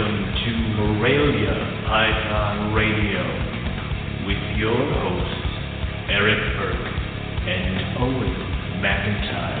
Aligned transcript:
Welcome 0.00 0.32
to 0.32 0.50
Morelia 0.80 1.52
Python 1.86 2.72
Radio 2.72 3.20
with 4.26 4.40
your 4.56 4.72
hosts, 4.72 5.44
Eric 6.08 6.40
Burke 6.56 6.94
and 7.46 7.98
Owen 7.98 8.34
McIntyre. 8.80 9.60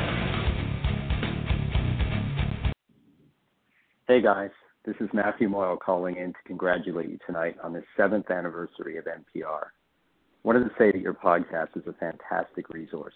Hey 4.08 4.22
guys, 4.22 4.48
this 4.86 4.96
is 5.00 5.10
Matthew 5.12 5.50
Moyle 5.50 5.76
calling 5.76 6.16
in 6.16 6.28
to 6.28 6.38
congratulate 6.46 7.10
you 7.10 7.18
tonight 7.26 7.56
on 7.62 7.74
the 7.74 7.82
seventh 7.94 8.30
anniversary 8.30 8.96
of 8.96 9.04
MPR. 9.04 9.64
Wanted 10.42 10.60
to 10.60 10.70
say 10.78 10.90
that 10.90 11.02
your 11.02 11.12
podcast 11.12 11.76
is 11.76 11.86
a 11.86 11.92
fantastic 11.92 12.70
resource. 12.70 13.12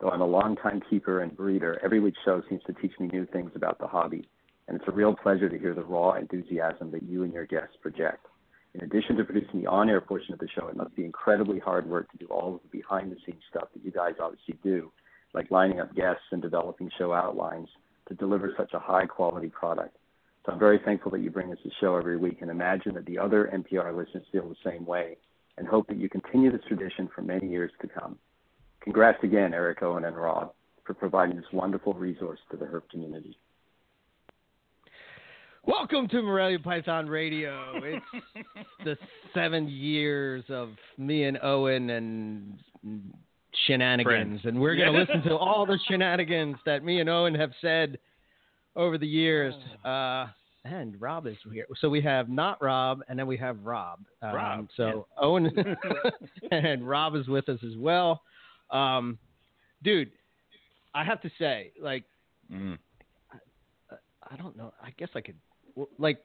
Though 0.00 0.10
I'm 0.10 0.22
a 0.22 0.26
longtime 0.26 0.82
keeper 0.90 1.22
and 1.22 1.36
breeder, 1.36 1.78
every 1.84 2.00
week's 2.00 2.18
show 2.24 2.42
seems 2.48 2.64
to 2.66 2.72
teach 2.72 2.98
me 2.98 3.06
new 3.12 3.26
things 3.26 3.52
about 3.54 3.78
the 3.78 3.86
hobby, 3.86 4.28
and 4.68 4.76
it's 4.76 4.88
a 4.88 4.92
real 4.92 5.14
pleasure 5.14 5.48
to 5.48 5.58
hear 5.58 5.74
the 5.74 5.82
raw 5.82 6.12
enthusiasm 6.12 6.90
that 6.92 7.02
you 7.02 7.24
and 7.24 7.32
your 7.32 7.46
guests 7.46 7.76
project. 7.80 8.26
In 8.74 8.82
addition 8.82 9.16
to 9.16 9.24
producing 9.24 9.62
the 9.62 9.66
on 9.66 9.88
air 9.88 10.00
portion 10.00 10.34
of 10.34 10.38
the 10.38 10.48
show, 10.54 10.68
it 10.68 10.76
must 10.76 10.94
be 10.94 11.04
incredibly 11.04 11.58
hard 11.58 11.88
work 11.88 12.10
to 12.12 12.18
do 12.18 12.26
all 12.26 12.56
of 12.56 12.60
the 12.62 12.78
behind 12.78 13.10
the 13.10 13.16
scenes 13.24 13.42
stuff 13.50 13.68
that 13.72 13.84
you 13.84 13.90
guys 13.90 14.14
obviously 14.20 14.58
do, 14.62 14.92
like 15.32 15.50
lining 15.50 15.80
up 15.80 15.94
guests 15.96 16.24
and 16.32 16.42
developing 16.42 16.90
show 16.98 17.14
outlines 17.14 17.68
to 18.08 18.14
deliver 18.14 18.52
such 18.56 18.74
a 18.74 18.78
high 18.78 19.06
quality 19.06 19.48
product. 19.48 19.96
So 20.44 20.52
I'm 20.52 20.58
very 20.58 20.78
thankful 20.84 21.10
that 21.12 21.20
you 21.20 21.30
bring 21.30 21.50
us 21.50 21.58
a 21.64 21.70
show 21.80 21.96
every 21.96 22.18
week 22.18 22.38
and 22.42 22.50
imagine 22.50 22.94
that 22.94 23.06
the 23.06 23.18
other 23.18 23.50
MPR 23.52 23.96
listeners 23.96 24.24
feel 24.30 24.48
the 24.48 24.70
same 24.70 24.84
way 24.84 25.16
and 25.56 25.66
hope 25.66 25.88
that 25.88 25.98
you 25.98 26.08
continue 26.08 26.52
this 26.52 26.64
tradition 26.68 27.08
for 27.14 27.22
many 27.22 27.48
years 27.48 27.72
to 27.80 27.88
come. 27.88 28.18
Congrats 28.80 29.18
again, 29.22 29.54
Eric 29.54 29.82
Owen 29.82 30.04
and 30.04 30.16
Rob, 30.16 30.52
for 30.84 30.94
providing 30.94 31.36
this 31.36 31.52
wonderful 31.52 31.94
resource 31.94 32.38
to 32.50 32.56
the 32.56 32.64
herp 32.64 32.88
community. 32.90 33.36
Welcome 35.68 36.08
to 36.08 36.22
Morelia 36.22 36.58
Python 36.58 37.06
Radio. 37.08 37.72
It's 37.76 38.04
the 38.86 38.96
seven 39.34 39.68
years 39.68 40.42
of 40.48 40.70
me 40.96 41.24
and 41.24 41.38
Owen 41.42 41.90
and 41.90 42.58
shenanigans, 43.66 44.06
Friends. 44.06 44.40
and 44.44 44.58
we're 44.58 44.76
going 44.76 44.90
to 44.94 44.98
listen 44.98 45.22
to 45.28 45.36
all 45.36 45.66
the 45.66 45.78
shenanigans 45.86 46.56
that 46.64 46.82
me 46.82 47.00
and 47.00 47.10
Owen 47.10 47.34
have 47.34 47.50
said 47.60 47.98
over 48.76 48.96
the 48.96 49.06
years. 49.06 49.52
Uh, 49.84 50.28
and 50.64 50.98
Rob 50.98 51.26
is 51.26 51.36
here, 51.52 51.66
so 51.82 51.90
we 51.90 52.00
have 52.00 52.30
not 52.30 52.62
Rob, 52.62 53.02
and 53.10 53.18
then 53.18 53.26
we 53.26 53.36
have 53.36 53.58
Rob. 53.62 53.98
Um, 54.22 54.34
Rob, 54.34 54.68
So 54.74 55.06
Owen 55.20 55.50
and 56.50 56.88
Rob 56.88 57.14
is 57.14 57.28
with 57.28 57.46
us 57.50 57.58
as 57.62 57.76
well. 57.76 58.22
Um, 58.70 59.18
dude, 59.82 60.12
I 60.94 61.04
have 61.04 61.20
to 61.20 61.30
say, 61.38 61.72
like, 61.78 62.04
Mm. 62.50 62.78
I 64.30 64.36
don't 64.36 64.56
know. 64.56 64.72
I 64.82 64.88
guess 64.98 65.08
I 65.14 65.20
could 65.20 65.36
like. 65.98 66.18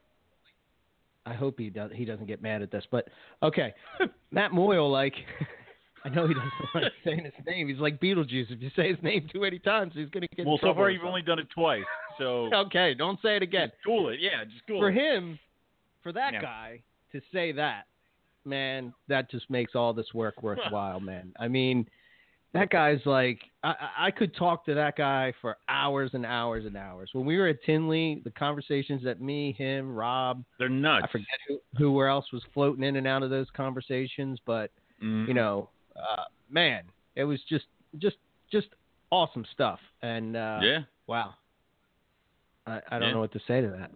I 1.26 1.34
hope 1.34 1.58
he 1.58 1.70
does. 1.70 1.90
He 1.96 2.04
doesn't 2.04 2.26
get 2.26 2.42
mad 2.42 2.62
at 2.62 2.70
this, 2.70 2.84
but 2.92 3.08
okay. 3.42 3.73
Matt 4.32 4.52
Moyle, 4.52 4.92
like, 4.92 5.14
I 6.04 6.09
know 6.09 6.28
he 6.28 6.34
doesn't 6.34 6.52
like 6.76 6.92
saying 7.06 7.23
his 7.23 7.46
name. 7.46 7.70
He's 7.70 7.78
like 7.78 8.02
Beetlejuice. 8.02 8.52
If 8.52 8.62
you 8.62 8.70
say 8.76 8.90
his 8.90 9.02
name 9.02 9.30
too 9.31 9.40
many 9.40 9.58
times, 9.59 9.94
he's 9.96 10.09
gonna 10.09 10.28
get. 10.36 10.46
Well, 10.46 10.59
so 10.62 10.74
far 10.74 10.90
you've 10.90 11.06
only 11.06 11.22
done 11.22 11.40
it 11.40 11.48
twice, 11.50 11.84
so. 12.18 12.54
Okay, 12.54 12.94
don't 12.94 13.18
say 13.22 13.38
it 13.38 13.42
again. 13.44 13.70
just 13.70 13.84
cool 13.86 14.09
it. 14.09 14.20
Yeah, 14.20 14.44
just 14.44 14.68
cool 14.68 14.81
For 14.81 14.90
it. 14.90 14.96
him, 14.96 15.40
for 16.02 16.12
that 16.12 16.34
Yeah. 16.34 16.42
guy 16.42 16.84
to 17.14 17.22
say 17.31 17.54
that, 17.54 17.84
man, 18.44 18.94
that 19.08 19.31
just 19.31 19.50
makes 19.50 19.76
all 19.76 19.94
this 19.94 20.14
work 20.14 20.44
worthwhile, 20.44 21.00
man. 21.00 21.31
I 21.40 21.48
mean, 21.48 21.88
that 22.54 22.70
guy's 22.70 23.00
like, 23.06 23.40
I, 23.64 23.76
I- 23.98 24.12
could 24.12 24.36
talk 24.36 24.64
to 24.66 24.73
that 24.76 24.96
guy 24.96 25.34
for 25.42 25.58
hours 25.68 26.12
and 26.14 26.26
hours 26.26 26.66
and 26.66 26.78
hours. 26.78 27.09
When 27.14 27.26
we 27.26 27.38
were 27.38 27.48
at 27.48 27.64
Tinley, 27.64 28.22
the 28.23 28.32
conversations 28.32 29.04
that 29.04 29.20
me, 29.22 29.54
him, 29.58 29.96
Rob, 29.96 30.44
They're 30.59 30.70
nuts. 30.70 31.06
I 31.08 31.12
forget 31.12 31.28
who, 31.48 31.59
who 31.78 32.04
else 32.06 32.31
was 32.31 32.44
floating 32.54 32.84
in 32.84 32.96
and 32.98 33.08
out 33.08 33.24
of 33.24 33.30
those 33.30 33.48
conversations, 33.56 34.40
but 34.46 34.72
Mm. 35.02 35.28
you 35.28 35.34
know, 35.34 35.69
uh, 35.97 36.24
man, 36.50 36.84
it 37.16 37.24
was 37.25 37.40
just, 37.50 37.66
just, 37.97 38.16
just 38.52 38.68
awesome 39.12 39.46
stuff. 39.52 39.80
And 40.02 40.38
uh, 40.38 40.59
yeah. 40.62 40.80
wow, 41.08 41.34
I, 42.66 42.80
I 42.90 43.00
don't 43.00 43.09
Yeah. 43.09 43.14
know 43.16 43.20
what 43.20 43.34
to 43.34 43.40
say 43.47 43.59
to 43.62 43.68
that. 43.70 43.91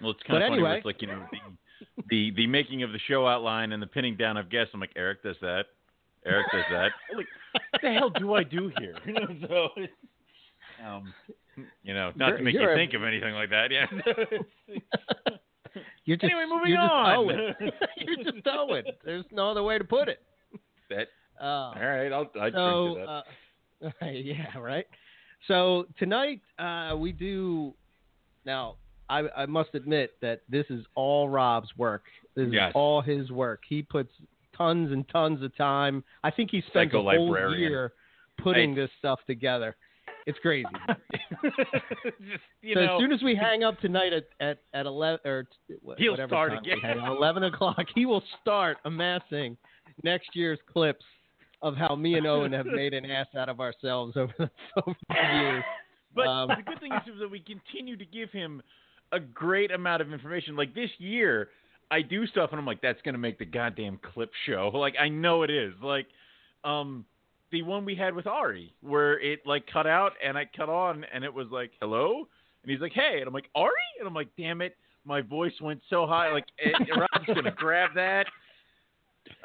Well, 0.00 0.10
it's 0.12 0.22
kind 0.24 0.36
But 0.40 0.42
of 0.42 0.48
funny 0.48 0.54
anyway. 0.62 0.76
with 0.76 0.84
like 0.86 1.02
you 1.02 1.08
know 1.08 1.26
the, 1.30 2.02
the 2.08 2.30
the 2.36 2.46
making 2.46 2.82
of 2.82 2.92
the 2.92 2.98
show 3.06 3.26
outline 3.26 3.72
and 3.72 3.82
the 3.82 3.86
pinning 3.86 4.16
down 4.16 4.36
of 4.36 4.48
guests. 4.50 4.70
I'm 4.74 4.80
like 4.80 4.92
Eric 4.96 5.22
does 5.22 5.36
that. 5.40 5.66
Eric 6.26 6.46
does 6.52 6.64
that. 6.70 6.90
Like, 7.16 7.26
what 7.72 7.82
the 7.82 7.92
hell 7.92 8.10
do 8.10 8.34
I 8.34 8.42
do 8.44 8.70
here? 8.78 8.94
so, 9.48 9.68
um, 10.86 11.12
you 11.82 11.94
know, 11.94 12.12
not 12.14 12.36
to 12.36 12.42
make 12.42 12.54
you're 12.54 12.72
a- 12.72 12.76
think 12.76 12.92
of 12.94 13.02
anything 13.02 13.34
like 13.34 13.50
that. 13.50 13.70
Yeah. 13.70 13.86
You're 16.04 16.16
just, 16.16 16.24
Anyway, 16.32 16.46
moving 16.48 16.70
you're 16.70 16.80
on. 16.80 17.16
Owen. 17.16 17.54
you're 17.98 18.16
just 18.32 18.46
Owen. 18.46 18.84
There's 19.04 19.24
no 19.30 19.50
other 19.50 19.62
way 19.62 19.76
to 19.78 19.84
put 19.84 20.08
it. 20.08 20.22
that. 20.88 21.08
Uh, 21.40 21.44
All 21.44 21.74
right, 21.78 22.10
I'll 22.12 22.26
I 22.40 22.50
so, 22.50 22.94
to 22.96 23.22
that. 24.00 24.06
uh, 24.06 24.10
yeah, 24.10 24.58
right. 24.58 24.86
So 25.46 25.86
tonight 25.98 26.40
uh, 26.58 26.96
we 26.96 27.12
do. 27.12 27.74
Now, 28.46 28.76
I, 29.10 29.24
I 29.36 29.46
must 29.46 29.74
admit 29.74 30.14
that 30.22 30.40
this 30.48 30.64
is 30.70 30.84
all 30.94 31.28
Rob's 31.28 31.68
work. 31.76 32.04
This 32.34 32.48
Yes. 32.50 32.70
is 32.70 32.72
all 32.74 33.02
his 33.02 33.30
work. 33.30 33.60
He 33.68 33.82
puts 33.82 34.10
tons 34.58 34.92
and 34.92 35.08
tons 35.08 35.42
of 35.42 35.56
time. 35.56 36.04
I 36.22 36.30
think 36.30 36.50
he 36.50 36.62
spent 36.66 36.92
a 36.92 37.00
whole 37.00 37.56
year 37.56 37.92
putting 38.42 38.72
I- 38.72 38.76
this 38.76 38.90
stuff 38.98 39.20
together. 39.26 39.76
It's 40.26 40.38
crazy. 40.40 40.66
Just, 41.42 42.42
you 42.60 42.74
so 42.74 42.80
know, 42.84 42.94
as 42.96 43.00
soon 43.00 43.12
as 43.12 43.22
we 43.22 43.34
hang 43.34 43.64
up 43.64 43.80
tonight 43.80 44.12
at 44.12 44.24
at 44.40 44.58
at 44.74 44.84
eleven 44.84 45.20
or 45.24 45.46
He'll 45.96 46.12
whatever 46.12 46.28
start 46.28 46.52
again. 46.58 46.78
hang, 46.82 46.98
eleven 46.98 47.44
o'clock, 47.44 47.86
he 47.94 48.04
will 48.04 48.22
start 48.42 48.76
amassing 48.84 49.56
next 50.02 50.28
year's 50.34 50.58
clips 50.70 51.04
of 51.62 51.76
how 51.76 51.94
me 51.96 52.14
and 52.14 52.26
Owen 52.26 52.52
have 52.52 52.66
made 52.66 52.92
an 52.94 53.06
ass 53.10 53.26
out 53.36 53.48
of 53.48 53.58
ourselves 53.60 54.16
over 54.16 54.32
the, 54.38 54.50
over 54.86 54.96
the 55.08 55.14
years. 55.40 55.64
But 56.14 56.26
Um, 56.26 56.48
the 56.48 56.62
good 56.62 56.80
thing 56.80 56.92
is 56.92 57.18
that 57.20 57.30
we 57.30 57.38
continue 57.40 57.96
to 57.96 58.04
give 58.04 58.30
him 58.30 58.62
a 59.12 59.20
great 59.20 59.70
amount 59.70 60.00
of 60.00 60.10
information. 60.12 60.56
Like 60.56 60.74
this 60.74 60.88
year, 60.98 61.50
I 61.90 62.02
do 62.02 62.26
stuff 62.26 62.50
and 62.50 62.58
I'm 62.58 62.66
like, 62.66 62.82
that's 62.82 63.00
gonna 63.02 63.18
make 63.18 63.38
the 63.38 63.46
goddamn 63.46 63.98
clip 64.12 64.30
show. 64.46 64.70
Like 64.78 64.94
I 65.00 65.08
know 65.08 65.42
it 65.42 65.50
is. 65.50 65.74
Like, 65.82 66.06
um, 66.64 67.04
the 67.50 67.62
one 67.62 67.84
we 67.84 67.94
had 67.94 68.14
with 68.14 68.26
Ari, 68.26 68.74
where 68.82 69.18
it 69.20 69.40
like 69.46 69.64
cut 69.72 69.86
out 69.86 70.12
and 70.24 70.36
I 70.36 70.48
cut 70.56 70.68
on 70.68 71.04
and 71.12 71.24
it 71.24 71.32
was 71.32 71.48
like, 71.50 71.72
hello, 71.80 72.28
and 72.62 72.70
he's 72.70 72.80
like, 72.80 72.92
hey, 72.92 73.16
and 73.18 73.26
I'm 73.26 73.34
like, 73.34 73.48
Ari, 73.54 73.72
and 73.98 74.06
I'm 74.06 74.14
like, 74.14 74.28
damn 74.36 74.60
it, 74.60 74.76
my 75.04 75.22
voice 75.22 75.52
went 75.60 75.80
so 75.88 76.06
high. 76.06 76.32
Like, 76.32 76.44
eh, 76.62 76.70
Rob's 76.96 77.26
gonna 77.26 77.52
grab 77.52 77.90
that. 77.94 78.26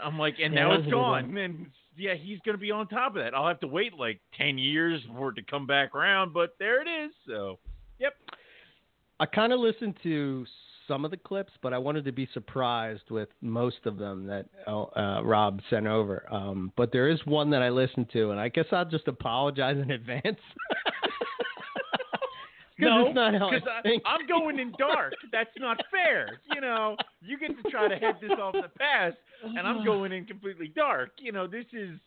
I'm 0.02 0.20
like, 0.20 0.36
and 0.44 0.54
now 0.54 0.70
that 0.70 0.80
it's 0.80 0.86
was 0.86 0.88
a 0.88 0.92
good 0.92 0.96
gone. 0.96 1.38
And 1.38 1.68
yeah, 1.98 2.16
he's 2.16 2.40
gonna 2.46 2.58
be 2.58 2.72
on 2.72 2.88
top 2.88 3.16
of 3.16 3.24
that. 3.24 3.34
I'll 3.34 3.48
have 3.48 3.60
to 3.62 3.68
wait 3.68 3.94
like 3.94 4.20
ten 4.38 4.58
years 4.58 5.02
for 5.16 5.30
it 5.30 5.36
to 5.36 5.44
come 5.44 5.66
back 5.66 5.96
around, 5.96 6.34
but 6.34 6.56
there 6.60 6.82
it 6.82 6.88
is. 6.88 7.12
So, 7.28 7.60
yep. 8.00 8.14
I 9.20 9.26
kind 9.26 9.54
of 9.54 9.60
listened 9.60 9.96
to 10.04 10.46
some 10.88 11.06
of 11.06 11.12
the 11.12 11.18
clips, 11.18 11.54
but 11.62 11.74
I 11.74 11.78
wanted 11.78 12.06
to 12.06 12.12
be 12.12 12.28
surprised 12.34 13.10
with 13.10 13.30
most 13.42 13.86
of 13.86 13.98
them 13.98 14.26
that 14.28 14.46
uh, 14.68 15.22
Rob 15.24 15.62
sent 15.70 15.88
over. 15.88 16.26
Um, 16.32 16.72
but 16.76 16.92
there 16.92 17.10
is 17.10 17.20
one 17.26 17.50
that 17.52 17.62
I 17.62 17.70
listened 17.70 18.10
to, 18.14 18.32
and 18.32 18.40
I 18.40 18.50
guess 18.50 18.66
I'll 18.72 18.86
just 18.86 19.08
apologize 19.08 19.78
in 19.78 19.92
advance. 19.92 20.24
No, 22.80 23.08
it's 23.08 23.16
not 23.16 23.34
how 23.36 23.50
I 23.50 23.60
because. 23.60 24.02
I'm 24.06 24.28
going 24.28 24.60
in 24.60 24.74
dark. 24.78 25.14
That's 25.32 25.50
not 25.58 25.78
fair. 25.92 26.40
You 26.54 26.62
know, 26.62 26.98
you 27.22 27.38
get 27.38 27.56
to 27.62 27.70
try 27.70 27.88
to 27.88 27.96
head 27.96 28.16
this 28.22 28.32
off 28.32 28.54
the 28.54 28.70
past, 28.80 29.16
and 29.44 29.60
I'm 29.60 29.86
going 29.86 30.12
in 30.12 30.26
completely 30.26 30.70
dark. 30.76 31.12
You 31.20 31.32
know, 31.32 31.48
this 31.48 31.66
is 31.72 32.00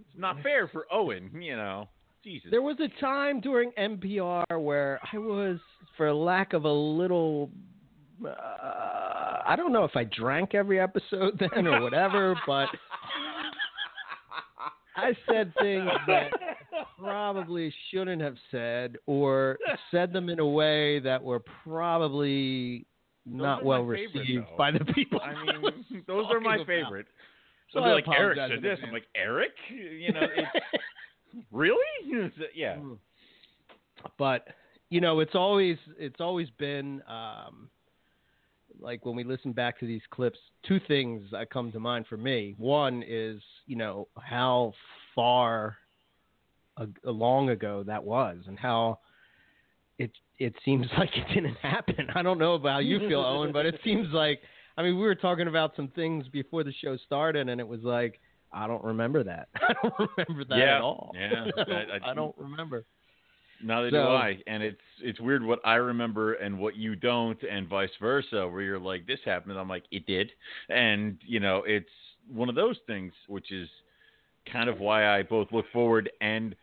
it's 0.00 0.18
not 0.18 0.42
fair 0.42 0.68
for 0.68 0.86
Owen. 0.90 1.30
You 1.40 1.56
know, 1.56 1.88
Jesus. 2.24 2.50
There 2.50 2.62
was 2.62 2.76
a 2.80 2.88
time 3.00 3.40
during 3.40 3.70
MPR 3.72 4.44
where 4.62 5.00
I 5.12 5.18
was, 5.18 5.58
for 5.96 6.12
lack 6.12 6.52
of 6.52 6.64
a 6.64 6.72
little, 6.72 7.50
uh, 8.24 9.42
I 9.46 9.54
don't 9.56 9.72
know 9.72 9.84
if 9.84 9.96
I 9.96 10.04
drank 10.04 10.54
every 10.54 10.80
episode 10.80 11.40
then 11.54 11.66
or 11.66 11.82
whatever, 11.82 12.38
but 12.46 12.68
I 14.96 15.12
said 15.30 15.52
things 15.60 15.88
that 16.06 16.30
probably 16.98 17.72
shouldn't 17.90 18.20
have 18.20 18.36
said, 18.50 18.96
or 19.06 19.58
said 19.90 20.12
them 20.12 20.28
in 20.28 20.40
a 20.40 20.46
way 20.46 20.98
that 21.00 21.22
were 21.22 21.40
probably 21.64 22.86
not 23.24 23.64
well 23.64 23.80
favorite, 23.82 24.10
received 24.14 24.44
though. 24.44 24.56
by 24.56 24.70
the 24.70 24.84
people. 24.92 25.20
I 25.22 25.32
mean, 25.44 26.02
those 26.06 26.26
are 26.30 26.40
my 26.40 26.58
favorite. 26.58 27.06
So 27.72 27.80
they're 27.80 27.94
like 27.94 28.08
Eric 28.08 28.38
said 28.38 28.62
this. 28.62 28.78
I'm 28.82 28.92
like 28.92 29.06
Eric. 29.14 29.52
You 29.70 30.12
know, 30.12 30.22
it's, 30.22 30.66
really? 31.52 32.32
yeah. 32.54 32.76
but 34.18 34.48
you 34.90 35.00
know 35.00 35.20
it's 35.20 35.34
always 35.34 35.76
it's 35.98 36.20
always 36.20 36.48
been 36.58 37.02
um, 37.08 37.68
like 38.80 39.04
when 39.04 39.16
we 39.16 39.24
listen 39.24 39.52
back 39.52 39.78
to 39.80 39.86
these 39.86 40.02
clips 40.10 40.38
two 40.66 40.80
things 40.86 41.22
that 41.32 41.50
come 41.50 41.70
to 41.72 41.80
mind 41.80 42.06
for 42.08 42.16
me 42.16 42.54
one 42.58 43.02
is 43.06 43.40
you 43.66 43.76
know 43.76 44.08
how 44.20 44.72
far 45.14 45.76
a, 46.76 46.86
a 47.04 47.10
long 47.10 47.50
ago 47.50 47.82
that 47.86 48.02
was 48.02 48.38
and 48.46 48.58
how 48.58 48.98
it 49.98 50.10
it 50.38 50.54
seems 50.64 50.86
like 50.98 51.10
it 51.16 51.26
didn't 51.34 51.56
happen. 51.56 52.06
I 52.14 52.22
don't 52.22 52.38
know 52.38 52.54
about 52.54 52.72
how 52.74 52.78
you 52.78 53.00
feel, 53.08 53.20
Owen, 53.26 53.50
but 53.52 53.66
it 53.66 53.80
seems 53.82 54.08
like 54.12 54.40
I 54.76 54.82
mean 54.82 54.94
we 54.96 55.02
were 55.02 55.16
talking 55.16 55.48
about 55.48 55.74
some 55.74 55.88
things 55.88 56.28
before 56.28 56.62
the 56.62 56.72
show 56.72 56.96
started, 56.98 57.48
and 57.48 57.60
it 57.60 57.66
was 57.66 57.80
like 57.82 58.20
I 58.52 58.66
don't 58.68 58.84
remember 58.84 59.24
that. 59.24 59.48
I 59.56 59.72
don't 59.82 59.94
remember 60.16 60.44
that 60.50 60.58
Yeah, 60.58 60.76
at 60.76 60.80
all. 60.82 61.12
yeah, 61.14 61.44
I, 61.44 61.50
don't, 61.64 61.68
I- 61.70 61.96
I- 62.06 62.10
I 62.10 62.14
don't 62.14 62.34
remember. 62.38 62.84
Neither 63.62 63.90
do 63.90 63.96
I. 63.98 64.38
And 64.46 64.62
it's 64.62 64.80
it's 65.00 65.20
weird 65.20 65.44
what 65.44 65.60
I 65.64 65.74
remember 65.74 66.34
and 66.34 66.58
what 66.58 66.76
you 66.76 66.94
don't, 66.94 67.38
and 67.42 67.68
vice 67.68 67.90
versa. 68.00 68.48
Where 68.48 68.62
you're 68.62 68.78
like, 68.78 69.06
this 69.06 69.18
happened, 69.24 69.58
I'm 69.58 69.68
like, 69.68 69.84
it 69.90 70.06
did, 70.06 70.30
and 70.68 71.18
you 71.26 71.40
know, 71.40 71.64
it's 71.66 71.88
one 72.32 72.48
of 72.48 72.54
those 72.54 72.76
things, 72.86 73.12
which 73.26 73.50
is 73.50 73.68
kind 74.52 74.68
of 74.68 74.80
why 74.80 75.18
I 75.18 75.22
both 75.22 75.48
look 75.52 75.66
forward 75.72 76.10
and 76.20 76.54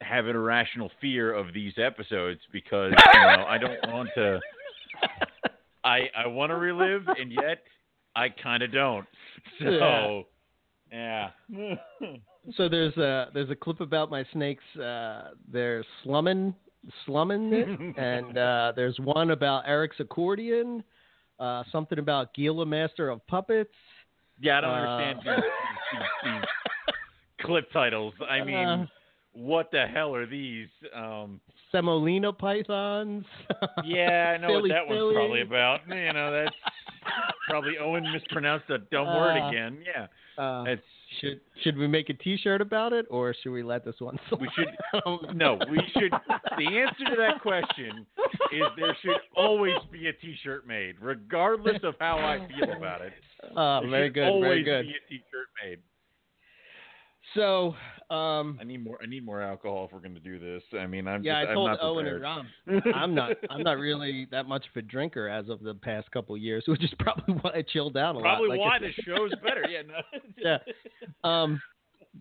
have 0.00 0.26
an 0.26 0.36
irrational 0.36 0.90
fear 1.00 1.32
of 1.32 1.52
these 1.52 1.74
episodes 1.76 2.40
because 2.52 2.92
you 3.14 3.20
know 3.20 3.44
I 3.46 3.58
don't 3.58 3.92
want 3.92 4.10
to. 4.16 4.40
I 5.84 6.08
I 6.16 6.26
want 6.26 6.50
to 6.50 6.56
relive, 6.56 7.02
and 7.08 7.32
yet 7.32 7.62
I 8.14 8.28
kind 8.28 8.62
of 8.62 8.72
don't. 8.72 9.06
So, 9.58 9.66
yeah. 9.70 10.22
So 12.56 12.68
there's 12.68 12.96
a 12.96 13.28
there's 13.32 13.50
a 13.50 13.54
clip 13.54 13.80
about 13.80 14.10
my 14.10 14.24
snakes. 14.32 14.64
Uh, 14.76 15.30
they're 15.52 15.84
slumming 16.02 16.52
slumming 17.06 17.52
it, 17.52 17.68
and 17.96 18.36
uh, 18.36 18.72
there's 18.74 18.98
one 18.98 19.30
about 19.30 19.62
Eric's 19.68 20.00
accordion. 20.00 20.82
Uh, 21.38 21.62
something 21.70 22.00
about 22.00 22.34
Gila 22.34 22.66
Master 22.66 23.10
of 23.10 23.24
Puppets. 23.28 23.70
Yeah, 24.40 24.58
I 24.58 24.60
don't 24.60 24.70
Uh, 24.70 24.74
understand 24.74 25.18
these, 25.24 25.44
these, 25.92 26.32
these 26.32 26.94
clip 27.46 27.70
titles. 27.72 28.12
I 28.28 28.42
mean, 28.42 28.56
Uh, 28.56 28.86
what 29.34 29.70
the 29.70 29.86
hell 29.86 30.12
are 30.12 30.26
these? 30.26 30.68
Um, 30.94 31.40
Semolina 31.70 32.32
pythons. 32.32 33.24
yeah, 33.84 34.34
I 34.34 34.38
know 34.38 34.48
Philly, 34.48 34.62
what 34.62 34.68
that 34.70 34.88
Philly. 34.88 35.04
one's 35.04 35.14
probably 35.14 35.40
about. 35.42 35.80
You 35.88 36.12
know, 36.12 36.32
that's 36.32 36.56
probably 37.48 37.78
Owen 37.78 38.04
mispronounced 38.12 38.68
a 38.70 38.78
dumb 38.78 39.06
word 39.06 39.40
Uh, 39.40 39.48
again. 39.48 39.78
Yeah, 39.86 40.06
Uh, 40.38 40.64
it's 40.66 40.82
should 41.20 41.40
should 41.62 41.76
we 41.76 41.86
make 41.86 42.08
a 42.08 42.14
T-shirt 42.14 42.60
about 42.62 42.92
it, 42.94 43.04
or 43.10 43.34
should 43.42 43.52
we 43.52 43.62
let 43.62 43.84
this 43.84 43.96
one 43.98 44.18
slide? 44.28 44.40
we 44.40 44.48
should 44.56 44.68
I 44.94 45.00
don't 45.04 45.36
know. 45.36 45.56
no, 45.56 45.66
we 45.70 45.78
should. 45.92 46.10
The 46.56 46.66
answer 46.66 47.04
to 47.10 47.16
that 47.18 47.40
question 47.42 48.06
is 48.52 48.62
there 48.78 48.96
should 49.02 49.20
always 49.36 49.76
be 49.90 50.08
a 50.08 50.12
T-shirt 50.14 50.66
made, 50.66 50.94
regardless 51.00 51.82
of 51.82 51.94
how 52.00 52.16
I 52.18 52.46
feel 52.48 52.72
about 52.76 53.02
it. 53.02 53.12
Uh, 53.56 53.80
There 53.80 53.90
very 53.90 54.10
good, 54.10 54.28
Always 54.28 54.48
very 54.48 54.62
good. 54.64 54.82
be 54.84 54.90
a 54.90 55.08
T-shirt 55.08 55.48
made. 55.64 55.78
So, 57.34 57.74
um, 58.12 58.58
I 58.60 58.64
need 58.64 58.84
more. 58.84 58.98
I 59.02 59.06
need 59.06 59.24
more 59.24 59.40
alcohol 59.40 59.86
if 59.86 59.92
we're 59.92 60.00
going 60.00 60.14
to 60.14 60.20
do 60.20 60.38
this. 60.38 60.62
I 60.78 60.86
mean, 60.86 61.08
I'm 61.08 61.22
yeah, 61.22 61.42
just, 61.42 61.50
I 61.50 61.54
told 61.54 61.70
I'm 61.70 61.76
not 61.76 61.82
Owen 61.82 62.04
prepared. 62.04 62.22
and 62.66 62.82
Rom, 62.84 62.92
I'm 62.94 63.14
not, 63.14 63.32
I'm 63.48 63.62
not 63.62 63.78
really 63.78 64.26
that 64.30 64.46
much 64.46 64.66
of 64.66 64.76
a 64.76 64.82
drinker 64.82 65.28
as 65.28 65.48
of 65.48 65.62
the 65.62 65.74
past 65.74 66.10
couple 66.10 66.34
of 66.34 66.42
years, 66.42 66.64
which 66.68 66.84
is 66.84 66.92
probably 66.98 67.34
why 67.40 67.52
I 67.54 67.62
chilled 67.62 67.96
out 67.96 68.16
a 68.16 68.20
Probably 68.20 68.48
lot. 68.50 68.58
Like 68.58 68.60
why 68.60 68.78
the 68.80 69.02
show's 69.02 69.32
better. 69.42 69.64
Yeah, 69.68 69.82
no. 69.82 70.20
Yeah. 70.38 70.58
Um, 71.24 71.60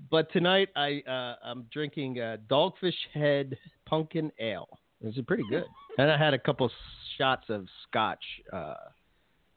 but 0.09 0.31
tonight 0.31 0.69
I 0.77 1.01
uh, 1.05 1.35
I'm 1.43 1.65
drinking 1.73 2.19
uh, 2.19 2.38
Dogfish 2.49 2.93
Head 3.13 3.57
Pumpkin 3.85 4.31
Ale. 4.39 4.69
This 5.01 5.15
is 5.17 5.25
pretty 5.25 5.43
good, 5.49 5.65
and 5.97 6.09
I 6.09 6.17
had 6.17 6.33
a 6.33 6.39
couple 6.39 6.71
shots 7.17 7.45
of 7.49 7.65
Scotch, 7.89 8.23
uh, 8.53 8.75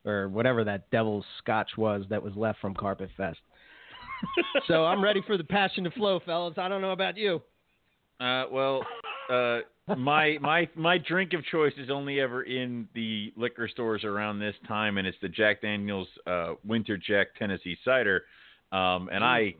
or 0.04 0.28
whatever 0.28 0.64
that 0.64 0.90
devil's 0.90 1.24
Scotch 1.38 1.70
was 1.76 2.04
that 2.10 2.22
was 2.22 2.32
left 2.34 2.60
from 2.60 2.74
Carpet 2.74 3.10
Fest. 3.16 3.38
so 4.66 4.84
I'm 4.84 5.02
ready 5.02 5.22
for 5.26 5.36
the 5.36 5.44
passion 5.44 5.84
to 5.84 5.90
flow, 5.90 6.20
fellas. 6.24 6.54
I 6.58 6.68
don't 6.68 6.80
know 6.80 6.92
about 6.92 7.16
you. 7.16 7.42
Uh, 8.20 8.44
well, 8.50 8.86
uh, 9.30 9.60
my 9.96 10.38
my 10.40 10.68
my 10.74 10.98
drink 10.98 11.32
of 11.32 11.44
choice 11.44 11.72
is 11.78 11.90
only 11.90 12.20
ever 12.20 12.42
in 12.42 12.88
the 12.94 13.32
liquor 13.36 13.68
stores 13.68 14.04
around 14.04 14.38
this 14.38 14.54
time, 14.66 14.98
and 14.98 15.06
it's 15.06 15.18
the 15.20 15.28
Jack 15.28 15.62
Daniel's 15.62 16.08
uh, 16.26 16.54
Winter 16.64 16.96
Jack 16.96 17.28
Tennessee 17.38 17.76
Cider, 17.84 18.22
um, 18.72 19.08
and 19.12 19.24
I 19.24 19.54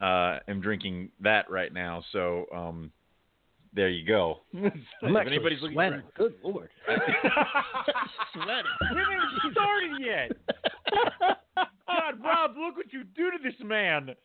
uh, 0.00 0.38
am 0.48 0.60
drinking 0.60 1.10
that 1.20 1.50
right 1.50 1.72
now. 1.72 2.02
So 2.12 2.46
um, 2.54 2.90
there 3.72 3.88
you 3.88 4.06
go. 4.06 4.38
I'm 4.54 4.64
if 4.64 5.16
actually 5.16 5.34
anybody's 5.34 5.62
looking 5.62 5.76
sweating. 5.76 6.02
Good 6.16 6.34
lord. 6.42 6.70
Sweating. 8.34 8.64
we 8.92 8.98
haven't 8.98 9.14
even 9.14 9.52
started 9.52 9.92
yet. 10.00 11.38
God, 12.10 12.24
Rob, 12.24 12.56
look 12.56 12.76
what 12.76 12.92
you 12.92 13.04
do 13.04 13.30
to 13.30 13.38
this 13.42 13.54
man. 13.64 14.10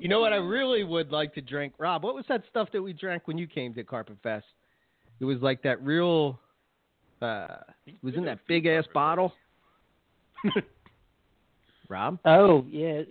You 0.00 0.08
know 0.08 0.20
what 0.20 0.32
I 0.32 0.36
really 0.36 0.82
would 0.84 1.10
like 1.10 1.34
to 1.34 1.40
drink, 1.40 1.74
Rob? 1.78 2.04
What 2.04 2.14
was 2.14 2.24
that 2.28 2.42
stuff 2.48 2.68
that 2.72 2.80
we 2.80 2.92
drank 2.92 3.26
when 3.26 3.36
you 3.36 3.46
came 3.46 3.74
to 3.74 3.82
Carpet 3.84 4.16
Fest? 4.22 4.46
It 5.20 5.24
was 5.24 5.38
like 5.40 5.62
that 5.62 5.82
real. 5.82 6.38
Uh, 7.20 7.56
it 7.86 7.96
was 8.02 8.14
in 8.14 8.24
that 8.24 8.38
big 8.46 8.66
ass 8.66 8.84
bottle. 8.94 9.32
Rob, 11.88 12.18
Oh 12.24 12.64
yeah, 12.68 13.02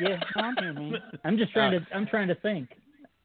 yeah. 0.00 0.20
I'm 0.36 0.54
here, 0.58 0.72
man. 0.72 0.94
I'm 1.24 1.36
just 1.36 1.52
trying 1.52 1.72
to. 1.72 1.86
I'm 1.94 2.06
trying 2.06 2.28
to 2.28 2.34
think. 2.36 2.68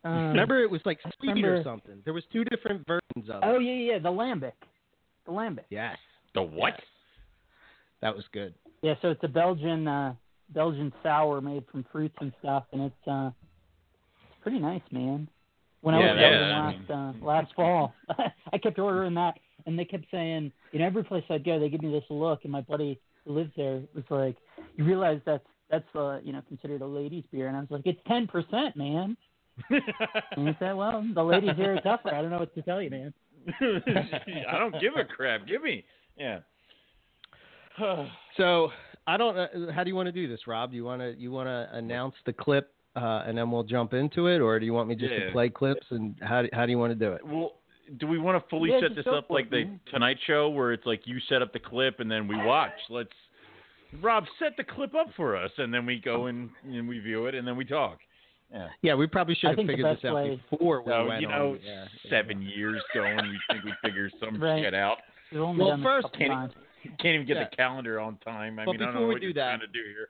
Um, 0.04 0.30
remember 0.30 0.62
it 0.62 0.70
was 0.70 0.82
like 0.86 1.00
speed 1.14 1.44
or 1.44 1.64
something. 1.64 2.02
There 2.06 2.14
was 2.14 2.24
two 2.32 2.44
different 2.46 2.86
versions 2.88 3.30
of 3.30 3.44
it. 3.44 3.44
Oh 3.44 3.60
yeah, 3.60 3.94
yeah. 3.94 4.00
The 4.00 4.10
lambic. 4.10 4.54
The 5.26 5.32
lambic. 5.32 5.66
Yes, 5.70 5.98
The 6.34 6.42
what? 6.42 6.74
Yes. 6.74 6.82
that 8.02 8.16
was 8.16 8.24
good. 8.32 8.54
Yeah. 8.86 8.94
So 9.02 9.10
it's 9.10 9.24
a 9.24 9.28
Belgian 9.28 9.88
uh, 9.88 10.14
Belgian 10.50 10.94
sour 11.02 11.42
made 11.42 11.64
from 11.72 11.86
fruits 11.92 12.16
and 12.22 12.32
stuff, 12.40 12.66
and 12.72 12.84
it's 12.84 13.08
uh, 13.08 13.32
it's 14.30 14.40
pretty 14.42 14.60
nice, 14.60 14.84
man. 14.92 15.28
When 15.82 15.96
I 15.96 16.00
Yeah, 16.00 16.14
was 16.14 16.22
yeah, 16.22 16.30
Belgium 16.30 16.52
I 16.52 16.66
last 16.68 16.92
uh, 16.92 17.26
last 17.26 17.56
fall, 17.56 17.96
I 18.54 18.58
kept 18.60 18.78
ordering 18.78 19.16
that, 19.16 19.40
and 19.66 19.78
they 19.78 19.86
kept 19.86 20.06
saying, 20.12 20.52
you 20.72 20.78
know, 20.78 20.86
every 20.86 21.04
place 21.04 21.24
I'd 21.32 21.44
go, 21.44 21.60
they 21.60 21.70
give 21.70 21.82
me 21.82 21.92
this 21.92 22.04
look, 22.12 22.42
and 22.44 22.52
my 22.52 22.62
buddy 22.62 23.00
who 23.26 23.34
lives 23.34 23.52
there 23.58 23.82
was 23.96 24.04
like, 24.12 24.38
you 24.78 24.86
realize 24.86 25.20
that's 25.26 25.48
that's 25.72 25.96
uh, 25.96 26.20
you 26.24 26.32
know 26.32 26.44
considered 26.48 26.82
a 26.84 26.86
ladies' 26.86 27.24
beer, 27.32 27.48
and 27.48 27.58
I 27.58 27.62
was 27.62 27.72
like, 27.72 27.88
it's 27.88 28.02
ten 28.08 28.28
percent, 28.28 28.76
man. 28.76 29.18
And 29.70 30.48
he 30.50 30.56
said, 30.60 30.76
well, 30.76 31.04
the 31.16 31.24
ladies 31.24 31.56
here 31.56 31.76
are 31.76 31.82
tougher. 31.82 32.14
I 32.14 32.22
don't 32.22 32.30
know 32.30 32.40
what 32.40 32.54
to 32.54 32.62
tell 32.62 32.82
you, 32.82 32.90
man. 32.90 33.14
I 34.50 34.60
don't 34.60 34.80
give 34.82 34.96
a 34.96 35.06
crap. 35.06 35.48
Give 35.48 35.64
me. 35.64 35.86
Yeah. 36.18 36.40
So 38.38 38.70
I 39.08 39.16
don't. 39.18 39.38
Uh, 39.38 39.72
how 39.74 39.84
do 39.84 39.90
you 39.90 39.96
want 39.96 40.08
to 40.08 40.12
do 40.12 40.28
this, 40.28 40.42
Rob? 40.46 40.72
Do 40.72 40.76
you 40.76 40.84
want 40.84 41.02
to 41.02 41.16
you 41.18 41.32
want 41.32 41.48
to 41.48 41.70
announce 41.78 42.16
the 42.26 42.34
clip 42.34 42.74
uh, 42.98 43.24
and 43.26 43.38
then 43.38 43.50
we'll 43.50 43.64
jump 43.64 43.94
into 43.94 44.28
it, 44.28 44.40
or 44.40 44.60
do 44.60 44.66
you 44.66 44.74
want 44.74 44.90
me 44.90 44.96
just 44.96 45.14
Yeah. 45.14 45.26
to 45.28 45.32
play 45.32 45.50
clips? 45.50 45.86
And 45.92 46.16
how 46.22 46.42
do- 46.42 46.50
how 46.52 46.66
do 46.66 46.72
you 46.72 46.78
want 46.78 46.92
to 46.92 47.00
do 47.00 47.14
it? 47.14 47.26
Well, 47.26 47.54
do 47.98 48.08
we 48.08 48.18
want 48.18 48.42
to 48.42 48.50
fully 48.50 48.72
Yeah, 48.72 48.80
set 48.82 48.96
this 48.96 49.08
up 49.08 49.30
like 49.30 49.50
the 49.50 49.66
man. 49.66 49.80
Tonight 49.92 50.18
Show, 50.28 50.50
where 50.50 50.74
it's 50.74 50.86
like 50.86 51.02
you 51.06 51.20
set 51.30 51.42
up 51.42 51.54
the 51.54 51.60
clip 51.60 52.00
and 52.02 52.10
then 52.12 52.28
we 52.28 52.36
watch? 52.36 52.74
Let's, 52.90 53.10
Rob, 54.02 54.26
set 54.40 54.58
the 54.58 54.64
clip 54.64 54.94
up 54.96 55.08
for 55.16 55.38
us, 55.38 55.52
and 55.58 55.74
then 55.74 55.86
we 55.86 56.00
go 56.00 56.26
and, 56.26 56.50
and 56.66 56.88
we 56.90 57.00
view 57.00 57.28
it, 57.28 57.36
and 57.36 57.48
then 57.48 57.56
we 57.56 57.64
talk. 57.64 58.00
Yeah. 58.52 58.68
Yeah, 58.82 58.96
we 58.96 59.08
probably 59.08 59.36
should 59.36 59.58
have 59.58 59.66
figured 59.68 59.98
this 59.98 60.04
out 60.04 60.16
way- 60.16 60.42
before 60.50 60.82
we 60.82 60.92
So, 60.92 61.06
went 61.08 61.22
you 61.22 61.28
on 61.28 61.32
know, 61.40 61.56
the 61.58 61.68
air. 61.70 61.88
seven 62.10 62.42
years 62.42 62.82
going, 62.94 63.18
we 63.18 63.40
think 63.52 63.64
we 63.66 63.74
figure 63.84 64.10
some 64.20 64.42
Right. 64.42 64.64
shit 64.64 64.74
out. 64.74 64.98
Well, 65.32 65.56
first, 65.84 66.06
a 66.08 66.10
couple 66.10 66.18
Kenny- 66.18 66.30
times. 66.30 66.54
Can't 67.00 67.16
even 67.16 67.26
get 67.28 67.38
Yeah. 67.38 67.48
the 67.50 67.56
calendar 67.56 68.00
on 68.00 68.18
time. 68.18 68.60
I 68.60 68.66
But 68.66 68.74
mean, 68.74 68.82
I 68.82 68.86
don't 68.86 68.94
before 68.94 69.02
know 69.02 69.08
we 69.08 69.14
what 69.16 69.22
do 69.22 69.28
you're 69.28 69.34
that- 69.36 69.58
trying 69.58 69.60
to 69.62 69.68
do 69.68 69.84
here. 69.88 70.10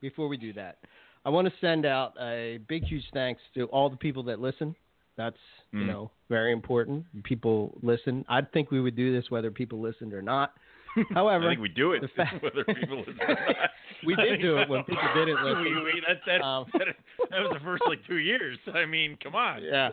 Before 0.00 0.26
we 0.28 0.36
do 0.36 0.52
that, 0.54 0.78
I 1.24 1.30
want 1.30 1.46
to 1.46 1.54
send 1.60 1.86
out 1.86 2.14
a 2.20 2.58
big, 2.68 2.82
huge 2.84 3.04
thanks 3.14 3.40
to 3.54 3.66
all 3.66 3.88
the 3.88 3.96
people 3.96 4.24
that 4.24 4.40
listen. 4.40 4.74
That's 5.16 5.36
you 5.72 5.80
Mm. 5.80 5.86
know 5.86 6.10
very 6.28 6.52
important. 6.52 7.04
People 7.24 7.78
listen. 7.82 8.24
I 8.28 8.40
think 8.40 8.70
we 8.70 8.80
would 8.80 8.96
do 8.96 9.12
this 9.12 9.30
whether 9.30 9.50
people 9.50 9.78
listened 9.80 10.12
or 10.14 10.22
not. 10.22 10.54
However, 11.14 11.46
I 11.46 11.50
think 11.50 11.60
we 11.60 11.68
do 11.68 11.92
it 11.92 12.02
fact- 12.16 12.42
whether 12.42 12.64
people 12.64 12.98
listen 12.98 13.18
or 13.20 13.28
not. 13.28 13.70
We 14.04 14.16
did 14.16 14.40
do 14.40 14.58
it 14.58 14.68
when 14.68 14.82
people 14.84 15.08
didn't 15.14 15.42
listen. 15.44 15.62
we, 15.62 15.74
we, 15.84 16.02
that, 16.08 16.20
that, 16.26 16.40
Um, 16.42 16.66
that, 16.72 16.88
that 17.30 17.40
was 17.42 17.52
the 17.54 17.60
first 17.64 17.82
like 17.86 18.04
two 18.06 18.18
years. 18.18 18.58
I 18.74 18.84
mean, 18.86 19.16
come 19.22 19.34
on. 19.36 19.62
yeah. 19.62 19.90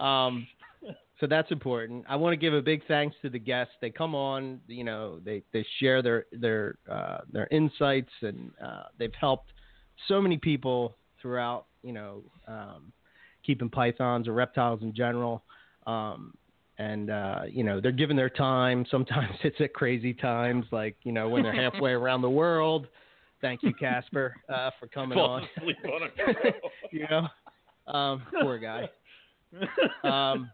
Um, 0.00 0.46
so 1.20 1.26
that's 1.28 1.50
important. 1.52 2.04
I 2.08 2.16
want 2.16 2.32
to 2.32 2.36
give 2.36 2.54
a 2.54 2.62
big 2.62 2.82
thanks 2.88 3.16
to 3.22 3.30
the 3.30 3.38
guests. 3.38 3.74
They 3.80 3.90
come 3.90 4.14
on, 4.14 4.60
you 4.66 4.82
know, 4.82 5.20
they, 5.24 5.42
they 5.52 5.64
share 5.78 6.02
their 6.02 6.26
their 6.32 6.76
uh, 6.90 7.18
their 7.32 7.46
insights, 7.50 8.10
and 8.22 8.50
uh, 8.62 8.84
they've 8.98 9.14
helped 9.18 9.52
so 10.08 10.20
many 10.20 10.36
people 10.36 10.96
throughout, 11.22 11.66
you 11.82 11.92
know, 11.92 12.22
um, 12.48 12.92
keeping 13.46 13.70
pythons 13.70 14.26
or 14.26 14.32
reptiles 14.32 14.82
in 14.82 14.92
general. 14.92 15.44
Um, 15.86 16.34
and 16.78 17.10
uh, 17.10 17.42
you 17.48 17.62
know, 17.62 17.80
they're 17.80 17.92
giving 17.92 18.16
their 18.16 18.30
time. 18.30 18.84
Sometimes 18.90 19.36
it's 19.44 19.60
at 19.60 19.72
crazy 19.72 20.14
times, 20.14 20.66
like 20.72 20.96
you 21.04 21.12
know, 21.12 21.28
when 21.28 21.44
they're 21.44 21.54
halfway 21.70 21.92
around 21.92 22.22
the 22.22 22.30
world. 22.30 22.88
Thank 23.40 23.62
you, 23.62 23.74
Casper, 23.74 24.34
uh, 24.48 24.70
for 24.80 24.88
coming 24.88 25.16
Fall 25.16 25.30
on. 25.30 25.42
on 25.62 26.02
a 26.02 26.52
you 26.90 27.06
know, 27.10 27.92
um, 27.92 28.22
poor 28.40 28.58
guy. 28.58 28.88
Um, 30.02 30.50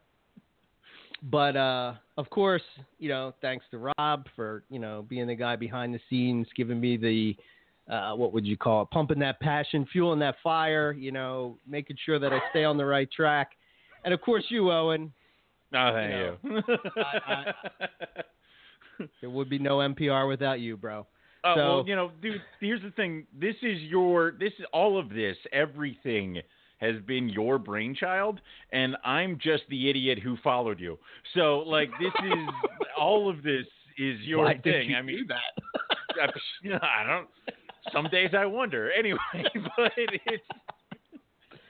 but 1.22 1.56
uh, 1.56 1.94
of 2.16 2.30
course, 2.30 2.62
you 2.98 3.08
know, 3.08 3.34
thanks 3.40 3.64
to 3.72 3.92
Rob 3.98 4.26
for 4.36 4.62
you 4.70 4.78
know 4.78 5.04
being 5.08 5.26
the 5.26 5.34
guy 5.34 5.56
behind 5.56 5.94
the 5.94 6.00
scenes, 6.08 6.46
giving 6.56 6.80
me 6.80 6.96
the 6.96 7.36
uh, 7.92 8.14
what 8.14 8.32
would 8.32 8.46
you 8.46 8.56
call 8.56 8.82
it, 8.82 8.90
pumping 8.90 9.18
that 9.18 9.40
passion, 9.40 9.86
fueling 9.92 10.20
that 10.20 10.36
fire, 10.42 10.92
you 10.92 11.10
know, 11.12 11.56
making 11.68 11.96
sure 12.04 12.18
that 12.18 12.32
I 12.32 12.38
stay 12.50 12.64
on 12.64 12.76
the 12.76 12.84
right 12.84 13.10
track, 13.10 13.52
and 14.04 14.14
of 14.14 14.20
course 14.20 14.44
you, 14.48 14.70
Owen. 14.70 15.12
No, 15.72 15.92
thank 15.94 16.12
you. 16.46 16.62
I- 16.96 17.52
There 19.22 19.30
would 19.30 19.48
be 19.48 19.58
no 19.58 19.78
MPR 19.78 20.28
without 20.28 20.60
you, 20.60 20.76
bro. 20.76 21.06
Uh, 21.42 21.54
So- 21.54 21.56
well, 21.76 21.84
you 21.88 21.96
know, 21.96 22.10
dude. 22.20 22.42
Here's 22.60 22.82
the 22.82 22.90
thing. 22.90 23.26
This 23.38 23.54
is 23.62 23.80
your. 23.82 24.32
This 24.38 24.52
is 24.58 24.66
all 24.74 24.98
of 24.98 25.08
this. 25.08 25.36
Everything 25.52 26.42
has 26.80 26.96
been 27.06 27.28
your 27.28 27.58
brainchild, 27.58 28.40
and 28.72 28.96
I'm 29.04 29.38
just 29.40 29.64
the 29.68 29.90
idiot 29.90 30.18
who 30.18 30.36
followed 30.42 30.80
you. 30.80 30.98
So, 31.34 31.58
like, 31.60 31.90
this 32.00 32.12
is 32.24 32.38
all 32.98 33.28
of 33.30 33.42
this 33.42 33.66
is 33.98 34.18
your 34.22 34.44
Why 34.44 34.58
thing. 34.58 34.90
you 34.90 34.96
I 34.96 35.02
mean, 35.02 35.18
do 35.18 35.26
that? 35.26 35.52
I, 36.72 36.78
I 37.02 37.06
don't. 37.06 37.28
Some 37.92 38.08
days 38.10 38.30
I 38.36 38.46
wonder. 38.46 38.90
Anyway, 38.92 39.18
but 39.76 39.92
it's. 39.96 40.44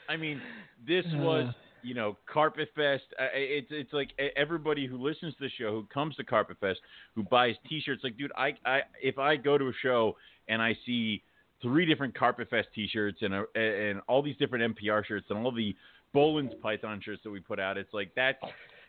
I 0.09 0.17
mean, 0.17 0.41
this 0.87 1.05
was 1.15 1.49
Uh. 1.49 1.53
you 1.83 1.95
know 1.95 2.17
Carpet 2.33 2.69
Fest. 2.75 3.05
Uh, 3.19 3.27
it's 3.35 3.69
it's 3.71 3.93
like 3.93 4.11
everybody 4.37 4.87
who 4.87 4.97
listens 4.99 5.35
to 5.35 5.41
the 5.45 5.51
show, 5.59 5.71
who 5.73 5.87
comes 5.93 6.17
to 6.17 6.25
Carpet 6.25 6.57
Fest, 6.61 6.81
who 7.15 7.23
buys 7.25 7.55
T-shirts. 7.69 8.03
Like, 8.05 8.17
dude, 8.17 8.33
I 8.37 8.55
I 8.65 8.81
if 9.03 9.19
I 9.19 9.37
go 9.37 9.57
to 9.59 9.67
a 9.69 9.73
show 9.83 10.17
and 10.49 10.61
I 10.61 10.77
see 10.87 11.23
three 11.63 11.87
different 11.87 12.15
Carpet 12.17 12.49
Fest 12.51 12.69
T-shirts 12.75 13.19
and 13.23 13.35
a, 13.35 13.45
and 13.57 14.01
all 14.09 14.23
these 14.23 14.37
different 14.39 14.77
MPR 14.77 15.05
shirts 15.05 15.27
and 15.31 15.39
all 15.45 15.53
the 15.53 15.75
Boelen's 16.15 16.55
Python 16.63 17.01
shirts 17.05 17.21
that 17.25 17.31
we 17.31 17.41
put 17.41 17.61
out, 17.61 17.77
it's 17.77 17.93
like 17.95 18.11
that's 18.17 18.39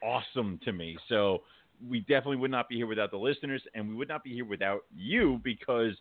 awesome 0.03 0.59
to 0.65 0.71
me. 0.71 0.97
So 1.09 1.43
we 1.87 1.99
definitely 2.01 2.37
would 2.37 2.51
not 2.51 2.69
be 2.69 2.75
here 2.75 2.87
without 2.87 3.11
the 3.11 3.17
listeners, 3.17 3.61
and 3.75 3.87
we 3.89 3.95
would 3.95 4.07
not 4.07 4.23
be 4.23 4.33
here 4.33 4.45
without 4.45 4.81
you 4.95 5.39
because 5.43 5.93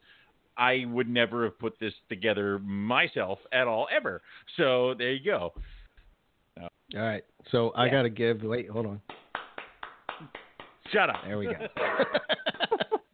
I 0.57 0.85
would 0.89 1.09
never 1.09 1.45
have 1.45 1.59
put 1.59 1.79
this 1.79 1.95
together 2.09 2.59
myself 2.61 3.39
at 3.53 3.67
all 3.67 3.89
ever. 3.95 4.23
So 4.57 4.95
there 4.97 5.13
you 5.13 5.25
go. 5.25 5.53
All 6.61 6.69
right. 6.95 7.25
So 7.51 7.71
I 7.71 7.87
Yeah. 7.87 7.93
got 7.93 8.03
to 8.03 8.11
give. 8.11 8.43
Wait, 8.43 8.69
hold 8.69 8.87
on. 8.87 9.01
Shut 10.93 11.09
up. 11.09 11.23
There 11.25 11.39
we 11.39 11.47
go. 11.47 11.53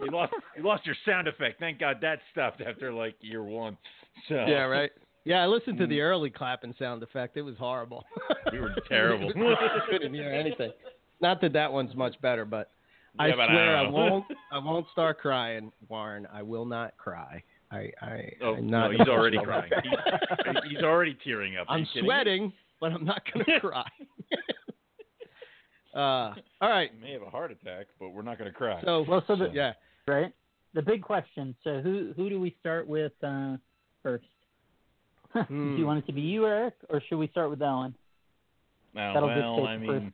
you 0.07 0.17
lost 0.17 0.33
you 0.57 0.63
lost 0.63 0.87
your 0.87 0.97
sound 1.05 1.29
effect. 1.29 1.59
Thank 1.61 1.79
God 1.79 1.97
that 2.03 2.21
stopped 2.33 2.61
after 2.61 2.93
like 2.93 3.15
year 3.21 3.43
one. 3.43 3.77
So 4.29 4.35
yeah, 4.35 4.63
right. 4.65 4.91
Yeah, 5.25 5.43
I 5.43 5.47
listened 5.47 5.79
to 5.79 5.87
the 5.89 6.01
early 6.01 6.31
clapping 6.31 6.75
sound 6.79 7.03
effect. 7.03 7.37
It 7.37 7.43
was 7.43 7.57
horrible. 7.59 8.05
We 8.53 8.61
were 8.61 8.75
terrible. 8.89 9.33
Couldn't 9.91 10.15
hear 10.15 10.31
anything. 10.33 10.71
Not 11.21 11.41
that 11.41 11.53
that 11.55 11.73
one's 11.73 11.95
much 11.97 12.15
better, 12.23 12.45
but 12.45 12.71
I 13.19 13.31
but 13.31 13.49
swear 13.49 13.77
I, 13.77 13.83
don't 13.83 13.93
won't. 13.93 14.25
I 14.53 14.59
won't 14.59 14.87
start 14.93 15.19
crying, 15.19 15.73
Warren. 15.89 16.29
I 16.33 16.43
will 16.43 16.65
not 16.65 16.97
cry. 16.97 17.43
I. 17.73 17.91
I 18.01 18.31
Oh 18.41 18.55
I'm 18.55 18.71
no, 18.71 18.89
he's 18.93 19.01
already 19.09 19.39
crying. 19.43 19.73
He's, 19.83 20.71
he's 20.71 20.83
already 20.85 21.17
tearing 21.25 21.57
up. 21.57 21.67
Are 21.69 21.75
I'm 21.77 21.87
you 21.93 22.03
sweating, 22.03 22.53
but 22.81 22.93
I'm 22.93 23.05
not 23.05 23.23
gonna 23.35 23.61
cry. 23.61 23.85
uh, 25.95 25.99
all 25.99 26.71
right. 26.71 26.91
He 26.95 27.01
may 27.03 27.13
have 27.13 27.23
a 27.23 27.31
heart 27.31 27.51
attack, 27.51 27.87
but 27.99 28.11
we're 28.11 28.23
not 28.23 28.39
going 28.39 28.51
to 28.51 28.57
cry. 28.57 28.81
So, 28.85 29.05
Well, 29.09 29.25
so 29.27 29.35
the- 29.37 29.51
yeah. 29.53 29.73
Right? 30.09 30.33
The 30.75 30.83
big 30.83 31.03
question. 31.03 31.55
So 31.65 31.81
who 31.81 32.13
who 32.17 32.29
do 32.29 32.41
we 32.41 32.55
start 32.61 32.87
with 32.87 33.13
uh, 33.23 33.57
first? 34.03 34.25
do 35.35 35.41
Hmm. 35.49 35.77
you 35.77 35.87
want 35.87 35.99
it 35.99 36.07
to 36.07 36.13
be 36.13 36.21
you, 36.23 36.47
Eric, 36.47 36.75
or 36.89 37.03
should 37.09 37.19
we 37.19 37.29
start 37.29 37.51
with 37.51 37.61
Ellen? 37.63 37.95
Now, 38.95 39.13
that'll 39.15 39.29
well, 39.29 39.67
I 39.67 39.77
the 39.77 39.87
first- 39.87 40.03
mean, 40.03 40.13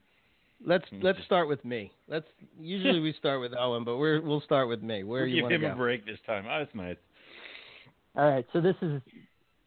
Let's 0.64 0.84
Hmm. 0.90 1.00
let's 1.02 1.18
start 1.26 1.48
with 1.48 1.64
me. 1.64 1.90
Let's 2.08 2.26
usually 2.60 3.00
we 3.08 3.12
start 3.14 3.40
with 3.40 3.52
Owen, 3.58 3.82
but 3.84 3.96
we're 3.96 4.20
we'll 4.20 4.40
start 4.42 4.68
with 4.68 4.80
me. 4.82 5.02
Where 5.02 5.22
we'll 5.22 5.28
you 5.30 5.34
give 5.36 5.42
want 5.42 5.50
to 5.52 5.56
him 5.56 5.62
go? 5.62 5.72
a 5.72 5.76
break 5.76 6.06
this 6.06 6.18
time. 6.26 6.44
Oh, 6.48 6.58
that's 6.60 6.74
nice. 6.74 6.96
All 8.16 8.28
right. 8.30 8.46
So 8.52 8.60
this 8.60 8.76
is. 8.82 9.00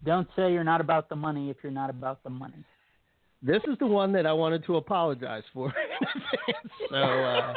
Don't 0.06 0.28
say 0.36 0.54
you're 0.54 0.64
not 0.64 0.82
about 0.82 1.10
the 1.10 1.16
money 1.16 1.50
if 1.50 1.58
you're 1.64 1.72
not 1.72 1.90
about 1.90 2.24
the 2.24 2.30
money. 2.30 2.64
This 3.42 3.62
is 3.68 3.78
the 3.80 3.88
one 3.88 4.12
that 4.14 4.26
I 4.26 4.34
wanted 4.34 4.64
to 4.66 4.78
apologize 4.78 5.44
for. 5.54 5.74
so, 6.90 6.96
uh, 6.96 7.54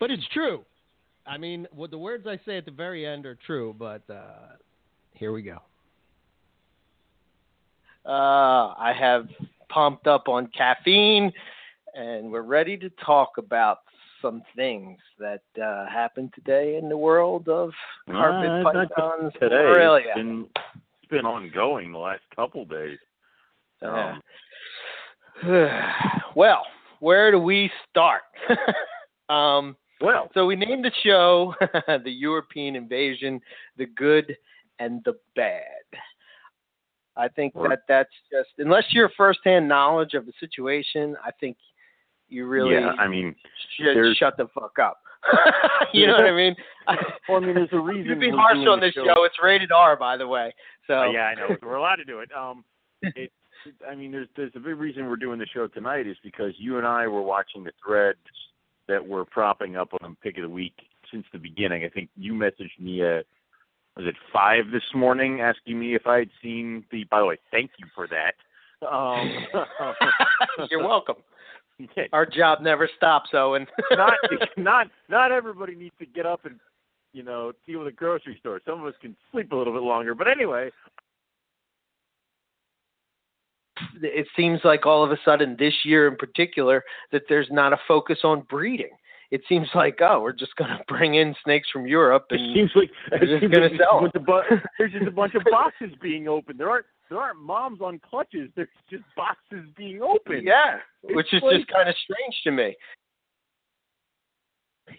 but 0.00 0.10
it's 0.10 0.26
true. 0.32 0.64
I 1.26 1.36
mean, 1.38 1.68
what 1.72 1.90
the 1.92 1.98
words 1.98 2.26
I 2.26 2.40
say 2.44 2.56
at 2.56 2.64
the 2.64 2.70
very 2.72 3.06
end 3.06 3.26
are 3.26 3.36
true. 3.46 3.74
But 3.78 4.02
uh, 4.10 4.56
here 5.12 5.32
we 5.32 5.42
go. 5.42 5.58
Uh, 8.04 8.74
I 8.78 8.92
have 8.98 9.28
pumped 9.68 10.06
up 10.06 10.26
on 10.28 10.48
caffeine, 10.56 11.30
and 11.94 12.32
we're 12.32 12.42
ready 12.42 12.76
to 12.78 12.90
talk 13.04 13.32
about 13.38 13.80
some 14.22 14.42
things 14.56 14.98
that 15.18 15.42
uh, 15.62 15.86
happened 15.88 16.32
today 16.34 16.76
in 16.76 16.88
the 16.88 16.96
world 16.96 17.48
of 17.48 17.70
carpet 18.10 18.66
Uh, 18.66 18.86
pythons. 18.88 19.32
today. 19.40 19.54
Aurelia. 19.54 20.04
It's 20.08 20.16
been 20.16 20.46
it's 21.02 21.10
been 21.10 21.26
ongoing 21.26 21.92
the 21.92 21.98
last 21.98 22.22
couple 22.34 22.64
days. 22.64 22.98
Yeah. 23.82 24.16
Um, 25.42 25.70
well, 26.36 26.62
where 27.00 27.30
do 27.30 27.38
we 27.38 27.70
start? 27.90 28.22
um, 29.28 29.76
well, 30.00 30.30
so 30.34 30.46
we 30.46 30.56
named 30.56 30.84
the 30.84 30.92
show 31.04 31.54
"The 31.86 32.10
European 32.10 32.76
Invasion: 32.76 33.40
The 33.76 33.86
Good 33.86 34.36
and 34.78 35.02
the 35.04 35.14
Bad." 35.36 35.62
I 37.16 37.28
think 37.28 37.54
Or- 37.54 37.68
that 37.68 37.80
that's 37.88 38.10
just 38.30 38.50
unless 38.58 38.84
you're 38.90 39.10
firsthand 39.16 39.68
knowledge 39.68 40.14
of 40.14 40.26
the 40.26 40.32
situation, 40.40 41.16
I 41.24 41.30
think 41.32 41.56
you 42.28 42.46
really 42.46 42.74
yeah, 42.74 42.92
I 42.98 43.08
mean, 43.08 43.34
should 43.76 44.16
shut 44.16 44.36
the 44.36 44.46
fuck 44.54 44.78
up. 44.78 44.98
you 45.92 46.06
know 46.06 46.14
what 46.14 46.24
I 46.24 46.32
mean? 46.32 46.56
well, 47.28 47.38
I 47.38 47.40
mean, 47.40 47.54
there's 47.56 47.68
a 47.72 47.78
reason. 47.80 48.06
You'd 48.06 48.20
be 48.20 48.30
harsh 48.30 48.66
on 48.66 48.80
this 48.80 48.94
show. 48.94 49.24
It's 49.24 49.36
rated 49.42 49.70
R, 49.72 49.96
by 49.96 50.16
the 50.16 50.26
way. 50.26 50.54
So 50.86 50.94
Uh, 50.94 51.10
yeah, 51.10 51.24
I 51.24 51.34
know. 51.34 51.56
We're 51.60 51.74
allowed 51.74 51.96
to 51.96 52.04
do 52.04 52.20
it. 52.20 52.30
Um, 52.34 52.64
it, 53.02 53.30
I 53.86 53.94
mean, 53.94 54.12
there's 54.12 54.28
there's 54.36 54.52
a 54.54 54.60
big 54.60 54.76
reason 54.78 55.06
we're 55.08 55.16
doing 55.16 55.38
the 55.38 55.46
show 55.46 55.66
tonight 55.66 56.06
is 56.06 56.16
because 56.22 56.52
you 56.56 56.78
and 56.78 56.86
I 56.86 57.06
were 57.08 57.20
watching 57.22 57.64
the 57.64 57.72
threads 57.84 58.18
that 58.90 59.06
we're 59.06 59.24
propping 59.24 59.76
up 59.76 59.90
on 60.02 60.16
Pick 60.22 60.36
of 60.36 60.42
the 60.42 60.48
Week 60.48 60.74
since 61.10 61.24
the 61.32 61.38
beginning. 61.38 61.84
I 61.84 61.88
think 61.88 62.10
you 62.16 62.34
messaged 62.34 62.78
me 62.78 63.02
at 63.02 63.24
was 63.96 64.06
it 64.06 64.14
five 64.32 64.70
this 64.72 64.82
morning 64.94 65.40
asking 65.40 65.78
me 65.78 65.94
if 65.94 66.06
I 66.06 66.20
had 66.20 66.30
seen 66.42 66.84
the. 66.90 67.04
By 67.04 67.20
the 67.20 67.26
way, 67.26 67.38
thank 67.50 67.72
you 67.78 67.86
for 67.94 68.08
that. 68.08 68.34
Um, 68.86 69.30
you're 70.70 70.86
welcome. 70.86 71.16
Yeah, 71.78 72.04
Our 72.12 72.26
job 72.26 72.60
never 72.60 72.88
stops, 72.96 73.30
Owen. 73.32 73.66
not 73.92 74.14
not 74.56 74.86
not 75.08 75.32
everybody 75.32 75.74
needs 75.74 75.94
to 75.98 76.06
get 76.06 76.26
up 76.26 76.44
and 76.44 76.58
you 77.12 77.22
know 77.22 77.52
deal 77.66 77.80
with 77.80 77.88
a 77.88 77.92
grocery 77.92 78.36
store. 78.40 78.60
Some 78.66 78.80
of 78.80 78.86
us 78.86 78.94
can 79.00 79.16
sleep 79.32 79.52
a 79.52 79.56
little 79.56 79.72
bit 79.72 79.82
longer. 79.82 80.14
But 80.14 80.28
anyway, 80.28 80.70
it 84.02 84.26
seems 84.36 84.60
like 84.64 84.86
all 84.86 85.04
of 85.04 85.10
a 85.10 85.18
sudden 85.24 85.56
this 85.58 85.74
year 85.84 86.08
in 86.08 86.16
particular 86.16 86.82
that 87.12 87.22
there's 87.28 87.48
not 87.50 87.72
a 87.72 87.78
focus 87.86 88.18
on 88.24 88.42
breeding. 88.48 88.90
It 89.30 89.42
seems 89.48 89.68
like 89.74 89.98
oh, 90.00 90.20
we're 90.20 90.32
just 90.32 90.56
going 90.56 90.70
to 90.76 90.84
bring 90.88 91.14
in 91.14 91.34
snakes 91.44 91.68
from 91.70 91.86
Europe 91.86 92.26
it 92.30 92.40
seems 92.54 92.70
like 92.74 92.90
they're 93.10 93.38
just 93.38 93.52
gonna 93.52 93.68
like 93.68 93.78
sell 93.78 94.02
with 94.02 94.12
the 94.12 94.20
bu- 94.20 94.56
there's 94.78 94.92
just 94.92 95.06
a 95.06 95.10
bunch 95.10 95.34
of 95.34 95.42
boxes 95.50 95.90
being 96.00 96.28
opened. 96.28 96.58
There 96.58 96.70
aren't 96.70 96.86
there 97.08 97.18
aren't 97.18 97.40
moms 97.40 97.80
on 97.80 98.00
clutches. 98.08 98.50
There's 98.54 98.68
just 98.88 99.04
boxes 99.16 99.68
being 99.76 100.00
opened. 100.02 100.44
yeah, 100.44 100.78
It's 101.02 101.16
which 101.16 101.32
is 101.32 101.42
like- 101.42 101.56
just 101.58 101.68
kind 101.68 101.88
of 101.88 101.94
strange 102.04 102.34
to 102.44 102.50
me. 102.50 102.76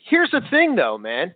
Here's 0.10 0.32
the 0.32 0.42
thing 0.50 0.76
though, 0.76 0.98
man. 0.98 1.34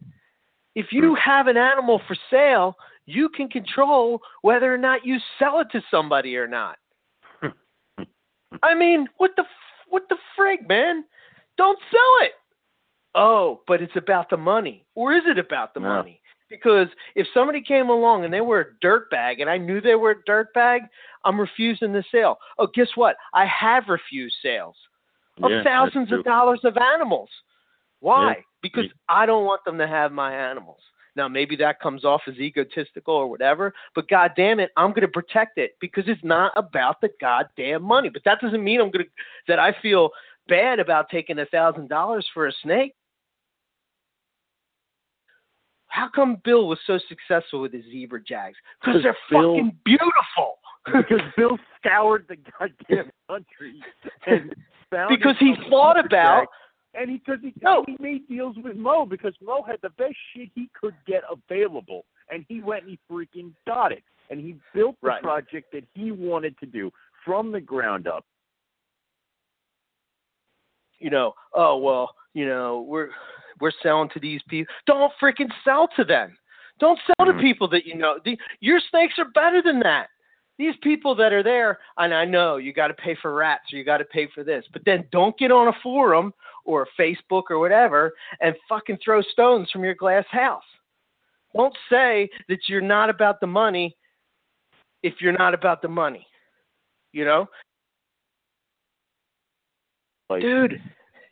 If 0.76 0.88
you 0.92 1.10
hmm. 1.10 1.16
have 1.16 1.48
an 1.48 1.58
animal 1.58 2.02
for 2.08 2.16
sale, 2.30 2.76
you 3.06 3.30
can 3.30 3.48
control 3.48 4.20
whether 4.42 4.74
or 4.74 4.78
not 4.78 5.06
you 5.06 5.18
sell 5.40 5.60
it 5.60 5.68
to 5.72 5.82
somebody 5.92 6.36
or 6.38 6.48
not. 6.48 6.78
I 8.66 8.74
mean, 8.74 9.08
what 9.18 9.32
the 9.38 9.44
what 9.90 10.04
the 10.10 10.18
frig, 10.38 10.68
man? 10.68 11.06
Don't 11.58 11.80
sell 11.92 12.28
it. 12.28 12.32
Oh, 13.14 13.62
but 13.68 13.82
it's 13.82 13.96
about 13.96 14.30
the 14.30 14.38
money, 14.38 14.86
or 14.96 15.14
is 15.14 15.24
it 15.26 15.38
about 15.38 15.74
the 15.74 15.80
No. 15.80 15.90
money? 15.90 16.22
Because 16.50 16.88
if 17.16 17.28
somebody 17.34 17.62
came 17.62 17.90
along 17.90 18.24
and 18.24 18.34
they 18.34 18.42
were 18.42 18.62
a 18.62 18.74
dirt 18.82 19.10
bag, 19.10 19.40
and 19.40 19.50
I 19.50 19.58
knew 19.58 19.82
they 19.82 19.96
were 19.96 20.12
a 20.12 20.24
dirt 20.26 20.54
bag, 20.54 20.82
I'm 21.24 21.40
refusing 21.40 21.92
the 21.92 22.04
sale. 22.12 22.38
Oh, 22.60 22.68
guess 22.68 22.90
what? 22.96 23.16
I 23.34 23.46
have 23.46 23.88
refused 23.88 24.36
sales 24.42 24.76
of 25.42 25.52
Yeah, 25.52 25.64
thousands 25.64 26.12
of 26.12 26.24
dollars 26.24 26.60
of 26.64 26.78
animals. 26.78 27.30
Why? 28.00 28.28
Yeah. 28.28 28.42
Because 28.62 28.86
Yeah. 28.86 28.92
I 29.10 29.26
don't 29.26 29.46
want 29.46 29.64
them 29.64 29.78
to 29.78 29.88
have 29.88 30.12
my 30.12 30.34
animals. 30.34 30.82
Now 31.16 31.28
maybe 31.28 31.56
that 31.58 31.80
comes 31.80 32.04
off 32.04 32.22
as 32.28 32.36
egotistical 32.36 33.14
or 33.14 33.28
whatever, 33.28 33.74
but 33.94 34.10
god 34.10 34.32
damn 34.36 34.60
it, 34.60 34.72
I'm 34.76 34.92
gonna 34.94 35.08
protect 35.08 35.58
it 35.58 35.72
because 35.80 36.04
it's 36.08 36.24
not 36.24 36.52
about 36.56 37.00
the 37.02 37.10
goddamn 37.22 37.84
money. 37.84 38.10
But 38.10 38.24
that 38.26 38.40
doesn't 38.42 38.64
mean 38.64 38.82
I'm 38.82 38.92
gonna 38.92 39.06
that 39.48 39.60
I 39.60 39.74
feel 39.82 40.10
bad 40.48 40.80
about 40.80 41.10
taking 41.10 41.40
a 41.40 41.46
thousand 41.46 41.90
dollars 41.90 42.28
for 42.34 42.48
a 42.48 42.52
snake. 42.64 42.94
How 45.88 46.10
come 46.14 46.42
Bill 46.44 46.68
was 46.68 46.80
so 46.86 47.00
successful 47.08 47.62
with 47.62 47.72
his 47.72 47.86
zebra 47.86 48.22
jags? 48.22 48.58
Because 48.82 49.02
they're 49.02 49.16
Bill- 49.30 49.54
fucking 49.56 49.78
beautiful. 49.86 50.58
because 50.86 51.22
Bill 51.38 51.58
scoured 51.80 52.26
the 52.28 52.36
goddamn 52.60 53.10
country 53.30 53.82
and 54.28 54.54
found 54.92 55.10
because 55.10 55.36
he 55.40 55.56
thought 55.70 55.98
about 55.98 56.42
jag. 56.42 56.48
And 56.98 57.10
he 57.10 57.18
because 57.18 57.40
he, 57.42 57.54
No. 57.62 57.84
he 57.88 57.98
made 58.00 58.28
deals 58.28 58.56
with 58.64 58.76
Mo 58.76 59.06
because 59.06 59.34
Mo 59.42 59.62
had 59.64 59.78
the 59.82 59.90
best 59.92 60.16
shit 60.34 60.50
he 60.56 60.70
could 60.80 60.96
get 61.06 61.24
available, 61.30 62.06
and 62.30 62.46
he 62.48 62.62
went 62.62 62.84
and 62.84 62.92
he 62.92 63.00
freaking 63.12 63.54
got 63.66 63.92
it, 63.92 64.04
and 64.30 64.40
he 64.40 64.56
built 64.74 64.96
the 65.02 65.08
Right. 65.08 65.22
project 65.22 65.72
that 65.74 65.84
he 65.94 66.12
wanted 66.12 66.58
to 66.60 66.66
do 66.66 66.92
from 67.24 67.52
the 67.52 67.62
ground 67.62 68.08
up. 68.08 68.26
you 71.00 71.10
know, 71.10 71.34
oh 71.54 71.78
well, 71.78 72.16
you 72.34 72.46
know, 72.48 72.82
we're 72.88 73.10
we're 73.60 73.72
selling 73.84 74.10
to 74.10 74.20
these 74.20 74.42
people. 74.48 74.74
Don't 74.88 75.12
freaking 75.22 75.52
sell 75.64 75.88
to 75.98 76.04
them. 76.06 76.38
Don't 76.80 77.00
sell 77.06 77.26
to 77.26 77.34
Mhm. 77.34 77.42
people 77.42 77.68
that 77.70 77.86
you 77.86 77.96
know. 77.96 78.18
The, 78.24 78.38
your 78.62 78.80
snakes 78.80 79.20
are 79.20 79.26
better 79.26 79.62
than 79.62 79.80
that. 79.82 80.10
These 80.58 80.76
people 80.78 81.14
that 81.16 81.34
are 81.34 81.44
there, 81.44 81.80
and 81.98 82.14
I 82.14 82.24
know 82.24 82.56
you 82.58 82.72
got 82.72 82.88
to 82.88 82.94
pay 82.94 83.14
for 83.16 83.34
rats 83.34 83.74
or 83.74 83.78
you 83.78 83.84
got 83.84 83.98
to 83.98 84.06
pay 84.06 84.28
for 84.28 84.44
this, 84.44 84.66
but 84.72 84.86
then 84.86 85.06
don't 85.12 85.38
get 85.38 85.52
on 85.52 85.68
a 85.68 85.74
forum 85.84 86.34
or 86.66 86.88
Facebook 87.00 87.44
or 87.50 87.60
whatever 87.60 88.14
and 88.42 88.56
fucking 88.68 88.98
throw 89.04 89.22
stones 89.22 89.70
from 89.72 89.84
your 89.84 89.96
glass 89.96 90.26
house. 90.30 90.64
Don't 91.56 91.76
say 91.90 92.30
that 92.50 92.60
you're 92.68 92.82
not 92.82 93.10
about 93.10 93.40
the 93.40 93.48
money 93.48 93.96
if 95.04 95.14
you're 95.22 95.38
not 95.38 95.54
about 95.54 95.82
the 95.82 95.88
money. 95.88 96.28
You 97.14 97.24
know, 97.24 97.48
Like, 100.30 100.42
dude, 100.42 100.82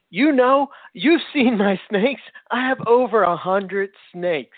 you 0.10 0.32
know, 0.32 0.68
you've 0.94 1.22
seen 1.34 1.58
my 1.58 1.80
snakes. 1.90 2.22
I 2.52 2.66
have 2.68 2.78
over 2.88 3.24
a 3.24 3.36
hundred 3.36 3.90
snakes. 4.12 4.58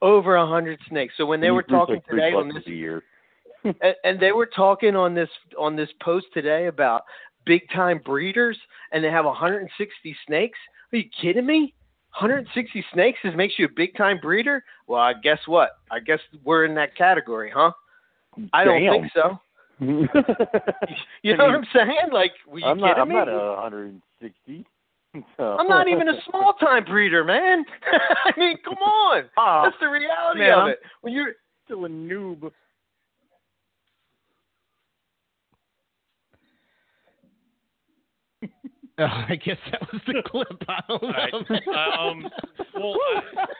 Over 0.00 0.36
a 0.36 0.46
hundred 0.46 0.78
snakes. 0.88 1.14
So 1.16 1.26
when 1.26 1.40
they 1.40 1.50
were 1.50 1.62
talking 1.62 1.96
like 1.96 2.06
today 2.06 2.32
on 2.32 2.48
this 2.48 2.66
year. 2.66 3.02
and, 3.64 3.94
and 4.04 4.20
they 4.20 4.32
were 4.32 4.46
talking 4.46 4.96
on 4.96 5.14
this 5.14 5.28
on 5.58 5.76
this 5.76 5.88
post 6.00 6.26
today 6.32 6.66
about 6.66 7.02
big 7.48 7.62
time 7.74 8.00
breeders 8.04 8.58
and 8.92 9.02
they 9.02 9.10
have 9.10 9.24
160 9.24 10.16
snakes 10.26 10.58
are 10.92 10.98
you 10.98 11.04
kidding 11.20 11.46
me 11.46 11.74
160 12.20 12.84
snakes 12.92 13.18
is 13.24 13.34
makes 13.34 13.54
you 13.58 13.64
a 13.64 13.70
big 13.74 13.96
time 13.96 14.18
breeder 14.22 14.62
well 14.86 15.00
i 15.00 15.14
guess 15.14 15.38
what 15.46 15.70
i 15.90 15.98
guess 15.98 16.20
we're 16.44 16.66
in 16.66 16.74
that 16.74 16.94
category 16.94 17.50
huh 17.52 17.72
i 18.52 18.64
don't 18.64 18.82
Damn. 18.82 18.92
think 18.92 19.12
so 19.14 19.40
you 21.22 21.36
know 21.36 21.46
what 21.46 21.54
i'm 21.54 21.66
saying 21.74 22.12
like 22.12 22.32
were 22.46 22.58
you 22.58 22.66
I'm 22.66 22.78
not. 22.78 22.98
I'm 22.98 23.08
me 23.08 23.14
not 23.14 23.28
a 23.28 23.60
160. 23.60 24.66
So. 25.36 25.56
I'm 25.58 25.68
not 25.68 25.88
even 25.88 26.08
a 26.08 26.20
small 26.28 26.52
time 26.60 26.84
breeder 26.84 27.24
man 27.24 27.64
i 28.26 28.32
mean 28.38 28.58
come 28.62 28.76
on 28.76 29.24
Ah, 29.38 29.62
that's 29.62 29.76
the 29.80 29.88
reality 29.88 30.40
man, 30.40 30.58
of 30.58 30.68
it 30.68 30.80
when 31.00 31.14
you're 31.14 31.32
still 31.64 31.84
a 31.84 31.88
noob. 31.88 32.50
Oh, 38.98 39.04
I 39.28 39.36
guess 39.36 39.56
that 39.70 39.80
was 39.92 40.00
the 40.06 40.22
clip. 40.26 40.46
I 40.68 40.80
don't 40.88 41.02
right. 41.02 41.62
Uh, 41.68 42.00
um, 42.02 42.28
well, 42.74 42.96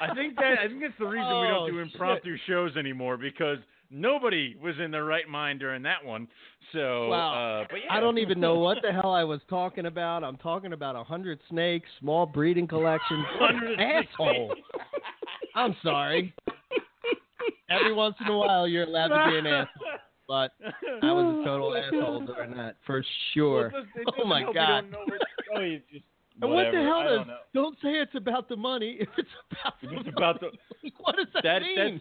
I, 0.00 0.10
I 0.10 0.14
think 0.14 0.34
that 0.36 0.54
I 0.62 0.66
think 0.68 0.80
that's 0.80 0.94
the 0.98 1.06
reason 1.06 1.28
we 1.28 1.46
Oh, 1.48 1.66
don't 1.66 1.70
do 1.70 1.84
shit. 1.84 1.92
impromptu 1.94 2.36
shows 2.46 2.76
anymore 2.76 3.16
because 3.16 3.58
nobody 3.90 4.56
was 4.62 4.74
in 4.84 4.90
their 4.90 5.04
right 5.04 5.28
mind 5.28 5.60
during 5.60 5.82
that 5.82 6.04
one. 6.04 6.26
So, 6.72 7.08
Wow. 7.08 7.60
uh, 7.62 7.66
but 7.70 7.76
yeah. 7.84 7.94
I 7.94 8.00
don't 8.00 8.18
even 8.18 8.40
know 8.40 8.56
what 8.58 8.78
the 8.82 8.92
hell 8.92 9.12
I 9.12 9.24
was 9.24 9.40
talking 9.48 9.86
about. 9.86 10.24
I'm 10.24 10.36
talking 10.38 10.72
about 10.72 10.96
a 10.96 11.04
hundred 11.04 11.38
snakes, 11.48 11.88
small 12.00 12.26
breeding 12.26 12.66
collection. 12.66 13.24
What 13.40 13.50
an 13.50 13.76
160. 13.78 13.82
asshole. 14.12 14.54
I'm 15.54 15.74
sorry. 15.82 16.34
Every 17.70 17.92
once 17.92 18.16
in 18.20 18.26
a 18.32 18.36
while, 18.36 18.66
you're 18.66 18.84
allowed 18.84 19.08
to 19.08 19.30
be 19.30 19.38
an 19.38 19.46
asshole, 19.46 19.98
but 20.28 20.52
I 21.02 21.10
was 21.12 21.40
a 21.40 21.44
total 21.44 21.74
asshole 21.76 22.20
during 22.26 22.54
that 22.56 22.76
for 22.86 23.02
sure. 23.34 23.70
Well, 23.72 23.82
it 23.96 24.00
it 24.08 24.14
Oh 24.22 24.24
my 24.26 24.42
God. 24.52 24.54
don't 24.82 24.90
know 24.90 25.04
where- 25.06 25.18
oh, 25.56 25.60
you 25.60 25.80
just, 25.90 26.04
And 26.42 26.50
what 26.52 26.70
the 26.70 26.82
hell 26.82 27.02
does? 27.02 27.26
don't. 27.26 27.38
Don't 27.54 27.76
say 27.82 27.88
it's 27.98 28.14
about 28.14 28.48
the 28.48 28.56
money. 28.56 28.98
If 29.00 29.08
it's 29.16 29.28
about 29.50 29.74
If 29.82 29.90
the 29.90 29.96
it's 29.98 30.08
about 30.16 30.40
the- 30.40 30.90
what 30.98 31.16
does 31.16 31.26
that, 31.34 31.42
That- 31.42 31.62
mean? 31.62 32.00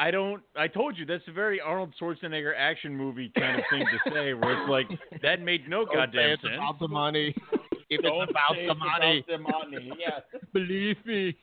I 0.00 0.12
don't. 0.12 0.42
I 0.56 0.68
told 0.68 0.96
you 0.96 1.04
that's 1.04 1.26
a 1.26 1.32
very 1.32 1.60
Arnold 1.60 1.92
Schwarzenegger 2.00 2.52
action 2.56 2.96
movie 2.96 3.32
kind 3.36 3.58
of 3.58 3.64
thing 3.68 3.84
to 3.84 4.10
say, 4.12 4.32
where 4.32 4.52
it's 4.62 4.70
like 4.70 4.86
that 5.22 5.40
made 5.42 5.68
no 5.68 5.84
Don't 5.84 5.94
goddamn 5.96 6.30
it's 6.30 6.42
sense. 6.42 6.54
about 6.56 6.78
the 6.78 6.86
money. 6.88 7.34
If 7.90 8.02
Don't 8.02 8.22
it's 8.22 8.30
about 8.30 8.54
the 8.54 8.70
it's 8.70 8.78
money, 8.78 9.24
about 9.34 9.64
the 9.70 9.78
money. 9.78 9.92
Yeah. 9.98 10.20
believe 10.52 10.96
me. 11.04 11.36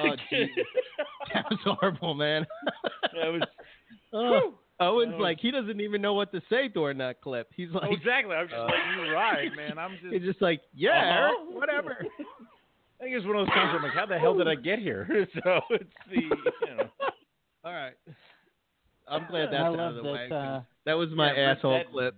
Oh, 0.00 0.16
That 1.34 1.44
was 1.50 1.58
horrible, 1.64 2.14
man. 2.14 2.46
that 3.02 3.28
was. 3.28 3.42
Oh, 4.14 4.54
Owen's 4.78 5.12
That 5.12 5.20
like 5.20 5.38
he 5.40 5.50
doesn't 5.50 5.80
even 5.80 6.02
know 6.02 6.12
what 6.14 6.30
to 6.32 6.40
say 6.50 6.68
during 6.68 6.98
that 6.98 7.20
clip. 7.22 7.48
He's 7.54 7.70
like, 7.70 7.84
Oh, 7.90 7.92
exactly. 7.94 8.34
I'm 8.36 8.46
just 8.48 8.58
Uh, 8.58 8.64
letting 8.64 9.06
you 9.06 9.12
ride, 9.12 9.50
man. 9.56 9.78
I'm 9.78 9.92
just. 10.02 10.12
he's 10.12 10.22
just 10.22 10.42
like, 10.42 10.60
yeah, 10.74 11.30
Uh-huh. 11.30 11.44
Whatever. 11.58 11.96
I 13.00 13.04
think 13.04 13.14
it's 13.16 13.26
one 13.26 13.36
of 13.36 13.46
those 13.46 13.54
times 13.54 13.68
where 13.72 13.76
I'm 13.76 13.82
like, 13.82 13.92
how 13.92 14.06
the 14.06 14.18
hell 14.18 14.34
did 14.36 14.48
I 14.48 14.54
get 14.54 14.78
here? 14.78 15.06
so 15.44 15.60
it's 15.70 15.84
the, 16.10 16.20
you 16.22 16.76
know. 16.76 16.88
All 17.64 17.72
right. 17.72 17.92
I'm 19.08 19.26
glad 19.28 19.46
that's 19.52 19.54
I 19.62 19.66
out 19.66 19.78
of 19.78 19.94
the 19.96 20.02
that, 20.02 20.12
way. 20.12 20.26
'cause 20.28 20.32
uh, 20.32 20.60
that 20.86 20.94
was 20.94 21.10
my 21.10 21.32
yeah, 21.34 21.52
asshole 21.56 21.72
that- 21.78 21.90
clip. 21.92 22.14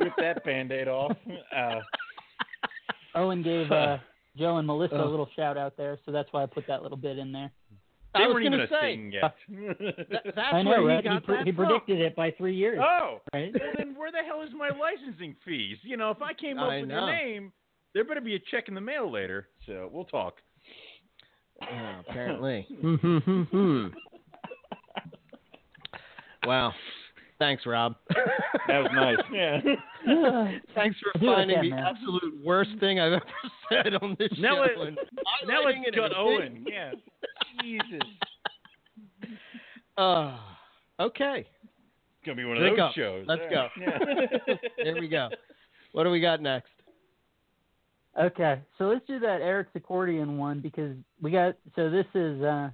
Rip 0.00 0.12
that 0.18 0.44
band-aid 0.44 0.88
off. 0.88 1.16
Uh, 1.54 1.80
Owen 3.14 3.42
gave 3.42 3.70
uh, 3.70 3.98
Joe 4.36 4.56
and 4.58 4.66
Melissa 4.66 4.94
a 4.96 5.04
little 5.04 5.28
shout 5.36 5.58
out 5.58 5.76
there, 5.76 5.98
so 6.06 6.12
that's 6.12 6.28
why 6.32 6.42
I 6.42 6.46
put 6.46 6.66
that 6.68 6.82
little 6.82 6.96
bit 6.96 7.18
in 7.18 7.30
there. 7.32 7.50
They 8.14 8.24
I 8.24 8.26
was 8.26 8.34
weren't 8.34 8.50
gonna 8.50 8.66
say, 8.68 8.80
thing 8.96 9.12
uh, 9.22 9.28
yet. 9.28 9.34
that- 9.78 10.24
that's 10.36 10.48
I 10.52 10.62
know, 10.62 10.70
where 10.70 10.82
right? 10.84 11.02
he 11.04 11.08
He, 11.08 11.14
got 11.14 11.24
pre- 11.24 11.36
that 11.36 11.46
he 11.46 11.52
from. 11.52 11.66
predicted 11.66 12.00
it 12.00 12.14
by 12.16 12.30
three 12.32 12.54
years, 12.54 12.78
oh, 12.82 13.18
right? 13.32 13.52
well 13.58 13.72
then 13.78 13.94
where 13.96 14.10
the 14.12 14.18
hell 14.26 14.42
is 14.42 14.50
my 14.56 14.68
licensing 14.68 15.34
fees? 15.44 15.78
You 15.82 15.96
know, 15.96 16.10
if 16.10 16.20
I 16.22 16.32
came 16.34 16.58
up 16.58 16.70
I 16.70 16.80
with 16.80 16.88
know. 16.88 17.06
your 17.06 17.12
name, 17.14 17.52
there 17.94 18.04
better 18.04 18.20
be 18.20 18.34
a 18.36 18.38
check 18.50 18.68
in 18.68 18.74
the 18.74 18.80
mail 18.80 19.10
later. 19.10 19.48
So 19.66 19.88
we'll 19.92 20.04
talk. 20.04 20.34
Yeah, 21.60 22.00
apparently. 22.08 22.66
wow. 26.46 26.72
Thanks, 27.38 27.64
Rob. 27.66 27.96
That 28.68 28.78
was 28.78 28.90
nice. 28.94 29.16
Yeah. 29.32 29.60
Thanks 30.76 30.96
for 31.00 31.18
finding 31.18 31.58
again, 31.58 31.70
the 31.70 31.76
man. 31.76 31.84
absolute 31.86 32.44
worst 32.44 32.70
thing 32.78 33.00
I've 33.00 33.14
ever 33.14 33.24
said 33.68 33.94
on 34.00 34.16
this 34.18 34.28
Now 34.38 34.64
show. 34.64 34.78
let- 34.80 34.88
and 34.88 34.98
now 35.48 35.66
it 35.66 35.94
cut 35.94 36.04
and 36.04 36.14
Owen. 36.16 36.64
Yeah. 36.70 36.92
Jesus. 37.60 38.02
Uh, 39.98 40.38
okay. 40.98 41.46
It's 41.46 42.24
gonna 42.24 42.34
be 42.34 42.46
one 42.46 42.56
of 42.56 42.62
Drink 42.62 42.78
those 42.78 42.88
up. 42.88 42.94
shows. 42.94 43.26
Let's 43.28 43.42
All 43.42 43.50
go. 43.50 43.68
Yeah. 43.78 44.54
There 44.82 44.94
we 44.98 45.06
go. 45.06 45.28
What 45.92 46.04
do 46.04 46.10
we 46.10 46.18
got 46.18 46.40
next? 46.40 46.70
Okay, 48.18 48.60
so 48.78 48.84
let's 48.84 49.06
do 49.06 49.18
that 49.20 49.40
Eric's 49.40 49.70
accordion 49.74 50.38
one 50.38 50.60
because 50.60 50.96
we 51.20 51.30
got. 51.30 51.56
So 51.76 51.90
this 51.90 52.06
is 52.14 52.42
uh, 52.42 52.70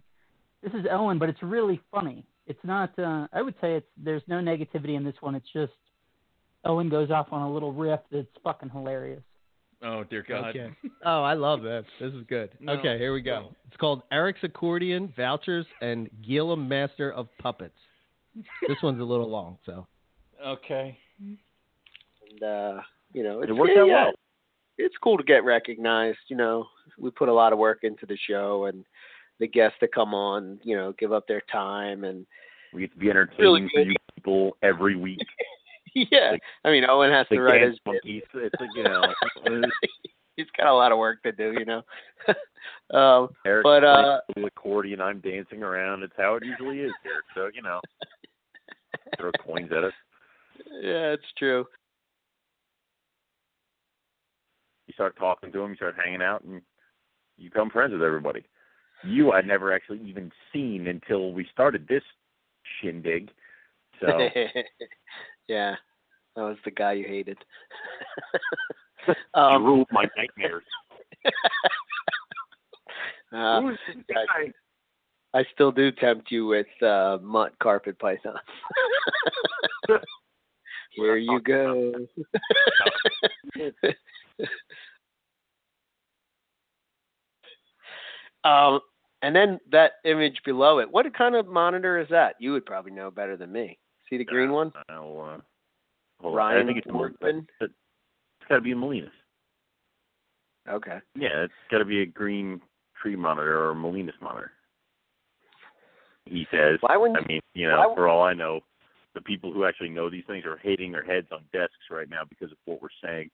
this 0.63 0.73
is 0.75 0.87
Owen, 0.91 1.19
but 1.19 1.29
it's 1.29 1.43
really 1.43 1.81
funny. 1.93 2.25
It's 2.47 2.59
not. 2.65 2.97
Uh, 2.99 3.27
I 3.33 3.43
would 3.43 3.55
say 3.61 3.75
it's. 3.75 3.87
There's 3.97 4.23
no 4.27 4.37
negativity 4.37 4.97
in 4.97 5.05
this 5.05 5.17
one. 5.21 5.35
It's 5.35 5.53
just 5.53 5.73
Owen 6.65 6.89
goes 6.89 7.11
off 7.11 7.29
on 7.33 7.43
a 7.43 7.53
little 7.53 7.73
riff 7.73 8.01
that's 8.11 8.27
fucking 8.43 8.71
hilarious. 8.71 9.23
Oh 9.83 10.05
dear 10.05 10.25
God. 10.29 10.51
Okay. 10.51 10.71
Oh, 11.05 11.23
I 11.23 11.35
love 11.35 11.63
this. 11.63 11.85
This 12.01 12.13
is 12.13 12.25
good. 12.29 12.51
No. 12.61 12.73
Okay, 12.73 12.99
here 12.99 13.15
we 13.15 13.23
go. 13.23 13.51
It's 13.69 13.77
called 13.77 14.03
Eric's 14.11 14.41
Accordion, 14.43 15.13
Vouchers, 15.17 15.65
and 15.81 16.11
Gila 16.27 16.57
Master 16.57 17.13
of 17.13 17.29
Puppets. 17.39 17.79
This 18.67 18.77
one's 18.83 19.01
a 19.01 19.05
little 19.05 19.31
long, 19.31 19.59
so. 19.65 19.87
Okay. 20.45 20.99
and 21.21 22.43
uh, 22.43 22.81
you 23.13 23.23
know, 23.23 23.41
it's, 23.43 23.51
It 23.51 23.53
worked 23.53 23.73
yeah, 23.77 23.83
out 23.83 23.87
yeah, 23.87 24.05
well. 24.07 24.13
It's 24.77 24.97
cool 25.03 25.17
to 25.19 25.23
get 25.25 25.45
recognized. 25.45 26.19
You 26.27 26.37
know, 26.37 26.67
we 26.99 27.11
put 27.11 27.29
a 27.29 27.33
lot 27.33 27.53
of 27.53 27.59
work 27.61 27.81
into 27.85 28.07
the 28.07 28.19
show, 28.29 28.65
and 28.67 28.85
the 29.39 29.47
guests 29.47 29.79
that 29.81 29.95
come 29.95 30.15
on, 30.15 30.59
you 30.65 30.77
know, 30.77 30.93
give 30.99 31.13
up 31.13 31.27
their 31.29 31.43
time, 31.51 32.03
and 32.05 32.27
We 32.75 32.81
get 32.83 32.93
to 32.93 32.99
be 32.99 33.09
entertaining 33.09 33.41
Really 33.41 33.69
for 33.73 33.85
good. 33.85 33.87
you 33.87 33.95
people 34.17 34.57
every 34.63 34.97
week. 34.97 35.21
yeah, 36.11 36.31
Like- 36.33 36.43
I 36.65 36.71
mean, 36.71 36.85
Owen 36.89 37.11
has 37.11 37.27
to 37.29 37.41
write 37.41 37.63
his. 37.63 37.79
monkeys. 37.87 38.23
It's 38.35 38.55
like 38.61 38.71
you 38.75 38.83
know. 38.85 39.03
He's 40.37 40.47
got 40.57 40.69
a 40.69 40.75
lot 40.75 40.93
of 40.93 40.99
work 40.99 41.21
to 41.25 41.33
do, 41.33 41.53
you 41.59 41.65
know. 41.65 41.83
um, 42.97 43.29
Eric 43.45 43.65
But, 43.65 43.83
uh, 43.83 44.21
the 44.37 44.45
accordion. 44.47 45.01
I'm 45.01 45.19
dancing 45.21 45.63
around. 45.65 46.03
It's 46.05 46.13
how 46.17 46.37
it 46.37 46.45
usually 46.45 46.81
is 46.81 46.93
here. 47.03 47.23
So 47.35 47.49
you 47.53 47.63
know, 47.63 47.81
throw 49.19 49.31
coins 49.45 49.71
at 49.77 49.85
us. 49.85 49.93
yeah, 50.81 51.11
it's 51.13 51.25
true. 51.37 51.65
You 54.87 54.95
start 54.95 55.17
talking 55.19 55.53
to 55.53 55.59
them. 55.59 55.71
You 55.71 55.77
start 55.77 55.97
hanging 56.03 56.23
out, 56.23 56.43
and 56.45 56.63
you 57.37 57.51
become 57.51 57.71
friends 57.71 57.93
with 57.93 58.03
everybody. 58.03 58.45
You 59.05 59.33
I'd 59.33 59.47
never 59.47 59.73
actually 59.73 60.01
even 60.03 60.33
seen 60.53 60.87
until 60.89 61.33
we 61.33 61.47
started 61.53 61.87
this 61.89 62.03
shindig. 62.81 63.31
So 64.01 64.29
yeah, 65.49 65.75
that 66.39 66.45
was 66.45 66.57
the 66.65 66.71
guy 66.71 66.93
you 66.93 67.05
hated. 67.05 67.37
you 69.09 69.15
um, 69.35 69.65
ruled 69.65 69.89
my 69.91 70.05
nightmares. 70.17 70.63
uh, 73.33 73.61
Who's 73.61 73.77
this 73.89 74.05
guy? 74.09 74.53
I 75.35 75.45
still 75.53 75.73
do 75.73 75.91
tempt 75.91 76.31
you 76.31 76.47
with 76.47 76.69
uh, 76.81 77.19
mutt 77.21 77.59
carpet 77.61 77.99
python. 77.99 78.37
Here 80.93 81.17
you 81.17 81.41
go. 81.41 81.93
um, 88.45 88.79
and 89.23 89.35
then 89.35 89.59
that 89.73 89.95
image 90.05 90.41
below 90.45 90.79
it. 90.79 90.89
What 90.89 91.13
kind 91.15 91.35
of 91.35 91.49
monitor 91.49 91.99
is 91.99 92.09
that? 92.11 92.37
You 92.39 92.53
would 92.53 92.65
probably 92.65 92.93
know 92.93 93.11
better 93.11 93.37
than 93.37 93.51
me. 93.51 93.77
See 94.09 94.19
the 94.19 94.25
green 94.25 94.53
one? 94.53 94.73
I'll, 94.89 95.35
uh, 95.35 95.41
hold. 96.21 96.37
Ryan 96.37 96.63
I 96.63 96.67
think 96.67 96.79
it's. 96.79 96.87
Workman? 96.95 97.47
It's 97.61 97.73
got 98.49 98.57
to 98.57 98.61
be 98.61 98.73
a 98.73 98.77
Molinas. 98.77 99.11
Okay. 100.69 100.99
Yeah, 101.15 101.45
it's 101.45 101.53
got 101.71 101.79
to 101.79 101.85
be 101.85 102.03
a 102.03 102.07
green 102.07 102.61
tree 103.01 103.17
monitor 103.17 103.59
or 103.59 103.71
a 103.71 103.75
Molinas 103.75 104.21
monitor. 104.21 104.53
He 106.27 106.47
says. 106.51 106.79
Why 106.81 106.97
wouldn't 106.97 107.19
I 107.19 107.27
mean, 107.27 107.41
you 107.55 107.69
know, 107.69 107.93
for 107.95 108.09
all 108.09 108.23
I 108.23 108.35
know, 108.35 108.61
the 109.15 109.21
people 109.23 109.53
who 109.53 109.65
actually 109.65 109.89
know 109.89 110.11
these 110.11 110.25
things 110.27 110.45
are 110.45 110.59
hating 110.59 110.93
their 110.93 111.05
heads 111.05 111.29
on 111.33 111.41
desks 111.53 111.75
right 111.91 112.09
now 112.09 112.23
because 112.29 112.53
of 112.53 112.59
what 112.67 112.83
we're 112.83 112.89
saying. 113.03 113.31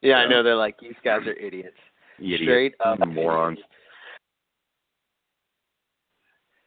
Yeah, 0.00 0.16
I 0.16 0.28
know. 0.28 0.42
They're 0.42 0.54
like 0.54 0.78
these 0.80 0.94
guys 1.04 1.26
are 1.26 1.34
idiots. 1.34 1.76
Idiots, 2.18 2.42
Straight 2.44 2.74
up 2.84 2.98
morons. 3.06 3.58
idiots. 3.58 3.72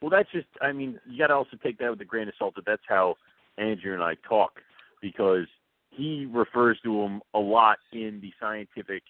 Well, 0.02 0.10
that's 0.10 0.30
just. 0.32 0.48
I 0.60 0.72
mean, 0.72 1.00
you 1.08 1.18
got 1.18 1.28
to 1.28 1.34
also 1.34 1.56
take 1.62 1.78
that 1.78 1.90
with 1.90 2.00
a 2.00 2.04
grain 2.04 2.28
of 2.28 2.34
salt. 2.38 2.54
That 2.56 2.66
that's 2.66 2.82
how 2.86 3.14
Andrew 3.56 3.94
and 3.94 4.02
I 4.02 4.14
talk 4.28 4.60
because 5.02 5.46
he 5.90 6.26
refers 6.32 6.78
to 6.84 7.02
them 7.02 7.20
a 7.34 7.38
lot 7.38 7.76
in 7.92 8.20
the 8.22 8.32
scientific 8.40 9.02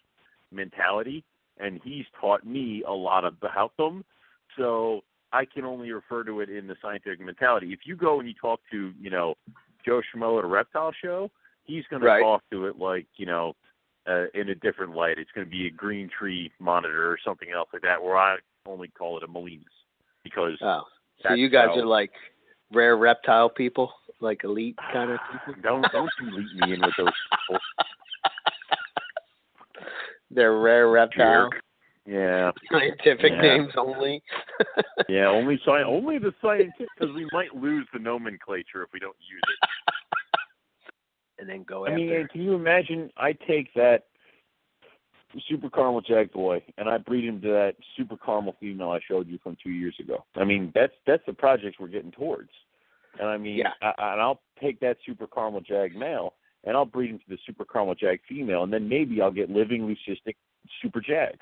mentality, 0.50 1.22
and 1.58 1.80
he's 1.84 2.04
taught 2.20 2.44
me 2.44 2.82
a 2.88 2.92
lot 2.92 3.24
about 3.24 3.76
them. 3.76 4.04
So 4.56 5.02
I 5.32 5.44
can 5.44 5.64
only 5.64 5.92
refer 5.92 6.24
to 6.24 6.40
it 6.40 6.50
in 6.50 6.66
the 6.66 6.74
scientific 6.82 7.20
mentality. 7.20 7.72
If 7.72 7.80
you 7.86 7.94
go 7.94 8.18
and 8.18 8.28
you 8.28 8.34
talk 8.34 8.60
to, 8.72 8.92
you 9.00 9.10
know, 9.10 9.34
Joe 9.86 10.00
Schmo 10.14 10.38
at 10.38 10.44
a 10.44 10.48
reptile 10.48 10.92
show, 11.00 11.30
he's 11.64 11.84
going 11.88 12.02
Right. 12.02 12.18
to 12.18 12.24
talk 12.24 12.42
to 12.50 12.66
it 12.66 12.78
like, 12.78 13.06
you 13.16 13.26
know, 13.26 13.54
uh, 14.08 14.26
in 14.34 14.48
a 14.48 14.54
different 14.56 14.94
light. 14.96 15.18
It's 15.18 15.30
going 15.32 15.46
to 15.46 15.50
be 15.50 15.68
a 15.68 15.70
green 15.70 16.08
tree 16.08 16.50
monitor 16.58 17.08
or 17.08 17.16
something 17.24 17.50
else 17.50 17.68
like 17.72 17.82
that, 17.82 18.02
where 18.02 18.16
I 18.16 18.36
only 18.66 18.88
call 18.88 19.16
it 19.16 19.22
a 19.22 19.28
Molinas 19.28 19.62
because 20.24 20.58
Oh, 20.60 20.82
so 21.22 21.34
you 21.34 21.48
guys 21.48 21.68
how- 21.68 21.80
are 21.80 21.86
like 21.86 22.12
rare 22.72 22.96
reptile 22.96 23.48
people, 23.48 23.92
like 24.20 24.44
elite 24.44 24.76
kind 24.92 25.10
of 25.10 25.18
people. 25.30 25.54
don't 25.62 25.82
don't 25.92 26.10
you 26.20 26.30
lead 26.36 26.56
me 26.68 26.74
in 26.74 26.80
with 26.80 26.94
those 26.98 27.08
people. 27.48 27.60
They're 30.30 30.58
rare 30.58 30.88
reptile. 30.88 31.50
Jerk. 31.50 31.62
Yeah, 32.04 32.50
Scientific 32.70 33.32
Yeah. 33.32 33.40
names 33.42 33.72
only. 33.76 34.22
yeah. 35.08 35.28
Only 35.28 35.56
sci- 35.64 35.84
only 35.84 36.18
the 36.18 36.34
scientific 36.42 36.88
because 36.98 37.14
we 37.14 37.28
might 37.32 37.54
lose 37.54 37.86
the 37.92 38.00
nomenclature 38.00 38.82
if 38.82 38.92
we 38.92 38.98
don't 38.98 39.16
use 39.20 39.40
it. 39.46 39.68
and 41.38 41.48
then 41.48 41.62
go 41.62 41.84
I 41.86 41.90
after. 41.90 41.96
mean, 41.96 42.28
can 42.32 42.42
you 42.42 42.54
imagine? 42.54 43.08
I 43.16 43.32
take 43.46 43.72
that 43.74 44.06
super 45.48 45.70
caramel 45.70 46.02
jag 46.02 46.32
boy 46.32 46.62
and 46.78 46.88
I 46.88 46.98
breed 46.98 47.24
him 47.24 47.40
to 47.42 47.48
that 47.48 47.74
super 47.96 48.16
caramel 48.16 48.56
female 48.60 48.90
I 48.90 49.00
showed 49.06 49.28
you 49.28 49.38
from 49.42 49.56
two 49.62 49.70
years 49.70 49.94
ago. 50.00 50.24
I 50.36 50.44
mean, 50.44 50.72
that's 50.74 50.92
that's 51.06 51.24
the 51.26 51.32
project 51.32 51.76
we're 51.80 51.88
getting 51.88 52.12
towards. 52.12 52.50
And 53.18 53.28
I 53.28 53.36
mean, 53.36 53.58
Yeah. 53.58 53.72
I, 53.80 54.12
and 54.12 54.20
I'll 54.20 54.40
take 54.60 54.80
that 54.80 54.96
super 55.06 55.26
caramel 55.26 55.60
jag 55.60 55.94
male 55.94 56.34
and 56.64 56.76
I'll 56.76 56.84
breed 56.84 57.10
him 57.10 57.18
to 57.18 57.24
the 57.28 57.38
super 57.46 57.64
caramel 57.64 57.94
jag 57.94 58.20
female, 58.28 58.62
and 58.62 58.72
then 58.72 58.88
maybe 58.88 59.20
I'll 59.20 59.32
get 59.32 59.50
living 59.50 59.82
leucistic 59.82 60.36
super 60.80 61.00
jags 61.00 61.40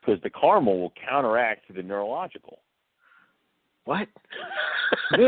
because 0.00 0.20
the 0.22 0.30
caramel 0.30 0.80
will 0.80 0.92
counteract 1.08 1.72
the 1.72 1.82
neurological. 1.82 2.58
what? 3.84 4.08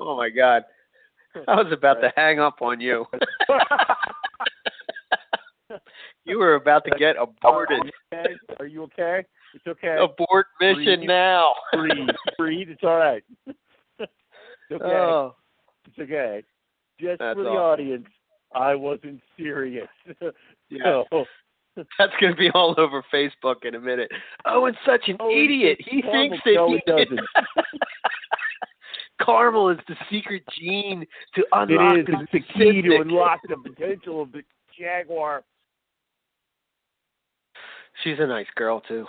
oh 0.00 0.16
my 0.16 0.30
god. 0.30 0.64
I 1.46 1.62
was 1.62 1.70
about 1.72 2.00
to 2.00 2.10
hang 2.16 2.40
up 2.40 2.62
on 2.62 2.80
you. 2.80 3.04
you 6.24 6.38
were 6.38 6.54
about 6.54 6.84
to 6.86 6.90
get 6.98 7.16
aborted. 7.16 7.92
Okay? 8.12 8.34
Are 8.58 8.66
you 8.66 8.82
okay? 8.84 9.24
It's 9.54 9.66
okay. 9.66 9.96
Abort 10.00 10.46
mission 10.60 11.00
Breathe. 11.00 11.08
now. 11.08 11.52
breathe, 11.72 12.08
breathe. 12.38 12.68
It's 12.70 12.82
all 12.82 12.96
right. 12.96 13.22
it's 13.46 13.58
okay. 14.72 14.84
Oh, 14.84 15.34
It's 15.86 15.98
okay. 15.98 16.42
Just 17.00 17.18
That's 17.20 17.36
for 17.36 17.42
the 17.44 17.50
awesome. 17.50 17.80
audience, 17.80 18.06
I 18.54 18.74
wasn't 18.74 19.20
serious. 19.36 19.88
yeah. 20.70 21.02
So, 21.10 21.24
That's 21.98 22.12
going 22.20 22.32
to 22.32 22.38
be 22.38 22.50
all 22.50 22.74
over 22.76 23.04
Facebook 23.14 23.64
in 23.64 23.76
a 23.76 23.80
minute. 23.80 24.10
Oh, 24.44 24.62
Owen's 24.62 24.76
such 24.84 25.08
an 25.08 25.16
Oh, 25.20 25.30
idiot. 25.30 25.78
He 25.86 26.02
thinks 26.02 26.38
that 26.44 26.66
he 26.68 26.82
doesn't. 26.90 27.20
caramel 29.24 29.70
is 29.70 29.78
the 29.88 29.96
secret 30.10 30.42
gene 30.58 31.06
to 31.34 31.44
unlock 31.52 31.98
is. 31.98 32.06
the 32.06 32.20
It's 32.20 32.32
the 32.32 32.40
key 32.54 32.82
to 32.82 33.00
unlock 33.00 33.40
the 33.48 33.56
potential 33.70 34.22
of 34.22 34.32
the 34.32 34.42
jaguar. 34.78 35.42
She's 38.04 38.18
a 38.20 38.26
nice 38.26 38.46
girl 38.56 38.80
too. 38.80 39.06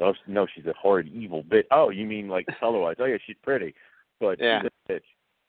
Oh 0.00 0.14
no, 0.26 0.46
she's 0.54 0.66
a 0.66 0.72
horrid, 0.80 1.08
evil 1.08 1.44
bitch. 1.44 1.64
Oh, 1.70 1.90
you 1.90 2.06
mean 2.06 2.28
like 2.28 2.46
color-wise? 2.58 2.96
Oh 2.98 3.04
yeah, 3.04 3.18
she's 3.26 3.36
pretty, 3.42 3.74
but 4.18 4.38
Yeah. 4.40 4.62
she's 4.62 4.70
a 4.88 4.92
bitch. 4.92 5.00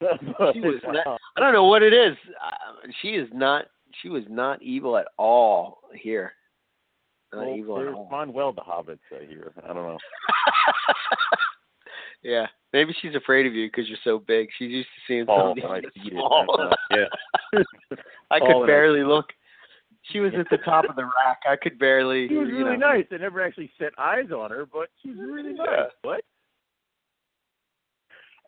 She 0.54 0.60
was 0.62 0.82
not- 0.84 1.06
wow. 1.06 1.18
I 1.38 1.40
don't 1.40 1.54
know 1.54 1.66
what 1.66 1.84
it 1.84 1.94
is. 1.94 2.18
Uh, 2.44 2.88
she 3.02 3.10
is 3.10 3.30
not. 3.34 3.66
She 4.02 4.10
was 4.10 4.24
not 4.30 4.62
evil 4.62 4.98
at 4.98 5.08
all 5.18 5.80
here. 5.94 6.34
Not 7.34 7.46
Well, 7.46 7.56
evil 7.56 7.80
at 7.82 7.88
all. 7.94 8.08
Manuel 8.12 8.52
the 8.54 8.62
Hobbit 8.62 9.00
uh, 9.12 9.20
here. 9.28 9.52
I 9.64 9.68
don't 9.68 9.76
know. 9.88 9.98
yeah, 12.24 12.48
maybe 12.74 12.94
she's 13.02 13.16
afraid 13.16 13.46
of 13.46 13.54
you 13.54 13.68
because 13.68 13.88
you're 13.90 13.98
so 14.04 14.20
big. 14.20 14.50
She's 14.58 14.70
used 14.72 14.88
to 14.90 15.02
seeing 15.08 15.26
Paul, 15.26 15.56
somebody 15.56 15.62
when 15.62 15.72
I 15.72 15.82
that's 15.82 15.96
see 15.96 16.02
it, 16.08 16.12
small. 16.14 16.74
yeah. 16.92 17.06
I 18.32 18.40
Paul 18.40 18.48
could 18.48 18.56
and 18.56 18.64
I- 18.64 18.68
barely 18.68 19.04
look. 19.04 19.26
She 20.12 20.20
was 20.20 20.34
at 20.38 20.48
the 20.50 20.58
top 20.66 20.86
of 20.90 20.96
the 20.96 21.04
rack. 21.04 21.42
I 21.48 21.56
could 21.56 21.78
barely. 21.78 22.28
She 22.28 22.34
was 22.36 22.48
you 22.50 22.58
really 22.66 22.76
know. 22.76 22.88
nice. 22.94 23.06
I 23.12 23.18
never 23.18 23.40
actually 23.42 23.72
set 23.78 23.92
eyes 24.00 24.32
on 24.36 24.50
her, 24.50 24.66
but 24.66 24.90
she's 25.02 25.16
really 25.16 25.54
nice. 25.54 25.68
Yeah. 25.72 25.84
What? 26.02 26.22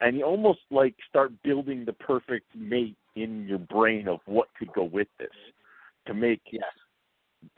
And 0.01 0.17
you 0.17 0.23
almost 0.23 0.59
like 0.71 0.95
start 1.07 1.31
building 1.43 1.85
the 1.85 1.93
perfect 1.93 2.47
mate 2.55 2.97
in 3.15 3.45
your 3.47 3.59
brain 3.59 4.07
of 4.07 4.19
what 4.25 4.47
could 4.57 4.73
go 4.73 4.83
with 4.83 5.07
this 5.19 5.29
to 6.07 6.13
make 6.13 6.41
Yes. 6.51 6.63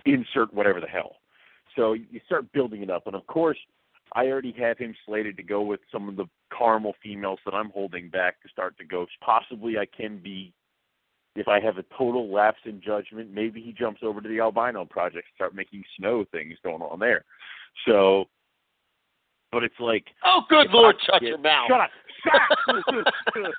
insert 0.06 0.54
whatever 0.54 0.82
the 0.82 0.88
hell. 0.88 1.16
So 1.76 1.94
you 1.94 2.20
start 2.26 2.52
building 2.52 2.84
it 2.84 2.90
up, 2.90 3.08
and 3.08 3.16
of 3.16 3.26
course, 3.28 3.58
I 4.14 4.28
already 4.28 4.54
have 4.60 4.78
him 4.78 4.96
slated 5.06 5.36
to 5.38 5.44
go 5.44 5.62
with 5.62 5.80
some 5.92 6.08
of 6.08 6.16
the 6.16 6.26
caramel 6.58 6.94
females 7.02 7.40
that 7.46 7.54
I'm 7.54 7.70
holding 7.72 8.10
back 8.10 8.42
to 8.44 8.50
start 8.50 8.78
to 8.78 8.86
go. 8.86 9.06
Possibly 9.22 9.78
I 9.78 9.86
can 9.86 10.18
be, 10.20 10.54
if 11.36 11.48
I 11.48 11.60
have 11.60 11.78
a 11.78 11.84
total 11.98 12.32
lapse 12.32 12.60
in 12.66 12.82
judgment, 12.82 13.32
maybe 13.34 13.62
he 13.62 13.74
jumps 13.74 14.02
over 14.04 14.22
to 14.22 14.30
the 14.30 14.40
albino 14.40 14.86
project, 14.86 15.28
to 15.28 15.34
start 15.36 15.56
making 15.56 15.84
snow 15.98 16.24
things 16.32 16.56
going 16.64 16.82
on 16.82 17.00
there. 17.00 17.26
So, 17.88 18.26
but 19.52 19.64
it's 19.64 19.80
like 19.80 20.06
Oh, 20.24 20.42
good 20.50 20.70
lord! 20.72 20.96
I 21.02 21.06
Shut 21.06 21.22
get- 21.22 21.28
your 21.30 21.38
mouth. 21.40 21.68
Shut 21.70 21.82
up! 21.82 21.90
Shut 22.24 23.46
up! 23.46 23.54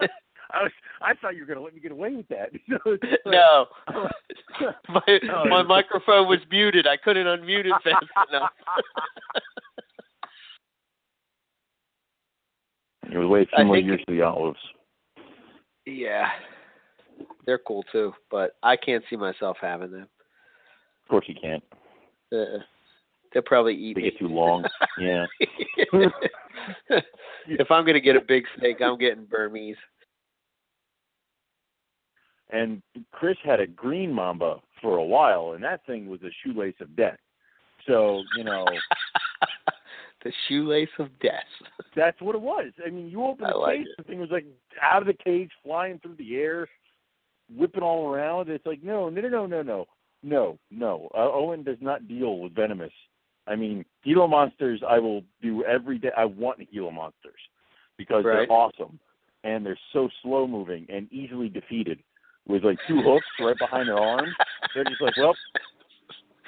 I 0.54 0.62
was, 0.62 0.72
I 1.02 1.14
thought 1.14 1.34
you 1.34 1.40
were 1.42 1.46
going 1.46 1.58
to 1.58 1.64
let 1.64 1.74
me 1.74 1.80
get 1.80 1.92
away 1.92 2.14
with 2.14 2.28
that. 2.28 2.50
Like- 2.86 3.00
no. 3.26 3.66
my 4.88 5.00
Oh, 5.32 5.44
my 5.48 5.58
yeah. 5.58 5.62
microphone 5.62 6.28
was 6.28 6.38
muted. 6.50 6.86
I 6.86 6.96
couldn't 6.96 7.26
unmute 7.26 7.66
it 7.66 7.72
fast 7.82 8.04
enough. 8.30 8.50
It 13.12 13.18
was 13.18 13.28
way 13.28 13.40
a 13.42 13.54
I 13.54 13.58
few 13.58 13.64
more 13.66 13.76
years 13.78 14.00
to 14.08 14.14
the 14.14 14.22
olives. 14.22 14.58
yeah, 15.86 16.30
they're 17.46 17.58
cool 17.58 17.84
too, 17.92 18.12
but 18.30 18.56
I 18.62 18.76
can't 18.76 19.04
see 19.10 19.16
myself 19.16 19.56
having 19.60 19.90
them. 19.90 20.08
Of 21.04 21.08
course 21.10 21.26
you 21.28 21.34
can't. 21.40 21.62
Uh, 22.32 22.58
they'll 23.32 23.42
probably 23.42 23.74
eat 23.74 23.96
They 23.96 24.02
me. 24.02 24.10
get 24.10 24.18
too 24.18 24.28
long. 24.28 24.64
Yeah. 24.98 25.26
if 27.46 27.70
I'm 27.70 27.84
gonna 27.84 28.00
get 28.00 28.16
a 28.16 28.20
big 28.22 28.44
steak, 28.56 28.80
I'm 28.80 28.98
getting 28.98 29.26
Burmese. 29.26 29.76
And 32.54 32.82
Chris 33.10 33.36
had 33.44 33.58
a 33.60 33.66
green 33.66 34.12
mamba 34.12 34.60
for 34.80 34.96
a 34.98 35.04
while, 35.04 35.52
and 35.54 35.64
that 35.64 35.84
thing 35.86 36.08
was 36.08 36.20
a 36.22 36.30
shoelace 36.42 36.74
of 36.80 36.94
death. 36.94 37.18
So 37.86 38.22
you 38.36 38.44
know 38.44 38.64
the 40.24 40.32
shoelace 40.48 40.88
of 40.98 41.08
death. 41.20 41.44
that's 41.96 42.20
what 42.20 42.34
it 42.34 42.40
was. 42.40 42.72
I 42.86 42.90
mean, 42.90 43.10
you 43.10 43.24
open 43.24 43.48
the 43.50 43.56
like 43.56 43.78
cage, 43.78 43.86
it. 43.88 43.96
the 43.98 44.02
thing 44.04 44.20
was 44.20 44.30
like 44.30 44.46
out 44.80 45.02
of 45.02 45.06
the 45.08 45.14
cage, 45.24 45.50
flying 45.64 45.98
through 45.98 46.14
the 46.16 46.36
air, 46.36 46.68
whipping 47.54 47.82
all 47.82 48.08
around. 48.08 48.48
It's 48.48 48.64
like 48.66 48.82
no, 48.82 49.08
no, 49.08 49.20
no, 49.20 49.28
no, 49.28 49.46
no, 49.46 49.62
no, 49.62 49.86
no, 50.22 50.58
no. 50.70 51.08
Uh, 51.14 51.30
Owen 51.32 51.62
does 51.64 51.78
not 51.80 52.08
deal 52.08 52.38
with 52.38 52.54
venomous. 52.54 52.92
I 53.46 53.56
mean, 53.56 53.84
Gila 54.04 54.28
monsters. 54.28 54.80
I 54.88 54.98
will 54.98 55.22
do 55.42 55.64
every 55.64 55.98
day. 55.98 56.12
I 56.16 56.24
want 56.24 56.60
Gila 56.72 56.92
monsters 56.92 57.40
because 57.98 58.24
Right. 58.24 58.46
they're 58.48 58.52
awesome 58.52 58.98
and 59.44 59.66
they're 59.66 59.78
so 59.92 60.08
slow 60.22 60.46
moving 60.46 60.86
and 60.88 61.12
easily 61.12 61.48
defeated 61.50 61.98
with 62.46 62.64
like 62.64 62.78
two 62.88 63.00
hooks 63.02 63.26
right 63.40 63.56
behind 63.58 63.88
their 63.88 63.98
arms. 63.98 64.32
They're 64.74 64.84
just 64.84 65.00
like, 65.00 65.16
well, 65.16 65.34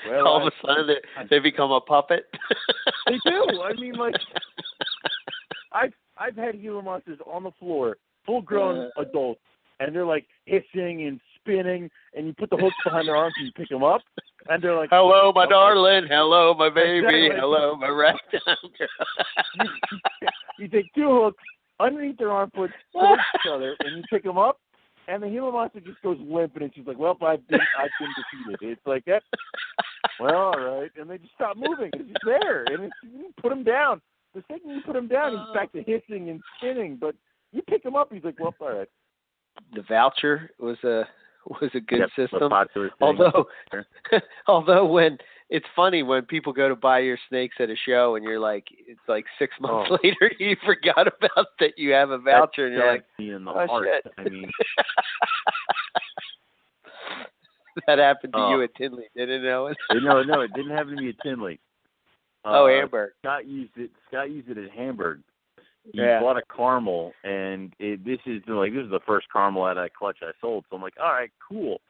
well, 0.08 0.26
All 0.26 0.38
I- 0.42 0.46
of 0.46 0.52
a 0.52 0.66
sudden, 0.66 0.86
they, 0.88 1.26
they 1.30 1.38
become 1.38 1.70
a 1.72 1.80
puppet. 1.80 2.26
They 3.06 3.18
do. 3.24 3.62
I 3.62 3.72
mean, 3.74 3.94
like 3.94 4.14
I've 5.72 5.92
I've 6.18 6.36
had 6.36 6.60
Gila 6.60 6.82
monsters 6.82 7.18
on 7.26 7.42
the 7.44 7.50
floor, 7.58 7.96
full 8.24 8.42
grown 8.42 8.90
Uh. 8.96 9.02
adults, 9.02 9.40
and 9.80 9.94
they're 9.94 10.06
like 10.06 10.26
hissing 10.44 11.06
and 11.06 11.20
spinning, 11.40 11.90
and 12.14 12.26
you 12.26 12.34
put 12.34 12.50
the 12.50 12.56
hooks 12.56 12.76
behind 12.84 13.08
their 13.08 13.16
arms 13.16 13.34
and 13.38 13.46
you 13.46 13.52
pick 13.52 13.68
them 13.68 13.84
up, 13.84 14.02
and 14.48 14.62
they're 14.62 14.76
like, 14.76 14.90
Hello, 14.90 15.32
my 15.34 15.46
darling. 15.46 16.04
Hello, 16.08 16.54
my 16.54 16.68
baby. 16.70 16.98
Exactly. 17.06 17.28
Hello, 17.40 17.76
my 17.76 17.88
ragtime 17.88 18.56
girl. 18.78 19.68
you 20.58 20.68
take 20.68 20.86
two 20.94 21.02
two 21.02 21.22
hooks 21.24 21.42
underneath 21.78 22.16
their 22.18 22.30
armpits 22.32 22.72
towards 22.92 23.22
each 23.34 23.50
other, 23.50 23.76
and 23.80 23.98
you 23.98 24.02
pick 24.10 24.24
them 24.24 24.38
up, 24.38 24.58
and 25.08 25.22
the 25.22 25.28
Gila 25.28 25.52
monster 25.52 25.80
just 25.80 26.02
goes 26.02 26.18
limp, 26.20 26.54
and 26.56 26.64
it's 26.64 26.74
just 26.74 26.88
like, 26.88 26.98
well, 26.98 27.16
I've 27.22 27.46
been, 27.48 27.60
I've 27.78 27.90
been 28.00 28.10
defeated. 28.16 28.72
It's 28.72 28.86
like 28.86 29.04
that. 29.06 29.22
Well, 30.20 30.34
all 30.34 30.58
right, 30.58 30.90
and 30.98 31.10
they 31.10 31.18
just 31.18 31.34
stop 31.34 31.56
moving. 31.56 31.90
It's 31.92 32.08
just 32.08 32.24
there, 32.24 32.64
and 32.64 32.84
it's, 32.84 32.94
you 33.02 33.34
put 33.42 33.52
him 33.52 33.64
down. 33.64 34.00
The 34.34 34.42
second 34.50 34.70
you 34.70 34.80
put 34.86 34.96
him 34.96 35.08
down, 35.08 35.32
he's 35.32 35.54
back 35.54 35.72
to 35.72 35.78
hissing 35.78 36.30
and 36.30 36.40
spinning. 36.56 36.96
But 36.98 37.16
you 37.52 37.60
pick 37.62 37.84
him 37.84 37.96
up, 37.96 38.12
he's 38.12 38.24
like, 38.24 38.38
well, 38.38 38.54
all 38.60 38.78
right. 38.78 38.88
The 39.74 39.82
voucher 39.82 40.52
was 40.58 40.76
a 40.84 41.02
was 41.60 41.70
a 41.74 41.80
good 41.80 42.00
Yep, 42.00 42.30
system. 42.30 42.52
Although, 43.00 43.46
although 44.46 44.86
when 44.86 45.18
it's 45.48 45.66
funny 45.76 46.02
when 46.02 46.22
people 46.24 46.52
go 46.52 46.68
to 46.68 46.74
buy 46.76 46.98
your 46.98 47.18
snakes 47.28 47.54
at 47.60 47.70
a 47.70 47.76
show 47.86 48.16
and 48.16 48.24
you're 48.24 48.40
like, 48.40 48.64
it's 48.88 48.98
like 49.08 49.24
six 49.38 49.54
months 49.60 49.90
Oh. 49.92 49.98
later 50.02 50.32
you 50.40 50.56
forgot 50.64 51.06
about 51.06 51.46
that 51.60 51.78
you 51.78 51.92
have 51.92 52.10
a 52.10 52.18
voucher 52.18 52.66
and 52.66 52.74
you're 52.74 52.92
like, 52.92 53.04
me 53.18 53.30
in 53.32 53.44
the 53.44 53.52
oh, 53.52 53.66
heart. 53.66 53.86
shit. 54.04 54.12
I 54.18 54.24
mean, 54.28 54.50
that 57.86 57.98
happened 57.98 58.32
to 58.32 58.38
Oh. 58.38 58.50
you 58.50 58.62
at 58.62 58.74
Tinley, 58.74 59.04
didn't 59.14 59.44
it, 59.44 59.48
Owen? 59.48 59.74
no, 60.02 60.22
no, 60.22 60.40
it 60.40 60.52
didn't 60.54 60.76
happen 60.76 60.96
to 60.96 61.02
me 61.02 61.10
at 61.10 61.18
Tinley. 61.22 61.60
oh, 62.44 62.66
Uh, 62.66 62.80
Hamburg. 62.80 63.12
Scott 63.22 63.46
used 63.46 63.72
it. 63.76 63.90
Scott 64.08 64.30
used 64.30 64.48
it 64.48 64.58
at 64.58 64.70
Hamburg. 64.70 65.22
He 65.92 66.00
Yeah. 66.00 66.20
bought 66.20 66.36
a 66.38 66.42
caramel, 66.54 67.12
and 67.22 67.72
it, 67.78 68.04
this 68.04 68.18
is 68.26 68.42
like 68.48 68.72
this 68.72 68.84
is 68.84 68.90
the 68.90 69.00
first 69.06 69.28
caramel 69.32 69.64
out 69.64 69.76
of 69.78 69.84
that 69.84 69.94
clutch 69.94 70.18
I 70.22 70.32
sold. 70.40 70.64
So 70.68 70.76
I'm 70.76 70.82
like, 70.82 70.94
all 71.00 71.12
right, 71.12 71.30
cool. 71.46 71.80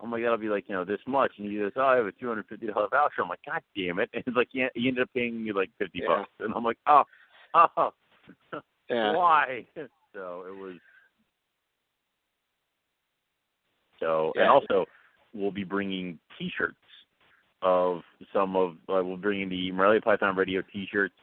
I'm 0.00 0.10
like, 0.10 0.22
that'll 0.22 0.38
be 0.38 0.48
like 0.48 0.64
you 0.68 0.74
know 0.74 0.84
this 0.84 1.00
much, 1.06 1.32
and 1.38 1.50
he 1.50 1.58
goes, 1.58 1.72
oh, 1.76 1.82
I 1.82 1.96
have 1.96 2.06
a 2.06 2.12
two 2.12 2.28
hundred 2.28 2.46
fifty 2.48 2.66
dollar 2.66 2.88
voucher. 2.88 3.22
I'm 3.22 3.28
like, 3.28 3.44
god 3.46 3.62
damn 3.76 3.98
it! 3.98 4.10
And 4.14 4.24
it's 4.26 4.36
like 4.36 4.48
he, 4.50 4.66
he 4.74 4.88
ended 4.88 5.02
up 5.02 5.10
paying 5.14 5.42
me 5.42 5.52
like 5.52 5.70
fifty 5.78 6.00
Yeah. 6.02 6.08
bucks, 6.18 6.30
and 6.40 6.52
I'm 6.54 6.64
like, 6.64 6.78
oh, 6.86 7.04
oh, 7.54 7.90
Yeah. 8.90 9.12
why? 9.12 9.66
So 10.14 10.44
it 10.46 10.56
was. 10.56 10.76
So 13.98 14.32
and 14.36 14.48
also, 14.48 14.86
we'll 15.32 15.50
be 15.50 15.64
bringing 15.64 16.20
T-shirts 16.38 16.76
of 17.62 18.02
some 18.32 18.54
of 18.54 18.74
uh, 18.88 19.02
we'll 19.04 19.16
bring 19.16 19.40
in 19.40 19.48
the 19.48 19.72
Morelia 19.72 20.00
Python 20.00 20.36
Radio 20.36 20.62
T-shirts. 20.72 21.14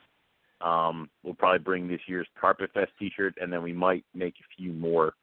Um, 0.60 1.10
we'll 1.24 1.36
probably 1.36 1.60
bring 1.60 1.88
this 1.88 2.02
year's 2.06 2.28
Carpet 2.40 2.72
Fest 2.74 2.92
T-shirt, 3.00 3.36
and 3.40 3.52
then 3.52 3.64
we 3.64 3.72
might 3.72 4.04
make 4.14 4.34
a 4.42 4.62
few 4.62 4.74
more. 4.74 5.14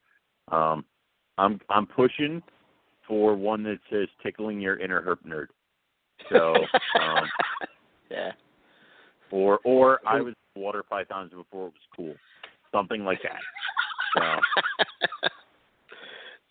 Um, 0.51 0.83
I'm 1.37 1.59
I'm 1.69 1.85
pushing 1.85 2.41
for 3.09 3.35
one 3.35 3.63
that 3.63 3.79
says 3.89 4.07
"Tickling 4.23 4.61
Your 4.61 4.79
Inner 4.79 5.01
Herp 5.01 5.27
Nerd." 5.27 5.47
So, 6.31 6.53
um, 7.01 7.25
yeah. 8.09 8.31
or 9.31 9.59
or 9.65 9.99
I 10.07 10.21
was 10.21 10.35
water 10.55 10.83
pythons 10.83 11.31
before 11.31 11.67
it 11.67 11.73
was 11.73 11.89
cool, 11.93 12.13
something 12.71 13.03
like 13.03 13.19
that. 13.23 13.39
So, 14.17 15.27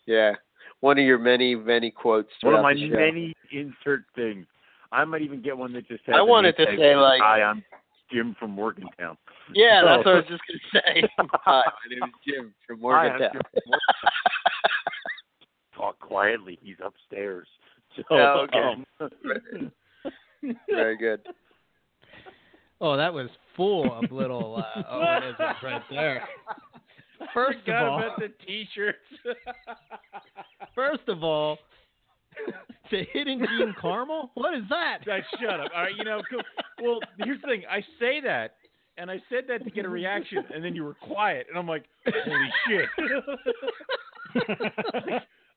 yeah. 0.07 0.33
One 0.81 0.97
of 0.99 1.05
your 1.05 1.19
many, 1.19 1.57
many 1.57 1.91
quotes. 1.91 2.31
one 2.43 2.55
of 2.55 2.63
my 2.63 2.75
many 2.75 3.35
insert 3.51 4.05
things. 4.15 4.47
I 4.93 5.05
might 5.05 5.23
even 5.23 5.43
get 5.43 5.57
one 5.57 5.73
that 5.73 5.89
just 5.89 6.05
says. 6.07 6.15
I 6.17 6.23
wanted 6.23 6.57
to 6.57 6.67
say, 6.77 6.95
like- 6.95 7.21
"Hi, 7.21 7.43
I'm 7.43 7.65
Jim 8.13 8.37
from 8.39 8.53
Morgantown." 8.53 9.17
Yeah, 9.55 9.83
that's 9.85 10.05
what 10.05 10.15
I 10.15 10.17
was 10.19 10.25
just 10.29 10.43
gonna 10.47 10.83
say. 10.85 11.03
Hi, 11.19 11.63
my 11.67 11.95
name 11.95 12.03
is 12.05 12.15
Jim 12.27 12.55
from 12.67 12.81
Hi, 12.83 13.09
I'm 13.09 13.19
Morgantown. 13.19 13.31
Jim 13.33 13.43
from 13.43 13.63
Morgantown. 13.67 14.03
Talk 14.03 14.38
quietly. 16.09 16.59
He's 16.63 16.77
upstairs. 16.85 17.47
So, 17.97 18.05
Oh, 18.11 18.47
okay. 18.47 18.85
um, 19.01 19.73
Very 20.71 20.97
good. 20.97 21.21
Oh, 22.81 22.97
that 22.97 23.13
was 23.13 23.29
full 23.57 23.93
of 23.93 24.13
little 24.13 24.57
uh, 24.57 24.83
Owenisms 24.93 25.63
right 25.63 25.83
there. 25.91 26.23
First 27.35 27.67
of 27.67 27.75
all, 27.75 27.99
about 27.99 28.21
the 28.21 28.29
T-shirts. 28.47 28.99
first 30.77 31.09
of 31.09 31.25
all, 31.25 31.59
the 32.93 33.03
hidden 33.13 33.41
gene 33.41 33.75
caramel. 33.81 34.31
What 34.35 34.55
is 34.55 34.63
that? 34.71 34.99
Guys, 35.05 35.23
shut 35.41 35.59
up. 35.59 35.73
All 35.75 35.83
right, 35.83 35.97
you 35.97 36.05
know, 36.05 36.23
cool. 36.31 36.43
well, 36.83 37.01
here's 37.25 37.41
the 37.41 37.49
thing. 37.49 37.63
I 37.69 37.81
say 37.99 38.21
that, 38.21 38.55
and 38.97 39.11
I 39.11 39.21
said 39.29 39.45
that 39.49 39.65
to 39.65 39.71
get 39.71 39.87
a 39.87 39.89
reaction, 39.89 40.45
and 40.55 40.63
then 40.63 40.77
you 40.77 40.85
were 40.85 40.95
quiet, 40.95 41.47
and 41.49 41.59
I'm 41.59 41.67
like, 41.67 41.85
holy 42.07 42.51
shit. 42.69 42.89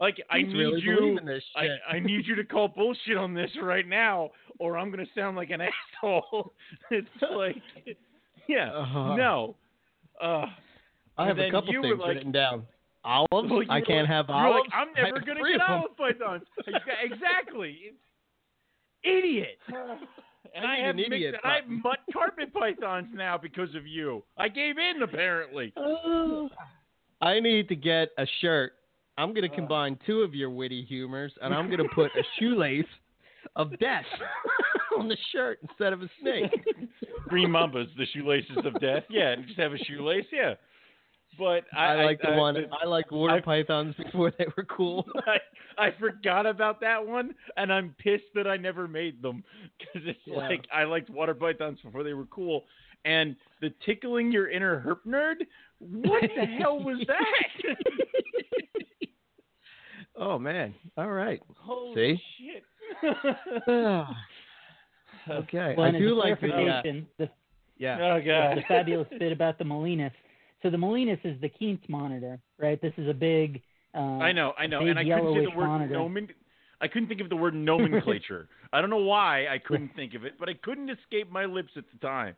Like, 0.01 0.21
I 0.29 0.41
need 0.41 0.53
really 0.53 0.81
you. 0.81 1.19
I, 1.55 1.61
shit. 1.63 1.79
I 1.89 1.99
need 1.99 2.25
you 2.27 2.35
to 2.35 2.43
call 2.43 2.67
bullshit 2.75 3.15
on 3.17 3.33
this 3.33 3.51
right 3.61 3.87
now, 3.87 4.31
or 4.59 4.77
I'm 4.77 4.91
gonna 4.91 5.05
sound 5.15 5.37
like 5.37 5.51
an 5.51 5.61
asshole. 6.03 6.53
it's 6.91 7.07
like, 7.33 7.55
yeah, 8.49 8.71
Uh-huh. 8.73 9.15
no. 9.15 9.55
Uh, 10.21 10.45
I 11.17 11.27
have 11.27 11.39
a 11.39 11.49
couple 11.51 11.71
things 11.81 11.99
like- 11.99 12.15
written 12.15 12.31
down. 12.33 12.65
Olives? 13.03 13.49
well, 13.49 13.63
I 13.69 13.81
can't 13.81 14.01
like- 14.01 14.09
have 14.09 14.29
olives. 14.29 14.67
Like, 14.71 14.79
I'm 14.79 14.93
never 14.93 15.19
gonna 15.25 15.41
get 15.49 15.61
olive 15.67 15.95
pythons. 15.97 16.43
exactly. 17.03 17.93
Idiot. 19.03 19.57
And 20.53 20.65
I 20.65 20.75
think 20.75 20.85
have 20.85 20.95
an 20.95 20.99
idiot 20.99 21.31
mixed, 21.33 21.45
I 21.45 21.55
have 21.55 21.67
mutt 21.67 21.99
carpet 22.13 22.53
pythons 22.53 23.07
now 23.13 23.37
because 23.37 23.73
of 23.73 23.87
you. 23.87 24.23
I 24.37 24.49
gave 24.49 24.77
in 24.77 25.01
apparently. 25.01 25.73
I 27.21 27.39
need 27.39 27.67
to 27.69 27.75
get 27.75 28.09
a 28.17 28.25
shirt. 28.41 28.73
I'm 29.17 29.29
Uh. 29.29 29.33
going 29.33 29.49
to 29.49 29.55
combine 29.55 29.97
two 30.05 30.21
of 30.21 30.33
your 30.35 30.49
witty 30.49 30.83
humors, 30.83 31.33
and 31.41 31.53
I'm 31.53 31.67
going 31.67 31.79
to 31.87 31.89
put 31.95 32.11
a 32.17 32.23
shoelace 32.39 32.85
of 33.55 33.77
death 33.79 34.05
on 34.99 35.07
the 35.07 35.17
shirt 35.31 35.59
instead 35.67 35.93
of 35.93 36.01
a 36.01 36.09
snake. 36.21 36.51
Green 37.27 37.49
Mambas, 37.49 37.87
the 37.97 38.05
shoelaces 38.13 38.57
of 38.63 38.79
death. 38.79 39.03
Yeah, 39.09 39.35
just 39.35 39.59
have 39.59 39.73
a 39.73 39.77
shoelace. 39.79 40.25
Yeah. 40.31 40.53
But 41.39 41.63
I, 41.75 41.93
I, 41.93 42.03
like 42.05 42.21
the 42.21 42.27
I, 42.29 42.37
one. 42.37 42.57
I 42.83 42.85
like 42.85 43.09
water 43.09 43.35
I- 43.35 43.41
pythons 43.41 43.95
before 43.95 44.31
they 44.37 44.45
were 44.57 44.65
cool. 44.65 45.05
I, 45.25 45.37
I 45.87 45.91
forgot 45.99 46.45
about 46.45 46.81
that 46.81 47.05
one, 47.05 47.33
and 47.57 47.71
I'm 47.71 47.95
pissed 47.97 48.25
that 48.35 48.47
I 48.47 48.57
never 48.57 48.87
made 48.87 49.21
them 49.21 49.43
because 49.79 50.07
it's 50.07 50.19
Yeah. 50.25 50.35
like 50.37 50.65
I 50.73 50.83
liked 50.83 51.09
water 51.09 51.33
pythons 51.33 51.79
before 51.83 52.03
they 52.03 52.13
were 52.13 52.25
cool. 52.25 52.65
And 53.05 53.35
the 53.61 53.71
tickling 53.85 54.31
your 54.31 54.49
inner 54.49 54.79
herp 54.85 55.09
nerd, 55.09 55.37
what 55.79 56.21
the 56.21 56.45
hell 56.45 56.79
was 56.83 57.03
that? 57.07 57.75
Oh 60.15 60.39
man! 60.39 60.73
All 60.97 61.11
right. 61.11 61.41
Holy 61.57 61.95
See? 61.95 62.21
shit! 62.37 62.63
okay, 65.29 65.75
Well, 65.77 65.87
I 65.87 65.91
do 65.91 66.15
like 66.15 66.39
the. 66.41 66.47
Uh, 66.47 66.81
the, 67.17 67.29
yeah. 67.77 67.97
oh 67.99 68.19
the 68.55 68.61
fabulous 68.67 69.07
bit 69.17 69.31
about 69.31 69.57
the 69.57 69.63
Molinas. 69.63 70.11
So 70.61 70.69
the 70.69 70.77
Molinas 70.77 71.19
is 71.23 71.39
the 71.41 71.49
Keats 71.49 71.83
monitor, 71.89 72.39
right? 72.59 72.79
This 72.81 72.93
is 72.97 73.09
a 73.09 73.13
big. 73.13 73.61
Uh, 73.95 74.19
I 74.19 74.31
know, 74.31 74.53
I 74.57 74.67
know, 74.67 74.85
and 74.85 74.97
I 74.97 75.03
couldn't 75.03 75.33
say 75.33 75.45
the 75.45 75.57
word 75.57 75.67
monitor. 75.67 75.93
nomen. 75.93 76.29
I 76.79 76.87
couldn't 76.87 77.09
think 77.09 77.21
of 77.21 77.29
the 77.29 77.35
word 77.35 77.53
nomenclature. 77.53 78.47
I 78.73 78.81
don't 78.81 78.89
know 78.89 78.97
why 78.97 79.47
I 79.47 79.57
couldn't 79.57 79.95
think 79.95 80.13
of 80.13 80.25
it, 80.25 80.33
but 80.39 80.49
I 80.49 80.53
couldn't 80.53 80.89
escape 80.89 81.31
my 81.31 81.45
lips 81.45 81.71
at 81.75 81.83
the 81.91 81.99
time. 82.05 82.35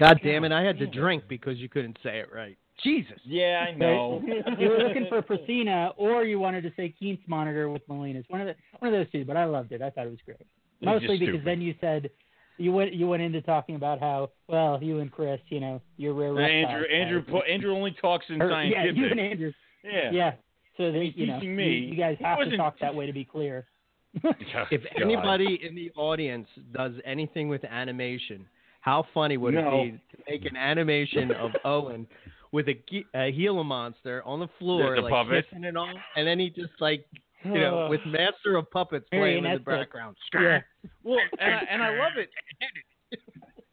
God 0.00 0.20
damn 0.24 0.44
it! 0.44 0.52
I 0.52 0.62
had 0.62 0.78
to 0.78 0.86
drink 0.86 1.24
because 1.28 1.58
you 1.58 1.68
couldn't 1.68 1.98
say 2.02 2.18
it 2.18 2.28
right. 2.34 2.56
Jesus. 2.82 3.18
Yeah, 3.24 3.66
I 3.68 3.74
know. 3.74 4.22
you 4.58 4.68
were 4.70 4.78
looking 4.78 5.06
for 5.08 5.20
Priscina, 5.20 5.92
or 5.96 6.24
you 6.24 6.38
wanted 6.38 6.62
to 6.62 6.72
say 6.76 6.94
Keats 6.98 7.22
monitor 7.26 7.68
with 7.68 7.86
Molinas. 7.88 8.24
One 8.28 8.40
of 8.40 8.46
the 8.46 8.54
one 8.78 8.92
of 8.92 8.98
those 8.98 9.10
two. 9.12 9.24
But 9.24 9.36
I 9.36 9.44
loved 9.44 9.72
it. 9.72 9.82
I 9.82 9.90
thought 9.90 10.06
it 10.06 10.10
was 10.10 10.18
great. 10.24 10.46
Mostly 10.80 11.18
because 11.18 11.34
stupid. 11.34 11.46
then 11.46 11.60
you 11.60 11.74
said 11.80 12.10
you 12.56 12.72
went 12.72 12.94
you 12.94 13.06
went 13.06 13.22
into 13.22 13.42
talking 13.42 13.74
about 13.74 14.00
how 14.00 14.30
well 14.48 14.78
you 14.82 15.00
and 15.00 15.12
Chris, 15.12 15.40
you 15.48 15.60
know, 15.60 15.80
you're 15.96 16.14
rare. 16.14 16.38
Andrew, 16.40 16.80
reptiles 16.80 16.86
Andrew, 16.92 17.22
po- 17.22 17.42
Andrew 17.42 17.74
only 17.74 17.94
talks 18.00 18.24
in 18.28 18.40
Or- 18.40 18.50
scientific. 18.50 18.96
Yeah, 18.96 19.02
you 19.02 19.10
and 19.10 19.20
Andrew. 19.20 19.52
Yeah. 19.84 20.10
Yeah. 20.12 20.32
So 20.76 20.90
they, 20.90 21.12
you 21.14 21.26
know, 21.26 21.34
teaching 21.34 21.50
you- 21.50 21.56
me. 21.56 21.78
You, 21.78 21.96
guys 21.96 22.16
have 22.20 22.38
to 22.38 22.56
talk 22.56 22.78
that 22.80 22.94
way 22.94 23.06
to 23.06 23.12
be 23.12 23.24
clear. 23.24 23.66
If 24.24 24.82
God. 24.82 25.02
anybody 25.02 25.60
in 25.66 25.74
the 25.74 25.90
audience 25.96 26.48
does 26.72 26.92
anything 27.04 27.48
with 27.48 27.62
animation, 27.64 28.46
how 28.80 29.04
funny 29.14 29.36
would 29.36 29.54
No. 29.54 29.82
it 29.82 29.92
be 29.92 30.00
to 30.16 30.22
make 30.30 30.44
an 30.50 30.56
animation 30.56 31.32
of 31.32 31.50
Owen 31.64 32.06
with 32.52 32.68
a, 32.68 32.74
gi- 32.88 33.06
a 33.14 33.30
Gila 33.30 33.62
monster 33.64 34.22
on 34.24 34.40
the 34.40 34.48
floor, 34.58 34.90
The- 34.96 35.02
the 35.02 35.08
like 35.08 35.12
puppet? 35.12 35.44
kissing 35.50 35.64
and 35.66 35.76
all, 35.78 35.92
and 36.16 36.26
then 36.26 36.38
he 36.38 36.50
just 36.50 36.72
like 36.80 37.04
you 37.44 37.54
know 37.60 37.86
with 37.90 38.00
Master 38.06 38.56
of 38.56 38.70
Puppets 38.70 39.06
Very 39.10 39.40
playing 39.40 39.44
in 39.44 39.52
the 39.54 39.60
background. 39.60 40.16
Yeah. 40.34 40.60
Well, 41.04 41.18
and 41.38 41.54
I, 41.54 41.62
and 41.70 41.82
I 41.82 41.90
love 41.98 42.12
it. 42.16 42.30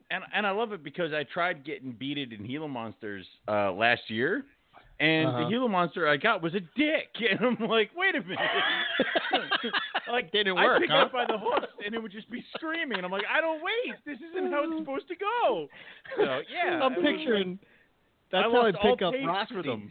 And 0.09 0.23
and 0.33 0.47
I 0.47 0.51
love 0.51 0.71
it 0.71 0.85
because 0.85 1.11
I 1.11 1.23
tried 1.25 1.65
getting 1.65 1.91
beaded 1.91 2.31
in 2.31 2.47
Gila 2.47 2.69
monsters 2.69 3.25
uh, 3.49 3.73
last 3.73 4.03
year, 4.09 4.45
and 4.99 5.27
Uh-huh. 5.27 5.43
the 5.43 5.49
Gila 5.49 5.69
monster 5.69 6.07
I 6.07 6.17
got 6.17 6.41
was 6.41 6.53
a 6.55 6.59
dick, 6.59 7.09
and 7.29 7.39
I'm 7.39 7.67
like, 7.67 7.91
wait 7.95 8.15
a 8.15 8.21
minute, 8.21 8.39
like 10.11 10.31
Didn't 10.31 10.55
work. 10.55 10.77
I 10.77 10.79
pick 10.79 10.89
it 10.89 10.93
huh? 10.93 11.05
up 11.05 11.11
by 11.13 11.25
the 11.25 11.37
hooks, 11.37 11.67
and 11.85 11.93
it 11.95 12.01
would 12.01 12.11
just 12.11 12.29
be 12.31 12.43
screaming, 12.55 12.97
and 12.97 13.05
I'm 13.05 13.11
like, 13.11 13.25
I 13.31 13.41
don't 13.41 13.61
wait, 13.63 13.95
this 14.05 14.17
isn't 14.31 14.51
how 14.51 14.63
it's 14.63 14.79
supposed 14.79 15.07
to 15.09 15.15
go. 15.15 15.67
So 16.17 16.41
yeah, 16.51 16.79
I'm 16.81 16.95
picturing. 16.95 17.59
That's 18.31 18.45
I 18.47 18.51
how 18.51 18.61
I 18.67 18.71
pick 18.71 19.01
up 19.01 19.13
Roxy. 19.25 19.55
for 19.55 19.63
them. 19.63 19.89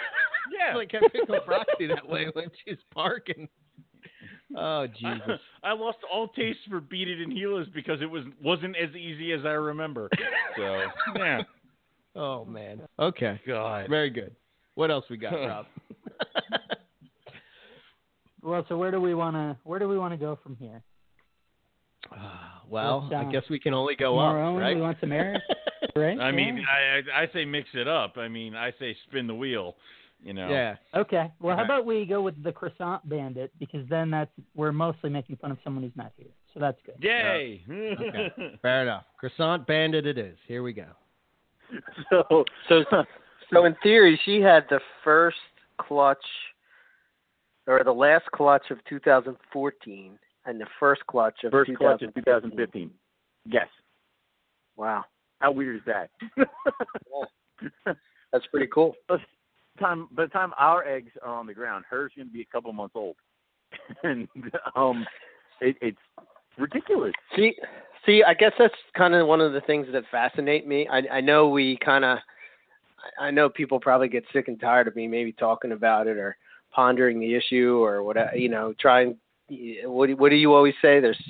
yeah, 0.58 0.74
like 0.76 0.92
I 0.94 1.06
pick 1.08 1.28
up 1.28 1.46
Roxy 1.46 1.86
that 1.88 2.08
way 2.08 2.26
when 2.32 2.46
she's 2.64 2.78
barking. 2.94 3.48
Oh 4.56 4.86
Jesus! 4.86 5.40
I, 5.62 5.70
I 5.70 5.72
lost 5.72 5.98
all 6.12 6.28
taste 6.28 6.60
for 6.70 6.80
beat 6.80 7.08
it 7.08 7.20
in 7.20 7.30
Gilas 7.30 7.72
because 7.74 8.00
it 8.00 8.06
was 8.06 8.22
wasn't 8.42 8.76
as 8.76 8.94
easy 8.94 9.32
as 9.32 9.40
I 9.44 9.50
remember. 9.50 10.08
So 10.56 10.82
yeah. 11.16 11.42
Oh 12.14 12.44
man. 12.44 12.82
Okay. 12.98 13.40
God. 13.46 13.88
Very 13.90 14.10
good. 14.10 14.34
What 14.74 14.90
else 14.90 15.04
we 15.10 15.16
got, 15.16 15.32
Rob? 15.46 15.66
Well, 18.42 18.64
so 18.68 18.76
where 18.76 18.90
do 18.90 19.00
we 19.00 19.14
want 19.14 19.36
to 19.36 19.56
where 19.64 19.78
do 19.78 19.88
we 19.88 19.96
want 19.96 20.12
to 20.12 20.18
go 20.18 20.38
from 20.42 20.54
here? 20.56 20.82
Ah, 22.12 22.62
well, 22.68 23.08
Let's, 23.10 23.24
I 23.24 23.26
uh, 23.28 23.30
guess 23.32 23.44
we 23.48 23.58
can 23.58 23.72
only 23.72 23.96
go 23.96 24.12
More 24.16 24.38
up, 24.38 24.48
Owen, 24.48 24.60
right? 24.60 24.76
We 24.76 24.82
want 24.82 24.98
some 25.00 25.12
air, 25.12 25.42
right? 25.96 26.20
I 26.20 26.30
mean, 26.30 26.58
Yeah. 26.58 26.64
I, 27.16 27.20
I 27.20 27.22
I 27.22 27.28
say 27.32 27.46
mix 27.46 27.70
it 27.72 27.88
up. 27.88 28.18
I 28.18 28.28
mean, 28.28 28.54
I 28.54 28.72
say 28.78 28.94
spin 29.08 29.26
the 29.26 29.34
wheel. 29.34 29.76
You 30.22 30.32
know. 30.34 30.48
Yeah. 30.48 30.76
Okay. 30.94 31.32
Well, 31.40 31.56
how 31.56 31.62
Okay. 31.62 31.72
about 31.72 31.86
we 31.86 32.04
go 32.04 32.20
with 32.22 32.42
the 32.42 32.52
croissant 32.52 33.06
bandit 33.08 33.50
because 33.58 33.86
then 33.88 34.10
that's 34.10 34.30
we're 34.54 34.72
mostly 34.72 35.08
making 35.10 35.36
fun 35.36 35.50
of 35.50 35.58
someone 35.64 35.82
who's 35.82 35.96
not 35.96 36.12
here, 36.16 36.28
so 36.52 36.60
that's 36.60 36.78
good. 36.84 36.96
Yay. 37.00 37.62
Okay. 37.70 38.58
Fair 38.60 38.82
enough. 38.82 39.04
Croissant 39.18 39.66
Bandit 39.66 40.04
it 40.06 40.18
is. 40.18 40.36
Here 40.46 40.62
we 40.62 40.74
go. 40.74 40.86
So 42.10 42.44
So, 42.68 42.84
so 43.52 43.64
in 43.64 43.74
theory, 43.82 44.20
she 44.24 44.40
had 44.40 44.64
the 44.70 44.80
first 45.02 45.36
clutch, 45.78 46.24
or 47.66 47.82
the 47.84 47.92
last 47.92 48.26
clutch 48.32 48.70
of 48.70 48.78
2014, 48.88 50.18
and 50.46 50.60
the 50.60 50.66
first 50.78 51.06
clutch 51.06 51.44
of 51.44 51.52
first 51.52 51.70
clutch 51.76 52.02
in 52.02 52.12
2015. 52.12 52.90
2015. 52.90 52.90
Yes. 53.46 53.68
Wow, 54.76 55.04
How 55.40 55.52
weird 55.52 55.76
is 55.76 55.82
that? 55.86 56.10
that's 58.32 58.46
pretty 58.50 58.66
cool. 58.72 58.94
By 59.08 59.16
the 59.16 59.80
time 59.80 60.08
by 60.12 60.24
the 60.26 60.30
time 60.30 60.52
our 60.56 60.86
eggs 60.86 61.10
are 61.20 61.34
on 61.34 61.46
the 61.46 61.54
ground, 61.54 61.84
hers 61.90 62.12
going 62.14 62.28
to 62.28 62.32
be 62.32 62.42
a 62.42 62.46
couple 62.46 62.72
months 62.72 62.94
old, 62.94 63.16
and 64.04 64.28
um, 64.76 65.04
it, 65.60 65.76
it's 65.80 65.98
ridiculous. 66.58 67.12
See, 67.34 67.54
see, 68.06 68.22
I 68.22 68.34
guess 68.34 68.52
that's 68.58 68.74
kind 68.96 69.14
of 69.14 69.26
one 69.26 69.40
of 69.40 69.52
the 69.52 69.60
things 69.62 69.86
that 69.92 70.04
fascinate 70.10 70.66
me. 70.66 70.86
I, 70.88 71.16
I 71.16 71.20
know 71.20 71.48
we 71.48 71.78
kind 71.84 72.04
of, 72.04 72.18
I 73.18 73.30
know 73.30 73.48
people 73.48 73.78
probably 73.80 74.08
get 74.08 74.24
sick 74.32 74.48
and 74.48 74.58
tired 74.60 74.88
of 74.88 74.96
me 74.96 75.06
maybe 75.06 75.32
talking 75.32 75.72
about 75.72 76.06
it 76.06 76.16
or 76.16 76.36
pondering 76.72 77.20
the 77.20 77.34
issue 77.34 77.78
or 77.82 78.02
whatever. 78.02 78.30
Uh, 78.30 78.34
you 78.34 78.48
know, 78.48 78.74
trying. 78.80 79.16
What 79.84 80.06
do- 80.06 80.16
what 80.16 80.30
do 80.30 80.36
you 80.36 80.54
always 80.54 80.74
say? 80.80 81.00
There's 81.00 81.22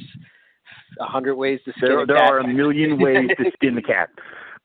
a 1.00 1.04
hundred 1.04 1.34
ways 1.36 1.60
to 1.64 1.72
skin 1.72 1.88
There, 1.88 2.02
a 2.02 2.06
there 2.06 2.16
are 2.16 2.38
a 2.38 2.46
million 2.46 2.98
ways 2.98 3.28
to 3.36 3.50
skin 3.54 3.74
the 3.74 3.82
cat. 3.82 4.10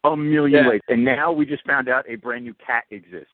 A 0.03 0.15
million 0.15 0.63
Yeah. 0.65 0.69
ways. 0.69 0.81
And 0.87 1.03
now 1.03 1.31
we 1.31 1.45
just 1.45 1.65
found 1.65 1.89
out 1.89 2.05
a 2.07 2.15
brand 2.15 2.45
new 2.45 2.53
cat 2.65 2.83
exists. 2.91 3.33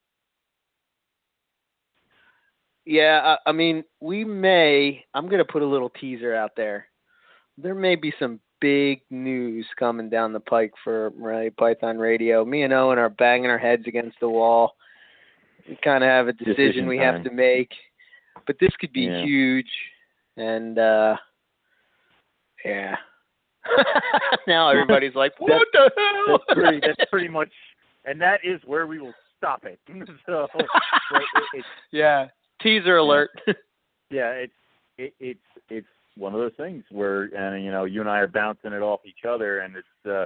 Yeah, 2.84 3.36
I, 3.44 3.50
I 3.50 3.52
mean, 3.52 3.84
we 4.00 4.24
may. 4.24 5.04
I'm 5.12 5.28
gonna 5.28 5.44
put 5.44 5.62
a 5.62 5.66
little 5.66 5.90
teaser 5.90 6.34
out 6.34 6.52
there. 6.56 6.86
There 7.58 7.74
may 7.74 7.96
be 7.96 8.12
some 8.18 8.40
big 8.60 9.00
news 9.10 9.66
coming 9.78 10.08
down 10.08 10.32
the 10.32 10.40
pike 10.40 10.72
for 10.82 11.12
Morelia 11.18 11.50
Python 11.52 11.98
Radio. 11.98 12.44
Me 12.44 12.62
and 12.62 12.72
Owen 12.72 12.98
are 12.98 13.08
banging 13.10 13.50
our 13.50 13.58
heads 13.58 13.84
against 13.86 14.18
the 14.20 14.28
wall. 14.28 14.74
We 15.68 15.76
kind 15.82 16.04
of 16.04 16.08
have 16.08 16.28
a 16.28 16.32
decision, 16.32 16.54
Decision 16.56 16.86
we 16.86 16.98
time. 16.98 17.14
have 17.14 17.24
to 17.24 17.30
make, 17.30 17.70
but 18.46 18.56
this 18.60 18.70
could 18.78 18.92
be 18.92 19.02
Yeah. 19.02 19.24
huge. 19.24 19.70
And 20.36 20.78
uh 20.78 21.16
yeah. 22.64 22.96
now 24.46 24.68
everybody's 24.70 25.14
like, 25.14 25.32
"What 25.38 25.66
the 25.72 25.90
hell?" 25.96 26.38
That's 26.48 26.58
pretty. 26.60 26.80
That's 26.86 27.10
pretty 27.10 27.28
much. 27.28 27.50
And 28.04 28.20
that 28.20 28.40
is 28.44 28.60
where 28.64 28.86
we 28.86 29.00
will 29.00 29.14
stop 29.36 29.64
it. 29.64 29.78
so, 30.26 30.46
but 30.54 30.62
it, 30.62 31.22
it's 31.54 31.66
yeah. 31.90 32.28
Teaser 32.62 32.96
alert. 32.98 33.30
yeah, 34.10 34.30
it's 34.30 34.52
it, 34.98 35.14
it's 35.20 35.40
it's 35.68 35.86
one 36.16 36.34
of 36.34 36.40
those 36.40 36.52
things 36.56 36.84
where 36.90 37.24
and 37.24 37.64
you 37.64 37.70
know 37.70 37.84
you 37.84 38.00
and 38.00 38.10
I 38.10 38.18
are 38.18 38.26
bouncing 38.28 38.72
it 38.72 38.82
off 38.82 39.00
each 39.04 39.24
other, 39.28 39.60
and 39.60 39.76
it's 39.76 40.06
uh 40.08 40.24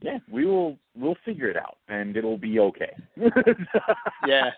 yeah 0.00 0.18
we 0.30 0.46
will 0.46 0.78
we'll 0.96 1.16
figure 1.24 1.48
it 1.48 1.56
out, 1.56 1.78
and 1.88 2.16
it'll 2.16 2.38
be 2.38 2.58
okay. 2.60 2.92
yeah. 4.26 4.50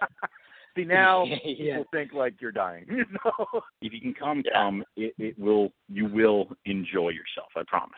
See 0.76 0.84
now 0.84 1.24
Yeah. 1.44 1.76
people 1.76 1.84
think 1.92 2.12
like 2.12 2.34
you're 2.40 2.52
dying. 2.52 2.86
so, 3.24 3.62
if 3.80 3.92
you 3.92 4.00
can 4.00 4.14
come, 4.14 4.42
come. 4.52 4.84
It, 4.96 5.14
it 5.18 5.38
will. 5.38 5.70
You 5.88 6.06
will 6.06 6.48
enjoy 6.64 7.10
yourself. 7.10 7.48
I 7.56 7.62
promise. 7.66 7.92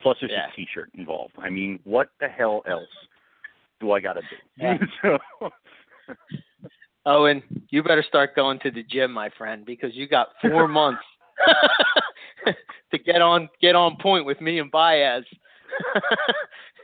Plus, 0.00 0.16
there's 0.20 0.32
Yeah. 0.32 0.48
a 0.52 0.56
T-shirt 0.56 0.90
involved. 0.94 1.34
I 1.38 1.48
mean, 1.48 1.78
what 1.84 2.08
the 2.18 2.26
hell 2.28 2.62
else 2.68 2.88
do 3.80 3.92
I 3.92 4.00
got 4.00 4.14
to 4.14 4.20
do? 4.22 4.36
Yeah. 4.58 4.78
so, 5.00 5.50
Owen, 7.06 7.42
you 7.70 7.82
better 7.84 8.04
start 8.06 8.34
going 8.34 8.58
to 8.60 8.70
the 8.72 8.82
gym, 8.82 9.12
my 9.12 9.28
friend, 9.38 9.64
because 9.64 9.90
you 9.94 10.08
got 10.08 10.28
four 10.40 10.66
months 10.68 11.02
to 12.92 12.98
get 12.98 13.22
on 13.22 13.48
get 13.60 13.74
on 13.74 13.96
point 14.00 14.24
with 14.26 14.40
me 14.40 14.58
and 14.58 14.70
Baez. 14.70 15.24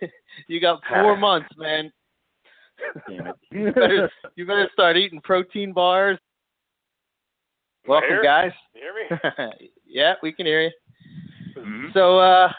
you 0.49 0.61
got 0.61 0.81
four 0.89 1.17
months, 1.17 1.49
man. 1.57 1.93
damn 3.09 3.27
it. 3.29 3.37
You 3.51 3.73
better, 3.73 4.11
you 4.37 4.47
better 4.47 4.69
start 4.73 4.97
eating 4.97 5.21
protein 5.23 5.73
bars. 5.73 6.19
Welcome, 7.87 8.11
Here? 8.11 8.23
guys. 8.23 8.53
You 8.75 8.83
hear 8.85 9.49
me? 9.49 9.71
yeah, 9.87 10.15
we 10.23 10.33
can 10.33 10.45
hear 10.47 10.63
you. 10.63 10.71
Mhm. 11.57 11.93
So, 11.95 12.19
uh, 12.21 12.53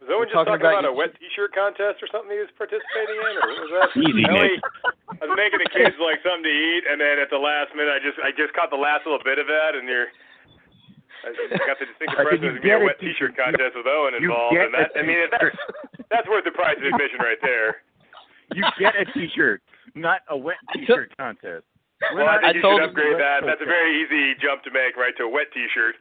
Was 0.00 0.08
Owen 0.12 0.28
just 0.28 0.34
talking 0.36 0.52
talking 0.52 0.66
about 0.68 0.84
about, 0.84 0.92
a 0.92 0.92
wet 0.92 1.16
T-shirt 1.18 1.54
contest 1.56 2.04
or 2.04 2.08
something 2.12 2.30
he 2.30 2.38
was 2.38 2.52
participating 2.60 3.16
in, 3.16 3.34
or 3.40 3.44
what 3.48 3.60
was 3.64 3.72
that? 3.72 3.90
Easy, 3.96 4.24
I, 4.28 4.32
Nick. 4.36 4.60
I 5.20 5.24
was 5.24 5.34
making 5.40 5.58
the 5.64 5.70
kids 5.72 5.96
like 5.98 6.20
something 6.20 6.44
to 6.44 6.52
eat, 6.52 6.84
and 6.84 7.00
then 7.00 7.16
at 7.18 7.32
the 7.32 7.40
last 7.40 7.72
minute, 7.74 7.96
I 7.96 8.00
just 8.04 8.20
I 8.20 8.30
just 8.36 8.52
caught 8.52 8.68
the 8.68 8.76
last 8.78 9.08
little 9.08 9.24
bit 9.24 9.40
of 9.40 9.48
that, 9.48 9.72
and 9.74 9.88
you're. 9.88 10.12
I 11.24 11.56
got 11.64 11.80
the 11.80 11.88
distinct 11.88 12.12
I 12.14 12.22
impression 12.22 12.38
said, 12.38 12.42
there's 12.44 12.60
you 12.60 12.70
gonna 12.70 12.80
be 12.80 12.84
a 12.84 12.84
wet. 12.84 13.00
T-shirt 13.00 13.32
contest 13.36 13.72
with 13.74 13.88
Owen 13.88 14.14
involved, 14.20 14.56
and 14.56 14.74
that 14.76 14.92
a 14.94 15.00
I 15.00 15.02
mean 15.02 15.18
that's 15.32 15.56
that's 16.12 16.28
worth 16.28 16.44
the 16.44 16.52
price 16.52 16.76
of 16.76 16.84
admission 16.92 17.18
right 17.20 17.40
there. 17.40 17.82
You 18.52 18.62
get 18.78 18.94
a 18.94 19.08
T-shirt, 19.16 19.62
not 19.96 20.20
a 20.28 20.36
wet 20.36 20.60
T-shirt 20.76 21.16
contest. 21.16 21.64
Well, 22.12 22.26
We're 22.26 22.28
I 22.28 22.52
think 22.52 22.60
you 22.60 22.62
should 22.62 22.84
upgrade 22.84 23.16
that. 23.16 23.40
That's 23.46 23.62
a 23.62 23.68
very 23.70 24.04
easy 24.04 24.36
jump 24.42 24.62
to 24.64 24.70
make, 24.70 24.96
right, 25.00 25.16
to 25.16 25.24
a 25.24 25.28
wet 25.28 25.48
T-shirt. 25.54 25.96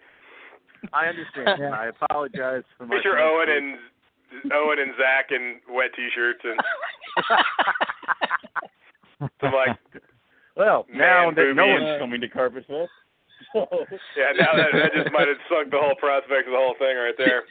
I 0.91 1.07
understand. 1.07 1.59
Yeah. 1.59 1.71
I 1.71 1.87
apologize 1.95 2.63
for 2.77 2.85
my. 2.85 2.95
Picture 2.95 3.17
Owen 3.17 3.47
and 3.47 3.77
Owen 4.53 4.79
and 4.79 4.91
Zach 4.99 5.31
in 5.31 5.61
wet 5.69 5.91
T-shirts 5.95 6.43
and 6.43 6.59
some 9.39 9.53
like 9.53 9.77
Well, 10.57 10.85
now 10.91 11.31
that 11.31 11.53
no 11.55 11.67
one's 11.67 11.99
coming 11.99 12.19
to 12.19 12.27
Carpet 12.27 12.65
Fest. 12.67 12.91
So, 13.53 13.67
Yeah, 14.17 14.33
now 14.37 14.57
that, 14.57 14.73
that 14.73 14.91
just 14.93 15.13
might 15.13 15.27
have 15.27 15.37
sunk 15.49 15.71
the 15.71 15.77
whole 15.77 15.95
prospect 15.95 16.47
of 16.49 16.53
the 16.53 16.61
whole 16.61 16.75
thing 16.77 16.97
right 16.97 17.13
there. 17.17 17.43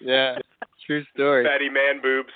yeah, 0.00 0.38
true 0.86 1.02
story. 1.14 1.44
Fatty 1.44 1.68
man 1.68 2.00
boobs. 2.00 2.32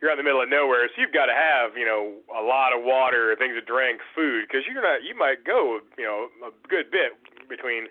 You're 0.00 0.10
out 0.10 0.18
in 0.18 0.24
the 0.24 0.28
middle 0.30 0.40
of 0.40 0.48
nowhere, 0.48 0.86
so 0.94 1.02
you've 1.02 1.12
got 1.12 1.26
to 1.26 1.34
have, 1.34 1.76
you 1.76 1.84
know, 1.84 2.22
a 2.30 2.40
lot 2.40 2.70
of 2.70 2.84
water, 2.86 3.34
things 3.36 3.54
to 3.58 3.60
drink, 3.60 4.00
food, 4.14 4.46
because 4.46 4.62
you're 4.64 4.80
not. 4.80 5.02
You 5.02 5.18
might 5.18 5.42
go, 5.42 5.80
you 5.98 6.04
know, 6.04 6.28
a 6.46 6.54
good 6.68 6.90
bit 6.90 7.18
between, 7.48 7.90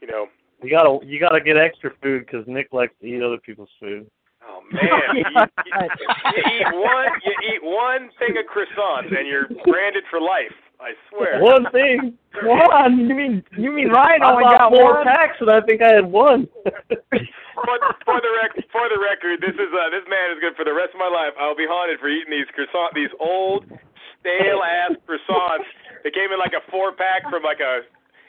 you 0.00 0.06
know. 0.06 0.26
You 0.62 0.70
gotta 0.70 1.04
you 1.04 1.18
gotta 1.20 1.40
get 1.40 1.56
extra 1.56 1.90
food 2.02 2.26
because 2.26 2.46
Nick 2.46 2.72
likes 2.72 2.94
to 3.00 3.06
eat 3.06 3.22
other 3.22 3.38
people's 3.38 3.70
food. 3.78 4.06
Oh 4.46 4.62
man, 4.70 4.82
you, 5.14 5.24
you, 5.26 5.82
you 6.34 6.42
eat 6.54 6.66
one, 6.72 7.10
you 7.26 7.34
eat 7.50 7.62
one 7.62 8.10
thing 8.18 8.38
of 8.38 8.46
croissants, 8.46 9.10
and 9.16 9.26
you're 9.26 9.46
branded 9.66 10.04
for 10.10 10.20
life. 10.20 10.54
I 10.78 10.94
swear. 11.10 11.42
One 11.42 11.66
thing, 11.74 12.14
one. 12.46 13.10
You 13.10 13.14
mean 13.14 13.42
you 13.58 13.70
mean 13.74 13.90
Ryan 13.90 14.22
only 14.22 14.46
got 14.46 14.70
more 14.70 15.02
one? 15.02 15.06
packs 15.06 15.34
and 15.42 15.50
I 15.50 15.60
think 15.66 15.82
I 15.82 15.90
had 15.98 16.06
one. 16.06 16.46
for, 16.62 17.76
for 18.06 18.18
the 18.22 18.32
rec- 18.38 18.62
for 18.70 18.86
the 18.86 18.98
record, 19.02 19.42
this 19.42 19.58
is 19.58 19.70
uh, 19.74 19.90
this 19.90 20.06
man 20.06 20.30
is 20.30 20.38
good 20.38 20.54
for 20.54 20.62
the 20.62 20.74
rest 20.74 20.94
of 20.94 21.02
my 21.02 21.10
life. 21.10 21.34
I'll 21.34 21.58
be 21.58 21.66
haunted 21.66 21.98
for 21.98 22.06
eating 22.06 22.30
these 22.30 22.46
croissant, 22.54 22.94
these 22.94 23.10
old 23.18 23.66
stale 24.22 24.62
ass 24.62 24.94
croissants. 25.06 25.66
They 26.06 26.14
came 26.14 26.30
in 26.30 26.38
like 26.38 26.54
a 26.54 26.62
four 26.70 26.94
pack 26.94 27.26
from 27.26 27.42
like 27.42 27.58
a. 27.58 27.82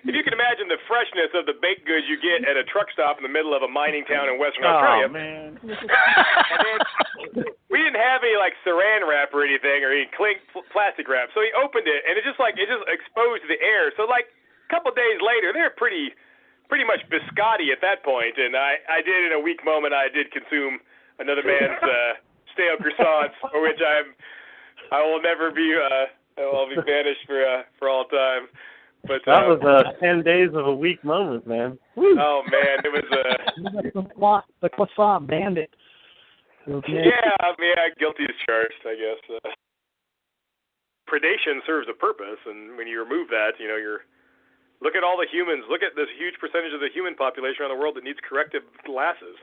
If 0.08 0.16
you 0.16 0.24
can 0.24 0.32
imagine 0.34 0.72
the 0.72 0.80
freshness 0.88 1.30
of 1.36 1.46
the 1.46 1.54
baked 1.60 1.86
goods 1.86 2.08
you 2.08 2.16
get 2.18 2.48
at 2.48 2.56
a 2.56 2.64
truck 2.66 2.88
stop 2.96 3.20
in 3.20 3.24
the 3.28 3.30
middle 3.30 3.52
of 3.54 3.62
a 3.62 3.68
mining 3.68 4.08
town 4.08 4.32
in 4.32 4.40
Western 4.40 4.64
Australia. 4.64 5.06
oh 5.06 5.14
man. 5.14 5.60
And 5.62 6.60
then 6.66 7.44
we 7.80 7.88
didn't 7.88 8.04
have 8.04 8.28
any 8.28 8.36
like 8.36 8.52
saran 8.68 9.08
wrap 9.08 9.32
or 9.32 9.48
anything 9.48 9.88
or 9.88 9.96
any 9.96 10.12
cling 10.12 10.44
pl- 10.52 10.68
plastic 10.76 11.08
wrap. 11.08 11.32
So 11.32 11.40
he 11.40 11.48
opened 11.56 11.88
it 11.88 12.04
and 12.04 12.20
it 12.20 12.28
just 12.28 12.36
like 12.36 12.60
it 12.60 12.68
just 12.68 12.84
exposed 12.92 13.48
the 13.48 13.56
air. 13.64 13.96
So 13.96 14.04
like 14.04 14.28
a 14.28 14.68
couple 14.68 14.92
days 14.92 15.24
later, 15.24 15.56
they're 15.56 15.72
pretty 15.72 16.12
pretty 16.68 16.84
much 16.84 17.00
biscotti 17.08 17.72
at 17.72 17.80
that 17.80 18.04
point. 18.04 18.36
And 18.36 18.60
I 18.60 18.84
I 18.92 19.00
did 19.00 19.32
in 19.32 19.32
a 19.32 19.40
weak 19.40 19.64
moment 19.64 19.96
I 19.96 20.12
did 20.12 20.28
consume 20.36 20.84
another 21.24 21.40
man's 21.40 21.80
uh, 21.80 22.20
stale 22.52 22.76
croissants, 22.84 23.40
for 23.40 23.64
which 23.64 23.80
I'm 23.80 24.12
I 24.92 25.00
will 25.00 25.24
never 25.24 25.48
be 25.48 25.72
uh 25.72 26.12
I'll 26.36 26.68
be 26.68 26.76
banished 26.84 27.24
for 27.24 27.40
uh, 27.40 27.64
for 27.80 27.88
all 27.88 28.12
time. 28.12 28.52
But 29.08 29.24
That 29.24 29.48
uh, 29.48 29.56
was 29.56 29.64
uh, 29.64 29.96
ten 30.04 30.20
days 30.20 30.52
of 30.52 30.68
a 30.68 30.76
weak 30.76 31.00
moment, 31.08 31.48
man. 31.48 31.80
Woo. 31.96 32.20
oh 32.20 32.44
man, 32.44 32.84
it 32.84 32.92
was 32.92 33.08
uh 33.08 33.72
the 33.72 33.92
croissant, 34.20 34.44
the 34.60 34.68
croissant 34.68 35.32
bandit. 35.32 35.72
Yeah, 36.70 37.34
I 37.42 37.58
mean, 37.58 37.74
yeah, 37.74 37.90
guilty 37.98 38.30
as 38.30 38.38
charged, 38.46 38.82
I 38.86 38.94
guess. 38.94 39.22
Uh, 39.26 39.50
predation 41.10 41.66
serves 41.66 41.90
a 41.90 41.98
purpose, 41.98 42.38
and 42.46 42.78
when 42.78 42.86
you 42.88 43.02
remove 43.02 43.30
that, 43.34 43.58
you 43.58 43.68
know, 43.68 43.76
you're 43.76 44.06
look 44.80 44.96
at 44.96 45.04
all 45.04 45.18
the 45.18 45.26
humans. 45.26 45.66
Look 45.68 45.82
at 45.82 45.98
this 45.98 46.08
huge 46.18 46.38
percentage 46.40 46.72
of 46.72 46.80
the 46.80 46.94
human 46.94 47.16
population 47.16 47.66
around 47.66 47.74
the 47.74 47.82
world 47.82 47.98
that 47.98 48.06
needs 48.06 48.20
corrective 48.22 48.64
glasses. 48.86 49.36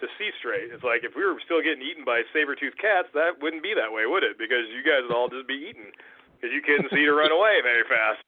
to 0.00 0.06
see 0.18 0.30
straight. 0.38 0.70
It's 0.70 0.84
like 0.86 1.02
if 1.02 1.14
we 1.14 1.26
were 1.26 1.34
still 1.44 1.62
getting 1.62 1.82
eaten 1.82 2.04
by 2.04 2.22
saber-toothed 2.32 2.78
cats, 2.78 3.08
that 3.14 3.42
wouldn't 3.42 3.62
be 3.62 3.74
that 3.74 3.90
way, 3.90 4.06
would 4.06 4.22
it? 4.22 4.38
Because 4.38 4.66
you 4.70 4.82
guys 4.82 5.02
would 5.02 5.14
all 5.14 5.28
just 5.28 5.46
be 5.46 5.58
eaten 5.58 5.90
because 6.38 6.54
you 6.54 6.62
couldn't 6.62 6.90
see 6.90 7.04
to 7.04 7.12
run 7.12 7.32
away 7.32 7.58
very 7.62 7.82
fast. 7.88 8.22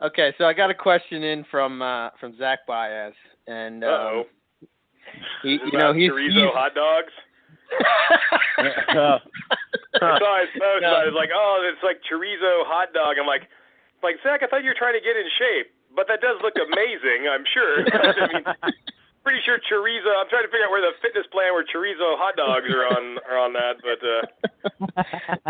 Okay, 0.00 0.32
so 0.38 0.44
I 0.44 0.52
got 0.52 0.70
a 0.70 0.74
question 0.74 1.24
in 1.24 1.44
from 1.50 1.82
uh, 1.82 2.10
from 2.20 2.36
Zach 2.38 2.60
Baez, 2.68 3.14
and 3.48 3.82
um, 3.82 3.90
Uh-oh. 3.90 4.22
He, 5.42 5.58
you 5.72 5.78
know, 5.78 5.92
he's, 5.92 6.10
chorizo 6.10 6.48
he's 6.48 6.54
hot 6.54 6.74
dogs. 6.74 7.12
Uh, 8.58 9.18
I 10.00 10.18
saw 10.18 10.40
his 10.40 10.52
post. 10.56 10.82
No. 10.82 10.94
I 10.98 11.04
was 11.06 11.16
like, 11.16 11.30
oh, 11.34 11.62
it's 11.62 11.82
like 11.84 12.00
chorizo 12.06 12.66
hot 12.66 12.92
dog. 12.92 13.16
I'm 13.20 13.26
like, 13.26 13.46
like 14.02 14.16
Zach, 14.22 14.42
I 14.42 14.46
thought 14.46 14.62
you 14.62 14.70
were 14.70 14.78
trying 14.78 14.94
to 14.94 15.04
get 15.04 15.16
in 15.16 15.26
shape, 15.38 15.70
but 15.94 16.06
that 16.08 16.20
does 16.20 16.38
look 16.42 16.54
amazing. 16.58 17.28
I'm 17.30 17.44
sure. 17.46 17.86
I 17.92 18.26
mean, 18.32 18.44
pretty 19.28 19.44
sure 19.44 19.60
chorizo. 19.68 20.08
I'm 20.16 20.28
trying 20.32 20.48
to 20.48 20.52
figure 20.52 20.64
out 20.64 20.72
where 20.72 20.80
the 20.80 20.96
fitness 21.04 21.28
plan 21.28 21.52
where 21.52 21.66
chorizo 21.68 22.16
hot 22.16 22.36
dogs 22.40 22.66
are 22.72 22.86
on 22.88 23.20
are 23.28 23.38
on 23.38 23.52
that, 23.52 23.76
but 23.84 24.00
uh, 24.00 24.22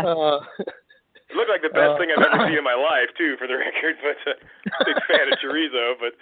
uh, 0.03 0.37
it 1.29 1.33
looked 1.37 1.47
like 1.47 1.63
the 1.63 1.71
best 1.71 1.95
thing 1.95 2.11
I've 2.11 2.19
ever 2.19 2.49
seen 2.49 2.57
in 2.61 2.67
my 2.67 2.75
life, 2.75 3.07
too, 3.15 3.39
for 3.39 3.47
the 3.47 3.55
record. 3.55 3.95
But 4.03 4.19
uh, 4.27 4.35
big 4.83 4.99
fan 5.07 5.31
of 5.31 5.39
chorizo, 5.39 5.95
but 5.95 6.17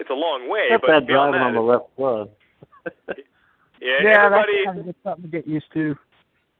it's 0.00 0.10
a 0.10 0.16
long 0.16 0.48
way. 0.48 0.68
not 0.72 0.80
but 0.80 0.88
bad 0.88 1.06
driving 1.06 1.40
that, 1.40 1.52
on 1.52 1.54
the 1.54 1.60
left 1.60 1.92
flood. 1.94 2.32
yeah, 3.78 4.00
yeah, 4.00 4.24
everybody. 4.24 4.64
that's 4.64 4.76
kind 4.76 4.88
of 4.88 4.96
something 5.04 5.24
to 5.28 5.30
get 5.30 5.46
used 5.46 5.68
to. 5.76 5.94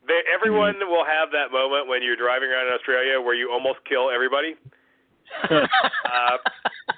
They, 0.06 0.20
everyone 0.28 0.76
will 0.84 1.04
have 1.08 1.32
that 1.32 1.48
moment 1.48 1.88
when 1.88 2.04
you're 2.04 2.20
driving 2.20 2.52
around 2.52 2.68
in 2.68 2.74
Australia 2.76 3.20
where 3.20 3.34
you 3.34 3.48
almost 3.50 3.80
kill 3.88 4.12
everybody. 4.12 4.54
Uh, 6.10 6.36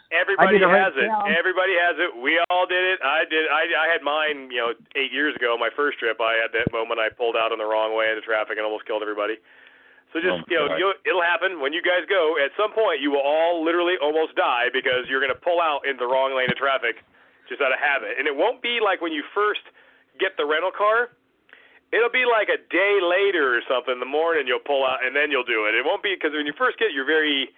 everybody 0.08 0.56
did 0.56 0.64
it 0.64 0.72
right 0.72 0.88
has 0.88 0.96
it. 0.96 1.04
now. 1.04 1.28
Everybody 1.28 1.76
has 1.76 2.00
it. 2.00 2.16
We 2.16 2.40
all 2.48 2.64
did 2.64 2.80
it. 2.80 2.98
I 3.04 3.28
did. 3.28 3.44
I, 3.44 3.68
I 3.76 3.86
had 3.92 4.00
mine. 4.00 4.48
You 4.48 4.56
know, 4.56 4.70
eight 4.96 5.12
years 5.12 5.36
ago, 5.36 5.54
my 5.60 5.68
first 5.76 6.00
trip. 6.00 6.16
I 6.16 6.40
had 6.40 6.48
that 6.56 6.72
moment. 6.72 6.96
I 6.96 7.12
pulled 7.12 7.36
out 7.36 7.52
on 7.52 7.60
the 7.60 7.68
wrong 7.68 7.92
way 7.92 8.08
into 8.08 8.24
traffic 8.24 8.56
and 8.56 8.64
almost 8.64 8.88
killed 8.88 9.04
everybody. 9.04 9.36
So 10.12 10.20
just 10.20 10.28
Oh, 10.28 10.44
you 10.44 10.56
know, 10.60 10.76
you'll, 10.76 10.96
it'll 11.08 11.24
happen 11.24 11.60
when 11.60 11.72
you 11.72 11.80
guys 11.80 12.04
go. 12.04 12.36
At 12.36 12.52
some 12.52 12.72
point, 12.76 13.00
you 13.00 13.10
will 13.10 13.24
all 13.24 13.64
literally 13.64 13.96
almost 13.96 14.36
die 14.36 14.68
because 14.68 15.08
you're 15.08 15.24
going 15.24 15.32
to 15.32 15.40
pull 15.40 15.60
out 15.60 15.88
in 15.88 15.96
the 15.96 16.04
wrong 16.04 16.36
lane 16.36 16.52
of 16.52 16.56
traffic 16.60 17.00
just 17.48 17.64
out 17.64 17.72
of 17.72 17.80
habit. 17.80 18.20
And 18.20 18.28
it 18.28 18.36
won't 18.36 18.60
be 18.60 18.78
like 18.84 19.00
when 19.00 19.12
you 19.12 19.24
first 19.32 19.64
get 20.20 20.36
the 20.36 20.44
rental 20.44 20.70
car. 20.70 21.16
It'll 21.92 22.12
be 22.12 22.24
like 22.24 22.48
a 22.48 22.60
day 22.72 23.00
later 23.04 23.56
or 23.56 23.60
something 23.68 23.92
in 23.92 24.00
the 24.00 24.08
morning 24.08 24.48
you'll 24.48 24.64
pull 24.64 24.84
out 24.84 25.04
and 25.04 25.16
then 25.16 25.28
you'll 25.28 25.48
do 25.48 25.68
it. 25.68 25.76
It 25.76 25.84
won't 25.84 26.02
be 26.02 26.16
because 26.16 26.32
when 26.32 26.48
you 26.48 26.56
first 26.56 26.78
get 26.80 26.88
it, 26.88 26.94
you're 26.96 27.08
very, 27.08 27.52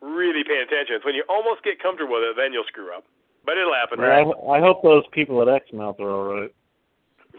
really 0.00 0.44
paying 0.44 0.64
attention. 0.64 0.96
It's 0.96 1.04
when 1.04 1.16
you 1.16 1.24
almost 1.28 1.64
get 1.64 1.80
comfortable 1.80 2.16
with 2.16 2.32
it, 2.32 2.36
then 2.36 2.52
you'll 2.52 2.68
screw 2.68 2.92
up. 2.92 3.04
But 3.44 3.60
it'll 3.60 3.76
happen. 3.76 4.00
I, 4.00 4.24
I 4.24 4.60
hope 4.60 4.80
those 4.80 5.04
people 5.12 5.40
at 5.44 5.48
Exmouth 5.48 6.00
are 6.00 6.10
all 6.10 6.24
right. 6.24 6.52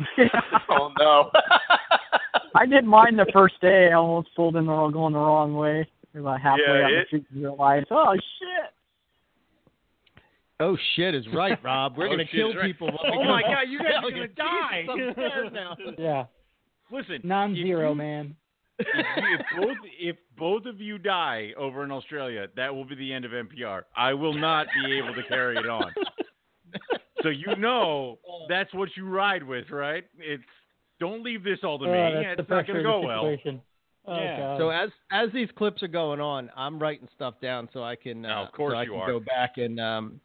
oh 0.70 0.92
no. 1.00 1.32
I 2.56 2.66
did 2.66 2.86
mine 2.86 3.16
the 3.18 3.26
first 3.34 3.60
day. 3.62 3.90
I 3.90 3.94
almost 3.96 4.30
pulled 4.36 4.56
in 4.56 4.66
the 4.66 4.72
wrong, 4.72 4.92
going 4.92 5.14
the 5.14 5.20
wrong 5.20 5.54
way. 5.56 5.88
About 6.16 6.40
halfway 6.42 6.64
Yeah, 6.66 6.86
on 6.86 6.92
the 6.92 7.04
street 7.08 7.26
and 7.34 7.42
realized, 7.44 7.88
oh 7.92 8.14
shit. 8.14 8.72
Oh 10.62 10.78
shit 10.96 11.14
is 11.14 11.26
right, 11.34 11.62
Rob. 11.62 11.98
We're 11.98 12.08
Oh, 12.08 12.12
gonna 12.12 12.26
kill 12.26 12.54
right. 12.56 12.66
people. 12.66 12.90
Oh 13.04 13.24
my 13.26 13.42
God, 13.42 13.64
you 13.68 13.80
guys 13.80 13.96
are 14.04 14.10
gonna 14.12 14.28
die. 14.30 14.86
Now. 15.52 15.76
Yeah, 15.98 16.26
Listen, 16.92 17.20
non-zero, 17.24 17.90
you- 17.90 17.96
man. 17.96 18.36
if, 18.80 18.88
if 18.88 19.46
both 19.58 19.78
if 20.00 20.16
both 20.38 20.66
of 20.66 20.80
you 20.82 20.98
die 20.98 21.52
over 21.58 21.84
in 21.84 21.92
Australia, 21.92 22.48
that 22.58 22.74
will 22.74 22.84
be 22.86 22.96
the 22.96 23.12
end 23.14 23.24
of 23.26 23.32
MPR. 23.32 23.84
I 23.96 24.14
will 24.14 24.34
not 24.34 24.68
be 24.86 24.98
able 24.98 25.14
to 25.16 25.24
carry 25.24 25.58
it 25.58 25.68
on. 25.68 25.92
So 27.24 27.30
you 27.30 27.56
know 27.56 28.20
that's 28.50 28.72
what 28.76 28.90
you 28.96 29.08
ride 29.08 29.42
with, 29.42 29.72
right? 29.72 30.04
It's 30.20 30.44
don't 31.00 31.24
leave 31.24 31.44
this 31.44 31.60
all 31.64 31.78
to 31.80 31.86
Oh, 31.86 31.92
me. 31.92 31.98
that's 32.14 32.24
Yeah, 32.24 32.36
it's 32.40 32.50
not 32.50 32.68
going 32.68 32.78
to 32.78 32.84
go 32.84 33.02
well. 33.02 33.36
Oh, 34.08 34.16
Yeah. 34.22 34.38
God. 34.40 34.58
So 34.60 34.70
as 34.70 34.90
as 35.12 35.30
these 35.34 35.50
clips 35.58 35.82
are 35.84 35.88
going 35.88 36.20
on, 36.22 36.50
I'm 36.56 36.78
writing 36.80 37.08
stuff 37.16 37.36
down 37.42 37.70
so 37.74 37.84
I 37.84 37.96
can 37.96 38.26
uh, 38.26 38.44
of 38.46 38.52
course 38.52 38.74
so 38.74 38.78
I 38.78 38.84
you 38.84 38.92
can 38.92 39.00
are. 39.02 39.08
go 39.08 39.20
back 39.20 39.54
and 39.58 39.80
um 39.80 40.22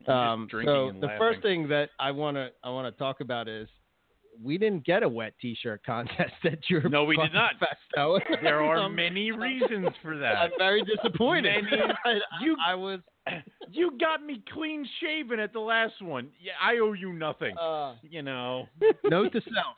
just 0.00 0.10
um 0.10 0.48
so 0.50 0.88
and 0.88 1.00
the 1.02 1.06
laughing. 1.06 1.18
first 1.20 1.42
thing 1.42 1.68
that 1.68 1.90
I 2.00 2.10
want 2.10 2.36
to 2.36 2.50
I 2.64 2.70
want 2.70 2.92
to 2.92 2.98
talk 2.98 3.20
about 3.20 3.48
is 3.48 3.68
we 4.42 4.58
didn't 4.58 4.84
get 4.84 5.04
a 5.04 5.08
wet 5.08 5.34
t-shirt 5.40 5.82
contest 5.86 6.34
at 6.44 6.58
your 6.68 6.88
No, 6.88 7.04
we 7.04 7.16
did 7.16 7.32
not. 7.32 7.52
Festo. 7.60 8.18
There 8.42 8.60
are 8.64 8.78
Um, 8.78 8.96
many 8.96 9.30
reasons 9.30 9.86
for 10.02 10.18
that. 10.18 10.34
I'm 10.36 10.50
very 10.58 10.82
disappointed. 10.82 11.64
Many- 11.70 11.82
I, 12.04 12.18
you- 12.42 12.56
I 12.66 12.74
was 12.74 12.98
You 13.70 13.92
got 13.98 14.26
me 14.26 14.42
clean 14.52 14.84
shaven 15.00 15.38
at 15.38 15.52
the 15.52 15.60
last 15.60 16.02
one. 16.02 16.30
Yeah, 16.42 16.52
I 16.60 16.78
owe 16.78 16.94
you 16.94 17.12
nothing. 17.12 17.56
uh, 17.56 17.94
you 18.02 18.22
know. 18.22 18.66
note 19.04 19.30
to 19.34 19.40
self. 19.42 19.76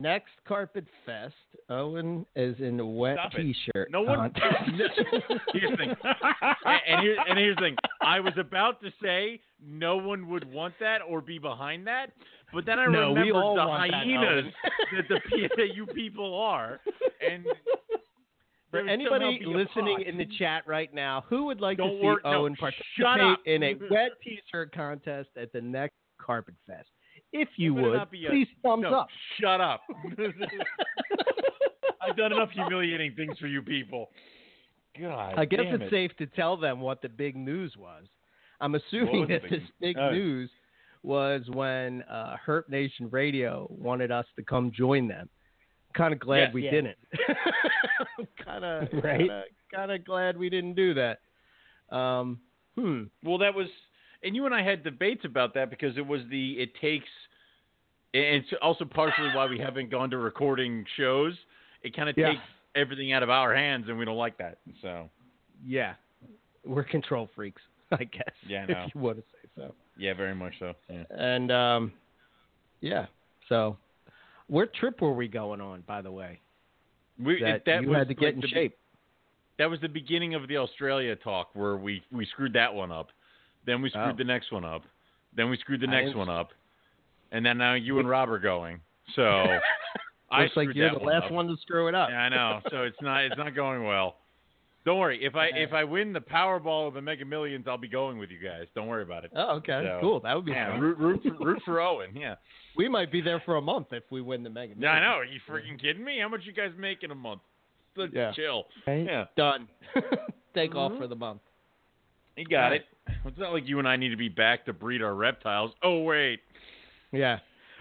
Next 0.00 0.32
Carpet 0.46 0.84
Fest, 1.04 1.34
Owen 1.70 2.26
is 2.34 2.56
in 2.58 2.80
a 2.80 2.86
wet 2.86 3.16
Stop 3.18 3.32
t-shirt. 3.32 3.90
No 3.90 4.02
one. 4.02 4.32
here's 5.52 5.70
the 5.70 5.76
thing. 5.76 5.94
and, 6.02 6.80
and, 6.88 7.00
here, 7.02 7.16
and 7.28 7.38
here's 7.38 7.56
the 7.56 7.62
thing. 7.62 7.76
I 8.02 8.18
was 8.18 8.32
about 8.36 8.80
to 8.82 8.90
say 9.00 9.40
no 9.64 9.96
one 9.96 10.28
would 10.28 10.50
want 10.52 10.74
that 10.80 10.98
or 11.08 11.20
be 11.20 11.38
behind 11.38 11.86
that, 11.86 12.12
but 12.52 12.66
then 12.66 12.80
I 12.80 12.86
No, 12.86 13.08
remembered 13.10 13.26
the 13.26 13.32
want 13.34 13.92
that, 13.92 13.94
hyenas 13.94 14.52
that 14.92 15.08
the 15.08 15.48
that 15.56 15.74
you 15.76 15.86
people 15.86 16.34
are, 16.36 16.80
and 17.28 17.46
For 18.72 18.80
anybody 18.80 19.24
somehow 19.24 19.38
be 19.38 19.44
a 19.44 19.56
listening 19.56 20.04
in 20.06 20.18
the 20.18 20.26
chat 20.38 20.64
right 20.66 20.92
now, 20.92 21.24
who 21.28 21.44
would 21.44 21.60
like 21.60 21.78
Don't 21.78 21.90
to 21.90 22.00
see 22.00 22.06
no, 22.06 22.18
Owen 22.24 22.56
shut 22.58 22.74
participate 22.98 23.46
in 23.46 23.62
a 23.62 23.74
wet 23.90 24.10
T-shirt 24.22 24.72
contest 24.72 25.30
at 25.40 25.52
the 25.52 25.60
next 25.60 25.94
Carpet 26.20 26.54
Fest? 26.66 26.88
If 27.40 27.48
you 27.56 27.74
would, 27.74 27.92
not 27.94 28.08
a- 28.12 28.28
please 28.30 28.48
thumbs 28.62 28.82
no, 28.82 28.94
up. 29.00 29.08
Shut 29.40 29.60
up. 29.60 29.82
I've 32.02 32.16
done 32.16 32.32
enough 32.32 32.50
humiliating 32.50 33.14
things 33.14 33.36
for 33.38 33.46
you 33.46 33.62
people. 33.62 34.10
God, 35.00 35.34
I 35.36 35.44
guess 35.44 35.60
damn 35.64 35.74
it's 35.74 35.84
it. 35.84 35.90
safe 35.90 36.16
to 36.18 36.26
tell 36.26 36.56
them 36.56 36.80
what 36.80 37.02
the 37.02 37.08
big 37.08 37.36
news 37.36 37.74
was. 37.76 38.04
I'm 38.60 38.74
assuming 38.74 39.20
was 39.20 39.28
that 39.28 39.42
big 39.42 39.50
this 39.50 39.60
big 39.80 39.96
Oh. 39.98 40.10
news 40.10 40.50
was 41.02 41.42
when 41.52 42.02
uh, 42.02 42.36
Herp 42.44 42.68
Nation 42.68 43.08
Radio 43.10 43.66
wanted 43.70 44.10
us 44.10 44.24
to 44.36 44.42
come 44.42 44.72
join 44.74 45.06
them. 45.08 45.28
Kind 45.94 46.12
of 46.14 46.18
glad 46.20 46.38
Yes. 46.46 46.54
we 46.54 46.64
Yeah. 46.64 46.70
didn't. 46.70 46.96
kind 48.44 48.64
of, 48.64 48.88
Right. 49.04 49.30
kind 49.74 49.90
of 49.90 50.04
glad 50.04 50.36
we 50.36 50.48
didn't 50.48 50.74
do 50.74 50.94
that. 50.94 51.18
Um, 51.94 52.40
hmm. 52.76 53.04
Well, 53.22 53.38
that 53.38 53.54
was, 53.54 53.68
and 54.26 54.34
you 54.36 54.44
and 54.46 54.54
I 54.54 54.62
had 54.62 54.82
debates 54.84 55.24
about 55.24 55.54
that 55.54 55.70
because 55.70 55.96
it 55.96 56.06
was 56.06 56.20
the 56.30 56.52
it 56.54 56.74
takes, 56.80 57.08
and 58.12 58.24
it's 58.24 58.48
also 58.60 58.84
partially 58.84 59.28
why 59.34 59.46
we 59.46 59.58
haven't 59.58 59.90
gone 59.90 60.10
to 60.10 60.18
recording 60.18 60.84
shows. 60.96 61.34
It 61.82 61.94
kind 61.96 62.08
of 62.08 62.16
Yeah. 62.18 62.30
takes 62.32 62.42
everything 62.74 63.12
out 63.12 63.22
of 63.22 63.30
our 63.30 63.54
hands, 63.54 63.86
and 63.88 63.96
we 63.98 64.04
don't 64.04 64.16
like 64.16 64.36
that. 64.38 64.58
So 64.82 65.08
Yeah, 65.64 65.94
we're 66.64 66.84
control 66.84 67.30
freaks, 67.34 67.62
I 67.92 68.04
guess. 68.04 68.34
Yeah, 68.46 68.66
know. 68.66 68.84
if 68.86 68.94
you 68.94 69.00
want 69.00 69.18
to 69.18 69.22
say 69.32 69.48
so. 69.56 69.74
yeah, 69.96 70.12
very 70.14 70.34
much 70.34 70.54
so. 70.58 70.74
Yeah. 70.90 71.04
And 71.10 71.50
um, 71.52 71.92
yeah. 72.80 73.06
So, 73.48 73.78
what 74.48 74.74
trip 74.74 75.00
were 75.00 75.14
we 75.14 75.28
going 75.28 75.60
on, 75.60 75.82
by 75.86 76.02
the 76.02 76.10
way? 76.10 76.40
We 77.18 77.40
That, 77.42 77.64
that 77.64 77.82
you 77.82 77.90
was 77.90 77.98
had 77.98 78.08
to 78.08 78.14
get 78.14 78.26
like 78.26 78.34
in 78.34 78.40
the 78.40 78.48
shape. 78.48 78.76
That 79.58 79.70
was 79.70 79.80
the 79.80 79.88
beginning 79.88 80.34
of 80.34 80.48
the 80.48 80.58
Australia 80.58 81.16
talk 81.16 81.50
where 81.54 81.76
we 81.76 82.02
we 82.12 82.26
screwed 82.26 82.52
that 82.54 82.74
one 82.74 82.90
up. 82.92 83.08
Then 83.66 83.82
we 83.82 83.90
screwed 83.90 84.14
Oh. 84.14 84.16
the 84.16 84.24
next 84.24 84.52
one 84.52 84.64
up. 84.64 84.82
Then 85.36 85.50
we 85.50 85.56
screwed 85.58 85.80
the 85.80 85.86
next 85.86 86.14
one 86.14 86.28
up. 86.30 86.50
And 87.32 87.44
then 87.44 87.58
now 87.58 87.74
you 87.74 87.98
and 87.98 88.08
Rob 88.08 88.30
are 88.30 88.38
going. 88.38 88.80
So 89.14 89.22
I 90.30 90.42
Looks 90.44 90.56
like 90.56 90.68
you're 90.74 90.90
the 90.90 90.98
last 91.04 91.26
up. 91.26 91.32
one 91.32 91.46
to 91.48 91.56
screw 91.62 91.88
it 91.88 91.94
up. 91.94 92.08
Yeah, 92.10 92.18
I 92.20 92.28
know. 92.28 92.60
So 92.70 92.82
it's 92.82 92.96
not 93.02 93.24
it's 93.24 93.36
not 93.36 93.54
going 93.54 93.84
well. 93.84 94.16
Don't 94.84 94.98
worry. 95.00 95.18
If 95.24 95.34
I 95.34 95.46
if 95.46 95.72
I 95.72 95.82
win 95.84 96.12
the 96.12 96.20
Powerball 96.20 96.84
or 96.84 96.90
the 96.92 97.02
Mega 97.02 97.24
Millions, 97.24 97.66
I'll 97.68 97.76
be 97.76 97.88
going 97.88 98.18
with 98.18 98.30
you 98.30 98.38
guys. 98.38 98.66
Don't 98.76 98.86
worry 98.86 99.02
about 99.02 99.24
it. 99.24 99.32
Oh, 99.34 99.56
okay, 99.56 99.82
So, 99.84 99.98
cool. 100.00 100.20
That 100.20 100.34
would 100.34 100.44
be 100.44 100.52
Yeah, 100.52 100.70
fun. 100.72 100.80
root, 100.80 100.98
root, 100.98 101.22
for, 101.24 101.44
root 101.44 101.62
for 101.64 101.80
Owen. 101.80 102.10
Yeah. 102.14 102.36
We 102.76 102.88
might 102.88 103.10
be 103.10 103.20
there 103.20 103.42
for 103.44 103.56
a 103.56 103.60
month 103.60 103.88
if 103.92 104.04
we 104.10 104.20
win 104.20 104.44
the 104.44 104.50
Mega. 104.50 104.74
Yeah, 104.78 104.90
I 104.90 105.00
know. 105.00 105.16
Are 105.18 105.24
you 105.24 105.40
freaking 105.48 105.80
kidding 105.80 106.04
me? 106.04 106.18
How 106.22 106.28
much 106.28 106.42
you 106.44 106.52
guys 106.52 106.70
make 106.78 107.02
in 107.02 107.10
a 107.10 107.14
month? 107.16 107.40
Let's 107.96 108.12
Yeah. 108.14 108.30
chill. 108.32 108.66
Right? 108.86 109.04
Yeah. 109.04 109.24
Done. 109.36 109.66
Take 110.54 110.70
Mm-hmm. 110.70 110.78
off 110.78 110.92
for 110.98 111.06
the 111.08 111.16
month. 111.16 111.40
You 112.36 112.44
got 112.46 112.72
it. 112.72 112.84
It's 113.24 113.38
not 113.38 113.52
like 113.52 113.66
you 113.66 113.78
and 113.78 113.88
I 113.88 113.96
need 113.96 114.10
to 114.10 114.16
be 114.16 114.28
back 114.28 114.64
to 114.66 114.72
breed 114.72 115.02
our 115.02 115.14
reptiles. 115.14 115.72
Oh 115.82 116.02
wait. 116.02 116.40
Yeah, 117.12 117.38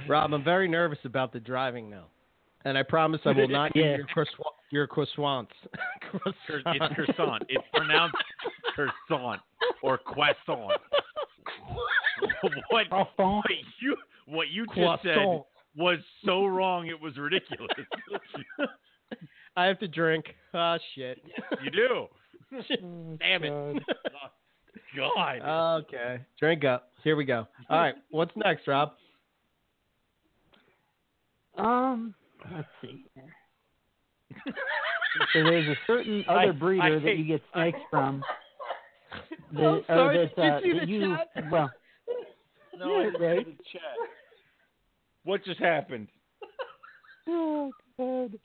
Rob, 0.07 0.33
I'm 0.33 0.43
very 0.43 0.67
nervous 0.67 0.99
about 1.03 1.33
the 1.33 1.39
driving 1.39 1.89
now, 1.89 2.05
and 2.63 2.77
I 2.77 2.83
promise 2.83 3.21
I 3.25 3.31
will 3.31 3.47
not 3.47 3.71
Yeah. 3.75 3.93
eat 3.93 3.97
your 3.97 4.07
croissant. 4.07 4.55
Your 4.71 4.87
croissants. 4.87 5.47
Cur- 6.11 6.61
It's 6.67 6.95
croissant. 6.95 7.43
It's 7.49 7.63
pronounced 7.73 8.15
croissant 8.75 9.41
or 9.81 9.97
croissant. 9.97 10.71
what, 12.69 12.89
Croissant. 12.89 13.09
what 13.17 13.45
you 13.81 13.95
what 14.27 14.47
you 14.49 14.65
just 14.67 15.03
said 15.03 15.17
was 15.75 15.99
so 16.23 16.45
wrong 16.45 16.87
it 16.87 16.99
was 16.99 17.17
ridiculous. 17.17 17.69
I 19.57 19.65
have 19.65 19.79
to 19.79 19.87
drink. 19.87 20.25
Ah, 20.53 20.77
shit. 20.95 21.21
you 21.63 21.71
do. 21.71 22.07
Damn 23.19 23.43
it. 23.43 23.83
God. 24.95 25.39
God. 25.39 25.75
Okay. 25.85 26.19
Drink 26.39 26.63
up. 26.63 26.89
Here 27.03 27.15
we 27.15 27.25
go. 27.25 27.47
All 27.69 27.79
right. 27.79 27.95
What's 28.09 28.31
next, 28.35 28.67
Rob? 28.67 28.93
Um, 31.57 32.13
let's 32.53 32.67
see. 32.81 33.05
here. 33.13 34.53
so 35.33 35.43
there's 35.43 35.67
a 35.67 35.75
certain 35.87 36.23
other 36.29 36.39
I- 36.39 36.51
breeder 36.51 36.83
I 36.83 36.89
that 36.91 37.01
hate- 37.01 37.17
you 37.19 37.25
get 37.25 37.41
snakes 37.53 37.79
from. 37.89 38.23
That, 39.53 39.61
I'm 39.63 39.83
sorry, 39.87 40.17
or 40.17 40.27
did 40.27 40.31
you 40.35 40.43
uh, 40.43 40.59
see 40.61 40.71
that 40.73 40.79
the 40.81 40.87
you, 40.91 41.15
chat? 41.35 41.51
Well, 41.51 41.71
No, 42.77 42.85
I 42.85 42.97
yeah, 42.97 43.03
didn't 43.11 43.21
right. 43.21 43.45
see 43.45 43.51
the 43.51 43.63
chat. 43.71 43.81
What 45.23 45.45
just 45.45 45.59
happened? 45.61 46.07
Oh 47.29 47.71
God. 47.97 48.37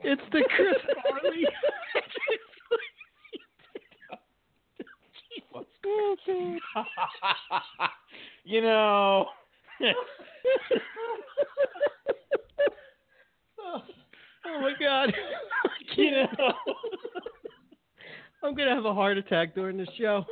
It's 0.00 0.22
the 0.32 0.42
Chris 0.56 0.74
Farley. 1.04 1.44
Oh, 5.84 6.16
you 8.44 8.60
know. 8.60 9.26
oh 13.58 13.80
my 14.46 14.72
God. 14.80 15.12
you 15.96 16.10
know. 16.10 16.52
I'm 18.44 18.54
gonna 18.54 18.74
have 18.74 18.84
a 18.84 18.94
heart 18.94 19.18
attack 19.18 19.54
during 19.54 19.76
the 19.76 19.86
show. 19.98 20.24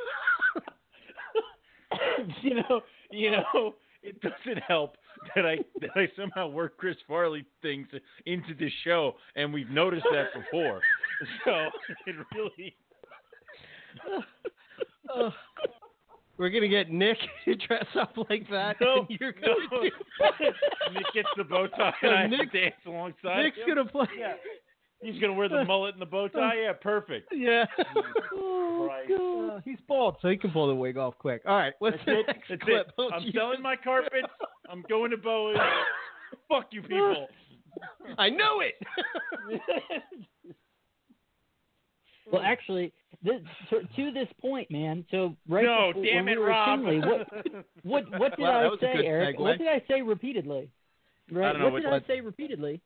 you 2.42 2.56
know, 2.56 2.80
you 3.10 3.30
know, 3.30 3.74
it 4.02 4.20
doesn't 4.20 4.62
help 4.66 4.96
that 5.34 5.46
I 5.46 5.58
that 5.80 5.90
I 5.94 6.08
somehow 6.16 6.48
work 6.48 6.76
Chris 6.76 6.96
Farley 7.06 7.44
things 7.62 7.86
into 8.26 8.54
this 8.58 8.72
show, 8.84 9.14
and 9.36 9.52
we've 9.52 9.70
noticed 9.70 10.06
that 10.12 10.28
before. 10.34 10.80
So 11.44 11.68
it 12.06 12.16
really. 12.34 12.74
We're 16.38 16.48
gonna 16.50 16.68
get 16.68 16.90
Nick 16.90 17.18
to 17.44 17.54
dress 17.54 17.84
up 17.98 18.14
like 18.30 18.48
that. 18.50 18.76
No, 18.80 19.06
and 19.08 19.18
you're 19.20 19.32
gonna 19.32 19.54
do 19.70 19.82
Nick 20.94 21.04
gets 21.14 21.28
the 21.36 21.44
bow 21.44 21.66
tie, 21.68 21.92
and 22.02 22.14
I 22.14 22.20
have 22.22 22.30
Nick- 22.30 22.52
to 22.52 22.60
dance 22.60 22.74
alongside 22.86 23.42
Nick's 23.42 23.58
him. 23.58 23.68
gonna 23.68 23.84
play. 23.84 24.06
Yeah. 24.18 24.34
He's 25.02 25.20
gonna 25.20 25.32
wear 25.34 25.48
the 25.48 25.64
mullet 25.66 25.94
and 25.94 26.00
the 26.02 26.06
bow 26.06 26.28
tie. 26.28 26.62
Yeah, 26.62 26.72
perfect. 26.80 27.28
Yeah. 27.32 27.64
Oh, 28.34 28.86
Christ. 28.88 29.08
God. 29.18 29.62
He's 29.64 29.78
bald, 29.86 30.16
so 30.22 30.28
he 30.28 30.36
can 30.36 30.50
pull 30.50 30.68
the 30.68 30.74
wig 30.74 30.96
off 30.96 31.14
quick. 31.18 31.42
All 31.46 31.56
right, 31.56 31.74
what's 31.78 31.96
That's 31.98 32.06
the 32.06 32.18
it. 32.20 32.26
next 32.26 32.48
That's 32.48 32.62
clip? 32.62 32.86
it. 32.88 32.94
Oh, 32.98 33.10
I'm 33.12 33.22
Jesus. 33.22 33.38
selling 33.38 33.60
my 33.62 33.76
carpets. 33.76 34.28
I'm 34.70 34.82
going 34.88 35.10
to 35.10 35.16
Bowie. 35.18 35.54
Fuck 36.48 36.66
you 36.70 36.80
people. 36.82 37.26
I 38.18 38.28
know 38.30 38.60
it. 38.60 38.74
Well, 42.30 42.42
actually, 42.42 42.92
this, 43.22 43.40
to, 43.70 43.80
to 43.96 44.12
this 44.12 44.28
point, 44.40 44.70
man. 44.70 45.04
So 45.10 45.36
right 45.48 45.64
no, 45.64 45.88
before, 45.92 46.04
damn 46.04 46.24
when 46.24 46.34
it, 46.34 46.36
we 46.38 46.42
were 46.44 46.52
at 46.52 46.66
Rob. 46.66 46.78
Tinley, 46.80 46.98
what 47.00 47.28
what 47.82 48.20
what 48.20 48.36
did 48.36 48.42
Wow, 48.42 48.72
I 48.76 48.80
say, 48.80 49.06
Eric? 49.06 49.36
segue. 49.36 49.40
What 49.40 49.58
did 49.58 49.68
I 49.68 49.82
say 49.88 50.02
repeatedly? 50.02 50.70
Right. 51.30 51.52
don't 51.52 51.58
know 51.60 51.64
what 51.66 51.72
what- 51.74 51.82
did 51.82 51.90
what- 51.90 52.02
I 52.04 52.06
say 52.06 52.20
repeatedly? 52.20 52.80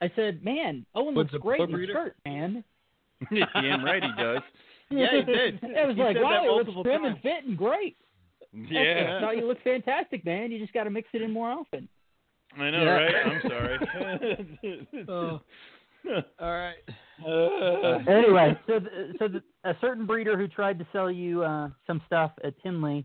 I 0.00 0.10
said, 0.14 0.44
"Man, 0.44 0.86
Owen 0.94 1.14
looks 1.14 1.32
great 1.40 1.60
in 1.60 1.70
breeder? 1.72 1.92
his 1.92 1.96
shirt, 2.04 2.16
man." 2.24 2.62
damn 3.54 3.84
right 3.84 4.02
he 4.02 4.12
does. 4.22 4.42
Yeah, 4.90 5.08
he 5.16 5.22
did. 5.22 5.60
I 5.76 5.84
was 5.84 5.96
He 5.96 6.02
like, 6.02 6.16
"Wow, 6.16 6.30
that 6.30 6.44
it 6.44 6.50
looks 6.50 6.66
multiple 6.66 6.84
trim 6.84 7.04
and 7.04 7.20
fit 7.20 7.44
and 7.46 7.58
great." 7.58 7.96
I 8.54 8.72
Yeah, 8.72 9.20
thought 9.20 9.36
you 9.36 9.46
look 9.46 9.62
fantastic, 9.62 10.24
man. 10.24 10.50
You 10.50 10.58
just 10.58 10.72
got 10.72 10.84
to 10.84 10.90
mix 10.90 11.08
it 11.12 11.20
in 11.20 11.30
more 11.30 11.50
often. 11.50 11.88
I 12.56 12.70
know, 12.70 12.84
Yeah. 12.84 12.90
right? 12.90 13.14
I'm 13.26 13.42
sorry. 13.50 15.04
Oh. 15.08 15.40
All 16.40 16.50
right. 16.50 16.76
Uh, 17.26 17.98
anyway, 18.10 18.56
so 18.66 18.78
th- 18.78 19.16
so 19.18 19.28
th- 19.28 19.42
a 19.64 19.74
certain 19.80 20.06
breeder 20.06 20.38
who 20.38 20.46
tried 20.46 20.78
to 20.78 20.86
sell 20.92 21.10
you 21.10 21.42
uh, 21.42 21.68
some 21.86 22.00
stuff 22.06 22.30
at 22.44 22.54
Tinley 22.62 23.04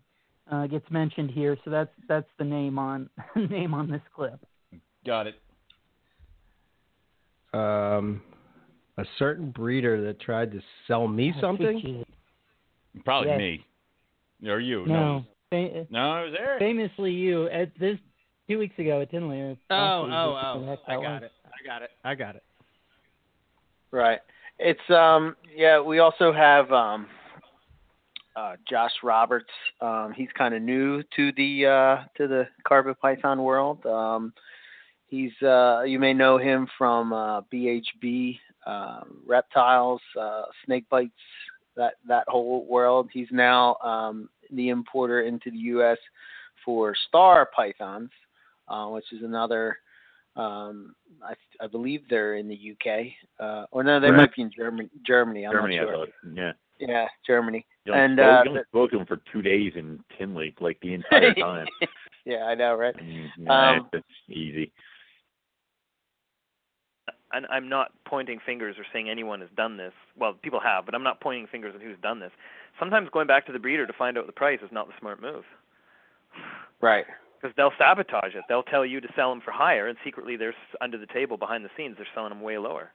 uh, 0.51 0.67
gets 0.67 0.89
mentioned 0.91 1.31
here. 1.31 1.57
So 1.65 1.71
that's 1.71 1.89
that's 2.07 2.27
the 2.37 2.45
name 2.45 2.77
on 2.77 3.09
name 3.35 3.73
on 3.73 3.89
this 3.89 4.01
clip. 4.15 4.39
got 5.05 5.27
it. 5.27 5.35
Um, 7.53 8.21
a 8.97 9.05
certain 9.19 9.51
breeder 9.51 10.03
that 10.05 10.19
tried 10.19 10.51
to 10.51 10.59
sell 10.87 11.07
me 11.07 11.33
something. 11.41 12.03
Probably 13.05 13.29
Yes. 13.29 13.37
me. 13.39 13.65
Or 14.49 14.59
you. 14.59 14.85
No, 14.85 15.23
fa- 15.49 15.87
No, 15.89 16.23
it 16.23 16.29
was 16.31 16.35
Eric. 16.39 16.59
famously 16.59 17.11
you 17.11 17.47
at 17.47 17.71
this 17.79 17.97
two 18.47 18.57
weeks 18.59 18.77
ago 18.77 19.01
at 19.01 19.09
Tinley. 19.11 19.39
Oh, 19.41 19.55
oh, 19.71 20.07
oh! 20.11 20.77
I 20.87 20.95
got 20.95 21.21
was. 21.21 21.23
it. 21.23 21.31
I 21.45 21.65
got 21.65 21.81
it. 21.81 21.91
I 22.03 22.15
got 22.15 22.35
it. 22.35 22.43
Right. 23.93 24.21
It's 24.57 24.89
um 24.89 25.35
yeah, 25.55 25.79
we 25.79 25.99
also 25.99 26.33
have 26.33 26.71
um 26.71 27.05
uh 28.35 28.55
Josh 28.67 28.91
Roberts. 29.03 29.51
Um 29.81 30.13
he's 30.17 30.29
kind 30.35 30.55
of 30.55 30.63
new 30.63 31.03
to 31.15 31.31
the 31.33 31.67
uh 31.67 32.03
to 32.17 32.27
the 32.27 32.47
carpet 32.67 32.99
python 32.99 33.43
world. 33.43 33.85
Um 33.85 34.33
he's 35.05 35.31
uh 35.43 35.83
you 35.83 35.99
may 35.99 36.11
know 36.11 36.39
him 36.39 36.67
from 36.75 37.13
uh 37.13 37.41
BHB 37.53 38.39
uh, 38.65 39.01
reptiles, 39.27 40.01
uh 40.19 40.45
snake 40.65 40.89
bites, 40.89 41.11
that 41.75 41.93
that 42.07 42.27
whole 42.27 42.65
world. 42.65 43.11
He's 43.13 43.29
now 43.29 43.75
um 43.75 44.27
the 44.51 44.69
importer 44.69 45.21
into 45.21 45.51
the 45.51 45.57
US 45.77 45.99
for 46.65 46.95
star 47.09 47.47
pythons, 47.55 48.09
uh 48.67 48.87
which 48.87 49.13
is 49.13 49.21
another 49.21 49.77
um, 50.35 50.95
I, 51.23 51.33
I 51.63 51.67
believe 51.67 52.01
they're 52.09 52.35
in 52.35 52.47
the 52.47 52.75
UK, 52.75 53.07
uh, 53.39 53.65
or 53.71 53.83
no, 53.83 53.99
they 53.99 54.09
Right. 54.11 54.17
might 54.17 54.35
be 54.35 54.41
in 54.41 54.51
Germany. 54.55 54.89
Germany, 55.05 55.45
I'm 55.45 55.53
Germany, 55.53 55.77
not 55.77 55.83
I 55.83 55.85
sure. 55.85 56.05
thought. 56.05 56.09
Yeah. 56.33 56.51
Yeah, 56.79 57.07
Germany. 57.25 57.65
You 57.85 57.93
And, 57.93 58.17
spoke, 58.17 58.25
uh, 58.25 58.41
you 58.43 58.49
only 58.49 58.63
spoke 58.69 58.91
to 58.91 58.99
him 58.99 59.05
for 59.05 59.21
two 59.31 59.41
days 59.41 59.73
in 59.75 60.03
Tinley, 60.17 60.53
like 60.59 60.79
the 60.81 60.93
entire 60.93 61.33
time. 61.39 61.67
yeah, 62.25 62.45
I 62.45 62.55
know, 62.55 62.75
right? 62.75 62.95
Mm, 62.95 63.29
nah, 63.37 63.77
Um, 63.77 63.89
it's 63.93 64.05
easy. 64.29 64.71
and 67.33 67.47
I'm 67.49 67.67
not 67.67 67.91
pointing 68.05 68.39
fingers 68.45 68.75
or 68.77 68.85
saying 68.93 69.09
anyone 69.09 69.41
has 69.41 69.49
done 69.57 69.75
this. 69.75 69.93
Well, 70.15 70.33
people 70.33 70.59
have, 70.59 70.85
but 70.85 70.93
I'm 70.95 71.03
not 71.03 71.19
pointing 71.19 71.47
fingers 71.47 71.73
at 71.75 71.81
who's 71.81 71.97
done 72.01 72.19
this. 72.19 72.31
Sometimes 72.79 73.09
going 73.11 73.27
back 73.27 73.45
to 73.47 73.51
the 73.51 73.59
breeder 73.59 73.87
to 73.87 73.93
find 73.93 74.17
out 74.17 74.27
the 74.27 74.31
price 74.31 74.59
is 74.63 74.71
not 74.71 74.87
the 74.87 74.93
smart 74.99 75.21
move. 75.21 75.43
Right. 76.79 77.05
Because 77.43 77.53
they'll 77.57 77.73
sabotage 77.77 78.35
it. 78.35 78.45
They'll 78.47 78.63
tell 78.63 78.85
you 78.85 79.01
to 79.01 79.07
sell 79.17 79.29
them 79.29 79.41
for 79.43 79.51
higher, 79.51 79.89
and 79.89 79.97
secretly 80.01 80.37
they're 80.37 80.55
under 80.79 80.97
the 80.97 81.05
table 81.07 81.35
behind 81.35 81.65
the 81.65 81.69
scenes. 81.75 81.97
They're 81.97 82.07
selling 82.15 82.29
them 82.29 82.39
way 82.39 82.57
lower. 82.57 82.93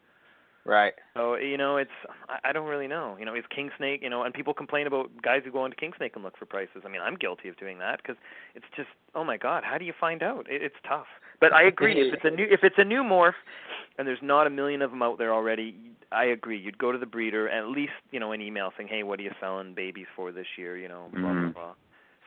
Right. 0.64 0.94
So 1.14 1.36
you 1.36 1.58
know, 1.58 1.76
it's 1.76 1.90
I, 2.30 2.48
I 2.48 2.52
don't 2.52 2.66
really 2.66 2.86
know. 2.86 3.14
You 3.18 3.26
know, 3.26 3.34
is 3.34 3.44
king 3.54 3.68
snake? 3.76 4.00
You 4.02 4.08
know, 4.08 4.22
and 4.22 4.32
people 4.32 4.54
complain 4.54 4.86
about 4.86 5.10
guys 5.20 5.42
who 5.44 5.50
go 5.52 5.66
into 5.66 5.76
king 5.76 5.92
snake 5.98 6.12
and 6.14 6.24
look 6.24 6.38
for 6.38 6.46
prices. 6.46 6.82
I 6.84 6.88
mean, 6.88 7.02
I'm 7.02 7.14
guilty 7.14 7.50
of 7.50 7.58
doing 7.58 7.78
that 7.80 8.00
because 8.02 8.16
it's 8.54 8.64
just 8.74 8.88
oh 9.14 9.22
my 9.22 9.36
god, 9.36 9.64
how 9.64 9.76
do 9.76 9.84
you 9.84 9.92
find 10.00 10.22
out? 10.22 10.46
It, 10.50 10.62
it's 10.62 10.74
tough. 10.88 11.06
But 11.40 11.52
I 11.52 11.64
agree. 11.64 12.00
if 12.08 12.14
it's 12.14 12.24
a 12.24 12.30
new 12.30 12.46
if 12.50 12.60
it's 12.62 12.76
a 12.78 12.84
new 12.84 13.02
morph, 13.02 13.32
and 13.98 14.08
there's 14.08 14.18
not 14.22 14.46
a 14.46 14.50
million 14.50 14.80
of 14.80 14.90
them 14.90 15.02
out 15.02 15.18
there 15.18 15.32
already, 15.34 15.74
I 16.10 16.24
agree. 16.24 16.58
You'd 16.58 16.78
go 16.78 16.90
to 16.90 16.98
the 16.98 17.06
breeder 17.06 17.50
at 17.50 17.66
least 17.68 17.92
you 18.12 18.20
know 18.20 18.32
an 18.32 18.40
email 18.40 18.72
saying, 18.78 18.88
hey, 18.88 19.02
what 19.02 19.20
are 19.20 19.22
you 19.24 19.32
selling 19.40 19.74
babies 19.74 20.06
for 20.16 20.32
this 20.32 20.46
year? 20.56 20.76
You 20.78 20.88
know, 20.88 21.08
blah 21.12 21.20
blah 21.20 21.32
Mhm. 21.32 21.54
blah. 21.54 21.74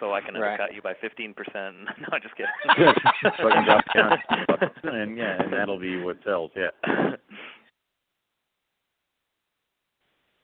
So 0.02 0.14
I 0.14 0.20
can 0.20 0.34
Right. 0.34 0.54
undercut 0.60 0.74
you 0.76 0.82
by 0.82 0.95
15%. 0.95 1.36
no, 2.12 2.20
just 2.20 2.36
kidding. 2.36 2.52
Fucking 3.24 3.64
drop 3.66 3.86
down. 3.95 4.18
and 4.84 5.16
yeah, 5.16 5.41
and 5.41 5.54
that'll 5.54 5.80
be 5.80 6.02
what 6.02 6.18
sells. 6.26 6.49
Yeah. 6.56 7.16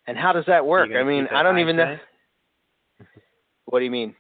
And 0.06 0.16
how 0.18 0.32
does 0.32 0.46
that 0.46 0.66
work? 0.66 0.92
I 0.96 1.04
mean, 1.04 1.28
I 1.34 1.42
don't 1.44 1.58
even 1.60 1.76
know. 1.76 1.98
What 3.66 3.80
do 3.80 3.86
you 3.86 3.92
mean? 3.92 4.16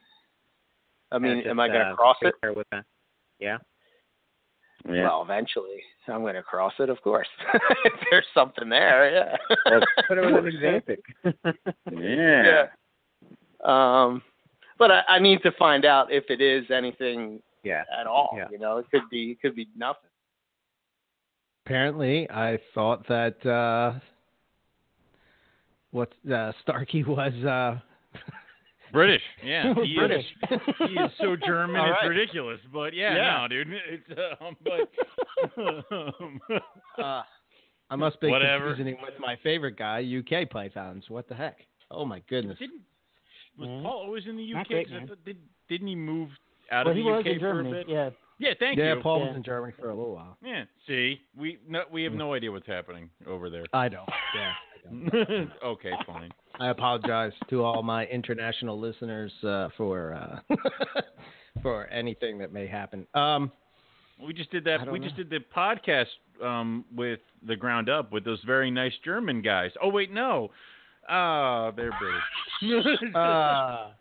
I 1.11 1.19
mean, 1.19 1.43
Yeah, 1.45 1.51
am 1.51 1.59
I 1.61 1.67
going 1.67 1.79
to 1.79 1.91
uh, 1.91 1.95
cross 1.95 2.17
it? 2.23 2.33
With 2.43 2.67
a, 2.73 2.83
yeah. 3.39 3.57
Yeah. 4.89 5.03
Well, 5.03 5.21
eventually, 5.21 5.81
I'm 6.07 6.21
going 6.21 6.35
to 6.35 6.43
cross 6.43 6.73
it, 6.79 6.89
of 6.89 6.99
course. 7.01 7.27
if 7.85 7.93
there's 8.09 8.25
something 8.33 8.67
there, 8.69 9.13
yeah. 9.13 9.37
Well, 9.69 9.81
put 10.07 10.17
it 10.17 10.25
with 10.25 10.45
an 10.45 10.47
example. 10.47 10.95
yeah. 11.91 12.65
yeah. 13.63 14.03
Um, 14.03 14.21
but 14.77 14.91
I, 14.91 15.01
I 15.07 15.19
need 15.19 15.41
to 15.43 15.51
find 15.53 15.85
out 15.85 16.11
if 16.11 16.25
it 16.29 16.41
is 16.41 16.69
anything 16.71 17.41
Yeah. 17.63 17.83
at 17.99 18.07
all. 18.07 18.31
Yeah. 18.37 18.47
You 18.51 18.59
know, 18.59 18.77
it 18.77 18.85
could 18.91 19.09
be, 19.09 19.31
it 19.31 19.41
could 19.41 19.55
be 19.55 19.67
nothing. 19.75 20.09
Apparently, 21.65 22.29
I 22.29 22.57
thought 22.73 23.05
that 23.07 23.45
uh, 23.45 23.99
what 25.91 26.13
uh, 26.31 26.51
Starkey 26.61 27.03
was. 27.03 27.33
Uh, 27.43 27.79
British, 28.93 29.21
yeah, 29.43 29.73
he 29.83 29.95
British. 29.97 30.25
is. 30.49 30.59
He 30.87 30.93
is 30.93 31.11
so 31.19 31.35
German, 31.45 31.75
All 31.81 31.91
it's 31.99 32.07
ridiculous. 32.07 32.59
But 32.71 32.93
yeah, 32.93 33.15
Yeah. 33.15 33.37
no, 33.41 33.47
dude, 33.49 33.67
it's 33.89 34.19
um, 34.41 34.55
but 34.63 35.61
um, 35.91 36.39
uh, 37.03 37.21
I 37.89 37.95
must 37.97 38.21
be 38.21 38.29
Whatever. 38.29 38.67
confusing 38.67 38.93
him 38.95 39.01
with 39.03 39.19
my 39.19 39.35
favorite 39.43 39.77
guy, 39.77 40.01
UK 40.19 40.49
Pythons. 40.49 41.03
What 41.09 41.27
the 41.27 41.35
heck? 41.35 41.57
Oh 41.91 42.05
my 42.05 42.21
goodness. 42.29 42.57
didn't 42.59 42.79
was 43.57 43.67
Mhm. 43.69 43.83
Paul 43.83 43.97
always 44.05 44.25
in 44.27 44.37
the 44.37 44.43
UK? 44.43 44.67
great, 44.67 44.87
'Cause 44.87 44.95
I 44.95 44.99
man. 45.05 45.17
did, 45.25 45.37
didn't 45.67 45.87
he 45.87 45.95
move 45.95 46.29
out 46.71 46.85
well, 46.85 46.91
of 46.91 46.97
he 46.97 47.03
the 47.03 47.09
was 47.09 47.19
UK 47.25 47.31
in 47.31 47.35
for 47.35 47.39
Germany. 47.39 47.69
a 47.69 47.73
bit? 47.73 47.89
Yeah. 47.89 48.09
Yeah, 48.39 48.53
thank 48.59 48.77
yeah, 48.77 48.93
you. 48.93 49.01
Paul 49.01 49.19
Yeah. 49.21 49.27
was 49.29 49.35
in 49.37 49.43
Germany 49.43 49.73
for 49.79 49.89
a 49.89 49.95
little 49.95 50.13
while. 50.13 50.37
Yeah, 50.43 50.65
see, 50.85 51.19
we 51.35 51.57
no, 51.67 51.83
we 51.89 52.03
have 52.03 52.13
no 52.13 52.33
idea 52.35 52.51
what's 52.51 52.67
happening 52.67 53.09
over 53.25 53.49
there. 53.49 53.65
I 53.73 53.89
don't. 53.89 54.07
Yeah. 54.35 54.53
I 54.85 54.89
don't. 55.25 55.51
okay, 55.63 55.93
fine. 56.05 56.31
I 56.59 56.67
apologize 56.69 57.33
to 57.49 57.63
all 57.63 57.81
my 57.81 58.05
international 58.07 58.79
listeners 58.79 59.33
uh, 59.43 59.69
for 59.75 60.13
uh, 60.13 60.39
for 61.63 61.87
anything 61.87 62.37
that 62.39 62.51
may 62.53 62.67
happen. 62.67 63.07
Um, 63.13 63.51
We 64.19 64.33
just 64.33 64.49
did 64.51 64.63
that. 64.65 64.89
We 64.91 64.99
know. 64.99 65.05
just 65.05 65.15
did 65.15 65.29
the 65.29 65.39
podcast 65.55 66.07
um, 66.43 66.85
with 66.95 67.19
the 67.43 67.55
ground 67.55 67.89
up 67.89 68.11
with 68.11 68.23
those 68.23 68.41
very 68.43 68.69
nice 68.71 68.93
German 69.03 69.41
guys. 69.41 69.71
Oh 69.81 69.89
wait, 69.89 70.11
no. 70.11 70.51
Ah, 71.09 71.71
they're 71.75 71.91
British. 71.99 73.01
uh, 73.15 73.17
I 73.17 73.91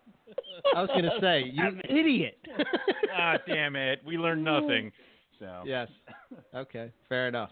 was 0.74 0.88
gonna 0.88 1.10
say, 1.20 1.44
you 1.52 1.80
idiot. 1.88 2.38
ah, 3.16 3.34
damn 3.46 3.76
it. 3.76 4.00
We 4.04 4.18
learned 4.18 4.44
nothing. 4.44 4.92
So 5.38 5.62
yes. 5.64 5.88
Okay. 6.54 6.90
Fair 7.08 7.28
enough. 7.28 7.50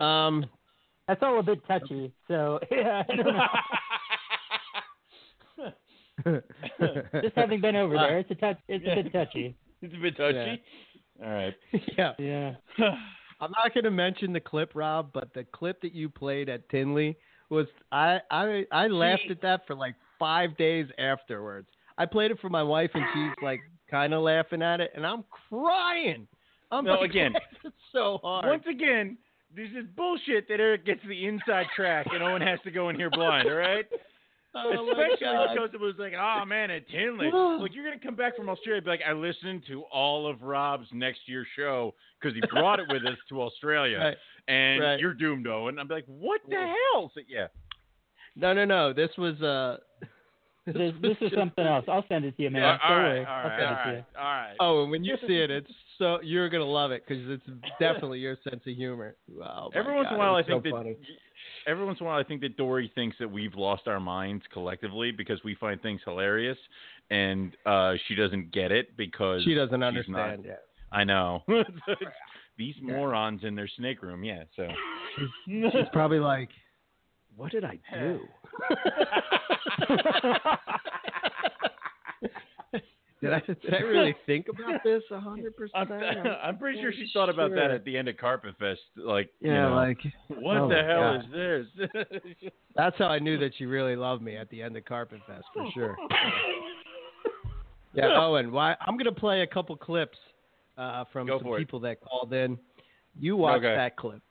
Um, 0.00 0.46
That's 1.06 1.22
all 1.22 1.38
a 1.40 1.42
bit 1.42 1.60
touchy. 1.66 2.12
So 2.26 2.58
yeah, 2.70 3.02
I 3.08 3.16
don't 3.16 3.26
know. 6.24 6.40
Just 7.22 7.36
having 7.36 7.60
been 7.60 7.76
over 7.76 7.94
there, 7.94 8.18
it's 8.18 8.30
a 8.30 8.34
touch. 8.34 8.58
It's 8.68 8.84
a 8.86 9.02
bit 9.02 9.12
touchy. 9.12 9.54
It's 9.82 9.94
a 9.94 9.98
bit 9.98 10.16
touchy. 10.16 10.62
All 11.22 11.30
right. 11.30 11.54
yeah. 11.96 12.12
Yeah. 12.18 12.54
I'm 13.40 13.52
not 13.52 13.72
going 13.72 13.84
to 13.84 13.90
mention 13.90 14.32
the 14.32 14.40
clip, 14.40 14.72
Rob, 14.74 15.10
but 15.12 15.32
the 15.34 15.44
clip 15.44 15.80
that 15.82 15.94
you 15.94 16.08
played 16.08 16.48
at 16.48 16.68
Tinley 16.70 17.16
was 17.50 17.66
I 17.92 18.18
I 18.30 18.64
I 18.70 18.86
laughed 18.88 19.30
at 19.30 19.42
that 19.42 19.66
for 19.66 19.74
like 19.74 19.94
five 20.18 20.56
days 20.56 20.86
afterwards. 20.98 21.68
I 21.96 22.06
played 22.06 22.30
it 22.30 22.38
for 22.40 22.48
my 22.48 22.62
wife, 22.62 22.90
and 22.94 23.04
she's 23.14 23.42
like 23.42 23.60
kind 23.90 24.14
of 24.14 24.22
laughing 24.22 24.62
at 24.62 24.80
it, 24.80 24.92
and 24.94 25.06
I'm 25.06 25.24
crying. 25.48 26.26
I'm 26.70 26.84
No, 26.84 26.94
like, 26.94 27.10
again, 27.10 27.32
it's 27.64 27.74
so 27.92 28.18
hard. 28.22 28.46
Once 28.46 28.64
again, 28.70 29.16
this 29.54 29.68
is 29.70 29.86
bullshit 29.96 30.48
that 30.48 30.60
Eric 30.60 30.84
gets 30.84 31.00
the 31.08 31.26
inside 31.26 31.66
track 31.74 32.06
and 32.12 32.22
Owen 32.22 32.42
has 32.42 32.58
to 32.64 32.70
go 32.70 32.90
in 32.90 32.96
here 32.96 33.10
blind, 33.10 33.48
all 33.48 33.54
right? 33.56 33.86
Oh, 34.54 34.70
my 34.86 34.92
Especially 35.12 35.54
because 35.54 35.70
it 35.74 35.80
was 35.80 35.94
like, 35.98 36.14
oh 36.18 36.44
man, 36.46 36.70
at 36.70 36.88
Tinley. 36.88 37.30
like 37.32 37.74
you're 37.74 37.84
gonna 37.84 38.00
come 38.02 38.16
back 38.16 38.36
from 38.36 38.48
Australia, 38.48 38.78
and 38.78 38.84
be 38.84 38.90
like, 38.90 39.02
I 39.06 39.12
listened 39.12 39.62
to 39.68 39.82
all 39.92 40.26
of 40.28 40.42
Rob's 40.42 40.86
next 40.92 41.20
year's 41.26 41.46
show 41.54 41.94
because 42.20 42.34
he 42.34 42.42
brought 42.50 42.80
it 42.80 42.86
with 42.88 43.04
us 43.04 43.18
to 43.28 43.42
Australia, 43.42 43.98
Right. 43.98 44.16
and 44.48 44.82
Right. 44.82 45.00
you're 45.00 45.14
doomed, 45.14 45.46
Owen. 45.46 45.78
I'm 45.78 45.88
like, 45.88 46.04
what 46.06 46.40
the 46.48 46.56
hell? 46.56 47.10
So, 47.14 47.20
yeah. 47.28 47.48
No, 48.36 48.52
no, 48.52 48.64
no. 48.64 48.92
This 48.92 49.10
was 49.18 49.40
uh. 49.42 49.78
This, 50.66 50.92
this 51.00 51.16
is 51.22 51.32
something 51.34 51.64
else. 51.64 51.86
I'll 51.88 52.04
send 52.10 52.26
it 52.26 52.36
to 52.36 52.42
you, 52.42 52.50
man. 52.50 52.60
Yeah, 52.60 52.78
all 52.82 52.94
Don't 52.94 52.98
right, 52.98 53.08
worry. 53.08 53.24
all 53.24 53.32
I'll 53.32 53.48
right, 53.48 53.58
send 53.58 53.66
all 53.66 53.72
it 53.72 53.76
to 53.84 53.88
right, 53.88 53.96
you. 53.96 54.04
all 54.18 54.24
right. 54.24 54.56
Oh, 54.60 54.82
and 54.82 54.90
when 54.90 55.02
you 55.02 55.16
see 55.26 55.36
it, 55.38 55.50
it's 55.50 55.70
so 55.96 56.18
you're 56.22 56.50
gonna 56.50 56.64
love 56.66 56.90
it 56.90 57.04
because 57.08 57.24
it's 57.30 57.42
definitely 57.80 58.18
your 58.18 58.36
sense 58.44 58.60
of 58.66 58.74
humor. 58.76 59.16
Wow. 59.32 59.70
Every 59.74 59.92
my 59.92 59.96
once 59.96 60.08
in 60.10 60.16
a 60.16 60.18
while, 60.18 60.34
I 60.34 60.40
it's 60.40 60.48
think 60.48 60.62
so 60.64 60.68
that 60.68 60.76
funny. 60.76 60.96
Every 61.68 61.84
once 61.84 62.00
in 62.00 62.06
a 62.06 62.08
while, 62.08 62.18
I 62.18 62.24
think 62.24 62.40
that 62.40 62.56
Dory 62.56 62.90
thinks 62.94 63.16
that 63.20 63.30
we've 63.30 63.54
lost 63.54 63.86
our 63.86 64.00
minds 64.00 64.42
collectively 64.52 65.12
because 65.12 65.38
we 65.44 65.54
find 65.54 65.80
things 65.80 66.00
hilarious, 66.04 66.58
and 67.10 67.54
uh, 67.66 67.92
she 68.06 68.14
doesn't 68.14 68.50
get 68.52 68.72
it 68.72 68.96
because 68.96 69.44
she 69.44 69.54
doesn't 69.54 69.82
understand 69.82 70.42
Not, 70.42 70.44
yet. 70.44 70.62
I 70.90 71.04
know 71.04 71.42
these 72.58 72.74
morons 72.82 73.42
in 73.44 73.54
their 73.54 73.68
snake 73.76 74.02
room. 74.02 74.24
Yeah, 74.24 74.44
so 74.56 74.66
She's 75.44 75.88
probably 75.92 76.18
like, 76.18 76.48
"What 77.36 77.52
did 77.52 77.64
I 77.64 77.78
do?" 77.92 78.20
did 83.20 83.32
I 83.32 83.40
did 83.40 83.74
I 83.74 83.78
really 83.78 84.14
think 84.26 84.46
about 84.48 84.82
this 84.84 85.02
a 85.10 85.18
hundred 85.20 85.54
I'm, 85.74 85.86
percent? 85.86 86.26
I'm 86.42 86.58
pretty 86.58 86.80
sure 86.80 86.92
she 86.92 87.10
thought 87.12 87.28
about 87.28 87.50
that 87.54 87.70
at 87.70 87.84
the 87.84 87.96
end 87.96 88.08
of 88.08 88.16
Carpet 88.16 88.54
Fest. 88.58 88.80
Like, 88.96 89.30
you 89.40 89.52
Yeah, 89.52 89.68
know, 89.68 89.74
like 89.74 89.98
what 90.28 90.58
oh 90.58 90.68
the 90.68 90.82
hell 90.82 91.20
God. 91.34 91.66
is 91.66 91.88
this? 92.32 92.50
That's 92.76 92.96
how 92.98 93.06
I 93.06 93.18
knew 93.18 93.38
that 93.38 93.52
she 93.58 93.66
really 93.66 93.96
loved 93.96 94.22
me 94.22 94.36
at 94.36 94.48
the 94.50 94.62
end 94.62 94.76
of 94.76 94.84
Carpet 94.84 95.20
Fest 95.26 95.44
for 95.52 95.64
sure. 95.74 95.96
Yeah, 97.94 98.10
Owen, 98.20 98.52
why 98.52 98.76
I'm 98.86 98.96
gonna 98.96 99.12
play 99.12 99.42
a 99.42 99.46
couple 99.46 99.76
clips 99.76 100.18
uh, 100.76 101.04
from 101.12 101.26
Go 101.26 101.40
some 101.40 101.56
people 101.56 101.80
that 101.80 102.00
called 102.00 102.32
in. 102.32 102.58
You 103.18 103.36
watch 103.36 103.58
Okay. 103.58 103.74
that 103.74 103.96
clip. 103.96 104.22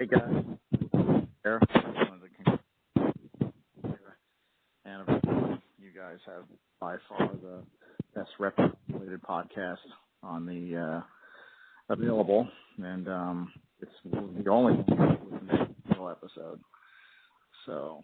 Hey 0.00 0.06
guys, 0.06 0.32
you 5.78 5.90
guys 5.94 6.16
have 6.24 6.44
by 6.80 6.96
far 7.06 7.28
the 7.42 7.62
best 8.14 8.30
rep-related 8.38 9.20
podcast 9.20 9.76
on 10.22 10.46
the 10.46 11.02
uh, 11.02 11.02
available, 11.92 12.48
and 12.82 13.06
um, 13.08 13.52
it's 13.82 13.92
the 14.10 14.48
only 14.48 14.82
single 14.88 16.08
episode. 16.08 16.60
So, 17.66 18.00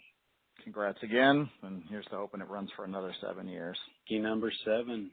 congrats 0.64 0.98
again, 1.02 1.48
and 1.62 1.82
here's 1.88 2.04
to 2.08 2.16
hoping 2.16 2.42
it 2.42 2.50
runs 2.50 2.68
for 2.76 2.84
another 2.84 3.14
seven 3.26 3.48
years. 3.48 3.78
Key 4.06 4.18
number 4.18 4.52
seven. 4.66 5.10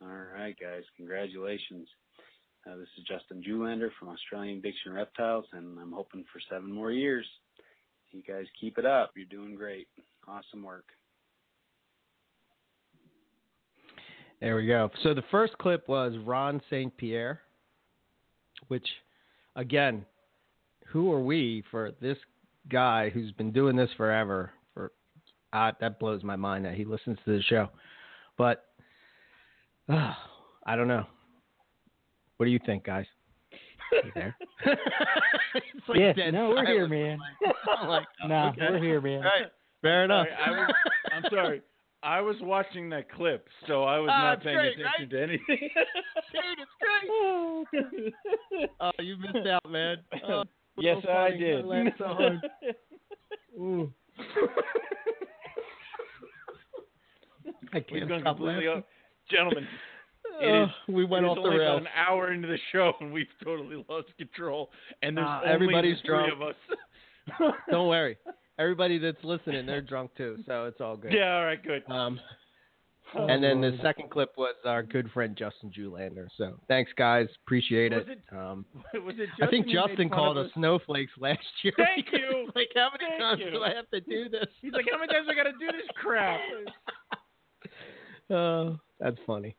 All 0.00 0.08
right, 0.08 0.56
guys. 0.58 0.84
Congratulations. 0.96 1.86
Uh, 2.64 2.76
this 2.76 2.88
is 2.96 3.04
Justin 3.04 3.42
Julander 3.42 3.88
from 3.98 4.08
Australian 4.08 4.60
Diction 4.60 4.92
Reptiles, 4.92 5.46
and 5.52 5.78
I'm 5.80 5.90
hoping 5.90 6.24
for 6.32 6.40
seven 6.48 6.70
more 6.70 6.92
years. 6.92 7.26
You 8.12 8.22
guys 8.22 8.44
keep 8.60 8.78
it 8.78 8.86
up. 8.86 9.12
You're 9.16 9.26
doing 9.26 9.56
great. 9.56 9.88
Awesome 10.28 10.62
work. 10.62 10.84
There 14.40 14.56
we 14.56 14.66
go. 14.66 14.90
So 15.02 15.12
the 15.12 15.24
first 15.30 15.58
clip 15.58 15.88
was 15.88 16.14
Ron 16.24 16.60
St. 16.70 16.96
Pierre, 16.96 17.40
which, 18.68 18.86
again, 19.56 20.04
who 20.86 21.12
are 21.12 21.22
we 21.22 21.64
for 21.70 21.92
this 22.00 22.18
guy 22.70 23.08
who's 23.10 23.32
been 23.32 23.50
doing 23.50 23.74
this 23.74 23.90
forever? 23.96 24.50
For 24.74 24.92
uh, 25.52 25.72
that 25.80 25.98
blows 25.98 26.22
my 26.22 26.36
mind 26.36 26.64
that 26.64 26.74
he 26.74 26.84
listens 26.84 27.18
to 27.24 27.36
the 27.36 27.42
show, 27.42 27.70
but 28.38 28.66
uh, 29.88 30.12
I 30.64 30.76
don't 30.76 30.88
know. 30.88 31.06
What 32.42 32.46
do 32.46 32.50
you 32.50 32.58
think, 32.66 32.82
guys? 32.82 33.06
You 33.92 34.10
there? 34.16 34.36
It's 35.54 35.88
like 35.88 35.96
yeah, 36.00 36.12
dead 36.12 36.34
no, 36.34 36.48
we're 36.48 36.66
here, 36.66 36.88
man. 36.88 37.18
I'm 37.78 37.86
like, 37.88 38.02
no, 38.26 38.46
okay. 38.48 38.62
we're 38.70 38.82
here, 38.82 39.00
man. 39.00 39.20
Right. 39.20 39.46
Fair 39.80 40.04
enough. 40.06 40.26
Sorry, 40.26 40.44
I 40.44 40.50
was, 40.50 40.74
I'm 41.14 41.22
sorry. 41.30 41.62
I 42.02 42.20
was 42.20 42.34
watching 42.40 42.90
that 42.90 43.12
clip, 43.12 43.46
so 43.68 43.84
I 43.84 44.00
was 44.00 44.10
Ah, 44.12 44.22
not 44.34 44.42
paying 44.42 44.56
great, 44.56 44.72
attention 44.80 44.84
right? 44.98 45.10
to 45.10 45.22
anything. 45.22 45.44
Dude, 46.32 46.58
it's 46.58 46.70
great. 47.70 48.70
oh, 48.80 48.90
you 48.98 49.16
missed 49.18 49.46
out, 49.46 49.70
man. 49.70 49.98
Oh, 50.26 50.42
yes, 50.78 50.96
so 51.04 51.12
I 51.12 51.30
did. 51.30 51.64
laughed 51.64 51.96
so 51.98 52.04
hard. 52.06 52.40
Ooh. 53.56 53.92
I 57.72 57.74
We've 57.74 57.86
can't 57.86 58.08
gone 58.08 58.20
stop 58.22 58.36
completely 58.36 58.66
laughing. 58.66 58.82
off. 58.82 58.84
Gentlemen, 59.30 59.68
is, 60.44 60.68
we 60.88 61.04
went 61.04 61.24
off 61.26 61.36
the 61.42 61.48
rails. 61.50 61.80
an 61.82 61.88
hour 61.96 62.32
into 62.32 62.48
the 62.48 62.58
show, 62.72 62.92
and 63.00 63.12
we've 63.12 63.26
totally 63.42 63.84
lost 63.88 64.08
control. 64.18 64.70
And 65.02 65.16
there's 65.16 65.24
Nah, 65.24 65.40
only 65.40 65.50
everybody's 65.52 65.96
the 66.02 66.08
three 66.08 66.30
drunk. 66.30 66.32
of 66.32 66.42
us. 66.42 67.54
Don't 67.70 67.88
worry. 67.88 68.18
Everybody 68.58 68.98
that's 68.98 69.22
listening, 69.24 69.64
they're 69.66 69.80
drunk 69.80 70.10
too, 70.16 70.38
so 70.46 70.66
it's 70.66 70.80
all 70.80 70.96
good. 70.96 71.12
Yeah, 71.12 71.36
all 71.36 71.44
right, 71.44 71.62
good. 71.62 71.82
Um, 71.90 72.20
Oh, 73.14 73.26
and 73.26 73.44
then 73.44 73.60
the 73.60 73.76
second 73.82 74.08
clip 74.08 74.30
was 74.38 74.54
our 74.64 74.82
good 74.82 75.10
friend 75.12 75.36
Justin 75.36 75.70
Julander. 75.70 76.28
So 76.38 76.58
thanks, 76.66 76.90
guys. 76.96 77.26
Appreciate 77.44 77.92
Was 77.92 78.04
it. 78.08 78.22
Um, 78.34 78.64
Was 79.04 79.16
it 79.18 79.28
I 79.42 79.48
think 79.48 79.66
Justin 79.66 79.66
who 79.66 79.66
made 79.66 79.88
Justin 79.90 80.08
fun 80.08 80.16
called 80.18 80.38
us 80.38 80.50
snowflakes 80.54 81.12
last 81.18 81.40
year. 81.62 81.74
Thank 81.76 82.06
you. 82.10 82.48
Like, 82.54 82.68
how 82.74 82.88
many 82.90 83.10
Thank 83.10 83.20
times 83.20 83.40
you. 83.44 83.50
do 83.50 83.62
I 83.64 83.74
have 83.74 83.90
to 83.90 84.00
do 84.00 84.30
this? 84.30 84.46
He's 84.62 84.72
like, 84.72 84.86
how 84.90 84.98
many 84.98 85.12
times 85.12 85.26
I 85.30 85.34
got 85.34 85.42
to 85.42 85.52
do 85.52 85.66
this 85.66 85.86
crap? 85.94 86.40
Oh, 88.30 88.78
that's 88.98 89.18
funny. 89.26 89.56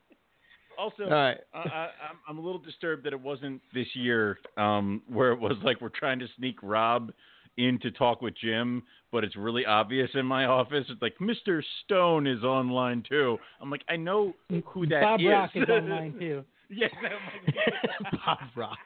Also, 0.78 1.04
All 1.04 1.10
right. 1.10 1.38
I, 1.54 1.58
I, 1.58 1.90
I'm 2.10 2.18
I'm 2.28 2.38
a 2.38 2.42
little 2.42 2.60
disturbed 2.60 3.06
that 3.06 3.14
it 3.14 3.22
wasn't 3.22 3.62
this 3.74 3.88
year, 3.94 4.38
um, 4.58 5.02
where 5.08 5.32
it 5.32 5.40
was 5.40 5.58
like 5.64 5.82
we're 5.82 5.90
trying 5.90 6.20
to 6.20 6.28
sneak 6.38 6.58
Rob 6.62 7.12
in 7.58 7.80
to 7.82 7.92
talk 7.92 8.22
with 8.22 8.34
Jim, 8.42 8.84
but 9.12 9.24
it's 9.24 9.36
really 9.36 9.66
obvious 9.66 10.10
in 10.16 10.26
my 10.26 10.46
office. 10.60 10.86
It's 10.90 11.02
like 11.02 11.16
Mr. 11.20 11.62
Stone 11.86 12.28
is 12.28 12.44
online 12.44 13.04
too. 13.08 13.38
I'm 13.62 13.70
like, 13.70 13.84
I 13.88 13.96
know 13.96 14.34
who 14.66 14.88
that 14.88 15.02
Bob 15.02 15.20
is. 15.20 15.28
Rock 15.28 15.52
is 15.56 15.64
online 15.70 16.14
too. 16.20 16.44
yes, 16.70 16.90
I'm 16.98 17.12
like, 17.46 18.12
Bob 18.26 18.38
Rock. 18.56 18.78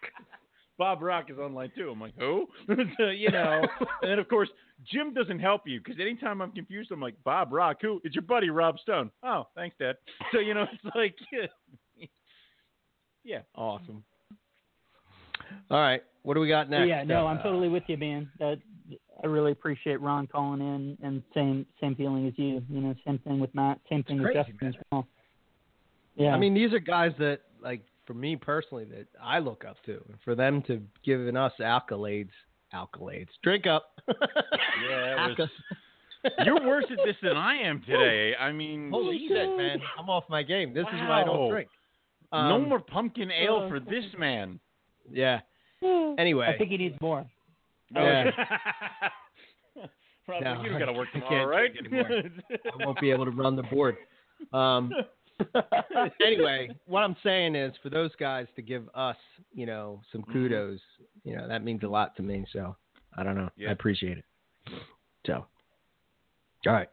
Bob 0.77 1.01
Rock 1.01 1.29
is 1.29 1.37
online 1.37 1.71
too. 1.75 1.89
I'm 1.89 1.99
like, 1.99 2.13
who? 2.17 2.47
So, 2.97 3.07
you 3.07 3.31
know, 3.31 3.61
and 4.01 4.11
then 4.11 4.19
of 4.19 4.27
course 4.27 4.49
Jim 4.91 5.13
doesn't 5.13 5.39
help 5.39 5.63
you 5.65 5.79
because 5.83 5.99
anytime 5.99 6.41
I'm 6.41 6.51
confused, 6.51 6.91
I'm 6.91 7.01
like, 7.01 7.15
Bob 7.23 7.51
Rock, 7.51 7.77
who? 7.81 7.99
It's 8.03 8.15
your 8.15 8.21
buddy 8.21 8.49
Rob 8.49 8.77
Stone. 8.79 9.11
Oh, 9.23 9.47
thanks, 9.55 9.75
Dad. 9.79 9.95
So 10.31 10.39
you 10.39 10.53
know, 10.53 10.65
it's 10.71 10.95
like, 10.95 11.15
yeah, 13.23 13.39
Awesome. 13.55 14.03
All 15.71 15.79
right. 15.79 16.01
What 16.23 16.33
do 16.33 16.39
we 16.41 16.47
got 16.49 16.69
next? 16.69 16.87
Yeah, 16.89 17.03
no, 17.03 17.25
I'm 17.25 17.37
Uh, 17.37 17.43
totally 17.43 17.69
with 17.69 17.83
you, 17.87 17.97
man. 17.97 18.29
That 18.39 18.59
I 19.23 19.27
really 19.27 19.51
appreciate 19.51 19.99
Ron 20.01 20.27
calling 20.27 20.61
in, 20.61 20.97
and 21.01 21.23
same 21.33 21.65
same 21.81 21.95
feeling 21.95 22.27
as 22.27 22.33
you. 22.37 22.61
You 22.69 22.81
know, 22.81 22.95
same 23.05 23.17
thing 23.19 23.39
with 23.39 23.53
Matt, 23.55 23.79
same 23.89 24.03
thing 24.03 24.17
with 24.17 24.33
crazy, 24.33 24.51
Justin 24.51 24.67
as 24.67 24.75
well. 24.91 25.07
Yeah, 26.15 26.33
I 26.33 26.37
mean, 26.37 26.53
these 26.53 26.73
are 26.73 26.79
guys 26.79 27.11
that 27.19 27.41
like 27.61 27.81
for 28.07 28.13
me 28.15 28.35
personally 28.35 28.85
that 28.85 29.05
I 29.21 29.37
look 29.39 29.63
up 29.67 29.77
to. 29.85 29.91
And 30.09 30.17
for 30.23 30.33
them 30.33 30.63
to 30.63 30.81
giving 31.05 31.35
us 31.37 31.51
accolades, 31.59 32.31
accolades. 32.73 33.27
Drink 33.43 33.67
up. 33.67 33.91
Yeah, 34.07 35.27
it 35.29 35.37
was, 35.39 35.49
you're 36.45 36.65
worse 36.65 36.85
at 36.89 36.97
this 37.05 37.15
than 37.21 37.37
I 37.37 37.55
am 37.57 37.81
today. 37.85 38.33
I 38.39 38.51
mean, 38.51 38.89
Holy 38.91 39.27
shit, 39.27 39.57
man! 39.57 39.79
I'm 39.99 40.09
off 40.09 40.23
my 40.29 40.41
game. 40.41 40.73
This 40.73 40.85
is 40.93 40.99
why 41.01 41.21
I 41.21 41.23
don't 41.25 41.37
Wow. 41.39 41.49
drink. 41.51 41.69
no 42.33 42.37
Um, 42.55 42.69
more 42.69 42.79
pumpkin 42.79 43.29
ale 43.31 43.67
for 43.69 43.79
this 43.79 44.05
man. 44.17 44.59
Yeah. 45.11 45.41
Anyway. 46.17 46.47
I 46.47 46.57
think 46.57 46.71
he 46.71 46.77
needs 46.77 46.95
more. 46.99 47.23
Yeah. 47.93 48.31
Rob, 50.27 50.43
No, 50.43 50.61
you 50.63 50.77
got 50.79 50.85
to 50.85 50.93
work 50.93 51.07
I 51.13 51.19
tomorrow, 51.19 51.45
right? 51.45 51.69
anymore. 51.77 52.09
I 52.51 52.85
won't 52.85 52.99
be 52.99 53.11
able 53.11 53.25
to 53.25 53.31
run 53.31 53.55
the 53.55 53.61
board. 53.63 53.95
Um, 54.51 54.91
anyway, 56.25 56.69
what 56.85 57.01
I'm 57.01 57.15
saying 57.23 57.55
is 57.55 57.73
for 57.83 57.89
those 57.89 58.11
guys 58.19 58.47
to 58.55 58.61
give 58.61 58.89
us, 58.95 59.17
you 59.53 59.65
know, 59.65 60.01
some 60.11 60.21
Mm-hmm. 60.21 60.33
kudos, 60.33 60.79
you 61.23 61.35
know, 61.35 61.47
that 61.47 61.63
means 61.63 61.83
a 61.83 61.87
lot 61.87 62.15
to 62.17 62.23
me. 62.23 62.45
So 62.53 62.75
I 63.17 63.23
don't 63.23 63.35
know. 63.35 63.49
Yeah. 63.57 63.69
I 63.69 63.71
appreciate 63.71 64.17
it. 64.17 64.25
So, 65.25 65.45
all 66.65 66.73
right, 66.73 66.89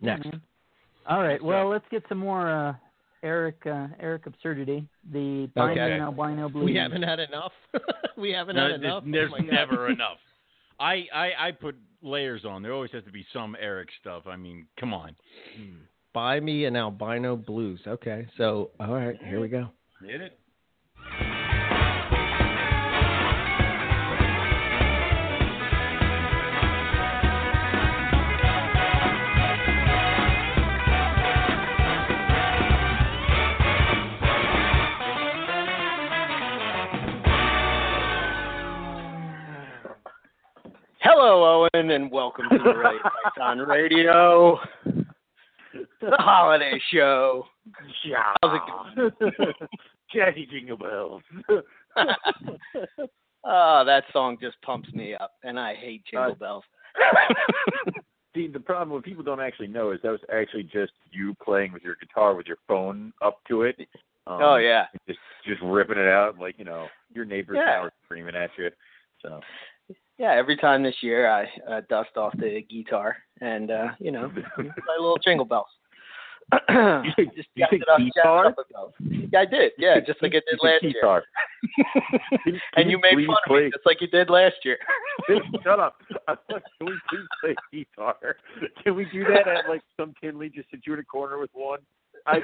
next. 0.00 0.26
Mhm. 0.26 0.40
All 1.08 1.22
right. 1.22 1.42
Well, 1.42 1.68
let's 1.68 1.84
get 1.90 2.02
some 2.08 2.18
more 2.18 2.50
uh, 2.50 2.74
Eric 3.22 3.64
uh, 3.66 3.88
Eric 4.00 4.26
absurdity. 4.26 4.88
The 5.12 5.48
Bino 5.54 5.70
Okay. 5.70 6.00
Albino 6.00 6.48
blue. 6.48 6.64
We 6.64 6.74
haven't 6.74 7.02
had 7.02 7.20
enough. 7.20 7.52
we 8.16 8.30
haven't 8.32 8.56
No, 8.56 8.62
had 8.72 8.80
there's, 8.82 8.84
enough. 8.84 9.04
there's 9.06 9.32
Oh 9.32 9.42
never 9.42 9.88
enough. 9.90 10.18
I, 10.78 11.06
I 11.14 11.30
I 11.48 11.52
put 11.52 11.76
layers 12.02 12.44
on. 12.44 12.62
There 12.62 12.72
always 12.72 12.90
has 12.92 13.04
to 13.04 13.12
be 13.12 13.24
some 13.32 13.56
Eric 13.60 13.88
stuff. 14.00 14.24
I 14.26 14.36
mean, 14.36 14.66
come 14.78 14.92
on. 14.92 15.14
Buy 16.16 16.40
me 16.40 16.64
an 16.64 16.76
albino 16.76 17.36
blues. 17.36 17.78
Okay, 17.86 18.26
so 18.38 18.70
all 18.80 18.94
right, 18.94 19.22
here 19.22 19.38
we 19.38 19.48
go. 19.48 19.68
Hit 20.02 20.22
it. 20.22 20.38
Hello, 41.02 41.68
Owen, 41.74 41.90
and 41.90 42.10
welcome 42.10 42.46
to 42.50 42.56
the 42.56 42.74
Right 42.74 43.02
Fights 43.02 43.36
on 43.38 43.58
Radio, 43.58 44.58
the 46.00 46.16
holiday 46.18 46.80
show. 46.92 47.46
Yeah. 48.04 48.32
How's 48.42 48.60
it 50.14 50.50
Jingle 50.50 50.76
Bells. 50.76 51.22
oh, 53.44 53.82
that 53.84 54.04
song 54.12 54.36
just 54.40 54.60
pumps 54.62 54.92
me 54.92 55.14
up, 55.14 55.32
and 55.42 55.58
I 55.58 55.74
hate 55.74 56.02
jingle 56.10 56.32
Uh, 56.32 56.34
bells. 56.34 56.64
See, 58.34 58.48
the 58.48 58.60
problem 58.60 58.90
what 58.90 59.04
people 59.04 59.24
don't 59.24 59.40
actually 59.40 59.68
know 59.68 59.92
is 59.92 60.00
that 60.02 60.10
was 60.10 60.20
actually 60.32 60.64
just 60.64 60.92
you 61.10 61.34
playing 61.42 61.72
with 61.72 61.82
your 61.82 61.96
guitar 61.96 62.34
with 62.34 62.46
your 62.46 62.58
phone 62.68 63.12
up 63.22 63.38
to 63.48 63.62
it. 63.62 63.76
Um, 64.26 64.42
Oh, 64.42 64.56
yeah. 64.56 64.86
Just 65.06 65.20
just 65.46 65.62
ripping 65.62 65.98
it 65.98 66.08
out 66.08 66.38
like 66.38 66.56
you 66.58 66.64
know 66.64 66.88
your 67.14 67.24
neighbors 67.24 67.56
Yeah. 67.58 67.88
screaming 68.04 68.34
at 68.36 68.50
you. 68.58 68.70
So 69.22 69.40
Yeah, 70.18 70.32
every 70.32 70.56
time 70.56 70.82
this 70.82 70.96
year 71.02 71.28
I 71.30 71.48
uh, 71.70 71.80
dust 71.88 72.16
off 72.16 72.32
the 72.38 72.62
guitar 72.70 73.16
and 73.40 73.70
uh, 73.70 73.88
you 73.98 74.10
know 74.10 74.30
play 74.56 74.64
little 74.98 75.18
jingle 75.22 75.44
bells. 75.44 75.68
just 77.34 77.48
you 77.54 77.64
jacked 77.64 77.72
said 77.72 77.82
up, 77.90 77.98
guitar? 78.14 78.46
up 78.46 78.56
a 78.58 78.72
bell. 78.72 78.94
Yeah, 79.32 79.40
I 79.40 79.46
did. 79.46 79.72
Yeah, 79.78 79.98
just 79.98 80.22
like 80.22 80.30
I 80.30 80.40
did 80.48 80.60
last 80.62 80.82
year. 80.82 80.92
guitar. 80.92 81.24
And 82.76 82.90
you 82.90 83.00
made 83.00 83.26
fun 83.26 83.36
of 83.48 83.56
me 83.56 83.70
just 83.72 83.84
like 83.84 84.00
you 84.00 84.06
did 84.06 84.30
last 84.30 84.56
year. 84.62 84.78
Shut 85.64 85.80
up. 85.80 85.96
Can 86.28 86.60
we 86.80 86.92
please 87.08 87.26
play 87.40 87.54
guitar? 87.72 88.36
Can 88.84 88.94
we 88.94 89.06
do 89.12 89.24
that 89.24 89.48
at 89.48 89.68
like 89.68 89.82
some 89.98 90.14
Tinley? 90.22 90.48
Just 90.48 90.70
sit 90.70 90.80
you 90.86 90.94
in 90.94 91.00
a 91.00 91.04
corner 91.04 91.38
with 91.38 91.50
one. 91.52 91.80
I 92.26 92.40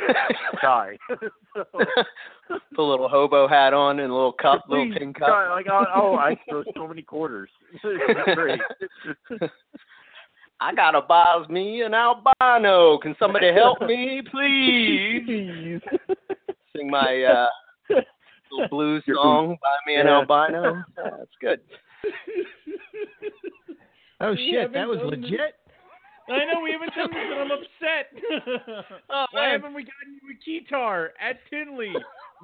die. 0.63 0.99
so, 1.55 1.65
Put 2.75 2.79
a 2.79 2.83
little 2.83 3.09
hobo 3.09 3.49
hat 3.49 3.73
on 3.75 3.99
and 4.01 4.11
a 4.11 4.15
little 4.15 4.33
cup, 4.33 4.65
little 4.69 4.87
please, 4.87 4.99
tin 4.99 5.13
cup. 5.15 5.29
die. 5.29 5.51
Like 5.51 5.67
oh, 5.71 5.85
oh, 5.95 6.15
I 6.17 6.37
throw 6.49 6.63
so 6.77 6.87
many 6.89 7.03
quarters. 7.03 7.51
I 10.61 10.75
gotta 10.75 11.01
buy 11.01 11.43
me 11.49 11.83
an 11.83 11.95
albino. 11.95 12.99
Can 12.99 13.17
somebody 13.19 13.53
help 13.53 13.81
me, 13.83 14.23
please? 14.31 15.81
Sing 16.77 16.89
my 16.91 17.23
uh, 17.25 17.49
little 18.53 18.69
blues 18.69 19.03
song. 19.13 19.57
Buy 19.61 19.77
me 19.87 19.97
an 19.97 20.07
Yeah. 20.07 20.19
albino. 20.21 20.85
That's 20.97 21.37
good. 21.41 21.61
Oh 24.21 24.37
shit, 24.37 24.73
that 24.73 24.87
was 24.87 25.01
legit. 25.03 25.57
I 26.29 26.45
know 26.53 26.61
we 26.63 26.73
haven't 26.73 26.95
done 26.95 27.11
this, 27.11 27.27
and 27.31 27.41
I'm 27.41 27.51
upset. 27.51 28.85
Oh, 29.11 29.27
Why 29.33 29.49
haven't 29.51 29.75
we 29.75 29.83
gotten 29.83 30.19
you 30.23 30.31
a 30.31 30.61
guitar 30.65 31.13
at 31.21 31.39
Tinley? 31.51 31.93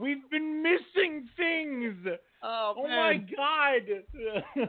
We've 0.00 0.28
been 0.30 0.62
missing 0.62 1.28
things. 1.36 1.96
Oh, 2.42 2.74
oh 2.76 2.88
my 2.88 3.16
god. 3.36 4.68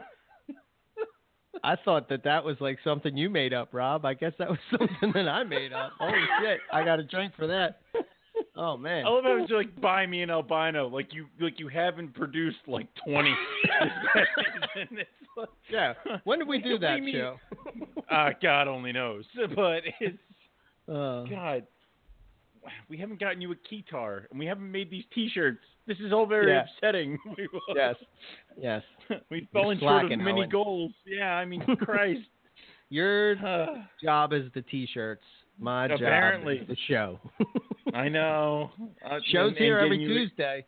I 1.64 1.76
thought 1.84 2.08
that 2.08 2.24
that 2.24 2.44
was 2.44 2.56
like 2.60 2.78
something 2.84 3.16
you 3.16 3.28
made 3.28 3.52
up, 3.52 3.68
Rob. 3.72 4.04
I 4.04 4.14
guess 4.14 4.32
that 4.38 4.48
was 4.48 4.58
something 4.70 5.12
that 5.14 5.28
I 5.28 5.44
made 5.44 5.72
up. 5.72 5.92
Holy 5.98 6.24
shit, 6.40 6.60
I 6.72 6.84
got 6.84 7.00
a 7.00 7.04
drink 7.04 7.34
for 7.36 7.46
that. 7.48 7.80
Oh 8.62 8.76
man. 8.76 9.06
I 9.06 9.08
love 9.08 9.24
how 9.24 9.42
it's 9.42 9.50
like 9.50 9.80
buy 9.80 10.04
me 10.06 10.20
an 10.20 10.28
albino, 10.30 10.86
like 10.88 11.14
you 11.14 11.26
like 11.40 11.58
you 11.58 11.68
haven't 11.68 12.12
produced 12.14 12.58
like 12.66 12.86
twenty. 13.06 13.34
this 13.62 13.90
past 14.12 14.28
season. 14.74 14.98
It's 14.98 15.08
like, 15.36 15.48
Yeah. 15.70 15.94
When 16.24 16.38
did 16.40 16.46
we 16.48 16.58
do 16.58 16.78
that 16.78 17.00
mean? 17.00 17.14
show? 17.14 17.36
uh, 18.10 18.30
God 18.42 18.68
only 18.68 18.92
knows, 18.92 19.24
but 19.56 19.82
it's 20.00 20.18
Uh, 20.86 21.24
God. 21.24 21.66
We 22.90 22.98
haven't 22.98 23.18
gotten 23.18 23.40
you 23.40 23.50
a 23.52 23.54
guitar, 23.70 24.26
and 24.30 24.38
we 24.38 24.44
haven't 24.44 24.70
made 24.70 24.90
these 24.90 25.04
T-shirts. 25.14 25.64
This 25.86 25.96
is 26.00 26.12
all 26.12 26.26
very 26.26 26.52
Yeah. 26.52 26.64
upsetting. 26.76 27.18
yes. 27.74 27.94
Yes. 28.60 28.82
We've 29.30 29.48
fallen 29.54 29.78
short 29.80 30.12
of 30.12 30.18
many 30.18 30.42
Owen. 30.42 30.50
goals. 30.50 30.92
Yeah, 31.06 31.32
I 31.36 31.46
mean, 31.46 31.64
Christ. 31.80 32.20
Your 32.90 33.36
Uh, 33.44 33.66
job 34.04 34.34
is 34.34 34.52
the 34.52 34.60
t-shirts. 34.60 35.24
My 35.58 35.86
Apparently. 35.86 36.58
job 36.58 36.62
is 36.70 36.76
the 36.76 36.76
show. 36.86 37.18
I 37.94 38.08
know. 38.08 38.70
Uh, 39.04 39.18
Show's 39.32 39.48
and- 39.50 39.58
here 39.58 39.78
and 39.78 39.84
every 39.86 39.98
you- 40.02 40.08
Tuesday. 40.08 40.64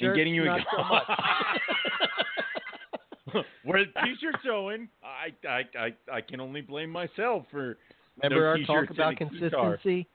And 0.00 0.16
getting 0.16 0.34
you 0.34 0.44
not 0.46 0.60
a 0.60 0.64
so 0.74 0.82
much. 3.34 3.44
Where 3.64 3.84
the 3.84 3.92
t-shirts 4.04 4.38
showing, 4.44 4.88
I, 5.02 5.48
I 5.48 5.62
I 5.78 5.94
I 6.16 6.20
can 6.20 6.40
only 6.40 6.60
blame 6.60 6.90
myself 6.90 7.44
for 7.50 7.78
Remember 8.22 8.56
no 8.56 8.64
our 8.72 8.84
talk 8.84 8.90
about 8.90 9.20
and 9.20 9.30
a 9.30 9.34
guitar. 9.40 9.78
consistency? 9.78 10.08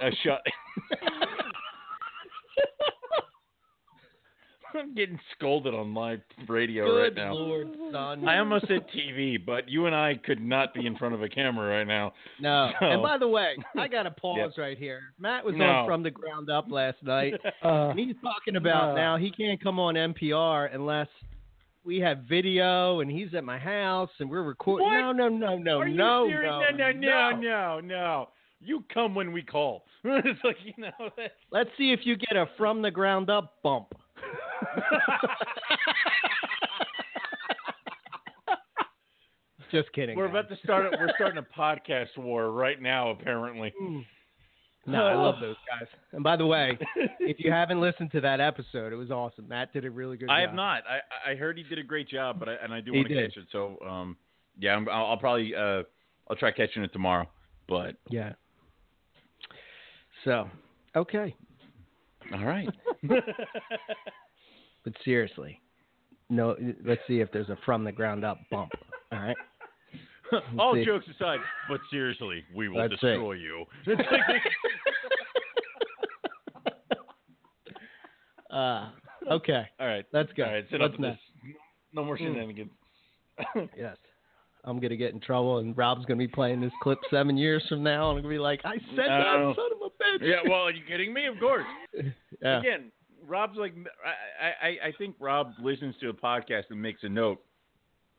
Uh, 0.00 0.10
shut. 0.22 0.40
I'm 4.76 4.94
getting 4.94 5.18
scolded 5.36 5.74
on 5.74 5.94
live 5.94 6.20
radio 6.48 6.86
Good 6.86 7.02
right 7.02 7.14
now. 7.14 7.34
lord, 7.34 7.68
son. 7.92 8.26
I 8.28 8.38
almost 8.38 8.66
said 8.68 8.84
TV, 8.94 9.36
but 9.44 9.68
you 9.68 9.86
and 9.86 9.94
I 9.94 10.14
could 10.24 10.40
not 10.40 10.74
be 10.74 10.86
in 10.86 10.96
front 10.96 11.14
of 11.14 11.22
a 11.22 11.28
camera 11.28 11.76
right 11.78 11.86
now. 11.86 12.12
No. 12.40 12.70
So- 12.80 12.86
And 12.86 13.02
by 13.02 13.18
the 13.18 13.28
way, 13.28 13.56
I 13.76 13.88
got 13.88 14.04
to 14.04 14.10
pause 14.10 14.52
right 14.58 14.76
here. 14.78 15.00
Matt 15.18 15.44
was 15.44 15.54
No. 15.56 15.64
on 15.64 15.86
From 15.86 16.02
the 16.02 16.10
Ground 16.10 16.50
Up 16.50 16.70
last 16.70 17.02
night. 17.02 17.34
Uh, 17.62 17.88
and 17.90 17.98
he's 17.98 18.16
talking 18.22 18.56
about 18.56 18.90
no. 18.90 18.94
now 18.96 19.16
he 19.16 19.30
can't 19.30 19.62
come 19.62 19.78
on 19.78 19.94
MPR 19.94 20.74
unless 20.74 21.08
we 21.82 21.98
have 21.98 22.18
video 22.28 23.00
and 23.00 23.10
he's 23.10 23.32
at 23.34 23.42
my 23.44 23.58
house 23.58 24.10
and 24.18 24.28
we're 24.30 24.42
recording. 24.42 24.86
What? 24.86 25.12
No, 25.12 25.12
no, 25.12 25.28
no, 25.28 25.56
no, 25.56 25.78
Are 25.78 25.88
you 25.88 25.96
no, 25.96 26.26
serious? 26.28 26.52
no, 26.72 26.76
no, 26.76 26.92
no, 26.92 27.30
no, 27.30 27.40
no, 27.40 27.80
no. 27.80 28.28
You 28.60 28.84
come 28.92 29.14
when 29.14 29.32
we 29.32 29.42
call. 29.42 29.84
it's 30.04 30.40
like 30.44 30.56
you 30.64 30.72
know. 30.78 31.10
That's... 31.16 31.32
Let's 31.50 31.70
see 31.78 31.92
if 31.92 32.00
you 32.04 32.16
get 32.16 32.36
a 32.36 32.46
From 32.58 32.82
the 32.82 32.90
Ground 32.90 33.30
Up 33.30 33.54
bump. 33.62 33.94
Just 39.70 39.92
kidding. 39.92 40.16
We're 40.16 40.28
guys. 40.28 40.44
about 40.44 40.48
to 40.50 40.56
start. 40.62 40.86
A, 40.86 40.90
we're 40.98 41.12
starting 41.16 41.38
a 41.38 41.58
podcast 41.58 42.16
war 42.16 42.50
right 42.50 42.80
now. 42.80 43.10
Apparently. 43.10 43.72
No, 44.86 45.06
I 45.06 45.14
love 45.14 45.36
those 45.40 45.56
guys. 45.66 45.88
And 46.12 46.22
by 46.22 46.36
the 46.36 46.44
way, 46.44 46.78
if 47.18 47.38
you 47.40 47.50
haven't 47.50 47.80
listened 47.80 48.12
to 48.12 48.20
that 48.20 48.38
episode, 48.38 48.92
it 48.92 48.96
was 48.96 49.10
awesome. 49.10 49.48
Matt 49.48 49.72
did 49.72 49.86
a 49.86 49.90
really 49.90 50.18
good 50.18 50.28
job. 50.28 50.34
I 50.34 50.40
job. 50.40 50.48
have 50.50 50.54
not. 50.54 50.82
I 50.86 51.32
I 51.32 51.36
heard 51.36 51.56
he 51.56 51.62
did 51.62 51.78
a 51.78 51.82
great 51.82 52.06
job, 52.06 52.38
but 52.38 52.50
I, 52.50 52.56
and 52.62 52.70
I 52.70 52.82
do 52.82 52.92
want 52.92 53.08
to 53.08 53.14
catch 53.14 53.34
it. 53.38 53.46
So 53.50 53.78
um, 53.80 54.14
yeah, 54.58 54.76
I'm, 54.76 54.86
I'll, 54.90 55.06
I'll 55.06 55.16
probably 55.16 55.54
uh, 55.54 55.84
I'll 56.28 56.36
try 56.38 56.50
catching 56.50 56.82
it 56.82 56.92
tomorrow. 56.92 57.26
But 57.66 57.96
Yeah. 58.10 58.34
So, 60.24 60.50
okay. 60.94 61.34
all 62.34 62.44
right. 62.44 62.68
But 64.84 64.92
seriously, 65.04 65.60
no. 66.30 66.56
Let's 66.84 67.00
see 67.08 67.20
if 67.20 67.30
there's 67.32 67.48
a 67.48 67.56
from 67.64 67.84
the 67.84 67.92
ground 67.92 68.24
up 68.24 68.38
bump. 68.50 68.70
All 69.12 69.18
right. 69.18 69.36
All 70.58 70.74
see. 70.74 70.84
jokes 70.84 71.06
aside, 71.14 71.38
but 71.68 71.80
seriously, 71.90 72.44
we 72.54 72.68
will 72.68 72.78
Let's 72.80 72.92
destroy 72.92 73.32
you. 73.32 73.64
It's 73.86 73.98
like- 74.10 74.42
Uh, 78.50 78.90
okay. 79.30 79.66
All 79.80 79.86
right. 79.86 80.04
Let's 80.12 80.32
go. 80.36 80.44
All 80.44 80.52
right. 80.52 80.64
Sit 80.70 80.80
What's 80.80 80.94
up 80.94 81.00
this. 81.00 81.18
No 81.92 82.04
more 82.04 82.16
Hmm. 82.16 82.24
shenanigans. 82.24 82.70
Yes. 83.76 83.96
I'm 84.66 84.80
gonna 84.80 84.96
get 84.96 85.12
in 85.12 85.20
trouble, 85.20 85.58
and 85.58 85.76
Rob's 85.76 86.06
gonna 86.06 86.16
be 86.18 86.28
playing 86.28 86.60
this 86.62 86.72
clip 86.82 86.98
seven 87.10 87.36
years 87.36 87.62
from 87.68 87.82
now, 87.82 88.08
and 88.10 88.16
I'm 88.18 88.22
gonna 88.24 88.32
be 88.34 88.38
like, 88.38 88.60
"I 88.64 88.76
said 88.96 89.08
that, 89.08 89.36
No. 89.38 89.54
son 89.54 89.70
of 89.74 89.82
a 89.82 90.02
bitch." 90.02 90.26
Yeah. 90.26 90.40
Well, 90.48 90.60
are 90.62 90.70
you 90.70 90.82
kidding 90.88 91.12
me? 91.12 91.26
Of 91.26 91.38
course. 91.38 91.66
Yeah. 92.40 92.60
Again, 92.60 92.90
Rob's 93.26 93.56
like 93.58 93.74
I, 94.40 94.66
I 94.68 94.68
I 94.88 94.92
think 94.98 95.16
Rob 95.20 95.52
listens 95.60 95.94
to 96.00 96.08
a 96.08 96.12
podcast 96.12 96.64
and 96.70 96.80
makes 96.80 97.02
a 97.04 97.08
note. 97.08 97.42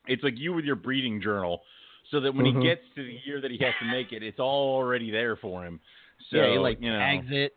It's 0.07 0.23
like 0.23 0.35
you 0.37 0.53
with 0.53 0.65
your 0.65 0.75
breeding 0.75 1.21
journal, 1.21 1.61
so 2.11 2.19
that 2.21 2.33
when 2.33 2.45
Mhm. 2.45 2.61
he 2.61 2.67
gets 2.67 2.81
to 2.95 3.03
the 3.03 3.19
year 3.25 3.41
that 3.41 3.49
he 3.51 3.57
has 3.59 3.73
to 3.79 3.85
make 3.85 4.11
it, 4.11 4.21
it's 4.23 4.39
all 4.39 4.75
already 4.75 5.09
there 5.11 5.35
for 5.35 5.65
him. 5.65 5.79
So 6.29 6.37
yeah, 6.37 6.51
he 6.51 6.57
like 6.59 6.79
you 6.81 6.91
know, 6.91 6.99
tags 6.99 7.27
it. 7.31 7.55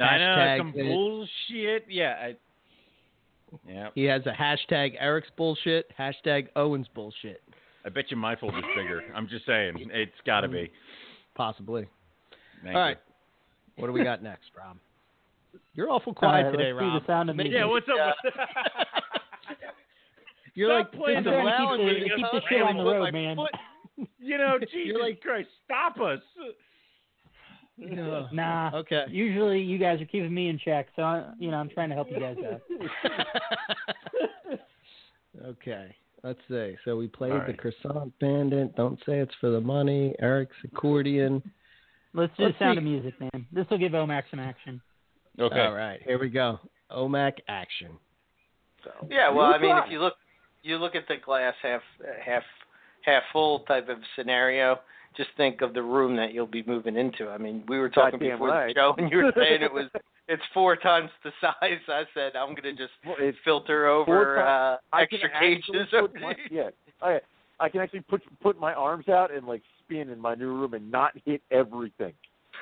I 0.00 0.18
know 0.18 0.56
some 0.58 0.72
it. 0.76 0.82
bullshit. 0.84 1.86
Yeah. 1.88 2.14
I, 2.20 2.36
yeah. 3.66 3.88
He 3.94 4.04
has 4.04 4.22
a 4.26 4.32
hashtag 4.32 4.94
Eric's 5.00 5.30
bullshit, 5.36 5.90
hashtag 5.98 6.48
Owen's 6.54 6.86
bullshit. 6.94 7.42
I 7.84 7.88
bet 7.88 8.10
you 8.10 8.16
my 8.16 8.36
folder's 8.36 8.64
bigger. 8.76 9.02
I'm 9.14 9.26
just 9.28 9.46
saying, 9.46 9.90
it's 9.92 10.12
got 10.26 10.42
to 10.42 10.48
be. 10.48 10.70
Possibly. 11.34 11.88
Thank 12.62 12.76
All 12.76 12.82
you. 12.82 12.86
right. 12.88 12.98
What 13.76 13.86
do 13.86 13.92
we 13.92 14.04
got 14.04 14.22
next, 14.22 14.50
Rob? 14.56 14.76
You're 15.74 15.90
awful 15.90 16.12
quiet 16.14 16.46
All 16.46 16.50
right, 16.50 16.56
today, 16.58 16.72
let's 16.72 16.82
do 16.82 16.88
Rob. 16.88 17.02
the 17.02 17.06
sound 17.06 17.30
of 17.30 17.36
music. 17.36 17.52
Yeah, 17.54 17.64
what's 17.66 17.86
up? 17.88 18.16
with- 18.24 18.34
You're 20.54 20.68
Stop 20.82 20.92
like 20.92 21.00
playing 21.02 21.24
the 21.24 21.30
trying 21.30 21.46
loud 21.46 21.76
to 21.76 21.76
keep 21.76 21.86
the, 21.86 21.92
music. 21.92 22.16
keep 22.16 22.26
the 22.32 22.40
shit 22.48 22.58
trying 22.58 22.76
on 22.78 22.84
the 22.84 22.90
road, 22.90 23.02
my 23.02 23.10
man. 23.12 23.36
foot- 23.36 24.08
You 24.18 24.38
know, 24.38 24.58
Jesus 24.72 24.96
like- 25.00 25.20
Christ, 25.20 25.48
stop 25.64 25.98
us. 26.00 26.20
Nah. 28.32 28.72
Okay. 28.74 29.04
Usually 29.08 29.60
you 29.60 29.78
guys 29.78 30.00
are 30.00 30.04
keeping 30.04 30.34
me 30.34 30.48
in 30.48 30.58
check, 30.58 30.88
so 30.96 31.02
I, 31.02 31.30
you 31.38 31.52
know 31.52 31.58
I'm 31.58 31.68
trying 31.68 31.90
to 31.90 31.94
help 31.94 32.08
you 32.10 32.18
guys 32.18 32.36
out. 32.44 32.60
okay. 35.46 35.94
Let's 36.24 36.40
see. 36.48 36.74
So 36.84 36.96
we 36.96 37.06
played 37.06 37.30
All 37.30 37.44
the 37.46 37.52
croissant 37.52 38.12
bandit. 38.18 38.74
Don't 38.74 38.98
say 39.06 39.20
it's 39.20 39.34
for 39.40 39.50
the 39.50 39.60
money. 39.60 40.12
Eric's 40.20 40.56
accordion. 40.64 41.40
Let's 42.14 42.32
do 42.36 42.46
Let's 42.46 42.58
the 42.58 42.64
sound 42.64 42.74
see. 42.74 42.78
of 42.78 42.84
music, 42.84 43.14
man. 43.20 43.46
This 43.52 43.66
will 43.70 43.78
give 43.78 43.92
Omax 43.92 44.24
some 44.32 44.40
action. 44.40 44.80
Okay. 45.40 45.60
All 45.60 45.74
right. 45.74 46.00
Here 46.04 46.18
we 46.18 46.28
go. 46.28 46.58
OMAC 46.90 47.34
action. 47.48 47.90
Yeah, 49.10 49.30
well, 49.30 49.46
I 49.46 49.58
mean, 49.58 49.76
if 49.76 49.90
you 49.90 50.00
look, 50.00 50.14
you 50.62 50.76
look 50.78 50.94
at 50.94 51.06
the 51.08 51.16
glass 51.24 51.54
half, 51.62 51.82
half, 52.24 52.42
half 53.04 53.22
full 53.32 53.60
type 53.60 53.88
of 53.88 53.98
scenario. 54.16 54.78
Just 55.16 55.30
think 55.36 55.62
of 55.62 55.74
the 55.74 55.82
room 55.82 56.16
that 56.16 56.32
you'll 56.32 56.46
be 56.46 56.62
moving 56.66 56.96
into. 56.96 57.28
I 57.28 57.38
mean, 57.38 57.64
we 57.66 57.78
were 57.78 57.88
talking 57.88 58.20
Goddamn 58.20 58.36
before 58.36 58.48
right. 58.48 58.74
the 58.74 58.80
show, 58.80 58.94
and 58.98 59.10
you 59.10 59.18
were 59.18 59.32
saying 59.36 59.62
it 59.62 59.72
was 59.72 59.86
it's 60.28 60.42
four 60.54 60.76
times 60.76 61.10
the 61.24 61.32
size. 61.40 61.80
I 61.88 62.04
said 62.14 62.36
I'm 62.36 62.54
gonna 62.54 62.72
just 62.72 62.92
Well, 63.04 63.16
filter 63.44 63.86
over 63.86 64.38
uh, 64.38 64.76
ti- 64.76 64.80
I 64.92 65.06
can 65.06 65.18
extra 65.22 65.30
actually 65.34 65.78
cages. 65.78 65.88
put 66.00 66.20
my- 66.20 66.36
yeah, 66.50 66.68
I 67.02 67.20
I 67.58 67.68
can 67.68 67.80
actually 67.80 68.02
put 68.02 68.22
put 68.40 68.60
my 68.60 68.74
arms 68.74 69.08
out 69.08 69.34
and 69.34 69.46
like 69.46 69.62
spin 69.82 70.10
in 70.10 70.20
my 70.20 70.34
new 70.34 70.52
room 70.54 70.74
and 70.74 70.90
not 70.90 71.12
hit 71.24 71.42
everything. 71.50 72.12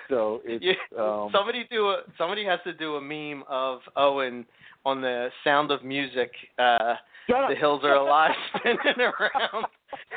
So 0.08 0.40
it's 0.44 0.64
Yeah, 0.64 1.02
um, 1.02 1.30
somebody 1.32 1.66
do 1.70 1.88
a 1.90 2.02
somebody 2.18 2.44
has 2.44 2.60
to 2.64 2.72
do 2.72 2.96
a 2.96 3.00
meme 3.00 3.44
of 3.48 3.80
Owen 3.96 4.44
on 4.84 5.00
the 5.00 5.28
Sound 5.42 5.70
of 5.70 5.84
Music. 5.84 6.30
Uh, 6.58 6.94
the 7.28 7.56
hills 7.58 7.80
are 7.82 7.96
alive, 7.96 8.30
spinning 8.56 8.78
around 8.98 9.66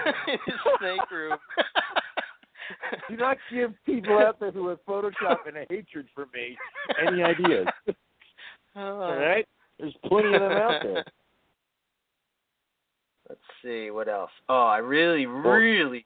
in 0.28 0.38
his 0.46 0.56
snake 0.80 1.12
room. 1.12 1.38
do 3.10 3.18
not 3.18 3.38
give 3.52 3.74
people 3.86 4.20
out 4.20 4.40
there 4.40 4.52
who 4.52 4.68
have 4.68 4.80
Photoshop 4.88 5.38
and 5.48 5.58
a 5.58 5.66
hatred 5.70 6.08
for 6.14 6.28
me 6.34 6.56
any 7.06 7.24
ideas. 7.24 7.68
All 8.76 9.16
right, 9.16 9.48
there's 9.80 9.96
plenty 10.06 10.34
of 10.34 10.42
them 10.42 10.52
out 10.52 10.84
there. 10.84 11.04
Let's 13.28 13.42
see 13.64 13.92
what 13.92 14.08
else. 14.08 14.32
Oh, 14.48 14.66
I 14.66 14.78
really, 14.78 15.28
really, 15.28 16.06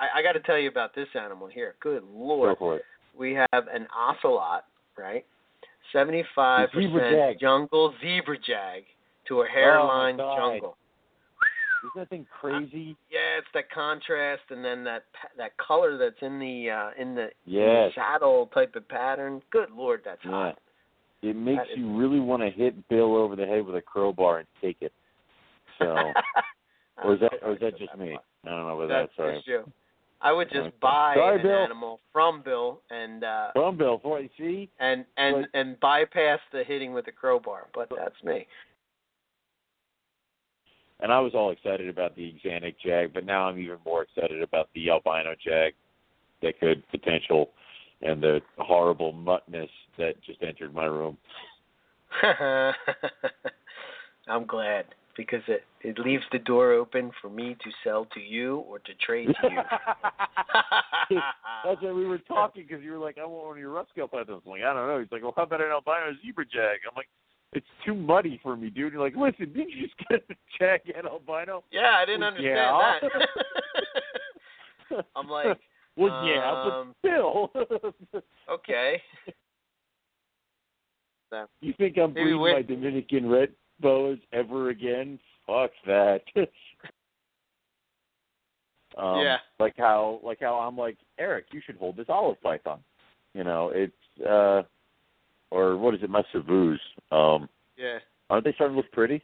I, 0.00 0.20
I 0.20 0.22
got 0.22 0.32
to 0.32 0.40
tell 0.40 0.58
you 0.58 0.68
about 0.68 0.94
this 0.94 1.08
animal 1.14 1.46
here. 1.46 1.74
Good 1.80 2.02
lord, 2.10 2.58
Go. 2.58 2.78
We 3.18 3.34
have 3.34 3.66
an 3.72 3.86
ocelot, 3.96 4.64
right? 4.98 5.24
Seventy-five 5.92 6.70
Zebra 6.74 7.00
percent 7.00 7.38
jag. 7.38 7.40
jungle 7.40 7.94
zebra 8.00 8.36
jag 8.46 8.84
to 9.28 9.42
a 9.42 9.46
hairline 9.46 10.16
God. 10.16 10.36
jungle. 10.38 10.76
Isn't 11.84 11.94
that 11.96 12.08
thing 12.10 12.26
crazy? 12.40 12.96
Yeah, 13.10 13.38
it's 13.38 13.48
that 13.54 13.70
contrast 13.70 14.42
and 14.50 14.64
then 14.64 14.84
that 14.84 15.04
that 15.36 15.56
color 15.58 15.98
that's 15.98 16.20
in 16.22 16.38
the 16.38 16.70
uh, 16.70 16.90
in 17.00 17.14
the, 17.14 17.22
in 17.24 17.30
the 17.46 17.88
saddle 17.94 18.48
type 18.54 18.74
of 18.76 18.88
pattern. 18.88 19.42
Good 19.50 19.70
lord, 19.70 20.00
that's 20.04 20.20
Yeah. 20.24 20.30
hot. 20.30 20.58
It 21.22 21.36
makes 21.36 21.58
That 21.58 21.72
is- 21.72 21.78
you 21.78 21.96
really 21.96 22.20
want 22.20 22.42
to 22.42 22.50
hit 22.50 22.88
Bill 22.88 23.14
over 23.16 23.36
the 23.36 23.46
head 23.46 23.66
with 23.66 23.76
a 23.76 23.82
crowbar 23.82 24.38
and 24.38 24.48
take 24.60 24.76
it. 24.80 24.92
So, 25.78 25.84
or 27.04 27.14
is 27.14 27.20
that 27.20 27.32
or 27.42 27.52
is 27.54 27.60
that 27.60 27.76
just 27.78 27.94
me? 27.98 28.16
I 28.44 28.48
don't 28.48 28.66
know 28.66 28.80
about 28.80 28.88
that. 28.88 29.02
That's 29.02 29.16
Sorry. 29.16 29.36
just 29.36 29.46
you. 29.48 29.64
I 30.22 30.32
would 30.32 30.48
just 30.50 30.78
buy 30.80 31.14
Sorry, 31.16 31.40
an 31.40 31.42
Bill. 31.42 31.58
animal 31.58 32.00
from 32.12 32.42
Bill 32.42 32.80
and 32.90 33.24
uh 33.24 33.48
From 33.52 33.76
Bill, 33.76 33.98
for 34.02 34.20
you 34.20 34.28
see. 34.38 34.70
and 34.78 35.04
and 35.16 35.46
and 35.54 35.78
bypass 35.80 36.38
the 36.52 36.62
hitting 36.64 36.92
with 36.92 37.06
the 37.06 37.12
crowbar. 37.12 37.66
But 37.74 37.90
that's 37.96 38.22
me. 38.22 38.46
And 41.00 41.12
I 41.12 41.18
was 41.18 41.32
all 41.34 41.50
excited 41.50 41.88
about 41.88 42.14
the 42.14 42.32
Xanic 42.44 42.76
Jag, 42.84 43.12
but 43.12 43.26
now 43.26 43.48
I'm 43.48 43.58
even 43.58 43.78
more 43.84 44.04
excited 44.04 44.40
about 44.40 44.68
the 44.74 44.90
albino 44.90 45.34
Jag 45.44 45.74
that 46.42 46.60
could 46.60 46.88
potential 46.90 47.50
and 48.02 48.22
the 48.22 48.40
horrible 48.58 49.12
muttness 49.12 49.68
that 49.98 50.14
just 50.24 50.42
entered 50.42 50.72
my 50.74 50.84
room. 50.84 51.16
I'm 54.28 54.46
glad 54.46 54.84
because 55.16 55.42
it 55.48 55.64
it 55.82 55.98
leaves 55.98 56.22
the 56.32 56.38
door 56.38 56.72
open 56.72 57.10
for 57.20 57.28
me 57.28 57.56
to 57.62 57.70
sell 57.84 58.06
to 58.14 58.20
you 58.20 58.58
or 58.58 58.78
to 58.80 58.94
trade 59.04 59.28
to 59.42 59.48
you. 59.50 61.20
That's 61.64 61.82
why 61.82 61.92
we 61.92 62.06
were 62.06 62.18
talking 62.18 62.64
because 62.68 62.82
you 62.82 62.92
were 62.92 62.98
like, 62.98 63.18
I 63.18 63.24
want 63.26 63.46
one 63.46 63.56
of 63.56 63.60
your 63.60 63.70
rough 63.70 63.88
scale 63.90 64.08
pythons. 64.08 64.42
I'm 64.44 64.50
like, 64.52 64.62
I 64.62 64.72
don't 64.72 64.86
know. 64.88 64.98
He's 65.00 65.10
like, 65.12 65.22
well, 65.22 65.34
how 65.36 65.42
about 65.42 65.60
an 65.60 65.68
albino 65.70 66.14
zebra 66.24 66.44
jag? 66.46 66.78
I'm 66.88 66.96
like, 66.96 67.08
it's 67.52 67.66
too 67.84 67.94
muddy 67.94 68.40
for 68.42 68.56
me, 68.56 68.70
dude. 68.70 68.92
You're 68.92 69.02
like, 69.02 69.16
listen, 69.16 69.52
did 69.52 69.68
you 69.70 69.86
just 69.86 69.96
get 70.08 70.24
a 70.30 70.34
jag 70.58 70.80
and 70.96 71.06
albino? 71.06 71.64
yeah, 71.70 71.96
I 71.98 72.04
didn't 72.06 72.20
Well, 72.20 72.28
understand 72.28 72.56
yeah. 72.56 72.98
that. 74.90 75.04
I'm 75.16 75.28
like, 75.28 75.58
well, 75.96 76.26
yeah, 76.26 76.50
um, 76.52 76.94
but 77.02 77.08
still. 77.08 77.50
okay. 78.50 79.02
You 81.62 81.72
think 81.78 81.96
I'm 81.96 82.12
Maybe 82.12 82.34
breeding 82.36 82.40
my 82.40 82.60
Dominican 82.60 83.26
red 83.26 83.48
boas 83.82 84.18
ever 84.32 84.70
again? 84.70 85.18
Fuck 85.46 85.72
that. 85.86 86.22
um, 88.96 89.20
Yeah. 89.20 89.38
Like 89.58 89.74
how, 89.76 90.20
like 90.22 90.38
how 90.40 90.54
I'm 90.54 90.76
like 90.76 90.96
Eric, 91.18 91.46
you 91.52 91.60
should 91.64 91.76
hold 91.76 91.96
this 91.96 92.08
olive 92.08 92.40
python. 92.40 92.80
You 93.34 93.44
know, 93.44 93.70
it's 93.74 93.92
uh, 94.26 94.62
or 95.50 95.76
what 95.76 95.94
is 95.94 96.02
it, 96.02 96.10
my 96.10 96.22
Savus. 96.34 96.78
Um, 97.10 97.48
yeah. 97.76 97.98
aren't 98.30 98.44
they 98.44 98.52
starting 98.52 98.74
to 98.74 98.78
look 98.82 98.92
pretty? 98.92 99.22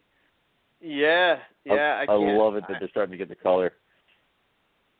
Yeah, 0.80 1.38
yeah, 1.64 1.96
I, 1.98 2.02
I, 2.02 2.06
can't- 2.06 2.38
love 2.38 2.54
it 2.56 2.64
that 2.68 2.76
they're 2.78 2.88
starting 2.90 3.12
to 3.12 3.18
get 3.18 3.28
the 3.28 3.34
color. 3.34 3.72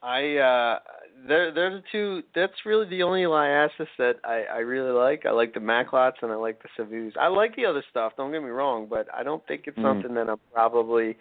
I 0.03 0.37
uh 0.37 0.79
they're 1.27 1.53
they're 1.53 1.71
the 1.71 1.83
two 1.91 2.23
that's 2.35 2.53
really 2.65 2.89
the 2.89 3.03
only 3.03 3.23
Liasis 3.23 3.89
that 3.99 4.17
I, 4.25 4.45
I 4.53 4.59
really 4.59 4.91
like. 4.93 5.27
I 5.27 5.31
like 5.31 5.55
the 5.55 5.61
Maclots 5.61 6.23
and 6.23 6.31
I 6.31 6.37
like 6.37 6.61
the 6.63 6.69
Savus. 6.83 7.17
I 7.19 7.29
like 7.29 7.57
the 7.57 7.67
other 7.67 7.83
stuff, 7.91 8.13
don't 8.17 8.31
get 8.33 8.43
me 8.43 8.51
wrong, 8.51 8.87
but 8.89 9.09
I 9.15 9.23
don't 9.23 9.45
think 9.47 9.63
it's 9.67 9.79
Mm. 9.79 9.83
something 9.83 10.15
that 10.15 10.29
I'm 10.29 10.41
probably 10.53 11.17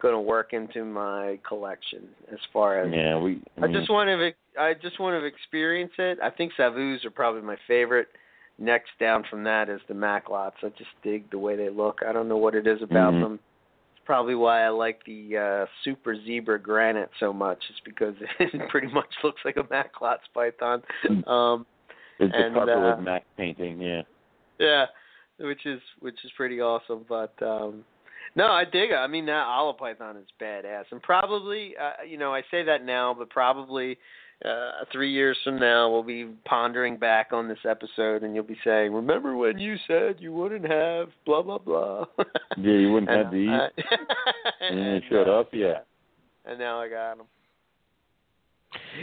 gonna 0.00 0.20
work 0.20 0.52
into 0.52 0.84
my 0.84 1.38
collection 1.46 2.08
as 2.32 2.38
far 2.52 2.80
as 2.82 2.92
Yeah, 2.92 3.18
we. 3.18 3.42
I 3.60 3.66
just 3.66 3.90
want 3.90 4.08
to 4.08 4.32
I 4.60 4.74
just 4.74 4.98
want 4.98 5.20
to 5.20 5.24
experience 5.26 5.92
it. 5.98 6.18
I 6.22 6.30
think 6.30 6.52
Savus 6.58 7.04
are 7.04 7.10
probably 7.10 7.42
my 7.42 7.56
favorite. 7.66 8.08
Next 8.58 8.90
down 8.98 9.24
from 9.30 9.42
that 9.44 9.68
is 9.70 9.80
the 9.88 9.94
Maclots. 9.94 10.62
I 10.62 10.68
just 10.76 10.90
dig 11.02 11.30
the 11.30 11.38
way 11.38 11.56
they 11.56 11.70
look. 11.70 12.00
I 12.06 12.12
don't 12.12 12.28
know 12.28 12.36
what 12.36 12.54
it 12.54 12.66
is 12.66 12.82
about 12.82 13.14
Mhm. 13.14 13.20
them. 13.22 13.38
Probably 14.10 14.34
why 14.34 14.64
I 14.64 14.70
like 14.70 15.04
the 15.06 15.36
uh 15.36 15.66
Super 15.84 16.16
Zebra 16.26 16.60
Granite 16.60 17.10
so 17.20 17.32
much. 17.32 17.58
It's 17.70 17.78
because 17.84 18.16
it 18.40 18.68
pretty 18.68 18.88
much 18.88 19.06
looks 19.22 19.40
like 19.44 19.56
a 19.56 19.62
Maclots 19.62 20.26
python. 20.34 20.82
Um 21.28 21.64
It's 22.18 22.34
and, 22.34 22.56
the 22.56 22.58
Copperwood 22.58 22.98
uh, 22.98 23.02
Mac 23.02 23.24
painting. 23.36 23.80
Yeah. 23.80 24.02
yeah, 24.58 24.86
which 25.38 25.64
is 25.64 25.80
which 26.00 26.16
is 26.24 26.32
pretty 26.36 26.60
awesome. 26.60 27.04
But 27.08 27.40
um 27.40 27.84
no, 28.34 28.46
I 28.46 28.64
dig 28.64 28.90
it. 28.90 28.94
I 28.94 29.06
mean, 29.06 29.26
that 29.26 29.44
olive 29.46 29.78
python 29.78 30.16
is 30.16 30.26
badass, 30.42 30.86
and 30.90 31.00
probably, 31.02 31.74
uh, 31.80 32.02
you 32.04 32.18
know, 32.18 32.34
I 32.34 32.42
say 32.50 32.64
that 32.64 32.84
now, 32.84 33.14
but 33.16 33.30
probably 33.30 33.96
uh, 34.44 34.84
three 34.92 35.12
years 35.12 35.36
from 35.44 35.58
now, 35.58 35.90
we'll 35.90 36.02
be 36.02 36.26
pondering 36.46 36.96
back 36.96 37.28
on 37.32 37.46
this 37.48 37.58
episode, 37.68 38.22
and 38.22 38.34
you'll 38.34 38.44
be 38.44 38.56
saying, 38.64 38.92
"Remember 38.92 39.36
when 39.36 39.58
you 39.58 39.76
said 39.86 40.16
you 40.18 40.32
wouldn't 40.32 40.70
have 40.70 41.08
blah 41.26 41.42
blah 41.42 41.58
blah?" 41.58 42.04
Yeah, 42.56 42.72
you 42.74 42.92
wouldn't 42.92 43.10
And, 43.10 43.24
have 43.24 43.32
these. 43.32 43.48
uh, 43.48 43.68
and 44.60 44.78
then 44.78 44.86
and, 44.86 45.02
showed 45.10 45.28
uh, 45.28 45.40
up. 45.40 45.50
Yeah. 45.52 45.80
and 46.46 46.58
now 46.58 46.80
I 46.80 46.88
got 46.88 47.18
them. 47.18 47.26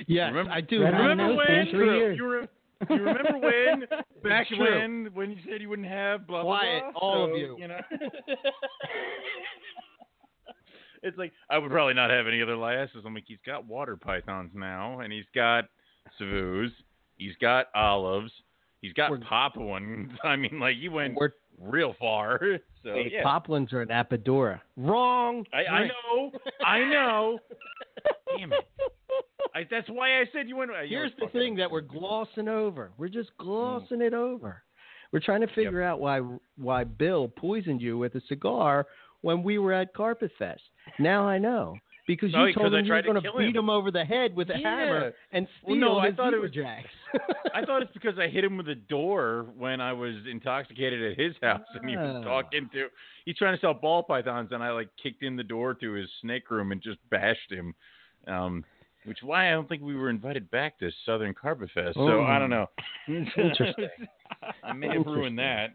Yeah, 0.07 0.27
Remember- 0.27 0.51
I 0.51 0.61
do. 0.61 0.81
Right 0.83 0.91
Remember 0.93 1.27
nose, 1.27 1.38
when? 1.38 1.67
Three 1.71 1.97
years. 1.97 2.17
You, 2.17 2.27
re- 2.29 2.47
Do 2.88 2.93
you 2.95 3.03
remember 3.03 3.38
when 3.39 3.83
back 4.23 4.47
when 4.51 5.09
when 5.13 5.31
you 5.31 5.38
said 5.49 5.61
you 5.61 5.69
wouldn't 5.69 5.88
have 5.88 6.25
blah 6.27 6.43
blah 6.43 6.59
Quiet, 6.59 6.83
blah? 6.93 7.01
all 7.01 7.23
of 7.29 7.38
you. 7.38 7.55
You 7.59 7.67
know. 7.67 7.79
It's 11.03 11.17
like 11.17 11.31
I 11.49 11.57
would 11.57 11.71
probably 11.71 11.93
not 11.93 12.09
have 12.09 12.27
any 12.27 12.41
other 12.41 12.55
Liasis. 12.55 13.05
I'm 13.05 13.13
like, 13.13 13.23
he's 13.27 13.37
got 13.45 13.65
water 13.65 13.95
pythons 13.97 14.51
now, 14.53 14.99
and 14.99 15.11
he's 15.13 15.25
got 15.35 15.65
savus, 16.19 16.69
he's 17.17 17.35
got 17.41 17.67
olives, 17.75 18.31
he's 18.81 18.93
got 18.93 19.11
We're- 19.11 19.23
Papuans. 19.27 20.11
I 20.23 20.35
mean, 20.35 20.59
like 20.59 20.77
he 20.77 20.89
went 20.89 21.15
We're 21.15 21.31
real 21.59 21.95
far. 21.99 22.39
So 22.83 22.93
Wait, 22.93 23.11
yeah. 23.11 23.21
Papuans 23.23 23.73
are 23.73 23.81
an 23.81 23.89
Apodora. 23.89 24.61
Wrong. 24.77 25.43
I, 25.51 25.57
I 25.65 25.87
know, 25.87 26.31
I 26.65 26.79
know. 26.79 27.39
Damn 28.37 28.53
it! 28.53 28.65
I, 29.53 29.67
that's 29.69 29.89
why 29.89 30.21
I 30.21 30.25
said 30.31 30.47
you 30.47 30.55
went. 30.55 30.71
know, 30.71 30.77
Here's 30.87 31.11
the 31.19 31.27
thing 31.27 31.55
it. 31.55 31.57
that 31.57 31.71
we're 31.71 31.81
glossing 31.81 32.47
over. 32.47 32.91
We're 32.97 33.09
just 33.09 33.31
Mm. 33.41 33.43
glossing 33.45 34.01
it 34.01 34.13
over. 34.13 34.63
We're 35.11 35.19
trying 35.19 35.41
to 35.41 35.47
figure 35.47 35.81
out 35.83 35.99
why 35.99 36.21
why 36.55 36.85
Bill 36.85 37.27
poisoned 37.27 37.81
you 37.81 37.97
with 37.97 38.15
a 38.15 38.21
cigar 38.29 38.85
when 39.21 39.43
we 39.43 39.57
were 39.57 39.73
at 39.73 39.93
Carpet 39.93 40.31
Fest. 40.39 40.61
Now 40.99 41.27
I 41.27 41.38
know 41.38 41.77
because 42.07 42.31
you 42.31 42.53
told 42.53 42.73
him 42.73 42.85
you 42.85 42.91
were 42.91 43.01
tried 43.01 43.01
to 43.01 43.11
going 43.11 43.21
to 43.23 43.31
beat 43.38 43.49
him. 43.55 43.63
him 43.65 43.69
over 43.69 43.91
the 43.91 44.05
head 44.05 44.33
with 44.35 44.49
a 44.49 44.57
Yeah. 44.57 44.69
hammer 44.79 45.13
and 45.33 45.45
Well, 45.63 45.75
steal 45.75 45.89
no, 45.95 45.97
I 45.99 46.11
thought 46.13 46.33
it 46.33 46.41
was- 46.41 46.51
Jacks. 46.51 46.88
I 47.53 47.65
thought 47.65 47.81
it's 47.81 47.91
because 47.99 48.17
I 48.17 48.27
hit 48.29 48.43
him 48.43 48.55
with 48.57 48.69
a 48.69 48.75
door 48.75 49.45
when 49.57 49.81
I 49.81 49.91
was 49.93 50.15
intoxicated 50.29 51.11
at 51.11 51.17
his 51.19 51.33
house, 51.41 51.61
and 51.73 51.89
he 51.89 51.97
was 51.97 52.23
Ah. 52.25 52.27
talking 52.27 52.69
to. 52.73 52.88
He's 53.25 53.35
trying 53.38 53.55
to 53.55 53.59
sell 53.61 53.73
ball 53.73 54.03
pythons, 54.03 54.51
and 54.53 54.63
I 54.63 54.71
like 54.71 54.88
kicked 55.01 55.21
in 55.23 55.35
the 55.35 55.43
door 55.43 55.73
to 55.73 55.91
his 55.93 56.09
snake 56.21 56.49
room 56.49 56.71
and 56.71 56.81
just 56.81 56.97
bashed 57.09 57.51
him. 57.51 57.73
Um, 58.27 58.63
which 59.05 59.19
why 59.23 59.47
I 59.47 59.51
don't 59.51 59.67
think 59.69 59.81
we 59.83 59.95
were 59.95 60.09
invited 60.09 60.49
back 60.51 60.77
to 60.79 60.89
Southern 61.05 61.33
Carpet 61.33 61.69
Fest. 61.73 61.95
So 61.95 62.23
I 62.23 62.39
don't 62.39 62.49
know. 62.49 62.67
Interesting. 63.07 63.88
I 64.63 64.73
may 64.73 64.89
have 64.89 65.05
ruined 65.05 65.39
that. 65.39 65.67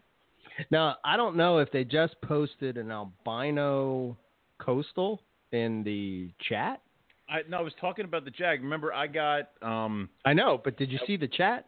Now 0.69 0.97
I 1.03 1.17
don't 1.17 1.35
know 1.35 1.57
if 1.57 1.71
they 1.71 1.83
just 1.83 2.15
posted 2.21 2.77
an 2.77 2.91
albino 2.91 4.15
coastal 4.63 5.21
in 5.51 5.83
the 5.83 6.31
chat. 6.49 6.81
I 7.29 7.41
no, 7.49 7.57
I 7.57 7.61
was 7.61 7.73
talking 7.79 8.05
about 8.05 8.25
the 8.25 8.31
Jag. 8.31 8.61
Remember, 8.61 8.93
I 8.93 9.07
got. 9.07 9.49
um 9.61 10.09
I 10.25 10.33
know, 10.33 10.59
but 10.63 10.77
did 10.77 10.91
you 10.91 10.99
see 11.07 11.17
the 11.17 11.27
chat? 11.27 11.67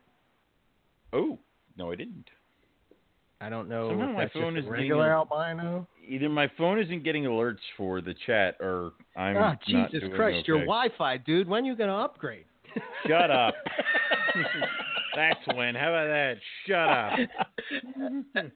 Oh 1.13 1.39
no, 1.77 1.91
I 1.91 1.95
didn't. 1.95 2.29
I 3.41 3.49
don't 3.49 3.67
know. 3.67 3.89
Somehow 3.89 4.11
my 4.13 4.29
phone 4.29 4.57
is 4.57 4.65
regular 4.65 5.11
albino. 5.11 5.87
Either 6.07 6.29
my 6.29 6.49
phone 6.57 6.79
isn't 6.79 7.03
getting 7.03 7.23
alerts 7.23 7.59
for 7.77 8.01
the 8.01 8.15
chat, 8.25 8.55
or 8.59 8.93
I'm 9.15 9.35
Oh, 9.37 9.53
Jesus 9.67 10.03
Christ, 10.15 10.47
your. 10.47 10.59
Wi-Fi, 10.59 11.17
dude. 11.17 11.47
When 11.47 11.63
are 11.63 11.67
you 11.67 11.75
gonna 11.75 11.97
upgrade? 11.97 12.45
Shut 13.07 13.31
up. 13.31 13.55
That's 15.15 15.39
when. 15.53 15.75
How 15.75 15.89
about 15.89 16.07
that? 16.07 16.37
Shut 16.67 16.89
up. 18.39 18.51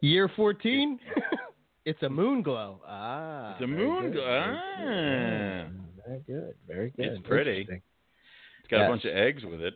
Year 0.00 0.30
14? 0.36 0.98
it's 1.86 2.02
a 2.02 2.08
moon 2.10 2.42
glow. 2.42 2.80
Ah. 2.86 3.54
It's 3.54 3.62
a 3.64 3.66
moon 3.66 4.12
glow. 4.12 4.22
Ah. 4.58 5.64
good. 5.66 5.72
Very 6.06 6.20
good. 6.26 6.54
Very 6.68 6.90
good. 6.96 7.06
It's 7.06 7.26
pretty. 7.26 7.66
It's 7.70 8.70
got 8.70 8.78
Yes. 8.78 8.86
a 8.86 8.90
bunch 8.90 9.04
of 9.04 9.16
eggs 9.16 9.44
with 9.44 9.62
it. 9.62 9.74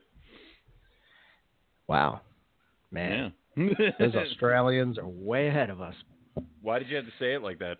Wow. 1.86 2.20
Man. 2.90 3.32
Yeah. 3.56 3.90
Those 3.98 4.14
Australians 4.30 4.98
are 4.98 5.08
way 5.08 5.48
ahead 5.48 5.70
of 5.70 5.80
us. 5.80 5.94
Why 6.62 6.78
did 6.78 6.88
you 6.88 6.96
have 6.96 7.04
to 7.06 7.12
say 7.18 7.34
it 7.34 7.42
like 7.42 7.58
that? 7.60 7.78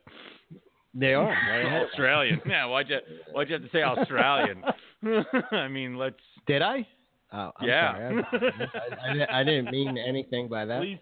They 0.95 1.15
are. 1.15 1.27
Way 1.29 1.63
ahead. 1.67 1.87
Australian. 1.89 2.41
Yeah. 2.47 2.67
Why'd 2.67 2.89
you 2.89 2.99
Why'd 3.33 3.49
you 3.49 3.55
have 3.55 3.63
to 3.65 3.71
say 3.71 3.83
Australian? 3.83 4.63
I 5.53 5.69
mean, 5.69 5.97
let's. 5.97 6.17
Did 6.47 6.63
I? 6.63 6.87
Oh, 7.33 7.53
I'm 7.59 7.69
Yeah. 7.69 7.93
sorry. 7.93 8.25
I, 8.33 8.37
I, 8.37 9.25
I, 9.37 9.41
I 9.41 9.45
didn't 9.45 9.71
mean 9.71 9.97
anything 9.99 10.49
by 10.49 10.65
that. 10.65 10.81
Please, 10.81 10.99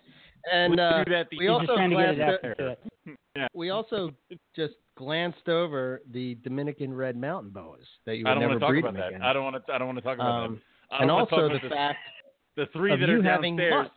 and 0.53 0.75
please 0.75 0.81
uh, 0.81 1.05
do 1.05 1.13
that. 1.13 1.27
The 1.31 1.39
we 1.39 1.45
He's 1.45 1.51
also 1.51 1.67
just 1.67 1.75
trying 1.75 2.77
Yeah. 3.39 3.49
we 3.55 3.71
also 3.71 4.11
just 4.57 4.75
glanced 4.97 5.49
over 5.49 6.03
the 6.13 6.35
Dominican 6.43 6.93
red 6.93 7.17
mountain 7.17 7.51
boas 7.51 7.85
that 8.05 8.17
you 8.17 8.25
would 8.25 8.31
I 8.31 8.35
don't 8.35 8.41
never 8.43 8.53
want 8.59 8.61
to 8.77 8.83
talk 8.83 8.91
about 8.95 9.13
that. 9.13 9.23
I 9.23 9.33
don't 9.33 9.45
want 9.45 9.67
to. 9.67 9.73
I 9.73 9.79
don't 9.79 9.87
want 9.87 9.99
to 9.99 10.03
talk 10.03 10.15
about 10.17 10.45
Um, 10.45 10.55
that. 10.55 10.95
I 10.97 10.99
and 11.01 11.09
don't 11.09 11.17
wanna 11.17 11.27
talk 11.27 11.33
also 11.39 11.47
about 11.51 11.63
the 11.63 11.69
fact 11.69 11.99
the 12.57 12.67
three 12.73 12.91
that 12.97 13.09
are 13.09 13.23
downstairs 13.23 13.89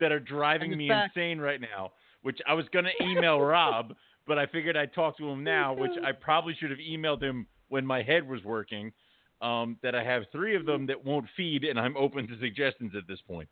that 0.00 0.12
are 0.12 0.20
driving 0.20 0.76
me 0.76 0.88
fact- 0.88 1.16
insane 1.16 1.38
right 1.40 1.60
now. 1.60 1.92
Which 2.22 2.38
I 2.46 2.54
was 2.54 2.66
gonna 2.72 2.90
email 3.02 3.40
Rob, 3.40 3.94
but 4.26 4.38
I 4.38 4.46
figured 4.46 4.76
I'd 4.76 4.92
talk 4.94 5.16
to 5.18 5.28
him 5.28 5.42
now. 5.56 5.72
Which 5.74 5.92
I 6.04 6.12
probably 6.12 6.54
should 6.54 6.70
have 6.70 6.78
emailed 6.80 7.22
him 7.22 7.46
when 7.68 7.84
my 7.84 8.02
head 8.02 8.26
was 8.28 8.42
working. 8.44 8.92
Um, 9.40 9.78
that 9.82 9.94
I 9.94 10.02
have 10.04 10.22
three 10.32 10.54
of 10.54 10.64
them 10.64 10.86
that 10.86 11.04
won't 11.04 11.26
feed, 11.36 11.64
and 11.64 11.78
I'm 11.78 11.96
open 11.98 12.26
to 12.28 12.38
suggestions 12.38 12.94
at 12.96 13.06
this 13.06 13.20
point. 13.22 13.48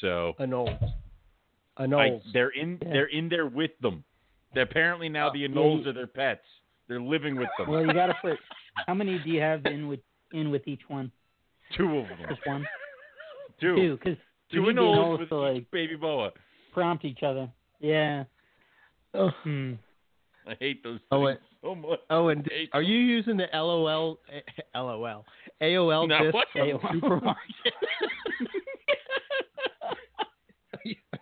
So. 0.00 0.34
I, 0.38 0.44
Anoles. 1.86 2.22
they're 2.34 2.50
in 2.50 2.78
Yeah. 2.82 2.92
they're 2.92 3.06
in 3.06 3.28
there 3.30 3.46
with 3.46 3.70
them. 3.80 4.04
They're 4.54 4.64
apparently 4.64 5.08
now 5.08 5.28
Oh, 5.28 5.32
the 5.32 5.40
yeah, 5.40 5.48
anoles 5.48 5.86
are 5.86 5.92
their 5.92 6.06
pets. 6.06 6.44
They're 6.88 7.00
living 7.00 7.36
with 7.36 7.48
them. 7.58 7.68
Well, 7.68 7.86
you 7.86 7.92
got 7.92 8.06
to 8.06 8.14
put. 8.22 8.38
How 8.86 8.94
many 8.94 9.18
do 9.18 9.30
you 9.30 9.40
have 9.40 9.64
in 9.66 9.86
with 9.88 10.00
in 10.32 10.50
with 10.50 10.66
each 10.66 10.82
one? 10.88 11.10
Two 11.76 11.98
of 11.98 12.08
them. 12.08 12.18
Just 12.28 12.44
one, 12.46 12.66
Two. 13.60 13.76
two, 13.76 13.96
because 13.96 14.18
Two 14.50 14.62
you 14.62 14.66
the 14.66 14.80
anoles 14.80 14.96
anoles 14.96 15.18
with 15.20 15.28
to 15.28 15.34
each 15.50 15.54
like 15.54 15.70
baby 15.70 15.94
boa. 15.96 16.30
prompt 16.72 17.04
each 17.04 17.22
other. 17.22 17.48
Yeah. 17.78 18.24
Oh. 19.14 19.30
Hmm. 19.44 19.74
I 20.48 20.54
hate 20.58 20.82
those 20.82 20.98
things 20.98 21.08
Oh, 21.12 21.20
wait. 21.20 21.38
so 21.62 21.74
much. 21.76 22.00
Oh, 22.08 22.28
and 22.28 22.44
Hate 22.50 22.70
are 22.72 22.82
you 22.82 22.96
using 22.98 23.36
the 23.36 23.46
LOL, 23.52 24.18
LOL, 24.74 25.24
AOL 25.62 26.08
No, 26.08 26.24
disc 26.24 26.38
from 26.52 26.66
the 26.68 26.72
AOL. 26.74 26.92
supermarket? 27.00 27.74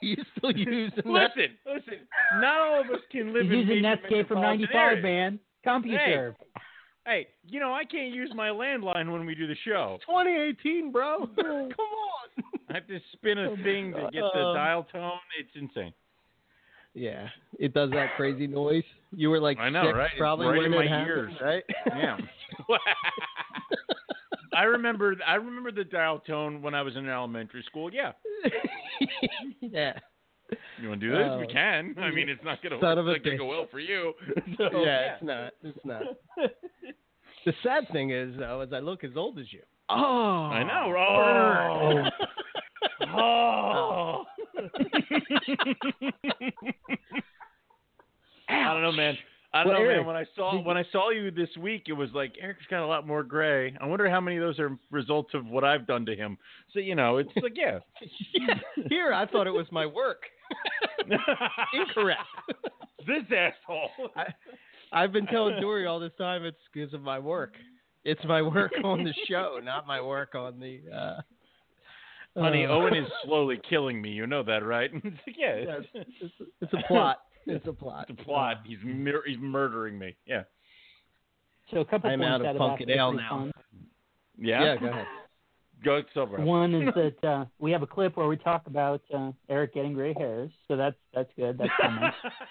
are, 0.03 0.05
you, 0.07 0.17
still 0.37 0.53
using 0.53 0.91
that? 0.97 1.07
Listen, 1.07 1.57
listen. 1.67 1.95
Not 2.41 2.61
all 2.61 2.81
of 2.81 2.87
us 2.91 3.01
can 3.11 3.33
live 3.33 3.45
He's 3.45 3.53
in 3.53 3.59
using 3.61 3.83
major 3.83 3.97
Netscape 4.09 4.29
from 4.29 4.41
'95, 4.41 5.03
man. 5.03 5.39
CompuServe. 5.67 6.35
Hey, 7.07 7.29
you 7.47 7.59
know 7.59 7.73
I 7.73 7.85
can't 7.85 8.13
use 8.13 8.31
my 8.35 8.49
landline 8.49 9.11
when 9.11 9.25
we 9.25 9.35
do 9.35 9.47
the 9.47 9.57
show. 9.65 9.99
2018, 10.07 10.93
bro. 10.93 11.27
Come 11.37 11.47
on. 11.47 12.45
I 12.71 12.75
have 12.75 12.87
to 12.89 12.99
spin 13.13 13.39
a 13.39 13.57
thing 13.63 13.93
to 13.95 14.03
get 14.13 14.23
the 14.35 14.41
Uh, 14.41 14.55
dial 14.55 14.87
tone. 14.93 15.19
It's 15.41 15.49
insane. 15.55 15.95
Yeah, 16.95 17.29
it 17.59 17.73
does 17.75 17.91
that 17.93 18.15
crazy 18.17 18.47
noise. 18.47 18.83
You 19.15 19.31
were 19.31 19.41
like 19.41 19.59
I 19.59 19.71
know, 19.71 19.85
six 19.87 19.97
right? 19.97 20.11
It's 20.13 20.19
probably 20.19 20.47
right 20.49 20.65
in 20.65 20.73
it 20.73 20.77
my 20.77 20.87
happened, 20.87 21.09
ears. 21.09 21.33
right? 21.41 21.63
Yeah. 21.97 22.17
I 24.55 24.63
remember. 24.65 25.15
I 25.27 25.35
remember 25.35 25.73
the 25.73 25.85
dial 25.85 26.21
tone 26.21 26.63
when 26.63 26.75
I 26.75 26.83
was 26.83 26.97
in 26.97 27.09
elementary 27.09 27.63
school. 27.67 27.91
Yeah. 27.93 28.13
yeah. 29.61 29.93
You 30.81 30.89
want 30.89 31.01
to 31.01 31.07
do 31.09 31.13
this? 31.15 31.29
we 31.39 31.45
Oh. 31.45 31.53
can. 31.53 31.95
I 31.99 32.11
mean, 32.11 32.29
it's 32.29 32.43
not 32.45 32.63
gonna. 32.63 32.81
Son 32.81 32.99
it's 32.99 33.07
not 33.07 33.23
gonna 33.25 33.35
bitch. 33.37 33.39
go 33.39 33.47
well 33.47 33.67
for 33.71 33.81
you. 33.81 34.13
So, 34.57 34.83
yeah, 34.85 35.15
it's 35.15 35.23
not. 35.23 35.53
It's 35.63 35.79
not. 35.85 36.03
the 37.45 37.53
sad 37.63 37.85
thing 37.93 38.11
is, 38.11 38.35
though, 38.39 38.63
is 38.63 38.73
I 38.73 38.79
look 38.79 39.05
as 39.05 39.11
old 39.17 39.39
as 39.39 39.53
you. 39.53 39.61
Oh, 39.91 39.95
I 39.95 40.63
know. 40.65 40.91
burn. 40.93 42.11
Oh. 43.15 43.17
oh. 43.19 44.25
oh. 44.25 44.25
I 48.49 48.73
don't 48.73 48.83
know, 48.83 48.93
man. 48.93 49.17
I 49.53 49.65
don't 49.65 49.73
Well, 49.73 49.83
know, 49.83 49.89
Eric, 49.89 49.99
man. 49.99 50.07
When 50.07 50.17
I 50.17 50.25
saw 50.37 50.63
when 50.63 50.77
I 50.77 50.85
saw 50.93 51.11
you 51.11 51.31
this 51.31 51.49
week, 51.59 51.85
it 51.89 51.95
was 51.95 52.11
like 52.13 52.35
Eric's 52.41 52.67
got 52.69 52.85
a 52.85 52.87
lot 52.87 53.07
more 53.07 53.23
gray. 53.23 53.75
I 53.81 53.87
wonder 53.87 54.09
how 54.09 54.21
many 54.21 54.37
of 54.37 54.43
those 54.43 54.59
are 54.59 54.77
results 54.91 55.31
of 55.33 55.47
what 55.47 55.65
I've 55.65 55.87
done 55.87 56.05
to 56.07 56.15
him. 56.15 56.37
So 56.75 56.81
you 56.81 56.95
know, 56.95 57.17
it's 57.17 57.31
like 57.43 57.57
yeah. 57.57 57.79
Yeah, 58.35 58.55
Here, 58.91 59.13
I 59.15 59.27
thought 59.27 59.47
it 59.47 59.53
was 59.53 59.67
my 59.71 59.87
work. 59.87 60.23
Incorrect. 61.73 62.21
this 63.07 63.23
asshole. 63.35 63.89
I, 64.17 64.25
I've 64.93 65.13
been 65.13 65.27
telling 65.27 65.61
Dory 65.61 65.87
all 65.87 66.01
this 66.01 66.13
time 66.19 66.45
it's 66.45 66.57
because 66.73 66.93
of 66.93 67.03
my 67.03 67.19
work. 67.19 67.55
It's 68.05 68.23
my 68.25 68.43
work 68.43 68.73
on 68.85 69.05
the 69.05 69.15
show, 69.29 69.61
not 69.63 69.87
my 69.87 70.01
work 70.01 70.35
on 70.35 70.61
the. 70.61 70.81
Uh, 70.95 71.21
Honey, 72.41 72.67
uh, 72.67 72.71
Owen 72.71 72.95
is 72.95 73.07
slowly 73.25 73.61
killing 73.69 74.01
me. 74.01 74.11
You 74.11 74.27
know 74.27 74.43
that, 74.45 74.65
right? 74.65 74.91
Yeah, 75.37 75.55
it's, 75.55 75.89
it's, 75.95 76.33
it's 76.61 76.73
a 76.73 76.87
plot. 76.87 77.19
It's 77.49 77.67
a 77.67 77.73
plot. 77.73 78.07
it's 78.09 78.21
a 78.21 78.25
plot. 78.25 78.59
He's 78.67 78.79
mur- 78.85 79.23
he's 79.27 79.39
murdering 79.39 79.99
me. 79.99 80.17
Yeah. 80.27 80.43
So 81.73 81.81
a 81.81 81.85
couple 81.85 82.11
I'm 82.11 82.21
points 82.21 82.31
out 82.33 82.41
of 82.43 82.47
out 82.47 82.57
pumpkin 82.59 82.89
that 82.89 82.95
that 82.95 83.01
are 83.01 83.07
ale 83.09 83.13
now. 83.15 83.29
fun. 83.31 83.53
Yeah. 84.39 84.65
Yeah, 84.65 84.77
go 84.77 84.87
ahead. 84.89 85.07
Go 85.85 86.03
silver. 86.13 86.39
One 86.41 86.75
is 86.75 86.93
that 87.23 87.29
uh, 87.29 87.45
we 87.59 87.71
have 87.73 87.83
a 87.83 87.87
clip 87.87 88.17
where 88.17 88.27
we 88.27 88.37
talk 88.37 88.67
about 88.67 89.01
uh, 89.15 89.31
Eric 89.49 89.75
getting 89.75 89.93
gray 89.93 90.13
hairs, 90.17 90.51
so 90.67 90.77
that's 90.77 90.97
that's 91.15 91.31
good. 91.37 91.57
That's 91.59 91.71
coming. 91.81 92.11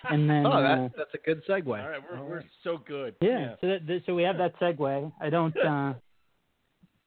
And 0.09 0.29
then 0.29 0.45
Oh, 0.45 0.51
uh, 0.51 0.89
that's 0.97 1.13
a 1.13 1.17
good 1.17 1.41
segue. 1.47 1.67
All 1.67 1.89
right, 1.89 1.99
we're 2.09 2.23
we're 2.23 2.43
so 2.63 2.77
good. 2.87 3.15
yeah, 3.21 3.55
so 3.61 3.67
that, 3.67 3.85
that- 3.87 4.01
so 4.05 4.15
we 4.15 4.23
have 4.23 4.37
that 4.37 4.57
segue. 4.59 5.11
I 5.21 5.29
don't. 5.29 5.55
Uh, 5.65 5.93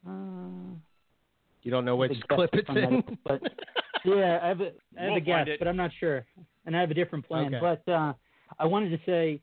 uh, 0.09 0.75
You 1.63 1.71
don't 1.71 1.85
know 1.85 1.97
which 1.97 2.13
clip 2.31 2.51
it's 2.55 2.69
on 2.71 2.75
that, 2.75 2.85
in, 2.85 3.19
but 3.25 3.41
yeah, 4.05 4.39
I 4.43 4.49
have 4.49 4.61
a 4.63 4.73
I 4.99 5.03
have 5.03 5.09
We'll 5.11 5.17
a 5.17 5.21
guess, 5.21 5.49
but 5.59 5.69
I'm 5.69 5.77
not 5.77 5.91
sure, 6.01 6.25
and 6.67 6.77
I 6.77 6.81
have 6.81 6.91
a 6.91 6.95
different 6.95 7.27
plan. 7.27 7.55
Okay. 7.55 7.59
But 7.85 7.91
uh, 7.93 8.13
I 8.59 8.67
wanted 8.67 8.91
to 8.91 8.99
say, 9.07 9.41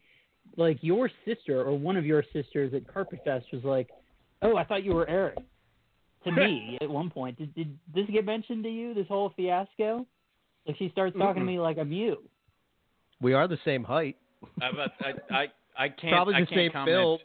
like 0.56 0.78
your 0.82 1.10
sister 1.26 1.62
or 1.62 1.78
one 1.78 1.98
of 1.98 2.06
your 2.06 2.24
sisters 2.34 2.74
at 2.74 2.92
Carpet 2.92 3.20
Fest 3.26 3.46
was 3.52 3.64
like, 3.64 3.90
"Oh, 4.42 4.56
I 4.58 4.64
thought 4.64 4.84
you 4.84 4.94
were 4.94 5.08
Eric." 5.10 5.38
to 6.24 6.32
me 6.32 6.78
at 6.82 6.90
one 6.90 7.10
point. 7.10 7.38
Did, 7.38 7.54
did 7.56 7.78
this 7.94 8.06
get 8.12 8.26
mentioned 8.26 8.64
to 8.64 8.70
you? 8.70 8.94
This 8.94 9.08
whole 9.08 9.32
fiasco? 9.36 10.06
Like 10.66 10.78
she 10.78 10.90
starts 10.90 11.16
talking 11.18 11.44
Mm-mm. 11.44 11.46
to 11.46 11.52
me 11.54 11.60
like 11.60 11.78
I'm 11.78 11.92
you. 11.92 12.18
We 13.22 13.34
are 13.34 13.48
the 13.48 13.58
same 13.66 13.84
height. 13.84 14.18
I, 14.62 14.66
I, 14.68 15.36
I, 15.36 15.46
I 15.78 15.90
can't. 15.90 16.14
Probably 16.14 16.36
I 16.36 16.42
the 16.42 16.46
can't 16.48 16.58
same 16.58 16.72
comment. 16.72 16.96
build. 16.96 17.22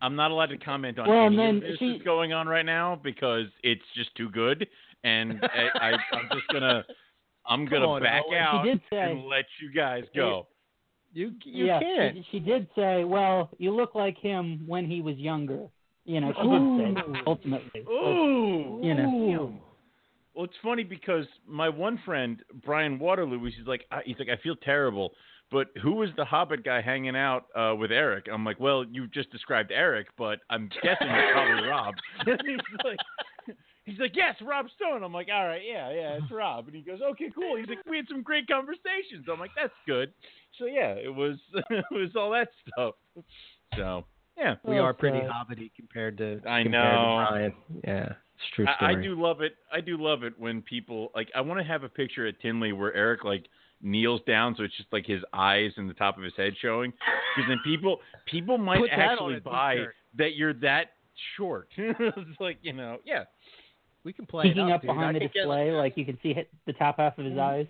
I'm 0.00 0.14
not 0.14 0.30
allowed 0.30 0.46
to 0.50 0.58
comment 0.58 0.98
on 0.98 1.08
Well, 1.08 1.26
any 1.26 1.40
and 1.40 1.56
of 1.62 1.62
this 1.62 1.78
she- 1.78 1.92
that's 1.92 2.04
going 2.04 2.32
on 2.32 2.46
right 2.46 2.66
now 2.66 3.00
because 3.02 3.46
it's 3.62 3.82
just 3.94 4.14
too 4.14 4.28
good, 4.30 4.66
and 5.04 5.40
I, 5.42 5.78
I, 5.78 5.90
I'm 6.16 6.28
just 6.32 6.46
gonna, 6.52 6.84
I'm 7.48 7.66
Come 7.66 7.80
gonna 7.82 8.00
back 8.00 8.22
Owen. 8.28 8.38
out 8.38 8.64
She 8.64 8.70
did 8.70 8.80
say- 8.90 9.10
and 9.12 9.24
let 9.26 9.44
you 9.60 9.72
guys 9.72 10.04
go. 10.14 10.46
You 11.12 11.32
you 11.44 11.66
yeah, 11.66 11.80
can't. 11.80 12.16
She, 12.16 12.26
she 12.32 12.38
did 12.40 12.68
say, 12.76 13.04
"Well, 13.04 13.48
you 13.58 13.74
look 13.74 13.94
like 13.94 14.18
him 14.18 14.64
when 14.66 14.84
he 14.84 15.00
was 15.00 15.16
younger." 15.16 15.66
You 16.04 16.20
know, 16.20 16.32
she 16.40 16.48
did 16.48 17.04
say 17.04 17.12
that, 17.12 17.22
ultimately. 17.26 17.80
But, 17.84 17.90
Ooh, 17.90 18.80
you 18.82 18.94
know. 18.94 19.52
Well, 20.34 20.44
it's 20.44 20.54
funny 20.62 20.84
because 20.84 21.24
my 21.48 21.68
one 21.68 21.98
friend 22.04 22.42
Brian 22.64 22.98
Waterloo, 22.98 23.42
he's 23.44 23.66
like, 23.66 23.86
I- 23.90 24.02
he's 24.04 24.18
like, 24.18 24.28
I 24.28 24.36
feel 24.42 24.54
terrible, 24.56 25.12
but 25.50 25.68
who 25.82 25.92
was 25.92 26.10
the 26.16 26.24
Hobbit 26.24 26.62
guy 26.64 26.82
hanging 26.82 27.16
out 27.16 27.46
uh, 27.56 27.74
with 27.74 27.90
Eric? 27.90 28.26
I'm 28.30 28.44
like, 28.44 28.60
well, 28.60 28.84
you 28.84 29.06
just 29.06 29.30
described 29.32 29.72
Eric, 29.72 30.08
but 30.18 30.40
I'm 30.50 30.68
guessing 30.82 31.08
it's 31.08 31.32
probably 31.32 31.66
Rob. 31.68 31.94
He's 32.26 32.58
like, 32.84 32.98
he's 33.86 33.98
like, 33.98 34.14
yes, 34.14 34.34
Rob 34.44 34.66
Stone. 34.76 35.02
I'm 35.02 35.12
like, 35.14 35.28
all 35.32 35.46
right, 35.46 35.62
yeah, 35.66 35.90
yeah, 35.90 36.18
it's 36.22 36.30
Rob. 36.30 36.66
And 36.66 36.76
he 36.76 36.82
goes, 36.82 37.00
okay, 37.12 37.30
cool. 37.34 37.56
He's 37.56 37.68
like, 37.68 37.78
we 37.88 37.96
had 37.96 38.06
some 38.08 38.22
great 38.22 38.46
conversations. 38.46 39.26
I'm 39.32 39.40
like, 39.40 39.52
that's 39.56 39.72
good. 39.86 40.12
So 40.58 40.66
yeah, 40.66 40.92
it 40.92 41.12
was, 41.14 41.36
it 41.70 41.84
was 41.90 42.10
all 42.16 42.30
that 42.32 42.48
stuff. 42.68 42.94
So 43.76 44.04
yeah, 44.36 44.56
We 44.64 44.78
are 44.78 44.92
pretty 44.92 45.20
God. 45.20 45.30
hobbity 45.30 45.70
compared 45.74 46.18
to 46.18 46.40
I 46.46 46.62
compared 46.62 46.70
know. 46.70 47.24
to 47.24 47.26
Brian. 47.30 47.52
Yeah, 47.84 48.04
it's 48.04 48.44
a 48.52 48.54
true 48.56 48.66
I, 48.80 48.90
I 48.90 48.94
do 48.94 49.20
love 49.20 49.40
it. 49.40 49.54
I 49.72 49.80
do 49.80 49.96
love 49.96 50.22
it 50.24 50.34
when 50.38 50.60
people 50.62 51.10
like. 51.14 51.30
I 51.34 51.40
want 51.40 51.58
to 51.60 51.64
have 51.64 51.82
a 51.84 51.88
picture 51.88 52.26
at 52.26 52.38
Tinley 52.40 52.72
where 52.72 52.92
Eric 52.94 53.24
like 53.24 53.46
kneels 53.82 54.20
down, 54.26 54.54
so 54.56 54.62
it's 54.64 54.76
just 54.76 54.92
like 54.92 55.06
his 55.06 55.22
eyes 55.32 55.70
and 55.76 55.88
the 55.88 55.94
top 55.94 56.16
of 56.18 56.24
his 56.24 56.32
head 56.36 56.52
showing. 56.60 56.92
Because 57.34 57.48
then 57.48 57.58
people 57.64 57.98
people 58.26 58.58
might 58.58 58.80
Put 58.80 58.90
actually 58.90 59.40
buy 59.40 59.74
t-shirt. 59.76 59.94
that 60.18 60.34
you're 60.36 60.54
that 60.54 60.86
short. 61.36 61.68
it's 61.76 62.40
like 62.40 62.58
you 62.62 62.72
know, 62.74 62.98
yeah. 63.04 63.24
We 64.06 64.12
can 64.12 64.24
play 64.24 64.44
it 64.44 64.48
Peeking 64.50 64.70
up, 64.70 64.76
up 64.76 64.82
dude. 64.82 64.90
I 64.92 64.94
behind 64.94 65.16
the 65.16 65.20
display, 65.20 65.72
like 65.72 65.96
you 65.96 66.04
can 66.04 66.16
see 66.22 66.32
hit 66.32 66.48
the 66.64 66.72
top 66.74 66.98
half 66.98 67.18
of 67.18 67.24
his 67.24 67.32
mm-hmm. 67.34 67.40
eyes. 67.40 67.66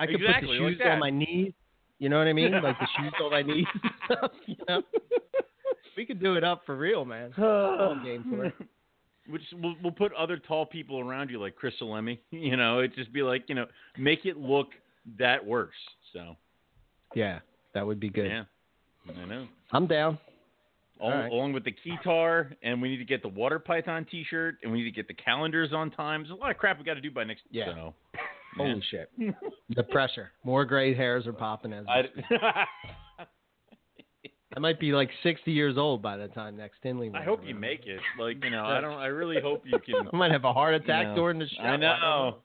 I 0.00 0.06
could 0.06 0.16
Exactly, 0.16 0.58
put 0.58 0.64
the 0.64 0.70
shoes 0.70 0.78
that. 0.82 0.90
on 0.94 0.98
my 0.98 1.10
knees. 1.10 1.52
You 2.00 2.08
know 2.08 2.18
what 2.18 2.26
I 2.26 2.32
mean? 2.32 2.50
Like 2.50 2.76
the 2.80 2.88
shoes 2.98 3.12
on 3.22 3.30
my 3.30 3.42
knees. 3.54 3.66
you 4.46 4.56
know? 4.68 4.82
we 5.96 6.04
could 6.04 6.20
do 6.20 6.34
it 6.34 6.42
up 6.42 6.62
for 6.66 6.76
real, 6.76 7.04
man. 7.04 7.32
I'm 7.38 8.02
game 8.02 8.24
for 8.28 8.46
it. 8.46 8.54
Which 9.28 9.42
we'll, 9.62 9.76
we'll 9.84 9.92
put 9.92 10.12
other 10.14 10.36
tall 10.36 10.66
people 10.66 10.98
around 10.98 11.30
you 11.30 11.40
like 11.40 11.54
Chris 11.54 11.74
Salemi. 11.80 12.18
You 12.32 12.56
know, 12.56 12.80
it 12.80 12.92
just 12.96 13.12
be 13.12 13.22
like 13.22 13.44
you 13.46 13.54
know, 13.54 13.66
make 13.96 14.26
it 14.26 14.36
look 14.36 14.70
that 15.20 15.46
worse. 15.46 15.70
So 16.12 16.34
Yeah, 17.14 17.38
that 17.72 17.86
would 17.86 18.00
be 18.00 18.10
good. 18.10 18.26
yeah, 18.26 18.44
I 19.16 19.24
know. 19.26 19.46
I'm 19.70 19.86
down. 19.86 20.18
Al- 21.02 21.08
All 21.08 21.18
right. 21.18 21.32
along 21.32 21.52
with 21.52 21.64
the 21.64 21.72
keytar, 21.72 22.54
and 22.62 22.80
we 22.80 22.88
need 22.88 22.98
to 22.98 23.04
get 23.04 23.22
the 23.22 23.28
water 23.28 23.58
python 23.58 24.06
T-shirt, 24.10 24.56
and 24.62 24.70
we 24.70 24.78
need 24.78 24.84
to 24.84 24.90
get 24.94 25.08
the 25.08 25.14
calendars 25.14 25.72
on 25.72 25.90
time. 25.90 26.22
There's 26.22 26.30
a 26.32 26.34
lot 26.36 26.50
of 26.50 26.58
crap 26.58 26.78
we 26.78 26.84
got 26.84 26.94
to 26.94 27.00
do 27.00 27.10
by 27.10 27.24
next. 27.24 27.42
Yeah. 27.50 27.66
So, 27.66 27.94
Holy 28.56 28.82
shit. 28.90 29.10
The 29.74 29.82
pressure. 29.84 30.30
More 30.44 30.64
gray 30.66 30.94
hairs 30.94 31.26
are 31.26 31.32
popping 31.32 31.72
as 31.72 31.86
I. 31.88 32.02
I 34.54 34.60
might 34.60 34.78
be 34.78 34.92
like 34.92 35.08
60 35.22 35.50
years 35.50 35.78
old 35.78 36.02
by 36.02 36.18
the 36.18 36.28
time 36.28 36.58
next 36.58 36.80
Tinley. 36.82 37.10
I 37.14 37.22
hope 37.22 37.38
around. 37.38 37.48
you 37.48 37.54
make 37.54 37.86
it. 37.86 38.00
Like 38.20 38.44
you 38.44 38.50
know, 38.50 38.64
I 38.66 38.80
don't. 38.82 38.98
I 38.98 39.06
really 39.06 39.40
hope 39.40 39.62
you 39.64 39.78
can. 39.78 40.06
I 40.12 40.16
might 40.16 40.30
have 40.30 40.44
a 40.44 40.52
heart 40.52 40.74
attack 40.74 41.04
you 41.04 41.08
know. 41.10 41.14
during 41.14 41.38
the 41.38 41.48
show. 41.48 41.62
I 41.62 41.70
don't 41.70 41.80
know. 41.80 42.38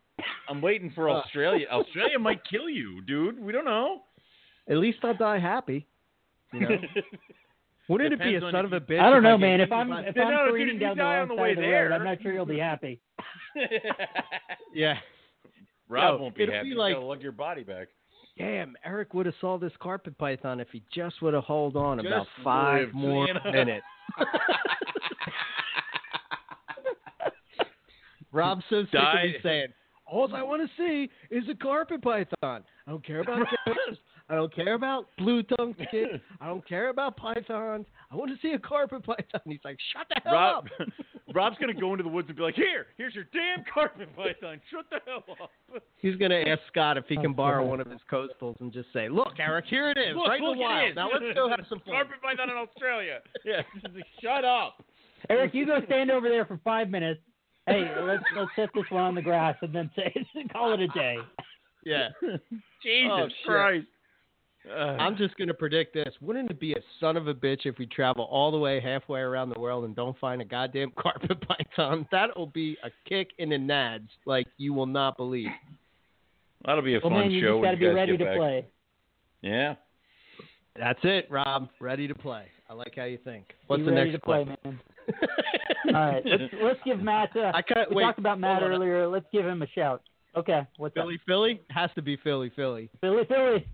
I'm 0.49 0.61
waiting 0.61 0.91
for. 0.95 1.09
Australia. 1.09 1.65
Australia 1.69 2.17
might 2.17 2.39
kill 2.49 2.69
you, 2.69 3.01
dude. 3.01 3.37
We 3.39 3.51
don't 3.51 3.65
know. 3.65 4.03
At 4.69 4.77
least 4.77 4.99
I'll 5.03 5.17
die 5.17 5.39
happy. 5.39 5.85
You 6.53 6.59
know? 6.61 6.69
Wouldn't 7.89 8.13
it 8.13 8.19
be 8.19 8.35
a 8.35 8.41
son 8.41 8.55
of 8.65 8.73
a 8.73 8.79
bitch? 8.81 8.99
I 8.99 9.09
don't 9.09 9.23
know, 9.23 9.37
get 9.37 9.41
man. 9.41 9.61
If 9.61 9.71
I'm 9.71 9.91
if 9.93 10.15
No, 10.15 10.23
I'm 10.23 10.45
dude, 10.45 10.51
careening 10.53 10.79
down 10.79 10.97
the 10.97 11.03
on 11.03 11.27
the 11.29 11.35
way 11.35 11.51
of 11.51 11.55
the 11.57 11.61
there- 11.61 11.89
road, 11.89 11.93
I'm 11.95 12.03
not 12.03 12.21
sure 12.21 12.33
you'll 12.33 12.45
be 12.45 12.59
happy. 12.59 12.99
yeah. 14.73 14.95
Rob 15.89 16.15
No, 16.17 16.23
won't 16.23 16.35
be 16.35 16.43
it'll 16.43 16.55
happy. 16.55 16.65
be 16.65 16.69
You 16.71 16.77
like- 16.77 16.95
gotta 16.95 17.05
lug 17.05 17.21
your 17.21 17.31
body 17.31 17.63
back. 17.63 17.87
Damn, 18.37 18.75
Eric 18.85 19.13
would 19.15 19.25
have 19.25 19.33
saw 19.41 19.57
this 19.57 19.71
carpet 19.79 20.15
python 20.17 20.59
if 20.59 20.67
he 20.71 20.83
just 20.93 21.21
would 21.23 21.33
have 21.33 21.45
held 21.45 21.75
on 21.75 21.97
Just 21.97 22.07
about 22.07 22.27
five 22.43 22.81
lived, 22.87 22.93
more 22.95 23.27
you 23.27 23.33
minutes. 23.51 23.85
Rob's 28.31 28.63
so 28.69 28.83
sick 28.91 28.93
of 28.99 29.23
me 29.23 29.35
saying, 29.41 29.67
all 30.05 30.33
I 30.35 30.43
want 30.43 30.61
to 30.61 30.69
see 30.77 31.09
is 31.35 31.43
a 31.49 31.55
carpet 31.55 32.01
python. 32.01 32.63
I 32.85 32.91
don't 32.91 33.05
care 33.05 33.21
about 33.21 33.39
geckos. 33.67 33.97
I 34.29 34.35
don't 34.35 34.53
care 34.53 34.73
about 34.73 35.07
blue 35.17 35.41
tongue 35.43 35.73
skinks. 35.79 36.19
I 36.41 36.47
don't 36.47 36.67
care 36.67 36.89
about 36.89 37.15
pythons. 37.15 37.85
I 38.11 38.15
want 38.15 38.29
to 38.29 38.37
see 38.45 38.53
a 38.53 38.59
carpet 38.59 39.05
python. 39.05 39.41
He's 39.45 39.59
like, 39.63 39.77
shut 39.93 40.05
the 40.09 40.21
hell 40.23 40.33
Rob, 40.33 40.65
up. 40.79 40.87
Rob's 41.33 41.57
gonna 41.59 41.73
go 41.73 41.91
into 41.93 42.03
the 42.03 42.09
woods 42.09 42.27
and 42.27 42.35
be 42.37 42.43
like, 42.43 42.55
"Here, 42.55 42.87
here's 42.97 43.13
your 43.15 43.25
damn 43.33 43.63
carpet 43.73 44.13
python. 44.15 44.59
Shut 44.71 44.85
the 44.89 44.99
hell 45.05 45.23
up." 45.41 45.51
He's 45.97 46.15
going 46.15 46.31
to 46.31 46.49
ask 46.49 46.61
Scott 46.71 46.97
if 46.97 47.05
he 47.07 47.15
can 47.15 47.31
Oh, 47.31 47.33
borrow 47.33 47.65
one 47.65 47.79
of 47.81 47.87
his 47.89 47.99
coastals 48.11 48.59
and 48.61 48.71
just 48.71 48.87
say, 48.93 49.09
look, 49.09 49.33
Eric, 49.39 49.65
here 49.69 49.89
it 49.91 49.97
is, 49.97 50.15
Look, 50.15 50.27
right 50.27 50.39
look, 50.39 50.53
in 50.53 50.57
the 50.59 50.63
wild. 50.63 50.95
Now 50.95 51.09
let's 51.11 51.35
go 51.35 51.49
have 51.49 51.65
some 51.69 51.79
fun. 51.85 51.93
Carpet 51.95 52.21
python 52.21 52.49
in 52.49 52.55
Australia. 52.57 53.19
Yeah, 53.45 53.61
like, 53.93 54.03
shut 54.21 54.45
up. 54.45 54.83
Eric, 55.29 55.53
you 55.53 55.65
go 55.65 55.79
stand 55.85 56.11
over 56.11 56.29
there 56.29 56.45
for 56.45 56.59
five 56.63 56.89
minutes. 56.89 57.21
Hey, 57.65 57.83
let's 58.01 58.23
let's 58.35 58.51
set 58.55 58.69
this 58.73 58.85
one 58.89 59.03
on 59.03 59.15
the 59.15 59.21
grass 59.21 59.55
and 59.61 59.73
then 59.75 59.89
say 59.95 60.13
call 60.53 60.73
it 60.73 60.79
a 60.79 60.87
day. 60.89 61.17
Yeah. 61.85 62.09
Jesus 62.83 63.11
Oh. 63.11 63.27
Christ. 63.45 63.87
Uh, 64.69 64.97
I'm 64.99 65.15
just 65.17 65.35
going 65.37 65.47
to 65.47 65.53
predict 65.53 65.93
this. 65.93 66.13
Wouldn't 66.21 66.49
it 66.51 66.59
be 66.59 66.73
a 66.73 66.79
son 66.99 67.15
of 67.17 67.27
a 67.27 67.33
bitch 67.33 67.65
if 67.65 67.77
we 67.77 67.85
travel 67.85 68.25
all 68.25 68.51
the 68.51 68.57
way 68.57 68.79
halfway 68.79 69.19
around 69.21 69.49
the 69.49 69.59
world 69.59 69.85
and 69.85 69.95
don't 69.95 70.17
find 70.19 70.41
a 70.41 70.45
goddamn 70.45 70.91
carpet 70.99 71.37
python? 71.47 72.07
That'll 72.11 72.47
be 72.47 72.77
a 72.83 72.89
kick 73.07 73.29
in 73.37 73.49
the 73.49 73.55
nads 73.57 74.07
like 74.25 74.47
you 74.57 74.73
will 74.73 74.85
not 74.85 75.15
believe. 75.17 75.49
that'll 76.65 76.81
be 76.81 76.95
a 76.95 76.99
Well, 76.99 77.11
fun 77.11 77.19
man, 77.21 77.31
you 77.31 77.41
show 77.41 77.57
just 77.59 77.63
got 77.63 77.71
to 77.71 77.77
you 77.77 77.89
be 77.89 77.95
ready 77.95 78.17
to 78.17 78.25
back. 78.25 78.37
play. 78.37 78.65
Yeah. 79.41 79.75
That's 80.77 80.99
it, 81.03 81.27
Rob. 81.31 81.69
Ready 81.79 82.07
to 82.07 82.15
play. 82.15 82.45
I 82.69 82.73
like 82.73 82.93
how 82.95 83.05
you 83.05 83.17
think. 83.23 83.45
What's 83.67 83.79
Be 83.79 83.85
the 83.85 83.91
ready 83.93 84.11
next 84.11 84.19
to 84.21 84.25
play, 84.25 84.43
clip? 84.45 84.63
man. 84.65 84.79
All 85.95 86.11
right, 86.11 86.23
let's 86.25 86.53
let's 86.61 86.79
give 86.83 86.99
Matt. 86.99 87.29
Uh, 87.35 87.51
I 87.55 87.61
can't 87.61 87.89
we 87.89 87.95
wait. 87.95 88.03
talked 88.03 88.19
about 88.19 88.39
Matt 88.39 88.59
Hold 88.59 88.71
on. 88.73 88.75
earlier. 88.81 89.07
Let's 89.07 89.25
give 89.31 89.45
him 89.45 89.61
a 89.61 89.67
shout. 89.67 90.01
Okay, 90.35 90.61
what's 90.77 90.93
Philly, 90.93 91.17
Philly 91.25 91.61
has 91.69 91.89
to 91.95 92.01
be 92.01 92.17
Philly, 92.17 92.51
Philly. 92.55 92.89
Philly, 92.99 93.23
Philly. 93.29 93.65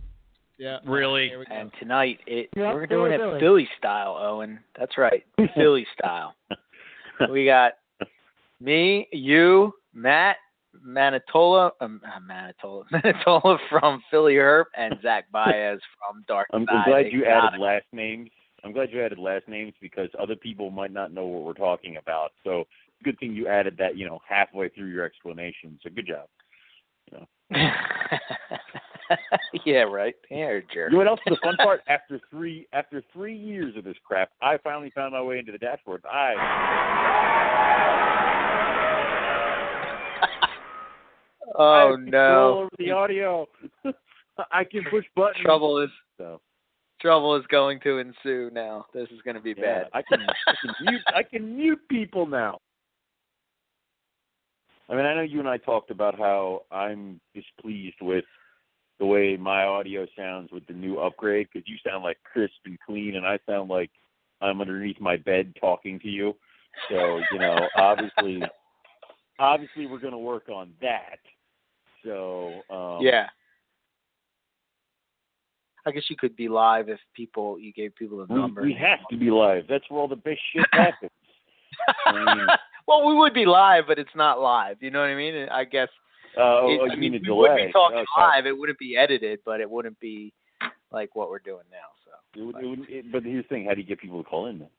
Yeah. 0.57 0.77
Really? 0.85 1.29
Here. 1.29 1.45
And 1.49 1.71
tonight, 1.79 2.19
it, 2.27 2.49
Yep, 2.55 2.73
we're 2.73 2.87
doing 2.87 3.11
it 3.11 3.19
Philly. 3.19 3.39
Philly 3.39 3.69
style, 3.77 4.17
Owen. 4.19 4.59
That's 4.77 4.97
right, 4.97 5.23
Philly 5.55 5.85
style. 5.97 6.35
We 7.29 7.45
got 7.45 7.73
me, 8.59 9.07
you, 9.11 9.73
Matt, 9.93 10.37
Manitola, 10.85 11.71
um, 11.81 12.01
uh, 12.05 12.19
Manitola, 12.19 12.83
Manitola 12.93 13.57
from 13.69 14.01
Philly 14.09 14.35
Herp, 14.35 14.65
and 14.77 14.95
Zach 15.01 15.25
Baez 15.31 15.79
from 15.97 16.23
Dark 16.27 16.47
I'm, 16.53 16.65
I'm 16.69 16.89
glad 16.89 17.11
you 17.11 17.23
Exotic. 17.23 17.43
added 17.53 17.59
last 17.59 17.85
names. 17.91 18.29
I'm 18.63 18.71
glad 18.71 18.91
you 18.91 19.03
added 19.03 19.19
last 19.19 19.47
names 19.47 19.73
because 19.81 20.09
other 20.19 20.35
people 20.35 20.71
might 20.71 20.91
not 20.91 21.13
know 21.13 21.25
what 21.25 21.43
we're 21.43 21.53
talking 21.53 21.97
about. 21.97 22.31
So 22.43 22.63
good 23.03 23.19
thing 23.19 23.33
you 23.33 23.47
added 23.47 23.75
that, 23.77 23.97
you 23.97 24.07
know, 24.07 24.19
halfway 24.27 24.69
through 24.69 24.87
your 24.87 25.03
explanation. 25.03 25.77
So 25.83 25.89
good 25.89 26.07
job. 26.07 26.27
yeah, 29.65 29.83
right. 29.83 30.15
Yeah, 30.29 30.59
jerk. 30.73 30.91
You 30.91 30.91
know 30.91 30.97
what 30.97 31.07
else 31.07 31.21
is 31.27 31.35
the 31.35 31.39
fun 31.43 31.55
part? 31.57 31.81
After 31.87 32.19
three 32.29 32.67
after 32.73 33.03
three 33.13 33.35
years 33.35 33.75
of 33.77 33.83
this 33.83 33.97
crap, 34.03 34.31
I 34.41 34.57
finally 34.63 34.91
found 34.95 35.13
my 35.13 35.21
way 35.21 35.39
into 35.39 35.51
the 35.51 35.57
dashboard. 35.57 36.03
I 36.09 36.33
oh, 41.55 41.63
I 41.63 41.83
Oh 41.85 41.95
control 41.95 42.11
no. 42.11 42.59
over 42.59 42.69
the 42.77 42.91
audio. 42.91 43.47
I 44.51 44.63
can 44.63 44.83
push 44.89 45.05
buttons. 45.15 45.43
Trouble 45.43 45.79
is 45.79 45.89
So 46.17 46.41
trouble 47.03 47.35
is 47.35 47.45
going 47.47 47.79
to 47.81 47.99
ensue 47.99 48.49
now. 48.53 48.85
This 48.93 49.09
is 49.09 49.21
going 49.23 49.35
to 49.35 49.41
be 49.41 49.53
yeah, 49.57 49.83
bad. 49.83 49.87
I 49.93 50.01
can 50.01 50.25
I 50.47 50.53
can 50.61 50.73
mute 50.81 51.01
I 51.07 51.23
can 51.23 51.55
mute 51.55 51.79
people 51.89 52.25
now. 52.25 52.57
I 54.89 54.95
mean, 54.95 55.05
I 55.05 55.15
know 55.15 55.21
you 55.21 55.39
and 55.39 55.47
I 55.47 55.57
talked 55.57 55.91
about 55.91 56.17
how 56.17 56.63
I'm 56.71 57.19
displeased 57.33 57.97
with 58.01 58.25
the 59.03 59.07
way 59.07 59.35
my 59.35 59.65
audio 59.65 60.07
sounds 60.17 60.49
with 60.53 60.65
the 60.65 60.73
new 60.73 60.97
upgrade 60.97 61.49
because 61.51 61.67
you 61.67 61.75
sound 61.85 62.05
like 62.05 62.17
crisp 62.23 62.53
and 62.63 62.79
clean, 62.85 63.17
and 63.17 63.25
I 63.25 63.37
sound 63.45 63.69
like 63.69 63.91
I'm 64.39 64.61
underneath 64.61 64.97
my 65.01 65.17
bed 65.17 65.53
talking 65.59 65.99
to 65.99 66.07
you. 66.07 66.33
So 66.89 67.19
you 67.33 67.39
know, 67.39 67.57
obviously, 67.75 68.41
obviously, 69.39 69.87
we're 69.87 69.99
going 69.99 70.13
to 70.13 70.17
work 70.17 70.47
on 70.47 70.71
that. 70.79 71.19
So 72.05 72.61
um, 72.69 72.99
yeah. 73.01 73.27
I 75.85 75.91
guess 75.91 76.03
you 76.09 76.15
could 76.15 76.37
be 76.37 76.47
live 76.47 76.87
if 76.87 76.99
people 77.13 77.59
you 77.59 77.73
gave 77.73 77.93
people 77.97 78.25
the 78.25 78.33
we, 78.33 78.39
number. 78.39 78.61
we 78.61 78.73
have 78.73 78.99
to 79.11 79.17
be 79.17 79.29
live. 79.29 79.65
That's 79.67 79.83
where 79.89 79.99
all 79.99 80.07
the 80.07 80.15
best 80.15 80.39
shit 80.53 80.65
happens. 80.71 81.11
I 82.05 82.13
mean, 82.13 82.47
well, 82.87 83.05
we 83.05 83.15
would 83.15 83.33
be 83.33 83.45
live, 83.45 83.83
but 83.85 83.99
it's 83.99 84.15
not 84.15 84.39
live. 84.39 84.77
You 84.79 84.91
know 84.91 85.01
what 85.01 85.09
I 85.09 85.15
mean? 85.15 85.49
I 85.51 85.65
guess. 85.65 85.89
Uh, 86.37 86.41
oh, 86.41 86.67
it- 86.69 86.79
oh, 86.81 86.85
I 86.85 86.95
mean 86.95 87.11
mean, 87.13 87.25
a 87.25 87.31
we 87.31 87.37
would 87.37 87.55
be 87.55 87.71
talking 87.71 87.97
Okay. 87.97 88.05
live. 88.17 88.45
It 88.45 88.57
wouldn't 88.57 88.79
be 88.79 88.97
edited, 88.97 89.39
but 89.45 89.61
it 89.61 89.69
wouldn't 89.69 89.99
be 89.99 90.33
like 90.91 91.15
what 91.15 91.29
we're 91.29 91.39
doing 91.39 91.63
now. 91.71 91.89
So. 92.05 92.11
It 92.39 92.45
would, 92.45 92.63
it 92.63 92.67
would, 92.67 92.89
it, 92.89 93.11
but 93.11 93.23
here's 93.23 93.43
the 93.45 93.49
thing: 93.49 93.65
how 93.65 93.73
do 93.73 93.81
you 93.81 93.87
get 93.87 93.99
people 93.99 94.23
to 94.23 94.29
call 94.29 94.47
in? 94.47 94.59
Then? 94.59 94.69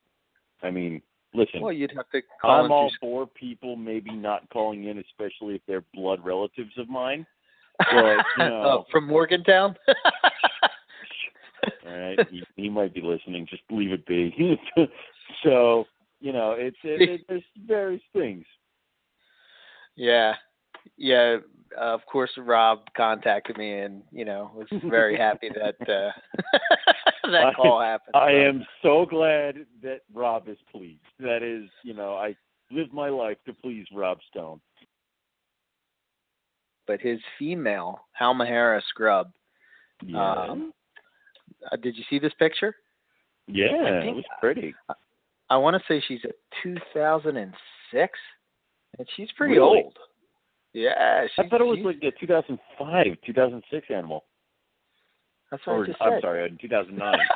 I 0.62 0.70
mean, 0.70 1.02
listen. 1.34 1.60
Well, 1.60 1.72
you'd 1.72 1.92
have 1.96 2.08
to 2.10 2.22
call 2.40 2.64
I'm 2.64 2.72
all 2.72 2.90
for 3.00 3.26
people 3.26 3.76
maybe 3.76 4.12
not 4.12 4.48
calling 4.52 4.84
in, 4.84 4.98
especially 4.98 5.54
if 5.56 5.62
they're 5.66 5.84
blood 5.94 6.24
relatives 6.24 6.72
of 6.78 6.88
mine. 6.88 7.26
But 7.78 8.18
you 8.38 8.44
know, 8.44 8.62
oh, 8.64 8.86
from 8.92 9.08
Morgantown. 9.08 9.74
all 11.84 11.92
right, 11.92 12.18
he, 12.30 12.44
he 12.54 12.68
might 12.68 12.94
be 12.94 13.00
listening. 13.00 13.48
Just 13.50 13.62
leave 13.68 13.90
it 13.90 14.06
be. 14.06 14.56
so 15.42 15.84
you 16.20 16.32
know, 16.32 16.52
it's 16.52 16.76
it, 16.84 17.02
it, 17.02 17.20
there's 17.28 17.42
various 17.66 18.02
things. 18.12 18.44
Yeah, 19.96 20.34
yeah. 20.96 21.38
Uh, 21.76 21.94
of 21.94 22.06
course, 22.06 22.30
Rob 22.36 22.82
contacted 22.96 23.58
me, 23.58 23.80
and 23.80 24.02
you 24.12 24.24
know, 24.24 24.50
was 24.54 24.68
very 24.84 25.16
happy 25.18 25.48
that 25.48 25.76
uh, 25.88 26.12
that 27.30 27.54
call 27.56 27.80
happened. 27.80 28.14
I 28.14 28.32
so. 28.32 28.36
am 28.36 28.66
so 28.82 29.06
glad 29.06 29.66
that 29.82 30.00
Rob 30.12 30.48
is 30.48 30.58
pleased. 30.70 31.00
That 31.18 31.42
is, 31.42 31.68
you 31.82 31.94
know, 31.94 32.14
I 32.14 32.36
live 32.70 32.92
my 32.92 33.08
life 33.08 33.38
to 33.46 33.52
please 33.52 33.86
Rob 33.92 34.18
Stone. 34.30 34.60
But 36.86 37.00
his 37.00 37.18
female 37.38 38.00
Halmahera 38.20 38.80
scrub. 38.88 39.32
Yeah. 40.04 40.32
Um, 40.32 40.72
uh, 41.72 41.76
did 41.76 41.96
you 41.96 42.04
see 42.10 42.18
this 42.18 42.34
picture? 42.38 42.76
Yeah, 43.46 43.66
I 43.66 44.06
it 44.06 44.14
was 44.14 44.24
pretty. 44.40 44.74
I 45.50 45.56
want 45.56 45.76
to 45.76 45.82
say 45.86 46.02
she's 46.06 46.24
a 46.24 46.32
2006, 46.62 48.18
and 48.98 49.08
she's 49.16 49.28
pretty 49.36 49.54
Really? 49.54 49.82
old. 49.84 49.98
Yeah, 50.74 51.26
I 51.38 51.48
thought 51.48 51.60
it 51.60 51.64
was 51.64 51.76
she's- 51.78 51.86
like 51.86 52.02
a 52.02 52.10
2005, 52.18 53.06
2006 53.24 53.86
animal. 53.90 54.24
That's 55.50 55.64
what 55.66 55.74
Or, 55.74 55.84
I 55.84 55.86
just 55.86 56.02
I'm 56.02 56.12
said. 56.14 56.22
sorry, 56.22 56.48
in 56.48 56.58
2009. 56.58 57.18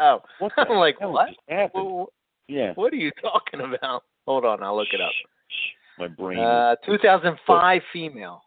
Oh, 0.00 0.20
What 0.38 0.52
the 0.56 0.62
I'm 0.62 0.78
like, 0.78 0.96
hell 1.00 1.10
what? 1.12 1.26
just 1.28 1.40
happened? 1.48 2.06
Wh- 2.06 2.50
yeah, 2.52 2.72
What 2.76 2.92
are 2.92 2.96
you 2.96 3.10
talking 3.20 3.60
about? 3.60 4.04
Hold 4.28 4.44
on, 4.44 4.62
I'll 4.62 4.76
look 4.76 4.86
it 4.92 5.00
up. 5.00 5.10
my 5.98 6.06
brain. 6.06 6.38
Uh, 6.38 6.76
2005 6.86 7.82
female. 7.92 8.40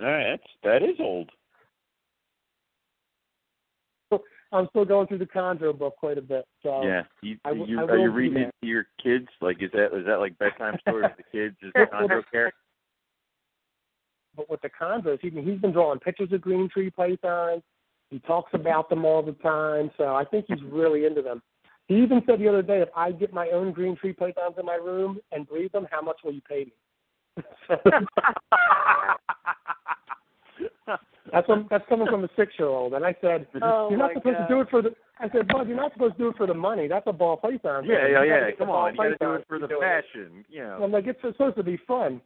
All 0.00 0.06
right, 0.06 0.30
that's 0.40 0.50
that 0.62 0.82
is 0.82 0.96
old. 0.98 1.30
I'm 4.52 4.66
still 4.70 4.84
going 4.84 5.06
through 5.06 5.18
the 5.18 5.26
Chondro 5.26 5.78
book 5.78 5.94
quite 5.96 6.18
a 6.18 6.22
bit. 6.22 6.44
So 6.62 6.82
yeah, 6.82 7.02
you, 7.22 7.36
I 7.44 7.50
w- 7.50 7.66
you, 7.70 7.78
I 7.78 7.82
are 7.84 7.98
you 7.98 8.10
reading 8.10 8.38
it 8.38 8.54
to 8.62 8.66
your 8.66 8.86
kids? 9.00 9.28
Like, 9.40 9.62
is 9.62 9.70
that 9.74 9.96
is 9.96 10.04
that 10.06 10.18
like 10.18 10.36
bedtime 10.38 10.76
stories 10.80 11.10
to 11.16 11.22
the 11.22 11.38
kids? 11.38 11.56
Is 11.62 11.70
Yeah, 11.76 11.84
the 11.90 11.90
well, 11.92 12.08
Chondro 12.08 12.22
care? 12.32 12.52
But 14.36 14.48
with 14.48 14.60
the 14.62 14.70
Chondros, 14.70 15.18
he, 15.20 15.30
he's 15.30 15.60
been 15.60 15.72
drawing 15.72 15.98
pictures 15.98 16.32
of 16.32 16.40
green 16.40 16.68
tree 16.68 16.90
pythons. 16.90 17.62
He 18.10 18.18
talks 18.20 18.50
about 18.54 18.88
them 18.88 19.04
all 19.04 19.22
the 19.22 19.32
time. 19.32 19.90
So 19.96 20.14
I 20.14 20.24
think 20.24 20.46
he's 20.48 20.62
really 20.70 21.04
into 21.04 21.22
them. 21.22 21.42
He 21.86 21.96
even 21.96 22.22
said 22.26 22.38
the 22.38 22.48
other 22.48 22.62
day, 22.62 22.80
if 22.80 22.88
I 22.96 23.12
get 23.12 23.32
my 23.32 23.48
own 23.48 23.72
green 23.72 23.96
tree 23.96 24.12
pythons 24.12 24.54
in 24.58 24.66
my 24.66 24.76
room 24.76 25.18
and 25.32 25.48
breed 25.48 25.72
them, 25.72 25.88
how 25.90 26.00
much 26.00 26.18
will 26.24 26.32
you 26.32 26.42
pay 26.48 26.66
me? 26.66 26.72
that's 31.32 31.46
from, 31.46 31.66
that's 31.70 31.84
coming 31.88 32.06
from 32.08 32.24
a 32.24 32.28
six 32.36 32.52
year 32.58 32.68
old, 32.68 32.94
and 32.94 33.04
I 33.04 33.14
said, 33.20 33.46
Oh, 33.62 33.88
"You're 33.90 33.98
not 33.98 34.12
supposed 34.14 34.36
God. 34.36 34.46
to 34.46 34.54
do 34.54 34.60
it 34.60 34.68
for 34.70 34.82
the." 34.82 34.90
I 35.18 35.28
said, 35.30 35.48
"Bud, 35.48 35.68
you're 35.68 35.76
not 35.76 35.92
supposed 35.92 36.14
to 36.14 36.18
do 36.18 36.28
it 36.28 36.36
for 36.36 36.46
the 36.46 36.54
money. 36.54 36.88
That's 36.88 37.06
a 37.06 37.12
ball 37.12 37.36
python." 37.36 37.84
Yeah, 37.84 38.06
yeah, 38.08 38.24
yeah. 38.24 38.50
Come 38.58 38.70
on, 38.70 38.94
you 38.94 38.96
got 38.96 39.04
to 39.04 39.10
do 39.10 39.16
python 39.18 39.40
it 39.40 39.46
for 39.48 39.58
the 39.58 39.68
you're 39.68 39.78
doing 39.78 39.82
it. 39.82 40.04
passion. 40.04 40.44
You 40.48 40.62
know. 40.62 40.80
I'm 40.82 40.92
like, 40.92 41.06
it's 41.06 41.20
supposed 41.22 41.56
to 41.56 41.62
be 41.62 41.78
fun. 41.86 42.20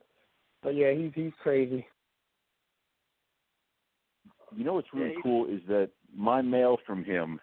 But 0.63 0.75
yeah, 0.75 0.93
he's 0.93 1.13
he's 1.15 1.33
crazy. 1.43 1.87
You 4.57 4.65
know 4.65 4.75
what's 4.75 4.93
really 4.93 5.17
cool 5.23 5.47
is 5.47 5.61
that 5.69 5.91
my 6.15 6.43
mail 6.43 6.79
from 6.87 7.05
him, 7.05 7.41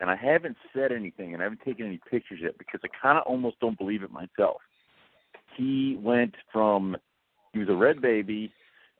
and 0.00 0.10
I 0.10 0.16
haven't 0.16 0.56
said 0.74 0.92
anything 0.92 1.34
and 1.34 1.42
I 1.42 1.44
haven't 1.44 1.62
taken 1.64 1.86
any 1.86 2.00
pictures 2.10 2.40
yet 2.42 2.58
because 2.58 2.80
I 2.84 2.88
kind 3.00 3.18
of 3.18 3.24
almost 3.26 3.60
don't 3.60 3.78
believe 3.78 4.02
it 4.02 4.10
myself. 4.10 4.56
He 5.56 5.98
went 6.00 6.34
from 6.52 6.96
he 7.52 7.60
was 7.60 7.68
a 7.68 7.74
red 7.74 8.02
baby, 8.02 8.52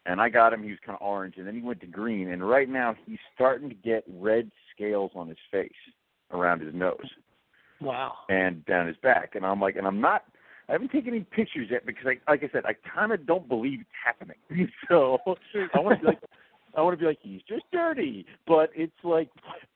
and 0.07 0.21
I 0.21 0.29
got 0.29 0.53
him. 0.53 0.63
He 0.63 0.71
was 0.71 0.79
kind 0.87 0.97
of 1.01 1.07
orange, 1.07 1.35
and 1.37 1.47
then 1.47 1.55
he 1.55 1.61
went 1.61 1.81
to 1.81 1.87
green, 1.87 2.29
and 2.29 2.49
right 2.49 2.69
now 2.69 2.95
he's 3.05 3.19
starting 3.35 3.69
to 3.69 3.75
get 3.75 4.05
red 4.09 4.51
scales 4.75 5.11
on 5.15 5.29
his 5.29 5.39
face 5.51 5.73
around 6.31 6.61
his 6.61 6.73
nose 6.75 7.11
Wow. 7.81 8.13
and 8.29 8.65
down 8.67 8.87
his 8.87 8.97
back. 8.99 9.35
And 9.35 9.45
I'm 9.45 9.61
like, 9.61 9.77
and 9.77 9.87
I'm 9.87 10.01
not. 10.01 10.25
I 10.69 10.73
haven't 10.73 10.93
taken 10.93 11.13
any 11.13 11.25
pictures 11.25 11.69
yet 11.71 11.85
because, 11.85 12.07
I, 12.07 12.31
like 12.31 12.43
I 12.43 12.49
said, 12.51 12.65
I 12.65 12.75
kind 12.89 13.13
of 13.13 13.27
don't 13.27 13.47
believe 13.49 13.81
it's 13.81 13.91
happening. 14.03 14.37
so 14.89 15.19
I 15.75 15.79
want 15.81 15.99
to 15.99 16.01
be 16.01 16.07
like, 16.07 16.21
I 16.77 16.83
want 16.83 16.99
to 16.99 17.01
be 17.01 17.07
like, 17.07 17.19
he's 17.23 17.43
just 17.49 17.65
dirty. 17.73 18.27
But 18.47 18.71
it's 18.75 18.93
like, 19.05 19.29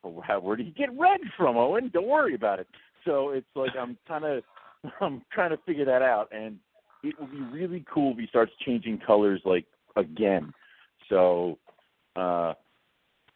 where 0.02 0.56
did 0.56 0.66
he 0.66 0.72
get 0.72 0.90
red 0.98 1.20
from, 1.36 1.56
Owen? 1.56 1.90
Don't 1.92 2.06
worry 2.08 2.34
about 2.34 2.58
it. 2.60 2.66
So 3.04 3.30
it's 3.30 3.46
like 3.54 3.72
I'm 3.78 3.96
kind 4.06 4.24
of, 4.24 4.42
I'm 5.00 5.22
trying 5.32 5.50
to 5.50 5.58
figure 5.66 5.84
that 5.84 6.02
out, 6.02 6.28
and 6.32 6.58
it 7.04 7.14
would 7.20 7.30
be 7.30 7.40
really 7.40 7.84
cool 7.92 8.12
if 8.12 8.18
he 8.18 8.26
starts 8.26 8.52
changing 8.64 8.98
colors 9.06 9.40
like 9.44 9.64
again. 9.96 10.52
So. 11.08 11.58
uh 12.16 12.54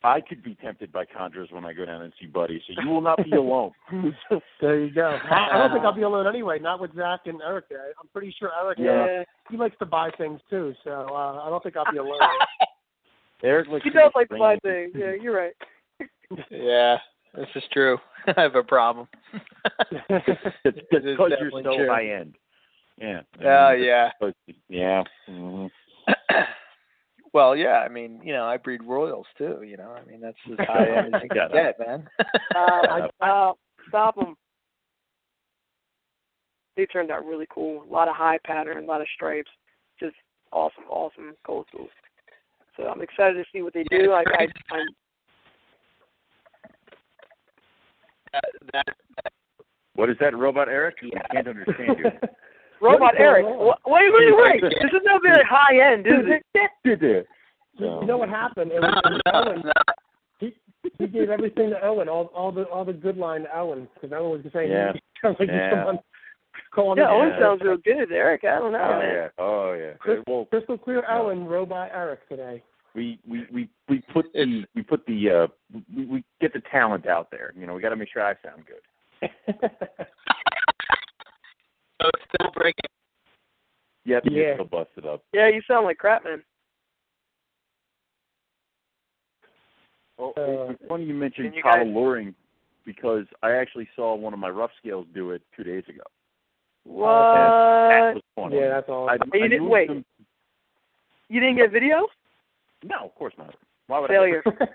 I 0.05 0.21
could 0.21 0.43
be 0.43 0.57
tempted 0.57 0.91
by 0.91 1.05
chondros 1.05 1.53
when 1.53 1.65
I 1.65 1.73
go 1.73 1.85
down 1.85 2.03
and 2.03 2.13
see 2.21 2.27
Buddy, 2.27 2.61
so 2.67 2.83
you 2.83 2.89
will 2.91 3.01
not 3.01 3.23
be 3.25 3.31
alone. 3.37 3.71
There 4.61 4.81
you 4.81 4.91
go. 4.93 5.17
I, 5.31 5.51
I 5.53 5.59
don't 5.59 5.71
think 5.73 5.85
I'll 5.85 5.95
be 5.95 6.03
alone 6.03 6.27
anyway. 6.27 6.59
Not 6.59 6.81
with 6.81 6.93
Zach 6.97 7.21
and 7.27 7.41
Eric. 7.41 7.69
there. 7.69 7.93
I'm 8.03 8.09
pretty 8.13 8.35
sure 8.37 8.51
Eric. 8.65 8.81
uh, 8.81 8.83
Yeah. 8.83 9.23
he 9.49 9.57
likes 9.57 9.77
to 9.79 9.87
buy 9.87 10.11
things 10.19 10.41
too, 10.51 10.75
so 10.83 10.91
uh, 11.09 11.45
I 11.45 11.49
don't 11.51 11.63
think 11.63 11.77
I'll 11.77 11.89
be 11.93 11.99
alone. 11.99 12.19
Eric 13.43 13.69
likes 13.69 13.85
He 13.85 13.91
does 13.91 14.13
like 14.15 14.29
to 14.29 14.39
buy 14.39 14.57
brainy. 14.63 14.93
things. 14.93 15.03
Yeah, 15.05 15.23
you're 15.23 15.37
right. 15.37 15.55
Yeah, 16.51 16.97
this 17.35 17.49
is 17.55 17.63
true. 17.73 17.99
I 18.37 18.41
have 18.41 18.55
a 18.55 18.63
problem. 18.63 19.07
it's 19.91 20.79
because 20.91 21.05
you're 21.05 21.51
so 21.63 21.77
true. 21.77 21.89
high 21.91 22.07
end. 22.09 22.37
Yeah. 22.99 23.21
Oh, 23.45 23.75
mean, 23.75 23.85
yeah. 23.85 24.07
it's 24.07 24.15
supposed 24.19 24.37
to- 24.49 24.55
Yeah. 24.69 25.03
hmm 25.29 25.67
well, 27.35 27.55
yeah. 27.55 27.83
I 27.85 27.89
mean, 27.89 28.21
you 28.25 28.33
know, 28.33 28.45
I 28.45 28.57
breed 28.57 28.83
royals 28.83 29.27
too. 29.37 29.63
You 29.63 29.77
know, 29.77 29.95
I 29.95 30.09
mean, 30.11 30.21
that's 30.21 30.37
as 30.51 30.67
high 30.67 30.87
end 30.87 31.15
as 31.15 31.23
you 31.23 31.29
can 31.29 31.51
get, 31.53 31.79
man. 31.79 32.09
Uh, 32.55 33.09
uh, 33.21 33.53
stop 33.89 34.15
them. 34.17 34.35
They 36.77 36.87
turned 36.87 37.11
out 37.11 37.27
really 37.27 37.47
cool. 37.51 37.83
A 37.83 37.93
lot 37.93 38.09
of 38.09 38.17
high 38.17 38.39
pattern, 38.47 38.85
a 38.85 38.87
lot 38.87 39.03
of 39.03 39.07
stripes. 39.15 39.51
Just 40.01 40.17
awesome, 40.53 40.85
awesome 40.89 41.35
coastals. 41.47 41.91
So 42.77 42.85
I'm 42.89 43.03
excited 43.03 43.35
to 43.35 43.45
see 43.53 43.63
what 43.63 43.75
they 43.75 43.85
do. 43.85 44.13
I, 44.13 44.25
I, 44.39 44.47
I'm 44.71 44.87
that, 48.73 48.85
What 49.95 50.09
is 50.09 50.17
that, 50.21 50.35
Robot 50.37 50.69
Eric? 50.69 50.97
I 51.03 51.35
can't 51.35 51.49
understand 51.49 51.99
you. 51.99 52.05
Robot 52.81 53.01
What 53.01 53.15
is 53.15 53.19
going 53.19 53.29
Eric. 53.29 53.45
on? 53.47 53.59
Wha- 53.59 53.77
Wait, 53.87 54.11
wait, 54.13 54.35
wait. 54.37 54.63
This 54.63 54.91
is 54.93 55.01
not 55.05 55.23
very 55.23 55.45
high 55.49 55.93
end, 55.93 56.07
is 56.07 56.13
it? 56.27 56.43
You 57.79 57.87
You 58.01 58.07
know 58.07 58.19
what 58.19 58.29
happened? 58.29 58.71
It 58.71 58.81
was, 58.81 59.03
it 59.05 59.11
was 59.13 59.21
Owen. 59.33 59.63
He, 60.39 60.55
he 60.99 61.07
gave 61.07 61.31
everything 61.31 61.71
to 61.71 61.83
Owen, 61.83 62.07
all 62.07 62.27
all 62.35 62.53
the 62.53 62.65
all 62.65 62.85
the 62.85 62.93
good 62.93 63.17
line 63.17 63.43
to 63.43 63.57
Owen, 63.59 63.89
because 63.95 64.13
Owen 64.13 64.31
was 64.33 64.43
just 64.43 64.53
saying, 64.55 64.71
Yeah. 64.71 64.93
he 64.93 65.01
sounds 65.23 65.37
like 65.41 65.49
Yeah. 65.49 65.71
he's 65.71 65.79
someone 65.79 65.99
calling 66.75 66.99
Yeah, 66.99 67.09
him. 67.09 67.13
Owen 67.31 67.37
sounds 67.41 67.63
real 67.63 67.77
good, 67.77 68.11
Eric. 68.13 68.43
I 68.45 68.59
don't 68.59 68.73
know, 68.73 68.83
Oh 68.83 68.99
man. 68.99 69.15
yeah. 69.15 69.29
Oh 69.39 69.73
yeah. 69.75 69.93
Crystal, 69.99 70.25
Well, 70.27 70.45
crystal 70.47 70.79
clear 70.79 71.05
Owen, 71.11 71.45
robot 71.47 71.91
Eric 71.95 72.29
today. 72.29 72.63
we 72.95 73.19
we 73.29 73.47
we 73.53 73.69
we 73.89 74.03
put 74.13 74.33
the 74.33 74.65
we 74.75 74.83
put 74.83 75.05
the 75.07 75.31
uh 75.31 75.47
we, 75.95 76.05
we 76.07 76.25
get 76.41 76.53
the 76.53 76.63
talent 76.71 77.07
out 77.07 77.31
there. 77.31 77.53
You 77.57 77.67
know, 77.67 77.75
we 77.75 77.83
got 77.83 77.91
to 77.91 77.97
make 77.97 78.09
sure 78.13 78.23
I 78.25 78.35
sound 78.45 78.65
good. 78.67 78.83
So 79.51 79.55
it's 82.09 82.23
still 82.35 82.51
breaking. 82.55 82.85
Yep. 84.05 84.25
Yeah. 84.27 84.33
You're 84.33 84.55
still 84.55 84.65
busted 84.67 85.07
up. 85.07 85.23
Yeah, 85.33 85.49
you 85.49 85.63
sound 85.69 85.87
like 85.87 85.99
crap, 85.99 86.25
man. 86.25 86.43
Well, 90.19 90.33
Uh, 90.37 90.73
it's 90.73 90.83
funny 90.89 91.05
you 91.05 91.15
mentioned 91.15 91.47
Can 91.49 91.55
you 91.55 91.63
guys- 91.63 91.87
luring 91.87 92.35
because 92.85 93.27
I 93.45 93.53
actually 93.53 93.89
saw 93.95 94.17
one 94.17 94.33
of 94.33 94.41
my 94.41 94.51
rough 94.51 94.73
scales 94.79 95.07
do 95.15 95.31
it 95.31 95.43
two 95.57 95.63
days 95.63 95.85
ago. 95.89 96.03
What? 96.85 97.07
That 97.07 98.21
was 98.37 98.53
yeah, 98.53 98.69
that's 98.69 98.89
all. 98.89 99.09
I, 99.09 99.17
You 99.35 99.49
didn't- 99.49 99.69
wait. 99.69 99.89
them- 99.89 100.05
You 101.29 101.41
didn't 101.41 101.57
get 101.57 101.71
video? 101.71 102.09
No, 102.85 102.97
of 103.05 103.15
course 103.15 103.35
not. 103.39 103.55
Why 103.87 103.99
would 104.01 104.09
Failure. 104.09 104.43
I? 104.47 104.67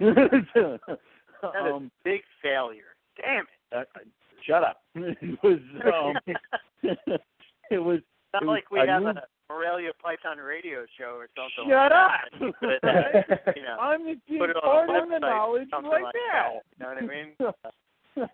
That 1.42 1.66
is 1.66 1.72
um, 1.74 1.90
big 2.02 2.22
failure. 2.42 2.96
Damn 3.22 3.44
it. 3.72 3.76
uh, 3.94 4.00
shut 4.46 4.62
up. 4.64 4.80
It 4.94 5.38
was. 5.42 5.58
Um, 5.84 6.16
it 7.70 7.78
was. 7.78 8.00
Not 8.32 8.42
it 8.42 8.46
was- 8.46 8.46
like 8.46 8.70
we 8.70 8.80
I 8.80 8.86
have 8.86 9.02
moved- 9.02 9.18
a 9.18 9.52
Morelia 9.52 9.92
Python 10.02 10.38
radio 10.38 10.84
show 10.98 11.16
or 11.18 11.28
something. 11.36 11.70
Shut 11.70 11.92
like 11.92 11.92
up! 11.92 12.10
That. 12.30 12.32
And 12.32 12.42
you 12.42 12.52
put 12.60 12.70
it, 12.70 13.56
you 13.56 13.62
know, 13.62 13.76
I'm 13.80 14.04
the 14.04 14.16
put 14.38 14.50
it 14.50 14.56
part 14.62 14.90
of 14.90 15.08
the 15.08 15.18
knowledge 15.18 15.68
something 15.70 15.90
right 15.90 16.02
like 16.02 16.14
now. 16.32 16.52
That, 16.54 16.64
you 16.78 16.78
know 16.84 16.88
what 16.94 18.18
I 18.18 18.26
mean? 18.26 18.28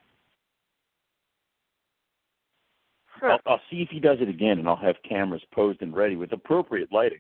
I'll, 3.23 3.41
I'll 3.47 3.61
see 3.71 3.83
if 3.83 3.89
he 3.91 4.01
does 4.01 4.19
it 4.21 4.29
again, 4.29 4.59
and 4.59 4.69
I'll 4.69 4.77
have 4.77 4.97
cameras 5.09 5.43
posed 5.53 5.83
and 5.83 5.95
ready 5.95 6.17
with 6.17 6.33
appropriate 6.33 6.93
lighting. 6.93 7.19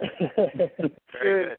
Very 1.12 1.48
good. 1.48 1.56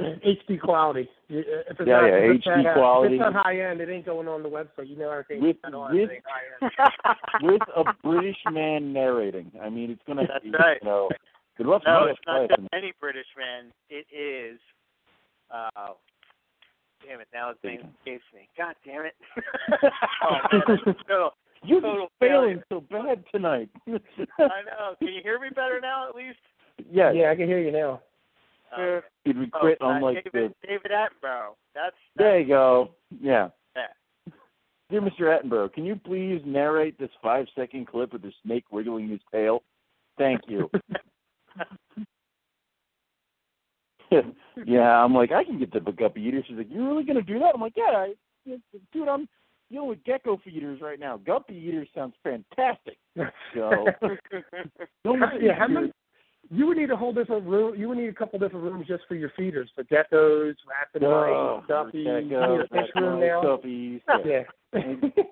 HD 0.00 0.60
quality. 0.60 1.08
Uh, 1.30 1.34
If 1.38 1.80
it's 1.80 1.88
Yeah, 1.88 2.00
not, 2.00 2.06
yeah, 2.06 2.14
if 2.14 2.36
it's 2.36 2.46
HD 2.46 2.62
not, 2.62 2.66
uh, 2.70 2.74
quality. 2.74 3.14
If 3.16 3.20
it's 3.20 3.34
not 3.34 3.44
high 3.44 3.60
end, 3.60 3.80
it 3.80 3.88
ain't 3.88 4.06
going 4.06 4.28
on 4.28 4.42
the 4.44 4.48
website. 4.48 4.88
You 4.88 4.96
know 4.96 5.10
everything. 5.10 5.42
With- 5.42 5.56
that's 5.62 5.74
on, 5.74 5.92
with- 5.94 6.10
it 6.10 6.14
ain't 6.14 6.24
high 6.24 7.10
end. 7.10 7.42
with 7.42 7.62
a 7.74 7.84
British 8.04 8.36
man 8.50 8.92
narrating. 8.92 9.50
I 9.60 9.68
mean, 9.68 9.90
it's 9.90 10.02
gonna 10.06 10.26
That's 10.28 10.44
be, 10.44 10.50
right. 10.50 10.78
you 10.80 10.88
know, 10.88 11.08
good 11.56 11.66
luck 11.66 11.82
No, 11.84 12.04
to 12.04 12.10
it's 12.12 12.20
not 12.26 12.48
just 12.48 12.68
any 12.72 12.92
British 13.00 13.26
man. 13.36 13.72
It 13.90 14.06
is. 14.14 14.60
Uh, 15.50 15.94
damn 17.06 17.20
it! 17.20 17.28
Now 17.34 17.48
his 17.48 17.56
name 17.64 17.80
escapes 17.98 18.24
me. 18.34 18.48
God 18.56 18.74
damn 18.84 19.06
it! 19.06 19.14
oh 20.22 20.36
man, 20.52 20.62
that's 20.84 20.98
so 21.08 21.30
You're 21.64 21.80
total 21.80 22.08
failing 22.20 22.62
so 22.68 22.80
bad 22.80 23.24
tonight. 23.32 23.68
I 23.86 23.92
know. 24.38 24.94
Can 24.98 25.08
you 25.08 25.20
hear 25.22 25.38
me 25.38 25.48
better 25.50 25.80
now? 25.80 26.08
At 26.08 26.14
least. 26.14 26.38
yeah, 26.90 27.12
Yeah, 27.12 27.30
I 27.30 27.36
can 27.36 27.46
hear 27.46 27.60
you 27.60 27.72
now. 27.72 28.00
Uh, 28.76 29.00
Did 29.24 29.38
we 29.38 29.50
oh, 29.54 29.60
quit 29.60 29.78
uh, 29.80 29.86
on 29.86 30.02
like 30.02 30.24
David, 30.24 30.54
the? 30.62 30.66
David 30.66 30.90
Attenborough. 30.90 31.54
That's, 31.74 31.96
There 32.16 32.38
you 32.40 32.48
go. 32.48 32.90
Yeah. 33.20 33.48
Yeah. 33.74 34.32
Dear 34.90 35.00
Mr. 35.00 35.22
Attenborough, 35.22 35.72
can 35.72 35.84
you 35.84 35.96
please 35.96 36.42
narrate 36.44 36.98
this 36.98 37.10
five-second 37.22 37.86
clip 37.86 38.12
of 38.14 38.22
the 38.22 38.32
snake 38.44 38.64
wiggling 38.70 39.08
his 39.08 39.20
tail? 39.32 39.62
Thank 40.18 40.42
you. 40.48 40.70
yeah, 44.66 45.02
I'm 45.04 45.14
like, 45.14 45.32
I 45.32 45.44
can 45.44 45.58
get 45.58 45.72
the 45.72 45.80
guppy 45.80 46.22
eater. 46.22 46.42
She's 46.46 46.56
like, 46.56 46.68
you're 46.70 46.88
really 46.88 47.04
gonna 47.04 47.22
do 47.22 47.38
that? 47.38 47.52
I'm 47.54 47.60
like, 47.60 47.74
yeah, 47.76 47.84
I, 47.94 48.14
dude, 48.92 49.08
I'm 49.08 49.28
dealing 49.70 49.88
with 49.88 50.04
gecko 50.04 50.40
feeders 50.44 50.80
right 50.80 50.98
now. 50.98 51.16
Guppy 51.18 51.54
eater 51.54 51.86
sounds 51.94 52.14
fantastic. 52.22 52.98
So, 53.54 53.86
yeah, 55.40 55.54
how 55.58 55.66
many? 55.68 55.92
You 56.50 56.66
would 56.68 56.76
need 56.78 56.90
a 56.90 56.96
whole 56.96 57.12
different 57.12 57.44
room. 57.46 57.74
You 57.78 57.88
would 57.88 57.98
need 57.98 58.08
a 58.08 58.12
couple 58.14 58.38
different 58.38 58.64
rooms 58.64 58.86
just 58.86 59.02
for 59.08 59.16
your 59.16 59.30
feeders, 59.36 59.68
for 59.74 59.82
geckos, 59.84 60.54
Oh, 61.02 61.62
guppies. 61.68 61.68
geckos, 61.68 61.94
you 61.94 62.22
need 62.22 62.32
a 62.32 62.68
fish 62.70 62.90
room 62.94 63.20
now. 63.20 63.42
guppies, 63.42 64.00
Yeah. 64.24 64.44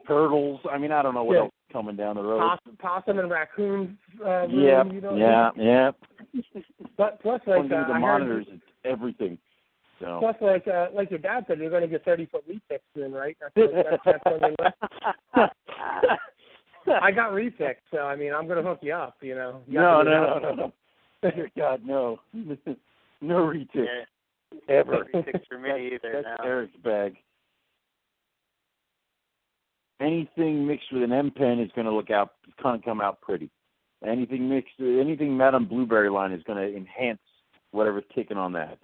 turtles. 0.07 0.61
I 0.71 0.79
mean, 0.79 0.93
I 0.93 1.01
don't 1.03 1.15
know 1.15 1.25
what 1.25 1.35
Yeah. 1.35 1.41
else 1.43 1.53
is 1.69 1.73
coming 1.73 1.97
down 1.97 2.17
the 2.17 2.23
road. 2.23 2.41
Possum, 2.41 2.77
possum 2.79 3.19
and 3.19 3.31
raccoon 3.31 3.99
uh, 4.25 4.47
room. 4.49 4.61
Yep, 4.61 4.87
You 4.93 5.01
know, 5.01 5.17
yeah, 5.17 5.51
yeah. 5.57 5.91
But 6.99 7.21
plus, 7.23 7.41
like 7.47 7.65
uh, 7.65 7.69
the 7.69 7.77
I 7.77 7.87
heard- 7.93 8.01
monitors, 8.01 8.47
it's 8.51 8.63
everything. 8.85 9.39
So. 10.01 10.19
Plus, 10.21 10.37
like 10.41 10.69
uh, 10.69 10.89
like 10.95 11.11
your 11.11 11.19
dad 11.19 11.45
said, 11.49 11.59
you're 11.59 11.71
going 11.71 11.83
to 11.83 11.89
get 11.89 12.05
30 12.05 12.27
foot 12.27 12.45
retics 12.49 12.81
in, 13.05 13.13
right? 13.13 13.37
That's, 13.41 13.73
that's, 13.75 14.03
that's 14.05 14.23
on 14.27 14.41
your 14.41 14.51
list. 14.61 15.53
I 17.03 17.11
got 17.11 17.33
retics, 17.33 17.77
so 17.91 17.99
I 17.99 18.15
mean, 18.15 18.33
I'm 18.33 18.47
going 18.47 18.63
to 18.63 18.69
hook 18.69 18.81
you 18.83 18.93
up. 18.93 19.17
You 19.23 19.35
know. 19.35 19.61
You 19.67 19.81
No, 19.81 20.03
no, 20.03 20.39
no, 20.39 20.39
no, 20.39 20.55
no. 20.55 21.31
Dear 21.31 21.51
God, 21.57 21.81
no. 21.85 22.21
no 22.35 23.35
retic. 23.35 23.67
Yeah. 23.75 24.05
Ever. 24.69 25.07
No 25.13 25.21
retics 25.23 25.47
for 25.49 25.59
me 25.59 25.69
That's- 25.71 25.93
either 25.93 26.13
That's 26.23 26.27
now. 26.39 26.45
Eric's 26.45 26.77
bag. 26.85 27.17
Anything 30.01 30.67
mixed 30.67 30.93
with 30.93 31.03
an 31.03 31.13
M 31.13 31.31
pen 31.35 31.59
is 31.59 31.71
going 31.75 31.87
to 31.87 31.93
look 31.93 32.11
out, 32.11 32.33
kind 32.63 32.79
of 32.79 32.85
come 32.85 33.01
out 33.01 33.23
pretty. 33.23 33.51
Anything 34.07 34.47
mixed, 34.49 34.75
anything 34.79 35.35
Madame 35.35 35.67
Blueberry 35.67 36.11
line 36.11 36.33
is 36.33 36.43
going 36.43 36.59
to 36.59 36.77
enhance 36.77 37.19
whatever's 37.71 38.05
kicking 38.15 38.37
on 38.37 38.53
that. 38.53 38.79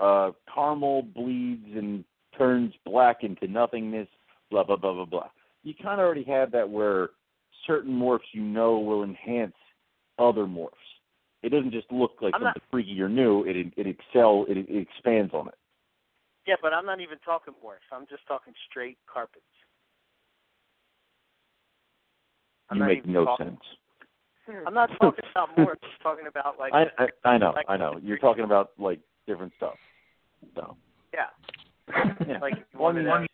Uh, 0.00 0.30
caramel 0.52 1.02
bleeds 1.02 1.66
and 1.74 2.04
turns 2.36 2.72
black 2.86 3.18
into 3.24 3.48
nothingness. 3.48 4.08
Blah 4.50 4.64
blah 4.64 4.76
blah 4.76 4.94
blah 4.94 5.04
blah. 5.04 5.28
You 5.64 5.74
kind 5.74 6.00
of 6.00 6.06
already 6.06 6.24
have 6.24 6.52
that 6.52 6.68
where 6.68 7.10
certain 7.66 7.92
morphs 7.98 8.20
you 8.32 8.42
know 8.42 8.78
will 8.78 9.02
enhance 9.02 9.56
other 10.18 10.44
morphs. 10.44 10.70
It 11.42 11.50
doesn't 11.50 11.72
just 11.72 11.90
look 11.92 12.12
like 12.20 12.34
I'm 12.34 12.42
not- 12.42 12.54
something 12.54 12.68
freaky 12.70 13.00
or 13.02 13.08
new. 13.08 13.44
It 13.44 13.56
it 13.76 13.86
excel. 13.86 14.46
It, 14.48 14.58
it 14.58 14.76
expands 14.76 15.34
on 15.34 15.48
it. 15.48 15.54
Yeah, 16.46 16.54
but 16.62 16.72
I'm 16.72 16.86
not 16.86 17.00
even 17.00 17.18
talking 17.24 17.54
morphs. 17.64 17.84
I'm 17.92 18.06
just 18.08 18.26
talking 18.26 18.54
straight 18.70 18.96
carpets. 19.12 19.44
I'm 22.70 22.76
You 22.78 22.82
not 22.82 22.88
make 22.88 23.06
no 23.06 23.24
talking- 23.24 23.46
sense. 23.46 23.60
I'm 24.66 24.72
not 24.74 24.88
talking 25.00 25.24
about 25.32 25.54
morphs. 25.56 25.76
I'm 25.82 25.90
talking 26.02 26.26
about 26.26 26.58
like. 26.58 26.72
I, 26.72 26.84
I 26.98 27.28
I 27.28 27.38
know 27.38 27.50
like- 27.54 27.66
I 27.68 27.76
know. 27.76 27.98
You're 28.02 28.18
talking 28.18 28.44
about 28.44 28.70
like 28.78 29.00
different 29.26 29.52
stuff. 29.56 29.74
So 30.54 30.76
Yeah. 31.14 31.26
yeah. 32.28 32.38
Like 32.38 32.54
you 32.72 32.78
One- 32.78 33.26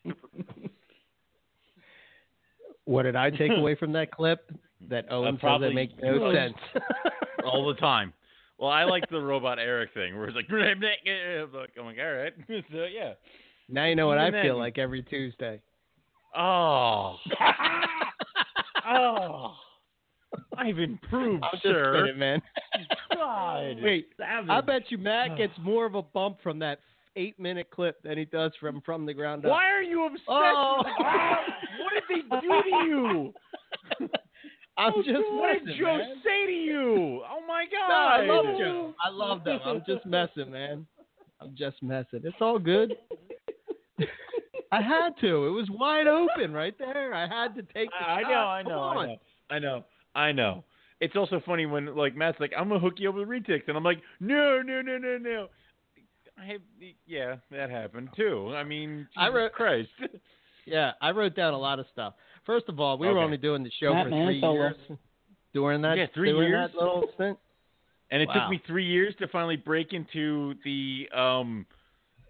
What 2.87 3.05
did 3.05 3.17
I 3.17 3.31
take 3.31 3.51
away 3.53 3.75
from 3.75 3.93
that 3.93 4.11
clip? 4.11 4.51
That 4.91 5.07
uh, 5.11 5.15
Owen 5.15 5.37
says 5.37 5.41
probably 5.41 5.69
that 5.69 5.75
make 5.75 6.03
no 6.03 6.19
most- 6.19 6.37
sense. 6.37 6.55
all 7.47 7.67
the 7.67 7.81
time. 7.81 8.13
Well, 8.59 8.69
I 8.69 8.85
like 8.85 9.09
the 9.09 9.19
robot 9.19 9.59
Eric 9.59 9.95
thing 9.95 10.15
where 10.15 10.27
it's 10.27 10.37
like, 10.37 10.45
like 10.51 11.71
I'm 11.81 11.87
like, 11.87 11.97
all 11.99 12.13
right, 12.13 12.35
so 12.71 12.85
yeah. 12.85 13.15
now 13.71 13.87
you 13.87 13.97
know 13.97 14.07
what 14.07 14.19
I 14.19 14.29
Even 14.29 14.43
feel 14.43 14.55
then- 14.57 14.61
like 14.61 14.77
every 14.77 15.03
Tuesday. 15.03 15.63
Oh, 16.37 17.17
oh, 18.87 19.55
I've 20.59 20.79
improved, 20.79 21.43
I'm 21.45 21.51
just 21.53 21.63
sir. 21.63 22.03
kidding, 22.05 22.19
man. 22.19 22.43
God, 23.15 23.77
Wait. 23.83 24.09
I 24.51 24.61
bet 24.61 24.83
you 24.91 24.99
Matt 24.99 25.39
gets 25.39 25.55
more 25.63 25.87
of 25.87 25.95
a 25.95 26.03
bump 26.03 26.43
from 26.43 26.59
that 26.59 26.81
eight-minute 27.17 27.71
clip 27.71 28.03
than 28.03 28.19
he 28.19 28.25
does 28.25 28.53
from 28.61 28.81
from 28.83 29.07
the 29.07 29.15
ground 29.15 29.45
up. 29.45 29.51
Why 29.51 29.71
are 29.71 29.83
you 29.83 30.07
obsessed? 30.07 30.25
Oh. 30.29 30.83
what 31.81 31.93
did 32.09 32.25
they 32.31 32.41
do 32.41 32.63
to 32.63 32.87
you? 32.87 33.33
I'm 34.77 34.93
Oh, 34.97 35.03
just 35.05 35.19
what 35.31 35.65
did 35.65 35.79
Joe 35.79 35.99
man. 35.99 36.17
say 36.25 36.47
to 36.47 36.53
you? 36.53 37.23
Oh 37.31 37.41
my 37.47 37.65
No, 37.73 37.79
God! 37.89 38.21
I 38.21 38.27
love 38.27 38.45
Joe. 38.59 38.95
I 39.05 39.09
love 39.11 39.45
them. 39.45 39.61
I'm 39.65 39.83
just 39.87 40.05
messing, 40.05 40.51
man. 40.51 40.85
I'm 41.41 41.55
just 41.57 41.81
messing. 41.83 42.23
It's 42.25 42.37
all 42.41 42.59
good. 42.59 42.95
I 44.73 44.81
had 44.83 45.11
to. 45.21 45.47
It 45.47 45.51
was 45.51 45.69
wide 45.71 46.09
open 46.09 46.53
right 46.53 46.75
there. 46.79 47.15
I 47.15 47.29
had 47.29 47.55
to 47.55 47.63
take 47.63 47.91
the 47.91 48.05
I 48.09 48.23
shot. 48.23 48.31
know, 48.31 48.37
I 48.39 48.63
know, 48.63 48.81
I 48.83 49.07
know, 49.07 49.17
I 49.51 49.59
know, 49.61 49.85
I 50.17 50.33
know. 50.33 50.65
It's 51.01 51.15
also 51.15 51.41
funny 51.47 51.67
when 51.67 51.95
like 51.95 52.17
Matt's 52.17 52.41
like, 52.41 52.53
"I'm 52.59 52.69
gonna 52.69 52.81
hook 52.81 52.95
you 52.97 53.09
up 53.11 53.15
with 53.15 53.29
retics," 53.29 53.69
and 53.69 53.77
I'm 53.77 53.85
like, 53.85 54.01
"No, 54.19 54.61
no, 54.63 54.81
no, 54.83 54.99
no, 54.99 55.19
no." 55.19 55.47
I 56.39 56.59
yeah, 57.07 57.37
that 57.51 57.71
happened 57.71 58.09
too. 58.17 58.53
I 58.55 58.65
mean, 58.65 59.07
I 59.17 59.29
wrote- 59.29 59.53
Christ. 59.53 59.89
Yeah, 60.67 60.93
I 61.03 61.11
wrote 61.11 61.37
down 61.37 61.53
a 61.53 61.59
lot 61.59 61.79
of 61.79 61.85
stuff. 61.93 62.15
First 62.47 62.71
of 62.71 62.81
all, 62.81 62.97
we 62.97 63.07
were 63.07 63.19
only 63.19 63.37
doing 63.37 63.63
the 63.63 63.71
show 63.79 63.93
Matt 63.93 64.05
for 64.07 64.11
three 64.13 64.41
Manitola. 64.41 64.55
years. 64.89 64.99
During 65.53 65.83
that, 65.83 65.99
Yeah, 65.99 66.07
three 66.15 66.33
during 66.33 66.49
years. 66.49 66.71
that 66.73 66.79
little 66.79 67.05
stint. 67.17 67.39
And 68.11 68.23
it 68.23 68.29
Wow. 68.29 68.35
took 68.35 68.49
me 68.51 68.63
three 68.67 68.87
years 68.87 69.15
to 69.19 69.29
finally 69.29 69.57
break 69.57 69.93
into 69.93 70.55
the 70.65 71.07
um, 71.15 71.67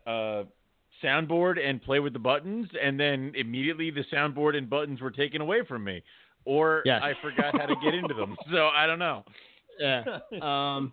uh, 0.04 0.42
soundboard 1.00 1.64
and 1.64 1.80
play 1.80 2.00
with 2.00 2.12
the 2.12 2.18
buttons, 2.18 2.66
and 2.82 2.98
then 2.98 3.30
immediately 3.36 3.92
the 3.92 4.02
soundboard 4.12 4.56
and 4.56 4.68
buttons 4.68 5.00
were 5.00 5.12
taken 5.12 5.40
away 5.40 5.60
from 5.68 5.84
me, 5.84 6.02
or 6.44 6.82
Yes. 6.84 7.02
I 7.04 7.12
forgot 7.22 7.56
how 7.56 7.66
to 7.66 7.76
get 7.84 7.94
into 7.94 8.14
them. 8.14 8.36
So 8.52 8.66
I 8.66 8.88
don't 8.88 8.98
know. 8.98 9.24
Yeah. 9.78 10.02
Um, 10.42 10.92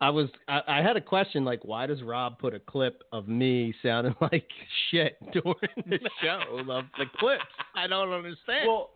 I 0.00 0.10
was 0.10 0.28
I, 0.46 0.60
I 0.68 0.82
had 0.82 0.96
a 0.96 1.00
question 1.00 1.44
like, 1.44 1.64
why 1.64 1.86
does 1.86 2.02
Rob 2.02 2.38
put 2.38 2.52
a 2.54 2.58
clip 2.60 3.02
of 3.12 3.28
me 3.28 3.74
sounding 3.82 4.14
like 4.20 4.46
shit 4.90 5.16
during 5.32 5.54
the 5.86 5.98
show 6.22 6.58
of 6.58 6.84
the 6.98 7.06
clips? 7.18 7.44
I 7.74 7.86
don't 7.86 8.12
understand. 8.12 8.66
Well, 8.68 8.90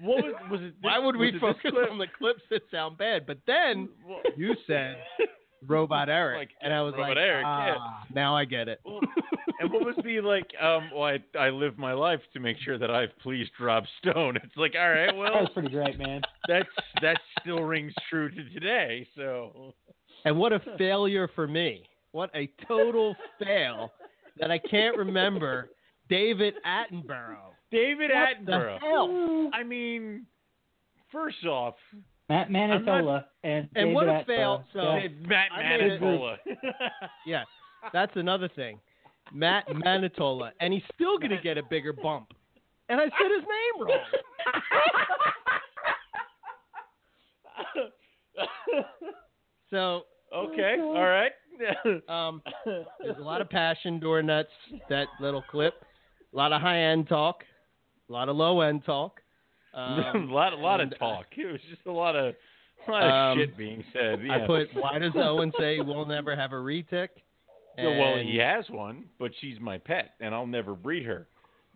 what 0.00 0.24
was 0.24 0.34
was 0.50 0.60
it? 0.62 0.74
why 0.82 0.98
would 0.98 1.16
we 1.16 1.28
it 1.28 1.40
focus 1.40 1.70
clip? 1.72 1.90
on 1.90 1.98
the 1.98 2.06
clips 2.18 2.42
that 2.50 2.62
sound 2.70 2.98
bad? 2.98 3.26
But 3.26 3.38
then 3.46 3.88
you 4.36 4.54
said 4.66 4.98
Robot 5.66 6.08
Eric, 6.08 6.38
Like, 6.38 6.50
and 6.62 6.72
I 6.72 6.82
was 6.82 6.92
Robot 6.92 7.08
like, 7.10 7.16
Eric, 7.16 7.44
ah, 7.46 7.66
yeah. 7.66 8.14
now 8.14 8.36
I 8.36 8.44
get 8.44 8.68
it. 8.68 8.80
and 8.84 9.72
what 9.72 9.84
was 9.84 9.96
the 10.04 10.20
like? 10.20 10.46
Um, 10.62 10.90
well, 10.94 11.04
I 11.04 11.38
I 11.38 11.48
live 11.48 11.76
my 11.78 11.94
life 11.94 12.20
to 12.34 12.40
make 12.40 12.58
sure 12.58 12.78
that 12.78 12.90
I've 12.90 13.18
pleased 13.20 13.50
Rob 13.58 13.84
Stone. 14.00 14.36
It's 14.36 14.56
like, 14.56 14.74
all 14.78 14.90
right, 14.90 15.06
That 15.06 15.16
well, 15.16 15.32
was 15.40 15.50
pretty 15.54 15.70
great, 15.70 15.98
man. 15.98 16.20
that's 16.46 16.68
that 17.02 17.18
still 17.40 17.62
rings 17.62 17.94
true 18.10 18.28
to 18.30 18.50
today. 18.50 19.08
So 19.16 19.72
And 20.26 20.36
what 20.36 20.52
a 20.52 20.60
failure 20.78 21.30
for 21.34 21.48
me. 21.48 21.84
What 22.12 22.30
a 22.34 22.50
total 22.66 23.14
fail 23.42 23.92
that 24.38 24.50
I 24.50 24.58
can't 24.58 24.96
remember 24.96 25.70
David 26.10 26.54
Attenborough. 26.66 27.52
David 27.70 28.10
What 28.12 28.44
the 28.44 28.52
Attenborough. 28.52 28.80
hell? 28.80 29.50
I 29.54 29.62
mean, 29.62 30.26
first 31.12 31.44
off, 31.46 31.74
Matt 32.28 32.50
Manitola 32.50 33.24
and 33.44 33.68
And 33.76 33.84
David 33.90 33.94
what 33.94 34.08
a 34.08 34.24
fail. 34.26 34.64
So 34.72 34.82
Yeah. 34.82 35.08
Matt 35.26 35.52
I 35.52 35.62
Manitola. 35.62 36.36
yeah, 37.26 37.44
that's 37.92 38.12
another 38.16 38.48
thing. 38.48 38.80
Matt 39.32 39.68
Manitola, 39.68 40.50
and 40.60 40.72
he's 40.72 40.82
still 40.94 41.18
gonna 41.18 41.40
get 41.40 41.56
a 41.56 41.62
bigger 41.62 41.92
bump. 41.92 42.32
And 42.88 43.00
I 43.00 43.04
said 43.04 43.30
his 43.32 43.42
name 43.42 43.86
wrong. 43.86 43.98
So 49.70 50.02
okay, 50.34 50.76
all 50.80 51.04
right. 51.04 51.32
um, 52.08 52.42
there's 52.66 53.16
a 53.18 53.22
lot 53.22 53.40
of 53.40 53.48
passion 53.48 53.98
during 53.98 54.26
that 54.26 54.46
that 54.90 55.06
little 55.20 55.42
clip. 55.50 55.74
A 56.32 56.36
lot 56.36 56.52
of 56.52 56.60
high 56.60 56.78
end 56.78 57.08
talk, 57.08 57.44
a 58.08 58.12
lot 58.12 58.28
of 58.28 58.36
low 58.36 58.60
end 58.60 58.84
talk. 58.84 59.20
Um, 59.74 60.28
a 60.30 60.32
lot, 60.34 60.52
a 60.52 60.56
lot 60.56 60.80
and, 60.80 60.92
of 60.92 60.98
talk. 60.98 61.26
It 61.36 61.46
was 61.50 61.60
just 61.70 61.86
a 61.86 61.92
lot 61.92 62.14
of, 62.16 62.34
a 62.86 62.90
lot 62.90 63.02
of 63.04 63.12
Um, 63.12 63.38
shit 63.38 63.56
being 63.56 63.84
said. 63.92 64.20
Yeah. 64.24 64.44
I 64.44 64.46
put, 64.46 64.68
why 64.74 64.98
does 64.98 65.12
Owen 65.16 65.52
say 65.58 65.80
we'll 65.80 66.06
never 66.06 66.34
have 66.36 66.52
a 66.52 66.56
retic? 66.56 67.08
Yeah, 67.78 67.98
well, 67.98 68.18
he 68.18 68.38
has 68.38 68.64
one, 68.70 69.04
but 69.18 69.32
she's 69.40 69.60
my 69.60 69.76
pet, 69.76 70.12
and 70.20 70.34
I'll 70.34 70.46
never 70.46 70.74
breed 70.74 71.04
her. 71.04 71.26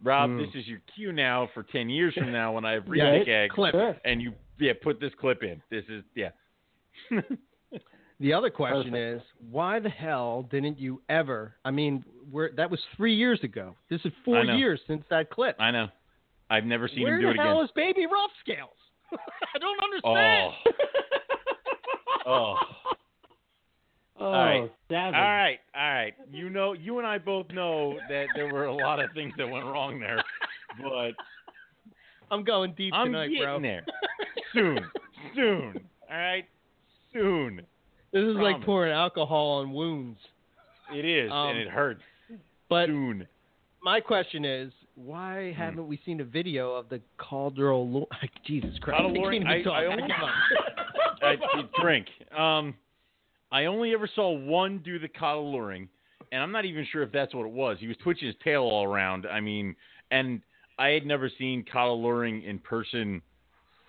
Rob, 0.03 0.31
Hmm. 0.31 0.39
this 0.39 0.49
is 0.55 0.67
your 0.67 0.81
cue 0.95 1.13
now 1.13 1.49
for 1.53 1.63
ten 1.63 1.91
years 1.91 2.15
from 2.15 2.33
now 2.33 2.53
when 2.55 2.65
I 2.65 2.73
have 2.73 2.85
Yeah, 2.87 3.05
retic 3.05 3.29
eggs, 3.29 3.55
clip. 3.55 3.75
and 4.07 4.21
you 4.23 4.33
yeah 4.59 4.73
put 4.83 4.99
this 4.99 5.13
clip 5.21 5.43
in. 5.43 5.61
This 5.71 5.85
is 5.91 6.03
yeah. 6.15 6.31
The 8.21 8.35
other 8.35 8.51
question 8.51 8.95
is, 8.95 9.23
why 9.51 9.79
the 9.81 9.89
hell 9.89 10.47
didn't 10.51 10.79
you 10.79 11.01
ever? 11.09 11.55
I 11.65 11.71
mean, 11.71 12.05
we're, 12.31 12.53
that 12.53 12.71
was 12.71 12.79
three 12.95 13.15
years 13.15 13.41
ago. 13.43 13.75
This 13.89 14.03
is 14.05 14.13
four 14.27 14.45
years 14.45 14.79
since 14.87 15.03
that 15.09 15.31
clip. 15.31 15.57
I 15.59 15.71
know. 15.71 15.89
I've 16.51 16.65
never 16.65 16.87
seen 16.87 17.05
Where 17.05 17.15
him 17.15 17.23
do 17.23 17.29
it 17.29 17.31
again. 17.33 17.47
Where 17.47 17.55
the 17.55 17.71
it 17.71 17.77
hell 17.77 17.87
again. 17.87 17.93
is 17.93 17.95
Baby 17.97 18.07
Rough 18.07 18.31
Scales? 18.41 18.69
I 19.55 19.59
don't 19.59 19.79
oh. 20.05 20.15
understand. 20.15 20.53
oh. 22.27 22.27
Oh. 22.27 22.57
oh, 24.21 24.25
All 24.25 24.33
right. 24.33 24.73
savage. 24.91 25.15
All 25.15 25.23
right, 25.23 25.59
all 25.75 25.91
right. 25.91 26.15
You 26.31 26.51
know, 26.51 26.75
you 26.75 26.99
and 26.99 27.07
I 27.07 27.17
both 27.17 27.49
know 27.51 27.99
that 28.11 28.27
there 28.35 28.53
were 28.53 28.67
a 28.67 28.75
lot 28.75 29.01
of 29.01 29.11
things 29.15 29.33
that 29.39 29.49
went 29.49 29.65
wrong 29.65 29.99
there, 29.99 30.23
but 30.83 31.13
I'm 32.31 32.45
going 32.45 32.75
deep 32.77 32.93
I'm 32.95 33.07
tonight, 33.07 33.29
getting 33.29 33.45
bro. 33.45 33.61
there 33.63 33.85
soon, 34.53 34.79
soon. 35.35 35.81
All 36.11 36.17
right, 36.19 36.45
soon. 37.15 37.63
This 38.13 38.25
is 38.25 38.37
like 38.37 38.63
pouring 38.65 38.93
alcohol 38.93 39.61
on 39.61 39.73
wounds. 39.73 40.19
It 40.93 41.05
is, 41.05 41.31
Um, 41.31 41.51
and 41.51 41.59
it 41.59 41.69
hurts. 41.69 42.03
But 42.69 42.87
soon. 42.87 43.27
my 43.83 44.01
question 44.01 44.45
is, 44.45 44.73
why 44.97 45.53
haven't 45.57 45.87
we 45.87 45.99
seen 46.05 46.21
a 46.21 46.25
video 46.25 46.75
of 46.75 46.89
the 46.89 47.01
Calderal? 47.19 48.07
Jesus 48.45 48.77
Christ! 48.81 49.01
Cauldron 49.01 49.47
I 49.47 49.63
can't 49.63 49.67
even 49.67 49.67
I- 49.67 49.71
I 49.71 49.83
I 49.83 49.87
only- 49.87 50.13
I, 51.23 51.37
drink. 51.81 52.07
Um, 52.37 52.75
I 53.53 53.67
only 53.67 53.93
ever 53.93 54.09
saw 54.15 54.31
one 54.31 54.79
do 54.79 54.99
the 54.99 55.09
caudal 55.09 55.53
luring, 55.53 55.89
and 56.33 56.43
I'm 56.43 56.53
not 56.53 56.65
even 56.65 56.87
sure 56.91 57.03
if 57.03 57.13
that's 57.13 57.35
what 57.35 57.45
it 57.47 57.53
was. 57.53 57.77
He 57.81 57.89
was 57.89 57.97
twitching 58.03 58.27
his 58.27 58.37
tail 58.43 58.63
all 58.63 58.85
around. 58.85 59.27
I 59.27 59.41
mean, 59.41 59.75
and 60.11 60.41
I 60.79 60.89
had 60.89 61.05
never 61.07 61.31
seen 61.39 61.65
caudal 61.71 62.03
luring 62.03 62.43
in 62.43 62.59
person 62.59 63.21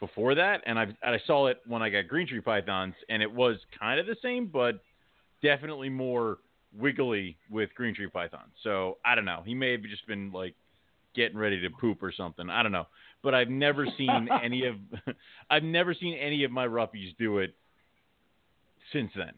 before 0.01 0.35
that, 0.35 0.61
and 0.65 0.77
I 0.77 0.87
I 1.01 1.17
saw 1.25 1.47
it 1.47 1.61
when 1.65 1.81
I 1.81 1.89
got 1.89 2.09
green 2.09 2.27
tree 2.27 2.41
pythons, 2.41 2.95
and 3.07 3.21
it 3.23 3.31
was 3.31 3.55
kind 3.79 3.99
of 4.01 4.05
the 4.07 4.17
same, 4.21 4.47
but 4.47 4.81
definitely 5.41 5.87
more 5.89 6.39
wiggly 6.77 7.37
with 7.49 7.69
green 7.75 7.95
tree 7.95 8.09
pythons. 8.09 8.51
So 8.63 8.97
I 9.05 9.15
don't 9.15 9.25
know. 9.25 9.43
He 9.45 9.53
may 9.53 9.71
have 9.71 9.83
just 9.83 10.05
been 10.07 10.31
like 10.33 10.55
getting 11.15 11.37
ready 11.37 11.61
to 11.61 11.69
poop 11.69 12.03
or 12.03 12.11
something. 12.11 12.49
I 12.49 12.63
don't 12.63 12.71
know. 12.73 12.87
But 13.23 13.35
I've 13.35 13.49
never 13.49 13.85
seen 13.97 14.27
any 14.43 14.65
of 14.65 14.75
I've 15.49 15.63
never 15.63 15.93
seen 15.93 16.15
any 16.15 16.43
of 16.43 16.51
my 16.51 16.67
roughies 16.67 17.15
do 17.17 17.37
it 17.37 17.53
since 18.91 19.11
then. 19.15 19.31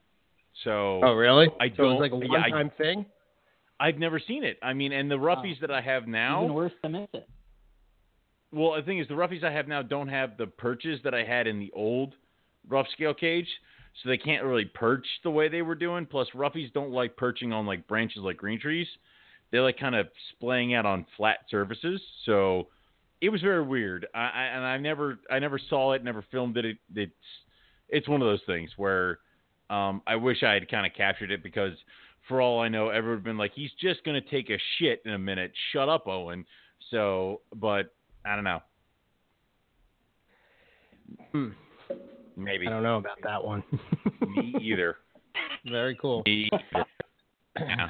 So 0.63 1.01
Oh, 1.03 1.13
really? 1.13 1.47
I 1.59 1.69
so 1.69 1.75
don't 1.75 1.85
it 1.85 1.99
was 1.99 2.01
like 2.01 2.11
a 2.11 2.25
yeah, 2.25 2.39
I- 2.39 2.49
one-time 2.49 2.71
thing. 2.77 3.05
I've 3.79 3.97
never 3.97 4.19
seen 4.19 4.45
it. 4.45 4.57
I 4.63 4.71
mean, 4.73 4.93
and 4.93 5.11
the 5.11 5.15
roughies 5.17 5.55
ah. 5.57 5.61
that 5.67 5.71
I 5.71 5.81
have 5.81 6.07
now 6.07 6.43
Even 6.43 6.53
worse 6.53 6.71
to 6.83 6.89
miss 6.89 7.09
it. 7.13 7.27
Well, 8.53 8.75
the 8.75 8.83
thing 8.83 8.99
is, 8.99 9.07
the 9.07 9.15
roughies 9.15 9.43
I 9.43 9.51
have 9.51 9.67
now 9.67 9.81
don't 9.81 10.07
have 10.07 10.37
the 10.37 10.45
perches 10.45 10.99
that 11.03 11.13
I 11.13 11.23
had 11.23 11.47
in 11.47 11.59
the 11.59 11.71
old 11.73 12.13
rough 12.69 12.87
scale 12.93 13.13
cage, 13.13 13.47
so 14.01 14.09
they 14.09 14.17
can't 14.17 14.43
really 14.43 14.65
perch 14.65 15.05
the 15.23 15.31
way 15.31 15.49
they 15.49 15.63
were 15.63 15.75
doing. 15.75 16.05
Plus, 16.05 16.27
roughies 16.35 16.71
don't 16.71 16.91
like 16.91 17.17
perching 17.17 17.51
on 17.51 17.65
like 17.65 17.87
branches 17.87 18.21
like 18.21 18.37
green 18.37 18.59
trees; 18.59 18.87
they 19.51 19.59
like 19.59 19.79
kind 19.79 19.95
of 19.95 20.07
splaying 20.31 20.75
out 20.75 20.85
on 20.85 21.05
flat 21.17 21.39
surfaces. 21.49 21.99
So 22.25 22.67
it 23.21 23.29
was 23.29 23.41
very 23.41 23.63
weird. 23.63 24.05
I, 24.13 24.19
I 24.19 24.43
and 24.55 24.65
I 24.65 24.77
never, 24.77 25.17
I 25.31 25.39
never 25.39 25.59
saw 25.69 25.93
it, 25.93 26.03
never 26.03 26.23
filmed 26.31 26.57
it. 26.57 26.65
it 26.65 26.77
it's, 26.95 27.13
it's 27.89 28.07
one 28.07 28.21
of 28.21 28.27
those 28.27 28.41
things 28.45 28.69
where 28.77 29.19
um, 29.69 30.01
I 30.05 30.15
wish 30.15 30.43
I 30.43 30.53
had 30.53 30.69
kind 30.69 30.85
of 30.85 30.93
captured 30.93 31.31
it 31.31 31.41
because, 31.41 31.73
for 32.27 32.39
all 32.39 32.59
I 32.59 32.67
know, 32.67 32.89
everyone 32.89 33.09
would 33.09 33.15
have 33.17 33.23
been 33.23 33.37
like, 33.37 33.53
"He's 33.55 33.71
just 33.81 34.03
gonna 34.03 34.21
take 34.21 34.51
a 34.51 34.57
shit 34.77 35.01
in 35.05 35.13
a 35.13 35.19
minute. 35.19 35.51
Shut 35.71 35.89
up, 35.89 36.07
Owen." 36.07 36.45
So, 36.91 37.41
but 37.55 37.93
I 38.25 38.35
don't 38.35 38.43
know. 38.43 38.59
Hmm. 41.31 41.49
Maybe. 42.35 42.67
I 42.67 42.69
don't 42.69 42.83
know 42.83 42.97
about 42.97 43.17
that 43.23 43.43
one. 43.43 43.63
Me 44.35 44.55
either. 44.61 44.97
Very 45.69 45.95
cool. 45.95 46.23
Me 46.25 46.49
either. 46.51 46.85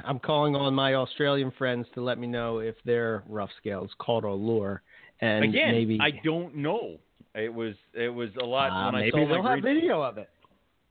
I'm 0.06 0.20
calling 0.20 0.56
on 0.56 0.74
my 0.74 0.96
Australian 0.96 1.52
friends 1.58 1.88
to 1.96 2.02
let 2.02 2.18
me 2.20 2.28
know 2.28 2.60
if 2.60 2.76
their 2.84 3.24
rough 3.30 3.50
scales 3.58 3.90
caudal 3.98 4.38
lure, 4.40 4.82
and 5.22 5.46
Again, 5.46 5.72
maybe 5.72 5.98
I 6.02 6.12
don't 6.24 6.56
know. 6.56 6.98
It 7.34 7.54
was 7.54 7.76
it 7.94 8.10
was 8.10 8.30
a 8.42 8.46
lot 8.46 8.72
Ah, 8.72 8.92
when 8.92 8.96
I 9.04 9.10
saw 9.10 9.26
they'll 9.26 9.42
have 9.42 9.62
green- 9.62 9.76
video 9.80 10.02
of 10.02 10.18
it. 10.18 10.30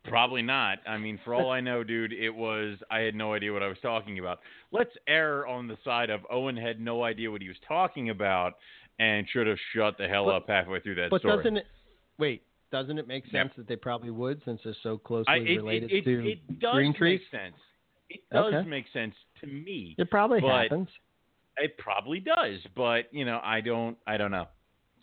Probably 0.05 0.43
not. 0.43 0.79
I 0.89 0.97
mean, 0.99 1.21
for 1.25 1.33
all 1.35 1.51
I 1.51 1.61
know, 1.61 1.85
dude, 1.85 2.13
it 2.13 2.31
was 2.35 2.77
I 2.91 3.01
had 3.01 3.15
no 3.15 3.35
idea 3.35 3.53
what 3.53 3.63
I 3.63 3.69
was 3.69 3.77
talking 3.83 4.19
about. 4.19 4.41
Let's 4.73 4.91
err 5.07 5.47
on 5.47 5.69
the 5.69 5.77
side 5.85 6.11
of 6.11 6.23
Owen 6.31 6.57
had 6.57 6.81
no 6.81 7.05
idea 7.05 7.31
what 7.31 7.41
he 7.43 7.49
was 7.49 7.59
talking 7.69 8.09
about 8.11 8.55
and 8.99 9.27
should 9.29 9.47
have 9.47 9.59
shut 9.75 9.97
the 9.99 10.07
hell 10.09 10.27
But- 10.27 10.35
up 10.35 10.49
halfway 10.49 10.81
through 10.81 10.97
that 10.97 11.11
But 11.11 11.21
story. 11.21 11.37
doesn't 11.37 11.57
it? 11.59 11.67
Wait, 12.19 12.43
doesn't 12.71 12.99
it 12.99 13.07
make 13.09 13.25
Yeah. 13.27 13.43
sense 13.45 13.55
that 13.57 13.67
they 13.69 13.77
probably 13.77 14.11
would 14.11 14.43
since 14.45 14.61
they're 14.65 14.75
so 14.83 14.99
closely 14.99 15.33
I, 15.33 15.37
it, 15.39 15.57
related 15.57 15.91
it, 15.93 15.97
it, 15.99 16.05
to 16.05 16.29
it 16.31 16.59
does 16.61 16.75
green 16.75 16.91
make 16.91 16.97
trees? 16.99 17.21
sense. 17.31 17.57
It 18.11 18.21
does 18.31 18.53
Okay. 18.55 18.69
make 18.69 18.87
sense 18.93 19.15
to 19.41 19.47
me. 19.47 19.95
It 19.99 20.11
probably 20.11 20.41
happens. 20.43 20.89
It 21.59 21.77
probably 21.79 22.21
does, 22.21 22.61
but 22.75 23.13
you 23.13 23.25
know, 23.25 23.41
I 23.43 23.61
don't. 23.61 23.97
I 24.07 24.17
don't 24.17 24.31
know. 24.31 24.49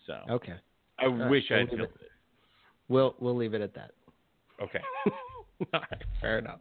So 0.07 0.19
Okay, 0.29 0.55
I 0.97 1.05
All 1.05 1.11
right, 1.13 1.29
wish 1.29 1.43
we'll 1.49 1.59
I 1.59 1.65
filmed 1.67 1.81
it. 1.81 1.91
it. 2.01 2.11
we'll 2.87 3.15
we'll 3.19 3.35
leave 3.35 3.53
it 3.53 3.61
at 3.61 3.73
that. 3.75 3.91
Okay. 4.61 4.81
All 5.73 5.79
right, 5.79 6.03
fair 6.21 6.39
enough. 6.39 6.59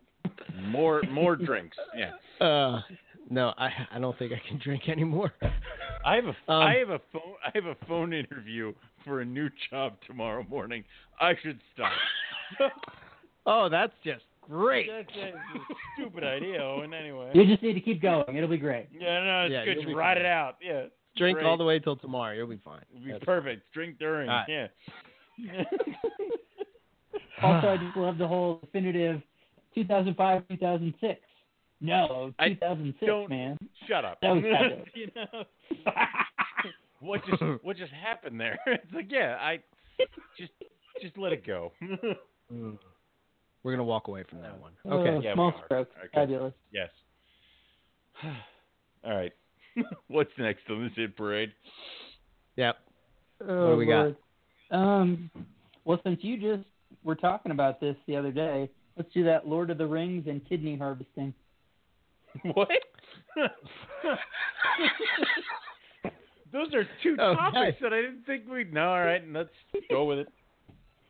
More 0.67 1.03
more 1.11 1.37
drinks. 1.37 1.77
Yeah. 1.97 2.13
Uh, 2.41 2.81
no, 3.31 3.53
I 3.59 3.71
I 3.93 3.99
don't 3.99 4.19
think 4.19 4.33
I 4.33 4.41
can 4.49 4.59
drink 4.65 4.89
anymore. 4.89 5.33
I 6.05 6.17
have 6.17 6.25
a 6.27 6.29
Um, 6.53 6.63
I 6.63 6.75
have 6.77 6.91
a 6.91 7.01
phone 7.13 7.35
I 7.45 7.51
have 7.55 7.67
a 7.67 7.77
phone 7.87 8.13
interview 8.13 8.73
for 9.05 9.21
a 9.21 9.25
new 9.25 9.49
job 9.71 9.95
tomorrow 10.07 10.45
morning. 10.49 10.85
I 11.21 11.35
should 11.43 11.61
stop. 11.75 11.93
Oh, 13.51 13.71
that's 13.71 13.95
just 14.05 14.25
great. 14.43 14.91
That's, 14.95 15.09
that's 15.17 15.35
a 15.35 15.75
stupid 15.97 16.23
idea, 16.23 16.61
Owen. 16.63 16.93
Anyway. 16.93 17.31
You 17.33 17.47
just 17.47 17.63
need 17.63 17.73
to 17.73 17.81
keep 17.81 18.03
going. 18.03 18.37
It'll 18.37 18.47
be 18.47 18.59
great. 18.59 18.89
Yeah, 18.93 19.25
no, 19.25 19.41
it's 19.47 19.53
Yeah, 19.53 19.65
good. 19.65 19.83
Just 19.85 19.97
ride 19.97 20.17
fine. 20.19 20.27
it 20.27 20.27
out. 20.27 20.57
Yeah. 20.61 20.83
Drink 21.17 21.39
great. 21.39 21.47
all 21.47 21.57
the 21.57 21.65
way 21.65 21.79
till 21.79 21.97
tomorrow. 21.97 22.35
You'll 22.35 22.47
be 22.47 22.61
fine. 22.63 22.83
It'll 22.91 23.05
be 23.07 23.13
That's- 23.13 23.25
perfect. 23.25 23.73
Drink 23.73 23.99
during. 23.99 24.29
All 24.29 24.45
right. 24.47 24.69
Yeah. 25.49 25.65
Also, 27.43 27.69
I 27.69 27.77
just 27.79 27.97
love 27.97 28.19
the 28.19 28.27
whole 28.29 28.59
definitive 28.63 29.23
2005, 29.75 30.43
2006. 30.49 31.21
No, 31.81 32.33
I 32.39 32.49
2006, 32.51 33.07
don't- 33.07 33.29
man. 33.31 33.57
Shut 33.87 34.05
up. 34.05 34.19
That 34.21 34.31
was 34.31 34.45
you 34.95 35.09
know. 35.15 35.45
what 37.01 37.21
just 37.27 37.43
what 37.63 37.77
just 37.77 37.93
happened 37.93 38.41
there? 38.41 38.59
It's 38.67 38.93
like 38.93 39.07
yeah, 39.11 39.37
I 39.41 39.59
just 40.37 40.53
just 41.01 41.17
let 41.17 41.33
it 41.33 41.47
go. 41.47 41.73
We're 42.51 43.73
gonna 43.73 43.85
walk 43.85 44.09
away 44.09 44.25
from 44.29 44.41
that 44.43 44.59
one. 44.61 44.73
Oh, 44.85 44.99
Okay. 44.99 45.25
Yeah, 45.27 45.35
small 45.35 45.49
are. 45.57 45.65
strokes. 45.67 45.91
Okay. 45.99 46.09
Fabulous. 46.15 46.55
yes. 46.73 46.89
All 49.05 49.15
right. 49.17 49.33
What's 50.09 50.31
next 50.39 50.63
on 50.71 50.83
this 50.83 50.93
hit 50.97 51.17
parade? 51.17 51.53
Yep. 52.57 52.77
Oh, 53.49 53.71
do 53.73 53.77
we 53.77 53.87
got? 53.87 54.15
Um, 54.73 55.31
well, 55.85 56.01
since 56.03 56.19
you 56.23 56.37
just 56.37 56.67
were 57.05 57.15
talking 57.15 57.53
about 57.53 57.81
this 57.81 57.95
the 58.09 58.17
other 58.17 58.33
day, 58.33 58.69
let's 58.97 59.13
do 59.15 59.23
that 59.25 59.47
Lord 59.47 59.71
of 59.71 59.79
the 59.79 59.87
Rings 59.87 60.27
and 60.27 60.47
kidney 60.49 60.77
harvesting. 60.77 61.33
What? 62.55 62.69
Those 66.52 66.73
are 66.74 66.85
two 67.02 67.16
Oh, 67.19 67.35
topics 67.35 67.55
nice. 67.55 67.74
that 67.82 67.93
I 67.93 68.01
didn't 68.01 68.24
think 68.24 68.48
we'd 68.51 68.73
know. 68.73 68.89
All 68.90 69.05
right, 69.05 69.23
let's 69.32 69.51
go 69.90 70.05
with 70.06 70.20
it. 70.20 70.28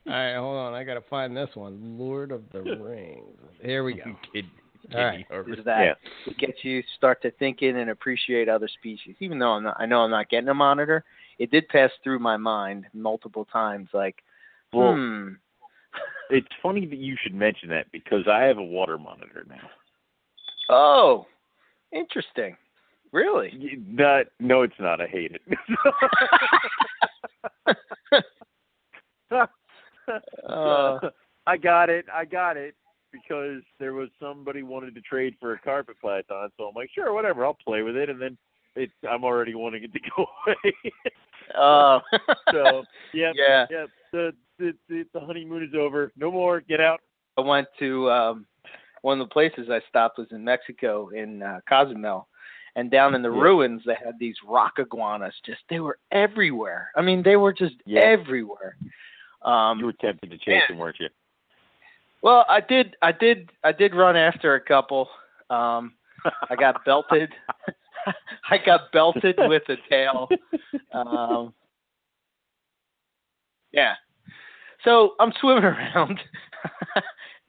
All 0.06 0.12
right, 0.12 0.34
hold 0.36 0.56
on. 0.56 0.74
I 0.74 0.84
gotta 0.84 1.02
find 1.08 1.36
this 1.36 1.50
one. 1.54 1.98
Lord 1.98 2.32
of 2.32 2.42
the 2.52 2.60
Rings. 2.80 3.38
Here 3.62 3.84
we 3.84 3.94
go. 3.94 4.04
Kid, 4.32 4.46
All 4.94 5.04
right. 5.04 5.26
kidney 5.30 5.58
is 5.58 5.64
that 5.64 5.98
it 6.26 6.38
gets 6.38 6.64
you 6.64 6.82
start 6.96 7.22
to 7.22 7.30
think 7.32 7.62
in 7.62 7.76
and 7.76 7.90
appreciate 7.90 8.48
other 8.48 8.68
species. 8.68 9.14
Even 9.20 9.38
though 9.38 9.50
I'm 9.52 9.62
not, 9.64 9.76
I 9.78 9.86
know 9.86 10.00
I'm 10.00 10.10
not 10.10 10.28
getting 10.28 10.48
a 10.48 10.54
monitor, 10.54 11.04
it 11.38 11.50
did 11.50 11.68
pass 11.68 11.90
through 12.02 12.18
my 12.18 12.36
mind 12.36 12.86
multiple 12.92 13.44
times. 13.52 13.88
Like, 13.92 14.16
Well, 14.72 14.94
hmm, 14.94 15.28
It's 16.30 16.48
funny 16.62 16.86
that 16.86 16.98
you 16.98 17.16
should 17.22 17.34
mention 17.34 17.68
that 17.68 17.92
because 17.92 18.26
I 18.28 18.42
have 18.44 18.58
a 18.58 18.62
water 18.62 18.98
monitor 18.98 19.44
now. 19.48 19.68
Oh, 20.68 21.26
interesting. 21.92 22.56
Really? 23.12 23.78
Not, 23.88 24.26
no, 24.38 24.62
it's 24.62 24.78
not. 24.78 25.00
I 25.00 25.06
hate 25.06 25.32
it. 25.32 25.42
Uh. 30.46 30.98
I 31.46 31.56
got 31.56 31.88
it. 31.88 32.04
I 32.12 32.26
got 32.26 32.58
it 32.58 32.74
because 33.10 33.62
there 33.80 33.94
was 33.94 34.10
somebody 34.20 34.62
wanted 34.62 34.94
to 34.94 35.00
trade 35.00 35.34
for 35.40 35.54
a 35.54 35.58
carpet 35.58 35.96
python. 36.02 36.50
So 36.58 36.64
I'm 36.64 36.74
like, 36.74 36.90
sure, 36.94 37.14
whatever. 37.14 37.44
I'll 37.46 37.54
play 37.54 37.82
with 37.82 37.96
it, 37.96 38.10
and 38.10 38.20
then 38.20 38.36
it, 38.76 38.90
I'm 39.08 39.24
already 39.24 39.54
wanting 39.54 39.84
it 39.84 39.92
to 39.94 40.00
go 40.14 40.26
away. 40.46 40.74
Oh. 41.56 42.00
so 42.52 42.84
yep, 43.14 43.34
Yeah. 43.36 43.66
yep. 43.70 43.88
The, 44.12 44.32
the 44.58 44.74
the 44.88 45.04
the 45.14 45.20
honeymoon 45.20 45.62
is 45.62 45.74
over. 45.74 46.12
No 46.16 46.30
more. 46.30 46.60
Get 46.60 46.80
out. 46.80 47.00
I 47.38 47.40
went 47.40 47.68
to 47.78 48.10
um 48.10 48.46
one 49.02 49.20
of 49.20 49.28
the 49.28 49.32
places 49.32 49.68
I 49.70 49.80
stopped 49.88 50.18
was 50.18 50.28
in 50.30 50.44
Mexico 50.44 51.08
in 51.10 51.42
uh, 51.42 51.60
Cozumel. 51.68 52.28
And 52.76 52.90
down 52.90 53.14
in 53.14 53.22
the 53.22 53.30
Yeah. 53.30 53.42
ruins 53.42 53.82
they 53.84 53.94
had 53.94 54.18
these 54.20 54.36
rock 54.46 54.74
iguanas 54.78 55.34
just 55.44 55.60
they 55.68 55.80
were 55.80 55.98
everywhere. 56.12 56.90
I 56.94 57.02
mean 57.02 57.22
they 57.22 57.36
were 57.36 57.52
just 57.52 57.74
Yeah. 57.86 58.00
everywhere. 58.02 58.76
Um 59.42 59.80
You 59.80 59.86
were 59.86 59.92
tempted 59.94 60.30
to 60.30 60.38
chase 60.38 60.62
them, 60.68 60.78
weren't 60.78 61.00
you? 61.00 61.08
Well, 62.22 62.44
I 62.48 62.60
did 62.60 62.96
I 63.02 63.10
did 63.10 63.50
I 63.64 63.72
did 63.72 63.94
run 63.94 64.16
after 64.16 64.54
a 64.54 64.60
couple. 64.60 65.08
Um 65.50 65.94
I 66.50 66.54
got 66.56 66.84
belted. 66.84 67.30
I 68.50 68.58
got 68.58 68.92
belted 68.92 69.36
with 69.48 69.68
a 69.68 69.76
tail. 69.88 70.28
Um 70.92 71.54
Yeah. 73.72 73.94
So 74.84 75.14
I'm 75.18 75.32
swimming 75.40 75.64
around 75.64 76.20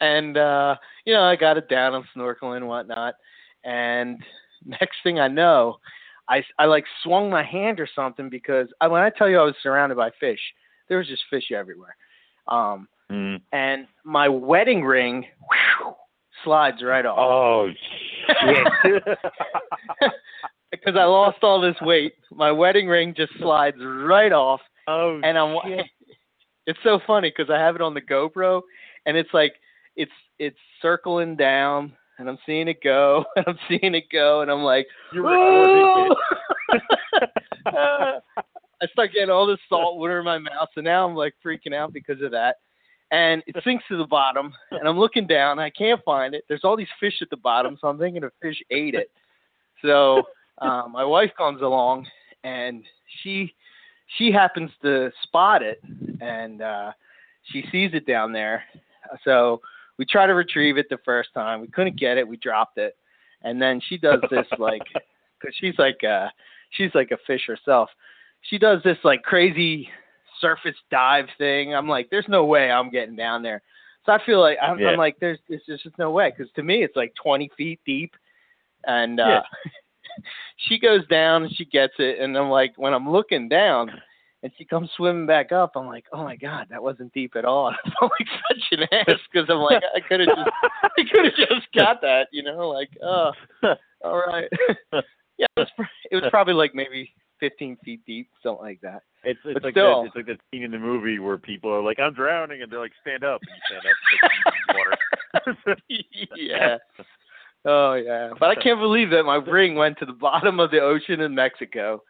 and 0.01 0.37
uh 0.37 0.75
you 1.05 1.13
know, 1.13 1.23
I 1.23 1.35
got 1.35 1.57
it 1.57 1.69
down, 1.69 1.93
I'm 1.93 2.03
snorkeling 2.15 2.57
and 2.57 2.67
whatnot. 2.67 3.15
And 3.63 4.23
next 4.65 4.97
thing 5.03 5.19
I 5.19 5.27
know, 5.27 5.77
I, 6.27 6.43
I 6.57 6.65
like 6.65 6.85
swung 7.03 7.29
my 7.29 7.43
hand 7.43 7.79
or 7.79 7.87
something 7.95 8.29
because 8.29 8.67
I, 8.81 8.87
when 8.87 9.01
I 9.01 9.09
tell 9.09 9.29
you 9.29 9.39
I 9.39 9.43
was 9.43 9.55
surrounded 9.63 9.95
by 9.95 10.11
fish, 10.19 10.39
there 10.87 10.97
was 10.99 11.07
just 11.07 11.23
fish 11.29 11.51
everywhere. 11.51 11.95
Um 12.47 12.87
Mm. 13.11 13.41
and 13.53 13.87
my 14.03 14.29
wedding 14.29 14.83
ring 14.83 15.25
whew, 15.81 15.95
slides 16.43 16.83
right 16.83 17.07
off. 17.07 17.17
Oh 17.17 17.69
shit! 18.83 19.03
because 20.71 20.95
I 20.95 21.05
lost 21.05 21.39
all 21.41 21.59
this 21.59 21.75
weight, 21.81 22.13
my 22.31 22.51
wedding 22.51 22.87
ring 22.87 23.13
just 23.17 23.31
slides 23.39 23.77
right 23.81 24.31
off. 24.31 24.61
Oh, 24.87 25.19
and 25.23 25.37
I'm 25.39 25.57
shit. 25.65 25.85
it's 26.67 26.77
so 26.83 26.99
funny 27.07 27.33
because 27.35 27.51
I 27.51 27.57
have 27.59 27.75
it 27.75 27.81
on 27.81 27.93
the 27.95 28.01
GoPro, 28.01 28.61
and 29.07 29.17
it's 29.17 29.33
like 29.33 29.53
it's 29.99 30.11
it's 30.39 30.57
circling 30.81 31.35
down, 31.35 31.91
and 32.17 32.29
I'm 32.29 32.39
seeing 32.45 32.69
it 32.69 32.81
go, 32.81 33.25
and 33.35 33.45
I'm 33.47 33.59
seeing 33.67 33.93
it 33.93 34.05
go, 34.11 34.41
and 34.41 34.49
I'm 34.49 34.63
like, 34.63 34.87
You're 35.13 35.25
I 38.81 38.87
start 38.93 39.11
getting 39.13 39.29
all 39.29 39.45
this 39.45 39.59
salt 39.67 39.97
water 39.97 40.19
in 40.19 40.25
my 40.25 40.37
mouth, 40.37 40.69
so 40.73 40.79
now 40.79 41.05
I'm 41.05 41.15
like 41.15 41.35
freaking 41.45 41.73
out 41.75 41.91
because 41.91 42.21
of 42.21 42.31
that. 42.31 42.55
And 43.11 43.43
it 43.45 43.55
sinks 43.63 43.83
to 43.89 43.97
the 43.97 44.05
bottom, 44.05 44.53
and 44.71 44.87
I'm 44.87 44.97
looking 44.97 45.27
down. 45.27 45.59
I 45.59 45.69
can't 45.69 46.01
find 46.05 46.33
it. 46.33 46.45
There's 46.47 46.63
all 46.63 46.77
these 46.77 46.87
fish 46.99 47.15
at 47.21 47.29
the 47.29 47.37
bottom, 47.37 47.77
so 47.81 47.89
I'm 47.89 47.97
thinking 47.97 48.23
a 48.23 48.29
fish 48.41 48.61
ate 48.71 48.95
it. 48.95 49.11
So 49.83 50.23
um, 50.59 50.93
my 50.93 51.03
wife 51.03 51.31
comes 51.35 51.61
along, 51.61 52.07
and 52.43 52.83
she 53.21 53.53
she 54.17 54.31
happens 54.31 54.71
to 54.83 55.11
spot 55.23 55.61
it, 55.61 55.81
and 56.21 56.61
uh, 56.61 56.91
she 57.51 57.65
sees 57.71 57.91
it 57.93 58.05
down 58.05 58.31
there. 58.31 58.63
So 59.25 59.59
we 59.99 60.05
try 60.05 60.25
to 60.25 60.33
retrieve 60.33 60.77
it 60.77 60.87
the 60.89 60.97
first 61.03 61.29
time. 61.33 61.59
We 61.59 61.67
couldn't 61.67 61.99
get 61.99 62.17
it. 62.17 62.27
We 62.27 62.37
dropped 62.37 62.77
it, 62.77 62.95
and 63.43 63.61
then 63.61 63.81
she 63.87 63.97
does 63.97 64.21
this 64.31 64.47
like, 64.57 64.81
because 65.39 65.53
she's 65.59 65.77
like 65.77 65.99
uh, 66.03 66.29
she's 66.71 66.95
like 66.95 67.11
a 67.11 67.17
fish 67.27 67.41
herself. 67.45 67.89
She 68.41 68.57
does 68.57 68.81
this 68.83 68.97
like 69.03 69.21
crazy 69.21 69.89
surface 70.39 70.75
dive 70.89 71.25
thing. 71.37 71.75
I'm 71.75 71.89
like, 71.89 72.09
there's 72.09 72.29
no 72.29 72.45
way 72.45 72.71
I'm 72.71 72.89
getting 72.89 73.17
down 73.17 73.43
there. 73.43 73.61
So 74.05 74.13
I 74.13 74.25
feel 74.25 74.39
like 74.39 74.57
I'm, 74.63 74.79
Yeah. 74.79 74.91
I'm 74.91 74.97
like, 74.97 75.19
there's 75.19 75.39
there's 75.49 75.65
just 75.67 75.97
no 75.99 76.11
way 76.11 76.33
because 76.35 76.51
to 76.53 76.63
me 76.63 76.81
it's 76.83 76.95
like 76.95 77.13
20 77.21 77.51
feet 77.57 77.81
deep, 77.85 78.15
and 78.85 79.19
uh, 79.19 79.27
Yeah. 79.27 79.71
she 80.67 80.79
goes 80.79 81.05
down 81.07 81.43
and 81.43 81.53
she 81.53 81.65
gets 81.65 81.93
it, 81.99 82.19
and 82.19 82.37
I'm 82.37 82.49
like, 82.49 82.71
when 82.77 82.93
I'm 82.93 83.11
looking 83.11 83.49
down. 83.49 83.91
And 84.41 84.51
she 84.57 84.63
comes 84.63 84.89
swimming 84.95 85.25
back 85.25 85.51
up. 85.51 85.73
I'm 85.75 85.85
like, 85.87 86.05
oh 86.13 86.23
my 86.23 86.35
god, 86.37 86.67
that 86.69 86.81
wasn't 86.81 87.13
deep 87.13 87.35
at 87.35 87.43
all. 87.45 87.67
I 87.85 87.89
felt 87.99 88.11
like 88.19 88.27
such 88.49 88.79
an 88.79 88.87
ass 88.91 89.19
because 89.31 89.49
I'm 89.49 89.57
like, 89.59 89.83
I 89.95 89.99
could 89.99 90.21
have 90.21 90.29
just, 90.29 90.49
I 90.83 91.03
could 91.11 91.25
have 91.25 91.35
just 91.35 91.67
got 91.75 92.01
that, 92.01 92.27
you 92.31 92.43
know, 92.43 92.69
like, 92.69 92.89
oh, 93.03 93.31
all 94.03 94.17
right. 94.25 94.47
yeah, 95.37 95.45
it 95.57 95.67
was, 95.77 95.87
it 96.11 96.15
was 96.15 96.23
probably 96.29 96.53
like 96.53 96.73
maybe 96.73 97.11
15 97.39 97.77
feet 97.83 98.01
deep, 98.05 98.29
something 98.41 98.63
like 98.63 98.81
that. 98.81 99.03
It's 99.23 99.39
it's 99.43 99.55
But 99.55 99.63
like 99.63 99.73
still. 99.73 100.03
that, 100.03 100.07
it's 100.07 100.15
like 100.15 100.25
that 100.27 100.39
scene 100.51 100.63
in 100.63 100.71
the 100.71 100.79
movie 100.79 101.19
where 101.19 101.37
people 101.37 101.69
are 101.73 101.81
like, 101.81 101.99
"I'm 101.99 102.13
drowning," 102.13 102.61
and 102.61 102.71
they're 102.71 102.79
like, 102.79 102.93
"Stand 103.01 103.25
up," 103.25 103.41
and 103.41 103.49
you 103.53 103.61
stand 103.67 103.83
up, 103.85 105.45
take 105.45 105.47
a 105.47 105.55
deep 105.57 105.75
water. 105.97 106.27
yeah. 106.37 106.77
Oh 107.65 107.93
yeah, 107.95 108.29
but 108.39 108.49
I 108.49 108.55
can't 108.55 108.79
believe 108.79 109.09
that 109.09 109.23
my 109.23 109.35
ring 109.35 109.75
went 109.75 109.97
to 109.99 110.05
the 110.05 110.13
bottom 110.13 110.61
of 110.61 110.71
the 110.71 110.79
ocean 110.79 111.19
in 111.19 111.35
Mexico, 111.35 112.01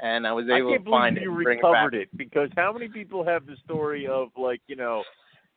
and 0.00 0.26
I 0.26 0.32
was 0.32 0.46
able 0.48 0.70
can't 0.72 0.84
to 0.84 0.90
find 0.90 1.16
it 1.18 1.22
you 1.22 1.32
bring 1.32 1.58
it 1.58 1.62
recovered 1.62 1.94
it, 1.94 2.08
because 2.16 2.50
how 2.56 2.72
many 2.72 2.88
people 2.88 3.24
have 3.24 3.46
the 3.46 3.56
story 3.64 4.06
of 4.06 4.28
like 4.36 4.60
you 4.66 4.76
know, 4.76 5.02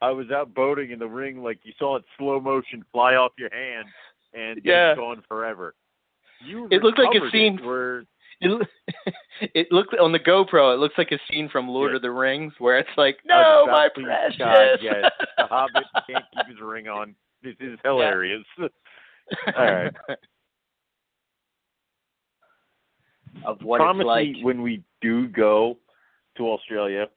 I 0.02 0.12
was 0.12 0.30
out 0.32 0.54
boating 0.54 0.92
in 0.92 1.00
the 1.00 1.08
ring, 1.08 1.42
like 1.44 1.60
you 1.64 1.74
saw 1.80 1.96
it 1.98 2.04
slow 2.18 2.40
motion 2.40 2.84
fly 2.92 3.16
off 3.16 3.32
your 3.38 3.54
hand, 3.54 3.88
and 4.34 4.60
Yeah. 4.64 4.92
it's 4.92 5.00
gone 5.00 5.24
forever. 5.28 5.76
You 6.46 6.68
It 6.72 6.84
looked 6.84 7.00
like 7.00 7.16
a 7.16 7.30
scene- 7.32 7.60
it 7.60 7.66
where 7.66 8.04
It, 8.42 8.68
it 9.56 9.72
looked 9.72 9.96
on 9.96 10.12
the 10.12 10.20
GoPro. 10.20 10.74
It 10.74 10.78
looks 10.80 10.98
like 10.98 11.12
a 11.14 11.20
scene 11.32 11.48
from 11.48 11.70
Lord 11.70 11.92
Yeah. 11.92 11.96
of 11.96 12.02
the 12.02 12.12
Rings 12.12 12.54
where 12.60 12.78
it's 12.78 12.90
like, 12.98 13.18
no, 13.26 13.66
my 13.68 13.88
precious. 13.94 14.38
God, 14.38 14.78
yes, 14.82 15.10
the 15.38 15.46
Hobbit 15.48 15.86
can't 16.10 16.26
keep 16.36 16.48
his 16.48 16.60
ring 16.62 16.90
on. 16.90 17.16
This 17.42 17.56
is 17.62 17.80
hilarious. 17.86 18.44
All 18.60 18.70
right. 19.56 19.94
Of 23.46 23.62
what 23.62 23.80
Promise 23.80 24.04
it's 24.04 24.08
like. 24.08 24.28
me 24.30 24.44
when 24.44 24.62
we 24.62 24.84
do 25.02 25.28
go 25.28 25.78
to 26.38 26.50
Australia 26.50 27.08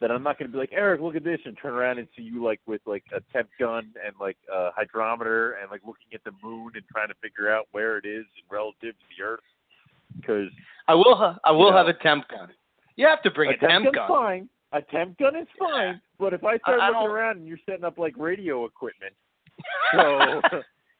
that 0.00 0.10
I'm 0.10 0.22
not 0.24 0.36
going 0.38 0.50
to 0.50 0.52
be 0.52 0.58
like 0.58 0.70
Eric, 0.72 1.00
look 1.00 1.14
at 1.14 1.22
this, 1.22 1.38
and 1.44 1.56
turn 1.60 1.74
around 1.74 1.98
and 1.98 2.08
see 2.16 2.22
you 2.22 2.42
like 2.42 2.60
with 2.66 2.80
like 2.86 3.04
a 3.14 3.20
temp 3.32 3.48
gun 3.60 3.92
and 4.04 4.14
like 4.20 4.36
a 4.52 4.70
hydrometer 4.74 5.52
and 5.62 5.70
like 5.70 5.82
looking 5.86 6.08
at 6.12 6.24
the 6.24 6.32
moon 6.42 6.72
and 6.74 6.82
trying 6.90 7.08
to 7.08 7.14
figure 7.22 7.50
out 7.54 7.68
where 7.70 7.98
it 7.98 8.04
is 8.04 8.24
relative 8.50 8.94
to 8.98 9.04
the 9.16 9.22
Earth. 9.24 9.40
Because 10.16 10.48
I 10.88 10.94
will. 10.94 11.14
Ha- 11.14 11.38
I 11.44 11.52
will 11.52 11.68
you 11.70 11.76
have 11.76 11.86
a 11.86 11.94
temp 11.94 12.28
gun. 12.28 12.48
You 12.96 13.06
have 13.06 13.22
to 13.22 13.30
bring 13.30 13.50
a, 13.50 13.56
temp 13.56 13.84
gun's 13.84 13.94
gun. 13.94 14.08
fine. 14.08 14.48
A 14.72 14.82
temp 14.82 15.18
gun 15.18 15.36
is 15.36 15.46
fine, 15.58 16.00
but 16.18 16.34
if 16.34 16.42
I 16.44 16.58
start 16.58 16.80
I 16.80 16.88
looking 16.88 17.02
don't- 17.02 17.10
around 17.10 17.36
and 17.38 17.46
you're 17.46 17.58
setting 17.64 17.84
up 17.84 17.96
like 17.98 18.14
radio 18.18 18.64
equipment, 18.64 19.12
so 19.92 20.40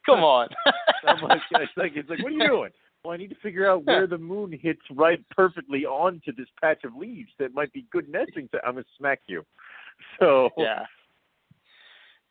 Come 0.06 0.20
on. 0.24 0.48
I'm 1.06 1.20
like, 1.22 1.40
it's 1.52 1.70
like, 1.76 1.92
it's 1.94 2.08
like, 2.10 2.18
what 2.22 2.32
are 2.32 2.34
you 2.36 2.46
doing? 2.46 2.70
Well, 3.04 3.12
I 3.14 3.16
need 3.16 3.30
to 3.30 3.36
figure 3.42 3.68
out 3.68 3.84
where 3.84 4.06
the 4.06 4.18
moon 4.18 4.52
hits 4.52 4.80
right 4.94 5.22
perfectly 5.30 5.84
onto 5.84 6.32
this 6.34 6.46
patch 6.60 6.84
of 6.84 6.94
leaves 6.94 7.30
that 7.40 7.52
might 7.52 7.72
be 7.72 7.84
good 7.90 8.08
nesting. 8.08 8.48
So 8.52 8.58
I'm 8.64 8.74
gonna 8.74 8.84
smack 8.98 9.20
you. 9.26 9.44
So 10.18 10.50
yeah. 10.56 10.84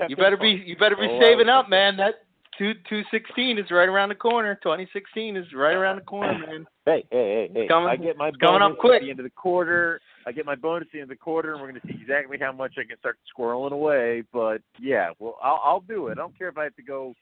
You 0.10 0.16
better 0.16 0.36
fun. 0.38 0.46
be. 0.58 0.64
You 0.66 0.76
better 0.78 0.96
be 0.96 1.08
Oh, 1.10 1.20
saving 1.22 1.48
I- 1.50 1.60
up, 1.60 1.70
man. 1.70 1.96
That 1.98 2.16
two 2.58 2.74
two 2.90 3.04
sixteen 3.12 3.58
is 3.58 3.70
right 3.72 3.88
around 3.88 4.10
the 4.10 4.16
corner. 4.16 4.60
Twenty 4.64 4.88
sixteen 4.92 5.38
is 5.38 5.46
right 5.54 5.76
around 5.76 5.98
the 5.98 6.02
corner, 6.02 6.38
man. 6.40 6.66
Hey, 6.86 7.06
hey, 7.12 7.48
hey, 7.54 7.62
hey! 7.62 7.68
coming- 7.68 7.90
I 7.90 7.96
get 7.96 8.18
my 8.18 8.30
it's 8.30 8.38
coming 8.38 8.62
up 8.62 8.78
quick. 8.78 9.02
at 9.02 9.06
the 9.06 9.10
end 9.12 9.20
of 9.20 9.24
the 9.26 9.30
quarter. 9.30 10.02
I 10.26 10.32
get 10.32 10.46
my 10.46 10.56
bonus 10.56 10.88
at 10.88 10.92
the 10.92 11.00
end 11.02 11.12
of 11.12 11.18
the 11.18 11.22
quarter, 11.24 11.54
and 11.54 11.62
we're 11.62 11.70
going 11.70 11.82
to 11.82 11.88
see 11.88 12.00
exactly 12.02 12.38
how 12.40 12.52
much 12.52 12.74
I 12.78 12.84
can 12.84 12.98
start 12.98 13.18
squirreling 13.38 13.72
away. 13.72 14.24
But 14.34 14.62
yeah, 14.80 15.12
well, 15.20 15.38
I'll, 15.42 15.62
I'll 15.64 15.80
do 15.82 16.08
it. 16.08 16.12
I 16.14 16.16
don't 16.16 16.38
care 16.38 16.50
if 16.50 16.58
I 16.58 16.64
have 16.64 16.76
to 16.76 16.84
go 16.84 17.14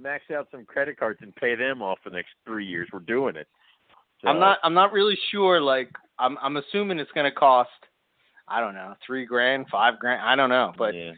max 0.00 0.24
out 0.34 0.48
some 0.50 0.64
credit 0.64 0.98
cards 0.98 1.18
and 1.22 1.34
pay 1.36 1.54
them 1.54 1.82
off 1.82 1.98
for 2.02 2.10
the 2.10 2.16
next 2.16 2.30
three 2.44 2.66
years. 2.66 2.88
We're 2.92 3.00
doing 3.00 3.36
it. 3.36 3.46
So, 4.22 4.28
I'm 4.28 4.38
not. 4.40 4.58
I'm 4.62 4.74
not 4.74 4.92
really 4.92 5.18
sure. 5.30 5.60
Like, 5.60 5.90
I'm. 6.18 6.38
I'm 6.42 6.56
assuming 6.56 6.98
it's 6.98 7.10
going 7.12 7.30
to 7.30 7.36
cost. 7.36 7.70
I 8.48 8.60
don't 8.60 8.74
know, 8.74 8.94
three 9.04 9.26
grand, 9.26 9.66
five 9.70 9.98
grand. 9.98 10.22
I 10.22 10.36
don't 10.36 10.50
know, 10.50 10.72
but 10.78 10.94
Yeah. 10.94 11.12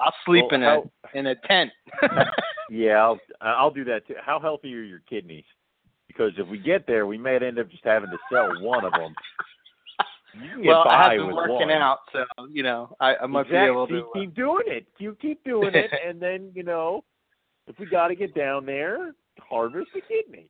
I'll 0.00 0.14
sleep 0.26 0.46
Well, 0.50 0.54
in 0.60 0.62
a 0.64 0.66
how- 0.66 0.90
in 1.14 1.26
a 1.28 1.34
tent. 1.46 1.70
Yeah, 2.70 2.94
I'll 3.04 3.18
I'll 3.42 3.70
do 3.70 3.84
that 3.84 4.06
too. 4.06 4.14
How 4.24 4.40
healthy 4.40 4.74
are 4.74 4.80
your 4.82 5.02
kidneys? 5.08 5.44
Because 6.08 6.32
if 6.38 6.48
we 6.48 6.56
get 6.58 6.86
there, 6.86 7.06
we 7.06 7.18
might 7.18 7.42
end 7.42 7.58
up 7.58 7.68
just 7.70 7.84
having 7.84 8.08
to 8.08 8.16
sell 8.32 8.48
one 8.62 8.84
of 8.86 8.92
them. 8.92 9.14
You 10.34 10.48
can 10.48 10.62
get 10.62 10.68
well, 10.68 10.84
I 10.88 11.10
have 11.10 11.18
been 11.18 11.34
working 11.34 11.68
one. 11.68 11.70
out, 11.70 11.98
so 12.12 12.24
you 12.50 12.62
know, 12.62 12.96
I, 12.98 13.16
I 13.16 13.26
might 13.26 13.42
exactly. 13.42 13.58
be 13.60 13.70
able 13.70 13.86
to. 13.88 13.98
uh, 14.06 14.20
keep 14.20 14.34
doing 14.34 14.62
it. 14.68 14.86
You 14.98 15.14
keep 15.20 15.44
doing 15.44 15.74
it, 15.74 15.90
and 16.06 16.18
then 16.20 16.50
you 16.54 16.62
know, 16.62 17.04
if 17.72 17.78
we 17.78 17.86
got 17.86 18.08
to 18.08 18.14
get 18.14 18.34
down 18.34 18.66
there, 18.66 19.14
harvest 19.40 19.88
the 19.94 20.00
kidney. 20.02 20.48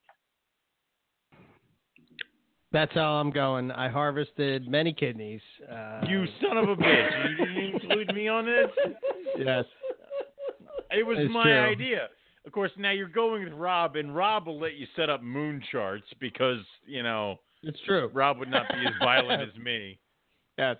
That's 2.72 2.92
how 2.94 3.12
I'm 3.14 3.30
going. 3.30 3.70
I 3.70 3.88
harvested 3.88 4.66
many 4.66 4.92
kidneys. 4.94 5.42
Uh, 5.70 6.00
You 6.08 6.24
son 6.40 6.56
of 6.56 6.68
a 6.70 6.76
bitch! 6.76 7.30
You 7.30 7.36
didn't 7.46 7.74
include 7.74 8.14
me 8.14 8.28
on 8.28 8.46
this. 8.46 8.70
yes. 9.38 9.64
It 10.90 11.06
was 11.06 11.18
It's 11.20 11.32
my 11.32 11.42
true. 11.44 11.60
idea. 11.70 12.08
Of 12.46 12.52
course, 12.52 12.70
now 12.78 12.90
you're 12.90 13.08
going 13.08 13.44
with 13.44 13.52
Rob, 13.52 13.96
and 13.96 14.14
Rob 14.16 14.46
will 14.46 14.58
let 14.58 14.74
you 14.74 14.86
set 14.96 15.08
up 15.10 15.22
moon 15.22 15.62
charts 15.70 16.06
because 16.18 16.58
you 16.86 17.02
know 17.02 17.38
It's 17.62 17.78
true. 17.86 18.10
Rob 18.12 18.38
would 18.38 18.50
not 18.50 18.66
be 18.68 18.86
as 18.86 18.92
violent 18.98 19.42
as 19.42 19.54
me. 19.62 19.98
Yes. 20.58 20.76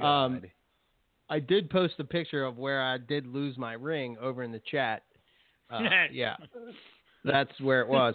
Um, 0.00 0.42
I 1.28 1.38
did 1.40 1.68
post 1.70 1.94
a 1.98 2.04
picture 2.04 2.44
of 2.44 2.58
where 2.58 2.82
I 2.82 2.98
did 2.98 3.26
lose 3.26 3.56
my 3.58 3.72
ring 3.72 4.16
over 4.20 4.42
in 4.42 4.52
the 4.52 4.62
chat. 4.70 5.02
Uh, 5.70 5.80
yeah, 6.12 6.36
that's 7.24 7.52
where 7.60 7.80
it 7.80 7.88
was. 7.88 8.14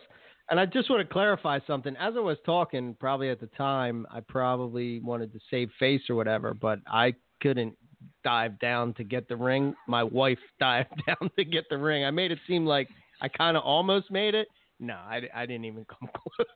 And 0.49 0.59
I 0.59 0.65
just 0.65 0.89
want 0.89 1.07
to 1.07 1.11
clarify 1.11 1.59
something. 1.65 1.95
As 1.97 2.13
I 2.15 2.19
was 2.19 2.37
talking, 2.45 2.95
probably 2.99 3.29
at 3.29 3.39
the 3.39 3.47
time, 3.47 4.05
I 4.11 4.19
probably 4.19 4.99
wanted 4.99 5.33
to 5.33 5.39
save 5.49 5.69
face 5.79 6.01
or 6.07 6.15
whatever, 6.15 6.53
but 6.53 6.79
I 6.85 7.15
couldn't 7.41 7.75
dive 8.23 8.59
down 8.59 8.93
to 8.95 9.03
get 9.03 9.27
the 9.27 9.35
ring. 9.35 9.73
My 9.87 10.03
wife 10.03 10.37
dived 10.59 10.93
down 11.07 11.31
to 11.37 11.43
get 11.43 11.65
the 11.69 11.77
ring. 11.77 12.05
I 12.05 12.11
made 12.11 12.31
it 12.31 12.39
seem 12.47 12.65
like 12.65 12.89
I 13.21 13.27
kind 13.27 13.57
of 13.57 13.63
almost 13.63 14.11
made 14.11 14.35
it. 14.35 14.47
No, 14.79 14.93
I, 14.93 15.21
I 15.33 15.45
didn't 15.45 15.65
even 15.65 15.85
come 15.85 16.09
close. 16.13 16.47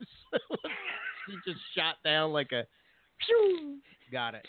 she 1.26 1.50
just 1.50 1.60
shot 1.76 1.96
down 2.04 2.32
like 2.32 2.52
a. 2.52 2.64
Got 4.12 4.34
it. 4.34 4.46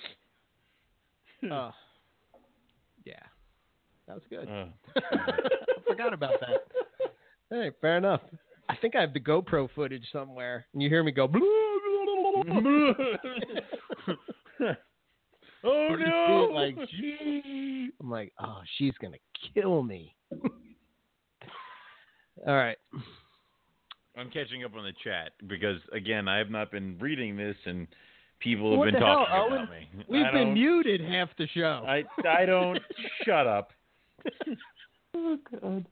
Yeah, 1.41 1.72
that 4.07 4.15
was 4.15 4.23
good. 4.30 4.48
Uh, 4.48 4.65
I 5.02 5.82
forgot 5.88 6.14
about 6.14 6.40
that. 6.40 6.61
Hey, 7.49 7.72
fair 7.82 7.98
enough. 7.98 8.22
I 8.69 8.76
think 8.78 8.95
I 8.95 9.02
have 9.02 9.14
the 9.14 9.19
GoPro 9.19 9.69
footage 9.76 10.06
somewhere, 10.14 10.65
and 10.73 10.82
you 10.82 10.88
hear 10.90 11.03
me 11.03 11.11
go. 11.11 11.28
oh 15.64 15.90
You 15.90 15.98
see 15.98 16.03
it 16.03 16.52
like, 16.53 16.76
I'm 18.02 18.10
like, 18.10 18.34
oh, 18.40 18.61
she's 18.78 18.94
gonna 19.02 19.18
kill 19.53 19.84
me. 19.84 20.15
All 22.48 22.56
right. 22.56 22.78
I'm 24.18 24.30
catching 24.30 24.64
up 24.64 24.76
on 24.76 24.84
the 24.84 24.94
chat 25.03 25.32
because 25.48 25.80
again, 25.94 26.28
I 26.28 26.38
have 26.38 26.49
not 26.49 26.72
been 26.72 26.98
reading 26.99 27.38
this, 27.38 27.56
and 27.65 27.88
people 28.40 28.72
have 28.72 28.80
What 28.80 28.86
been 28.91 28.95
the 28.95 29.06
hell, 29.06 29.26
talking 29.26 29.53
Owen? 29.53 29.53
about 29.64 29.69
me. 29.72 29.88
We've 30.10 30.32
been 30.34 30.53
muted 30.53 31.02
half 31.02 31.30
the 31.38 31.48
show. 31.53 31.84
I 31.88 32.03
I 32.28 32.45
don't. 32.45 32.80
shut 33.26 33.48
up. 33.48 33.72
Oh 35.14 35.38
god. 35.61 35.85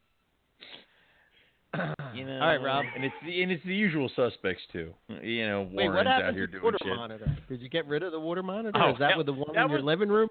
You 2.15 2.26
know, 2.26 2.34
All 2.41 2.47
right, 2.47 2.57
Rob. 2.57 2.85
And 2.95 3.03
it's 3.06 3.14
the 3.23 3.43
and 3.43 3.51
it's 3.51 3.64
the 3.64 3.76
usual 3.76 4.10
suspects 4.15 4.64
too. 4.73 4.91
You 5.22 5.45
know, 5.47 5.61
Wait, 5.72 5.84
Warren's 5.88 5.95
what 5.95 6.07
out 6.07 6.22
happened 6.22 6.38
here 6.38 6.47
to 6.47 6.51
the 6.53 6.60
doing 6.60 6.64
water 6.64 6.77
shit. 6.84 6.95
monitor? 6.95 7.38
Did 7.47 7.61
you 7.61 7.69
get 7.69 7.85
rid 7.88 8.01
of 8.01 8.11
the 8.11 8.19
water 8.19 8.41
monitor? 8.41 8.72
Oh, 8.81 8.89
Is 8.93 8.95
that 8.99 9.10
that- 9.10 9.18
with 9.18 9.27
the 9.27 9.34
one 9.34 9.53
that 9.53 9.65
in 9.65 9.69
your 9.72 9.81
living 9.81 10.10
room? 10.10 10.30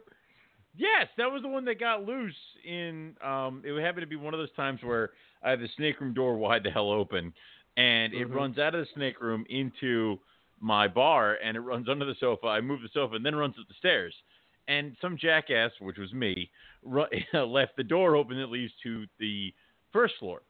Yes, 0.77 1.07
that 1.16 1.31
was 1.31 1.43
the 1.43 1.49
one 1.49 1.65
that 1.66 1.79
got 1.79 2.05
loose 2.05 2.35
in 2.65 3.15
um 3.25 3.62
it 3.65 3.81
happened 3.81 4.03
to 4.03 4.07
be 4.09 4.16
one 4.16 4.35
of 4.35 4.41
those 4.41 4.53
times 4.57 4.81
where 4.83 5.11
I 5.45 5.51
have 5.51 5.61
the 5.61 5.69
snake 5.77 6.01
room 6.01 6.12
door 6.15 6.37
wide 6.37 6.65
the 6.65 6.70
hell 6.70 6.91
open 6.91 7.33
and 7.77 8.12
it 8.12 8.29
Mhm. 8.29 8.35
runs 8.35 8.59
out 8.59 8.75
of 8.75 8.81
the 8.81 8.93
snake 8.95 9.20
room 9.20 9.47
into 9.49 10.19
my 10.61 10.89
bar 10.89 11.39
and 11.43 11.57
it 11.57 11.61
runs 11.61 11.89
under 11.89 12.05
the 12.05 12.16
sofa. 12.16 12.49
I 12.49 12.61
move 12.61 12.83
the 12.83 12.89
sofa 12.89 13.15
and 13.15 13.25
then 13.25 13.37
runs 13.37 13.55
up 13.61 13.69
the 13.69 13.75
stairs. 13.75 14.15
And 14.66 14.97
some 15.01 15.16
jackass, 15.16 15.70
which 15.81 15.97
was 15.97 16.12
me, 16.12 16.35
ru- 16.35 16.78
left 17.35 17.77
the 17.77 17.85
door 17.85 18.16
open 18.16 18.39
that 18.39 18.47
leads 18.51 18.73
to 18.82 19.06
the 19.19 19.52
first 19.93 20.15
floor. 20.19 20.43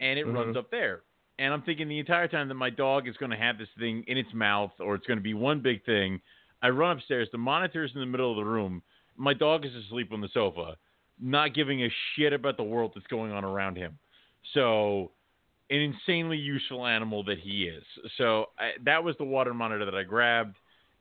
And 0.00 0.18
it 0.18 0.24
runs 0.26 0.54
Mhm. 0.54 0.58
up 0.58 0.70
there. 0.70 1.02
And 1.38 1.52
I'm 1.54 1.62
thinking 1.62 1.88
the 1.88 1.98
entire 1.98 2.28
time 2.28 2.48
that 2.48 2.54
my 2.54 2.68
dog 2.70 3.06
is 3.08 3.16
going 3.16 3.30
to 3.30 3.36
have 3.36 3.58
this 3.58 3.68
thing 3.78 4.04
in 4.06 4.18
its 4.18 4.32
mouth 4.34 4.72
or 4.80 4.94
it's 4.96 5.06
going 5.06 5.18
to 5.18 5.22
be 5.22 5.34
one 5.34 5.60
big 5.60 5.84
thing. 5.84 6.20
I 6.62 6.70
run 6.70 6.96
upstairs. 6.96 7.28
The 7.30 7.38
monitor's 7.38 7.92
in 7.94 8.00
the 8.00 8.06
middle 8.06 8.30
of 8.30 8.36
the 8.36 8.44
room. 8.50 8.82
My 9.16 9.34
dog 9.34 9.64
is 9.64 9.74
asleep 9.74 10.12
on 10.12 10.20
the 10.20 10.28
sofa, 10.34 10.76
not 11.20 11.54
giving 11.54 11.84
a 11.84 11.88
shit 12.14 12.32
about 12.32 12.56
the 12.56 12.64
world 12.64 12.92
that's 12.94 13.06
going 13.06 13.30
on 13.32 13.44
around 13.44 13.76
him. 13.76 13.98
So, 14.52 15.12
an 15.70 15.80
insanely 15.80 16.38
useful 16.38 16.86
animal 16.86 17.22
that 17.24 17.38
he 17.38 17.64
is. 17.68 17.84
So, 18.16 18.46
I, 18.58 18.72
that 18.84 19.04
was 19.04 19.16
the 19.18 19.24
water 19.24 19.54
monitor 19.54 19.84
that 19.84 19.94
I 19.94 20.02
grabbed. 20.02 20.56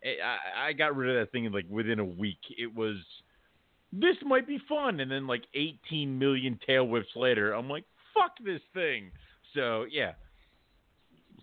I, 0.05 0.67
I- 0.67 0.73
got 0.73 0.95
rid 0.95 1.15
of 1.15 1.19
that 1.25 1.31
thing 1.31 1.45
in 1.45 1.51
like 1.51 1.65
within 1.69 1.99
a 1.99 2.05
week. 2.05 2.39
It 2.57 2.73
was, 2.73 2.97
this 3.91 4.15
might 4.23 4.47
be 4.47 4.59
fun. 4.67 4.99
And 4.99 5.11
then, 5.11 5.27
like 5.27 5.43
18 5.53 6.17
million 6.17 6.59
tail 6.65 6.87
whips 6.87 7.09
later, 7.15 7.53
I'm 7.53 7.69
like, 7.69 7.83
fuck 8.13 8.31
this 8.43 8.61
thing. 8.73 9.11
So, 9.53 9.85
yeah. 9.89 10.13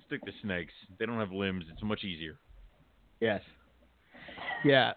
Stick 0.07 0.25
to 0.25 0.33
snakes. 0.43 0.73
They 0.99 1.07
don't 1.07 1.19
have 1.19 1.33
limbs. 1.33 1.65
It's 1.73 1.83
much 1.83 2.05
easier. 2.05 2.37
Yes. 3.21 3.41
Yeah. 4.65 4.93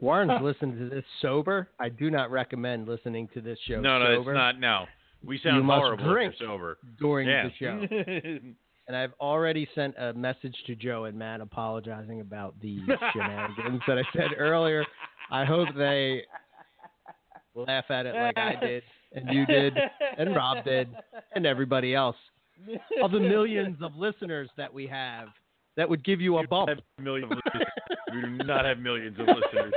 Warren's 0.00 0.42
listened 0.42 0.78
to 0.78 0.94
this 0.94 1.04
sober. 1.20 1.68
I 1.78 1.88
do 1.88 2.10
not 2.10 2.30
recommend 2.30 2.86
listening 2.88 3.28
to 3.34 3.40
this 3.40 3.58
show 3.66 3.80
no, 3.80 3.98
no, 3.98 4.16
sober 4.16 4.32
it's 4.32 4.36
not. 4.36 4.60
No. 4.60 4.84
We 5.24 5.40
sound 5.42 5.56
You 5.56 5.62
must 5.62 5.80
horrible 5.80 6.12
drink 6.12 6.34
sober. 6.38 6.78
during 6.98 7.28
yeah. 7.28 7.48
the 7.48 7.52
show. 7.58 8.38
And 8.88 8.96
I've 8.96 9.12
already 9.20 9.68
sent 9.76 9.94
a 9.96 10.12
message 10.12 10.56
to 10.66 10.74
Joe 10.74 11.04
and 11.04 11.16
Matt 11.16 11.40
apologizing 11.40 12.20
about 12.20 12.60
the 12.60 12.80
shenanigans 13.12 13.80
that 13.86 13.96
I 13.96 14.02
said 14.12 14.30
earlier. 14.36 14.84
I 15.30 15.44
hope 15.44 15.68
they 15.76 16.22
laugh 17.54 17.84
at 17.90 18.06
it 18.06 18.14
like 18.14 18.38
I 18.38 18.56
did, 18.60 18.82
and 19.12 19.28
you 19.30 19.46
did, 19.46 19.74
and 20.18 20.34
Rob 20.34 20.64
did, 20.64 20.88
and 21.34 21.46
everybody 21.46 21.94
else. 21.94 22.16
Of 23.02 23.10
the 23.10 23.20
millions 23.20 23.76
of 23.82 23.96
listeners 23.96 24.48
that 24.56 24.72
we 24.72 24.86
have, 24.86 25.28
that 25.76 25.88
would 25.88 26.04
give 26.04 26.20
you 26.20 26.38
a 26.38 26.46
bump. 26.46 26.68
have 26.68 26.78
millions 26.98 27.32
of 27.32 27.38
listeners. 27.44 27.68
we 28.14 28.20
do 28.38 28.44
not 28.44 28.64
have 28.64 28.78
millions 28.78 29.18
of 29.18 29.26
listeners. 29.26 29.72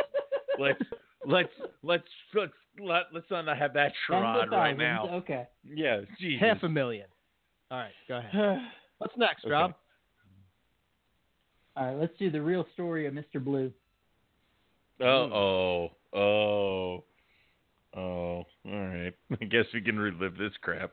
Let's 0.60 0.82
let's 1.26 1.50
let's 1.84 2.04
let's 2.34 2.54
let, 2.80 3.04
let's 3.14 3.26
not 3.32 3.46
have 3.58 3.74
that 3.74 3.94
Tens 4.10 4.22
charade 4.22 4.52
right 4.52 4.78
now. 4.78 5.10
Okay. 5.16 5.48
Yeah, 5.68 6.02
Jesus. 6.20 6.46
Half 6.46 6.64
a 6.64 6.70
million. 6.70 7.08
All 7.72 7.80
right, 7.80 7.92
go 8.08 8.18
ahead. 8.18 8.60
What's 9.00 9.18
next, 9.18 9.46
Rob? 9.48 9.74
All 11.76 11.86
right, 11.86 12.00
let's 12.00 12.14
do 12.18 12.32
the 12.32 12.42
real 12.42 12.66
story 12.74 13.06
of 13.08 13.14
Mr. 13.14 13.44
Blue. 13.44 13.72
Uh 15.02 15.04
oh. 15.04 15.90
Oh. 16.14 17.04
Oh. 17.96 18.44
All 18.66 18.88
right. 18.88 19.14
I 19.42 19.46
guess 19.46 19.66
we 19.74 19.82
can 19.82 19.98
relive 19.98 20.38
this 20.38 20.52
crap. 20.62 20.92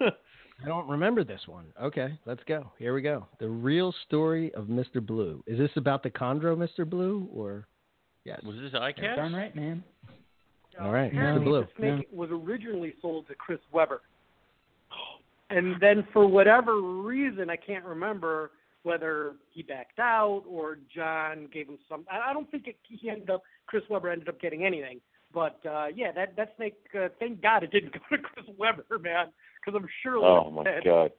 I 0.00 0.68
don't 0.68 0.88
remember 0.88 1.24
this 1.24 1.40
one. 1.46 1.66
Okay, 1.82 2.16
let's 2.26 2.42
go. 2.46 2.70
Here 2.78 2.94
we 2.94 3.02
go. 3.02 3.26
The 3.40 3.48
real 3.48 3.92
story 4.06 4.54
of 4.54 4.66
Mr. 4.66 5.04
Blue. 5.04 5.42
Is 5.46 5.58
this 5.58 5.70
about 5.76 6.02
the 6.02 6.10
Chondro 6.10 6.56
Mr. 6.56 6.88
Blue 6.88 7.28
or 7.32 7.66
yes? 8.24 8.40
Was 8.44 8.56
this 8.56 8.72
ICAST? 8.72 9.16
Darn 9.16 9.32
right, 9.32 9.54
man. 9.56 9.82
All 10.80 10.92
right, 10.92 11.12
Mr. 11.12 11.42
Blue. 11.42 11.62
the 11.62 11.68
snake 11.96 12.08
was 12.12 12.30
originally 12.30 12.94
sold 13.00 13.26
to 13.28 13.34
Chris 13.34 13.60
Webber, 13.72 14.02
and 15.50 15.76
then 15.80 16.06
for 16.12 16.26
whatever 16.26 16.80
reason, 16.80 17.50
I 17.50 17.56
can't 17.56 17.84
remember 17.84 18.50
whether 18.82 19.34
he 19.50 19.62
backed 19.62 19.98
out 19.98 20.42
or 20.48 20.78
John 20.94 21.48
gave 21.52 21.68
him 21.68 21.78
some. 21.88 22.04
I 22.10 22.30
I 22.30 22.32
don't 22.32 22.50
think 22.50 22.66
it, 22.66 22.76
he 22.88 23.08
ended 23.08 23.30
up. 23.30 23.42
Chris 23.66 23.82
Webber 23.88 24.10
ended 24.10 24.28
up 24.28 24.40
getting 24.40 24.64
anything. 24.64 25.00
But 25.34 25.58
uh, 25.68 25.86
yeah, 25.94 26.12
that 26.12 26.36
that 26.36 26.54
snake. 26.56 26.76
Uh, 26.96 27.08
thank 27.18 27.42
God 27.42 27.64
it 27.64 27.72
didn't 27.72 27.92
go 28.10 28.16
to 28.16 28.22
Chris 28.22 28.46
Webber, 28.56 28.84
man, 29.00 29.26
because 29.60 29.78
I'm 29.80 29.88
sure. 30.02 30.16
it 30.16 30.22
Oh 30.24 30.50
my 30.50 30.62
been- 30.62 30.80
god. 30.84 31.10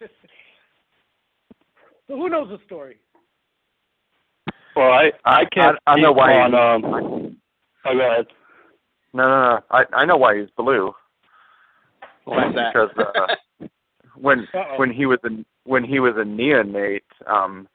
so 2.08 2.16
who 2.16 2.28
knows 2.28 2.48
the 2.48 2.58
story? 2.66 2.96
Well, 4.74 4.90
I 4.90 5.12
I 5.24 5.44
can't 5.44 5.76
I, 5.86 5.92
I 5.92 5.96
know 6.00 6.10
speak 6.12 6.16
why. 6.18 6.32
on, 6.40 6.54
um, 6.54 6.84
oh, 7.84 7.92
go 7.94 8.00
ahead. 8.00 8.26
No, 9.12 9.22
no, 9.22 9.28
no. 9.28 9.60
I 9.70 9.84
I 9.92 10.04
know 10.04 10.16
why 10.16 10.38
he's 10.38 10.48
blue. 10.56 10.92
Why's 12.24 12.54
that? 12.54 12.72
Because 12.72 12.90
uh, 12.98 13.66
when 14.16 14.40
Uh-oh. 14.54 14.78
when 14.78 14.90
he 14.90 15.06
was 15.06 15.18
a 15.24 15.28
when 15.64 15.84
he 15.84 16.00
was 16.00 16.14
a 16.16 16.24
neonate, 16.24 17.02
um, 17.26 17.68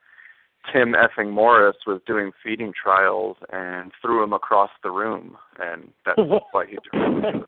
Tim 0.73 0.93
effing 0.93 1.31
Morris 1.31 1.77
was 1.87 2.01
doing 2.05 2.31
feeding 2.43 2.73
trials 2.73 3.37
and 3.51 3.91
threw 4.01 4.23
him 4.23 4.33
across 4.33 4.69
the 4.83 4.91
room, 4.91 5.37
and 5.59 5.89
that's 6.05 6.19
why 6.51 6.65
he 6.65 6.77
turned. 6.91 7.45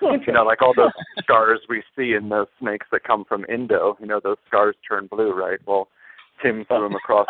You 0.00 0.32
know, 0.32 0.44
like 0.44 0.62
all 0.62 0.74
those 0.76 0.92
scars 1.22 1.60
we 1.68 1.82
see 1.96 2.12
in 2.12 2.28
those 2.28 2.46
snakes 2.60 2.86
that 2.92 3.02
come 3.02 3.24
from 3.24 3.44
Indo. 3.48 3.96
You 4.00 4.06
know, 4.06 4.20
those 4.22 4.36
scars 4.46 4.76
turn 4.88 5.08
blue, 5.10 5.32
right? 5.32 5.58
Well, 5.66 5.88
Tim 6.40 6.64
threw 6.66 6.86
him 6.86 6.94
across. 6.94 7.26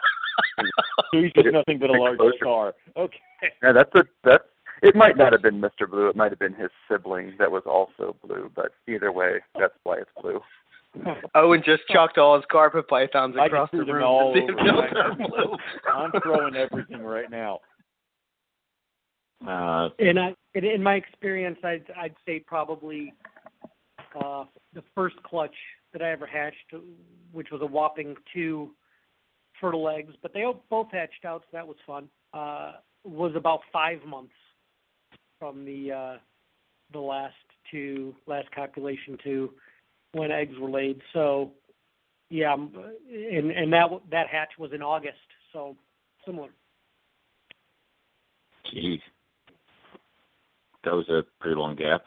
So 1.12 1.22
he's 1.22 1.32
just 1.32 1.48
nothing 1.50 1.78
but 1.78 1.90
a 1.90 1.94
large 1.94 2.14
Exposure. 2.14 2.36
scar. 2.40 2.74
Okay. 2.96 3.18
Yeah, 3.62 3.72
that's 3.72 3.94
a 3.94 4.04
that's. 4.22 4.44
It 4.82 4.94
might 4.94 5.16
not 5.16 5.32
have 5.32 5.42
been 5.42 5.60
Mr. 5.60 5.90
Blue. 5.90 6.08
It 6.08 6.14
might 6.14 6.30
have 6.30 6.38
been 6.38 6.54
his 6.54 6.70
sibling 6.88 7.34
that 7.38 7.50
was 7.50 7.64
also 7.66 8.14
blue. 8.24 8.50
But 8.54 8.72
either 8.86 9.10
way, 9.10 9.40
that's 9.58 9.74
why 9.82 9.96
it's 9.98 10.10
blue. 10.20 10.40
Owen 11.34 11.62
just 11.64 11.82
chucked 11.90 12.18
all 12.18 12.36
his 12.36 12.44
carpet 12.50 12.88
pythons 12.88 13.36
I 13.38 13.46
across 13.46 13.70
just 13.70 13.72
the 13.72 13.84
threw 13.84 13.86
them 13.86 13.94
room 13.96 14.04
all 14.04 14.32
to 14.32 14.40
see 14.40 14.44
if 14.44 14.50
over 14.50 14.64
they'll 14.64 14.80
right 14.80 14.92
turn 14.92 15.16
blue. 15.16 15.56
I'm 15.92 16.12
throwing 16.22 16.56
everything 16.56 17.02
right 17.02 17.30
now. 17.30 17.60
Uh, 19.46 19.90
In 19.98 20.18
I, 20.18 20.34
in, 20.54 20.64
in 20.64 20.82
my 20.82 20.94
experience, 20.94 21.58
I'd 21.62 21.84
I'd 21.96 22.14
say 22.26 22.40
probably 22.40 23.12
uh, 24.20 24.44
the 24.74 24.82
first 24.94 25.22
clutch 25.22 25.54
that 25.92 26.02
I 26.02 26.10
ever 26.10 26.26
hatched, 26.26 26.74
which 27.32 27.48
was 27.52 27.60
a 27.62 27.66
whopping 27.66 28.16
two 28.34 28.70
fertile 29.60 29.88
eggs, 29.88 30.14
but 30.22 30.32
they 30.32 30.44
both 30.70 30.88
hatched 30.92 31.24
out, 31.24 31.42
so 31.42 31.48
that 31.52 31.66
was 31.66 31.76
fun. 31.86 32.08
Uh, 32.32 32.72
was 33.04 33.32
about 33.36 33.60
five 33.72 34.04
months 34.04 34.32
from 35.38 35.64
the 35.64 35.92
uh, 35.92 36.16
the 36.92 36.98
last 36.98 37.34
two 37.70 38.14
last 38.26 38.50
copulation 38.52 39.16
to 39.22 39.52
when 40.12 40.30
eggs 40.30 40.54
were 40.58 40.70
laid. 40.70 41.00
So 41.12 41.52
yeah, 42.30 42.52
um, 42.52 42.72
and 43.10 43.50
and 43.50 43.72
that 43.72 43.88
that 44.10 44.28
hatch 44.28 44.50
was 44.58 44.72
in 44.72 44.82
August, 44.82 45.16
so 45.52 45.76
similar. 46.26 46.50
Jeez. 48.72 49.00
That 50.84 50.92
was 50.92 51.08
a 51.08 51.22
pretty 51.40 51.56
long 51.56 51.74
gap. 51.74 52.02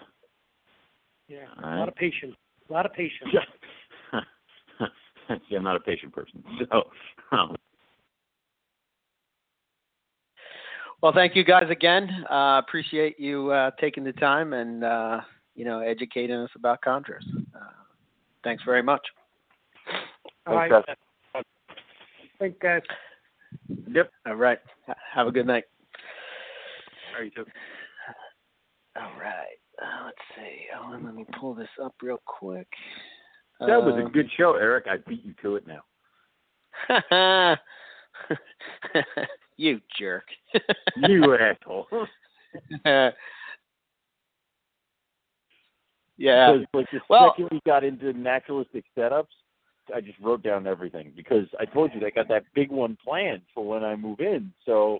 Yeah, 1.28 1.46
All 1.58 1.64
a 1.64 1.68
right. 1.68 1.80
lot 1.80 1.88
of 1.88 1.96
patience, 1.96 2.36
a 2.70 2.74
lot 2.74 2.86
of 2.86 2.94
patience. 2.94 3.32
See, 5.50 5.56
I'm 5.56 5.64
not 5.64 5.76
a 5.76 5.80
patient 5.80 6.14
person. 6.14 6.44
So, 6.72 6.84
um, 7.32 7.56
Well, 11.02 11.14
thank 11.16 11.36
you 11.36 11.44
guys 11.44 11.66
again. 11.72 12.26
Uh, 12.30 12.62
appreciate 12.64 13.20
you 13.20 13.50
uh, 13.50 13.72
taking 13.80 14.04
the 14.04 14.14
time 14.14 14.54
and 14.54 14.84
uh, 14.84 15.22
you 15.56 15.66
know 15.66 15.80
educating 15.80 16.36
us 16.36 16.52
about 16.56 16.80
chondros. 16.86 17.24
Thanks 18.44 18.64
very 18.64 18.84
much. 18.84 19.02
All 20.48 20.56
right. 20.56 20.72
Thanks, 22.40 22.58
guys. 22.62 22.82
Yep. 23.92 24.12
All 24.28 24.36
right. 24.36 24.60
Have 25.14 25.28
a 25.28 25.32
good 25.32 25.46
night. 25.46 25.66
All 27.14 27.22
right, 27.22 27.32
you 27.36 27.44
too. 27.44 27.50
All 28.96 29.12
right. 29.20 29.58
Uh, 29.82 30.06
let's 30.06 30.18
see. 30.36 30.66
Oh, 30.76 30.98
let 31.04 31.14
me 31.14 31.26
pull 31.40 31.54
this 31.54 31.70
up 31.84 31.94
real 32.02 32.22
quick. 32.26 32.68
That 33.60 33.84
was 33.84 33.96
a 33.96 34.06
Um, 34.06 34.12
good 34.12 34.30
show, 34.38 34.56
Eric. 34.56 34.86
I 34.90 34.98
beat 35.08 35.24
you 35.24 35.34
to 35.44 35.56
it 35.56 35.66
now. 35.68 35.84
you 39.58 39.80
jerk. 40.00 40.26
You 40.98 41.36
asshole. 41.36 41.88
yeah. 46.22 46.52
Because 46.54 46.68
like 46.74 46.92
the 46.92 47.00
Well- 47.10 47.32
second 47.36 47.50
we 47.52 47.60
got 47.66 47.84
into 47.84 48.14
naturalistic 48.14 48.86
setups, 48.98 49.34
I 49.94 50.00
just 50.00 50.20
wrote 50.20 50.44
down 50.44 50.68
everything 50.68 51.12
because 51.16 51.48
I 51.60 51.66
told 51.66 51.92
you 51.94 52.06
I 52.06 52.12
got 52.12 52.28
that 52.30 52.44
big 52.54 52.70
one 52.72 52.98
planned 53.04 53.42
for 53.54 53.68
when 53.68 53.84
I 53.84 53.96
move 53.96 54.20
in. 54.20 54.54
So, 54.66 55.00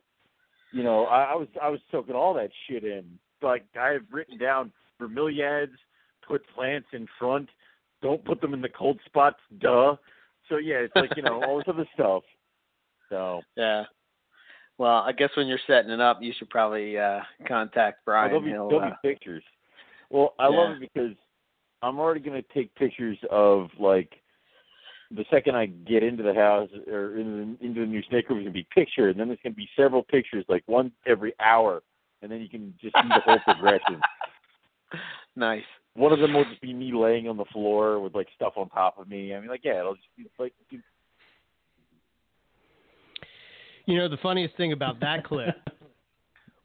you 0.74 0.84
know, 0.84 1.06
I, 1.06 1.34
I 1.34 1.36
was 1.36 1.48
I 1.62 1.70
was 1.70 1.80
soaking 1.92 2.16
all 2.16 2.34
that 2.34 2.50
shit 2.68 2.84
in. 2.84 3.06
Like 3.42 3.64
I 3.80 3.90
have 3.90 4.02
written 4.12 4.38
down 4.38 4.72
bromeliads, 5.00 5.78
put 6.28 6.42
plants 6.56 6.88
in 6.94 7.08
front, 7.20 7.48
don't 8.02 8.24
put 8.26 8.42
them 8.42 8.54
in 8.54 8.62
the 8.62 8.70
cold 8.70 9.00
spots, 9.06 9.40
duh. 9.60 9.96
So 10.50 10.58
yeah, 10.58 10.78
it's 10.80 10.96
like 10.96 11.16
you 11.16 11.24
know 11.24 11.42
all 11.44 11.58
this 11.58 11.68
other 11.70 11.88
stuff. 11.94 12.24
So 13.10 13.42
Yeah. 13.56 13.84
Well, 14.78 14.98
I 15.06 15.12
guess 15.12 15.30
when 15.38 15.46
you're 15.48 15.60
setting 15.68 15.92
it 15.92 16.02
up, 16.02 16.18
you 16.22 16.34
should 16.38 16.50
probably 16.50 16.98
uh, 16.98 17.20
contact 17.48 17.98
Oh, 18.00 18.04
Brian. 18.06 18.30
there'll 18.32 18.42
be, 18.44 18.50
He'll, 18.50 18.68
there'll 18.70 18.84
uh, 18.92 18.96
be 19.04 19.10
pictures. 19.14 19.44
Well, 20.12 20.34
I 20.38 20.48
love 20.48 20.72
it 20.72 20.80
because 20.82 21.16
I'm 21.82 21.98
already 21.98 22.20
going 22.20 22.42
to 22.42 22.54
take 22.54 22.74
pictures 22.76 23.18
of 23.32 23.70
like 23.80 24.12
the 25.10 25.26
second 25.32 25.56
I 25.56 25.68
get 25.68 26.04
into 26.04 26.24
the 26.24 26.34
house 26.34 26.70
or 26.90 27.18
in 27.18 27.58
the, 27.60 27.66
into 27.66 27.82
the 27.82 27.86
new 27.86 28.02
snake 28.10 28.30
room, 28.30 28.40
it's 28.40 28.46
going 28.46 28.46
to 28.46 28.52
be 28.52 28.68
picture, 28.74 29.10
and 29.10 29.20
then 29.20 29.28
there's 29.28 29.40
going 29.44 29.54
to 29.54 29.58
be 29.58 29.70
several 29.76 30.04
pictures, 30.04 30.46
like 30.48 30.64
one 30.68 30.92
every 31.06 31.34
hour, 31.40 31.82
and 32.22 32.32
then 32.32 32.40
you 32.42 32.50
can 32.50 32.74
just 32.82 32.96
see 32.96 33.08
the 33.08 33.22
whole 33.26 33.40
progression. 33.46 34.00
Nice. 35.36 35.64
One 35.94 36.14
of 36.14 36.20
them 36.20 36.34
will 36.34 36.46
just 36.46 36.62
be 36.62 36.74
me 36.74 36.94
laying 36.94 37.28
on 37.28 37.36
the 37.36 37.46
floor 37.46 38.00
with 38.00 38.16
like 38.16 38.28
stuff 38.36 38.54
on 38.56 38.70
top 38.70 38.98
of 38.98 39.10
me. 39.10 39.34
I 39.34 39.40
mean, 39.40 39.50
like 39.50 39.62
yeah, 39.64 39.80
it'll 39.80 39.96
just 39.96 40.08
be 40.18 40.26
like 40.40 40.54
You 43.86 43.98
know, 43.98 44.08
the 44.08 44.18
funniest 44.18 44.56
thing 44.56 44.72
about 44.72 45.00
that 45.02 45.26
clip 45.26 45.56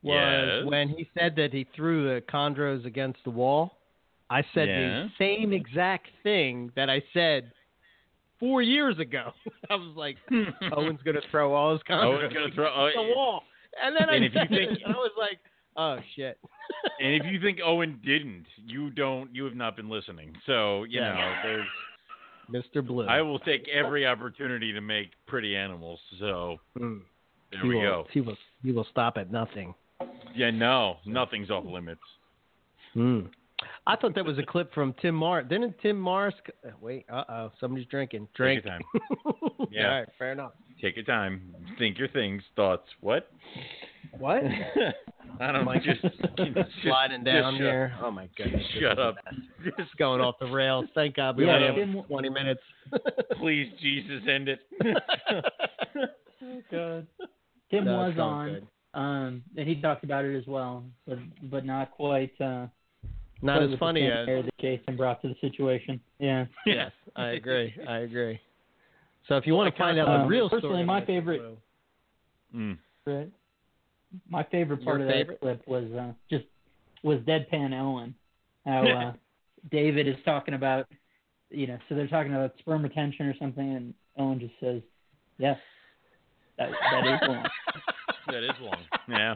was 0.06 0.62
Yes. 0.62 0.70
when 0.70 0.88
he 0.88 1.08
said 1.18 1.36
that 1.36 1.52
he 1.52 1.66
threw 1.74 2.04
the 2.14 2.20
chondros 2.22 2.84
against 2.86 3.18
the 3.24 3.30
wall. 3.30 3.78
I 4.30 4.42
said 4.54 4.68
Yeah. 4.68 5.02
the 5.04 5.10
same 5.18 5.52
exact 5.52 6.08
thing 6.22 6.72
that 6.76 6.90
I 6.90 7.02
said 7.14 7.52
four 8.40 8.62
years 8.62 8.98
ago. 8.98 9.32
I 9.70 9.74
was 9.76 9.94
like, 9.96 10.16
Owen's 10.72 11.02
going 11.02 11.14
to 11.20 11.28
throw 11.30 11.54
all 11.54 11.72
his 11.72 11.82
chondros 11.82 12.18
Owen's 12.22 12.32
gonna 12.34 12.50
throw- 12.54 12.72
oh, 12.74 12.86
against 12.86 12.96
the 13.08 13.14
wall. 13.14 13.42
And 13.82 13.94
then 13.94 14.08
I 14.08 14.14
And 14.16 14.24
if 14.24 14.34
you 14.34 14.40
think- 14.48 14.52
it, 14.52 14.82
and 14.84 14.94
I 14.94 14.98
was 14.98 15.12
like, 15.18 15.38
oh, 15.76 15.98
shit. 16.16 16.38
and 17.00 17.14
if 17.14 17.24
you 17.30 17.40
think 17.40 17.58
Owen 17.64 18.00
didn't, 18.04 18.46
you 18.66 18.90
don't. 18.90 19.34
You 19.34 19.44
have 19.44 19.54
not 19.54 19.76
been 19.76 19.88
listening. 19.88 20.34
So 20.46 20.84
you 20.84 21.00
Yeah. 21.00 21.14
know, 21.14 21.34
there's. 21.42 21.66
Mr. 22.48 22.86
Blue. 22.86 23.04
I 23.06 23.22
will 23.22 23.40
take 23.40 23.66
every 23.68 24.06
opportunity 24.06 24.72
to 24.72 24.80
make 24.80 25.10
pretty 25.26 25.56
animals. 25.56 25.98
So 26.20 26.58
Mm. 26.78 27.00
there 27.50 27.60
he 27.60 27.68
we 27.68 27.74
will, 27.76 27.82
go. 27.82 28.06
He 28.12 28.20
will, 28.20 28.36
he 28.62 28.70
will 28.72 28.86
stop 28.90 29.16
at 29.18 29.32
nothing. 29.32 29.74
Yeah, 30.36 30.50
no, 30.50 30.96
nothing's 31.06 31.50
off 31.50 31.64
limits. 31.66 32.00
Hmm. 32.94 33.20
I 33.86 33.96
thought 33.96 34.14
that 34.16 34.24
was 34.24 34.38
a 34.38 34.42
clip 34.42 34.72
from 34.74 34.94
Tim 35.00 35.14
Mars. 35.14 35.46
Didn't 35.48 35.76
Tim 35.80 35.98
Morris? 35.98 36.34
uh, 36.64 36.70
Wait, 36.80 37.06
uh 37.10 37.24
oh, 37.28 37.52
somebody's 37.58 37.86
drinking. 37.88 38.28
Drink. 38.34 38.62
Take 38.64 38.70
your 38.72 38.78
time. 38.78 38.82
Yeah. 39.70 39.84
All 39.90 39.98
right, 39.98 40.08
fair 40.18 40.32
enough. 40.32 40.52
Take 40.80 40.96
your 40.96 41.04
time. 41.04 41.54
Think 41.78 41.98
your 41.98 42.08
things, 42.08 42.42
thoughts. 42.54 42.84
What? 43.00 43.28
What? 44.18 44.42
I 45.40 45.46
don't 45.46 45.54
know. 45.54 45.64
Mike 45.64 45.82
Just, 45.82 46.02
just 46.02 46.14
sliding 46.82 47.24
just 47.24 47.26
down 47.26 47.54
shut- 47.54 47.60
here. 47.60 47.94
Oh 48.02 48.10
my 48.10 48.28
goodness. 48.36 48.62
Shut 48.80 48.98
up. 48.98 49.16
mess. 49.24 49.74
Just 49.78 49.96
going 49.96 50.20
off 50.20 50.36
the 50.38 50.46
rails. 50.46 50.86
Thank 50.94 51.16
God 51.16 51.36
we 51.36 51.46
Yeah, 51.46 51.54
only 51.56 51.66
have 51.66 51.74
Tim- 51.76 52.02
20 52.04 52.28
minutes. 52.28 52.60
Please, 53.38 53.70
Jesus, 53.82 54.22
end 54.30 54.48
it. 54.48 54.60
Oh 56.42 56.62
God. 56.70 57.06
Tim 57.70 57.84
No, 57.84 57.96
was 57.98 58.18
on, 58.18 58.48
good. 58.48 58.66
Um, 58.96 59.42
and 59.56 59.68
he 59.68 59.80
talked 59.80 60.02
about 60.04 60.24
it 60.24 60.36
as 60.36 60.46
well, 60.46 60.82
but 61.06 61.18
but 61.50 61.64
not 61.64 61.90
quite. 61.92 62.32
Uh, 62.40 62.66
Not 63.42 63.58
quite 63.58 63.72
as 63.72 63.78
funny 63.78 64.06
as- 64.06 64.26
air 64.28 64.42
that 64.42 64.58
Jason 64.58 64.96
brought 64.96 65.20
to 65.22 65.28
the 65.28 65.36
situation. 65.40 66.00
Yeah. 66.18 66.46
yes, 66.66 66.90
I 67.14 67.28
agree. 67.40 67.74
I 67.86 67.98
agree. 67.98 68.40
So 69.28 69.36
if 69.36 69.46
you 69.46 69.54
want 69.54 69.72
to 69.74 69.78
find 69.78 69.98
out 69.98 70.08
Um, 70.08 70.22
the 70.22 70.26
real 70.28 70.48
personally, 70.48 70.76
story, 70.76 70.84
my 70.84 71.04
favorite- 71.04 71.42
Mm. 72.54 72.78
Right. 73.04 73.30
My 74.30 74.44
favorite 74.44 74.82
part 74.84 75.00
Your 75.00 75.10
of 75.10 75.26
that 75.28 75.40
clip 75.40 75.66
was 75.68 75.84
uh, 75.92 76.12
just 76.30 76.44
was 77.02 77.18
deadpan 77.20 77.74
Ellen. 77.74 78.14
How 78.64 78.82
uh, 79.08 79.12
David 79.70 80.06
is 80.08 80.14
talking 80.24 80.54
about, 80.54 80.86
you 81.50 81.66
know, 81.66 81.76
so 81.88 81.94
they're 81.96 82.06
talking 82.08 82.32
about 82.32 82.52
sperm 82.60 82.82
retention 82.82 83.26
or 83.26 83.34
something, 83.38 83.74
and 83.76 83.94
Ellen 84.18 84.38
just 84.40 84.54
says, 84.60 84.80
"Yes, 85.38 85.58
that 86.56 86.70
that 86.92 87.04
is 87.06 87.20
long." 87.28 87.44
That 88.28 88.42
is 88.44 88.50
long. 88.60 88.76
Yeah. 89.08 89.34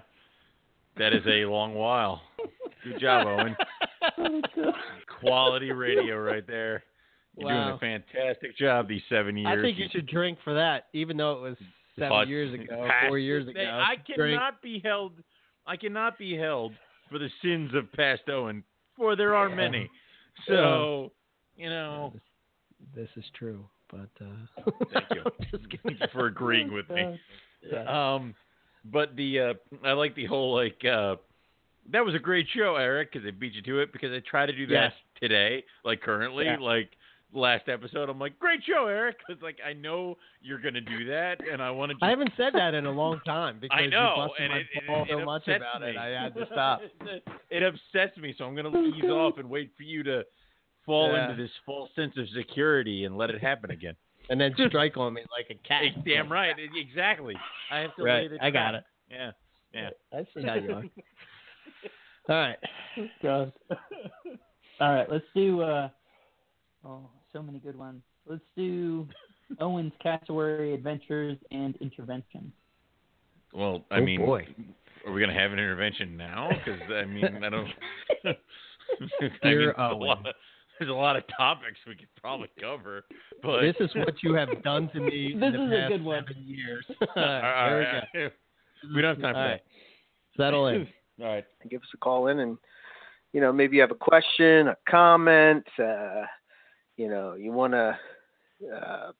That 0.99 1.13
is 1.15 1.23
a 1.27 1.45
long 1.47 1.75
while. 1.75 2.21
Good 2.85 3.01
job, 3.01 3.27
Owen. 3.27 3.57
Quality 5.21 5.71
radio 5.73 6.17
right 6.19 6.47
there. 6.47 6.83
You're 7.37 7.49
doing 7.49 7.69
a 7.69 7.79
fantastic 7.79 8.57
job 8.57 8.89
these 8.89 9.03
seven 9.09 9.37
years. 9.37 9.57
I 9.59 9.63
think 9.63 9.79
you 9.79 9.87
should 9.91 10.07
drink 10.07 10.39
for 10.45 10.55
that, 10.55 10.87
even 10.93 11.17
though 11.17 11.33
it 11.33 11.41
was 11.41 11.57
seven 11.97 12.11
But 12.11 12.29
years 12.29 12.53
ago, 12.53 12.87
past- 12.89 13.07
four 13.09 13.19
years 13.19 13.47
ago. 13.49 13.61
I 13.61 13.95
Drink. 14.17 14.37
cannot 14.39 14.61
be 14.63 14.81
held. 14.85 15.13
I 15.67 15.77
cannot 15.77 16.19
be 16.19 16.37
held 16.37 16.73
for 17.11 17.19
the 17.19 17.29
sins 17.43 17.71
of 17.75 17.91
past 17.93 18.23
Owen, 18.29 18.65
for 18.97 19.17
there 19.17 19.35
are 19.35 19.49
many. 19.49 19.89
So, 20.49 21.13
you 21.57 21.69
know, 21.69 22.15
This 22.95 23.09
is 23.17 23.25
true, 23.39 23.67
but 23.91 24.09
uh, 24.23 24.71
thank 24.93 25.05
you. 25.11 25.23
just. 25.51 25.65
Thank 25.85 26.01
you 26.01 26.07
for 26.15 26.27
agreeing 26.29 26.73
with 26.73 26.89
me. 26.89 27.21
Yeah. 27.71 28.15
Um, 28.15 28.35
but 28.85 29.17
the 29.17 29.41
uh, 29.41 29.55
I 29.85 29.93
like 29.93 30.15
the 30.15 30.27
whole 30.27 30.55
like 30.55 30.83
uh, 30.85 31.17
that 31.93 32.05
was 32.05 32.15
a 32.15 32.19
great 32.19 32.47
show, 32.55 32.77
Eric, 32.77 33.13
because 33.13 33.27
I 33.27 33.31
beat 33.33 33.55
you 33.55 33.63
to 33.63 33.81
it. 33.81 33.93
Because 33.93 34.13
I 34.13 34.21
try 34.29 34.47
to 34.47 34.53
do 34.53 34.67
that 34.69 34.73
Yes. 34.73 34.93
today, 35.21 35.65
like 35.85 36.01
currently, 36.01 36.45
Yeah. 36.47 36.57
like 36.59 36.91
last 37.33 37.69
episode. 37.69 38.09
I'm 38.09 38.19
like, 38.19 38.39
great 38.41 38.61
show, 38.65 38.87
Eric, 38.87 39.17
because 39.27 39.43
like 39.43 39.59
I 39.67 39.73
know 39.73 40.17
you're 40.43 40.59
gonna 40.61 40.81
do 40.81 41.05
that, 41.07 41.39
and 41.51 41.63
I 41.63 41.71
want 41.71 41.93
to. 41.93 42.05
I 42.05 42.11
haven't 42.11 42.33
said 42.37 42.53
that 42.55 42.75
in 42.75 42.87
a 42.87 42.91
long 42.91 43.21
time 43.25 43.59
because 43.61 43.79
I 43.81 43.87
know, 43.87 44.29
you 44.39 44.45
and 44.45 44.53
my 44.53 44.59
it, 44.59 44.67
it, 44.75 44.83
it 44.91 45.09
so 45.11 45.25
much 45.25 45.49
about 45.49 45.81
me. 45.83 45.89
it. 45.91 45.97
I 45.97 46.07
had 46.23 46.35
to 46.35 46.47
stop. 46.53 46.81
it 47.51 47.63
upsets 47.63 48.17
me, 48.19 48.35
so 48.37 48.45
I'm 48.45 48.55
gonna 48.55 48.77
ease 48.83 49.05
off 49.05 49.39
and 49.39 49.49
wait 49.49 49.71
for 49.77 49.83
you 49.85 50.03
to 50.05 50.25
fall 50.87 51.13
Yeah. 51.13 51.31
into 51.31 51.43
this 51.43 51.51
false 51.67 51.91
sense 51.95 52.17
of 52.17 52.27
security 52.31 53.05
and 53.05 53.17
let 53.17 53.31
it 53.31 53.41
happen 53.41 53.71
again. 53.71 53.95
And 54.31 54.41
then 54.41 54.55
strike 54.69 54.97
on 54.97 55.13
me 55.15 55.23
like 55.37 55.47
a 55.51 55.69
cat. 55.69 55.83
Hey, 55.83 56.03
damn 56.07 56.33
right, 56.33 56.55
exactly. 56.75 57.37
I 57.71 57.79
have 57.81 57.95
to 57.97 58.03
Right, 58.03 58.31
lay 58.31 58.39
the 58.39 58.45
I 58.45 58.51
got 58.51 58.75
it. 58.75 58.85
Yeah, 59.11 59.33
yeah. 59.75 59.91
I 60.13 60.27
see 60.35 60.47
how 60.47 60.55
you 60.55 60.73
are. 60.73 60.85
All 62.29 62.37
right. 62.37 62.59
God. 63.23 63.53
All 64.81 64.93
right, 64.95 65.11
let's 65.11 65.25
do. 65.35 65.61
uh 65.61 65.89
Oh, 66.87 67.11
so 67.33 67.43
many 67.43 67.59
good 67.59 67.77
ones. 67.77 68.01
Let's 68.27 68.41
do 68.57 69.07
Owen's 69.61 69.93
cassowary 70.03 70.73
adventures 70.73 71.37
and 71.51 71.77
intervention. 71.77 72.51
Well, 73.53 73.85
I 73.91 73.99
Oh, 73.99 74.01
mean, 74.03 74.21
boy. 74.21 74.47
are 75.05 75.13
we 75.13 75.21
gonna 75.21 75.35
have 75.35 75.53
an 75.53 75.59
intervention 75.59 76.17
now? 76.17 76.49
Because 76.65 76.81
I 76.91 77.05
mean, 77.05 77.43
I 77.45 77.49
don't. 77.51 77.69
I 78.25 78.29
mean, 79.01 79.29
Dear 79.43 79.73
a, 79.73 79.91
Owen. 79.91 79.99
lot 80.09 80.27
of, 80.27 80.35
there's 80.81 80.91
a 80.91 80.95
lot 80.95 81.15
of 81.15 81.23
topics 81.37 81.79
we 81.87 81.95
could 81.95 82.09
probably 82.21 82.49
cover, 82.61 83.05
but 83.43 83.61
This 83.61 83.77
is 83.81 83.91
what 83.95 84.15
you 84.23 84.33
have 84.35 84.63
done 84.65 84.89
to 84.95 85.01
me 85.01 85.35
This 85.39 85.43
in 85.49 85.53
the 85.53 85.63
is 85.65 85.71
a 85.73 85.75
past 85.77 85.89
good 85.93 86.05
one. 86.05 86.25
seven 86.27 86.43
years. 86.47 86.87
All 87.01 87.07
All 87.17 87.23
right, 87.23 87.81
right, 87.93 88.05
we 88.15 88.21
go. 88.21 88.31
we 88.97 89.03
don't 89.03 89.21
have 89.21 89.23
time 89.23 89.35
for 89.35 89.39
All 89.39 89.45
that. 89.45 89.51
right. 89.51 89.63
Settle 90.37 90.67
in. 90.69 90.89
All 91.21 91.27
right. 91.27 91.45
give 91.71 91.83
us 91.83 91.89
a 91.93 91.99
call 91.99 92.29
in 92.29 92.41
and 92.41 92.57
you 93.35 93.41
know 93.43 93.53
maybe 93.53 93.77
you 93.77 93.83
have 93.83 93.91
a 93.91 93.95
question 93.95 94.69
a 94.69 94.77
comment 94.89 95.65
uh 95.79 96.23
you 96.97 97.09
know 97.11 97.35
you 97.35 97.53
want 97.53 97.75
to 97.75 97.97
uh 98.75 99.13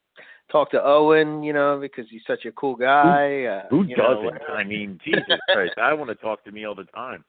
talk 0.51 0.71
to 0.71 0.83
owen 0.83 1.43
you 1.43 1.53
know 1.53 1.79
because 1.79 2.07
he's 2.11 2.23
such 2.27 2.47
a 2.47 2.53
cool 2.53 2.75
guy 2.75 3.45
uh 3.45 3.63
Who 3.69 3.85
you 3.85 3.97
doesn't? 3.97 4.41
I 4.49 4.65
mean, 4.65 4.99
Jesus 5.05 5.39
Christ, 5.53 5.75
I 5.77 5.93
want 5.93 6.09
to 6.09 6.15
talk 6.17 6.43
to 6.45 6.53
me 6.53 6.65
all 6.65 6.75
the 6.75 6.85
time. 6.85 7.23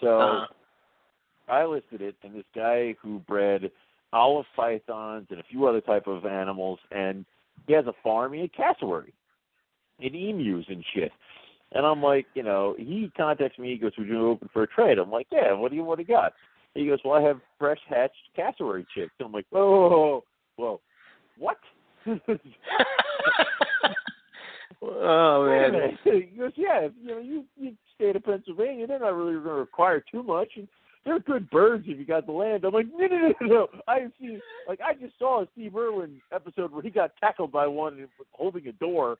So 0.00 0.20
Uh-huh. 0.20 0.46
I 1.48 1.64
listed 1.64 2.02
it, 2.02 2.16
and 2.22 2.34
this 2.34 2.44
guy 2.54 2.94
who 3.00 3.20
bred 3.20 3.70
olive 4.12 4.46
pythons 4.54 5.26
and 5.30 5.40
a 5.40 5.44
few 5.50 5.66
other 5.66 5.80
type 5.80 6.06
of 6.06 6.26
animals, 6.26 6.78
and 6.90 7.24
he 7.66 7.72
has 7.72 7.86
a 7.86 7.94
farm. 8.02 8.32
He 8.32 8.40
had 8.40 8.52
cassowary 8.52 9.12
and 10.00 10.14
emus 10.14 10.66
and 10.68 10.84
shit. 10.94 11.12
And 11.72 11.84
I'm 11.84 12.02
like, 12.02 12.26
you 12.34 12.42
know, 12.42 12.74
he 12.78 13.10
contacts 13.16 13.58
me. 13.58 13.70
He 13.70 13.78
goes, 13.78 13.92
"Would 13.98 14.08
you 14.08 14.28
open 14.28 14.48
for 14.52 14.62
a 14.62 14.66
trade?" 14.66 14.98
I'm 14.98 15.10
like, 15.10 15.26
"Yeah." 15.30 15.52
What 15.52 15.70
do 15.70 15.76
you 15.76 15.84
What 15.84 15.98
do 15.98 16.02
you 16.02 16.08
got? 16.08 16.32
He 16.74 16.86
goes, 16.86 17.00
"Well, 17.04 17.14
I 17.14 17.22
have 17.22 17.40
fresh 17.58 17.80
hatched 17.88 18.14
cassowary 18.34 18.86
chicks." 18.94 19.12
I'm 19.20 19.32
like, 19.32 19.46
"Whoa, 19.50 19.88
whoa, 19.88 20.24
whoa, 20.56 20.80
what?" 21.38 21.58
Oh 24.82 25.46
man. 25.46 25.98
He 26.04 26.36
goes, 26.38 26.52
"Yeah, 26.54 26.88
you 27.00 27.08
know, 27.08 27.18
you 27.18 27.44
you 27.56 27.72
state 27.94 28.14
of 28.14 28.24
Pennsylvania, 28.24 28.86
they're 28.86 28.98
not 28.98 29.16
really 29.16 29.32
going 29.32 29.44
to 29.44 29.52
require 29.52 30.04
too 30.12 30.22
much, 30.22 30.48
and 30.56 30.68
they're 31.06 31.20
good 31.20 31.48
birds 31.48 31.84
if 31.86 31.98
you 31.98 32.04
got 32.04 32.26
the 32.26 32.32
land." 32.32 32.64
I'm 32.64 32.74
like, 32.74 32.86
"No, 32.94 33.06
no, 33.06 33.32
no, 33.40 33.46
no. 33.46 33.68
I've 33.88 34.12
seen 34.20 34.40
like 34.68 34.80
I 34.84 34.92
just 34.92 35.18
saw 35.18 35.42
a 35.42 35.48
Steve 35.52 35.76
Irwin 35.76 36.20
episode 36.32 36.72
where 36.72 36.82
he 36.82 36.90
got 36.90 37.16
tackled 37.18 37.52
by 37.52 37.66
one 37.66 38.06
holding 38.32 38.66
a 38.66 38.72
door." 38.72 39.16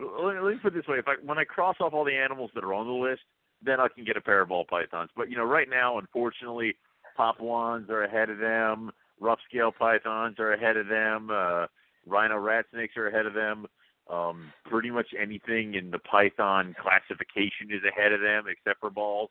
Let 0.00 0.42
me, 0.42 0.54
put 0.62 0.74
it 0.74 0.76
this 0.76 0.88
way: 0.88 0.98
if 0.98 1.08
I 1.08 1.14
when 1.22 1.38
I 1.38 1.44
cross 1.44 1.76
off 1.80 1.92
all 1.92 2.04
the 2.04 2.16
animals 2.16 2.50
that 2.54 2.64
are 2.64 2.72
on 2.72 2.86
the 2.86 2.92
list, 2.92 3.22
then 3.62 3.80
I 3.80 3.88
can 3.88 4.04
get 4.04 4.16
a 4.16 4.20
pair 4.20 4.40
of 4.40 4.48
ball 4.48 4.64
pythons. 4.64 5.10
But 5.16 5.28
you 5.28 5.36
know, 5.36 5.44
right 5.44 5.68
now, 5.68 5.98
unfortunately, 5.98 6.76
Papuans 7.16 7.90
are 7.90 8.04
ahead 8.04 8.30
of 8.30 8.38
them. 8.38 8.90
Rough 9.20 9.38
scale 9.48 9.72
pythons 9.76 10.38
are 10.38 10.52
ahead 10.52 10.76
of 10.76 10.88
them. 10.88 11.30
Uh, 11.30 11.66
rhino 12.06 12.38
rat 12.38 12.66
snakes 12.72 12.96
are 12.96 13.08
ahead 13.08 13.26
of 13.26 13.34
them. 13.34 13.66
Um, 14.10 14.52
pretty 14.66 14.90
much 14.90 15.06
anything 15.18 15.74
in 15.74 15.90
the 15.90 15.98
python 16.00 16.74
classification 16.80 17.70
is 17.70 17.80
ahead 17.88 18.12
of 18.12 18.20
them, 18.20 18.44
except 18.48 18.80
for 18.80 18.90
balls. 18.90 19.30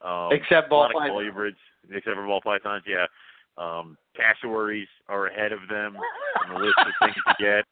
Um, 0.00 0.30
Except 0.32 0.66
a 0.66 0.70
ball 0.70 0.80
lot 0.80 0.90
of 0.90 0.96
pythons. 1.24 1.54
except 1.90 2.16
for 2.16 2.26
ball 2.26 2.40
pythons. 2.42 2.84
Yeah, 2.86 3.06
um, 3.58 3.96
cassowaries 4.16 4.88
are 5.08 5.26
ahead 5.26 5.52
of 5.52 5.60
them 5.68 5.96
on 5.96 6.54
the 6.54 6.60
list 6.60 6.74
of 6.78 6.86
things 7.00 7.14
to 7.26 7.34
get. 7.38 7.64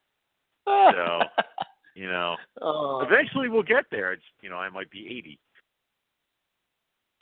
So, 0.67 1.21
you 1.95 2.07
know, 2.09 2.37
Oh. 2.61 3.01
eventually 3.03 3.49
we'll 3.49 3.63
get 3.63 3.85
there. 3.91 4.13
It's 4.13 4.23
you 4.43 4.51
know, 4.51 4.57
I 4.57 4.69
might 4.69 4.91
be 4.91 5.07
eighty. 5.07 5.39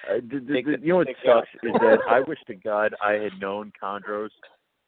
Uh, 0.08 0.14
the, 0.16 0.38
the, 0.40 0.40
the, 0.40 0.62
the- 0.62 0.78
you 0.82 0.88
know 0.88 0.96
what 0.96 1.08
sucks 1.24 1.48
is 1.62 1.72
that 1.80 1.98
I 2.08 2.20
wish 2.20 2.38
to 2.46 2.54
God 2.54 2.94
I 3.02 3.12
had 3.12 3.38
known 3.40 3.72
chondros 3.80 4.30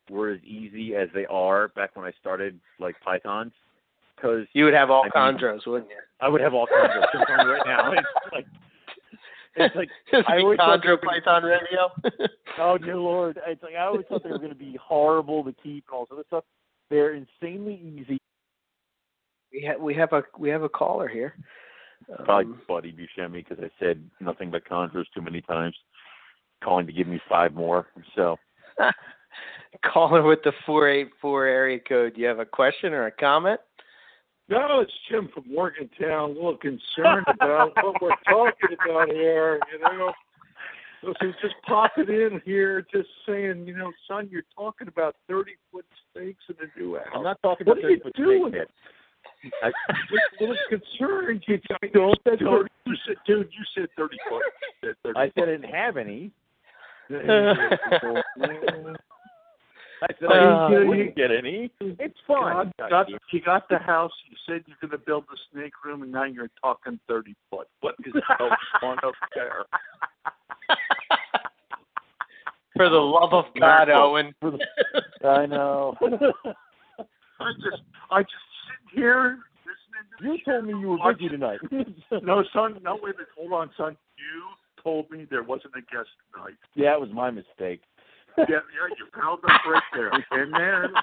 were 0.08 0.30
as 0.30 0.40
easy 0.44 0.94
as 0.96 1.08
they 1.14 1.26
are 1.26 1.68
back 1.68 1.94
when 1.96 2.04
I 2.06 2.12
started 2.20 2.58
like 2.78 2.96
pythons. 3.00 3.52
Because 4.20 4.46
You 4.52 4.64
would 4.64 4.74
have 4.74 4.90
all 4.90 5.06
I 5.14 5.32
mean, 5.32 5.60
wouldn't 5.66 5.90
you? 5.90 5.96
I 6.20 6.28
would 6.28 6.40
have 6.40 6.54
all 6.54 6.66
chondros. 6.66 7.04
I'm 7.28 7.48
right 7.48 7.62
now, 7.66 7.92
it's 7.92 8.06
like 8.32 8.46
it's 9.56 9.76
like 9.76 9.88
This 10.12 10.24
I 10.28 10.36
would 10.36 10.38
be 10.38 10.42
always 10.42 10.56
thought 10.58 10.82
they 10.82 10.88
chondro 10.88 11.02
were 11.02 11.08
python 11.08 11.42
radio. 11.44 12.28
oh 12.58 12.78
dear 12.78 12.96
lord! 12.96 13.38
It's 13.46 13.62
like 13.62 13.74
I 13.74 13.84
always 13.84 14.04
thought 14.08 14.22
they 14.22 14.30
were 14.30 14.38
going 14.38 14.50
to 14.50 14.54
be 14.54 14.78
horrible 14.82 15.44
to 15.44 15.52
keep 15.62 15.84
and 15.88 15.94
all 15.94 16.02
this 16.02 16.12
other 16.12 16.24
stuff. 16.26 16.44
They're 16.90 17.14
insanely 17.14 17.74
easy. 17.74 18.18
we 19.52 19.62
have 19.62 19.80
we 19.80 19.94
have 19.94 20.12
a 20.12 20.22
we 20.38 20.48
have 20.50 20.62
a 20.62 20.68
caller 20.68 21.08
here. 21.08 21.34
Probably 22.24 22.52
Um, 22.52 22.62
Buddy 22.66 22.92
Buscemi 22.92 23.44
because 23.46 23.62
I 23.62 23.70
said 23.78 24.02
nothing 24.20 24.50
but 24.50 24.64
chondros 24.64 25.04
too 25.14 25.20
many 25.20 25.42
times, 25.42 25.76
calling 26.62 26.86
to 26.86 26.92
give 26.92 27.06
me 27.06 27.20
five 27.28 27.54
more. 27.54 27.88
So 28.16 28.36
caller 29.84 30.22
with 30.22 30.40
the 30.44 30.52
four 30.66 30.88
eight 30.88 31.10
four 31.20 31.46
area 31.46 31.78
code. 31.78 32.14
Do 32.14 32.20
you 32.20 32.26
have 32.26 32.38
a 32.38 32.46
question 32.46 32.92
or 32.92 33.06
a 33.06 33.12
comment? 33.12 33.60
No, 34.50 34.80
it's 34.80 34.92
Jim 35.08 35.28
from 35.32 35.44
Morgantown. 35.52 36.30
A 36.30 36.34
little 36.34 36.56
concerned 36.56 37.24
about 37.28 37.72
what 37.82 38.02
we're 38.02 38.10
talking 38.28 38.76
about 38.84 39.08
here. 39.08 39.60
You 39.72 39.78
know, 39.78 40.12
listen, 41.04 41.34
just 41.40 41.54
popping 41.66 42.08
in 42.08 42.40
here, 42.44 42.84
just 42.92 43.08
saying, 43.26 43.66
you 43.66 43.76
know, 43.76 43.92
son, 44.08 44.28
you're 44.30 44.42
talking 44.56 44.88
about 44.88 45.14
thirty 45.28 45.52
foot 45.70 45.86
snakes 46.12 46.42
in 46.48 46.56
a 46.66 46.78
new 46.78 46.96
house. 46.96 47.06
I'm 47.14 47.22
not 47.22 47.40
talking 47.42 47.66
What 47.66 47.78
about 47.78 47.86
are 47.86 47.90
you 47.90 48.00
30 48.00 48.02
foot 48.02 48.16
doing? 48.16 48.52
snake 48.52 49.52
I, 49.62 49.68
A 49.68 49.72
little 50.40 50.56
concerned. 50.68 51.44
You 51.46 51.58
don't. 51.94 52.18
Said 52.24 52.40
30, 52.40 52.68
you 52.86 52.94
said, 53.06 53.16
dude, 53.26 53.48
you 53.52 53.64
said 53.76 53.88
thirty 53.96 54.16
foot. 54.28 54.42
You 54.82 54.88
said 54.90 54.96
30 55.14 55.18
I 55.18 55.26
said 55.34 55.42
I 55.42 55.46
didn't 55.46 55.70
have 55.74 55.96
any. 55.96 56.32
I 57.08 57.14
said 60.18 60.28
Uh, 60.30 60.34
I 60.34 60.70
you- 60.70 60.86
wouldn't 60.88 61.14
get 61.16 61.30
any. 61.30 61.70
It's 61.80 62.16
fun. 62.26 62.72
Got, 62.78 62.90
got, 62.90 63.08
you 63.32 63.40
got 63.40 63.68
the 63.68 63.78
house. 63.78 64.12
You 64.28 64.36
said 64.50 64.64
you're 64.66 64.76
going 64.80 64.90
to 64.90 64.98
build 64.98 65.24
the 65.30 65.36
snake 65.52 65.72
room, 65.84 66.02
and 66.02 66.10
now 66.10 66.24
you're 66.24 66.50
talking 66.60 66.98
thirty 67.06 67.34
foot. 67.50 67.68
What 67.80 67.94
is 68.04 68.12
going 68.12 68.52
on 68.82 68.98
up 69.04 69.14
there? 69.34 69.64
For 72.76 72.88
the 72.88 72.96
oh, 72.96 73.06
love 73.20 73.32
of 73.32 73.44
God, 73.58 73.88
Miracle. 73.88 74.10
Owen. 74.10 74.34
I 75.24 75.46
know. 75.46 75.96
I 76.00 77.52
just, 77.54 77.82
I 78.10 78.22
just 78.22 78.32
sit 78.66 78.98
here 78.98 79.38
listening. 79.66 80.04
To 80.18 80.24
You 80.24 80.38
told 80.44 80.64
me 80.64 80.80
you 80.80 80.88
were 80.90 81.14
busy 81.14 81.28
tonight. 81.28 81.60
no, 82.22 82.44
son. 82.52 82.80
No, 82.82 82.94
wait 82.94 83.14
a 83.14 83.18
minute. 83.18 83.28
Hold 83.36 83.52
on, 83.52 83.70
son. 83.76 83.96
You 84.16 84.82
told 84.82 85.10
me 85.10 85.26
there 85.30 85.42
wasn't 85.42 85.74
a 85.76 85.80
guest 85.94 86.08
tonight. 86.32 86.54
yeah, 86.74 86.94
it 86.94 87.00
was 87.00 87.10
my 87.12 87.30
mistake. 87.30 87.82
yeah, 88.38 88.44
yeah, 88.48 88.94
you 88.96 89.06
fouled 89.14 89.40
the 89.42 89.48
right 89.70 89.82
there. 89.92 90.10
And 90.30 90.52
then, 90.54 90.94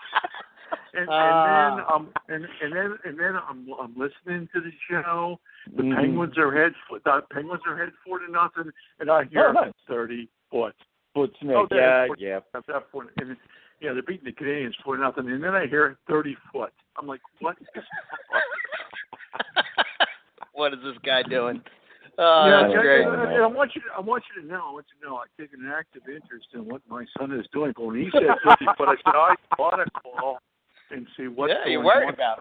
and, 0.94 1.10
and 1.10 1.80
then, 1.80 1.86
um, 1.92 2.10
and 2.30 2.46
and 2.62 2.76
then, 2.76 2.98
and 3.06 3.20
then 3.20 3.36
I'm 3.36 3.68
I'm 3.80 3.96
listening 3.98 4.48
to 4.54 4.62
the 4.62 4.72
show. 4.90 5.40
The 5.76 5.84
Mhm. 5.84 5.96
Penguins 5.96 6.38
are 6.38 6.52
head, 6.56 6.74
the 6.92 7.22
Penguins 7.32 7.62
are 7.68 7.78
head 7.78 7.92
four 8.06 8.20
to 8.20 8.32
nothing, 8.32 8.72
and 9.00 9.12
I 9.12 9.26
hear 9.26 9.50
Oh, 9.50 9.52
nice. 9.54 9.74
thirty 9.88 10.30
foot. 10.50 10.76
Foot 11.14 11.34
snake. 11.42 11.56
Oh, 11.58 11.68
yeah, 11.72 12.08
four- 12.08 12.16
yeah. 12.20 12.40
At 12.54 12.66
that 12.68 12.92
point, 12.92 13.10
and 13.18 13.36
yeah, 13.82 13.94
they're 13.94 14.02
beating 14.04 14.26
the 14.26 14.32
Canadians 14.32 14.76
four 14.84 14.96
to 14.96 15.02
nothing, 15.02 15.30
and 15.30 15.44
then 15.44 15.54
I 15.56 15.68
hear 15.68 15.98
thirty 16.08 16.36
foot. 16.52 16.74
I'm 16.98 17.08
like, 17.08 17.22
what? 17.40 17.58
is 17.62 17.68
what 20.54 20.74
is 20.74 20.80
this 20.84 20.98
guy 21.06 21.24
doing? 21.24 21.62
Oh, 22.20 22.48
yeah, 22.48 22.62
that's 22.64 22.74
yeah, 22.74 22.82
great. 22.82 23.06
and- 23.06 23.32
and 23.32 23.44
I 23.44 23.46
want 23.46 23.76
you. 23.76 23.82
To, 23.82 23.88
I 23.96 24.00
want 24.02 24.24
you 24.34 24.42
to 24.42 24.48
know. 24.48 24.70
I 24.70 24.72
want 24.72 24.88
you 24.90 25.06
to 25.06 25.08
know. 25.08 25.18
I 25.18 25.26
take 25.40 25.54
an 25.54 25.72
active 25.72 26.02
interest 26.10 26.48
in 26.56 26.66
what 26.66 26.82
my 26.90 27.06
son 27.16 27.32
is 27.32 27.46
doing. 27.54 27.74
But 27.76 27.86
when 27.86 27.96
he 27.98 28.10
said 28.12 28.24
thirty 28.44 28.66
foot, 28.76 28.90
I 28.90 28.96
said 28.96 29.14
I 29.14 29.36
want 29.60 29.86
to 29.86 29.92
call 30.02 30.40
and 30.92 31.08
see 31.18 31.28
what's 31.28 31.54
yeah, 31.54 31.70
you're 31.72 31.84
going 31.84 31.86
worried 31.86 32.08
on. 32.08 32.14
about 32.14 32.38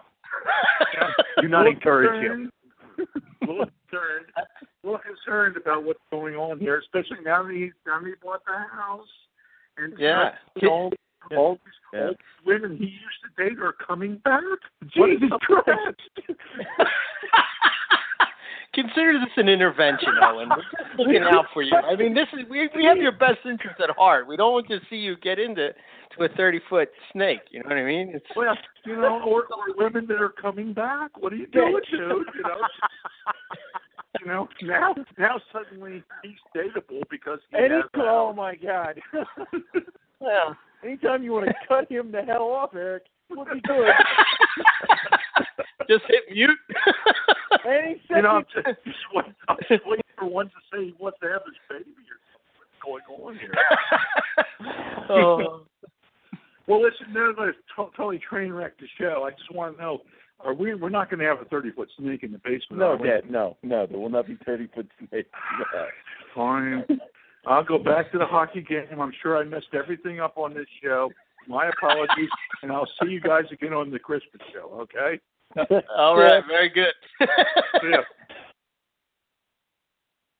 him. 0.93 1.09
Do 1.41 1.47
not 1.47 1.67
encourage 1.67 2.23
him. 2.23 2.51
A 2.99 3.01
little 3.45 3.65
concerned. 3.89 4.25
A 4.37 4.45
little 4.83 4.99
concerned 4.99 5.57
about 5.57 5.83
what's 5.83 5.99
going 6.11 6.35
on 6.35 6.59
here, 6.59 6.77
especially 6.79 7.17
now 7.23 7.43
that 7.43 7.53
he 7.53 7.71
now 7.85 7.99
that 7.99 8.07
he 8.07 8.13
bought 8.21 8.41
the 8.45 8.53
house. 8.53 9.07
And 9.77 9.93
Yeah. 9.99 10.31
all, 10.63 10.91
all 11.35 11.53
these 11.63 11.73
Yeah. 11.93 11.99
all 12.01 12.07
these 12.09 12.45
women 12.45 12.77
he 12.77 12.85
used 12.85 13.21
to 13.23 13.49
date 13.49 13.59
are 13.59 13.73
coming 13.73 14.17
back. 14.17 14.41
Jesus 14.93 15.19
Jesus 15.21 15.37
Christ! 15.41 16.01
Consider 18.77 19.13
this 19.13 19.33
an 19.37 19.49
intervention, 19.49 20.09
Owen. 20.21 20.49
We're 20.49 20.57
just 20.57 20.99
looking 20.99 21.23
out 21.23 21.45
for 21.51 21.63
you. 21.63 21.75
I 21.75 21.95
mean, 21.95 22.13
this 22.13 22.27
is 22.33 22.47
we 22.47 22.69
we 22.75 22.85
have 22.85 22.97
your 22.97 23.11
best 23.11 23.39
interest 23.43 23.81
at 23.81 23.89
heart. 23.95 24.27
We 24.27 24.37
don't 24.37 24.53
want 24.53 24.67
to 24.67 24.79
see 24.87 24.97
you 24.97 25.17
get 25.17 25.39
into 25.39 25.69
to 26.15 26.23
a 26.25 26.29
thirty 26.37 26.61
foot 26.69 26.89
snake. 27.11 27.39
You 27.49 27.61
know 27.61 27.69
what 27.69 27.77
I 27.77 27.83
mean? 27.83 28.11
It's 28.13 28.25
Well, 28.35 28.55
you 28.85 28.97
know, 28.97 29.19
or, 29.25 29.45
or 29.45 29.75
women 29.75 30.05
that 30.09 30.21
are 30.21 30.29
coming 30.29 30.73
back. 30.73 31.17
What 31.19 31.33
are 31.33 31.37
you 31.37 31.47
doing, 31.47 31.79
dude? 31.89 31.97
You 31.97 32.43
know, 32.43 32.67
you 34.19 34.27
know. 34.27 34.47
Now, 34.61 34.95
now 35.17 35.41
suddenly 35.51 36.03
he's 36.21 36.37
dateable 36.55 37.01
because 37.09 37.39
he 37.49 37.57
Any 37.57 37.69
has 37.69 37.83
oh 37.95 38.31
my 38.31 38.55
god. 38.55 39.01
well, 40.19 40.55
Anytime 40.83 41.23
you 41.23 41.33
want 41.33 41.47
to 41.47 41.53
cut 41.67 41.91
him 41.91 42.11
the 42.11 42.21
hell 42.21 42.43
off, 42.43 42.75
Eric, 42.75 43.03
would 43.31 43.47
be 43.51 43.61
good. 43.61 43.87
just 45.89 46.03
hit 46.07 46.23
mute. 46.31 46.51
Any 47.65 48.01
You 48.09 48.21
know, 48.21 48.29
I'm 48.29 48.45
second. 48.55 48.75
just, 48.85 48.85
just 48.85 48.97
waiting, 49.13 49.35
I'm 49.47 49.57
just 49.69 49.83
waiting 49.85 50.03
for 50.17 50.25
one 50.25 50.47
to 50.47 50.51
say 50.71 50.85
he 50.85 50.95
wants 50.99 51.19
to 51.21 51.27
have 51.29 51.41
his 51.45 51.55
baby 51.69 51.91
or 51.91 52.19
something. 52.31 52.89
What's 52.89 53.05
going 53.07 53.23
on 53.23 53.39
here? 53.39 53.53
oh. 55.09 55.61
Well, 56.67 56.81
listen, 56.83 57.13
no, 57.13 57.31
no, 57.37 57.43
it's 57.43 57.57
to- 57.75 57.89
totally 57.95 58.19
train 58.19 58.51
wreck 58.51 58.77
the 58.79 58.87
show. 58.99 59.23
I 59.25 59.31
just 59.31 59.53
want 59.53 59.77
to 59.77 59.81
know: 59.81 60.01
Are 60.43 60.53
we? 60.53 60.75
We're 60.75 60.89
not 60.89 61.09
going 61.09 61.19
to 61.21 61.25
have 61.25 61.39
a 61.41 61.45
thirty 61.45 61.71
foot 61.71 61.89
snake 61.97 62.23
in 62.23 62.31
the 62.33 62.39
basement. 62.39 62.79
No, 62.79 62.91
are? 62.93 62.97
Dad, 62.97 63.29
no, 63.31 63.57
no, 63.63 63.85
there 63.87 63.97
will 63.97 64.09
not 64.09 64.27
be 64.27 64.37
thirty 64.45 64.67
foot 64.75 64.87
snakes. 65.09 65.29
Fine. 66.35 66.85
I'll 67.45 67.63
go 67.63 67.77
back 67.77 68.11
to 68.11 68.17
the 68.17 68.25
hockey 68.25 68.61
game. 68.61 68.99
I'm 68.99 69.13
sure 69.23 69.37
I 69.37 69.45
messed 69.45 69.73
everything 69.73 70.19
up 70.19 70.37
on 70.37 70.53
this 70.53 70.67
show. 70.83 71.09
My 71.47 71.69
apologies, 71.69 72.29
and 72.61 72.73
I'll 72.73 72.89
see 73.01 73.09
you 73.09 73.21
guys 73.21 73.45
again 73.53 73.71
on 73.71 73.89
the 73.89 73.99
Christmas 73.99 74.41
show. 74.53 74.69
Okay? 74.81 75.21
All 75.97 76.17
right, 76.17 76.43
very 76.47 76.69
good. 76.69 76.93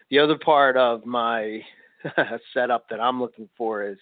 The 0.09 0.19
other 0.19 0.37
part 0.37 0.77
of 0.77 1.05
my 1.05 1.61
setup 2.53 2.87
that 2.89 3.01
I'm 3.01 3.19
looking 3.19 3.49
for 3.57 3.83
is 3.83 3.97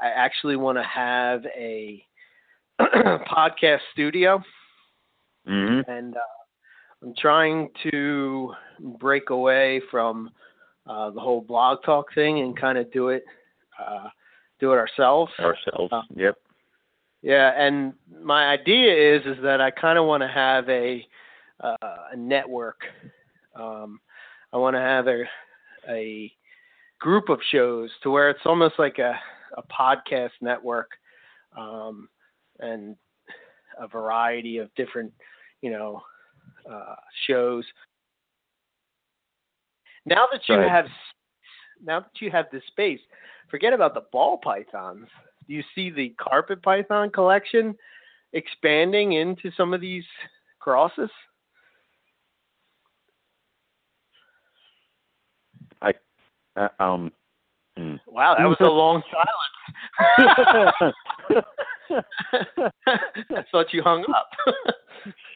I 0.00 0.06
actually 0.08 0.56
want 0.56 0.78
to 0.78 0.82
have 0.84 1.44
a 1.54 2.02
podcast 2.80 3.80
studio, 3.92 4.42
Mm-hmm. 5.48 5.90
and 5.90 6.16
uh, 6.16 6.20
I'm 7.02 7.12
trying 7.18 7.68
to 7.90 8.52
break 9.00 9.30
away 9.30 9.82
from 9.90 10.30
uh, 10.86 11.10
the 11.10 11.18
whole 11.20 11.40
blog 11.40 11.82
talk 11.84 12.14
thing 12.14 12.40
and 12.40 12.56
kind 12.56 12.78
of 12.78 12.92
do 12.92 13.08
it 13.08 13.24
uh, 13.76 14.08
do 14.60 14.72
it 14.72 14.76
ourselves. 14.76 15.32
Ourselves. 15.40 15.92
Uh, 15.92 16.02
yep. 16.14 16.36
Yeah, 17.22 17.52
and 17.56 17.94
my 18.20 18.48
idea 18.48 19.16
is 19.16 19.24
is 19.26 19.42
that 19.42 19.60
I 19.60 19.70
kind 19.70 19.98
of 19.98 20.06
want 20.06 20.22
to 20.22 20.28
have 20.28 20.68
a 20.68 21.06
uh, 21.60 21.76
a 22.12 22.16
network. 22.16 22.80
Um, 23.54 24.00
I 24.52 24.56
want 24.56 24.74
to 24.74 24.80
have 24.80 25.06
a 25.06 25.24
a 25.88 26.32
group 26.98 27.28
of 27.28 27.38
shows 27.50 27.90
to 28.02 28.10
where 28.10 28.28
it's 28.30 28.44
almost 28.44 28.74
like 28.78 28.98
a 28.98 29.18
a 29.56 29.62
podcast 29.62 30.30
network, 30.40 30.90
um, 31.56 32.08
and 32.58 32.96
a 33.78 33.86
variety 33.86 34.58
of 34.58 34.74
different, 34.74 35.12
you 35.60 35.70
know, 35.70 36.02
uh, 36.70 36.96
shows. 37.26 37.64
Now 40.06 40.26
that 40.32 40.40
you 40.48 40.56
Right. 40.56 40.68
have 40.68 40.86
now 41.84 42.00
that 42.00 42.20
you 42.20 42.30
have 42.30 42.46
this 42.50 42.64
space, 42.66 43.00
forget 43.48 43.72
about 43.72 43.94
the 43.94 44.02
ball 44.12 44.38
pythons. 44.38 45.08
Do 45.46 45.54
you 45.54 45.62
see 45.74 45.90
the 45.90 46.10
carpet 46.20 46.62
python 46.62 47.10
collection 47.10 47.76
expanding 48.32 49.12
into 49.12 49.50
some 49.56 49.74
of 49.74 49.80
these 49.80 50.04
crosses? 50.60 51.10
I 55.80 55.92
uh, 56.56 56.68
um. 56.78 57.12
hmm. 57.76 57.96
Wow, 58.06 58.36
that 58.38 58.46
was 58.46 58.56
a 58.60 58.64
long 58.64 59.02
silence. 59.10 60.94
I 62.86 63.44
thought 63.50 63.72
you 63.72 63.82
hung 63.82 64.04
up. 64.14 64.30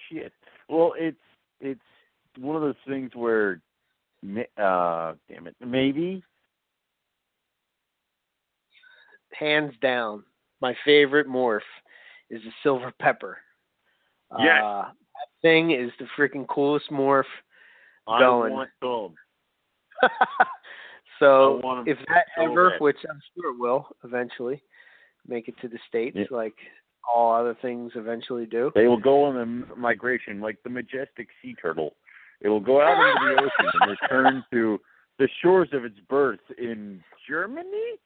Shit. 0.08 0.32
Well, 0.68 0.92
it's 0.96 1.16
it's 1.60 1.80
one 2.38 2.56
of 2.56 2.62
those 2.62 2.74
things 2.86 3.10
where, 3.14 3.60
uh, 4.58 5.14
damn 5.28 5.46
it, 5.46 5.56
maybe 5.64 6.22
Hands 9.38 9.72
down, 9.82 10.24
my 10.60 10.74
favorite 10.84 11.28
morph 11.28 11.60
is 12.30 12.42
the 12.42 12.52
silver 12.62 12.92
pepper. 13.00 13.38
Yes. 14.40 14.60
Uh, 14.64 14.82
that 14.82 15.40
thing 15.40 15.70
is 15.70 15.92
the 16.00 16.06
freaking 16.18 16.48
coolest 16.48 16.90
morph 16.90 17.22
I 18.08 18.18
going. 18.18 18.52
want 18.52 18.70
some. 18.82 19.14
So 21.18 21.60
if 21.86 21.98
that 22.08 22.26
ever, 22.38 22.74
which 22.78 22.98
I'm 23.08 23.20
sure 23.34 23.52
it 23.52 23.58
will 23.58 23.88
eventually, 24.04 24.62
make 25.26 25.48
it 25.48 25.54
to 25.62 25.68
the 25.68 25.78
states, 25.88 26.18
like 26.30 26.54
all 27.12 27.34
other 27.34 27.56
things 27.62 27.92
eventually 27.94 28.46
do. 28.46 28.70
They 28.74 28.86
will 28.86 29.00
go 29.00 29.24
on 29.24 29.34
the 29.34 29.76
migration 29.76 30.40
like 30.40 30.58
the 30.62 30.70
majestic 30.70 31.28
sea 31.42 31.54
turtle. 31.60 31.94
It 32.40 32.48
will 32.48 32.60
go 32.60 32.82
out 32.82 32.98
into 32.98 33.34
the 33.34 33.42
ocean 33.44 33.70
and 33.80 33.90
return 33.90 34.44
to 34.52 34.78
the 35.18 35.28
shores 35.42 35.68
of 35.72 35.84
its 35.84 35.98
birth 36.08 36.40
in 36.58 37.02
Germany, 37.28 37.96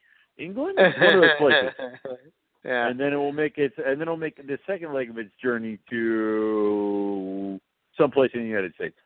England, 0.41 0.77
one 0.79 1.15
of 1.15 1.21
those 1.21 1.31
places. 1.39 1.71
yeah. 2.65 2.89
And 2.89 2.99
then 2.99 3.12
it 3.12 3.17
will 3.17 3.33
make 3.33 3.59
its, 3.59 3.75
and 3.79 4.01
then 4.01 4.03
it'll 4.03 4.17
make 4.17 4.37
the 4.37 4.59
second 4.67 4.95
leg 4.95 5.11
of 5.11 5.19
its 5.19 5.31
journey 5.43 5.79
to 5.91 7.61
someplace 7.97 8.31
in 8.35 8.41
the 8.41 8.49
United 8.49 8.75
States. 8.75 8.97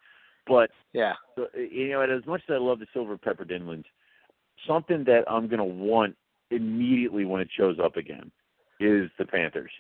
But 0.47 0.70
yeah, 0.93 1.15
you 1.55 1.90
know, 1.90 2.02
as 2.02 2.27
much 2.27 2.43
as 2.48 2.55
I 2.55 2.59
love 2.59 2.78
the 2.78 2.86
silver 2.93 3.16
pepper 3.16 3.44
dinlins, 3.44 3.85
something 4.66 5.05
that 5.05 5.24
I'm 5.27 5.48
gonna 5.48 5.65
want 5.65 6.16
immediately 6.51 7.24
when 7.24 7.40
it 7.40 7.48
shows 7.56 7.78
up 7.82 7.97
again 7.97 8.31
is 8.78 9.11
the 9.19 9.24
Panthers. 9.24 9.70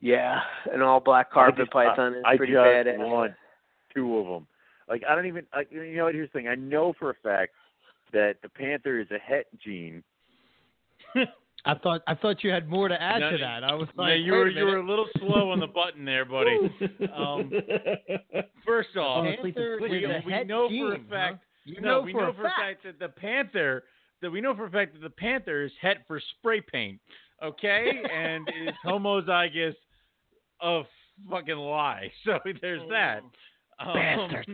Yeah, 0.00 0.38
an 0.72 0.82
all 0.82 1.00
black 1.00 1.32
carpet 1.32 1.58
just, 1.58 1.72
python 1.72 2.14
is 2.14 2.22
I, 2.24 2.36
pretty 2.36 2.56
I 2.56 2.82
bad. 2.82 2.86
just 2.86 2.98
want 3.00 3.32
two 3.92 4.18
of 4.18 4.26
them. 4.26 4.46
Like 4.88 5.02
I 5.08 5.16
don't 5.16 5.26
even. 5.26 5.44
I, 5.52 5.64
you 5.70 5.96
know 5.96 6.04
what? 6.04 6.14
Here's 6.14 6.28
the 6.32 6.38
thing. 6.38 6.48
I 6.48 6.54
know 6.54 6.94
for 6.98 7.10
a 7.10 7.14
fact 7.22 7.54
that 8.12 8.36
the 8.42 8.48
panther 8.48 9.00
is 9.00 9.06
a 9.10 9.18
het 9.18 9.46
gene. 9.64 10.02
I 11.64 11.74
thought 11.74 12.02
I 12.06 12.14
thought 12.14 12.44
you 12.44 12.50
had 12.50 12.68
more 12.68 12.88
to 12.88 13.00
add 13.00 13.18
No, 13.18 13.32
to 13.32 13.38
that. 13.38 13.64
I 13.64 13.74
was 13.74 13.88
no, 13.96 14.04
like, 14.04 14.20
you 14.20 14.32
were 14.32 14.46
a 14.46 14.52
you 14.52 14.64
were 14.64 14.78
a 14.78 14.86
little 14.88 15.08
slow 15.18 15.50
on 15.50 15.58
the 15.58 15.66
button 15.66 16.04
there, 16.04 16.24
buddy. 16.24 16.56
um, 17.16 17.50
first 18.64 18.96
off, 18.96 19.24
Panther 19.42 19.78
we, 19.82 20.06
we 20.24 20.32
het 20.32 20.46
know 20.46 20.68
for 20.68 20.94
a 20.94 20.98
fact. 21.10 21.34
huh? 21.34 21.36
You 21.64 21.80
no, 21.80 21.88
know 21.88 22.00
we 22.02 22.12
for 22.12 22.22
know 22.22 22.30
a 22.30 22.34
for 22.34 22.46
a 22.46 22.50
fact 22.50 22.84
that 22.84 22.98
the 22.98 23.08
panther 23.08 23.84
that 24.22 24.30
we 24.30 24.40
know 24.40 24.54
for 24.54 24.66
a 24.66 24.70
fact 24.70 24.94
that 24.94 25.02
the 25.02 25.10
panther 25.10 25.64
is 25.64 25.72
het 25.80 25.98
for 26.06 26.20
spray 26.38 26.60
paint. 26.60 27.00
Okay, 27.42 27.90
and 28.14 28.48
is 28.48 28.74
homozygous 28.86 29.74
of 30.60 30.86
fucking 31.28 31.56
lie. 31.56 32.10
So 32.24 32.38
there's 32.60 32.88
that. 32.90 33.22
Um, 33.80 33.94
Bastards. 33.94 34.50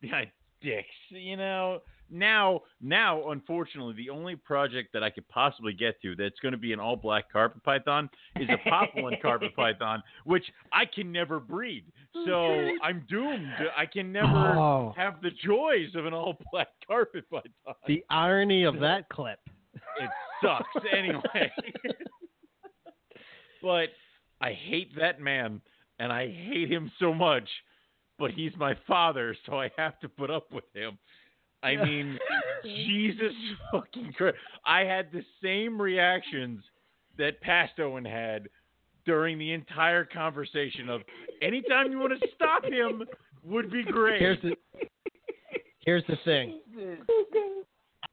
Yeah, 0.00 0.24
dicks. 0.62 0.88
You 1.10 1.36
know, 1.36 1.80
now, 2.12 2.60
now, 2.80 3.30
unfortunately, 3.30 3.94
the 3.96 4.10
only 4.10 4.36
project 4.36 4.92
that 4.92 5.02
I 5.02 5.10
could 5.10 5.26
possibly 5.28 5.72
get 5.72 6.00
to 6.02 6.14
that's 6.14 6.38
going 6.40 6.52
to 6.52 6.58
be 6.58 6.72
an 6.72 6.78
all-black 6.80 7.32
carpet 7.32 7.62
python 7.64 8.10
is 8.36 8.48
a 8.50 8.68
poplin 8.68 9.16
carpet 9.22 9.52
python, 9.56 10.02
which 10.24 10.44
I 10.72 10.84
can 10.84 11.10
never 11.10 11.40
breed. 11.40 11.84
Oh, 12.14 12.24
so 12.26 12.70
I'm 12.84 13.04
doomed. 13.08 13.48
I 13.76 13.86
can 13.86 14.12
never 14.12 14.26
Oh. 14.28 14.94
have 14.96 15.22
the 15.22 15.30
joys 15.44 15.94
of 15.94 16.06
an 16.06 16.12
all-black 16.14 16.68
carpet 16.86 17.24
python. 17.30 17.74
The 17.86 18.04
irony 18.10 18.64
of 18.64 18.78
that 18.80 19.08
clip. 19.08 19.38
It 20.00 20.10
sucks 20.42 20.86
anyway. 20.96 21.50
but 23.62 23.88
I 24.40 24.52
hate 24.52 24.96
that 24.98 25.20
man, 25.20 25.60
and 25.98 26.12
I 26.12 26.28
hate 26.28 26.70
him 26.70 26.90
so 26.98 27.14
much. 27.14 27.48
But 28.18 28.30
he's 28.32 28.52
my 28.56 28.76
father, 28.86 29.34
so 29.46 29.58
I 29.58 29.70
have 29.76 29.98
to 30.00 30.08
put 30.08 30.30
up 30.30 30.52
with 30.52 30.64
him. 30.74 30.98
I 31.62 31.76
mean, 31.76 32.18
Jesus 32.64 33.32
fucking 33.70 34.12
Christ! 34.16 34.36
I 34.66 34.80
had 34.80 35.10
the 35.12 35.22
same 35.42 35.80
reactions 35.80 36.62
that 37.18 37.40
Past 37.40 37.78
Owen 37.78 38.04
had 38.04 38.48
during 39.06 39.38
the 39.38 39.52
entire 39.52 40.04
conversation. 40.04 40.88
Of 40.88 41.02
anytime 41.40 41.90
you 41.92 41.98
want 41.98 42.18
to 42.20 42.28
stop 42.34 42.64
him, 42.64 43.04
would 43.44 43.70
be 43.70 43.84
great. 43.84 44.20
Here's 44.20 44.40
the 44.42 44.54
Here's 45.84 46.04
the 46.08 46.16
thing. 46.24 46.60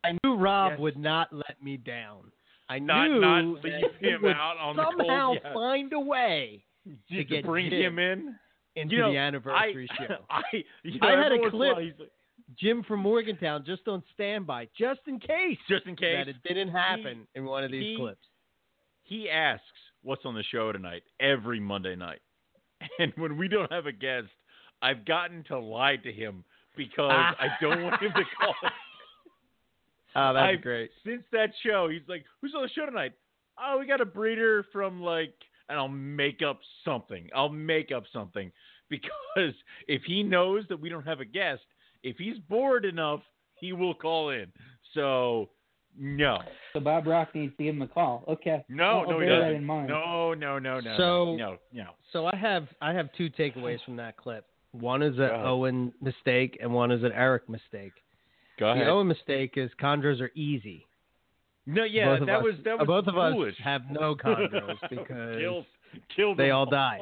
I 0.04 0.18
knew 0.24 0.36
Rob 0.36 0.80
would 0.80 0.98
not 0.98 1.32
let 1.32 1.62
me 1.62 1.78
down. 1.78 2.32
I 2.70 2.80
Not- 2.80 3.08
knew 3.10 3.20
not 3.20 3.62
that 3.62 3.64
leave 3.64 3.84
he 4.00 4.08
him 4.10 4.22
would 4.24 4.32
out 4.36 4.58
on 4.58 4.76
cold, 4.76 4.94
somehow 4.98 5.34
yeah. 5.34 5.54
find 5.54 5.92
a 5.94 6.00
way 6.00 6.64
to 6.86 7.16
Just 7.18 7.30
get 7.30 7.44
bring 7.46 7.70
him 7.72 7.98
in 8.00 8.36
into 8.76 8.96
You 8.96 9.02
know, 9.02 9.12
the 9.12 9.18
anniversary 9.18 9.88
I, 9.92 10.04
show. 10.08 10.16
I, 10.30 10.42
you 10.84 11.00
know, 11.00 11.08
I 11.08 11.12
had 11.22 11.32
a 11.32 11.50
clip. 11.50 11.76
like- 11.78 11.98
Jim 12.58 12.84
from 12.88 13.02
Morgantown 13.02 13.64
just 13.66 13.88
on 13.88 14.02
standby, 14.14 14.68
just 14.78 15.02
in 15.08 15.20
case. 15.20 15.58
Just 15.68 15.86
in 15.86 15.96
case. 15.96 16.18
that 16.26 16.28
it 16.30 16.38
didn't 16.48 16.70
happen 16.70 17.28
in 17.36 17.46
one 17.46 17.64
of 17.64 17.72
these 17.72 17.84
he- 17.84 17.98
clips. 17.98 18.26
he 19.04 19.30
asks 19.30 19.64
what's 20.02 20.26
on 20.26 20.34
the 20.34 20.44
show 20.52 20.72
tonight 20.72 21.04
every 21.20 21.60
Monday 21.60 21.96
night. 21.96 22.20
And 23.00 23.12
when 23.18 23.38
we 23.38 23.48
don't 23.50 23.72
have 23.72 23.86
a 23.88 23.92
guest, 23.92 24.28
I've 24.82 25.06
gotten 25.06 25.44
to 25.50 25.60
lie 25.60 25.98
to 25.98 26.12
him 26.12 26.44
because 26.78 27.12
I 27.12 27.48
don't 27.62 27.84
want 27.84 28.02
him 28.02 28.12
to 28.16 28.24
call. 28.40 28.56
Oh, 30.16 30.34
that's 30.34 30.54
I've- 30.54 30.62
great. 30.62 30.92
Since 31.06 31.24
that 31.32 31.50
show, 31.66 31.90
he's 31.90 32.02
like, 32.08 32.24
"Who's 32.42 32.54
on 32.56 32.64
the 32.64 32.70
show 32.70 32.86
tonight?" 32.86 33.14
Oh, 33.62 33.78
we 33.80 33.86
got 33.86 34.00
a 34.02 34.06
breeder 34.06 34.66
from 34.72 35.02
like, 35.02 35.34
and 35.68 35.78
I'll 35.78 35.88
make 35.90 36.42
up 36.42 36.60
something. 36.86 37.30
I'll 37.36 37.50
make 37.50 37.92
up 37.92 38.04
something 38.14 38.52
because 38.90 39.54
if 39.88 40.04
he 40.04 40.24
knows 40.24 40.64
that 40.70 40.80
we 40.80 40.88
don't 40.90 41.06
have 41.06 41.20
a 41.20 41.26
guest, 41.26 41.62
if 42.04 42.18
he's 42.18 42.38
bored 42.50 42.86
enough, 42.86 43.22
he 43.56 43.74
will 43.74 43.94
call 43.94 44.30
in. 44.30 44.48
So, 44.94 45.50
no. 45.98 46.40
So 46.74 46.80
Bob 46.80 47.08
Rock 47.08 47.36
needs 47.36 47.56
to 47.58 47.64
give 47.64 47.76
him 47.76 47.82
a 47.82 47.88
call. 47.88 48.24
Okay. 48.28 48.64
No, 48.70 48.84
I'll, 48.84 49.00
I'll 49.00 49.10
no, 49.12 49.20
he 49.20 49.28
that 49.28 49.40
doesn't. 49.40 49.56
in 49.56 49.66
mind. 49.66 49.88
No, 49.88 50.34
no, 50.34 50.60
no, 50.60 50.80
no, 50.80 50.94
So- 50.98 51.26
no, 51.36 51.36
no, 51.36 51.58
no. 51.74 51.86
So 52.12 52.26
I 52.26 52.36
have 52.36 52.68
I 52.82 52.94
have 52.94 53.10
two 53.18 53.30
takeaways 53.30 53.84
from 53.86 53.96
that 53.98 54.18
clip. 54.18 54.46
One 54.72 55.04
is 55.04 55.18
an 55.18 55.30
Owen 55.32 55.94
mistake, 56.02 56.58
and 56.62 56.74
one 56.74 56.92
is 56.92 57.04
an 57.04 57.12
Eric 57.12 57.50
mistake. 57.50 57.94
Go 58.60 58.68
ahead. 58.72 58.86
the. 58.86 58.90
Owen 58.92 59.08
mistake 59.08 59.54
is 59.58 59.70
chondros 59.82 60.20
are 60.22 60.32
easy. 60.36 60.86
No, 61.66 61.84
yeah, 61.84 62.06
both 62.06 62.22
of 62.22 62.28
that 62.28 62.38
us, 62.38 62.44
was 62.44 62.54
that 62.66 62.78
was 62.80 62.88
both 62.88 63.08
of 63.08 63.18
us 63.18 63.34
have 63.64 63.82
no 63.92 64.16
chondros 64.24 64.78
because 64.90 65.38
killed, 65.38 65.66
killed 66.16 66.38
they 66.38 66.48
them 66.48 66.56
all 66.56 66.66
died. 66.66 67.00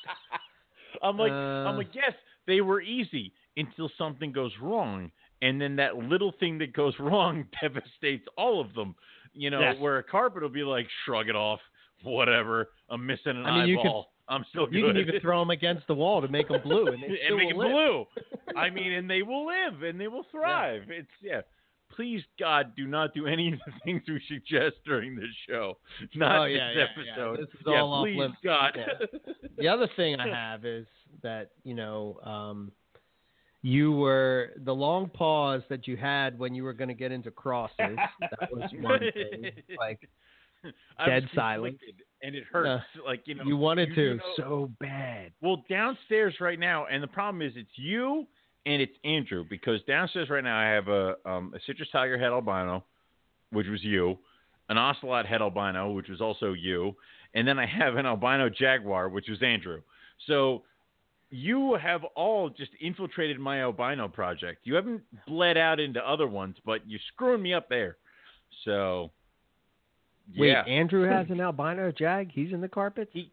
I'm 1.02 1.16
like, 1.16 1.32
Uh, 1.32 1.34
I'm 1.68 1.76
like, 1.76 1.94
yes, 1.94 2.12
they 2.46 2.60
were 2.60 2.80
easy 2.80 3.32
until 3.56 3.90
something 3.98 4.32
goes 4.32 4.52
wrong, 4.60 5.10
and 5.42 5.60
then 5.60 5.76
that 5.76 5.96
little 5.96 6.32
thing 6.40 6.58
that 6.58 6.72
goes 6.72 6.94
wrong 7.00 7.46
devastates 7.60 8.26
all 8.36 8.60
of 8.60 8.72
them. 8.74 8.94
You 9.34 9.50
know, 9.50 9.60
Yes. 9.60 9.76
where 9.78 9.98
a 9.98 10.02
carpet 10.04 10.42
will 10.42 10.48
be 10.50 10.62
like, 10.62 10.86
shrug 11.04 11.28
it 11.28 11.36
off, 11.36 11.60
whatever. 12.02 12.68
I'm 12.90 13.04
missing 13.06 13.36
an 13.36 13.46
I 13.46 13.64
mean, 13.66 13.78
eyeball. 13.78 14.12
I'm 14.28 14.44
still 14.50 14.66
good. 14.66 14.74
You 14.74 14.86
can 14.86 14.96
even 14.98 15.20
throw 15.20 15.40
them 15.40 15.50
against 15.58 15.86
the 15.86 15.94
wall 15.94 16.20
to 16.22 16.28
make 16.28 16.48
them 16.48 16.60
blue, 16.62 16.86
and 16.86 17.02
and 17.02 17.36
make 17.36 17.50
it 17.50 17.54
blue. 17.56 18.04
I 18.56 18.70
mean, 18.70 18.92
and 18.92 19.08
they 19.10 19.22
will 19.22 19.46
live 19.46 19.82
and 19.82 20.00
they 20.00 20.08
will 20.08 20.24
thrive. 20.30 20.82
It's 20.88 21.08
yeah. 21.20 21.40
Please 21.94 22.22
God, 22.40 22.74
do 22.74 22.86
not 22.86 23.12
do 23.12 23.26
any 23.26 23.52
of 23.52 23.58
the 23.66 23.72
things 23.84 24.00
we 24.08 24.18
suggest 24.26 24.76
during 24.86 25.14
this 25.14 25.26
show. 25.46 25.76
Not 26.14 26.38
Oh, 26.40 26.44
yeah, 26.44 26.68
this 26.72 26.76
yeah, 26.76 26.84
yeah. 27.04 27.12
episode. 27.12 27.38
This 27.40 27.48
is 27.54 27.60
yeah, 27.66 27.80
all 27.82 27.92
off 27.92 28.04
please 28.04 28.16
limits. 28.18 28.38
God. 28.42 28.70
Yeah. 28.78 29.32
the 29.58 29.68
other 29.68 29.88
thing 29.96 30.18
I 30.18 30.28
have 30.28 30.64
is 30.64 30.86
that 31.22 31.50
you 31.64 31.74
know, 31.74 32.18
um, 32.24 32.72
you 33.62 33.92
were 33.92 34.50
the 34.64 34.74
long 34.74 35.08
pause 35.08 35.62
that 35.68 35.86
you 35.86 35.96
had 35.96 36.38
when 36.38 36.54
you 36.54 36.64
were 36.64 36.72
going 36.72 36.88
to 36.88 36.94
get 36.94 37.12
into 37.12 37.30
crosses. 37.30 37.76
that 37.78 38.52
was 38.52 38.70
one 38.80 39.00
thing. 39.14 39.50
Like 39.78 40.00
dead 41.06 41.28
silence. 41.34 41.78
and 42.22 42.34
it 42.34 42.44
hurts. 42.44 42.84
like 43.06 43.22
you 43.26 43.34
know, 43.36 43.44
you 43.44 43.56
wanted 43.56 43.90
you 43.90 43.94
to 43.94 44.14
know- 44.16 44.22
so 44.36 44.70
bad. 44.80 45.32
Well, 45.40 45.64
downstairs 45.68 46.34
right 46.40 46.58
now, 46.58 46.86
and 46.86 47.02
the 47.02 47.08
problem 47.08 47.42
is 47.42 47.52
it's 47.56 47.70
you 47.76 48.26
and 48.66 48.80
it's 48.82 48.92
Andrew 49.04 49.44
because 49.48 49.80
downstairs 49.86 50.28
right 50.30 50.44
now 50.44 50.58
I 50.58 50.64
have 50.64 50.88
a 50.88 51.14
um, 51.24 51.52
a 51.54 51.60
citrus 51.66 51.88
tiger 51.90 52.18
head 52.18 52.28
albino, 52.32 52.84
which 53.50 53.66
was 53.68 53.82
you, 53.82 54.18
an 54.68 54.78
ocelot 54.78 55.26
head 55.26 55.40
albino, 55.40 55.90
which 55.92 56.08
was 56.08 56.20
also 56.20 56.52
you, 56.52 56.94
and 57.34 57.46
then 57.46 57.58
I 57.58 57.66
have 57.66 57.96
an 57.96 58.06
albino 58.06 58.48
jaguar, 58.48 59.08
which 59.08 59.28
was 59.28 59.42
Andrew. 59.42 59.82
So 60.26 60.62
you 61.32 61.74
have 61.80 62.04
all 62.14 62.50
just 62.50 62.70
infiltrated 62.80 63.40
my 63.40 63.62
albino 63.62 64.06
project. 64.06 64.60
You 64.64 64.74
haven't 64.74 65.00
bled 65.26 65.56
out 65.56 65.80
into 65.80 65.98
other 66.06 66.26
ones, 66.28 66.56
but 66.64 66.86
you're 66.86 67.00
screwing 67.14 67.42
me 67.42 67.54
up 67.54 67.68
there. 67.70 67.96
So 68.64 69.10
Wait, 70.36 70.48
yeah. 70.50 70.62
Andrew 70.64 71.08
has 71.08 71.26
an 71.30 71.40
albino 71.40 71.90
jag. 71.90 72.30
He's 72.32 72.52
in 72.52 72.60
the 72.60 72.68
carpet. 72.68 73.08
He 73.12 73.32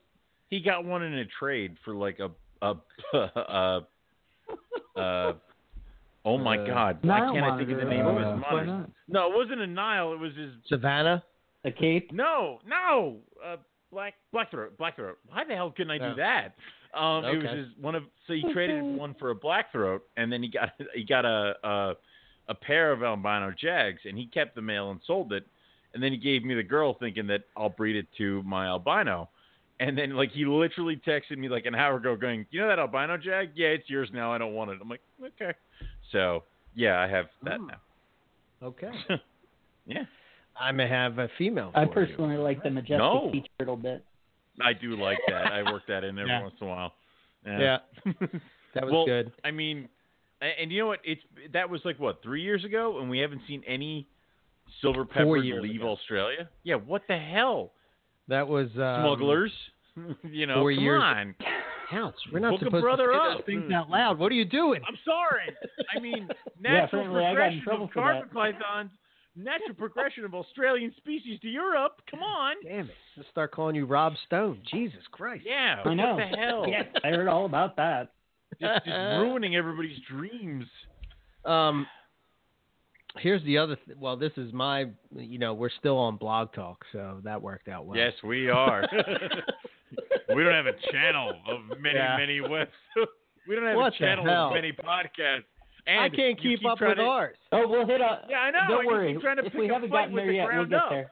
he 0.50 0.62
got 0.62 0.86
one 0.86 1.04
in 1.04 1.14
a 1.14 1.26
trade 1.40 1.76
for 1.84 1.94
like 1.94 2.20
a 2.20 2.32
a 2.66 2.76
a, 3.14 3.82
a 4.96 5.36
oh 6.26 6.38
my 6.38 6.58
Uh, 6.58 6.66
god 6.68 7.00
why 7.02 7.20
Nile 7.20 7.34
can't 7.34 7.46
I 7.46 7.58
think 7.58 7.70
of 7.72 7.78
the 7.78 7.84
monitor, 7.84 7.90
name 7.90 8.08
of 8.08 8.16
uh, 8.16 8.20
his 8.36 8.44
why 8.50 8.64
mother? 8.64 8.88
No, 9.10 9.32
it 9.32 9.36
wasn't 9.36 9.60
a 9.62 9.68
Nile. 9.68 10.14
It 10.14 10.20
was 10.20 10.34
his 10.36 10.52
Savannah. 10.68 11.22
A 11.66 11.72
cape. 11.72 12.12
no 12.14 12.60
no 12.66 13.18
uh, 13.46 13.58
black 13.92 14.14
black 14.32 14.50
throat 14.52 14.78
black 14.78 14.96
throat. 14.96 15.18
Why 15.28 15.44
the 15.44 15.54
hell 15.56 15.72
couldn't 15.76 15.92
I 15.92 15.98
do 15.98 16.16
that? 16.16 16.56
Um, 16.94 17.24
it 17.26 17.38
was 17.38 17.46
Okay. 17.46 17.58
his 17.58 17.68
one 17.80 17.96
of 17.96 18.04
so 18.26 18.34
he 18.34 18.44
traded 18.52 18.84
one 18.98 19.14
for 19.20 19.30
a 19.30 19.36
black 19.36 19.72
throat 19.72 20.02
and 20.18 20.32
then 20.32 20.42
he 20.42 20.50
got 20.50 20.70
he 20.96 21.04
got 21.04 21.24
a 21.26 21.54
a, 21.64 21.94
a 22.48 22.56
pair 22.56 22.92
of 22.92 23.04
albino 23.04 23.52
jags 23.58 24.02
and 24.06 24.18
he 24.18 24.26
kept 24.26 24.56
the 24.56 24.62
male 24.62 24.90
and 24.92 25.00
sold 25.06 25.32
it 25.34 25.46
and 25.94 26.02
then 26.04 26.12
he 26.12 26.18
gave 26.18 26.44
me 26.44 26.54
the 26.56 26.64
girl 26.64 26.94
thinking 26.96 27.28
that 27.28 27.42
I'll 27.58 27.70
breed 27.70 27.96
it 27.96 28.08
to 28.18 28.42
my 28.44 28.68
albino. 28.68 29.30
And 29.80 29.98
then 29.98 30.16
like 30.16 30.32
he 30.32 30.46
literally 30.46 30.98
texted 31.08 31.38
me 31.38 31.48
like 31.48 31.66
an 31.66 31.74
hour 31.74 31.98
ago 31.98 32.16
going, 32.16 32.46
You 32.52 32.62
know 32.62 32.68
that 32.68 32.80
albino 32.80 33.18
jag? 33.18 33.52
Yeah, 33.56 33.68
it's 33.70 33.90
yours 33.90 34.10
now, 34.14 34.32
I 34.34 34.38
don't 34.38 34.54
want 34.54 34.72
it. 34.72 34.80
I'm 34.82 34.90
like, 34.90 35.02
Okay. 35.24 35.54
So 36.12 36.44
yeah, 36.76 37.00
I 37.00 37.08
have 37.08 37.28
that 37.44 37.60
now. 37.62 37.82
Okay. 38.64 38.92
Yeah. 39.86 40.04
I 40.60 40.72
may 40.72 40.88
have 40.88 41.18
a 41.18 41.30
female. 41.38 41.72
I 41.74 41.86
for 41.86 42.02
you. 42.02 42.08
personally 42.08 42.38
like 42.38 42.62
the 42.62 42.70
majestic 42.70 42.98
No. 43.00 43.30
sea 43.32 43.44
turtle 43.58 43.78
bit. 43.78 44.04
I 44.62 44.74
do 44.74 44.96
like 44.96 45.20
that. 45.28 45.48
I 45.52 45.64
work 45.64 45.84
that 45.88 46.04
in 46.04 46.18
every 46.20 46.30
Yeah. 46.32 46.42
once 46.44 46.56
in 46.62 46.68
a 46.68 46.70
while. 46.70 46.94
Yeah. 47.46 47.78
That 48.76 48.86
was 48.86 48.94
well, 48.94 49.06
good. 49.08 49.32
I 49.44 49.50
mean, 49.50 49.90
and 50.42 50.72
you 50.72 50.80
know 50.82 50.88
what? 50.88 51.00
It's 51.04 51.22
that 51.54 51.68
was 51.68 51.82
like 51.86 51.98
what 52.00 52.22
three 52.22 52.44
years 52.44 52.64
ago, 52.64 53.00
and 53.00 53.10
we 53.10 53.18
haven't 53.18 53.42
seen 53.48 53.64
any 53.66 54.08
silver 54.80 55.06
peppers 55.06 55.42
leave 55.44 55.82
ago. 55.82 55.90
Australia. 55.90 56.48
Yeah, 56.64 56.76
what 56.76 57.02
the 57.08 57.18
hell, 57.18 57.72
That 58.28 58.48
was 58.48 58.68
um, 58.76 59.02
smugglers? 59.02 59.52
you 60.24 60.46
know, 60.46 60.62
four 60.62 60.72
come 60.72 60.84
years- 60.84 61.02
on. 61.04 61.36
Counts. 61.90 62.20
We're 62.32 62.38
not 62.38 62.52
Hook 62.52 62.62
a 62.62 62.66
supposed 62.66 62.84
brother 62.84 63.08
to 63.08 63.14
say 63.34 63.40
up. 63.40 63.46
things 63.48 63.72
out 63.74 63.90
loud. 63.90 64.20
What 64.20 64.32
are 64.32 64.36
you 64.36 64.46
doing? 64.46 64.82
I'm 64.88 64.98
sorry. 65.04 65.50
I 65.96 66.00
mean, 66.00 66.30
Yeah, 66.64 66.72
natural 66.82 67.02
apparently 67.02 67.24
I 67.24 67.24
got 67.24 67.30
in 67.30 67.34
progression 67.34 67.64
trouble 67.64 67.86
of 67.86 67.92
carpet 67.92 68.32
pythons, 68.32 68.92
natural 69.44 69.76
progression 69.76 70.26
of 70.26 70.34
Australian 70.34 70.94
species 70.98 71.40
to 71.42 71.48
Europe. 71.48 72.02
Come 72.10 72.22
on. 72.22 72.56
Damn 72.64 72.86
it! 72.86 72.96
Let's 73.18 73.30
start 73.30 73.52
calling 73.52 73.76
you 73.76 73.86
Rob 73.86 74.14
Stone. 74.26 74.62
Jesus 74.72 75.02
Christ. 75.12 75.44
Yeah. 75.46 75.82
I 75.86 75.94
know. 75.94 76.16
What 76.16 76.32
the 76.32 76.38
hell? 76.38 76.66
Yes, 76.68 76.86
I 77.04 77.10
heard 77.10 77.28
all 77.28 77.46
about 77.46 77.76
that. 77.78 78.12
Just, 78.60 78.86
just 78.86 78.98
ruining 78.98 79.56
everybody's 79.56 79.98
dreams. 80.10 80.66
Um, 81.46 81.88
here's 83.18 83.44
the 83.44 83.58
other. 83.58 83.76
Th- 83.86 83.98
well, 83.98 84.18
this 84.18 84.32
is 84.38 84.52
my. 84.54 84.86
You 85.16 85.40
know, 85.40 85.54
we're 85.54 85.70
still 85.80 85.98
on 85.98 86.18
Blog 86.18 86.54
Talk, 86.54 86.84
so 86.92 87.20
that 87.24 87.42
worked 87.42 87.68
out 87.68 87.86
well. 87.86 87.98
Yes, 87.98 88.14
we 88.24 88.50
are. 88.50 88.88
we 90.36 90.44
don't 90.44 90.54
have 90.54 90.66
a 90.68 90.92
channel 90.92 91.34
of 91.48 91.80
many, 91.80 91.96
Yeah. 91.98 92.18
many 92.18 92.42
webs. 92.42 92.72
we 93.48 93.56
don't 93.56 93.66
have 93.66 93.76
What 93.78 93.94
a 93.96 93.98
channel 93.98 94.30
of 94.30 94.54
many 94.54 94.72
podcasts. 94.72 95.44
And 95.88 96.00
I 96.02 96.10
can't 96.10 96.40
you 96.44 96.58
keep, 96.58 96.66
up 96.68 96.80
with 96.82 96.98
to, 96.98 97.04
ours. 97.04 97.36
Oh, 97.52 97.68
we'll 97.68 97.86
hit 97.88 98.02
a. 98.02 98.22
Yeah, 98.30 98.38
I 98.40 98.52
know. 98.52 98.60
Don't 98.68 98.80
and 98.82 98.86
you 98.90 98.92
worry. 98.96 99.14
keep 99.14 99.22
trying 99.22 99.38
to 99.38 99.46
if 99.46 99.52
pick 99.52 99.60
we 99.62 99.70
a 99.70 99.74
haven't 99.74 99.90
fight 99.90 99.96
gotten 100.12 100.14
with 100.14 100.24
there 100.24 100.32
the 100.32 100.38
yet, 100.38 100.44
we'll 100.46 100.66
ground 100.66 100.70
get 100.70 100.80
up. 100.80 100.90
there. 100.90 101.12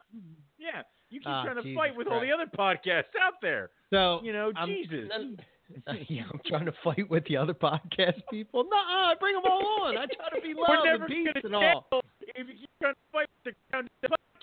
Yeah, 0.60 0.81
you 1.10 1.19
keep 1.19 1.27
Ah, 1.27 1.44
trying 1.44 1.56
to 1.56 1.61
Jesus 1.64 1.77
fight 1.77 1.95
with 1.95 2.07
all 2.07 2.19
the 2.22 2.31
other 2.31 2.45
podcasts 2.57 3.15
out 3.22 3.34
there. 3.41 3.69
So 3.91 4.19
You 4.23 4.34
know, 4.34 4.52
I'm- 4.56 4.68
Jesus. 4.68 5.10
yeah, 6.10 6.23
I'm 6.31 6.39
trying 6.45 6.65
to 6.65 6.73
fight 6.84 7.10
with 7.10 7.26
the 7.26 7.38
other 7.38 7.53
podcast 7.53 8.22
people. 8.31 8.64
No, 8.64 8.77
I 8.77 9.14
bring 9.19 9.35
them 9.35 9.44
all 9.49 9.84
on. 9.85 9.98
I 9.98 10.06
try 10.06 10.30
to 10.39 10.41
be 10.41 10.53
We're 10.53 10.61
love 10.76 10.85
never 10.85 11.06
and 11.06 11.14
peace 11.14 11.27
gonna 11.44 11.45
and 11.45 11.56
all. 11.56 11.85
tell 11.89 12.02
if 12.22 12.48
you 12.48 12.53
keep 12.53 12.69
trying 12.81 12.94
to 12.94 12.99
fight 13.11 13.27
with 13.44 13.53
the 13.53 13.72
ground 13.72 13.89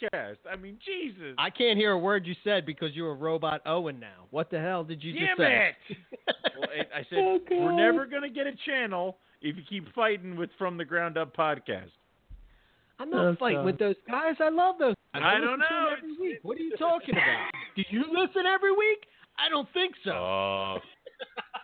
podcast. 0.03 0.37
I 0.51 0.57
mean, 0.57 0.79
Jesus. 0.85 1.35
I 1.39 1.49
can't 1.51 1.79
hear 1.79 1.93
a 1.93 1.99
word 1.99 2.27
you 2.27 2.35
said 2.45 2.67
because 2.67 2.93
you're 2.95 3.13
a 3.13 3.15
robot 3.15 3.63
Owen 3.65 3.99
now. 4.01 4.27
What 4.31 4.51
the 4.51 4.61
hell 4.61 4.85
did 4.85 5.03
you 5.03 5.13
Damn 5.15 5.27
just 5.29 5.39
say? 5.39 5.45
Damn 5.89 5.97
it! 5.97 6.37
well, 6.59 6.69
I 6.95 6.99
I 6.99 7.07
said 7.09 7.19
Oh, 7.23 7.39
we're 7.51 7.73
never 7.73 8.05
gonna 8.07 8.29
get 8.29 8.47
a 8.47 8.53
channel 8.67 9.19
if 9.45 9.57
you 9.57 9.63
keep 9.69 9.95
fighting 9.95 10.37
with 10.37 10.51
From 10.59 10.79
the 10.79 10.85
Ground 10.85 11.19
Up 11.19 11.37
podcast. 11.37 11.91
I'm 12.99 13.11
not 13.11 13.27
That's, 13.27 13.39
fighting 13.39 13.59
uh, 13.59 13.65
with 13.65 13.79
those 13.79 13.97
guys. 14.09 14.37
I 14.41 14.49
love 14.49 14.77
those. 14.79 14.95
Guys. 15.13 15.23
I 15.23 15.35
listen 15.35 15.47
don't 15.47 15.59
know. 15.59 15.89
Every 15.97 16.17
week. 16.17 16.39
What 16.43 16.57
are 16.57 16.63
you 16.63 16.77
talking 16.79 17.15
about? 17.15 17.51
Do 17.77 17.83
you 17.91 18.05
listen 18.09 18.45
every 18.47 18.73
week? 18.73 19.01
I 19.39 19.51
don't 19.51 19.69
think 19.75 19.95
so. 20.03 20.13
Oh. 20.13 20.77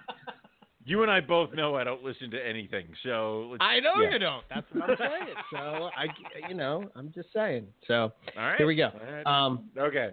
you 0.84 1.02
and 1.02 1.10
I 1.10 1.20
both 1.20 1.54
know 1.54 1.76
I 1.76 1.84
don't 1.84 2.02
listen 2.02 2.30
to 2.32 2.46
anything, 2.46 2.88
so 3.02 3.48
let's, 3.52 3.62
I 3.62 3.80
know 3.80 4.02
yeah. 4.02 4.10
you 4.10 4.18
don't. 4.18 4.44
That's 4.50 4.66
what 4.72 4.90
I'm 4.90 4.96
saying. 4.98 5.34
So 5.52 5.90
I, 5.96 6.06
you 6.48 6.54
know, 6.54 6.84
I'm 6.94 7.12
just 7.14 7.28
saying. 7.32 7.66
So 7.86 7.94
All 7.94 8.12
right. 8.36 8.56
here 8.58 8.66
we 8.66 8.76
go. 8.76 8.88
All 8.88 9.12
right. 9.12 9.26
Um, 9.26 9.70
okay. 9.78 10.10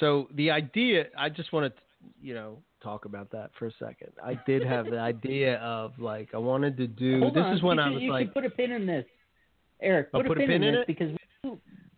so 0.00 0.28
the 0.34 0.50
idea, 0.50 1.06
I 1.18 1.28
just 1.28 1.52
want 1.52 1.74
to, 1.74 1.82
you 2.20 2.34
know, 2.34 2.58
talk 2.82 3.04
about 3.04 3.30
that 3.32 3.50
for 3.58 3.66
a 3.66 3.72
second. 3.78 4.12
I 4.22 4.38
did 4.46 4.64
have 4.64 4.86
the 4.86 4.98
idea 4.98 5.56
of 5.58 5.92
like 5.98 6.30
I 6.34 6.38
wanted 6.38 6.76
to 6.78 6.86
do. 6.86 7.20
Hold 7.20 7.34
this 7.34 7.42
on. 7.44 7.56
is 7.56 7.62
when 7.62 7.76
you 7.78 7.82
I 7.82 7.86
should, 7.86 7.94
was 7.94 8.02
you 8.02 8.12
like, 8.12 8.26
should 8.26 8.34
put 8.34 8.44
a 8.46 8.50
pin 8.50 8.72
in 8.72 8.86
this, 8.86 9.04
Eric. 9.80 10.08
I'll 10.14 10.20
Put, 10.22 10.28
put 10.28 10.38
a, 10.38 10.46
pin 10.46 10.62
in, 10.62 10.74
it? 10.74 10.78
this 10.78 10.84
because 10.86 11.16
we, 11.44 11.50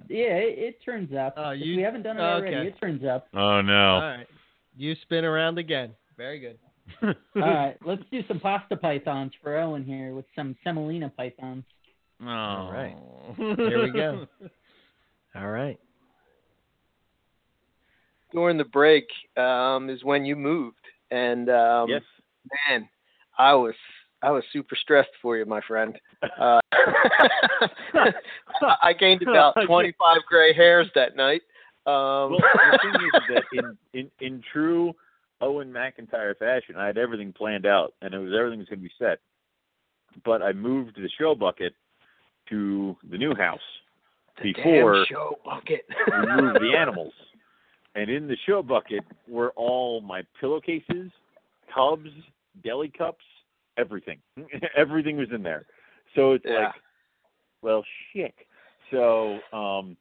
yeah, 0.08 0.34
it, 0.34 0.58
it 0.58 0.78
turns 0.84 1.12
up. 1.14 1.34
Uh, 1.38 1.50
you- 1.52 1.76
we 1.76 1.82
haven't 1.82 2.02
done 2.02 2.16
it 2.18 2.20
already. 2.20 2.56
okay. 2.56 2.68
It 2.68 2.80
turns 2.80 3.04
up. 3.04 3.28
oh 3.34 3.60
no. 3.62 3.94
all 3.94 4.00
right, 4.00 4.26
you 4.76 4.94
spin 5.02 5.24
around 5.24 5.58
again. 5.58 5.92
Very 6.16 6.38
good. 6.38 6.58
All 7.02 7.14
right, 7.34 7.76
let's 7.86 8.02
do 8.10 8.20
some 8.28 8.38
pasta 8.40 8.76
pythons 8.76 9.32
for 9.42 9.56
Owen 9.56 9.84
here 9.84 10.14
with 10.14 10.26
some 10.36 10.54
semolina 10.62 11.10
pythons. 11.16 11.64
Oh. 12.22 12.28
All 12.28 12.70
right. 12.72 12.96
Here 13.36 13.82
we 13.82 13.90
go. 13.90 14.26
All 15.34 15.48
right. 15.48 15.80
During 18.34 18.58
the 18.58 18.64
break 18.64 19.06
um, 19.36 19.88
is 19.88 20.02
when 20.02 20.24
you 20.24 20.34
moved, 20.34 20.76
and 21.12 21.48
um, 21.48 21.88
Yes. 21.88 22.02
man, 22.68 22.88
I 23.38 23.54
was 23.54 23.74
I 24.22 24.30
was 24.32 24.42
super 24.52 24.74
stressed 24.74 25.10
for 25.22 25.36
you, 25.36 25.44
my 25.46 25.60
friend. 25.68 25.96
Uh, 26.40 26.58
I 28.82 28.92
gained 28.98 29.22
about 29.28 29.54
25 29.64 30.16
gray 30.28 30.52
hairs 30.52 30.88
that 30.96 31.14
night. 31.14 31.42
Um, 31.86 32.32
Well, 32.32 32.40
the 32.72 32.78
thing 32.82 32.94
is 32.94 33.22
that 33.28 33.44
in, 33.52 33.78
in 33.92 34.10
in 34.20 34.42
true 34.52 34.92
Owen 35.40 35.72
McIntyre 35.72 36.36
fashion, 36.36 36.74
I 36.76 36.86
had 36.86 36.98
everything 36.98 37.32
planned 37.32 37.66
out, 37.66 37.94
and 38.02 38.12
it 38.14 38.18
was 38.18 38.32
everything 38.36 38.58
was 38.58 38.68
going 38.68 38.80
to 38.80 38.84
be 38.84 38.92
set. 38.98 39.20
But 40.24 40.42
I 40.42 40.52
moved 40.52 40.96
the 40.96 41.10
show 41.18 41.36
bucket 41.36 41.74
to 42.48 42.96
the 43.10 43.16
new 43.18 43.34
house 43.34 43.60
the 44.42 44.52
before 44.54 45.06
show 45.08 45.38
bucket. 45.44 45.84
we 45.88 46.42
moved 46.42 46.60
the 46.60 46.76
animals. 46.76 47.12
And 47.94 48.10
in 48.10 48.26
the 48.26 48.36
show 48.46 48.62
bucket 48.62 49.04
were 49.28 49.50
all 49.56 50.00
my 50.00 50.22
pillowcases, 50.40 51.10
tubs, 51.72 52.10
deli 52.64 52.88
cups, 52.96 53.24
everything. 53.76 54.18
everything 54.76 55.16
was 55.16 55.28
in 55.32 55.42
there. 55.42 55.66
So 56.14 56.32
it's 56.32 56.44
Yeah. 56.44 56.66
like, 56.66 56.74
well, 57.62 57.84
shit. 58.12 58.34
So 58.90 59.38
um, 59.52 59.96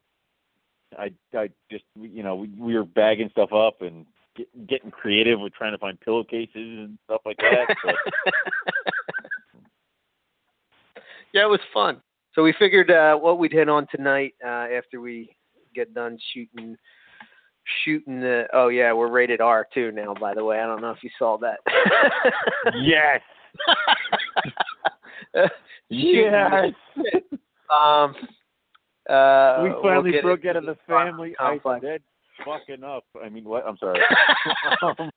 I 0.98 1.12
I 1.36 1.50
just 1.72 1.86
you 1.96 2.24
know 2.24 2.36
we, 2.36 2.50
we 2.58 2.76
were 2.76 2.84
bagging 2.84 3.30
stuff 3.32 3.54
up 3.54 3.82
and 3.82 4.06
get, 4.36 4.68
getting 4.68 4.92
creative 4.92 5.40
with 5.40 5.54
trying 5.54 5.72
to 5.72 5.78
find 5.78 6.00
pillowcases 6.00 6.50
and 6.56 6.98
stuff 7.06 7.22
like 7.26 7.38
that. 7.38 7.76
Yeah, 11.34 11.46
it 11.46 11.50
was 11.50 11.60
fun. 11.74 12.00
So 12.36 12.44
we 12.44 12.54
figured 12.58 12.92
uh, 12.92 13.16
what 13.16 13.40
we'd 13.40 13.52
hit 13.52 13.68
on 13.68 13.88
tonight 13.94 14.36
uh, 14.46 14.68
after 14.78 15.02
we 15.02 15.36
get 15.74 15.94
done 15.94 16.18
shooting. 16.34 16.78
Shooting 17.86 18.20
the 18.20 18.46
oh 18.54 18.68
yeah 18.68 18.92
we're 18.94 19.10
rated 19.10 19.40
R 19.42 19.66
too 19.74 19.92
now 19.92 20.14
by 20.20 20.34
the 20.34 20.44
way 20.44 20.60
I 20.60 20.66
don't 20.66 20.82
know 20.82 20.92
if 20.92 21.02
you 21.04 21.10
saw 21.18 21.38
that 21.38 21.60
yes 22.82 23.22
Shooting 25.92 26.32
the- 26.32 26.74
yes. 26.98 27.24
um 27.74 28.16
uh 29.10 29.60
we 29.64 29.70
we'll 29.70 29.82
finally 29.82 30.22
broke 30.22 30.46
out 30.46 30.56
of 30.58 30.66
the 30.66 30.78
family 30.88 31.34
complex. 31.40 31.84
ice. 31.86 31.90
That 31.90 32.02
fucking 32.46 32.84
up. 32.84 33.06
I 33.24 33.30
mean, 33.30 33.44
what? 33.46 33.66
I'm 33.68 33.78
sorry. 33.78 34.00
um, 34.82 35.10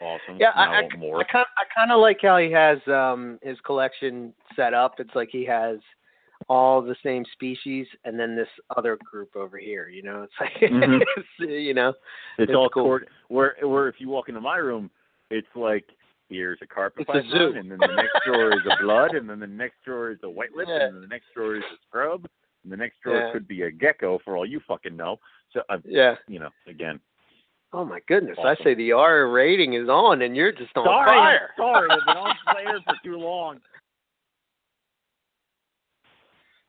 awesome. 0.00 0.36
Yeah, 0.38 0.52
now 0.56 0.72
I, 0.72 0.80
I. 0.80 0.84
I 0.84 1.24
kind 1.24 1.46
I 1.56 1.64
kind 1.74 1.92
of 1.92 2.00
like 2.00 2.18
how 2.22 2.38
he 2.38 2.50
has 2.52 2.78
um 2.86 3.38
his 3.42 3.58
collection 3.64 4.32
set 4.56 4.74
up. 4.74 4.94
It's 4.98 5.14
like 5.14 5.28
he 5.30 5.44
has 5.46 5.78
all 6.48 6.80
the 6.82 6.96
same 7.02 7.24
species 7.32 7.86
and 8.04 8.18
then 8.18 8.34
this 8.34 8.48
other 8.76 8.96
group 9.04 9.36
over 9.36 9.58
here. 9.58 9.88
You 9.88 10.02
know, 10.02 10.22
it's 10.22 10.32
like 10.40 10.70
Mhm. 10.70 11.00
it's, 11.16 11.28
you 11.38 11.74
know, 11.74 11.90
It's, 12.38 12.50
It's 12.50 12.54
all 12.54 12.68
cool. 12.70 12.84
court 12.84 13.08
where 13.28 13.56
where 13.62 13.88
if 13.88 13.96
you 14.00 14.08
walk 14.08 14.28
into 14.28 14.40
my 14.40 14.56
room, 14.56 14.90
it's 15.30 15.46
like 15.54 15.84
here's 16.28 16.58
a 16.62 16.66
carpet 16.66 17.02
It's 17.02 17.10
a 17.10 17.12
python, 17.12 17.30
zoo. 17.52 17.58
and 17.58 17.70
then 17.70 17.78
the 17.78 17.86
next 17.94 18.12
drawer 18.24 18.52
is 18.52 18.64
a 18.66 18.82
blood, 18.82 19.14
and 19.14 19.28
then 19.28 19.40
the 19.40 19.46
next 19.46 19.76
drawer 19.84 20.10
is 20.10 20.18
a 20.22 20.30
white 20.30 20.54
lip, 20.54 20.68
Yeah. 20.68 20.84
and 20.86 20.94
then 20.94 21.00
the 21.02 21.08
next 21.08 21.26
drawer 21.34 21.56
is 21.56 21.64
a 21.64 21.76
scrub, 21.88 22.24
and 22.62 22.72
the 22.72 22.76
next 22.76 23.00
drawer 23.02 23.16
Yeah. 23.18 23.32
could 23.32 23.46
be 23.48 23.62
a 23.62 23.70
gecko 23.70 24.18
for 24.24 24.36
all 24.36 24.46
you 24.46 24.60
fucking 24.60 24.96
know. 24.96 25.18
So 25.52 25.62
i 25.68 25.78
yeah. 25.84 26.16
you 26.28 26.38
know, 26.38 26.50
again, 26.66 27.00
Oh 27.72 27.84
my 27.84 28.00
goodness! 28.08 28.36
Awesome. 28.38 28.56
I 28.60 28.64
say 28.64 28.74
the 28.74 28.90
R 28.90 29.28
rating 29.28 29.74
is 29.74 29.88
on, 29.88 30.22
and 30.22 30.34
you're 30.34 30.50
just 30.50 30.76
on 30.76 30.84
sorry, 30.86 31.06
fire. 31.06 31.50
sorry, 31.56 31.88
I've 31.90 32.04
been 32.06 32.16
on 32.16 32.34
fire 32.44 32.80
for 32.84 32.94
too 33.04 33.16
long. 33.16 33.60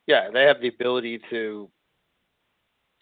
Yeah, 0.06 0.30
they 0.32 0.42
have 0.42 0.60
the 0.60 0.68
ability 0.68 1.20
to 1.30 1.70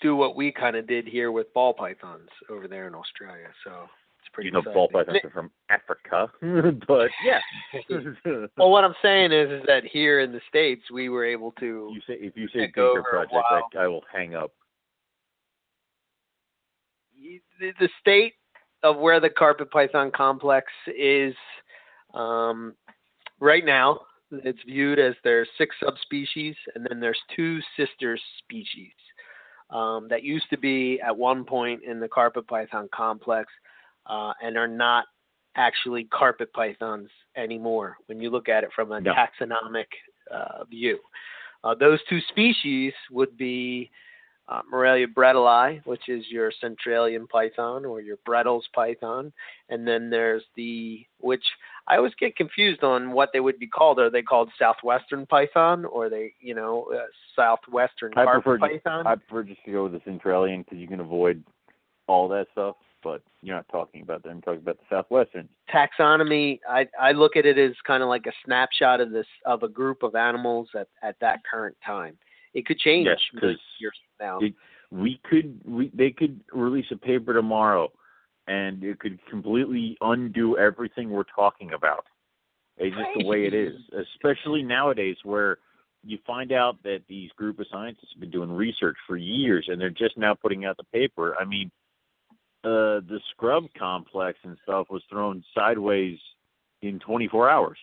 do 0.00 0.16
what 0.16 0.36
we 0.36 0.52
kind 0.52 0.76
of 0.76 0.86
did 0.86 1.06
here 1.06 1.32
with 1.32 1.52
ball 1.54 1.74
pythons 1.74 2.28
over 2.48 2.68
there 2.68 2.86
in 2.86 2.94
Australia. 2.94 3.48
So 3.64 3.86
it's 4.18 4.28
pretty. 4.32 4.48
You 4.48 4.52
know, 4.52 4.58
exciting. 4.60 4.74
ball 4.74 4.88
pythons 4.92 5.18
are 5.24 5.30
from 5.30 5.50
Africa, 5.70 6.30
but 6.86 7.10
yeah. 7.24 7.40
well, 8.56 8.70
what 8.70 8.84
I'm 8.84 8.94
saying 9.02 9.32
is, 9.32 9.50
is 9.50 9.62
that 9.66 9.84
here 9.84 10.20
in 10.20 10.32
the 10.32 10.40
states, 10.48 10.82
we 10.92 11.08
were 11.08 11.24
able 11.24 11.52
to. 11.52 11.90
You 11.92 12.00
say 12.06 12.14
if 12.20 12.36
you 12.36 12.48
say 12.54 12.70
over 12.80 13.02
Project. 13.02 13.34
I, 13.76 13.84
I 13.84 13.86
will 13.88 14.04
hang 14.12 14.34
up. 14.34 14.52
the, 17.60 17.72
the 17.78 17.88
state 18.00 18.34
of 18.82 18.96
where 18.96 19.20
the 19.20 19.30
carpet 19.30 19.70
python 19.70 20.10
complex 20.10 20.66
is 20.86 21.34
um, 22.14 22.74
right 23.38 23.64
now 23.64 24.00
it's 24.32 24.58
viewed 24.66 24.98
as 24.98 25.14
there's 25.24 25.48
six 25.58 25.74
subspecies 25.82 26.54
and 26.74 26.86
then 26.88 27.00
there's 27.00 27.18
two 27.34 27.60
sister 27.76 28.18
species 28.38 28.92
um, 29.70 30.06
that 30.08 30.22
used 30.22 30.48
to 30.50 30.58
be 30.58 31.00
at 31.04 31.16
one 31.16 31.44
point 31.44 31.82
in 31.84 32.00
the 32.00 32.08
carpet 32.08 32.46
python 32.46 32.88
complex 32.94 33.50
uh, 34.06 34.32
and 34.42 34.56
are 34.56 34.68
not 34.68 35.06
actually 35.56 36.04
carpet 36.04 36.52
pythons 36.52 37.08
anymore 37.36 37.96
when 38.06 38.20
you 38.20 38.30
look 38.30 38.48
at 38.48 38.64
it 38.64 38.70
from 38.74 38.92
a 38.92 39.00
No. 39.00 39.12
taxonomic 39.12 39.86
uh, 40.32 40.64
view. 40.64 40.98
Uh, 41.64 41.74
those 41.74 41.98
two 42.08 42.20
species 42.28 42.92
would 43.10 43.36
be 43.36 43.90
uh, 44.50 44.62
Morelia 44.70 45.06
bredli, 45.06 45.80
which 45.86 46.08
is 46.08 46.24
your 46.28 46.52
Centralian 46.62 47.28
python 47.28 47.84
or 47.84 48.00
your 48.00 48.16
Bredl's 48.28 48.66
python, 48.74 49.32
and 49.68 49.86
then 49.86 50.10
there's 50.10 50.42
the 50.56 51.06
which 51.20 51.44
I 51.86 51.96
always 51.96 52.14
get 52.18 52.36
confused 52.36 52.82
on 52.82 53.12
what 53.12 53.30
they 53.32 53.40
would 53.40 53.58
be 53.58 53.68
called. 53.68 54.00
Are 54.00 54.10
they 54.10 54.22
called 54.22 54.50
Southwestern 54.58 55.26
python 55.26 55.84
or 55.84 56.06
are 56.06 56.10
they, 56.10 56.34
you 56.40 56.54
know, 56.54 56.88
uh, 56.92 57.06
Southwestern 57.36 58.12
I 58.16 58.24
carpet 58.24 58.44
prefer 58.44 58.68
just. 58.74 58.86
I 58.86 59.14
prefer 59.14 59.42
just 59.44 59.64
to 59.64 59.72
go 59.72 59.84
with 59.84 59.92
the 59.92 60.00
Centralian 60.00 60.64
because 60.64 60.78
you 60.78 60.88
can 60.88 61.00
avoid 61.00 61.42
all 62.06 62.28
that 62.28 62.48
stuff. 62.52 62.76
But 63.02 63.22
you're 63.40 63.56
not 63.56 63.66
talking 63.70 64.02
about 64.02 64.24
them. 64.24 64.32
I'm 64.32 64.42
talking 64.42 64.60
about 64.60 64.76
the 64.76 64.94
Southwestern. 64.94 65.48
taxonomy 65.72 66.60
I, 66.68 66.86
I 67.00 67.12
look 67.12 67.34
at 67.34 67.46
it 67.46 67.56
as 67.56 67.72
kind 67.86 68.02
of 68.02 68.10
like 68.10 68.26
a 68.26 68.32
snapshot 68.44 69.00
of 69.00 69.10
this 69.10 69.26
of 69.46 69.62
a 69.62 69.68
group 69.68 70.02
of 70.02 70.14
animals 70.14 70.68
at, 70.78 70.88
at 71.02 71.16
that 71.20 71.40
current 71.50 71.78
time 71.86 72.18
it 72.54 72.66
could 72.66 72.78
change 72.78 73.06
Yes, 73.06 73.20
millions 73.32 73.58
'cause 73.58 73.64
of 73.64 73.80
years 73.80 74.00
from 74.16 74.26
now 74.26 74.38
It, 74.40 74.54
we 74.90 75.18
could 75.24 75.60
we 75.64 75.88
they 75.94 76.10
could 76.10 76.40
release 76.52 76.90
a 76.90 76.96
paper 76.96 77.32
tomorrow, 77.32 77.92
and 78.46 78.82
it 78.82 78.98
could 78.98 79.24
completely 79.26 79.96
undo 80.00 80.58
everything 80.58 81.10
we're 81.10 81.22
talking 81.24 81.72
about. 81.72 82.06
It's 82.76 82.96
just 82.96 83.10
the 83.14 83.26
way 83.26 83.44
it 83.44 83.54
is, 83.54 83.78
especially 83.92 84.62
nowadays 84.62 85.18
where 85.22 85.58
you 86.02 86.18
find 86.26 86.50
out 86.50 86.82
that 86.82 87.02
these 87.08 87.30
group 87.32 87.58
of 87.60 87.66
scientists 87.70 88.12
have 88.12 88.20
been 88.20 88.30
doing 88.30 88.50
research 88.50 88.96
for 89.06 89.16
years 89.16 89.68
and 89.68 89.78
they're 89.78 89.90
just 89.90 90.16
now 90.16 90.32
putting 90.34 90.64
out 90.64 90.78
the 90.78 90.84
paper. 90.84 91.36
I 91.38 91.44
mean, 91.44 91.70
uh, 92.64 93.04
the 93.04 93.20
scrub 93.30 93.64
complex 93.78 94.38
and 94.44 94.56
stuff 94.62 94.88
was 94.88 95.02
thrown 95.10 95.44
sideways 95.54 96.18
in 96.82 96.98
24 97.00 97.50
hours. 97.50 97.78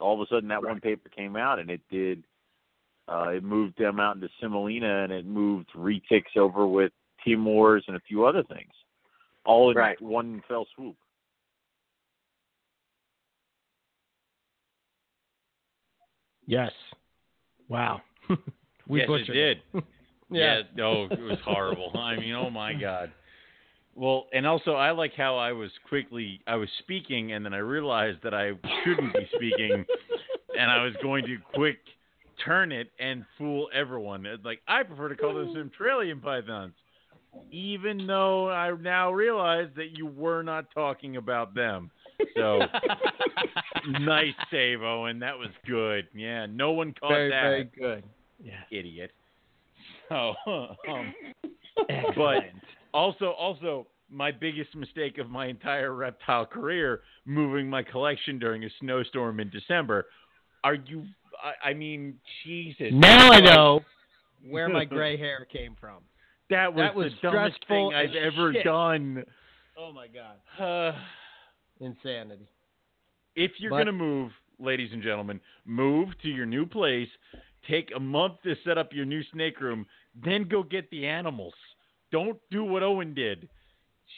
All 0.00 0.14
of 0.14 0.20
a 0.20 0.26
sudden, 0.34 0.48
that 0.48 0.62
one 0.62 0.80
paper 0.80 1.08
came 1.10 1.36
out 1.36 1.58
and 1.58 1.70
it 1.70 1.82
did. 1.90 2.24
Uh, 3.08 3.28
it 3.28 3.44
moved 3.44 3.78
them 3.78 4.00
out 4.00 4.16
into 4.16 4.28
Simalia 4.42 5.04
and 5.04 5.12
it 5.12 5.26
moved 5.26 5.68
retics 5.76 6.36
over 6.36 6.66
with 6.66 6.92
Timors 7.26 7.82
and 7.86 7.96
a 7.96 8.00
few 8.00 8.24
other 8.26 8.42
things, 8.44 8.72
all 9.44 9.70
in 9.70 9.76
Right. 9.76 10.00
one 10.00 10.42
fell 10.48 10.66
swoop. 10.74 10.96
Yes. 16.46 16.72
Wow. 17.68 18.02
we 18.88 19.00
yes, 19.00 19.08
butchered 19.08 19.36
it 19.36 19.62
did. 19.72 19.84
Yeah. 20.28 20.62
Oh, 20.80 21.06
it 21.08 21.20
was 21.20 21.38
horrible. 21.44 21.92
I 21.94 22.16
mean, 22.16 22.34
oh 22.34 22.50
my 22.50 22.74
god. 22.80 23.12
Well, 23.94 24.26
and 24.32 24.44
also 24.44 24.72
I 24.72 24.90
like 24.90 25.14
how 25.14 25.36
I 25.36 25.52
was 25.52 25.70
quickly 25.88 26.40
I 26.48 26.56
was 26.56 26.68
speaking 26.80 27.32
and 27.32 27.44
then 27.44 27.54
I 27.54 27.58
realized 27.58 28.18
that 28.24 28.34
I 28.34 28.50
shouldn't 28.82 29.14
be 29.14 29.28
speaking 29.36 29.84
and 30.58 30.70
I 30.70 30.82
was 30.82 30.94
going 31.00 31.24
to 31.26 31.36
quick 31.54 31.78
turn 32.44 32.72
it 32.72 32.90
and 32.98 33.24
fool 33.38 33.68
everyone. 33.72 34.26
It's 34.26 34.44
like 34.44 34.60
I 34.68 34.82
prefer 34.82 35.08
to 35.08 35.16
call 35.16 35.34
them 35.34 35.52
Centralian 35.54 36.20
pythons. 36.20 36.74
Even 37.50 38.06
though 38.06 38.50
I 38.50 38.70
now 38.80 39.12
realize 39.12 39.68
that 39.76 39.96
you 39.96 40.06
were 40.06 40.42
not 40.42 40.66
talking 40.74 41.16
about 41.16 41.54
them. 41.54 41.90
So 42.34 42.60
nice 44.00 44.34
save, 44.50 44.82
Owen. 44.82 45.18
That 45.18 45.38
was 45.38 45.50
good. 45.66 46.08
Yeah, 46.14 46.46
no 46.46 46.72
one 46.72 46.94
caught 46.98 47.10
very, 47.10 47.30
that 47.30 47.42
very 47.42 47.64
good. 47.64 48.04
Yeah. 48.42 48.60
idiot. 48.70 49.12
So, 50.08 50.34
um, 50.46 51.14
but 52.16 52.44
also, 52.92 53.30
also, 53.30 53.86
my 54.10 54.30
biggest 54.30 54.74
mistake 54.74 55.18
of 55.18 55.28
my 55.28 55.46
entire 55.46 55.94
reptile 55.94 56.46
career, 56.46 57.00
moving 57.24 57.68
my 57.68 57.82
collection 57.82 58.38
during 58.38 58.64
a 58.64 58.68
snowstorm 58.80 59.40
in 59.40 59.50
December. 59.50 60.06
Are 60.64 60.74
you? 60.74 61.04
I, 61.42 61.70
I 61.70 61.74
mean, 61.74 62.14
Jesus. 62.44 62.88
Now 62.92 63.30
I 63.30 63.40
know 63.40 63.80
where 64.48 64.68
my 64.68 64.84
gray 64.84 65.16
hair 65.18 65.46
came 65.50 65.76
from. 65.80 65.98
That 66.50 66.72
was, 66.74 66.82
That 66.82 66.94
was 66.94 67.12
the 67.22 67.30
dumbest 67.30 67.56
stressful 67.64 67.90
thing 67.90 67.96
I've 67.96 68.14
ever 68.14 68.52
shit. 68.52 68.64
done. 68.64 69.24
Oh 69.78 69.92
my 69.92 70.06
god. 70.08 70.62
Uh, 70.62 70.96
Insanity. 71.80 72.48
if 73.34 73.52
you're 73.58 73.70
But- 73.70 73.78
gonna 73.78 73.92
move, 73.92 74.30
ladies 74.58 74.90
and 74.92 75.02
gentlemen, 75.02 75.40
move 75.64 76.08
to 76.22 76.28
your 76.28 76.46
new 76.46 76.64
place. 76.66 77.08
Take 77.68 77.90
a 77.96 78.00
month 78.00 78.34
to 78.44 78.54
set 78.64 78.78
up 78.78 78.92
your 78.92 79.04
new 79.04 79.22
snake 79.32 79.60
room, 79.60 79.86
then 80.24 80.44
go 80.48 80.62
get 80.62 80.88
the 80.90 81.04
animals. 81.06 81.52
Don't 82.12 82.38
do 82.50 82.62
what 82.64 82.84
Owen 82.84 83.12
did. 83.12 83.48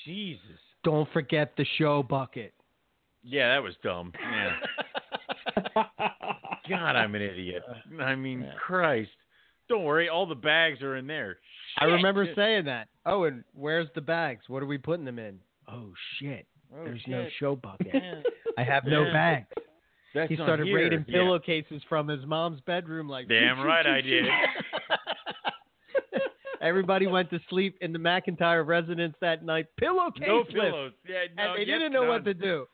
Jesus. 0.04 0.42
Don't 0.84 1.10
forget 1.12 1.54
the 1.56 1.64
show 1.78 2.02
bucket. 2.02 2.52
Yeah, 3.24 3.54
that 3.54 3.62
was 3.62 3.74
dumb. 3.82 4.12
Yeah. 4.20 5.82
God, 6.68 6.96
I'm 6.96 7.14
an 7.14 7.22
idiot. 7.22 7.62
I 8.00 8.14
mean, 8.14 8.46
Christ. 8.64 9.10
Don't 9.68 9.84
worry, 9.84 10.08
all 10.08 10.26
the 10.26 10.34
bags 10.34 10.80
are 10.82 10.96
in 10.96 11.06
there. 11.06 11.38
I 11.78 11.84
remember 11.84 12.26
saying 12.36 12.64
that. 12.66 12.88
Oh, 13.04 13.24
and 13.24 13.44
where's 13.54 13.88
the 13.94 14.00
bags? 14.00 14.44
What 14.48 14.62
are 14.62 14.66
we 14.66 14.78
putting 14.78 15.04
them 15.04 15.18
in? 15.18 15.38
Oh 15.70 15.92
shit. 16.18 16.46
Oh, 16.74 16.84
There's 16.84 17.02
no 17.06 17.26
show 17.38 17.56
bucket. 17.56 17.88
Yeah. 17.92 18.20
I 18.58 18.62
have 18.62 18.84
no 18.84 19.04
Yeah. 19.04 19.12
bags. 19.12 19.46
That's 20.14 20.30
he 20.30 20.36
started 20.36 20.66
here. 20.66 20.76
raiding 20.76 21.04
Yeah. 21.06 21.18
pillowcases 21.18 21.82
from 21.88 22.08
his 22.08 22.24
mom's 22.24 22.60
bedroom 22.62 23.08
like 23.08 23.28
Damn 23.28 23.60
right 23.60 23.86
I 23.86 24.00
did. 24.00 24.24
Everybody 26.60 27.06
went 27.06 27.30
to 27.30 27.38
sleep 27.48 27.76
in 27.80 27.92
the 27.92 27.98
McIntyre 28.00 28.66
residence 28.66 29.14
that 29.20 29.44
night. 29.44 29.66
Pillowcase 29.78 30.26
No 30.26 30.38
list. 30.38 30.50
pillows. 30.54 30.92
Yeah, 31.08 31.14
no, 31.36 31.52
and 31.52 31.56
they 31.60 31.66
yes, 31.66 31.78
didn't 31.78 31.92
know 31.92 32.04
what 32.04 32.24
to 32.24 32.34
do. 32.34 32.66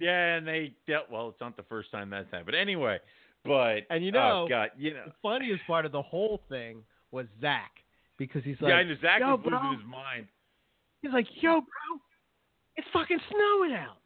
Yeah, 0.00 0.34
and 0.36 0.46
they 0.48 0.72
dealt. 0.88 1.10
Well, 1.10 1.28
it's 1.28 1.40
not 1.40 1.56
the 1.56 1.62
first 1.64 1.92
time 1.92 2.10
that's 2.10 2.26
happened. 2.26 2.46
But 2.46 2.54
anyway, 2.56 2.98
but 3.44 3.80
And 3.90 4.04
you 4.04 4.12
know, 4.12 4.44
oh 4.44 4.48
God, 4.48 4.70
you 4.76 4.92
know, 4.94 5.04
the 5.06 5.12
funniest 5.22 5.62
part 5.66 5.86
of 5.86 5.92
the 5.92 6.02
whole 6.02 6.42
thing 6.48 6.82
was 7.12 7.26
Zach 7.40 7.70
because 8.18 8.44
he's 8.44 8.56
yeah, 8.60 8.68
like, 8.68 8.74
I 8.74 8.82
know 8.84 8.94
Zach 9.00 9.20
was 9.20 9.40
bro. 9.42 9.58
losing 9.58 9.78
his 9.80 9.88
mind. 9.88 10.26
he's 11.02 11.12
like, 11.12 11.26
yo, 11.40 11.60
bro, 11.60 11.98
it's 12.76 12.86
fucking 12.92 13.18
snowing 13.30 13.72
out, 13.72 13.96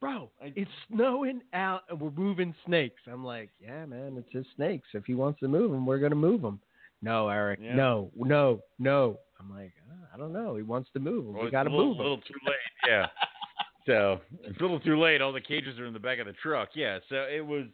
bro. 0.00 0.30
It's 0.42 0.70
snowing 0.92 1.40
out, 1.54 1.82
and 1.88 2.00
we're 2.00 2.10
moving 2.10 2.54
snakes. 2.66 3.00
I'm 3.10 3.24
like, 3.24 3.50
yeah, 3.60 3.86
man, 3.86 4.16
it's 4.18 4.32
his 4.32 4.46
snakes. 4.56 4.88
If 4.94 5.04
he 5.06 5.14
wants 5.14 5.40
to 5.40 5.48
move 5.48 5.70
them, 5.70 5.86
we're 5.86 5.98
gonna 5.98 6.14
move 6.14 6.42
them. 6.42 6.60
No, 7.00 7.28
Eric, 7.28 7.60
Yeah. 7.62 7.74
no, 7.74 8.10
no, 8.16 8.60
no. 8.78 9.18
I'm 9.40 9.50
like, 9.50 9.72
"Ah, 9.90 10.06
I 10.14 10.18
don't 10.18 10.32
know. 10.32 10.54
He 10.54 10.62
wants 10.62 10.88
to 10.92 11.00
move. 11.00 11.26
Well, 11.34 11.44
we 11.44 11.50
got 11.50 11.64
to 11.64 11.70
move. 11.70 11.78
a 11.78 11.80
little, 11.80 11.94
move 11.94 11.98
'em. 11.98 12.02
little 12.04 12.18
too 12.18 12.34
late. 12.46 12.54
Yeah. 12.88 13.06
so 13.86 14.20
it's 14.44 14.56
a 14.58 14.62
little 14.62 14.78
too 14.78 14.96
late. 15.00 15.20
All 15.20 15.32
the 15.32 15.40
cages 15.40 15.80
are 15.80 15.86
in 15.86 15.92
the 15.94 15.98
back 15.98 16.20
of 16.20 16.26
the 16.26 16.32
truck. 16.34 16.68
Yeah. 16.76 17.00
So 17.08 17.16
it 17.32 17.44
was. 17.44 17.64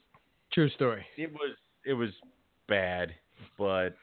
True 0.53 0.69
story. 0.70 1.05
It 1.16 1.33
was. 1.33 1.57
It 1.85 1.93
was 1.95 2.11
bad, 2.69 3.15
but 3.57 3.95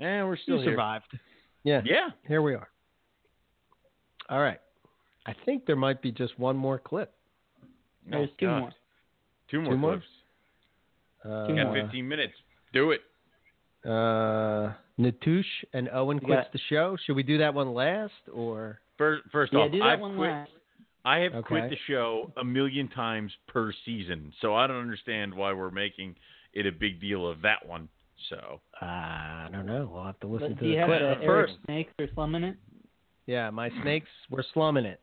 eh, 0.00 0.22
we're 0.22 0.36
still 0.36 0.56
You 0.56 0.62
here. 0.62 0.72
survived. 0.72 1.06
Yeah. 1.64 1.80
Yeah. 1.84 2.08
Here 2.26 2.42
we 2.42 2.54
are. 2.54 2.68
All 4.28 4.40
right. 4.40 4.60
I 5.26 5.34
think 5.44 5.66
there 5.66 5.76
might 5.76 6.00
be 6.02 6.12
just 6.12 6.38
one 6.38 6.56
more 6.56 6.78
clip. 6.78 7.12
There's 8.08 8.28
two 8.38 8.46
God. 8.46 8.58
more. 8.60 8.70
Two 9.50 9.60
more 9.62 9.72
Two 9.72 9.78
more? 9.78 9.90
clips. 9.92 10.06
Uh, 11.24 11.48
You 11.52 11.56
got 11.64 11.74
15 11.74 12.08
minutes. 12.08 12.34
Do 12.72 12.92
it. 12.92 13.00
Uh, 13.84 14.72
Natush 14.98 15.44
and 15.72 15.88
Owen 15.92 16.18
We 16.18 16.26
quits 16.26 16.44
got- 16.44 16.52
the 16.52 16.58
show. 16.68 16.96
Should 17.04 17.16
we 17.16 17.22
do 17.22 17.38
that 17.38 17.52
one 17.54 17.74
last 17.74 18.12
or? 18.32 18.80
First, 18.96 19.22
first 19.30 19.52
Yeah, 19.52 19.60
off, 19.60 19.72
do 19.72 19.78
that 19.78 19.84
I've 19.86 20.00
one 20.00 20.16
quit. 20.16 20.30
last. 20.30 20.50
I 21.08 21.18
have 21.20 21.44
quit 21.44 21.70
the 21.70 21.76
show 21.86 22.32
a 22.36 22.44
million 22.44 22.88
times 22.88 23.32
per 23.46 23.72
season, 23.84 24.32
so 24.40 24.54
I 24.54 24.66
don't 24.66 24.80
understand 24.80 25.32
why 25.34 25.52
we're 25.52 25.70
making 25.70 26.16
it 26.52 26.66
a 26.66 26.72
big 26.72 27.00
deal 27.00 27.26
of 27.26 27.40
that 27.42 27.66
one. 27.66 27.88
So 28.28 28.60
Uh, 28.82 28.84
I 28.84 29.48
don't 29.52 29.64
know. 29.66 29.88
We'll 29.92 30.04
have 30.04 30.20
to 30.20 30.26
listen 30.26 30.48
But 30.54 30.58
to 30.58 30.64
do 30.64 30.68
you 30.70 30.74
the 30.74 30.80
have 30.80 30.88
clip 30.88 31.00
the 31.00 31.24
Eric 31.24 31.26
first. 31.26 31.52
Snakes 31.64 31.92
or 31.98 32.06
slumming 32.14 32.44
it? 32.44 32.56
Yeah, 33.26 33.48
my 33.50 33.70
snakes 33.82 34.10
were 34.30 34.44
slumming 34.52 34.84
it. 34.84 35.00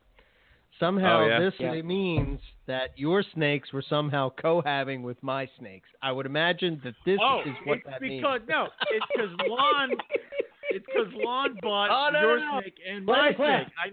Somehow 0.79 1.21
Oh, 1.23 1.27
yeah? 1.27 1.39
this 1.39 1.53
Yeah. 1.59 1.81
means 1.81 2.39
that 2.67 2.89
your 2.97 3.23
snakes 3.33 3.71
were 3.71 3.81
somehow 3.81 4.29
cohabbing 4.29 5.01
with 5.03 5.21
my 5.23 5.47
snakes. 5.57 5.87
I 6.01 6.11
would 6.11 6.25
imagine 6.25 6.81
that 6.83 6.95
this 7.05 7.19
oh, 7.21 7.41
is 7.45 7.55
what 7.63 7.77
it's 7.77 7.85
that 7.87 7.99
because 8.01 8.39
means. 8.41 8.49
no, 8.49 8.67
it's 8.91 9.05
because 9.15 9.31
Lon, 9.47 9.91
it's 10.71 10.85
because 10.85 11.13
Lon 11.13 11.57
bought 11.61 11.89
Oh, 11.97 12.09
no, 12.11 12.19
your 12.19 12.39
no, 12.39 12.45
no. 12.55 12.61
snake 12.61 12.77
and 12.87 13.05
my 13.05 13.33
snake. 13.33 13.67
I 13.79 13.91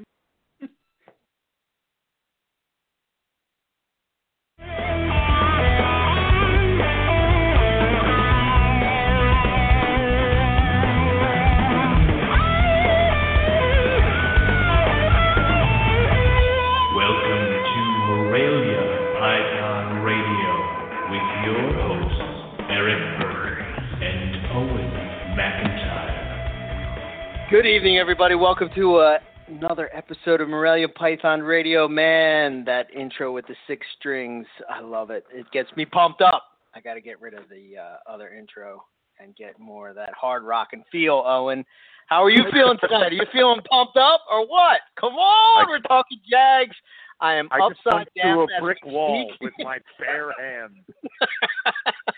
Good 27.52 27.66
evening, 27.66 27.98
everybody. 27.98 28.34
Welcome 28.34 28.70
to 28.76 28.96
uh, 28.96 29.18
another 29.46 29.90
episode 29.94 30.40
of 30.40 30.48
Morelia 30.48 30.88
Python 30.88 31.42
Radio. 31.42 31.86
Man, 31.86 32.64
that 32.64 32.86
intro 32.98 33.30
with 33.30 33.46
the 33.46 33.54
six 33.66 33.86
strings, 33.98 34.46
I 34.70 34.80
love 34.80 35.10
it. 35.10 35.26
It 35.30 35.44
gets 35.52 35.68
me 35.76 35.84
pumped 35.84 36.22
up. 36.22 36.44
I 36.74 36.80
got 36.80 36.94
to 36.94 37.02
get 37.02 37.20
rid 37.20 37.34
of 37.34 37.50
the 37.50 37.76
uh, 37.78 38.10
other 38.10 38.30
intro 38.30 38.82
and 39.20 39.36
get 39.36 39.60
more 39.60 39.90
of 39.90 39.96
that 39.96 40.14
hard 40.18 40.44
rock 40.44 40.68
and 40.72 40.82
feel, 40.90 41.22
Owen. 41.26 41.62
How 42.06 42.24
are 42.24 42.30
you 42.30 42.42
feeling 42.50 42.78
tonight? 42.80 43.12
Are 43.12 43.14
you 43.14 43.26
feeling 43.30 43.60
pumped 43.70 43.98
up 43.98 44.22
or 44.32 44.48
what? 44.48 44.80
Come 44.98 45.12
on, 45.12 45.68
we're 45.68 45.80
talking 45.80 46.20
Jags. 46.26 46.74
I 47.20 47.34
am 47.34 47.48
I 47.52 47.58
just 47.68 47.80
upside 47.86 47.94
went 47.98 48.08
down 48.16 48.46
through 48.46 48.56
a 48.56 48.60
brick 48.62 48.78
wall 48.86 49.30
with 49.42 49.52
my 49.58 49.76
bare 49.98 50.32
hands. 50.40 50.78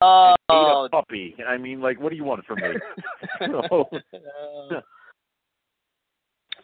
oh, 0.00 0.34
Ate 0.50 0.86
a 0.86 0.88
puppy. 0.90 1.36
I 1.46 1.56
mean, 1.56 1.80
like, 1.80 2.00
what 2.00 2.10
do 2.10 2.16
you 2.16 2.24
want 2.24 2.44
from 2.44 2.58
me? 2.60 2.68
So, 3.46 3.88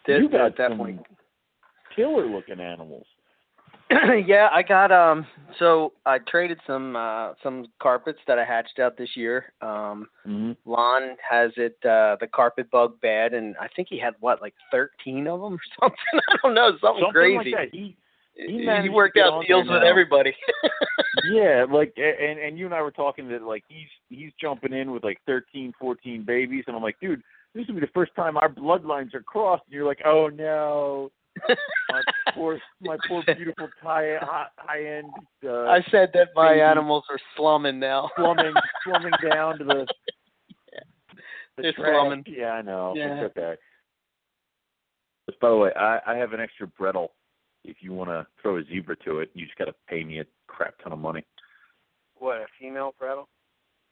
you 0.09 0.29
got 0.29 0.57
definitely 0.57 0.99
killer 1.95 2.27
looking 2.27 2.61
animals. 2.61 3.07
yeah, 4.27 4.49
I 4.51 4.63
got 4.63 4.91
um 4.91 5.27
so 5.59 5.93
I 6.07 6.19
traded 6.19 6.59
some 6.67 6.97
uh 6.97 7.35
some 7.43 7.67
carpets 7.81 8.19
that 8.27 8.39
I 8.39 8.45
hatched 8.45 8.79
out 8.79 8.97
this 8.97 9.11
year. 9.15 9.53
Um 9.61 10.09
Mm-hmm. 10.27 10.53
Lon 10.71 11.17
has 11.31 11.53
it 11.57 11.77
uh 11.85 12.17
the 12.21 12.27
carpet 12.35 12.71
bug 12.71 12.99
bad 13.03 13.35
and 13.35 13.55
I 13.61 13.69
think 13.77 13.89
he 13.91 13.99
had 13.99 14.15
what 14.21 14.41
like 14.41 14.55
13 14.73 15.27
of 15.29 15.41
them 15.41 15.55
or 15.55 15.59
something. 15.81 15.99
I 16.15 16.37
don't 16.43 16.55
know, 16.55 16.71
something, 16.81 17.05
Something 17.05 17.13
crazy. 17.13 17.37
like 17.37 17.71
that. 17.71 17.77
He 17.77 17.97
he, 18.35 18.67
He 18.83 18.89
worked 18.89 19.17
out 19.17 19.45
deals 19.47 19.69
with 19.69 19.83
now. 19.83 19.89
everybody. 19.89 20.35
yeah, 21.31 21.65
like 21.71 21.93
and 21.97 22.39
and 22.39 22.59
you 22.59 22.67
and 22.67 22.75
I 22.75 22.83
were 22.83 22.91
talking 22.91 23.29
that 23.29 23.43
like 23.43 23.65
he's 23.69 23.89
he's 24.09 24.33
jumping 24.41 24.73
in 24.73 24.91
with 24.91 25.05
like 25.05 25.19
thirteen, 25.27 25.73
fourteen 25.81 26.25
babies, 26.25 26.65
and 26.67 26.77
I'm 26.77 26.83
like, 26.83 26.99
dude, 27.01 27.23
this 27.55 27.67
will 27.69 27.75
be 27.75 27.81
the 27.81 27.87
first 27.95 28.15
time 28.17 28.37
our 28.37 28.49
bloodlines 28.49 29.15
are 29.15 29.23
crossed. 29.23 29.63
And 29.67 29.75
you're 29.75 29.87
like, 29.87 30.01
oh 30.05 30.29
no, 30.29 31.11
my 31.91 32.01
poor 32.35 32.59
my 32.81 32.97
poor 33.09 33.23
beautiful 33.37 33.69
high 33.83 34.17
high 34.21 34.85
end. 34.85 35.11
Uh, 35.45 35.65
I 35.67 35.81
said 35.91 36.11
that 36.15 36.29
my 36.35 36.51
baby 36.51 36.61
animals 36.63 37.05
are 37.11 37.19
slumming 37.37 37.79
now. 37.79 38.11
slumming 38.17 38.53
slumming 38.85 39.13
down 39.31 39.59
to 39.59 39.65
the. 39.65 39.87
the 41.57 41.63
They're 41.63 41.73
trash. 41.73 41.87
slumming. 41.93 42.25
Yeah, 42.27 42.51
I 42.53 42.63
know. 42.63 42.95
Yeah. 42.97 43.21
It's 43.23 43.37
okay. 43.39 43.55
Just 45.29 45.41
by 45.41 45.49
the 45.51 45.57
way, 45.57 45.71
I, 45.75 46.01
I 46.07 46.17
have 46.17 46.33
an 46.33 46.41
extra 46.41 46.67
Bredl. 46.67 47.09
If 47.65 47.77
you 47.81 47.93
want 47.93 48.11
to 48.11 48.27
throw 48.43 48.59
a 48.59 48.63
zebra 48.65 48.97
to 49.05 49.21
it, 49.21 49.31
you 49.35 49.47
just 49.47 49.57
got 49.59 49.65
to 49.67 49.75
pay 49.89 50.05
me 50.05 50.21
a 50.21 50.25
crap 50.47 50.75
ton 50.83 50.93
of 50.93 50.99
money. 50.99 51.25
What 52.19 52.37
a 52.37 52.47
female 52.61 52.95
Bredl? 53.01 53.25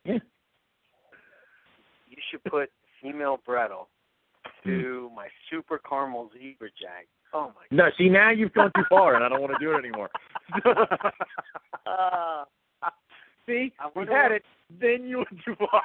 Yeah. 0.04 0.18
You 2.08 2.16
should 2.30 2.44
put 2.44 2.70
female 3.02 3.38
Bredl 3.48 3.86
to 4.64 5.10
my 5.16 5.28
super 5.50 5.78
caramel 5.78 6.30
zebra 6.34 6.68
jack. 6.80 7.06
Oh 7.34 7.46
my 7.48 7.62
God. 7.70 7.72
No, 7.72 7.84
see 7.96 8.08
now 8.10 8.30
you've 8.30 8.52
gone 8.52 8.70
too 8.76 8.84
far, 8.90 9.14
and 9.14 9.24
I 9.24 9.28
don't 9.28 9.40
want 9.40 9.54
to 9.58 9.64
do 9.64 9.72
it 9.74 9.78
anymore. 9.78 10.10
Uh, 11.84 12.44
see, 13.44 13.72
I 13.80 13.88
we 13.96 14.06
had 14.06 14.22
what- 14.30 14.32
it. 14.32 14.42
Then 14.80 15.04
you 15.04 15.18
went 15.18 15.28
too 15.44 15.56
far. 15.58 15.82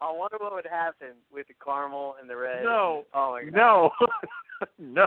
I 0.00 0.12
wonder 0.12 0.36
what 0.38 0.52
would 0.54 0.66
happen 0.66 1.08
with 1.32 1.48
the 1.48 1.54
caramel 1.64 2.16
and 2.20 2.28
the 2.28 2.36
red. 2.36 2.62
No. 2.64 3.04
Oh 3.14 3.32
my 3.32 3.44
god. 3.44 3.54
No, 3.54 3.90
no. 4.78 5.06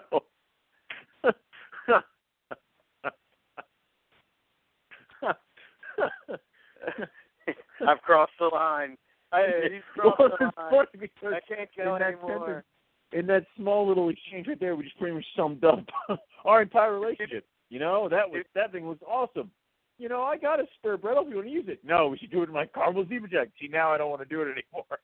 I've 7.88 8.01
crossed 8.01 8.34
the 8.39 8.47
line. 8.47 8.97
I, 9.31 9.45
he's 9.72 9.81
crossed 9.93 10.19
well, 10.19 10.30
the 10.39 10.45
line. 10.61 10.85
because 10.99 11.34
I 11.34 11.55
can't 11.55 11.69
go 11.77 11.95
anymore. 11.95 12.63
in 13.11 13.26
that 13.27 13.45
small 13.57 13.88
little 13.88 14.09
exchange 14.09 14.47
right 14.47 14.59
there, 14.59 14.76
we 14.76 14.84
just 14.84 14.97
pretty 14.97 15.15
much 15.15 15.26
summed 15.35 15.63
up 15.63 15.85
our 16.45 16.61
entire 16.61 16.99
relationship. 16.99 17.45
You 17.69 17.80
know, 17.80 18.07
that 18.09 18.30
was 18.30 18.45
that 18.53 18.72
thing 18.72 18.85
was 18.85 18.97
awesome. 19.07 19.51
You 19.97 20.09
know, 20.09 20.23
I 20.23 20.38
got 20.38 20.59
a 20.59 20.65
spare 20.77 20.97
bread 20.97 21.15
if 21.17 21.30
you 21.30 21.35
want 21.35 21.47
to 21.47 21.53
use 21.53 21.65
it. 21.67 21.80
No, 21.84 22.09
we 22.09 22.17
should 22.17 22.31
do 22.31 22.43
it 22.43 22.49
in 22.49 22.53
my 22.53 22.65
caramel 22.65 23.05
zebra 23.07 23.30
jack. 23.30 23.47
See, 23.59 23.69
now 23.69 23.93
I 23.93 23.97
don't 23.97 24.09
want 24.09 24.22
to 24.22 24.27
do 24.27 24.41
it 24.41 24.51
anymore. 24.51 24.99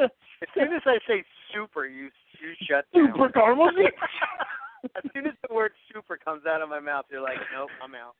As 0.42 0.48
soon 0.54 0.72
as 0.72 0.82
I 0.84 0.98
say 1.06 1.22
super, 1.54 1.86
you 1.86 2.10
you 2.40 2.54
shut 2.68 2.86
down. 2.92 3.12
Super 3.12 3.28
caramel 3.28 3.70
zebra. 3.70 3.92
as 4.96 5.04
soon 5.14 5.26
as 5.26 5.34
the 5.46 5.54
word 5.54 5.72
super 5.92 6.16
comes 6.16 6.42
out 6.46 6.62
of 6.62 6.68
my 6.68 6.80
mouth, 6.80 7.04
you're 7.10 7.20
like, 7.20 7.36
nope, 7.54 7.68
I'm 7.82 7.94
out. 7.94 8.16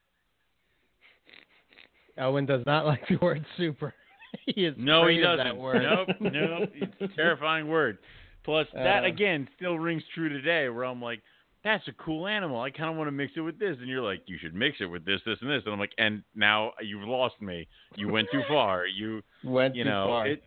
Owen 2.21 2.47
does 2.47 2.63
not 2.67 2.87
like 2.93 3.03
the 3.09 3.17
word 3.17 3.45
super. 3.57 3.95
he 4.47 4.65
is 4.67 4.75
No, 4.79 5.07
he 5.09 5.19
doesn't. 5.19 5.45
That 5.45 5.57
word. 5.57 5.83
Nope, 5.83 6.09
nope. 6.21 6.71
It's 6.75 6.95
a 7.01 7.09
terrifying 7.17 7.69
word. 7.69 7.99
Plus, 8.45 8.67
that 8.75 9.05
Uh. 9.05 9.09
again 9.09 9.49
still 9.57 9.79
rings 9.79 10.03
true 10.15 10.29
today, 10.29 10.69
where 10.69 10.85
I'm 10.85 11.03
like, 11.03 11.21
"That's 11.65 11.87
a 11.89 11.93
cool 11.93 12.27
animal. 12.27 12.61
I 12.61 12.71
kind 12.71 12.89
of 12.91 12.97
want 12.97 13.09
to 13.09 13.13
mix 13.13 13.33
it 13.37 13.41
with 13.41 13.59
this," 13.59 13.77
and 13.81 13.89
you're 13.89 14.03
like, 14.03 14.23
"You 14.27 14.39
should 14.39 14.55
mix 14.55 14.79
it 14.81 14.87
with 14.87 15.05
this, 15.05 15.21
this, 15.27 15.37
and 15.43 15.51
this," 15.51 15.63
and 15.65 15.73
I'm 15.75 15.79
like, 15.81 15.93
"And 15.99 16.23
now 16.35 16.73
you've 16.81 17.07
lost 17.07 17.41
me. 17.43 17.67
You 17.97 18.09
went 18.09 18.29
too 18.33 18.43
far. 18.49 18.87
You 18.87 19.23
Went 19.45 19.75
you 19.75 19.85
too 19.85 19.91
know 19.91 20.07
far. 20.07 20.27
it." 20.27 20.43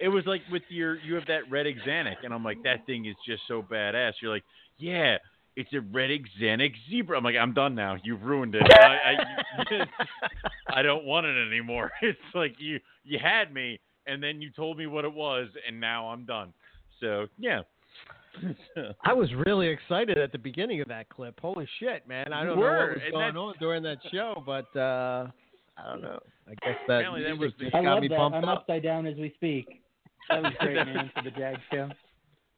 It 0.00 0.08
was 0.08 0.26
like 0.26 0.42
with 0.52 0.62
your 0.68 0.96
you 1.00 1.14
have 1.14 1.26
that 1.26 1.50
red 1.50 1.66
Xanac, 1.86 2.16
and 2.22 2.32
I'm 2.34 2.44
like, 2.44 2.62
that 2.64 2.84
thing 2.86 3.06
is 3.06 3.16
just 3.26 3.42
so 3.48 3.62
badass. 3.62 4.12
You're 4.22 4.30
like, 4.32 4.44
yeah, 4.76 5.16
it's 5.58 5.72
a 5.72 5.80
red 5.80 6.10
Xanac 6.40 6.72
zebra. 6.88 7.18
I'm 7.18 7.24
like, 7.24 7.34
I'm 7.34 7.52
done 7.52 7.74
now. 7.74 7.96
You've 8.04 8.22
ruined 8.22 8.54
it. 8.54 8.62
I, 8.70 9.16
I, 9.74 9.86
I 10.78 10.82
don't 10.82 11.04
want 11.04 11.26
it 11.26 11.46
anymore. 11.46 11.90
It's 12.02 12.18
like 12.32 12.54
you 12.58 12.78
you 13.04 13.18
had 13.20 13.52
me, 13.52 13.80
and 14.06 14.22
then 14.22 14.40
you 14.40 14.50
told 14.50 14.78
me 14.78 14.86
what 14.86 15.04
it 15.04 15.12
was, 15.12 15.48
and 15.66 15.80
now 15.80 16.08
I'm 16.08 16.24
done. 16.24 16.52
So 17.00 17.26
yeah. 17.38 17.62
I 19.04 19.12
was 19.12 19.28
really 19.46 19.66
excited 19.66 20.16
at 20.16 20.30
the 20.30 20.38
beginning 20.38 20.80
of 20.80 20.86
that 20.88 21.08
clip. 21.08 21.40
Holy 21.40 21.66
shit, 21.80 22.06
man! 22.06 22.32
I 22.32 22.44
don't 22.44 22.54
know 22.54 22.62
were, 22.62 22.78
what 22.78 22.94
was 22.94 23.02
and 23.04 23.12
going 23.12 23.36
on 23.36 23.54
during 23.58 23.82
that 23.82 23.98
show, 24.12 24.40
but 24.46 24.78
uh 24.78 25.26
I 25.76 25.90
don't 25.92 26.02
know. 26.02 26.20
I 26.46 26.54
guess 26.64 26.78
that 26.86 27.02
that 27.02 27.12
music 27.12 27.40
was 27.40 27.52
the- 27.58 27.64
just 27.64 27.74
I 27.74 27.82
got 27.82 27.94
love 27.94 28.02
me 28.02 28.08
that. 28.08 28.16
pumped 28.18 28.36
I'm 28.36 28.44
up. 28.44 28.60
upside 28.60 28.84
down 28.84 29.06
as 29.06 29.16
we 29.16 29.32
speak. 29.34 29.82
That 30.30 30.42
was 30.42 30.52
great, 30.60 30.76
man, 30.76 31.10
for 31.16 31.22
the 31.22 31.30
Jag 31.30 31.56
show. 31.72 31.88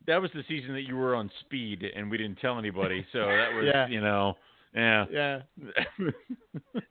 That 0.07 0.21
was 0.21 0.31
the 0.35 0.43
season 0.49 0.73
that 0.75 0.83
you 0.83 0.97
were 0.97 1.15
on 1.15 1.31
speed, 1.41 1.85
and 1.95 2.11
we 2.11 2.17
didn't 2.19 2.37
tell 2.39 2.59
anybody. 2.59 3.05
So 3.13 3.21
that 3.21 3.53
was 3.55 3.65
Yeah. 3.67 3.89
you 3.89 4.01
know 4.01 4.37
yeah 4.75 5.05
Yeah. 5.11 5.41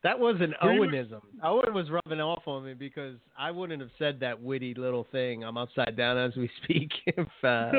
That 0.04 0.18
was 0.20 0.36
an 0.40 0.54
Owenism. 0.64 1.22
Owen 1.44 1.74
was 1.74 1.90
rubbing 1.90 2.22
off 2.22 2.44
on 2.48 2.64
me 2.66 2.74
because 2.74 3.16
I 3.38 3.52
wouldn't 3.52 3.82
have 3.82 3.92
said 4.00 4.20
that 4.22 4.42
witty 4.42 4.74
little 4.74 5.06
thing. 5.12 5.44
I'm 5.44 5.58
upside 5.58 5.96
down 5.98 6.18
as 6.18 6.36
we 6.36 6.50
speak 6.64 6.90
if 7.06 7.28
uh, 7.44 7.72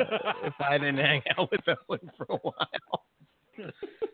if 0.43 0.53
I 0.59 0.77
didn't 0.77 0.97
hang 0.97 1.21
out 1.37 1.49
with 1.51 1.61
Owen 1.89 2.11
for 2.17 2.25
a 2.29 2.37
while. 2.37 3.05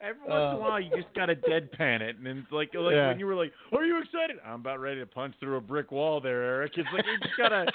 Every 0.02 0.22
once 0.22 0.27
in 0.27 0.31
a 0.31 0.35
Uh, 0.35 0.57
while, 0.57 0.80
you 0.80 0.89
just 0.95 1.14
gotta 1.15 1.35
deadpan 1.35 2.02
it, 2.02 2.18
and 2.18 2.26
then 2.26 2.38
it's 2.39 2.52
like 2.52 2.72
like 2.76 2.94
Yeah. 2.95 3.07
when 3.10 3.19
you 3.19 3.26
were 3.26 3.35
like, 3.35 3.52
"Are 3.73 3.84
you 3.85 4.02
excited?" 4.02 4.38
I'm 4.45 4.60
about 4.61 4.80
ready 4.80 4.99
to 4.99 5.06
punch 5.06 5.35
through 5.39 5.56
a 5.57 5.61
brick 5.61 5.91
wall 5.91 6.19
there, 6.22 6.44
Eric. 6.44 6.73
It's 6.77 6.88
like 6.94 7.06
you 7.06 7.18
just 7.19 7.38
gotta. 7.38 7.65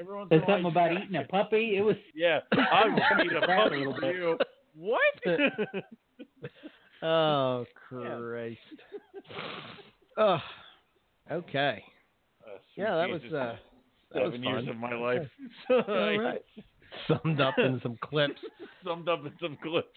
Every 0.00 0.14
once 0.16 0.28
in 0.30 0.38
There's 0.38 0.42
a 0.42 0.46
while, 0.46 0.56
something 0.56 0.64
you 0.64 0.70
about 0.70 0.90
just- 0.92 1.04
eating 1.04 1.16
a 1.16 1.24
puppy. 1.28 1.76
It 1.76 1.80
was 1.82 1.96
Yeah, 2.14 2.40
I 2.52 2.84
will 2.86 3.24
eat 3.24 3.32
a 3.32 3.40
Crap 3.40 3.58
a 3.58 3.62
puppy 3.64 3.76
little 3.76 3.96
for 3.98 4.12
you. 4.12 4.38
What? 4.76 5.02
Oh 7.04 7.64
Christ. 7.88 8.58
oh, 10.16 10.38
okay. 11.30 11.82
yeah, 12.76 12.94
that 12.94 13.08
was 13.08 13.22
Jesus. 13.22 13.34
uh, 13.36 13.56
that 14.14 14.22
was 14.22 14.32
Seven 14.34 14.42
years 14.44 14.68
of 14.68 14.76
my 14.76 14.94
life. 14.94 15.28
All 15.70 16.18
right. 16.18 16.42
Summed 17.08 17.40
up 17.40 17.54
in 17.58 17.80
some 17.82 17.98
clips. 18.02 18.38
Summed 18.84 19.08
up 19.08 19.26
in 19.26 19.32
some 19.40 19.58
clips. 19.62 19.88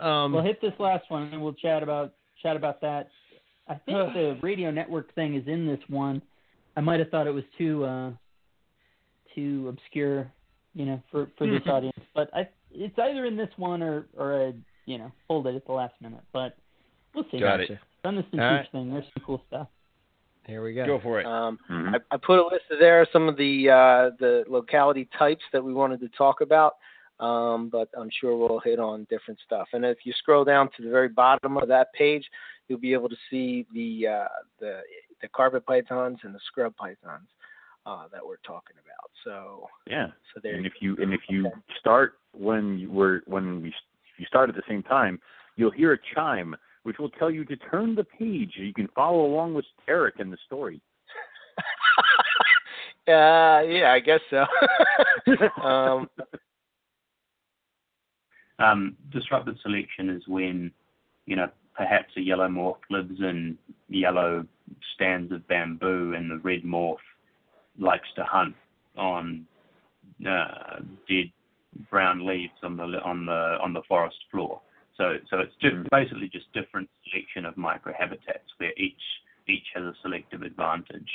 Um, 0.00 0.32
we'll 0.32 0.42
hit 0.42 0.60
this 0.60 0.72
last 0.80 1.08
one 1.10 1.24
and 1.32 1.40
we'll 1.40 1.52
chat 1.52 1.82
about 1.84 2.14
chat 2.42 2.56
about 2.56 2.80
that. 2.80 3.08
I 3.68 3.74
think 3.74 3.86
the 4.14 4.36
radio 4.42 4.72
network 4.72 5.14
thing 5.14 5.36
is 5.36 5.46
in 5.46 5.64
this 5.66 5.80
one. 5.88 6.20
I 6.76 6.80
might 6.80 6.98
have 6.98 7.10
thought 7.10 7.28
it 7.28 7.34
was 7.34 7.44
too 7.56 7.84
uh 7.84 8.10
too 9.34 9.68
obscure, 9.68 10.30
you 10.74 10.86
know, 10.86 11.02
for 11.10 11.28
for 11.36 11.46
this 11.46 11.62
audience. 11.66 11.98
But 12.14 12.30
I 12.34 12.48
it's 12.70 12.98
either 12.98 13.24
in 13.24 13.36
this 13.36 13.50
one 13.56 13.82
or 13.82 14.06
or 14.16 14.48
a 14.48 14.52
you 14.86 14.98
know, 14.98 15.10
hold 15.28 15.46
it 15.46 15.54
at 15.54 15.66
the 15.66 15.72
last 15.72 15.94
minute. 16.00 16.22
But 16.32 16.56
we'll 17.14 17.24
see. 17.30 17.40
Got 17.40 17.60
it. 17.60 17.70
Done 18.02 18.16
this 18.16 18.24
in 18.32 18.40
All 18.40 18.50
huge 18.50 18.58
right. 18.60 18.72
thing. 18.72 18.92
There's 18.92 19.04
some 19.14 19.22
cool 19.24 19.42
stuff. 19.48 19.68
Here 20.46 20.62
we 20.62 20.74
go. 20.74 20.86
Go 20.86 21.00
for 21.00 21.20
it. 21.20 21.26
Um, 21.26 21.58
Mm-hmm. 21.70 21.94
I, 21.94 21.98
I 22.14 22.16
put 22.18 22.38
a 22.38 22.44
list 22.44 22.64
of 22.70 22.78
there 22.78 23.00
of 23.02 23.08
some 23.12 23.28
of 23.28 23.36
the 23.36 23.70
uh, 23.70 24.16
the 24.18 24.44
locality 24.48 25.08
types 25.18 25.42
that 25.52 25.64
we 25.64 25.72
wanted 25.72 26.00
to 26.00 26.08
talk 26.10 26.42
about, 26.42 26.74
um, 27.18 27.70
but 27.70 27.88
I'm 27.98 28.10
sure 28.20 28.36
we'll 28.36 28.60
hit 28.60 28.78
on 28.78 29.06
different 29.08 29.40
stuff. 29.44 29.68
And 29.72 29.84
if 29.84 29.98
you 30.04 30.12
scroll 30.18 30.44
down 30.44 30.68
to 30.76 30.82
the 30.82 30.90
very 30.90 31.08
bottom 31.08 31.56
of 31.56 31.68
that 31.68 31.92
page, 31.94 32.28
you'll 32.68 32.78
be 32.78 32.92
able 32.92 33.08
to 33.08 33.16
see 33.30 33.66
the 33.72 34.06
uh, 34.06 34.28
the 34.60 34.80
the 35.22 35.28
carpet 35.28 35.64
pythons 35.64 36.18
and 36.24 36.34
the 36.34 36.40
scrub 36.46 36.76
pythons 36.76 37.28
uh, 37.86 38.08
that 38.12 38.24
we're 38.24 38.36
talking 38.46 38.76
about. 38.82 39.10
So 39.24 39.68
Yeah. 39.88 40.08
So 40.34 40.40
there 40.42 40.54
and 40.54 40.66
if 40.66 40.74
you 40.80 40.96
and 41.00 41.12
if 41.12 41.20
you 41.28 41.50
start 41.80 42.18
when 42.32 42.78
you 42.78 42.90
were 42.90 43.22
when 43.26 43.62
we 43.62 43.68
if 43.68 44.18
you 44.18 44.26
start 44.26 44.48
at 44.48 44.56
the 44.56 44.62
same 44.68 44.82
time, 44.82 45.20
you'll 45.56 45.70
hear 45.70 45.92
a 45.92 45.98
chime 46.14 46.56
which 46.84 46.98
will 46.98 47.10
tell 47.10 47.30
you 47.30 47.44
to 47.46 47.56
turn 47.56 47.94
the 47.94 48.04
page. 48.04 48.52
You 48.56 48.74
can 48.74 48.88
follow 48.94 49.24
along 49.24 49.54
with 49.54 49.64
Eric 49.88 50.16
in 50.18 50.30
the 50.30 50.36
story. 50.44 50.82
uh, 53.08 53.62
yeah, 53.66 53.90
I 53.94 54.00
guess 54.00 54.20
so. 54.30 54.44
um, 55.62 56.08
Um, 58.58 58.96
disrupted 59.10 59.58
selection 59.62 60.10
is 60.10 60.22
when, 60.28 60.70
you 61.26 61.36
know, 61.36 61.48
perhaps 61.74 62.12
a 62.16 62.20
yellow 62.20 62.48
morph 62.48 62.76
lives 62.90 63.18
in 63.18 63.58
yellow 63.88 64.46
stands 64.94 65.32
of 65.32 65.46
bamboo, 65.48 66.14
and 66.14 66.30
the 66.30 66.38
red 66.38 66.62
morph 66.62 66.96
likes 67.78 68.08
to 68.16 68.24
hunt 68.24 68.54
on 68.96 69.46
uh, 70.28 70.78
dead 71.08 71.30
brown 71.90 72.26
leaves 72.26 72.52
on 72.62 72.76
the 72.76 72.84
on 73.04 73.26
the 73.26 73.58
on 73.60 73.72
the 73.72 73.82
forest 73.88 74.16
floor. 74.30 74.60
So 74.96 75.16
so 75.30 75.38
it's 75.38 75.54
just 75.60 75.76
basically 75.90 76.28
just 76.28 76.52
different 76.52 76.88
selection 77.10 77.44
of 77.44 77.54
microhabitats 77.56 78.48
where 78.58 78.72
each 78.76 79.02
each 79.48 79.66
has 79.74 79.84
a 79.84 79.94
selective 80.02 80.42
advantage. 80.42 81.10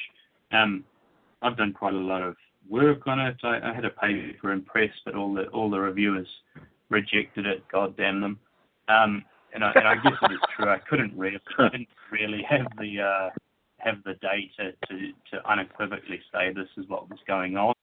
Um, 0.51 0.83
I've 1.41 1.57
done 1.57 1.73
quite 1.73 1.93
a 1.93 1.97
lot 1.97 2.21
of 2.21 2.35
work 2.69 3.07
on 3.07 3.19
it. 3.19 3.37
I, 3.43 3.59
I 3.69 3.73
had 3.73 3.85
a 3.85 3.89
paper 3.89 4.51
in 4.51 4.61
press, 4.63 4.91
but 5.05 5.15
all 5.15 5.33
the 5.33 5.45
all 5.47 5.69
the 5.69 5.79
reviewers 5.79 6.27
rejected 6.89 7.45
it. 7.45 7.63
God 7.71 7.95
damn 7.95 8.19
them. 8.19 8.39
Um, 8.89 9.23
and 9.53 9.63
I, 9.63 9.71
and 9.75 9.87
I 9.87 9.95
guess 9.95 10.13
it 10.21 10.31
is 10.31 10.39
true. 10.55 10.69
I 10.69 10.77
couldn't 10.77 11.17
really, 11.17 11.39
didn't 11.57 11.87
really 12.11 12.43
have 12.47 12.67
the 12.77 13.01
uh, 13.01 13.29
have 13.79 14.03
the 14.03 14.13
data 14.15 14.73
to 14.87 15.11
to 15.31 15.49
unequivocally 15.49 16.19
say 16.33 16.53
this 16.53 16.69
is 16.77 16.87
what 16.89 17.09
was 17.09 17.19
going 17.27 17.57
on. 17.57 17.73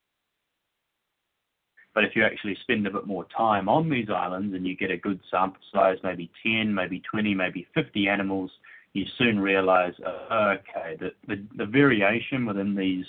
But 1.95 2.05
if 2.05 2.15
you 2.15 2.25
actually 2.25 2.57
spend 2.61 2.87
a 2.87 2.91
bit 2.91 3.07
more 3.07 3.25
time 3.35 3.71
on 3.71 3.89
these 3.89 4.09
islands 4.11 4.55
and 4.55 4.67
you 4.67 4.77
get 4.77 4.91
a 4.91 4.99
good 4.99 5.19
sample 5.31 5.63
size, 5.73 5.97
maybe 6.05 6.31
10, 6.43 6.75
maybe 6.75 7.01
20, 7.11 7.35
maybe 7.35 7.67
50 7.75 8.07
animals, 8.07 8.51
you 8.93 9.07
soon 9.17 9.41
realize, 9.41 9.95
uh, 10.05 10.57
okay, 10.59 10.97
the, 11.01 11.13
the, 11.27 11.43
the 11.57 11.65
variation 11.65 12.45
within 12.45 12.75
these 12.75 13.07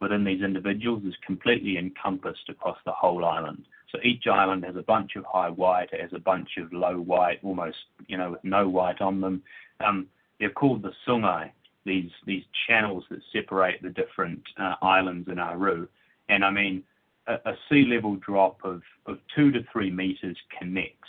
within 0.00 0.24
these 0.24 0.42
individuals 0.42 1.02
is 1.04 1.14
completely 1.24 1.78
encompassed 1.78 2.48
across 2.48 2.76
the 2.84 2.92
whole 2.92 3.24
island. 3.24 3.64
So 3.90 3.98
each 4.02 4.26
island 4.26 4.64
has 4.64 4.76
a 4.76 4.82
bunch 4.82 5.16
of 5.16 5.24
high 5.24 5.50
white, 5.50 5.90
it 5.92 6.00
has 6.00 6.12
a 6.14 6.18
bunch 6.18 6.56
of 6.58 6.72
low 6.72 6.98
white, 6.98 7.38
almost 7.42 7.76
you 8.06 8.16
know 8.16 8.32
with 8.32 8.44
no 8.44 8.68
white 8.68 9.00
on 9.00 9.20
them. 9.20 9.42
Um, 9.84 10.08
they're 10.40 10.50
called 10.50 10.82
the 10.82 10.92
sungai. 11.06 11.50
These 11.84 12.10
these 12.26 12.44
channels 12.66 13.04
that 13.10 13.20
separate 13.32 13.82
the 13.82 13.90
different 13.90 14.42
uh, 14.58 14.74
islands 14.82 15.28
in 15.28 15.38
Aru, 15.38 15.86
and 16.28 16.44
I 16.44 16.50
mean 16.50 16.82
a, 17.26 17.34
a 17.34 17.54
sea 17.68 17.84
level 17.88 18.16
drop 18.16 18.58
of, 18.64 18.82
of 19.06 19.18
two 19.34 19.50
to 19.52 19.60
three 19.72 19.90
meters 19.90 20.36
connects 20.58 21.08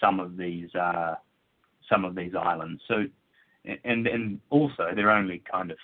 some 0.00 0.20
of 0.20 0.36
these 0.36 0.74
uh, 0.74 1.16
some 1.88 2.04
of 2.04 2.14
these 2.14 2.32
islands. 2.34 2.80
So 2.88 3.04
and 3.84 4.06
and 4.06 4.40
also 4.50 4.88
they're 4.94 5.10
only 5.10 5.42
kind 5.50 5.70
of 5.70 5.78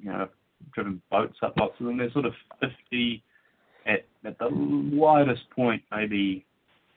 you 0.00 0.10
know 0.10 0.28
driven 0.72 1.00
boats 1.10 1.38
up 1.42 1.54
lots 1.58 1.74
of 1.80 1.86
them. 1.86 1.98
They're 1.98 2.12
sort 2.12 2.26
of 2.26 2.34
50 2.60 3.22
at 3.86 4.04
at 4.24 4.38
the 4.38 4.48
widest 4.50 5.48
point, 5.50 5.82
maybe 5.90 6.44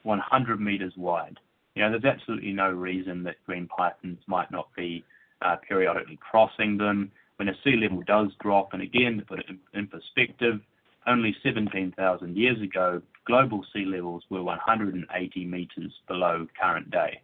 100 0.04 0.60
meters 0.60 0.94
wide. 0.98 1.40
You 1.76 1.84
know, 1.84 1.92
there's 1.92 2.06
absolutely 2.06 2.52
no 2.52 2.70
reason 2.70 3.24
that 3.24 3.36
green 3.46 3.68
pythons 3.68 4.20
might 4.28 4.52
not 4.52 4.68
be 4.76 5.04
uh, 5.42 5.56
periodically 5.68 6.18
crossing 6.18 6.78
them. 6.78 7.12
When 7.38 7.50
a 7.50 7.54
sea 7.64 7.76
level 7.76 8.04
does 8.06 8.30
drop, 8.42 8.74
and 8.74 8.82
again, 8.82 9.18
to 9.18 9.26
put 9.26 9.40
it 9.40 9.46
in, 9.50 9.60
in 9.74 9.88
perspective, 9.88 10.60
only 11.08 11.36
17,000 11.44 12.38
years 12.38 12.62
ago, 12.62 13.02
global 13.26 13.66
sea 13.74 13.86
levels 13.86 14.24
were 14.30 14.44
180 14.44 15.46
meters 15.46 15.92
below 16.08 16.48
current 16.60 16.92
day. 16.92 17.20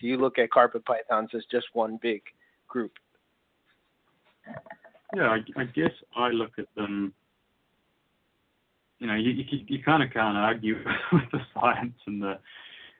do 0.00 0.06
you 0.06 0.16
look 0.16 0.38
at 0.38 0.50
carpet 0.50 0.84
pythons 0.84 1.30
as 1.34 1.44
just 1.50 1.66
one 1.74 1.98
big 2.00 2.22
group? 2.68 2.92
Yeah, 5.14 5.28
I, 5.28 5.60
I 5.60 5.64
guess 5.64 5.92
I 6.16 6.28
look 6.28 6.52
at 6.58 6.66
them. 6.76 7.12
You 8.98 9.06
know, 9.06 9.14
you 9.14 9.30
you, 9.30 9.64
you 9.66 9.82
kind 9.82 10.02
of 10.02 10.12
can't 10.12 10.36
argue 10.36 10.76
with 11.12 11.30
the 11.32 11.40
science 11.54 11.98
and 12.06 12.22
the 12.22 12.38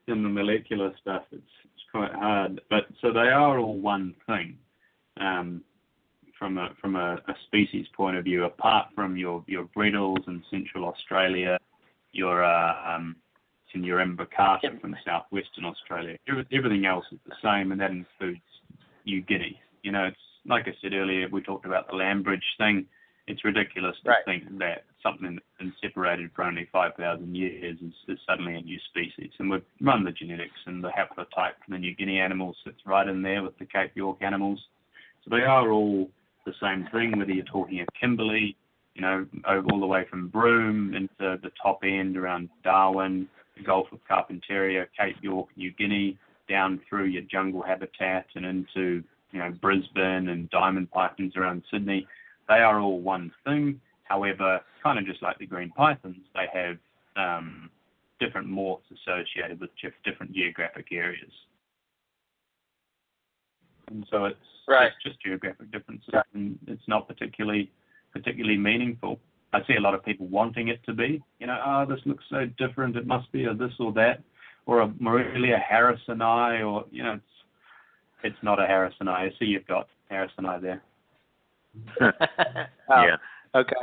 and 0.07 0.25
the 0.25 0.29
molecular 0.29 0.93
stuff. 1.01 1.23
It's 1.31 1.43
it's 1.65 1.70
quite 1.93 2.13
hard, 2.13 2.61
but 2.71 2.87
so 3.01 3.13
they 3.13 3.29
are 3.29 3.59
all 3.59 3.79
one 3.79 4.15
thing. 4.27 4.59
Um, 5.21 5.63
from 6.39 6.57
a 6.57 6.71
from 6.81 6.97
a, 6.97 7.17
a 7.29 7.35
species 7.47 7.87
point 7.95 8.17
of 8.17 8.25
view, 8.25 8.45
apart 8.45 8.89
from 8.95 9.17
your 9.17 9.45
your 9.47 9.69
bredels 9.77 10.27
in 10.27 10.43
Central 10.51 10.87
Australia, 10.87 11.59
your 12.13 12.43
uh, 12.43 12.97
um, 12.97 13.15
and 13.75 13.85
your 13.85 13.99
imbricata 13.99 14.81
from 14.81 14.97
southwestern 15.05 15.65
Australia, 15.65 16.17
everything 16.53 16.87
else 16.87 17.05
is 17.13 17.19
the 17.27 17.35
same, 17.43 17.71
and 17.71 17.81
that 17.81 17.91
includes 17.91 18.41
New 19.07 19.21
Guinea. 19.23 19.61
You 19.83 19.93
know, 19.93 20.05
it's 20.05 20.17
like 20.47 20.67
I 20.67 20.73
said 20.83 20.95
earlier, 20.95 21.29
we 21.31 21.43
talked 21.43 21.67
about 21.67 21.89
the 21.89 21.97
land 21.97 22.25
bridge 22.25 22.43
thing. 22.59 22.87
It's 23.27 23.45
ridiculous 23.45 23.97
to 24.05 24.15
think 24.25 24.59
that 24.59 24.85
something 25.03 25.35
that's 25.35 25.47
been 25.59 25.73
separated 25.83 26.31
for 26.35 26.45
only 26.45 26.69
5,000 26.73 27.35
years 27.35 27.77
is, 27.83 27.93
is 28.09 28.19
suddenly 28.29 28.55
a 28.55 28.61
new 28.61 28.79
species. 28.91 29.31
And 29.39 29.51
we've 29.51 29.63
run 29.81 30.05
the 30.05 30.13
genetics 30.13 30.59
and 30.67 30.83
the 30.83 30.91
haplotype 30.91 31.55
from 31.65 31.73
the 31.73 31.79
New 31.79 31.95
Guinea 31.95 32.21
animals 32.21 32.57
sits 32.65 32.81
right 32.87 33.07
in 33.09 33.23
there 33.23 33.43
with 33.43 33.59
the 33.59 33.67
Cape 33.67 33.93
York 33.95 34.19
animals. 34.21 34.61
So 35.25 35.35
they 35.35 35.43
are 35.43 35.71
all 35.71 36.11
the 36.47 36.53
same 36.61 36.89
thing, 36.93 37.19
whether 37.19 37.33
you're 37.33 37.45
talking 37.45 37.81
of 37.81 37.89
Kimberley, 37.99 38.57
you 38.95 39.03
know, 39.03 39.27
all 39.47 39.81
the 39.81 39.87
way 39.87 40.07
from 40.11 40.29
Broome 40.29 40.95
into 40.95 41.39
the 41.43 41.51
top 41.63 41.81
end 41.85 42.17
around 42.17 42.49
Darwin, 42.65 43.29
the 43.57 43.63
Gulf 43.63 43.87
of 43.93 44.01
Carpentaria, 44.11 44.87
Cape 44.99 45.17
York, 45.23 45.49
New 45.57 45.71
Guinea, 45.73 46.19
down 46.49 46.81
through 46.89 47.05
your 47.05 47.23
jungle 47.23 47.63
habitat 47.63 48.27
and 48.35 48.45
into, 48.45 49.03
you 49.31 49.39
know, 49.39 49.51
Brisbane 49.63 50.29
and 50.29 50.51
diamond 50.51 50.91
pythons 50.91 51.37
around 51.37 51.63
Sydney. 51.71 52.07
They 52.49 52.57
are 52.57 52.81
all 52.81 53.01
one 53.01 53.31
thing. 53.45 53.81
However, 54.11 54.61
kind 54.83 54.99
of 54.99 55.07
just 55.07 55.23
like 55.23 55.39
the 55.39 55.47
green 55.47 55.71
pythons, 55.71 56.17
they 56.35 56.47
have 56.53 56.77
um, 57.15 57.71
different 58.19 58.49
morphs 58.49 58.83
associated 58.91 59.61
with 59.61 59.71
different 60.05 60.33
geographic 60.33 60.89
areas. 60.91 61.31
And 63.89 64.05
so 64.11 64.25
it's 64.25 64.37
Right. 64.69 64.93
it's 64.93 65.03
just 65.03 65.21
geographic 65.21 65.73
differences, 65.73 66.15
and 66.35 66.57
it's 66.69 66.87
not 66.87 67.09
particularly 67.09 67.71
particularly 68.13 68.57
meaningful. 68.57 69.19
I 69.53 69.65
see 69.67 69.75
a 69.75 69.81
lot 69.81 69.95
of 69.95 70.05
people 70.05 70.27
wanting 70.29 70.69
it 70.69 70.81
to 70.85 70.93
be. 70.93 71.21
You 71.41 71.49
know, 71.49 71.61
oh, 71.65 71.87
this 71.87 72.01
looks 72.05 72.25
so 72.31 72.47
different. 72.57 72.97
It 72.97 73.07
must 73.07 73.31
be 73.33 73.47
a 73.47 73.55
this 73.55 73.73
or 73.81 73.93
that, 73.95 74.23
or 74.67 74.81
a 74.83 74.93
Morelia 75.01 75.59
harrisoni, 75.59 76.65
or 76.65 76.85
you 76.93 77.03
know, 77.03 77.15
it's 77.15 77.35
it's 78.23 78.43
not 78.43 78.61
a 78.61 78.67
harrisoni. 78.67 79.09
I 79.09 79.31
see 79.39 79.47
you've 79.47 79.67
got 79.67 79.89
harrisoni 80.11 80.61
there. 80.61 80.83
yeah. 82.01 83.17
Okay. 83.55 83.75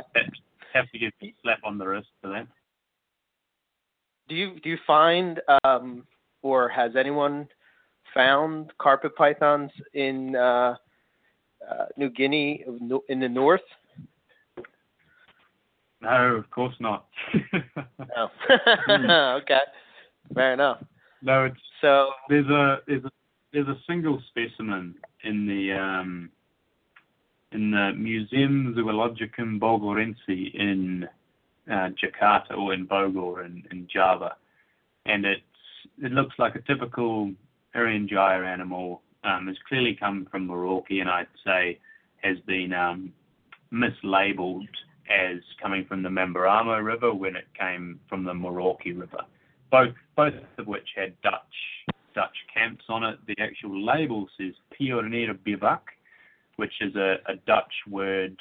Have 0.74 0.90
to 0.90 0.98
give 0.98 1.12
a 1.22 1.34
slap 1.42 1.58
on 1.64 1.78
the 1.78 1.86
wrist 1.86 2.08
for 2.20 2.28
that. 2.28 2.46
Do 4.28 4.34
you 4.34 4.60
do 4.60 4.68
you 4.70 4.78
find 4.86 5.40
um, 5.64 6.06
or 6.42 6.68
has 6.68 6.92
anyone 6.96 7.48
found 8.14 8.72
carpet 8.78 9.16
pythons 9.16 9.70
in 9.94 10.36
uh, 10.36 10.74
uh, 11.68 11.86
New 11.96 12.10
Guinea 12.10 12.64
in 13.08 13.20
the 13.20 13.28
north? 13.28 13.62
No, 16.00 16.36
of 16.36 16.48
course 16.50 16.74
not. 16.78 17.06
No. 17.52 18.30
okay. 19.42 19.60
Fair 20.34 20.52
enough. 20.52 20.82
No, 21.22 21.46
it's 21.46 21.56
So 21.80 22.10
there's 22.28 22.46
a 22.46 22.78
there's 22.86 23.04
a 23.04 23.10
there's 23.52 23.68
a 23.68 23.78
single 23.88 24.22
specimen 24.28 24.94
in 25.24 25.46
the 25.46 25.72
um, 25.72 26.30
in 27.52 27.70
the 27.70 27.92
Museum 27.96 28.74
Zoologicum 28.76 29.58
Bogoriense 29.58 30.16
in 30.54 31.08
uh, 31.70 31.90
Jakarta 32.02 32.56
or 32.56 32.74
in 32.74 32.86
Bogor 32.86 33.44
in, 33.44 33.64
in 33.70 33.88
Java, 33.92 34.36
and 35.06 35.24
it's 35.24 35.42
it 36.02 36.12
looks 36.12 36.34
like 36.38 36.54
a 36.54 36.62
typical 36.62 37.32
Irian 37.74 38.08
Jaya 38.08 38.44
animal. 38.44 39.02
Um, 39.24 39.48
it's 39.48 39.58
clearly 39.68 39.96
come 39.98 40.26
from 40.30 40.48
Merauke, 40.48 41.00
and 41.00 41.08
I'd 41.08 41.26
say 41.44 41.78
has 42.22 42.38
been 42.46 42.72
um, 42.72 43.12
mislabeled 43.72 44.68
as 45.10 45.38
coming 45.60 45.84
from 45.84 46.02
the 46.02 46.08
Mamberamo 46.08 46.82
River 46.84 47.14
when 47.14 47.36
it 47.36 47.46
came 47.58 48.00
from 48.08 48.24
the 48.24 48.32
Merauke 48.32 48.98
River. 48.98 49.24
Both 49.70 49.94
both 50.16 50.34
of 50.58 50.66
which 50.66 50.88
had 50.96 51.20
Dutch 51.22 51.94
Dutch 52.14 52.36
camps 52.52 52.84
on 52.88 53.04
it. 53.04 53.18
The 53.26 53.36
actual 53.40 53.84
label 53.84 54.28
says 54.38 54.54
Pioneer 54.76 55.34
Bivak, 55.34 55.80
which 56.58 56.72
is 56.80 56.94
a, 56.96 57.16
a 57.26 57.36
Dutch 57.46 57.72
word. 57.88 58.36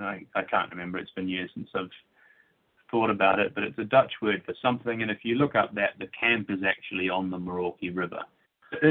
I, 0.00 0.24
I 0.34 0.42
can't 0.42 0.70
remember. 0.70 0.98
It's 0.98 1.10
been 1.12 1.28
years 1.28 1.50
since 1.54 1.68
I've 1.74 1.90
thought 2.90 3.10
about 3.10 3.38
it, 3.38 3.54
but 3.54 3.64
it's 3.64 3.78
a 3.78 3.84
Dutch 3.84 4.12
word 4.20 4.42
for 4.44 4.54
something. 4.60 5.02
And 5.02 5.10
if 5.10 5.18
you 5.22 5.36
look 5.36 5.54
up 5.54 5.74
that, 5.74 5.94
the 5.98 6.08
camp 6.18 6.50
is 6.50 6.60
actually 6.66 7.08
on 7.08 7.30
the 7.30 7.38
Merauke 7.38 7.96
River. 7.96 8.20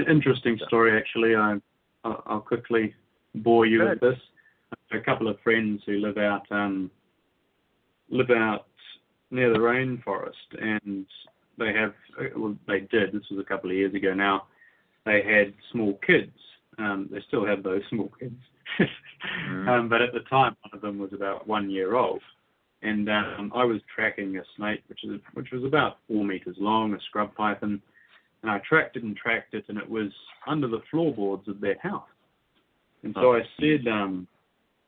Interesting 0.10 0.60
story, 0.68 0.98
actually. 0.98 1.36
I, 1.36 1.58
I'll 2.04 2.24
I'll 2.26 2.42
quickly 2.42 2.94
bore 3.36 3.66
you 3.66 3.84
with 3.84 4.00
this. 4.00 4.20
A 4.92 5.00
couple 5.00 5.28
of 5.28 5.40
friends 5.44 5.82
who 5.86 5.98
live 6.00 6.18
out 6.18 6.44
um, 6.52 6.90
live 8.10 8.30
out 8.30 8.66
near 9.30 9.52
the 9.52 9.60
rainforest, 9.60 10.60
and 10.60 11.06
they 11.58 11.74
have 11.74 11.94
well, 12.36 12.56
they 12.68 12.82
did. 12.82 13.14
This 13.14 13.24
was 13.30 13.40
a 13.40 13.48
couple 13.48 13.70
of 13.70 13.76
years 13.76 13.94
ago 13.94 14.14
now. 14.14 14.48
They 15.06 15.22
had 15.24 15.54
small 15.72 16.00
kids. 16.06 16.32
Um, 16.78 17.10
they 17.12 17.20
still 17.28 17.46
have 17.46 17.64
those 17.64 17.82
small 17.90 18.12
kids, 18.20 18.40
um, 19.68 19.90
but 19.90 20.02
at 20.02 20.14
the 20.14 20.22
time, 20.30 20.56
one 20.62 20.72
of 20.74 20.82
them 20.82 21.00
was 21.00 21.14
about 21.14 21.48
one 21.48 21.70
year 21.70 21.96
old, 21.96 22.22
and 22.82 23.10
um, 23.10 23.52
I 23.56 23.64
was 23.64 23.82
tracking 23.94 24.38
a 24.38 24.44
snake, 24.58 24.82
which 24.88 25.04
is 25.04 25.20
which 25.34 25.52
was 25.52 25.64
about 25.64 25.98
four 26.08 26.26
meters 26.26 26.56
long, 26.60 26.94
a 26.94 26.98
scrub 27.08 27.34
python, 27.36 27.82
and 28.42 28.52
I 28.52 28.60
tracked 28.68 28.98
it 28.98 29.04
and 29.04 29.16
tracked 29.16 29.54
it, 29.54 29.66
and 29.68 29.78
it 29.78 29.90
was 29.90 30.12
under 30.48 30.68
the 30.68 30.82
floorboards 30.90 31.48
of 31.48 31.62
their 31.62 31.78
house. 31.82 32.08
And 33.04 33.16
so 33.16 33.34
I 33.34 33.42
said, 33.60 33.88
um, 33.88 34.28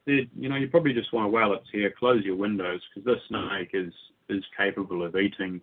said, 0.05 0.29
you 0.37 0.49
know, 0.49 0.55
you 0.55 0.67
probably 0.67 0.93
just 0.93 1.13
want 1.13 1.25
to 1.25 1.29
while 1.29 1.53
it's 1.53 1.67
here, 1.71 1.93
close 1.97 2.23
your 2.23 2.35
windows 2.35 2.81
because 2.93 3.05
this 3.05 3.23
snake 3.27 3.71
is 3.73 3.93
is 4.29 4.43
capable 4.57 5.05
of 5.05 5.15
eating 5.15 5.61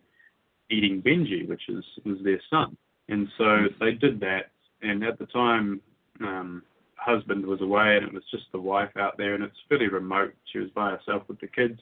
eating 0.71 1.03
Benji, 1.03 1.49
which 1.49 1.63
is 1.69 1.85
was 2.05 2.19
their 2.23 2.41
son. 2.51 2.77
And 3.09 3.29
so 3.37 3.67
they 3.81 3.93
did 3.93 4.21
that. 4.21 4.51
And 4.83 5.05
at 5.05 5.19
the 5.19 5.27
time, 5.27 5.81
um, 6.21 6.63
husband 7.01 7.45
was 7.47 7.61
away, 7.61 7.97
and 7.97 8.07
it 8.07 8.13
was 8.13 8.23
just 8.31 8.45
the 8.53 8.61
wife 8.61 8.97
out 8.99 9.17
there, 9.17 9.35
and 9.35 9.43
it's 9.43 9.57
fairly 9.69 9.89
remote. 9.89 10.35
She 10.53 10.59
was 10.59 10.71
by 10.75 10.91
herself 10.91 11.23
with 11.29 11.41
the 11.41 11.49
kids. 11.49 11.81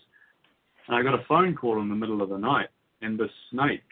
And 0.86 0.96
I 0.96 1.02
got 1.02 1.18
a 1.18 1.24
phone 1.26 1.54
call 1.54 1.80
in 1.80 1.88
the 1.88 1.94
middle 1.94 2.22
of 2.22 2.30
the 2.30 2.38
night, 2.38 2.68
and 3.02 3.18
the 3.18 3.28
snake 3.50 3.82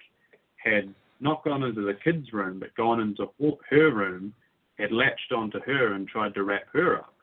had 0.57 0.93
not 1.21 1.45
gone 1.45 1.63
into 1.63 1.83
the 1.83 1.95
kids' 1.95 2.33
room, 2.33 2.61
but 2.61 2.75
gone 2.75 3.01
into 3.01 3.27
her 3.71 3.91
room, 3.91 4.33
had 4.79 4.93
latched 4.93 5.33
onto 5.35 5.61
her 5.61 5.95
and 5.95 6.09
tried 6.09 6.35
to 6.35 6.45
wrap 6.45 6.65
her 6.73 6.99
up. 6.99 7.15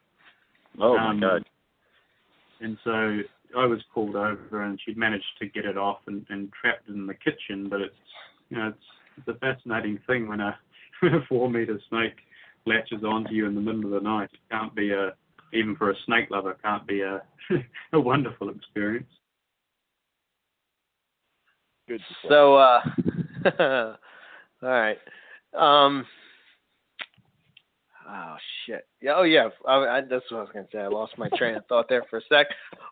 Oh 0.80 0.98
Um, 0.98 1.20
my 1.20 1.28
god. 1.28 1.46
And 2.60 2.78
so 2.84 3.20
I 3.58 3.66
was 3.66 3.80
called 3.94 4.16
over, 4.16 4.64
and 4.64 4.80
she'd 4.84 4.98
managed 4.98 5.38
to 5.40 5.48
get 5.48 5.66
it 5.66 5.78
off 5.78 6.00
and, 6.08 6.26
and 6.30 6.52
trapped 6.60 6.90
it 6.90 6.94
in 6.94 7.06
the 7.06 7.14
kitchen. 7.14 7.70
But 7.70 7.82
it's 7.82 7.96
you 8.50 8.58
know 8.58 8.70
it's 8.70 8.86
it's 9.18 9.28
a 9.28 9.40
fascinating 9.40 10.00
thing 10.08 10.28
when 10.28 10.40
a, 10.40 10.58
when 11.02 11.14
a 11.16 11.26
four 11.28 11.50
meter 11.50 11.80
snake 11.90 12.18
latches 12.65 13.03
onto 13.03 13.34
you 13.34 13.45
in 13.48 13.56
the 13.56 13.61
middle 13.61 13.85
of 13.85 13.91
the 13.91 13.99
night. 13.99 14.30
It 14.34 14.40
can't 14.52 14.73
be 14.76 14.91
a 14.91 15.14
even 15.53 15.76
for 15.76 15.91
a 15.91 15.95
snake 16.06 16.30
lover, 16.31 16.57
can't 16.64 16.85
be 16.88 17.02
a 17.02 17.22
a 17.94 17.99
wonderful 17.99 18.49
experience. 18.49 19.10
Good. 21.88 22.02
So, 22.30 22.56
uh, 22.56 22.81
all 23.60 23.95
right. 24.61 24.98
Um, 25.57 26.06
oh 28.10 28.35
shit. 28.65 28.88
Yeah. 29.02 29.14
Oh 29.18 29.23
yeah. 29.23 29.49
I, 29.68 29.73
I, 29.76 30.02
that's 30.02 30.23
what 30.31 30.38
I 30.38 30.41
was 30.41 30.49
gonna 30.53 30.68
say. 30.72 30.80
I 30.80 30.88
lost 30.88 31.18
my 31.18 31.30
train 31.35 31.56
of 31.56 31.65
thought 31.68 31.88
there 31.90 32.03
for 32.10 32.19
a 32.19 32.22
sec. 32.30 32.48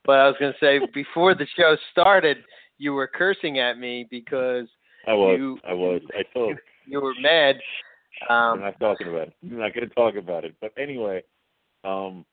But 0.05 0.19
I 0.19 0.27
was 0.27 0.35
gonna 0.39 0.53
say 0.59 0.79
before 0.93 1.33
the 1.33 1.47
show 1.57 1.77
started, 1.91 2.37
you 2.77 2.93
were 2.93 3.07
cursing 3.07 3.59
at 3.59 3.79
me 3.79 4.05
because 4.09 4.67
I 5.07 5.13
was. 5.13 5.37
you 5.39 5.57
I 5.67 5.73
was. 5.73 6.01
I 6.13 6.23
told. 6.33 6.57
you 6.85 7.01
were 7.01 7.13
mad. 7.21 7.55
I'm 8.29 8.53
Um, 8.53 8.59
not 8.61 8.79
talking 8.79 9.07
about 9.07 9.29
it. 9.29 9.33
I'm 9.43 9.57
not 9.59 9.73
going 9.73 9.87
to 9.87 9.95
talk 9.95 10.15
about 10.15 10.45
it. 10.45 10.55
But 10.61 10.73
anyway, 10.77 11.23
um, 11.83 12.25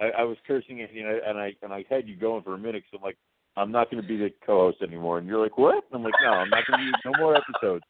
I, 0.00 0.10
I 0.18 0.22
was 0.24 0.36
cursing 0.46 0.82
at 0.82 0.92
you 0.92 1.04
know, 1.04 1.18
and 1.26 1.38
I 1.38 1.54
and 1.62 1.72
I 1.72 1.84
had 1.88 2.08
you 2.08 2.16
going 2.16 2.42
for 2.42 2.54
a 2.54 2.58
minute. 2.58 2.84
So 2.90 2.98
I'm 2.98 3.02
like, 3.02 3.18
I'm 3.56 3.72
not 3.72 3.90
going 3.90 4.02
to 4.02 4.08
be 4.08 4.16
the 4.16 4.32
co-host 4.44 4.78
anymore. 4.82 5.18
And 5.18 5.26
you're 5.26 5.42
like, 5.42 5.56
what? 5.58 5.84
I'm 5.92 6.02
like, 6.02 6.14
no, 6.22 6.30
I'm 6.30 6.50
not 6.50 6.66
going 6.66 6.80
to 6.80 6.86
do 6.86 6.92
no 7.06 7.12
more 7.18 7.36
episodes. 7.36 7.84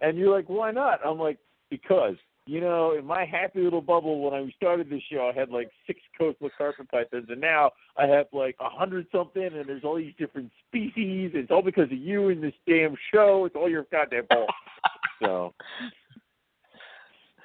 And 0.00 0.16
you're 0.16 0.34
like, 0.34 0.48
why 0.48 0.70
not? 0.70 1.00
I'm 1.04 1.18
like, 1.18 1.38
because 1.70 2.16
you 2.46 2.60
know, 2.60 2.94
in 2.96 3.04
my 3.04 3.24
happy 3.24 3.60
little 3.60 3.80
bubble 3.80 4.20
when 4.20 4.32
I 4.32 4.48
started 4.56 4.88
this 4.88 5.02
show, 5.10 5.30
I 5.34 5.38
had 5.38 5.50
like 5.50 5.68
six 5.86 5.98
coastal 6.16 6.48
carpet 6.56 6.88
pythons, 6.88 7.26
and 7.28 7.40
now 7.40 7.72
I 7.96 8.06
have 8.06 8.26
like 8.32 8.56
a 8.60 8.68
hundred 8.68 9.08
something, 9.10 9.42
and 9.42 9.68
there's 9.68 9.82
all 9.82 9.96
these 9.96 10.14
different 10.16 10.52
species. 10.68 11.32
It's 11.34 11.50
all 11.50 11.62
because 11.62 11.90
of 11.90 11.98
you 11.98 12.28
and 12.28 12.40
this 12.40 12.54
damn 12.68 12.94
show. 13.12 13.46
It's 13.46 13.56
all 13.56 13.68
your 13.68 13.86
goddamn 13.90 14.26
fault. 14.28 14.48
so. 15.22 15.54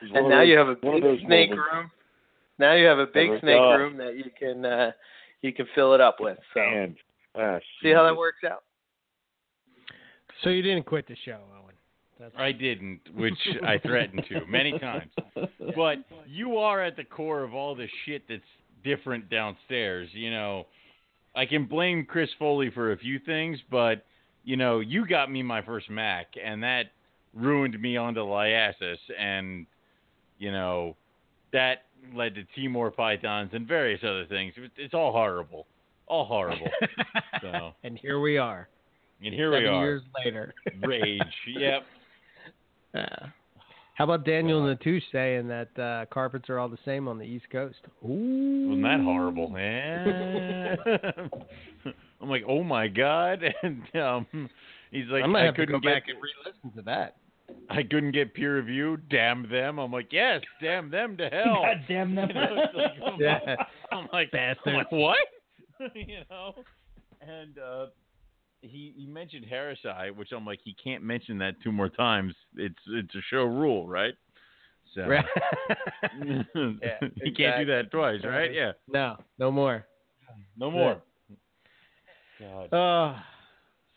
It's 0.02 0.12
one 0.12 0.24
and 0.24 0.30
now 0.30 0.40
those- 0.40 0.48
you 0.50 0.58
have 0.58 0.68
a 0.68 0.76
big 0.76 1.04
snake 1.26 1.50
moments. 1.50 1.72
room. 1.74 1.92
Now 2.60 2.74
you 2.74 2.86
have 2.86 3.00
a 3.00 3.08
big 3.08 3.40
snake 3.40 3.58
thought. 3.58 3.76
room 3.76 3.98
that 3.98 4.16
you 4.16 4.26
can 4.38 4.66
uh, 4.66 4.92
you 5.42 5.54
can 5.54 5.66
fill 5.74 5.94
it 5.94 6.02
up 6.02 6.20
with. 6.20 6.38
So 6.54 6.62
And 6.62 6.96
ah, 7.36 7.60
see 7.82 7.92
how 7.92 8.04
that 8.04 8.16
works 8.16 8.44
out. 8.50 8.64
So 10.44 10.50
you 10.50 10.62
didn't 10.62 10.86
quit 10.86 11.08
the 11.08 11.16
show, 11.26 11.40
Owen. 11.56 11.76
That's 12.20 12.34
I 12.38 12.52
didn't, 12.52 13.00
which 13.16 13.38
I 13.66 13.80
threatened 13.80 14.24
to 14.30 14.46
many 14.48 14.78
times. 14.78 15.12
But 15.76 15.98
you 16.28 16.58
are 16.58 16.82
at 16.84 16.96
the 16.96 17.04
core 17.04 17.44
of 17.44 17.54
all 17.54 17.76
the 17.76 17.88
shit 18.06 18.24
that's 18.30 18.42
different 18.84 19.30
downstairs. 19.30 20.10
You 20.14 20.32
know, 20.32 20.68
I 21.36 21.46
can 21.46 21.66
blame 21.66 22.06
Chris 22.06 22.30
Foley 22.38 22.70
for 22.70 22.92
a 22.92 22.98
few 22.98 23.20
things, 23.20 23.60
but 23.70 24.06
you 24.44 24.58
know, 24.58 24.80
you 24.80 25.08
got 25.08 25.32
me 25.32 25.44
my 25.44 25.62
first 25.62 25.90
Mac, 25.90 26.28
and 26.44 26.62
that 26.64 26.92
ruined 27.34 27.80
me 27.80 27.98
onto 27.98 28.22
Liasis, 28.22 28.98
and 29.18 29.66
you 30.42 30.52
know, 30.52 30.98
that 31.54 31.84
led 32.16 32.34
to 32.34 32.44
Timor 32.56 32.90
pythons 32.90 33.52
and 33.54 33.68
various 33.68 34.02
other 34.04 34.26
things. 34.26 34.54
It's 34.76 34.96
all 34.96 35.12
horrible, 35.12 35.68
all 36.08 36.26
horrible. 36.26 36.68
so, 37.42 37.72
and 37.84 37.98
here 37.98 38.20
we 38.20 38.40
are. 38.40 38.68
and 39.24 39.34
here 39.34 39.52
seven 39.52 39.64
we 39.64 39.70
are, 39.70 39.84
years 39.84 40.02
later. 40.26 40.54
rage. 40.84 41.22
Yep. 41.48 41.84
Yeah. 42.94 43.28
How 43.94 44.04
about 44.04 44.26
Daniel 44.26 44.62
Natusch 44.64 45.02
saying 45.14 45.48
that 45.48 45.80
uh, 45.80 46.06
carpets 46.14 46.50
are 46.50 46.60
all 46.60 46.68
the 46.68 46.78
same 46.84 47.08
on 47.08 47.18
the 47.18 47.24
East 47.24 47.46
Coast? 47.50 47.78
Ooh. 48.04 48.68
Wasn't 48.68 48.84
that 48.84 49.00
horrible, 49.00 49.48
man? 49.48 50.78
I'm 52.22 52.30
like, 52.30 52.44
oh 52.50 52.66
my 52.66 52.90
god, 52.90 53.42
and 53.64 53.82
um, 53.96 54.50
he's 54.92 55.06
like, 55.08 55.24
I 55.24 55.28
might 55.28 55.46
have 55.46 55.56
to 55.56 55.62
couldn't 55.62 55.76
go 55.76 55.80
get, 55.80 55.94
back 55.94 56.04
and 56.10 56.18
re-listen 56.22 56.72
to 56.76 56.82
that. 56.82 57.16
I 57.70 57.84
couldn't 57.84 58.12
get 58.12 58.34
peer 58.34 58.58
review. 58.58 58.98
Damn 59.10 59.50
them. 59.50 59.80
I'm 59.80 59.92
like, 59.92 60.12
yes, 60.12 60.42
damn 60.62 60.90
them 60.90 61.16
to 61.18 61.30
hell. 61.30 61.62
God 61.64 61.86
damn 61.88 62.16
them. 62.16 62.30
You 62.34 62.34
know, 62.36 62.56
like, 62.76 62.92
I'm, 63.06 63.20
Yeah. 63.22 63.56
I'm 63.92 64.08
like, 64.12 64.30
I'm 64.34 64.74
like, 64.74 64.92
what? 64.92 65.18
you 65.96 66.20
know, 66.30 66.54
and 67.22 67.58
uh, 67.58 67.86
he 68.62 68.94
he 68.96 69.06
mentioned 69.08 69.46
Harrisai, 69.52 70.16
which 70.16 70.30
I'm 70.32 70.46
like, 70.46 70.60
he 70.64 70.76
can't 70.84 71.04
mention 71.04 71.38
that 71.40 71.56
two 71.64 71.72
more 71.72 71.90
times. 71.90 72.34
It's 72.56 72.76
it's 72.90 73.16
a 73.16 73.22
show 73.30 73.44
rule, 73.46 73.88
right? 73.88 74.14
So 74.94 75.08
Right. 75.08 75.26
he 77.24 77.32
can't 77.32 77.60
do 77.60 77.66
that 77.68 77.88
twice, 77.92 78.20
right? 78.26 78.54
Yeah, 78.54 78.74
No, 78.88 79.18
no 79.40 79.50
more. 79.52 79.86
no 80.58 80.70
more. 80.70 81.02
God. 82.40 82.74
Uh, 82.74 83.20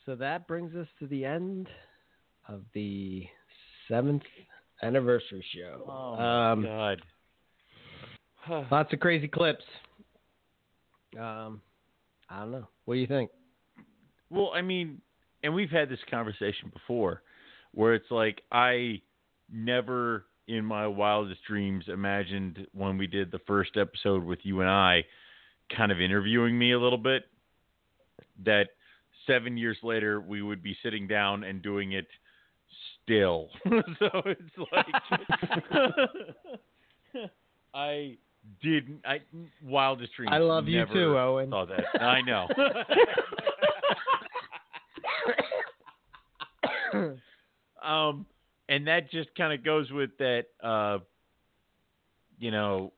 so 0.06 0.14
that 0.16 0.46
brings 0.46 0.74
us 0.76 0.86
to 1.00 1.06
the 1.06 1.24
end 1.24 1.68
of 2.48 2.62
the 2.74 3.26
seventh 3.88 4.22
anniversary 4.82 5.44
show. 5.54 5.82
Oh 5.88 6.16
my 6.16 6.52
um, 6.52 6.62
God. 6.62 7.02
Lots 8.70 8.92
of 8.92 9.00
crazy 9.00 9.28
clips. 9.28 9.64
Um, 11.18 11.60
I 12.28 12.40
don't 12.40 12.52
know. 12.52 12.68
What 12.84 12.94
do 12.94 13.00
you 13.00 13.06
think? 13.06 13.30
Well, 14.30 14.50
I 14.54 14.62
mean, 14.62 15.00
and 15.42 15.54
we've 15.54 15.70
had 15.70 15.88
this 15.88 16.00
conversation 16.10 16.70
before 16.72 17.22
where 17.72 17.94
it's 17.94 18.10
like 18.10 18.42
I 18.50 19.00
never 19.52 20.26
in 20.46 20.64
my 20.64 20.86
wildest 20.86 21.40
dreams 21.46 21.84
imagined 21.88 22.66
when 22.72 22.98
we 22.98 23.06
did 23.06 23.30
the 23.30 23.38
first 23.46 23.76
episode 23.76 24.22
with 24.24 24.38
you 24.42 24.60
and 24.60 24.68
I 24.68 25.04
kind 25.74 25.90
of 25.90 26.00
interviewing 26.00 26.58
me 26.58 26.72
a 26.72 26.78
little 26.78 26.98
bit 26.98 27.24
that 28.44 28.68
7 29.26 29.56
years 29.56 29.78
later 29.82 30.20
we 30.20 30.42
would 30.42 30.62
be 30.62 30.76
sitting 30.82 31.06
down 31.06 31.44
and 31.44 31.62
doing 31.62 31.92
it 31.92 32.06
still. 33.04 33.48
so 33.98 34.08
it's 34.26 34.40
like 34.72 34.86
I 37.74 38.16
didn't. 38.62 39.00
I 39.04 39.20
wildest 39.64 40.12
dreams. 40.16 40.30
I 40.32 40.38
love 40.38 40.68
you 40.68 40.84
too, 40.92 41.18
Owen. 41.18 41.50
Saw 41.50 41.66
that. 41.66 42.02
I 42.02 42.20
know. 42.22 42.48
um, 47.82 48.26
and 48.68 48.86
that 48.86 49.10
just 49.10 49.28
kind 49.36 49.52
of 49.52 49.64
goes 49.64 49.90
with 49.90 50.10
that. 50.18 50.44
Uh, 50.62 50.98
you 52.38 52.50
know, 52.50 52.92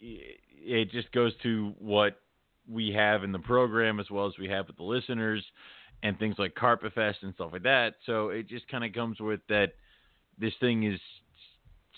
it, 0.00 0.38
it 0.60 0.90
just 0.90 1.10
goes 1.12 1.32
to 1.42 1.74
what 1.78 2.20
we 2.70 2.90
have 2.92 3.24
in 3.24 3.32
the 3.32 3.38
program 3.38 4.00
as 4.00 4.10
well 4.10 4.26
as 4.26 4.32
we 4.38 4.48
have 4.48 4.66
with 4.66 4.76
the 4.76 4.82
listeners 4.82 5.44
and 6.04 6.18
things 6.18 6.36
like 6.38 6.54
Carpet 6.54 6.92
Fest 6.92 7.18
and 7.22 7.34
stuff 7.34 7.50
like 7.52 7.62
that. 7.64 7.94
So 8.06 8.28
it 8.28 8.46
just 8.46 8.68
kind 8.68 8.84
of 8.84 8.92
comes 8.92 9.18
with 9.18 9.40
that 9.48 9.72
this 10.38 10.52
thing 10.60 10.84
is 10.84 11.00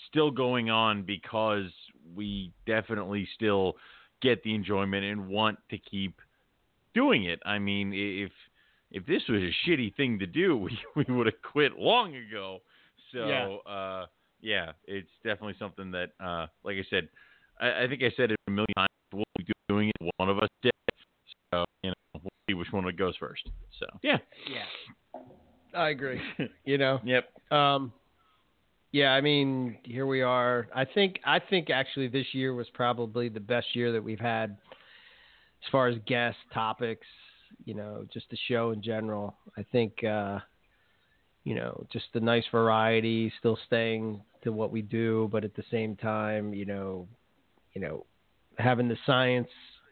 still 0.09 0.31
going 0.31 0.69
on 0.69 1.03
because 1.03 1.69
we 2.15 2.51
definitely 2.65 3.27
still 3.35 3.75
get 4.21 4.41
the 4.43 4.55
enjoyment 4.55 5.03
and 5.03 5.27
want 5.27 5.59
to 5.69 5.77
keep 5.77 6.15
doing 6.93 7.25
it. 7.25 7.39
I 7.45 7.59
mean, 7.59 7.91
if 7.93 8.31
if 8.89 9.05
this 9.05 9.21
was 9.27 9.41
a 9.41 9.69
shitty 9.69 9.95
thing 9.95 10.17
to 10.19 10.25
do, 10.25 10.57
we 10.65 10.77
we 10.95 11.13
would 11.13 11.27
have 11.27 11.41
quit 11.51 11.77
long 11.77 12.15
ago. 12.15 12.59
So 13.11 13.19
Yeah. 13.27 13.71
uh 13.71 14.05
yeah, 14.39 14.71
it's 14.85 15.09
definitely 15.23 15.55
something 15.59 15.91
that 15.91 16.11
uh 16.23 16.47
like 16.63 16.77
I 16.77 16.85
said, 16.89 17.09
I, 17.59 17.83
I 17.83 17.87
think 17.87 18.03
I 18.03 18.11
said 18.15 18.31
it 18.31 18.37
a 18.47 18.51
million 18.51 18.73
times, 18.77 18.87
we'll 19.13 19.25
be 19.37 19.45
doing 19.67 19.89
it 19.89 20.11
one 20.17 20.29
of 20.29 20.37
us 20.39 20.49
did. 20.61 20.71
So, 21.51 21.65
you 21.83 21.89
know, 21.89 22.21
we'll 22.23 22.31
see 22.47 22.53
which 22.53 22.71
one 22.71 22.89
goes 22.97 23.15
first. 23.17 23.49
So 23.79 23.85
yeah. 24.01 24.17
Yeah. 24.49 25.21
I 25.73 25.89
agree. 25.89 26.21
You 26.65 26.77
know. 26.77 26.99
Yep. 27.03 27.51
Um 27.51 27.93
yeah, 28.93 29.09
I 29.09 29.19
mean, 29.19 29.77
here 29.83 30.05
we 30.07 30.21
are. 30.21 30.69
I 30.73 30.85
think 30.85 31.19
I 31.25 31.39
think 31.39 31.69
actually 31.69 32.07
this 32.07 32.27
year 32.33 32.53
was 32.53 32.67
probably 32.73 33.29
the 33.29 33.39
best 33.39 33.67
year 33.73 33.91
that 33.91 34.03
we've 34.03 34.19
had 34.19 34.51
as 35.63 35.71
far 35.71 35.87
as 35.87 35.97
guest 36.07 36.37
topics, 36.53 37.05
you 37.65 37.73
know, 37.73 38.05
just 38.13 38.29
the 38.29 38.37
show 38.47 38.71
in 38.71 38.81
general. 38.81 39.35
I 39.57 39.63
think 39.71 40.03
uh 40.03 40.39
you 41.43 41.55
know, 41.55 41.85
just 41.93 42.05
the 42.13 42.19
nice 42.19 42.43
variety, 42.51 43.31
still 43.39 43.57
staying 43.67 44.21
to 44.43 44.51
what 44.51 44.69
we 44.69 44.81
do, 44.81 45.29
but 45.31 45.45
at 45.45 45.55
the 45.55 45.63
same 45.71 45.95
time, 45.95 46.53
you 46.53 46.65
know, 46.65 47.07
you 47.73 47.79
know, 47.79 48.05
having 48.57 48.89
the 48.89 48.97
science 49.05 49.47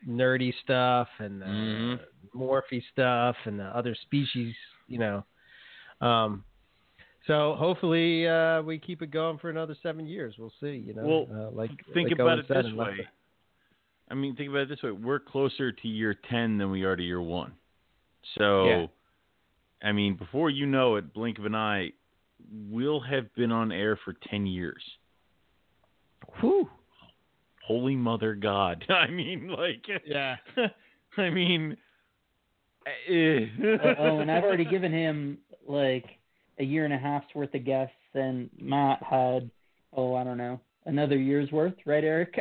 nerdy 0.07 0.53
stuff 0.61 1.07
and 1.19 1.41
the 1.41 1.45
Mhm. 1.45 1.99
morphe 2.34 2.84
stuff 2.91 3.36
and 3.45 3.60
the 3.60 3.65
other 3.65 3.95
species, 3.95 4.56
you 4.88 4.99
know. 4.99 5.26
Um, 6.02 6.44
so 7.26 7.56
hopefully 7.56 8.27
uh, 8.27 8.61
we 8.61 8.77
keep 8.77 9.02
it 9.02 9.11
going 9.11 9.38
for 9.38 9.49
another 9.49 9.76
seven 9.82 10.06
years. 10.06 10.38
We'll 10.38 10.53
see. 10.60 10.76
You 10.76 10.94
know, 10.94 11.03
Well, 11.03 11.48
uh, 11.48 11.52
like 11.52 11.72
think 11.94 12.10
like 12.10 12.19
about 12.19 12.40
it 12.40 12.48
this 12.48 12.72
way. 12.73 13.07
I 14.10 14.14
mean, 14.14 14.36
think 14.36 14.49
about 14.49 14.64
it 14.64 14.69
this 14.69 14.84
way: 14.84 14.91
we're 14.91 15.19
closer 15.19 15.72
to 15.72 15.88
year 15.88 16.14
ten 16.14 16.57
than 16.57 16.69
we 16.69 16.84
are 16.84 16.95
to 16.95 17.03
year 17.03 17.22
one. 17.22 17.53
So, 18.38 18.65
Yeah. 18.68 18.88
I 19.82 19.91
mean, 19.91 20.15
before 20.15 20.49
you 20.49 20.65
know 20.65 20.95
it, 20.95 21.14
blink 21.14 21.40
of 21.40 21.45
an 21.45 21.56
eye, 21.56 21.91
we'll 22.69 22.99
have 23.02 23.34
been 23.36 23.52
on 23.52 23.72
air 23.72 23.95
for 23.95 24.14
ten 24.14 24.45
years. 24.45 24.84
Whew. 26.40 26.69
Holy 27.65 27.95
Mother 27.95 28.35
God! 28.35 28.85
I 28.89 29.07
mean, 29.09 29.47
like, 29.47 29.85
yeah. 30.05 30.35
I 31.17 31.29
mean, 31.29 31.75
eh. 33.09 33.45
oh, 33.63 33.93
oh, 33.99 34.19
and 34.19 34.31
I've 34.31 34.43
already 34.43 34.65
given 34.69 34.91
him 34.91 35.37
like 35.67 36.05
a 36.59 36.63
year 36.63 36.85
and 36.85 36.93
a 36.93 36.97
half's 36.97 37.33
worth 37.33 37.53
of 37.53 37.65
guests, 37.65 37.95
and 38.13 38.49
Matt 38.59 39.01
had 39.03 39.49
oh 39.95 40.15
I 40.15 40.23
don't 40.23 40.38
know 40.38 40.59
another 40.85 41.17
year's 41.17 41.51
worth, 41.51 41.73
right, 41.85 42.03
Eric? 42.03 42.35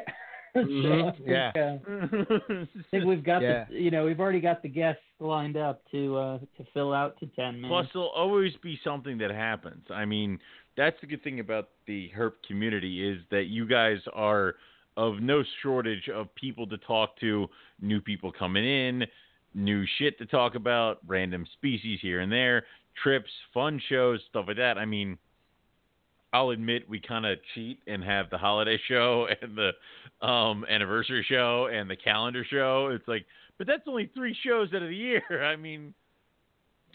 So 0.54 0.60
Mhm, 0.60 1.08
I 1.08 1.10
think, 1.16 1.28
yeah. 1.28 1.52
uh, 1.58 2.54
I 2.62 2.84
think 2.92 3.04
we've 3.06 3.24
got 3.24 3.42
Yeah. 3.42 3.64
the 3.68 3.74
you 3.80 3.90
know 3.90 4.04
we've 4.04 4.20
already 4.20 4.40
got 4.40 4.62
the 4.62 4.68
guests 4.68 5.02
lined 5.18 5.56
up 5.56 5.82
to 5.90 6.16
uh 6.16 6.38
to 6.58 6.64
fill 6.72 6.92
out 6.92 7.18
to 7.20 7.26
ten 7.34 7.60
man. 7.60 7.70
Plus, 7.70 7.86
there'll 7.92 8.08
always 8.08 8.52
be 8.62 8.78
something 8.84 9.18
that 9.18 9.30
happens. 9.32 9.84
I 9.90 10.04
mean, 10.04 10.38
that's 10.76 11.00
the 11.00 11.06
good 11.08 11.24
thing 11.24 11.40
about 11.40 11.70
the 11.86 12.10
herp 12.16 12.34
community 12.46 13.04
is 13.08 13.18
that 13.30 13.44
you 13.46 13.66
guys 13.66 13.98
are 14.12 14.54
of 14.96 15.20
no 15.20 15.42
shortage 15.62 16.08
of 16.08 16.34
people 16.34 16.66
to 16.68 16.78
talk 16.78 17.18
to, 17.20 17.48
new 17.80 18.00
people 18.00 18.32
coming 18.32 18.64
in, 18.64 19.04
new 19.54 19.84
shit 19.98 20.18
to 20.18 20.26
talk 20.26 20.54
about, 20.54 20.98
random 21.06 21.46
species 21.54 21.98
here 22.00 22.20
and 22.20 22.30
there, 22.30 22.64
trips, 23.02 23.30
fun 23.52 23.80
shows, 23.88 24.20
stuff 24.30 24.44
like 24.48 24.56
that. 24.56 24.78
I 24.78 24.84
mean, 24.84 25.18
I'll 26.32 26.50
admit 26.50 26.88
we 26.88 27.00
kind 27.00 27.24
of 27.24 27.38
cheat 27.54 27.78
and 27.86 28.02
have 28.02 28.28
the 28.30 28.38
holiday 28.38 28.78
show 28.88 29.28
and 29.40 29.56
the 29.56 30.26
um, 30.26 30.64
anniversary 30.68 31.24
show 31.28 31.68
and 31.72 31.88
the 31.88 31.96
calendar 31.96 32.44
show. 32.48 32.90
It's 32.92 33.06
like, 33.06 33.24
but 33.56 33.66
that's 33.66 33.82
only 33.86 34.10
three 34.14 34.36
shows 34.44 34.68
out 34.74 34.82
of 34.82 34.88
the 34.88 34.96
year. 34.96 35.22
I 35.44 35.56
mean, 35.56 35.94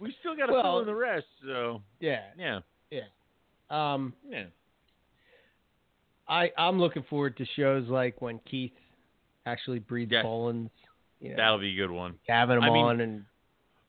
we 0.02 0.14
still 0.20 0.36
got 0.36 0.48
to 0.48 0.62
fill 0.62 0.80
in 0.80 0.86
the 0.86 0.96
rest. 0.96 1.26
So 1.46 1.82
Yeah. 2.00 2.22
yeah, 2.38 2.60
Yeah. 2.92 3.02
Um, 3.70 4.14
yeah. 4.28 4.46
I 6.30 6.52
I'm 6.58 6.80
looking 6.80 7.04
forward 7.10 7.36
to 7.38 7.46
shows 7.56 7.88
like 7.90 8.22
when 8.22 8.40
Keith 8.50 8.72
actually 9.46 9.80
breeds 9.80 10.12
Yes. 10.12 10.24
You 11.22 11.32
know, 11.32 11.36
That'll 11.36 11.60
be 11.60 11.74
a 11.74 11.76
good 11.76 11.92
one. 11.92 12.16
having 12.28 12.58
him 12.58 12.64
I 12.64 12.70
mean, 12.70 12.86
on 12.86 13.02
and 13.02 13.26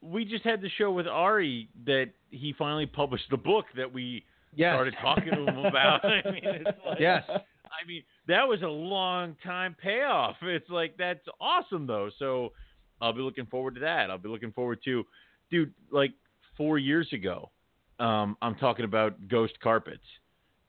We 0.02 0.25
just 0.25 0.43
had 0.44 0.60
the 0.62 0.70
show 0.78 0.91
with 0.91 1.07
Ari 1.07 1.69
that 1.86 2.07
he 2.31 2.52
finally 2.59 2.86
published 2.86 3.27
the 3.31 3.36
book 3.36 3.67
that 3.77 3.93
we 3.93 4.25
Yes. 4.55 4.75
started 4.75 4.94
talking 5.01 5.31
to 5.33 5.44
him 5.47 5.59
about. 5.67 6.05
I 6.05 6.23
mean, 6.31 6.41
it's 6.44 6.78
like, 6.85 6.99
Yes. 6.99 7.23
I 7.28 7.86
mean, 7.86 8.02
that 8.27 8.49
was 8.49 8.62
a 8.62 8.67
long 8.69 9.36
time 9.44 9.77
payoff. 9.81 10.36
It's 10.43 10.69
like 10.70 10.97
that's 10.97 11.25
awesome 11.41 11.86
though. 11.86 12.10
So 12.19 12.52
I'll 13.01 13.12
be 13.12 13.20
looking 13.23 13.47
forward 13.47 13.75
to 13.75 13.81
that. 13.83 14.10
I'll 14.10 14.19
be 14.19 14.28
looking 14.28 14.52
forward 14.52 14.81
to, 14.86 15.05
dude. 15.51 15.73
Like 15.91 16.12
four 16.57 16.78
years 16.78 17.09
ago, 17.12 17.51
um, 17.99 18.36
I'm 18.43 18.57
talking 18.57 18.85
about 18.85 19.28
ghost 19.28 19.59
carpets, 19.62 20.05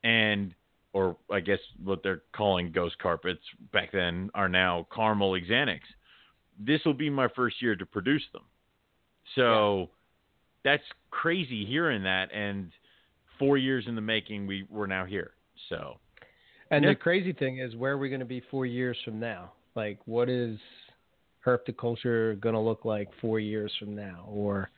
and 0.04 0.54
or 0.92 1.16
I 1.30 1.40
guess 1.40 1.58
what 1.82 2.02
they're 2.02 2.22
calling 2.34 2.70
ghost 2.72 2.98
carpets 2.98 3.40
back 3.72 3.92
then 3.92 4.30
are 4.34 4.48
now 4.48 4.86
caramel 4.94 5.32
Xanax. 5.32 5.80
This 6.58 6.80
will 6.84 6.94
be 6.94 7.08
my 7.08 7.28
first 7.34 7.62
year 7.62 7.74
to 7.76 7.86
produce 7.86 8.22
them. 8.32 8.42
So 9.34 9.90
that's 10.64 10.82
crazy 11.10 11.64
hearing 11.64 12.02
that. 12.02 12.32
And 12.32 12.70
four 13.38 13.56
years 13.56 13.84
in 13.88 13.94
the 13.94 14.00
making, 14.00 14.46
we 14.46 14.66
we're 14.68 14.86
now 14.86 15.04
here. 15.04 15.32
So 15.68 15.98
And 16.70 16.84
Yeah. 16.84 16.90
the 16.90 16.96
crazy 16.96 17.32
thing 17.32 17.58
is, 17.58 17.76
where 17.76 17.92
are 17.92 17.98
we 17.98 18.08
going 18.08 18.20
to 18.20 18.26
be 18.26 18.40
four 18.40 18.64
years 18.66 18.96
from 19.04 19.20
now? 19.20 19.52
Like, 19.74 19.98
what 20.06 20.28
is 20.28 20.58
herpetoculture 21.44 22.38
going 22.40 22.54
to 22.54 22.60
look 22.60 22.84
like 22.84 23.08
four 23.20 23.40
years 23.40 23.74
from 23.78 23.94
now? 23.94 24.24
Or, 24.28 24.70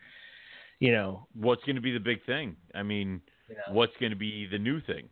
you 0.81 0.93
know, 0.93 1.27
what's 1.35 1.63
going 1.65 1.77
to 1.77 1.83
be 1.83 1.93
the 1.93 2.01
big 2.01 2.25
thing? 2.25 2.57
I 2.75 2.83
mean, 2.83 3.21
what's 3.73 3.97
going 4.01 4.11
to 4.11 4.17
be 4.17 4.47
the 4.47 4.59
new 4.59 4.81
thing? 4.81 5.09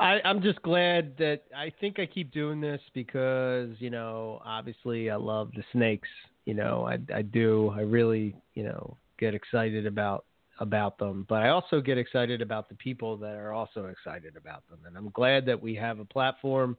I, 0.00 0.20
I'm 0.24 0.40
just 0.42 0.60
glad 0.62 1.16
that 1.18 1.42
I 1.54 1.70
think 1.80 1.98
I 1.98 2.06
keep 2.06 2.32
doing 2.32 2.60
this 2.60 2.80
because, 2.94 3.68
you 3.78 3.90
know, 3.90 4.40
obviously 4.44 5.10
I 5.10 5.16
love 5.16 5.50
the 5.54 5.62
snakes. 5.72 6.08
You 6.46 6.54
know, 6.54 6.86
I, 6.88 6.98
I 7.14 7.22
do. 7.22 7.72
I 7.76 7.82
really, 7.82 8.34
you 8.54 8.64
know, 8.64 8.96
get 9.18 9.34
excited 9.34 9.86
about 9.86 10.24
about 10.58 10.98
them, 10.98 11.24
but 11.28 11.42
I 11.42 11.48
also 11.48 11.80
get 11.80 11.96
excited 11.96 12.42
about 12.42 12.68
the 12.68 12.74
people 12.74 13.16
that 13.16 13.34
are 13.34 13.52
also 13.52 13.86
excited 13.86 14.36
about 14.36 14.68
them. 14.68 14.78
And 14.86 14.94
I'm 14.94 15.08
glad 15.10 15.46
that 15.46 15.60
we 15.60 15.74
have 15.76 16.00
a 16.00 16.04
platform 16.04 16.76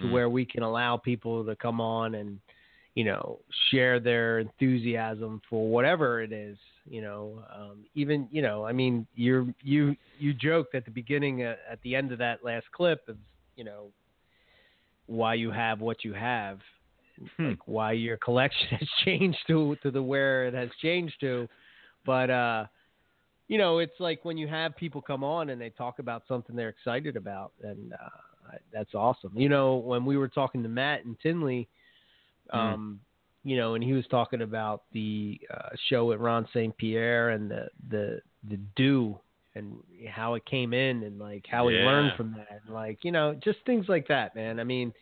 to 0.00 0.04
Mm. 0.04 0.12
where 0.12 0.28
we 0.28 0.44
can 0.44 0.62
allow 0.62 0.96
people 0.96 1.44
to 1.44 1.56
come 1.56 1.80
on 1.80 2.14
and, 2.14 2.38
you 2.98 3.04
know, 3.04 3.38
share 3.70 4.00
their 4.00 4.40
enthusiasm 4.40 5.40
for 5.48 5.68
whatever 5.68 6.20
it 6.20 6.32
is, 6.32 6.56
you 6.90 7.00
know, 7.00 7.44
um, 7.54 7.84
even, 7.94 8.26
you 8.32 8.42
know, 8.42 8.66
I 8.66 8.72
mean, 8.72 9.06
you 9.14 9.54
you, 9.62 9.94
you 10.18 10.34
joked 10.34 10.74
at 10.74 10.84
the 10.84 10.90
beginning, 10.90 11.44
uh, 11.44 11.54
at 11.70 11.80
the 11.82 11.94
end 11.94 12.10
of 12.10 12.18
that 12.18 12.42
last 12.42 12.66
clip 12.72 13.08
of, 13.08 13.16
you 13.54 13.62
know, 13.62 13.92
why 15.06 15.34
you 15.34 15.52
have 15.52 15.80
what 15.80 16.02
you 16.02 16.12
have, 16.12 16.58
like 17.38 17.60
why 17.66 17.92
your 17.92 18.16
collection 18.16 18.66
has 18.80 18.88
changed 19.04 19.38
to, 19.46 19.76
to 19.84 19.92
the 19.92 20.02
where 20.02 20.46
it 20.48 20.54
has 20.54 20.70
changed 20.82 21.20
to. 21.20 21.48
But, 22.04 22.30
uh, 22.30 22.66
you 23.46 23.58
know, 23.58 23.78
it's 23.78 24.00
like 24.00 24.24
when 24.24 24.36
you 24.36 24.48
have 24.48 24.74
people 24.74 25.00
come 25.00 25.22
on 25.22 25.50
and 25.50 25.60
they 25.60 25.70
talk 25.70 26.00
about 26.00 26.24
something 26.26 26.56
they're 26.56 26.68
excited 26.68 27.16
about, 27.16 27.52
and 27.62 27.92
uh, 27.92 28.56
that's 28.72 28.92
awesome. 28.96 29.34
You 29.36 29.48
know, 29.48 29.76
when 29.76 30.04
we 30.04 30.16
were 30.16 30.26
talking 30.26 30.64
to 30.64 30.68
Matt 30.68 31.04
and 31.04 31.16
Tinley, 31.20 31.68
um, 32.52 33.00
you 33.44 33.56
know, 33.56 33.74
and 33.74 33.82
he 33.84 33.92
was 33.92 34.06
talking 34.08 34.42
about 34.42 34.82
the 34.92 35.40
uh, 35.52 35.70
show 35.88 36.12
at 36.12 36.20
Ron 36.20 36.46
St. 36.52 36.76
Pierre 36.76 37.30
and 37.30 37.50
the 37.50 37.68
the 37.90 38.20
the 38.48 38.58
do 38.76 39.18
and 39.54 39.76
how 40.08 40.34
it 40.34 40.44
came 40.44 40.72
in 40.72 41.02
and 41.02 41.18
like 41.18 41.44
how 41.50 41.68
he 41.68 41.76
learned 41.86 42.12
from 42.16 42.32
that, 42.32 42.60
and 42.64 42.74
like 42.74 43.04
you 43.04 43.12
know, 43.12 43.34
just 43.42 43.58
things 43.66 43.86
like 43.88 44.06
that, 44.08 44.34
man. 44.34 44.60
I 44.60 44.64
mean, 44.64 44.92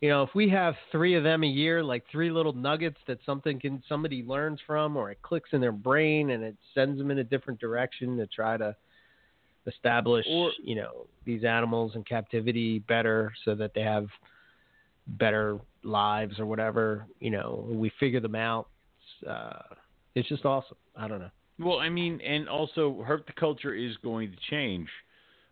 you 0.00 0.08
know, 0.08 0.22
if 0.22 0.34
we 0.34 0.48
have 0.50 0.74
three 0.92 1.14
of 1.14 1.22
them 1.22 1.42
a 1.42 1.46
year, 1.46 1.82
like 1.82 2.04
three 2.10 2.30
little 2.30 2.52
nuggets 2.52 2.98
that 3.06 3.18
something 3.24 3.58
can 3.60 3.82
somebody 3.88 4.22
learns 4.22 4.60
from, 4.66 4.96
or 4.96 5.10
it 5.10 5.22
clicks 5.22 5.50
in 5.52 5.60
their 5.60 5.72
brain 5.72 6.30
and 6.30 6.42
it 6.42 6.56
sends 6.74 6.98
them 6.98 7.10
in 7.10 7.18
a 7.18 7.24
different 7.24 7.60
direction 7.60 8.16
to 8.18 8.26
try 8.26 8.56
to 8.56 8.74
establish, 9.66 10.26
Or- 10.28 10.52
you 10.62 10.74
know, 10.76 11.06
these 11.24 11.44
animals 11.44 11.94
in 11.96 12.04
captivity 12.04 12.80
better, 12.80 13.32
so 13.44 13.54
that 13.54 13.72
they 13.74 13.82
have 13.82 14.08
better 15.06 15.58
lives 15.82 16.38
or 16.38 16.46
whatever. 16.46 17.06
You 17.20 17.30
know, 17.30 17.66
we 17.68 17.90
figure 18.00 18.20
them 18.20 18.34
out. 18.34 18.68
Uh, 19.26 19.62
it's 20.14 20.28
just 20.28 20.44
awesome. 20.44 20.76
I 20.96 21.08
don't 21.08 21.20
know. 21.20 21.30
Well, 21.58 21.78
I 21.78 21.88
mean, 21.88 22.20
and 22.20 22.48
also 22.48 23.04
herpetoculture 23.08 23.74
is 23.90 23.96
going 24.02 24.30
to 24.30 24.36
change, 24.50 24.88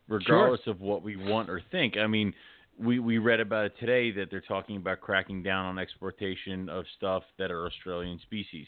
regardless 0.08 0.60
of 0.66 0.80
what 0.80 1.02
we 1.02 1.16
want 1.16 1.48
or 1.48 1.62
think. 1.70 1.96
I 1.96 2.06
mean, 2.06 2.34
we 2.78 2.98
we 2.98 3.18
read 3.18 3.40
about 3.40 3.66
it 3.66 3.72
today 3.78 4.10
that 4.12 4.30
they're 4.30 4.40
talking 4.42 4.76
about 4.76 5.00
cracking 5.00 5.42
down 5.42 5.66
on 5.66 5.78
exportation 5.78 6.68
of 6.68 6.84
stuff 6.96 7.22
that 7.38 7.50
are 7.50 7.66
Australian 7.66 8.18
species, 8.20 8.66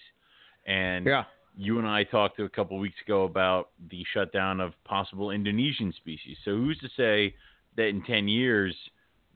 and 0.66 1.05
Yeah. 1.05 1.24
you 1.56 1.78
and 1.78 1.86
I 1.86 2.05
talked 2.05 2.39
a 2.40 2.48
couple 2.48 2.78
weeks 2.78 3.00
ago 3.05 3.24
about 3.24 3.70
the 3.90 4.05
shutdown 4.15 4.60
of 4.60 4.73
possible 4.84 5.31
Indonesian 5.31 5.92
species. 5.92 6.39
So 6.44 6.52
who's 6.56 6.78
to 6.78 6.89
say 6.97 7.34
that 7.76 7.89
in 7.89 8.02
ten 8.05 8.28
years 8.28 8.74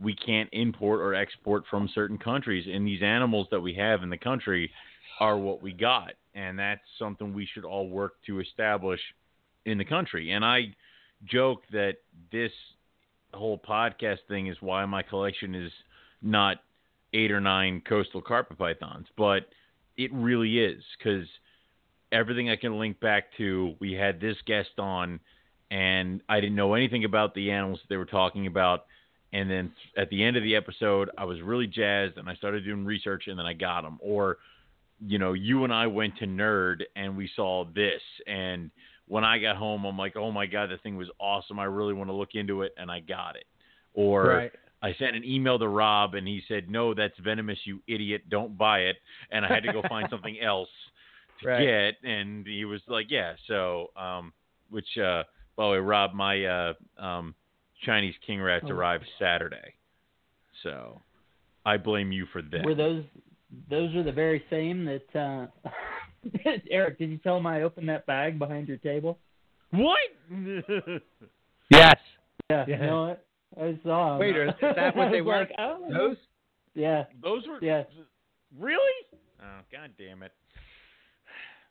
we 0.00 0.14
can't 0.14 0.48
import 0.52 1.00
or 1.00 1.14
export 1.14 1.64
from 1.68 1.88
certain 1.94 2.18
countries, 2.18 2.66
and 2.72 2.86
these 2.86 3.02
animals 3.02 3.46
that 3.50 3.60
we 3.60 3.74
have 3.74 4.02
in 4.02 4.10
the 4.10 4.16
country 4.16 4.70
are 5.18 5.36
what 5.36 5.62
we 5.62 5.72
got, 5.72 6.12
and 6.34 6.58
that's 6.58 6.80
something 6.98 7.34
we 7.34 7.46
should 7.52 7.64
all 7.64 7.88
work 7.88 8.14
to 8.26 8.40
establish 8.40 9.00
in 9.66 9.76
the 9.76 9.84
country. 9.84 10.32
And 10.32 10.44
I 10.44 10.74
joke 11.24 11.62
that 11.72 11.96
this 12.32 12.52
whole 13.34 13.58
podcast 13.58 14.18
thing 14.28 14.46
is 14.46 14.56
why 14.60 14.84
my 14.86 15.02
collection 15.02 15.54
is 15.54 15.70
not 16.22 16.58
eight 17.12 17.30
or 17.30 17.40
nine 17.40 17.82
coastal 17.86 18.22
carpet 18.22 18.58
pythons, 18.58 19.06
but 19.16 19.48
it 19.96 20.12
really 20.14 20.58
is 20.58 20.82
because 20.98 21.26
everything 22.12 22.48
I 22.48 22.56
can 22.56 22.78
link 22.78 23.00
back 23.00 23.24
to, 23.36 23.74
we 23.80 23.92
had 23.92 24.20
this 24.20 24.36
guest 24.46 24.78
on, 24.78 25.20
and 25.70 26.22
I 26.28 26.40
didn't 26.40 26.56
know 26.56 26.74
anything 26.74 27.04
about 27.04 27.34
the 27.34 27.50
animals 27.50 27.80
they 27.88 27.96
were 27.96 28.06
talking 28.06 28.46
about. 28.46 28.86
And 29.32 29.50
then 29.50 29.72
at 29.96 30.10
the 30.10 30.22
end 30.24 30.36
of 30.36 30.42
the 30.42 30.56
episode, 30.56 31.10
I 31.16 31.24
was 31.24 31.40
really 31.40 31.66
jazzed, 31.66 32.18
and 32.18 32.28
I 32.28 32.34
started 32.34 32.64
doing 32.64 32.84
research, 32.84 33.24
and 33.28 33.38
then 33.38 33.46
I 33.46 33.52
got 33.52 33.82
them. 33.82 33.98
Or, 34.02 34.38
you 35.06 35.18
know, 35.18 35.34
you 35.34 35.64
and 35.64 35.72
I 35.72 35.86
went 35.86 36.16
to 36.18 36.26
Nerd, 36.26 36.82
and 36.96 37.16
we 37.16 37.30
saw 37.36 37.64
this, 37.64 38.02
and 38.26 38.70
when 39.06 39.24
I 39.24 39.38
got 39.38 39.56
home, 39.56 39.84
I'm 39.84 39.96
like, 39.98 40.16
oh 40.16 40.30
my 40.30 40.46
god, 40.46 40.70
that 40.70 40.82
thing 40.82 40.96
was 40.96 41.08
awesome. 41.18 41.58
I 41.58 41.64
really 41.64 41.94
want 41.94 42.10
to 42.10 42.14
look 42.14 42.34
into 42.34 42.62
it, 42.62 42.72
and 42.76 42.90
I 42.90 43.00
got 43.00 43.36
it. 43.36 43.44
Or 43.94 44.24
Right. 44.24 44.52
I 44.82 44.94
sent 44.94 45.14
an 45.14 45.24
email 45.24 45.58
to 45.58 45.68
Rob, 45.68 46.14
and 46.14 46.26
he 46.26 46.42
said, 46.48 46.70
no, 46.70 46.94
that's 46.94 47.18
venomous, 47.18 47.58
you 47.64 47.82
idiot. 47.86 48.22
Don't 48.30 48.56
buy 48.56 48.80
it. 48.80 48.96
And 49.30 49.44
I 49.44 49.48
had 49.48 49.62
to 49.64 49.72
go 49.72 49.82
find 49.88 50.08
something 50.10 50.38
else 50.40 50.68
to 51.42 51.48
Right. 51.48 51.64
get, 52.02 52.08
and 52.08 52.46
he 52.46 52.64
was 52.64 52.80
like, 52.88 53.06
yeah. 53.10 53.34
So, 53.46 53.90
um, 53.96 54.32
which, 54.70 54.96
uh, 54.96 55.24
by 55.56 55.64
the 55.64 55.70
way, 55.72 55.78
Rob, 55.78 56.14
my 56.14 56.44
uh, 56.44 56.72
um, 56.98 57.34
Chinese 57.84 58.14
king 58.26 58.40
rats 58.40 58.66
Oh. 58.68 58.72
arrived 58.72 59.04
Saturday, 59.18 59.74
so 60.62 61.00
I 61.64 61.76
blame 61.76 62.12
you 62.12 62.26
for 62.32 62.42
that. 62.42 62.64
Were 62.64 62.74
those 62.74 63.04
those 63.68 63.94
are 63.96 64.02
the 64.02 64.12
very 64.12 64.42
same 64.50 64.84
that 64.84 65.16
uh 65.18 65.46
Eric, 66.70 66.98
did 66.98 67.10
you 67.10 67.18
tell 67.18 67.36
him 67.38 67.46
I 67.46 67.62
opened 67.62 67.88
that 67.88 68.06
bag 68.06 68.38
behind 68.38 68.68
your 68.68 68.76
table? 68.78 69.18
What? 69.70 69.98
Yes. 71.70 71.96
Yeah, 72.50 72.64
Yeah. 72.66 72.80
you 72.80 72.86
know 72.86 73.02
what? 73.06 73.24
I 73.60 73.78
saw 73.84 74.14
'em. 74.14 74.18
Wait, 74.18 74.36
is 74.36 74.50
that 74.60 74.96
what 74.96 75.10
they 75.12 75.20
were? 75.20 75.38
Like, 75.40 75.52
oh. 75.58 75.78
Those? 75.92 76.16
Yeah. 76.74 77.04
Those 77.22 77.46
were 77.46 77.58
Yeah. 77.62 77.84
really? 78.58 79.06
Oh, 79.40 79.60
god 79.72 79.92
damn 79.96 80.22
it! 80.24 80.32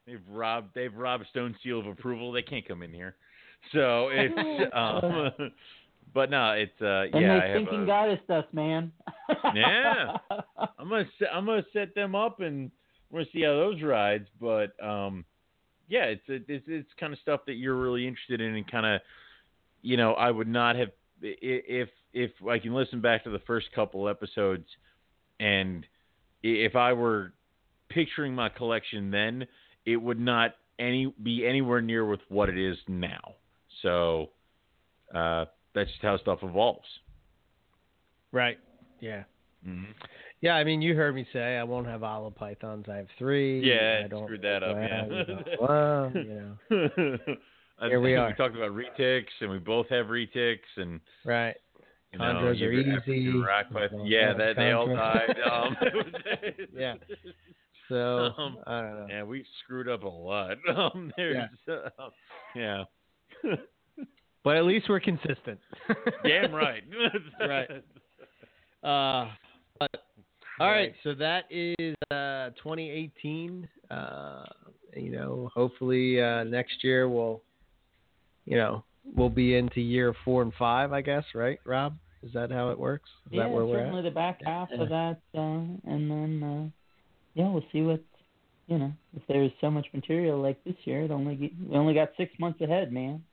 They've 0.08 0.22
robbed. 0.30 0.70
They've 0.74 0.94
robbed 0.96 1.26
Stone 1.30 1.56
Seal 1.64 1.80
of 1.82 1.88
approval. 1.88 2.32
They 2.32 2.42
can't 2.42 2.66
come 2.68 2.82
in 2.82 2.94
here. 2.94 3.16
So 3.74 4.08
it's. 4.12 4.72
um, 4.74 5.52
but 6.14 6.30
no, 6.30 6.52
it's. 6.52 6.82
uh 6.82 7.06
And 7.14 7.22
Yeah, 7.22 7.48
have. 7.48 7.54
thinking 7.56 7.84
a- 7.84 7.86
goddess 7.86 8.20
us, 8.30 8.46
man. 8.52 8.92
Yeah. 9.56 10.18
I'm 10.80 10.90
gonna 10.90 11.06
set, 11.18 11.28
I'm 11.34 11.46
gonna 11.46 11.64
set 11.74 11.96
them 11.96 12.16
up 12.16 12.40
and 12.40 12.72
we're 13.10 13.22
gonna 13.22 13.32
see 13.34 13.44
how 13.44 13.52
those 13.52 13.82
rides. 13.82 14.28
But 14.40 14.72
um, 14.84 15.26
yeah, 15.88 16.06
it's 16.06 16.24
it's 16.28 16.66
it's 16.68 16.90
kind 17.00 17.14
of 17.14 17.20
stuff 17.20 17.42
that 17.48 17.54
you're 17.54 17.76
really 17.76 18.08
interested 18.08 18.42
in 18.42 18.56
and 18.56 18.70
kind 18.70 18.86
of, 18.86 19.02
you 19.82 19.98
know, 19.98 20.14
I 20.14 20.32
would 20.32 20.48
not 20.48 20.76
have 20.76 20.90
if 21.22 21.90
if 22.14 22.32
I 22.50 22.60
can 22.60 22.74
listen 22.74 23.02
back 23.02 23.24
to 23.26 23.30
the 23.30 23.40
first 23.40 23.68
couple 23.74 24.08
episodes, 24.10 24.66
and 25.40 25.86
if 26.42 26.76
I 26.76 26.94
were 26.94 27.34
picturing 27.90 28.34
my 28.34 28.50
collection 28.50 29.12
then, 29.12 29.46
it 29.86 29.98
would 29.98 30.20
not 30.20 30.56
any 30.78 31.14
be 31.22 31.46
anywhere 31.46 31.82
near 31.82 32.06
with 32.06 32.22
what 32.30 32.50
it 32.50 32.58
is 32.58 32.78
now. 32.88 33.36
So 33.82 34.30
uh, 35.14 35.46
that's 35.76 35.90
just 35.90 36.02
how 36.02 36.18
stuff 36.18 36.40
evolves. 36.44 36.88
Right. 38.32 38.58
Yeah. 39.00 39.24
Mm-hmm. 39.68 39.92
Yeah, 40.42 40.54
I 40.56 40.64
mean, 40.64 40.82
you 40.82 40.96
heard 40.96 41.16
me 41.16 41.26
say 41.34 41.58
I 41.58 41.64
won't 41.64 41.88
have 41.88 42.02
olive 42.04 42.36
pythons. 42.36 42.86
I 42.90 42.96
have 42.98 43.08
three. 43.18 43.60
Yeah, 43.62 44.04
I 44.06 44.08
don't 44.08 44.26
screwed 44.26 44.42
that 44.44 44.64
up. 44.64 44.76
well, 44.76 44.82
Yeah. 44.86 45.06
you 45.06 45.34
know, 45.36 45.44
well, 45.62 46.12
you 46.16 47.28
know. 47.28 47.36
Here 47.90 48.00
we 48.00 48.16
are. 48.18 48.28
We 48.30 48.34
talked 48.36 48.56
about 48.56 48.72
retics, 48.72 49.26
and 49.42 49.50
we 49.52 49.58
both 49.60 49.88
have 49.90 50.06
retics, 50.08 50.60
and 50.78 51.02
Right. 51.26 51.56
you 52.14 52.20
know, 52.20 52.26
are 52.26 52.54
easy. 52.54 53.28
rock 53.38 53.66
python- 53.72 54.06
Yeah, 54.06 54.32
yeah, 54.32 54.34
that 54.34 54.56
they 54.56 54.72
all 54.72 54.88
died. 54.88 55.38
Um, 55.42 55.78
Yeah. 56.74 56.96
So 57.90 58.32
Um, 58.38 58.58
I 58.68 58.82
don't 58.82 59.00
know. 59.00 59.08
yeah, 59.10 59.24
we 59.24 59.44
screwed 59.64 59.90
up 59.90 60.04
a 60.04 60.08
lot. 60.08 60.58
Um, 60.74 61.12
there's, 61.18 61.50
uh, 61.68 61.90
yeah. 62.56 62.84
But 64.44 64.58
at 64.58 64.64
least 64.66 64.88
we're 64.90 65.00
consistent. 65.00 65.60
Damn 66.24 66.54
right. 66.54 66.84
right. 67.40 67.70
Uh, 68.84 69.32
but, 69.80 69.92
all 70.60 70.72
right, 70.72 70.94
so 71.04 71.14
that 71.16 71.44
is 71.50 71.96
uh, 72.12 72.50
2018. 72.62 73.68
Uh, 73.92 74.46
you 74.96 75.12
know, 75.12 75.50
hopefully 75.54 76.22
uh, 76.22 76.44
next 76.44 76.84
year 76.84 77.08
we'll, 77.10 77.42
you 78.46 78.58
know, 78.58 78.84
we'll 79.16 79.30
be 79.30 79.56
into 79.56 79.82
year 79.82 80.14
four 80.26 80.42
and 80.42 80.54
five, 80.58 80.92
I 80.94 81.02
guess, 81.02 81.24
right, 81.34 81.60
Rob? 81.66 81.98
Is 82.24 82.34
that 82.34 82.52
how 82.52 82.70
it 82.70 82.80
works? 82.80 83.10
Is 83.28 83.34
yeah, 83.34 83.44
that 83.44 83.52
where 83.52 83.66
we're 83.66 83.78
certainly 83.80 84.00
at? 84.00 84.04
the 84.04 84.12
back 84.12 84.40
half 84.46 84.68
Yeah. 84.72 84.82
of 84.82 84.90
that, 84.90 85.18
uh, 85.34 85.40
and 85.40 86.12
then 86.12 86.44
uh, 86.44 86.70
yeah, 87.34 87.50
we'll 87.50 87.64
see 87.72 87.82
what 87.82 88.04
you 88.68 88.78
know. 88.78 88.92
If 89.16 89.24
there's 89.28 89.52
so 89.62 89.72
much 89.72 89.88
material 89.94 90.42
like 90.42 90.62
this 90.66 90.76
year, 90.84 91.04
it 91.04 91.12
only 91.12 91.36
get, 91.36 91.52
we 91.58 91.76
only 91.78 91.94
got 91.94 92.10
six 92.18 92.38
months 92.38 92.60
ahead, 92.60 92.92
man. 92.92 93.24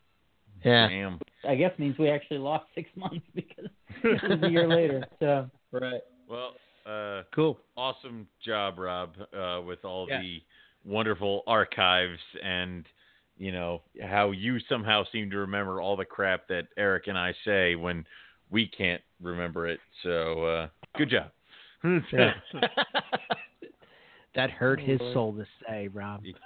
Yeah. 0.65 0.89
Damn. 0.89 1.19
I 1.49 1.55
guess 1.55 1.73
means 1.79 1.97
we 1.99 2.09
actually 2.09 2.39
lost 2.39 2.67
six 2.75 2.89
months 2.97 3.25
because 3.35 3.67
it 4.03 4.29
was 4.29 4.43
a 4.43 4.51
year 4.51 4.69
later. 4.69 5.07
So 5.21 5.49
right. 5.73 6.01
Well, 6.29 6.55
uh, 6.87 7.23
cool. 7.35 7.59
Awesome 7.77 8.27
job, 8.45 8.79
Rob, 8.79 9.15
uh, 9.37 9.61
with 9.63 9.85
all 9.85 10.07
Yeah. 10.09 10.21
the 10.21 10.43
wonderful 10.85 11.43
archives 11.47 12.21
and 12.43 12.87
you 13.39 13.51
know 13.53 13.83
how 14.03 14.31
you 14.31 14.59
somehow 14.69 15.03
seem 15.13 15.29
to 15.31 15.39
remember 15.39 15.81
all 15.81 15.97
the 15.97 16.05
crap 16.05 16.47
that 16.49 16.69
Eric 16.77 17.09
and 17.09 17.19
I 17.19 17.35
say 17.45 17.75
when 17.75 18.05
we 18.51 18.67
can't 18.69 19.03
remember 19.21 19.67
it. 19.67 19.81
So 20.03 20.45
uh, 20.45 20.69
good 20.97 21.11
job. 21.11 21.31
Yeah. 22.13 22.33
that 24.35 24.51
hurt 24.51 24.81
his 24.81 24.99
soul 25.13 25.35
to 25.35 25.47
say, 25.69 25.89
Rob. 25.89 26.23
did 26.23 26.37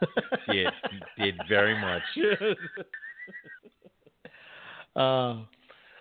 he 0.46 0.66
did 1.18 1.36
very 1.48 1.78
much. 1.80 2.02
Uh, 4.96 5.42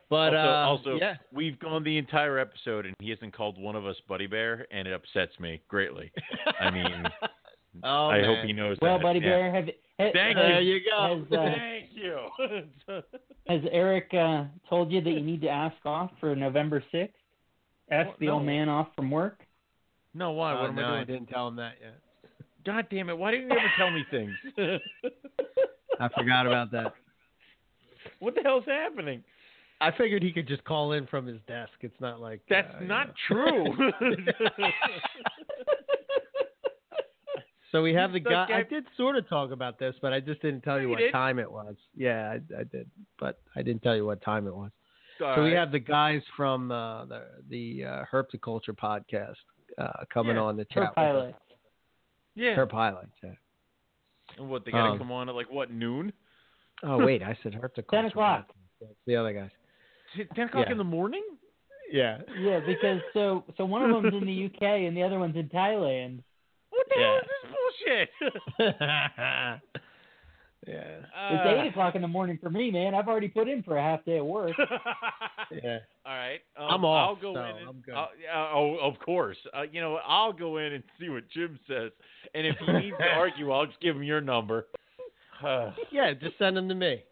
but 0.09 0.34
also, 0.34 0.38
uh, 0.38 0.66
also 0.66 0.95
yeah. 1.00 1.16
we've 1.32 1.59
gone 1.59 1.84
the 1.84 1.98
entire 1.98 2.40
episode 2.40 2.85
and 2.85 2.95
he 3.00 3.09
hasn't 3.11 3.35
called 3.35 3.59
one 3.59 3.76
of 3.76 3.85
us 3.85 3.95
Buddy 4.08 4.26
Bear, 4.26 4.66
and 4.72 4.88
it 4.88 4.93
upsets 4.93 5.40
me 5.40 5.61
greatly. 5.68 6.11
I 6.59 6.72
mean, 6.72 7.03
Oh, 7.84 8.08
I 8.08 8.24
hope 8.24 8.45
he 8.45 8.53
knows 8.53 8.77
well, 8.82 8.98
that. 8.98 9.03
Buddy 9.03 9.19
yeah. 9.19 9.30
Bear, 9.30 9.53
have 9.53 9.66
ha- 9.66 10.11
Thank 10.14 10.38
uh, 10.38 10.42
you. 10.42 10.48
There 10.48 10.61
you 10.61 10.82
go. 10.90 11.24
Has, 11.30 11.38
uh, 11.38 11.45
Thank 11.58 11.90
you. 11.93 13.01
has 13.48 13.61
Eric 13.72 14.11
uh, 14.14 14.45
told 14.69 14.92
you 14.92 15.01
that 15.01 15.09
you 15.09 15.22
need 15.22 15.42
to 15.42 15.50
ask 15.50 15.76
off 15.85 16.11
for 16.19 16.35
November 16.35 16.84
sixth? 16.92 17.16
Ask 17.92 18.09
the 18.19 18.30
old 18.30 18.45
man 18.45 18.69
off 18.69 18.88
from 18.95 19.09
work. 19.09 19.40
no, 20.14 20.32
why? 20.32 20.53
Uh, 20.53 20.61
what 20.61 20.69
am 20.69 20.76
no, 20.76 20.82
I 20.82 20.88
doing? 20.88 21.00
I 21.00 21.03
didn't 21.06 21.26
tell 21.27 21.48
him 21.48 21.56
that 21.56 21.74
yet. 21.82 22.00
God 22.66 22.88
damn 22.92 23.09
it! 23.09 23.18
Why 23.18 23.32
didn't 23.32 23.50
you 23.50 23.58
ever 23.58 23.72
tell 23.77 23.90
me 23.90 24.06
things? 24.11 24.34
I 26.00 26.09
forgot 26.16 26.45
about 26.45 26.72
that. 26.72 26.93
what 28.19 28.35
the 28.35 28.41
hell's 28.41 28.65
happening? 28.65 29.23
I 29.81 29.91
figured 29.91 30.21
he 30.23 30.31
could 30.33 30.47
just 30.47 30.63
call 30.65 30.91
in 30.91 31.07
from 31.07 31.25
his 31.25 31.39
desk. 31.47 31.71
It's 31.81 31.99
not 32.01 32.19
like 32.19 32.41
That's 32.49 32.73
uh, 32.75 32.79
you 32.81 32.87
not 32.87 33.07
know. 33.07 33.13
true. 33.27 33.91
So 37.71 37.83
we 37.83 37.93
have 37.93 38.13
the 38.13 38.19
Look, 38.19 38.29
guy. 38.29 38.47
I 38.49 38.57
I- 38.59 38.63
did 38.63 38.83
sort 38.97 39.15
of 39.15 39.29
talk 39.29 39.51
about 39.51 39.77
this, 39.77 39.93
but 40.01 40.11
I 40.11 40.19
just 40.19 40.41
didn't 40.41 40.61
tell 40.61 40.77
you 40.77 40.85
you 40.85 40.89
what 40.89 40.97
did. 40.99 41.11
time 41.11 41.37
it 41.37 41.51
was. 41.51 41.75
Yeah, 41.95 42.31
I, 42.31 42.61
I 42.61 42.63
did, 42.63 42.89
but 43.19 43.41
I 43.55 43.61
didn't 43.61 43.83
tell 43.83 43.95
you 43.95 44.07
what 44.07 44.23
time 44.23 44.47
it 44.47 44.55
was. 44.55 44.71
So 45.19 45.43
we 45.43 45.51
have 45.51 45.71
the 45.71 45.77
guys 45.79 46.21
from 46.35 46.71
uh, 46.71 47.05
the 47.05 47.25
the 47.47 47.83
uh, 47.85 48.03
Herpticulture 48.11 48.69
podcast 48.75 49.35
uh, 49.77 50.03
coming 50.11 50.35
Yeah. 50.37 50.41
on 50.41 50.57
the 50.57 50.65
Her 50.71 50.85
chat. 50.85 50.95
pilot. 50.95 51.35
Yeah. 52.35 52.55
Her 52.55 52.65
pilot. 52.65 53.09
Yeah. 53.21 53.31
And 54.39 54.49
what 54.49 54.65
they 54.65 54.71
gotta 54.71 54.93
Um, 54.93 54.97
come 54.97 55.11
on 55.11 55.29
at 55.29 55.35
like 55.35 55.51
what 55.51 55.69
noon? 55.69 56.11
Oh 56.83 56.98
wait, 57.06 57.22
I 57.24 57.38
said 57.43 57.53
Herpticulture. 57.53 57.90
Ten 57.91 58.06
o'clock. 58.06 58.48
podcast. 58.48 58.53
That's 58.82 58.93
the 59.08 59.16
other 59.16 59.33
guys. 59.33 59.49
Ten 60.35 60.48
o'clock 60.48 60.66
Yeah. 60.67 60.72
in 60.72 60.77
the 60.77 60.83
morning? 60.83 61.24
Yeah. 61.91 62.19
Yeah, 62.40 62.59
because 62.66 63.01
so 63.14 63.43
so 63.58 63.66
one 63.66 63.82
of 63.83 63.90
them's 64.03 64.14
in 64.14 64.25
the 64.25 64.45
UK 64.45 64.61
and 64.88 64.95
the 64.95 65.03
other 65.03 65.19
one's 65.19 65.35
in 65.35 65.49
Thailand. 65.49 66.22
What 66.69 66.88
the 66.90 66.95
hell 67.01 67.17
is 67.17 67.27
this 67.43 67.51
bullshit? 67.51 68.09
yeah. 70.67 70.99
It's 71.32 71.61
eight 71.66 71.69
o'clock 71.69 71.95
in 71.95 72.01
the 72.01 72.08
morning 72.08 72.38
for 72.41 72.49
me, 72.49 72.69
man. 72.72 72.93
I've 72.93 73.08
already 73.08 73.27
put 73.27 73.48
in 73.48 73.64
for 73.64 73.77
a 73.77 73.82
half 73.82 74.03
day 74.06 74.17
of 74.19 74.25
work. 74.25 74.51
Yeah. 75.51 75.80
All 76.06 76.14
right. 76.16 76.41
Um, 76.56 76.67
I'm 76.69 76.85
off, 76.85 77.09
I'll 77.17 77.22
go 77.24 77.33
so 77.33 77.40
in. 77.43 77.56
And, 77.58 77.69
I'm 77.69 77.82
good. 77.82 77.95
I'll- 77.95 78.09
oh, 78.53 78.77
of 78.83 78.99
course. 78.99 79.35
Uh, 79.51 79.64
you 79.64 79.82
know, 79.82 79.95
I'll 80.08 80.32
go 80.32 80.58
in 80.58 80.74
and 80.74 80.83
see 80.99 81.09
what 81.09 81.24
Jim 81.33 81.58
says, 81.67 81.91
and 82.35 82.45
if 82.45 82.56
he 82.64 82.72
needs 82.72 82.95
to 82.99 83.06
argue, 83.17 83.51
I'll 83.51 83.66
just 83.66 83.82
give 83.82 83.95
him 83.95 84.03
your 84.03 84.22
number. 84.22 84.67
Yeah, 85.92 86.14
just 86.14 86.38
send 86.38 86.58
them 86.58 86.69
to 86.69 86.76
me. 86.76 87.03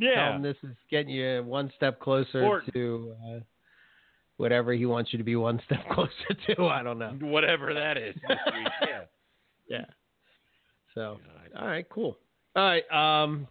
Tell 0.00 0.08
yeah. 0.08 0.36
him 0.36 0.42
this 0.42 0.56
is 0.62 0.74
getting 0.90 1.10
you 1.10 1.42
one 1.44 1.70
step 1.76 2.00
closer 2.00 2.42
Or- 2.42 2.62
to 2.72 3.14
uh, 3.26 3.38
whatever 4.38 4.72
he 4.72 4.86
wants 4.86 5.12
you 5.12 5.18
to 5.18 5.24
be 5.24 5.36
one 5.36 5.60
step 5.66 5.80
closer 5.92 6.10
to. 6.54 6.66
I 6.66 6.82
don't 6.82 6.98
know. 6.98 7.16
Whatever 7.20 7.74
that 7.74 7.96
is. 7.96 8.14
Yeah. 8.28 9.00
Yeah. 9.68 9.84
So, 10.94 11.18
all 11.58 11.66
right, 11.66 11.88
cool. 11.88 12.18
All 12.54 12.62
right. 12.62 12.82
Um, 13.22 13.46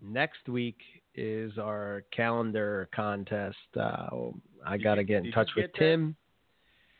next 0.00 0.48
week 0.48 0.76
is 1.16 1.58
our 1.58 2.04
calendar 2.14 2.88
contest. 2.94 3.56
Uh, 3.76 4.06
I 4.64 4.76
got 4.76 4.96
to 4.96 5.04
get 5.04 5.24
in 5.24 5.32
touch 5.32 5.50
with? 5.56 5.70
Tim, 5.76 6.14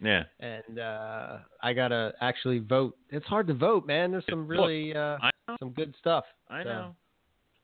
Yeah. 0.05 0.25
and 0.41 0.79
uh, 0.79 1.39
I 1.63 1.73
got 1.73 1.89
to 1.89 2.13
actually 2.21 2.59
vote. 2.59 2.97
It's 3.11 3.27
hard 3.27 3.47
to 3.49 3.55
vote, 3.55 3.87
man. 3.87 4.11
There's 4.11 4.25
some 4.29 4.47
really 4.47 4.95
uh, 4.95 5.19
some 5.59 5.71
good 5.71 5.95
stuff. 5.99 6.25
I 6.49 6.63
So, 6.63 6.69
know. 6.69 6.97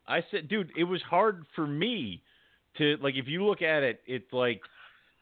I 0.09 0.25
said, 0.31 0.49
dude, 0.49 0.71
it 0.77 0.85
was 0.85 1.03
hard 1.03 1.45
for 1.55 1.67
me 1.67 2.23
to 2.79 2.97
like. 3.03 3.15
If 3.17 3.29
you 3.29 3.45
look 3.45 3.63
at 3.63 3.83
it, 3.83 4.01
it's 4.07 4.33
like 4.33 4.61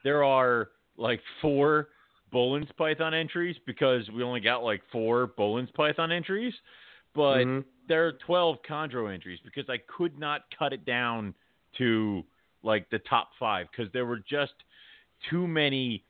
there 0.04 0.22
are 0.24 0.68
like 0.96 1.20
four 1.42 1.88
Boelen's 2.32 2.70
Python 2.76 3.14
entries 3.14 3.56
because 3.66 4.08
we 4.10 4.22
only 4.22 4.40
got 4.40 4.62
like 4.62 4.82
four 4.92 5.26
Boelen's 5.38 5.70
Python 5.72 6.12
entries, 6.12 6.54
but 7.14 7.44
Mhm. 7.44 7.64
there 7.88 8.06
are 8.06 8.12
twelve 8.12 8.58
Chondro 8.68 9.12
entries 9.12 9.40
because 9.44 9.68
I 9.68 9.78
could 9.78 10.18
not 10.18 10.42
cut 10.58 10.72
it 10.72 10.84
down 10.84 11.34
to 11.78 12.24
like 12.62 12.88
the 12.90 12.98
top 13.00 13.30
five 13.38 13.66
because 13.70 13.90
there 13.92 14.06
were 14.06 14.18
just 14.18 14.54
too 15.30 15.46
many 15.46 16.04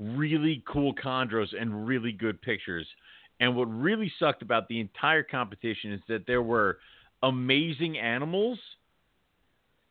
really 0.00 0.64
cool 0.66 0.94
chondros 0.94 1.48
and 1.60 1.86
really 1.86 2.12
good 2.12 2.42
pictures. 2.42 2.86
And 3.40 3.56
what 3.56 3.66
really 3.66 4.12
sucked 4.18 4.42
about 4.42 4.68
the 4.68 4.80
entire 4.80 5.22
competition 5.22 5.92
is 5.92 6.00
that 6.08 6.26
there 6.26 6.42
were 6.42 6.78
amazing 7.22 7.98
animals 7.98 8.58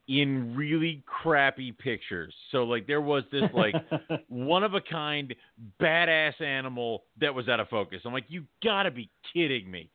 in 0.08 0.56
really 0.56 1.04
crappy 1.06 1.72
pictures. 1.72 2.34
So 2.52 2.64
like 2.64 2.88
there 2.88 3.02
was 3.02 3.24
this 3.32 3.46
like 3.54 3.78
one 4.28 4.64
of 4.64 4.74
a 4.74 4.82
kind 4.82 5.36
badass 5.80 6.42
animal 6.42 7.04
that 7.22 7.34
was 7.34 7.48
out 7.48 7.60
of 7.60 7.70
focus. 7.70 8.02
I'm 8.06 8.14
like, 8.14 8.26
you 8.28 8.46
gotta 8.64 8.92
be 8.92 9.10
kidding 9.34 9.70
me. 9.70 9.92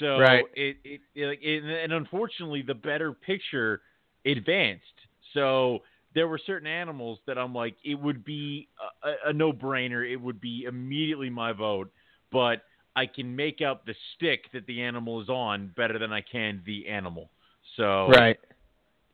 So 0.00 0.18
Right. 0.18 0.44
it, 0.54 0.76
it, 0.84 1.00
it, 1.14 1.38
it 1.42 1.84
and 1.84 1.92
unfortunately 1.92 2.62
the 2.62 2.74
better 2.74 3.12
picture 3.12 3.82
advanced. 4.26 4.84
So 5.32 5.80
there 6.14 6.28
were 6.28 6.38
certain 6.38 6.66
animals 6.68 7.18
that 7.26 7.38
I'm 7.38 7.54
like, 7.54 7.76
it 7.84 7.96
would 7.96 8.24
be 8.24 8.68
a, 9.02 9.08
a, 9.08 9.14
a 9.30 9.32
no 9.32 9.52
brainer. 9.52 10.08
It 10.10 10.16
would 10.16 10.40
be 10.40 10.64
immediately 10.68 11.30
my 11.30 11.52
vote, 11.52 11.90
but 12.30 12.62
I 12.96 13.06
can 13.06 13.34
make 13.34 13.60
out 13.60 13.84
the 13.86 13.94
stick 14.14 14.44
that 14.52 14.66
the 14.66 14.82
animal 14.82 15.20
is 15.20 15.28
on 15.28 15.72
better 15.76 15.98
than 15.98 16.12
I 16.12 16.20
can 16.20 16.62
the 16.64 16.86
animal. 16.88 17.30
So 17.76 18.08
Right. 18.08 18.38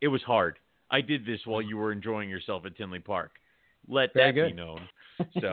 it 0.01 0.09
was 0.09 0.23
hard. 0.23 0.59
I 0.91 1.01
did 1.01 1.25
this 1.25 1.41
while 1.45 1.61
mm-hmm. 1.61 1.71
you 1.71 1.77
were 1.79 1.93
enjoying 1.93 2.29
yourself 2.29 2.67
at 2.67 2.77
Tinley 2.77 2.99
Park. 2.99 3.33
Let 3.89 4.13
Very 4.13 4.33
that 4.33 4.49
be 4.49 4.53
known. 4.55 4.81
So 5.39 5.53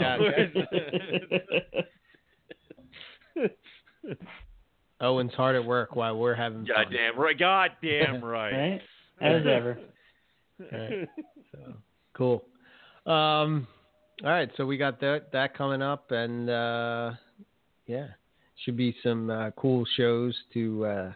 Owen's 5.01 5.33
hard 5.33 5.57
at 5.57 5.65
work 5.65 5.93
while 5.93 6.17
we're 6.17 6.35
having 6.35 6.65
fun. 6.65 6.85
goddamn 6.85 7.19
right, 7.19 7.37
goddamn 7.37 8.23
right. 8.23 8.53
right? 8.53 8.81
As 9.19 9.41
ever. 9.45 9.77
Right. 10.59 11.07
So 11.51 11.73
cool. 12.13 12.43
Um, 13.05 13.67
all 14.23 14.29
right, 14.31 14.49
so 14.57 14.65
we 14.65 14.77
got 14.77 14.99
that 14.99 15.31
that 15.31 15.55
coming 15.57 15.81
up, 15.81 16.11
and 16.11 16.49
uh, 16.49 17.11
yeah, 17.85 18.07
should 18.65 18.75
be 18.75 18.95
some 19.01 19.29
uh, 19.29 19.51
cool 19.51 19.85
shows 19.95 20.35
to 20.53 20.85
uh, 20.85 21.11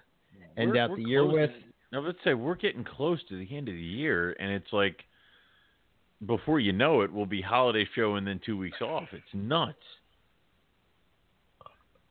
end 0.58 0.72
We're- 0.72 0.80
out 0.80 0.90
we're 0.92 0.96
the 0.98 1.04
year 1.04 1.26
with. 1.26 1.52
Now 1.92 2.00
let's 2.00 2.20
say 2.24 2.34
we're 2.34 2.56
getting 2.56 2.86
close 2.86 3.20
to 3.28 3.38
the 3.38 3.56
end 3.58 3.68
of 3.68 3.76
the 3.76 3.82
year, 3.82 4.34
and 4.40 4.52
it's 4.52 4.72
like 4.72 5.04
before 6.26 6.60
you 6.62 6.72
know 6.72 7.02
it, 7.02 7.12
we'll 7.12 7.26
be 7.26 7.42
holiday 7.42 7.86
show 7.96 8.16
and 8.16 8.26
then 8.26 8.40
two 8.46 8.58
weeks 8.58 8.80
off. 8.82 9.08
It's 9.12 9.26
nuts. 9.34 9.76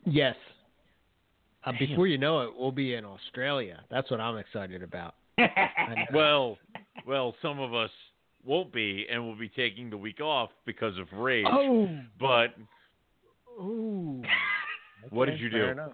Yes. 0.05 0.37
Uh, 1.65 1.73
before 1.79 2.07
you 2.07 2.19
know 2.19 2.41
it, 2.41 2.51
we'll 2.57 2.73
be 2.73 2.95
in 2.95 3.05
Australia. 3.05 3.81
That's 3.91 4.11
what 4.11 4.21
I'm 4.21 4.37
excited 4.39 4.83
about. 4.83 5.15
Well, 6.13 6.59
well, 7.07 7.35
some 7.43 7.59
of 7.61 7.75
us 7.75 7.91
won't 8.45 8.73
be, 8.73 9.07
and 9.11 9.27
we'll 9.27 9.39
be 9.39 9.49
taking 9.49 9.91
the 9.91 9.97
week 9.97 10.21
off 10.21 10.51
because 10.67 10.97
of 10.99 11.07
rage. 11.13 11.47
Oh. 11.51 11.89
But 12.19 12.55
Ooh. 13.61 14.23
what 15.11 15.27
did 15.27 15.41
you 15.41 15.51
do? 15.51 15.65
enough. 15.65 15.93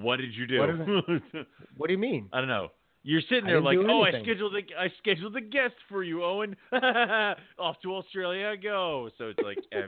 What 0.00 0.16
did 0.16 0.34
you 0.34 0.46
do? 0.46 0.58
What 0.60 1.46
What 1.76 1.86
do 1.86 1.92
you 1.92 1.98
mean? 1.98 2.28
I 2.32 2.38
don't 2.40 2.48
know. 2.48 2.68
You're 3.02 3.20
sitting 3.28 3.44
there 3.46 3.60
like, 3.60 3.78
oh, 3.78 4.02
I 4.02 4.08
anything." 4.08 4.24
scheduled 4.24 4.54
a, 4.56 4.80
I 4.80 4.88
scheduled 4.98 5.36
a 5.36 5.40
guest 5.40 5.74
for 5.88 6.02
you, 6.02 6.24
Owen. 6.24 6.56
Off 6.72 7.76
to 7.82 7.94
Australia 7.94 8.48
I 8.48 8.56
go. 8.56 9.08
So 9.16 9.26
it's 9.28 9.38
like, 9.44 9.58
eh. 9.70 9.86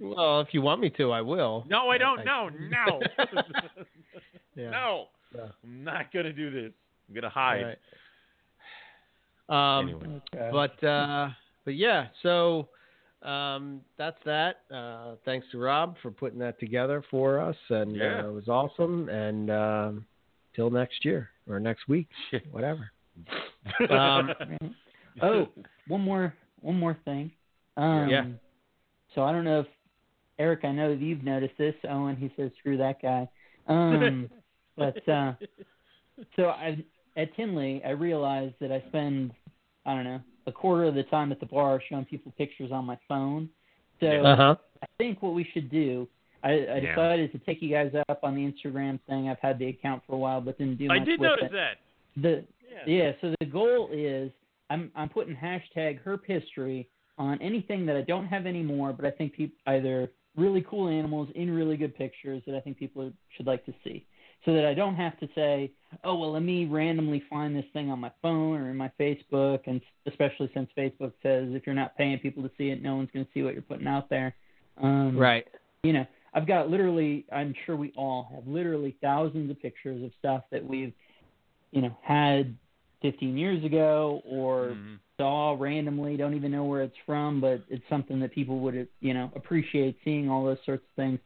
Well, 0.00 0.40
if 0.40 0.48
you 0.52 0.62
want 0.62 0.80
me 0.80 0.90
to, 0.96 1.10
I 1.12 1.20
will. 1.20 1.64
no, 1.68 1.88
I 1.90 1.98
don't. 1.98 2.20
I- 2.20 2.24
No, 2.24 2.48
no, 2.48 3.02
Yeah. 4.56 4.70
no. 4.70 5.06
Yeah. 5.34 5.40
I'm 5.64 5.84
not 5.84 6.12
gonna 6.12 6.32
do 6.32 6.50
this. 6.50 6.72
I'm 7.08 7.14
gonna 7.14 7.28
hide. 7.28 7.76
All 9.52 9.58
right. 9.58 9.78
Um, 9.78 9.88
Anyway. 9.88 10.22
But 10.50 10.84
uh, 10.84 11.28
but 11.64 11.74
yeah, 11.76 12.06
so 12.22 12.68
um, 13.22 13.80
that's 13.98 14.16
that. 14.24 14.60
Uh, 14.74 15.14
thanks 15.24 15.46
to 15.52 15.58
Rob 15.58 15.96
for 16.02 16.10
putting 16.10 16.38
that 16.40 16.58
together 16.58 17.04
for 17.10 17.40
us, 17.40 17.56
and 17.68 17.94
Yeah. 17.94 18.24
uh, 18.24 18.28
it 18.28 18.32
was 18.32 18.48
awesome. 18.48 19.08
And 19.08 19.50
um, 19.50 20.06
till 20.56 20.70
next 20.70 21.04
year 21.04 21.30
or 21.48 21.60
next 21.60 21.88
week, 21.88 22.08
whatever. 22.50 22.90
Um, 23.90 24.30
oh, 25.22 25.48
one 25.86 26.00
more 26.00 26.34
one 26.60 26.78
more 26.78 26.96
thing. 27.04 27.30
Um, 27.76 28.08
Yeah. 28.08 28.24
So 29.14 29.22
I 29.22 29.32
don't 29.32 29.44
know 29.44 29.60
if 29.60 29.66
Eric, 30.38 30.64
I 30.64 30.72
know 30.72 30.88
that 30.88 31.00
you've 31.00 31.22
noticed 31.22 31.58
this. 31.58 31.74
Owen, 31.88 32.16
he 32.16 32.32
says, 32.36 32.50
"Screw 32.58 32.78
that 32.78 33.00
guy." 33.02 33.28
Um, 33.68 34.30
but 34.76 35.06
uh, 35.08 35.34
so 36.36 36.46
I 36.46 36.82
at 37.16 37.34
Tinley, 37.36 37.82
I 37.84 37.90
realized 37.90 38.54
that 38.60 38.72
I 38.72 38.82
spend 38.88 39.32
I 39.86 39.94
don't 39.94 40.04
know 40.04 40.20
a 40.46 40.52
quarter 40.52 40.84
of 40.84 40.94
the 40.94 41.04
time 41.04 41.30
at 41.30 41.38
the 41.40 41.46
bar 41.46 41.80
showing 41.88 42.04
people 42.04 42.32
pictures 42.36 42.72
on 42.72 42.84
my 42.84 42.98
phone. 43.06 43.48
So 44.00 44.06
Uh-huh. 44.08 44.56
I 44.82 44.86
think 44.98 45.22
what 45.22 45.34
we 45.34 45.44
should 45.52 45.70
do. 45.70 46.08
I, 46.42 46.50
I 46.50 46.54
Yeah. 46.54 46.80
decided 46.94 47.30
to 47.32 47.38
take 47.38 47.62
you 47.62 47.70
guys 47.70 47.92
up 48.08 48.20
on 48.24 48.34
the 48.34 48.40
Instagram 48.50 48.98
thing. 49.08 49.28
I've 49.28 49.38
had 49.38 49.58
the 49.60 49.68
account 49.68 50.02
for 50.06 50.14
a 50.14 50.18
while, 50.18 50.40
but 50.40 50.58
didn't 50.58 50.78
do 50.78 50.86
I 50.90 50.98
much 50.98 51.02
I 51.02 51.04
did 51.04 51.20
with 51.20 51.28
notice 51.30 51.44
it. 51.46 51.52
that. 51.52 51.78
The 52.16 52.44
Yeah. 52.86 52.94
yeah. 53.04 53.12
So 53.20 53.34
the 53.38 53.46
goal 53.46 53.88
is 53.92 54.32
I'm 54.70 54.90
I'm 54.96 55.08
putting 55.08 55.36
hashtag 55.36 56.02
herp 56.02 56.24
history 56.26 56.88
on 57.18 57.40
anything 57.40 57.86
that 57.86 57.96
I 57.96 58.02
don't 58.02 58.26
have 58.26 58.46
anymore, 58.46 58.92
but 58.92 59.04
I 59.04 59.10
think 59.12 59.34
people 59.34 59.56
either 59.66 60.10
really 60.36 60.62
cool 60.62 60.88
animals 60.88 61.28
in 61.36 61.50
really 61.50 61.76
good 61.76 61.94
pictures 61.94 62.42
that 62.46 62.56
I 62.56 62.60
think 62.60 62.78
people 62.78 63.12
should 63.36 63.46
like 63.46 63.64
to 63.66 63.74
see. 63.84 64.04
So 64.44 64.52
that 64.54 64.66
I 64.66 64.74
don't 64.74 64.96
have 64.96 65.18
to 65.20 65.28
say, 65.34 65.70
oh 66.02 66.16
well, 66.16 66.32
let 66.32 66.42
me 66.42 66.64
randomly 66.64 67.22
find 67.30 67.54
this 67.54 67.64
thing 67.72 67.90
on 67.90 68.00
my 68.00 68.10
phone 68.22 68.60
or 68.60 68.70
in 68.70 68.76
my 68.76 68.90
Facebook, 68.98 69.60
and 69.66 69.80
especially 70.06 70.50
since 70.52 70.68
Facebook 70.76 71.12
says 71.22 71.48
if 71.52 71.64
you're 71.64 71.76
not 71.76 71.96
paying 71.96 72.18
people 72.18 72.42
to 72.42 72.50
see 72.58 72.70
it, 72.70 72.82
no 72.82 72.96
one's 72.96 73.10
going 73.12 73.24
to 73.24 73.30
see 73.32 73.42
what 73.42 73.54
you're 73.54 73.62
putting 73.62 73.86
out 73.86 74.10
there. 74.10 74.34
Um, 74.78 75.16
right. 75.16 75.46
you 75.84 75.92
know, 75.92 76.06
I've 76.34 76.46
got 76.46 76.70
literally, 76.70 77.24
I'm 77.30 77.54
sure 77.66 77.76
we 77.76 77.92
all 77.96 78.28
have 78.34 78.46
literally 78.46 78.96
thousands 79.00 79.50
of 79.50 79.60
pictures 79.60 80.02
of 80.02 80.10
stuff 80.18 80.42
that 80.50 80.64
we've, 80.66 80.92
you 81.70 81.82
know, 81.82 81.96
had 82.02 82.56
15 83.02 83.36
years 83.36 83.62
ago 83.64 84.22
or 84.24 84.74
Mhm. 84.74 84.98
saw 85.18 85.56
randomly, 85.58 86.16
don't 86.16 86.34
even 86.34 86.50
know 86.50 86.64
where 86.64 86.82
it's 86.82 86.96
from, 87.04 87.40
but 87.40 87.62
it's 87.68 87.86
something 87.88 88.18
that 88.20 88.32
people 88.32 88.60
would, 88.60 88.88
you 89.00 89.14
know, 89.14 89.30
appreciate 89.36 89.96
seeing 90.04 90.28
all 90.28 90.44
those 90.44 90.62
sorts 90.64 90.84
of 90.84 90.94
things. 90.94 91.20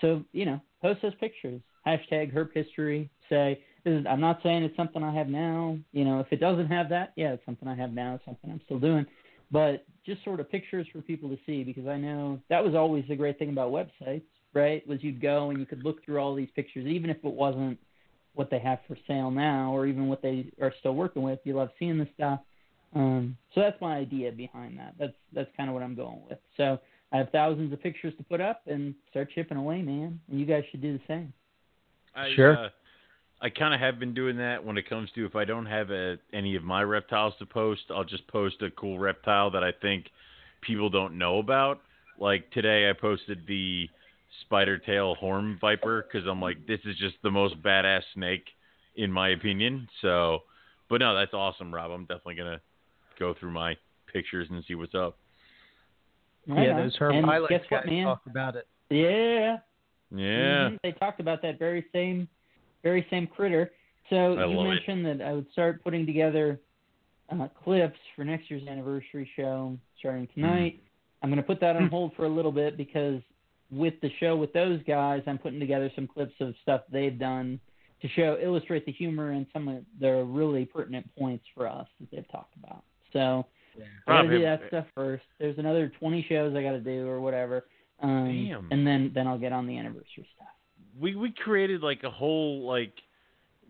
So, 0.00 0.24
you 0.32 0.46
know, 0.46 0.60
post 0.80 1.02
those 1.02 1.14
pictures. 1.16 1.60
Hashtag 1.86 2.32
herp 2.32 2.52
history. 2.52 3.10
Say, 3.28 3.60
is, 3.84 4.04
I'm 4.08 4.20
not 4.20 4.40
saying 4.42 4.62
it's 4.62 4.76
something 4.76 5.02
I 5.02 5.14
have 5.14 5.28
now. 5.28 5.78
You 5.92 6.04
know, 6.04 6.20
if 6.20 6.26
it 6.30 6.40
doesn't 6.40 6.68
have 6.68 6.88
that, 6.90 7.12
yeah, 7.16 7.32
it's 7.32 7.44
something 7.44 7.68
I 7.68 7.74
have 7.74 7.92
now. 7.92 8.14
It's 8.14 8.24
something 8.24 8.50
I'm 8.50 8.60
still 8.64 8.78
doing. 8.78 9.06
But 9.50 9.84
just 10.06 10.24
sort 10.24 10.40
of 10.40 10.50
pictures 10.50 10.86
for 10.92 11.00
people 11.00 11.28
to 11.28 11.38
see 11.46 11.64
because 11.64 11.86
I 11.86 11.96
know 11.96 12.40
that 12.48 12.64
was 12.64 12.74
always 12.74 13.04
the 13.08 13.16
great 13.16 13.38
thing 13.38 13.50
about 13.50 13.70
websites, 13.70 14.24
right? 14.52 14.86
Was 14.86 15.02
you'd 15.02 15.20
go 15.20 15.50
and 15.50 15.60
you 15.60 15.66
could 15.66 15.84
look 15.84 16.04
through 16.04 16.18
all 16.18 16.34
these 16.34 16.48
pictures, 16.56 16.86
even 16.86 17.10
if 17.10 17.18
it 17.18 17.32
wasn't 17.32 17.78
what 18.34 18.50
they 18.50 18.58
have 18.58 18.80
for 18.88 18.96
sale 19.06 19.30
now 19.30 19.74
or 19.74 19.86
even 19.86 20.08
what 20.08 20.22
they 20.22 20.46
are 20.60 20.72
still 20.80 20.94
working 20.94 21.22
with. 21.22 21.38
You 21.44 21.54
love 21.54 21.70
seeing 21.78 21.98
the 21.98 22.08
stuff. 22.14 22.40
Um, 22.94 23.36
so 23.54 23.60
that's 23.60 23.80
my 23.80 23.96
idea 23.96 24.32
behind 24.32 24.78
that. 24.78 24.94
That's 24.98 25.14
that's 25.32 25.50
kind 25.56 25.68
of 25.68 25.74
what 25.74 25.82
I'm 25.82 25.94
going 25.96 26.20
with. 26.28 26.38
So 26.56 26.78
I 27.12 27.18
have 27.18 27.30
thousands 27.30 27.72
of 27.72 27.82
pictures 27.82 28.14
to 28.18 28.24
put 28.24 28.40
up 28.40 28.62
and 28.66 28.94
start 29.10 29.28
chipping 29.34 29.56
away, 29.56 29.82
man. 29.82 30.20
And 30.30 30.40
you 30.40 30.46
guys 30.46 30.64
should 30.70 30.82
do 30.82 30.98
the 30.98 31.04
same. 31.06 31.32
I, 32.14 32.34
Sure. 32.34 32.56
Uh, 32.56 32.68
I 33.40 33.50
kind 33.50 33.74
of 33.74 33.80
have 33.80 33.98
been 33.98 34.14
doing 34.14 34.38
that 34.38 34.64
when 34.64 34.78
it 34.78 34.88
comes 34.88 35.10
to 35.14 35.26
if 35.26 35.36
I 35.36 35.44
don't 35.44 35.66
have 35.66 35.90
a, 35.90 36.16
any 36.32 36.56
of 36.56 36.62
my 36.62 36.82
reptiles 36.82 37.34
to 37.40 37.46
post, 37.46 37.82
I'll 37.90 38.04
just 38.04 38.26
post 38.28 38.62
a 38.62 38.70
cool 38.70 38.98
reptile 38.98 39.50
that 39.50 39.62
I 39.62 39.70
think 39.82 40.06
people 40.62 40.88
don't 40.88 41.18
know 41.18 41.38
about. 41.40 41.80
Like 42.18 42.50
today, 42.52 42.88
I 42.88 42.92
posted 42.98 43.46
the 43.46 43.88
spider 44.42 44.78
tail 44.78 45.14
horn 45.16 45.58
viper 45.60 46.06
because 46.10 46.26
I'm 46.26 46.40
like, 46.40 46.66
this 46.66 46.80
is 46.86 46.96
just 46.96 47.16
the 47.22 47.30
most 47.30 47.60
badass 47.62 48.02
snake 48.14 48.44
in 48.96 49.10
my 49.12 49.30
opinion. 49.30 49.88
So, 50.00 50.44
but 50.88 51.00
no, 51.00 51.14
that's 51.14 51.34
awesome, 51.34 51.74
Rob. 51.74 51.90
I'm 51.90 52.02
definitely 52.02 52.36
gonna 52.36 52.60
go 53.18 53.34
through 53.38 53.50
my 53.50 53.76
pictures 54.12 54.48
and 54.50 54.64
see 54.66 54.74
what's 54.74 54.94
up. 54.94 55.18
Right 56.46 56.68
yeah, 56.68 56.76
those 56.76 56.96
herb 56.98 57.14
and 57.14 57.24
highlights 57.24 57.50
guess 57.50 57.70
what, 57.70 57.84
guys 57.84 57.90
man? 57.90 58.04
talked 58.04 58.26
about 58.26 58.56
it. 58.56 58.66
Yeah. 58.90 59.58
Yeah. 60.14 60.70
Mhm. 60.70 60.78
They 60.82 60.92
talked 60.92 61.20
about 61.20 61.42
that 61.42 61.58
very 61.58 61.84
same, 61.92 62.28
very 62.82 63.06
same 63.10 63.26
critter. 63.26 63.72
So 64.10 64.36
I 64.38 64.46
you 64.46 64.56
love 64.56 64.66
it. 64.66 64.68
mentioned 64.70 65.06
that 65.06 65.22
I 65.26 65.32
would 65.32 65.50
start 65.52 65.82
putting 65.82 66.06
together 66.06 66.60
uh, 67.30 67.48
clips 67.64 67.98
for 68.14 68.24
next 68.24 68.50
year's 68.50 68.66
anniversary 68.68 69.28
show 69.34 69.78
starting 69.98 70.26
Mm-hmm. 70.28 70.40
tonight. 70.42 70.80
I'm 71.22 71.30
going 71.30 71.38
to 71.40 71.46
put 71.46 71.58
that 71.60 71.74
on 71.76 71.88
hold 71.88 72.12
for 72.16 72.26
a 72.26 72.28
little 72.28 72.52
bit 72.52 72.76
because 72.76 73.22
with 73.70 73.94
the 74.02 74.10
show 74.20 74.36
with 74.36 74.52
those 74.52 74.82
guys, 74.86 75.22
I'm 75.26 75.38
putting 75.38 75.58
together 75.58 75.90
some 75.94 76.06
clips 76.06 76.34
of 76.40 76.54
stuff 76.62 76.82
they've 76.92 77.18
done 77.18 77.58
to 78.02 78.08
show 78.08 78.36
illustrate 78.42 78.84
the 78.84 78.92
humor 78.92 79.30
and 79.30 79.46
some 79.54 79.66
of 79.68 79.84
the 79.98 80.22
really 80.24 80.66
pertinent 80.66 81.08
points 81.18 81.46
for 81.54 81.66
us 81.66 81.88
that 81.98 82.10
they've 82.10 82.30
talked 82.30 82.54
about. 82.62 82.82
So 83.14 83.46
I 84.06 84.10
Rob, 84.12 84.26
gotta 84.26 84.36
do 84.38 84.42
that 84.44 84.60
stuff 84.68 84.86
first. 84.94 85.24
There's 85.40 85.56
another 85.58 85.90
20 85.98 86.26
shows 86.28 86.54
I 86.54 86.62
got 86.62 86.72
to 86.72 86.80
do 86.80 87.08
or 87.08 87.20
whatever. 87.22 87.64
Um, 88.04 88.46
Damn. 88.48 88.68
And 88.70 88.86
then 88.86 89.12
then 89.14 89.26
I'll 89.26 89.38
get 89.38 89.52
on 89.52 89.66
the 89.66 89.78
anniversary 89.78 90.26
stuff. 90.36 90.48
we 91.00 91.14
we 91.16 91.32
created 91.32 91.82
like 91.82 92.02
a 92.04 92.10
whole 92.10 92.66
like 92.66 92.92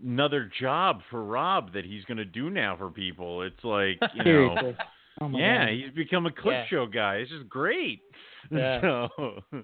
another 0.05 0.51
job 0.61 1.01
for 1.11 1.25
Rob 1.25 1.73
that 1.75 1.85
he's 1.85 2.05
gonna 2.05 2.25
do 2.25 2.51
now 2.51 2.77
for 2.77 2.91
people. 2.91 3.43
It's 3.43 3.63
like 3.63 4.01
you 4.15 4.25
know, 4.25 4.75
Oh 5.21 5.29
my 5.29 5.39
yeah, 5.39 5.67
God. 5.67 5.73
he's 5.75 5.91
become 5.95 6.27
a 6.27 6.33
clip 6.33 6.55
Yeah. 6.55 6.67
show 6.69 6.87
guy. 6.87 7.17
It's 7.17 7.31
just 7.31 7.49
great. 7.49 8.01
Yeah. 8.51 8.81
So, 9.17 9.41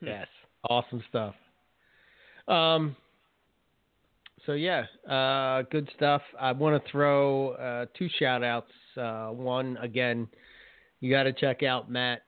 Yes, 0.00 0.26
awesome 0.68 1.02
stuff. 1.08 1.34
Um. 2.46 2.94
So 4.44 4.52
yeah, 4.52 4.84
uh, 5.08 5.62
good 5.70 5.88
stuff. 5.96 6.20
I 6.38 6.52
want 6.52 6.82
to 6.84 6.90
throw 6.90 7.50
uh, 7.52 7.86
two 7.98 8.08
shout 8.18 8.44
outs. 8.44 8.70
Uh, 8.96 9.28
one 9.28 9.78
again, 9.78 10.28
you 11.00 11.10
got 11.10 11.22
to 11.22 11.32
check 11.32 11.62
out 11.62 11.90
Matt 11.90 12.22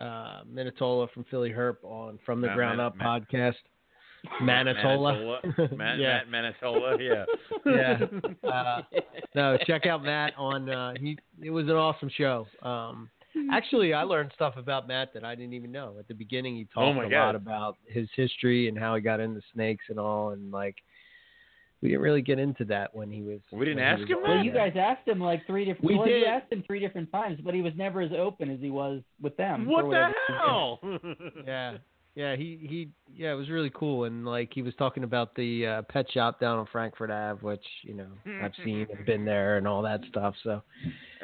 uh, 0.00 0.42
Minatola 0.50 1.10
from 1.12 1.24
Philly 1.30 1.50
Herp 1.50 1.76
on 1.84 2.18
From 2.24 2.40
the 2.40 2.46
Matt- 2.48 2.56
Ground 2.56 2.76
Matt- 2.78 2.86
Up 2.86 2.96
Matt- 2.96 3.28
podcast. 3.30 3.54
Manitola. 4.42 5.42
Manitola. 5.42 5.76
Matt, 5.76 5.98
yeah. 5.98 6.20
Matt 6.28 6.54
Manitola. 6.62 6.98
Yeah. 7.00 7.24
yeah. 8.44 8.48
Uh, 8.50 8.82
no, 9.34 9.56
check 9.66 9.86
out 9.86 10.02
Matt 10.02 10.34
on. 10.36 10.68
Uh, 10.68 10.92
he. 11.00 11.18
It 11.42 11.50
was 11.50 11.66
an 11.66 11.72
awesome 11.76 12.10
show. 12.14 12.46
Um, 12.62 13.08
actually, 13.50 13.94
I 13.94 14.02
learned 14.02 14.32
stuff 14.34 14.54
about 14.58 14.86
Matt 14.86 15.14
that 15.14 15.24
I 15.24 15.34
didn't 15.34 15.54
even 15.54 15.72
know. 15.72 15.94
At 15.98 16.06
the 16.08 16.14
beginning, 16.14 16.56
he 16.56 16.66
Oh 16.76 16.82
talked 16.86 16.96
my 16.98 17.06
a 17.06 17.10
God. 17.10 17.26
lot 17.26 17.34
about 17.34 17.76
his 17.86 18.08
history 18.14 18.68
and 18.68 18.78
how 18.78 18.94
he 18.94 19.00
got 19.00 19.20
into 19.20 19.40
snakes 19.54 19.84
and 19.88 19.98
all, 19.98 20.30
and 20.30 20.50
like 20.50 20.76
we 21.82 21.88
didn't 21.88 22.02
really 22.02 22.22
get 22.22 22.38
into 22.38 22.64
that 22.66 22.94
when 22.94 23.10
he 23.10 23.22
was. 23.22 23.40
We 23.52 23.64
didn't 23.64 23.82
ask 23.82 24.00
was 24.00 24.08
him 24.10 24.18
Well, 24.22 24.36
that? 24.36 24.44
you 24.44 24.52
guys 24.52 24.72
asked 24.76 25.08
him 25.08 25.20
like 25.20 25.46
three 25.46 25.64
different. 25.64 25.84
We 25.84 25.96
well, 25.96 26.06
you 26.08 26.20
did. 26.20 26.24
asked 26.28 26.52
him 26.52 26.62
three 26.66 26.80
different 26.80 27.10
times, 27.12 27.38
but 27.42 27.54
he 27.54 27.62
was 27.62 27.72
never 27.76 28.00
as 28.00 28.10
open 28.16 28.50
as 28.50 28.60
he 28.60 28.70
was 28.70 29.02
with 29.20 29.36
them. 29.36 29.66
What 29.66 29.88
the 29.90 30.10
hell? 30.28 30.80
Yeah. 31.46 31.78
Yeah, 32.16 32.34
he 32.34 32.58
he 32.68 32.88
yeah, 33.14 33.30
it 33.30 33.36
was 33.36 33.48
really 33.50 33.70
cool 33.72 34.04
and 34.04 34.26
like 34.26 34.50
he 34.52 34.62
was 34.62 34.74
talking 34.74 35.04
about 35.04 35.32
the 35.36 35.64
uh, 35.64 35.82
pet 35.82 36.10
shop 36.12 36.40
down 36.40 36.58
on 36.58 36.66
Frankford 36.72 37.08
Ave, 37.10 37.40
which 37.40 37.64
you 37.82 37.94
know 37.94 38.08
I've 38.42 38.52
seen 38.64 38.88
and 38.94 39.06
been 39.06 39.24
there 39.24 39.58
and 39.58 39.66
all 39.68 39.80
that 39.82 40.00
stuff. 40.08 40.34
So 40.42 40.60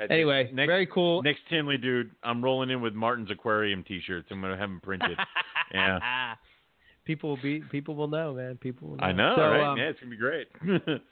Uh, 0.00 0.06
anyway, 0.08 0.48
next, 0.54 0.68
very 0.68 0.86
cool. 0.86 1.22
Next 1.24 1.40
Tinley 1.50 1.76
dude, 1.76 2.12
I'm 2.22 2.42
rolling 2.42 2.70
in 2.70 2.80
with 2.80 2.94
Martin's 2.94 3.32
Aquarium 3.32 3.82
T-shirts. 3.82 4.28
I'm 4.30 4.40
gonna 4.40 4.56
have 4.56 4.68
them 4.70 4.80
printed. 4.80 5.18
yeah, 5.74 6.34
people 7.06 7.30
will 7.30 7.42
be 7.42 7.60
people 7.70 7.94
will 7.94 8.08
know, 8.08 8.34
man. 8.34 8.56
People 8.56 8.88
will 8.88 8.96
know. 8.96 9.04
I 9.04 9.12
know, 9.12 9.34
So, 9.36 9.42
right? 9.42 9.72
um, 9.72 9.78
yeah, 9.78 9.84
it's 9.84 10.00
gonna 10.00 10.10
be 10.10 10.16
great. 10.16 10.48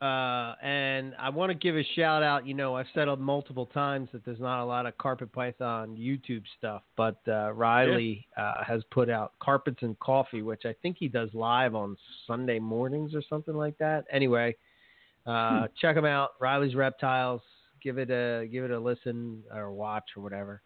Uh, 0.00 0.56
and 0.60 1.14
I 1.16 1.28
want 1.28 1.50
to 1.50 1.54
give 1.54 1.76
a 1.76 1.84
shout 1.94 2.24
out. 2.24 2.44
You 2.44 2.54
know, 2.54 2.74
I've 2.74 2.88
said 2.92 3.06
it 3.06 3.20
multiple 3.20 3.66
times 3.66 4.08
that 4.12 4.24
there's 4.24 4.40
not 4.40 4.60
a 4.60 4.64
lot 4.64 4.84
of 4.84 4.98
Carpet 4.98 5.32
Python 5.32 5.96
YouTube 5.96 6.42
stuff, 6.58 6.82
but 6.96 7.18
uh, 7.28 7.52
Riley 7.52 8.26
uh, 8.36 8.64
has 8.66 8.82
put 8.90 9.08
out 9.08 9.34
Carpets 9.38 9.78
and 9.82 9.96
Coffee, 10.00 10.42
which 10.42 10.62
I 10.64 10.74
think 10.82 10.96
he 10.98 11.06
does 11.06 11.28
live 11.34 11.76
on 11.76 11.96
Sunday 12.26 12.58
mornings 12.58 13.14
or 13.14 13.22
something 13.30 13.54
like 13.54 13.78
that. 13.78 14.04
Anyway, 14.10 14.56
uh, 15.24 15.68
check 15.80 15.96
him 15.96 16.04
out. 16.04 16.30
Riley's 16.40 16.74
Reptiles. 16.74 17.40
Give 17.80 17.98
it 17.98 18.10
a 18.10 18.48
give 18.50 18.64
it 18.64 18.72
a 18.72 18.80
listen 18.80 19.44
or 19.54 19.70
watch 19.70 20.06
or 20.16 20.22
whatever, 20.24 20.62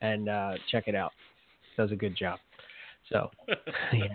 and 0.00 0.28
uh, 0.28 0.52
check 0.70 0.84
it 0.86 0.94
out. 0.94 1.10
Does 1.76 1.90
a 1.90 1.96
good 1.96 2.16
job. 2.16 2.38
So, 3.10 3.30
yeah. 3.92 4.06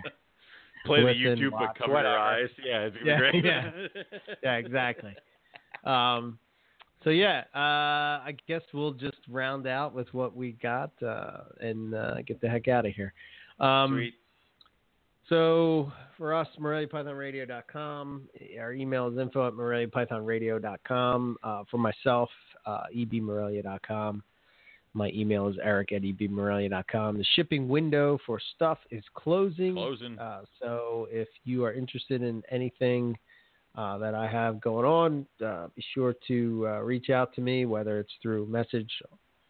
Play 0.84 1.02
the 1.02 1.08
YouTube, 1.12 1.52
watch, 1.52 1.70
but 1.76 1.78
cover 1.78 1.92
whatever. 1.92 2.14
your 2.14 2.18
eyes. 2.18 2.48
Yeah, 2.64 2.78
it's 2.80 2.96
Yeah, 3.04 3.16
be 3.16 3.40
great. 3.40 3.44
yeah. 3.44 3.70
yeah, 4.42 4.54
exactly. 4.56 5.14
Um, 5.84 6.38
so 7.04 7.10
yeah, 7.10 7.44
uh, 7.54 8.22
I 8.24 8.36
guess 8.46 8.62
we'll 8.72 8.92
just 8.92 9.18
round 9.28 9.66
out 9.66 9.94
with 9.94 10.12
what 10.12 10.36
we 10.36 10.52
got 10.52 10.90
uh, 11.02 11.44
and 11.60 11.94
uh, 11.94 12.22
get 12.26 12.40
the 12.40 12.48
heck 12.48 12.68
out 12.68 12.86
of 12.86 12.92
here. 12.92 13.12
Um, 13.60 13.94
Sweet. 13.94 14.14
So 15.28 15.92
for 16.18 16.34
us, 16.34 16.48
MoreliaPythonRadio.com. 16.58 18.28
Our 18.60 18.72
email 18.72 19.08
is 19.08 19.18
info 19.18 19.46
at 19.46 19.54
MoreliaPythonRadio.com. 19.54 21.36
Uh, 21.42 21.62
for 21.70 21.78
myself, 21.78 22.28
uh, 22.66 22.82
ebmorelia.com. 22.94 24.22
My 24.94 25.10
email 25.14 25.48
is 25.48 25.56
eric 25.62 25.92
at 25.92 26.02
ebmorelia.com. 26.02 27.16
The 27.16 27.24
shipping 27.34 27.68
window 27.68 28.18
for 28.26 28.38
stuff 28.54 28.78
is 28.90 29.02
closing. 29.14 29.74
Closing. 29.74 30.18
Uh, 30.18 30.42
so 30.60 31.08
if 31.10 31.28
you 31.44 31.64
are 31.64 31.72
interested 31.72 32.22
in 32.22 32.42
anything 32.50 33.16
uh, 33.74 33.96
that 33.98 34.14
I 34.14 34.26
have 34.28 34.60
going 34.60 34.84
on, 34.84 35.26
uh, 35.44 35.68
be 35.74 35.82
sure 35.94 36.14
to 36.28 36.66
uh, 36.68 36.80
reach 36.82 37.08
out 37.08 37.34
to 37.34 37.40
me, 37.40 37.64
whether 37.64 37.98
it's 37.98 38.12
through 38.20 38.46
message 38.46 38.90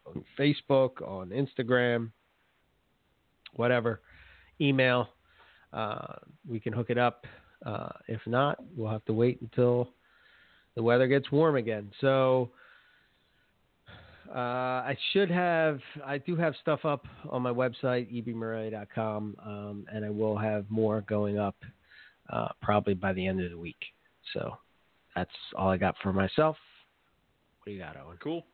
on 0.05 0.23
Facebook, 0.39 1.01
on 1.05 1.29
Instagram, 1.29 2.11
whatever, 3.55 3.99
email. 4.61 5.09
Uh, 5.73 6.15
we 6.47 6.59
can 6.59 6.71
hook 6.71 6.89
it 6.89 6.97
up. 6.97 7.25
Uh, 7.65 7.89
if 8.07 8.21
not, 8.25 8.59
we'll 8.75 8.91
have 8.91 9.03
to 9.05 9.13
wait 9.13 9.41
until 9.41 9.89
the 10.75 10.83
weather 10.83 11.07
gets 11.07 11.31
warm 11.31 11.55
again. 11.55 11.91
So 11.99 12.51
uh, 14.29 14.37
I 14.37 14.97
should 15.11 15.29
have, 15.29 15.79
I 16.05 16.17
do 16.17 16.35
have 16.35 16.53
stuff 16.61 16.85
up 16.85 17.05
on 17.29 17.41
my 17.41 17.51
website, 17.51 18.11
ebmorelia.com, 18.13 19.35
um, 19.45 19.85
and 19.91 20.05
I 20.05 20.09
will 20.09 20.37
have 20.37 20.65
more 20.69 21.01
going 21.01 21.37
up 21.37 21.55
uh, 22.31 22.49
probably 22.61 22.93
by 22.93 23.13
the 23.13 23.25
end 23.25 23.43
of 23.43 23.51
the 23.51 23.57
week. 23.57 23.77
So 24.33 24.57
that's 25.15 25.31
all 25.55 25.69
I 25.69 25.77
got 25.77 25.95
for 26.01 26.13
myself. 26.13 26.55
What 27.59 27.65
do 27.65 27.71
you 27.71 27.79
got, 27.79 27.95
Owen? 27.97 28.17
Cool. 28.21 28.45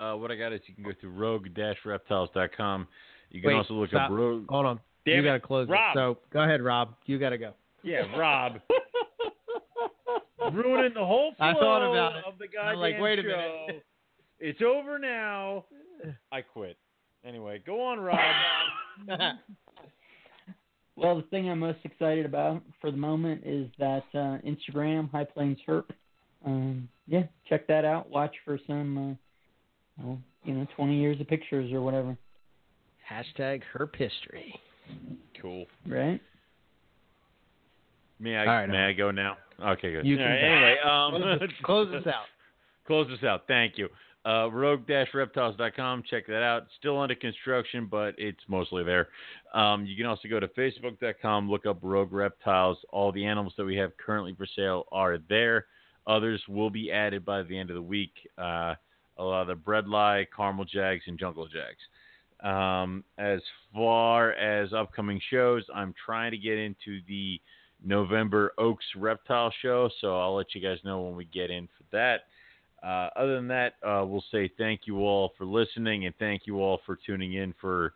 Uh, 0.00 0.14
what 0.14 0.30
I 0.30 0.36
got 0.36 0.52
is 0.52 0.60
you 0.66 0.74
can 0.74 0.84
go 0.84 0.92
to 1.00 1.08
rogue-reptiles.com. 1.08 2.88
You 3.30 3.40
can 3.40 3.48
Wait, 3.48 3.54
also 3.56 3.74
look 3.74 3.90
stop. 3.90 4.10
up 4.10 4.16
Rogue. 4.16 4.44
Hold 4.48 4.66
on. 4.66 4.80
Damn 5.04 5.16
you 5.16 5.22
got 5.24 5.32
to 5.34 5.40
close 5.40 5.68
Rob. 5.68 5.96
it. 5.96 5.98
So 5.98 6.18
go 6.32 6.40
ahead, 6.42 6.62
Rob. 6.62 6.94
You 7.06 7.18
got 7.18 7.30
to 7.30 7.38
go. 7.38 7.52
Yeah, 7.82 8.04
Rob. 8.16 8.60
Ruining 10.52 10.94
the 10.94 11.04
whole 11.04 11.34
flow 11.36 11.46
I 11.46 11.52
thought 11.54 11.90
about 11.90 12.16
it. 12.16 12.24
of 12.26 12.34
the 12.38 12.46
I'm 12.58 12.78
like, 12.78 12.98
wait 13.00 13.18
a 13.18 13.22
show. 13.22 13.28
minute. 13.28 13.84
It's 14.40 14.60
over 14.62 14.98
now. 14.98 15.64
I 16.32 16.42
quit. 16.42 16.76
Anyway, 17.24 17.62
go 17.66 17.82
on, 17.82 17.98
Rob. 18.00 18.18
Well, 20.98 21.14
the 21.14 21.22
thing 21.28 21.48
I'm 21.48 21.60
most 21.60 21.78
excited 21.84 22.26
about 22.26 22.60
for 22.80 22.90
the 22.90 22.96
moment 22.96 23.42
is 23.46 23.68
that 23.78 24.02
uh, 24.14 24.38
Instagram 24.44 25.08
High 25.12 25.26
Plains 25.26 25.58
Herp. 25.64 25.84
Um, 26.44 26.88
yeah, 27.06 27.22
check 27.48 27.68
that 27.68 27.84
out. 27.84 28.10
Watch 28.10 28.34
for 28.44 28.58
some, 28.66 28.98
uh, 28.98 30.02
well, 30.04 30.18
you 30.42 30.54
know, 30.54 30.66
20 30.74 30.98
years 30.98 31.20
of 31.20 31.28
pictures 31.28 31.72
or 31.72 31.82
whatever. 31.82 32.16
Hashtag 33.08 33.62
herp 33.72 33.94
history. 33.94 34.60
Cool. 35.40 35.66
Right? 35.86 36.20
May 38.18 38.36
I 38.36 38.40
All 38.40 38.46
right, 38.46 38.66
may 38.68 38.86
I 38.86 38.92
go 38.92 39.12
now? 39.12 39.36
Okay, 39.64 39.92
good. 39.92 40.04
You 40.04 40.16
All 40.18 40.24
can 40.24 40.30
right, 40.32 40.42
anyway, 40.42 40.76
Close 40.82 41.14
um, 41.14 41.22
us- 41.22 41.50
close 41.62 41.94
us 41.94 42.06
out. 42.08 42.24
Close 42.88 43.06
this 43.08 43.22
out. 43.22 43.42
Thank 43.46 43.76
you. 43.76 43.88
Uh, 44.26 44.50
rogue-reptiles.com. 44.50 46.02
Check 46.10 46.26
that 46.26 46.42
out. 46.42 46.66
Still 46.78 47.00
under 47.00 47.14
construction, 47.14 47.86
but 47.90 48.14
it's 48.18 48.42
mostly 48.48 48.84
there. 48.84 49.08
Um, 49.54 49.86
you 49.86 49.96
can 49.96 50.06
also 50.06 50.28
go 50.28 50.38
to 50.38 50.48
facebook.com, 50.48 51.50
look 51.50 51.66
up 51.66 51.78
Rogue 51.82 52.12
Reptiles. 52.12 52.78
All 52.90 53.10
the 53.12 53.24
animals 53.24 53.54
that 53.56 53.64
we 53.64 53.76
have 53.76 53.96
currently 53.96 54.34
for 54.34 54.46
sale 54.54 54.84
are 54.92 55.18
there. 55.28 55.66
Others 56.06 56.42
will 56.48 56.70
be 56.70 56.90
added 56.90 57.24
by 57.24 57.42
the 57.42 57.56
end 57.56 57.70
of 57.70 57.76
the 57.76 57.82
week. 57.82 58.12
Uh, 58.36 58.74
a 59.18 59.22
lot 59.22 59.42
of 59.42 59.48
the 59.48 59.54
Bredli, 59.54 60.26
Caramel 60.34 60.64
Jags, 60.64 61.04
and 61.06 61.18
Jungle 61.18 61.48
Jags. 61.48 61.80
Um, 62.40 63.04
as 63.18 63.40
far 63.74 64.32
as 64.32 64.72
upcoming 64.72 65.20
shows, 65.30 65.64
I'm 65.74 65.94
trying 66.04 66.30
to 66.30 66.38
get 66.38 66.56
into 66.56 67.00
the 67.08 67.40
November 67.84 68.52
Oaks 68.58 68.84
Reptile 68.96 69.52
Show, 69.60 69.90
so 70.00 70.18
I'll 70.18 70.36
let 70.36 70.54
you 70.54 70.60
guys 70.60 70.78
know 70.84 71.02
when 71.02 71.16
we 71.16 71.24
get 71.26 71.50
in 71.50 71.66
for 71.66 71.84
that. 71.92 72.22
Uh, 72.82 73.08
other 73.16 73.34
than 73.34 73.48
that, 73.48 73.74
uh, 73.86 74.04
we'll 74.04 74.24
say 74.30 74.50
thank 74.56 74.82
you 74.84 75.00
all 75.00 75.32
for 75.36 75.44
listening 75.44 76.06
and 76.06 76.14
thank 76.18 76.46
you 76.46 76.60
all 76.60 76.80
for 76.86 76.96
tuning 77.06 77.34
in 77.34 77.54
for 77.60 77.94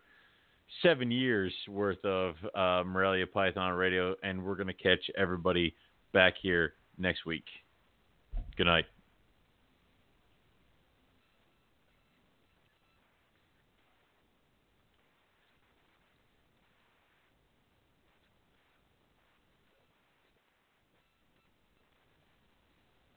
seven 0.81 1.11
years 1.11 1.53
worth 1.69 2.03
of 2.03 2.35
uh, 2.55 2.83
Morelia 2.85 3.27
Python 3.27 3.73
Radio, 3.73 4.15
and 4.23 4.43
we're 4.43 4.55
going 4.55 4.67
to 4.67 4.73
catch 4.73 5.09
everybody 5.17 5.75
back 6.13 6.33
here 6.41 6.73
next 6.97 7.25
week. 7.25 7.45
Good 8.57 8.65
night. 8.65 8.85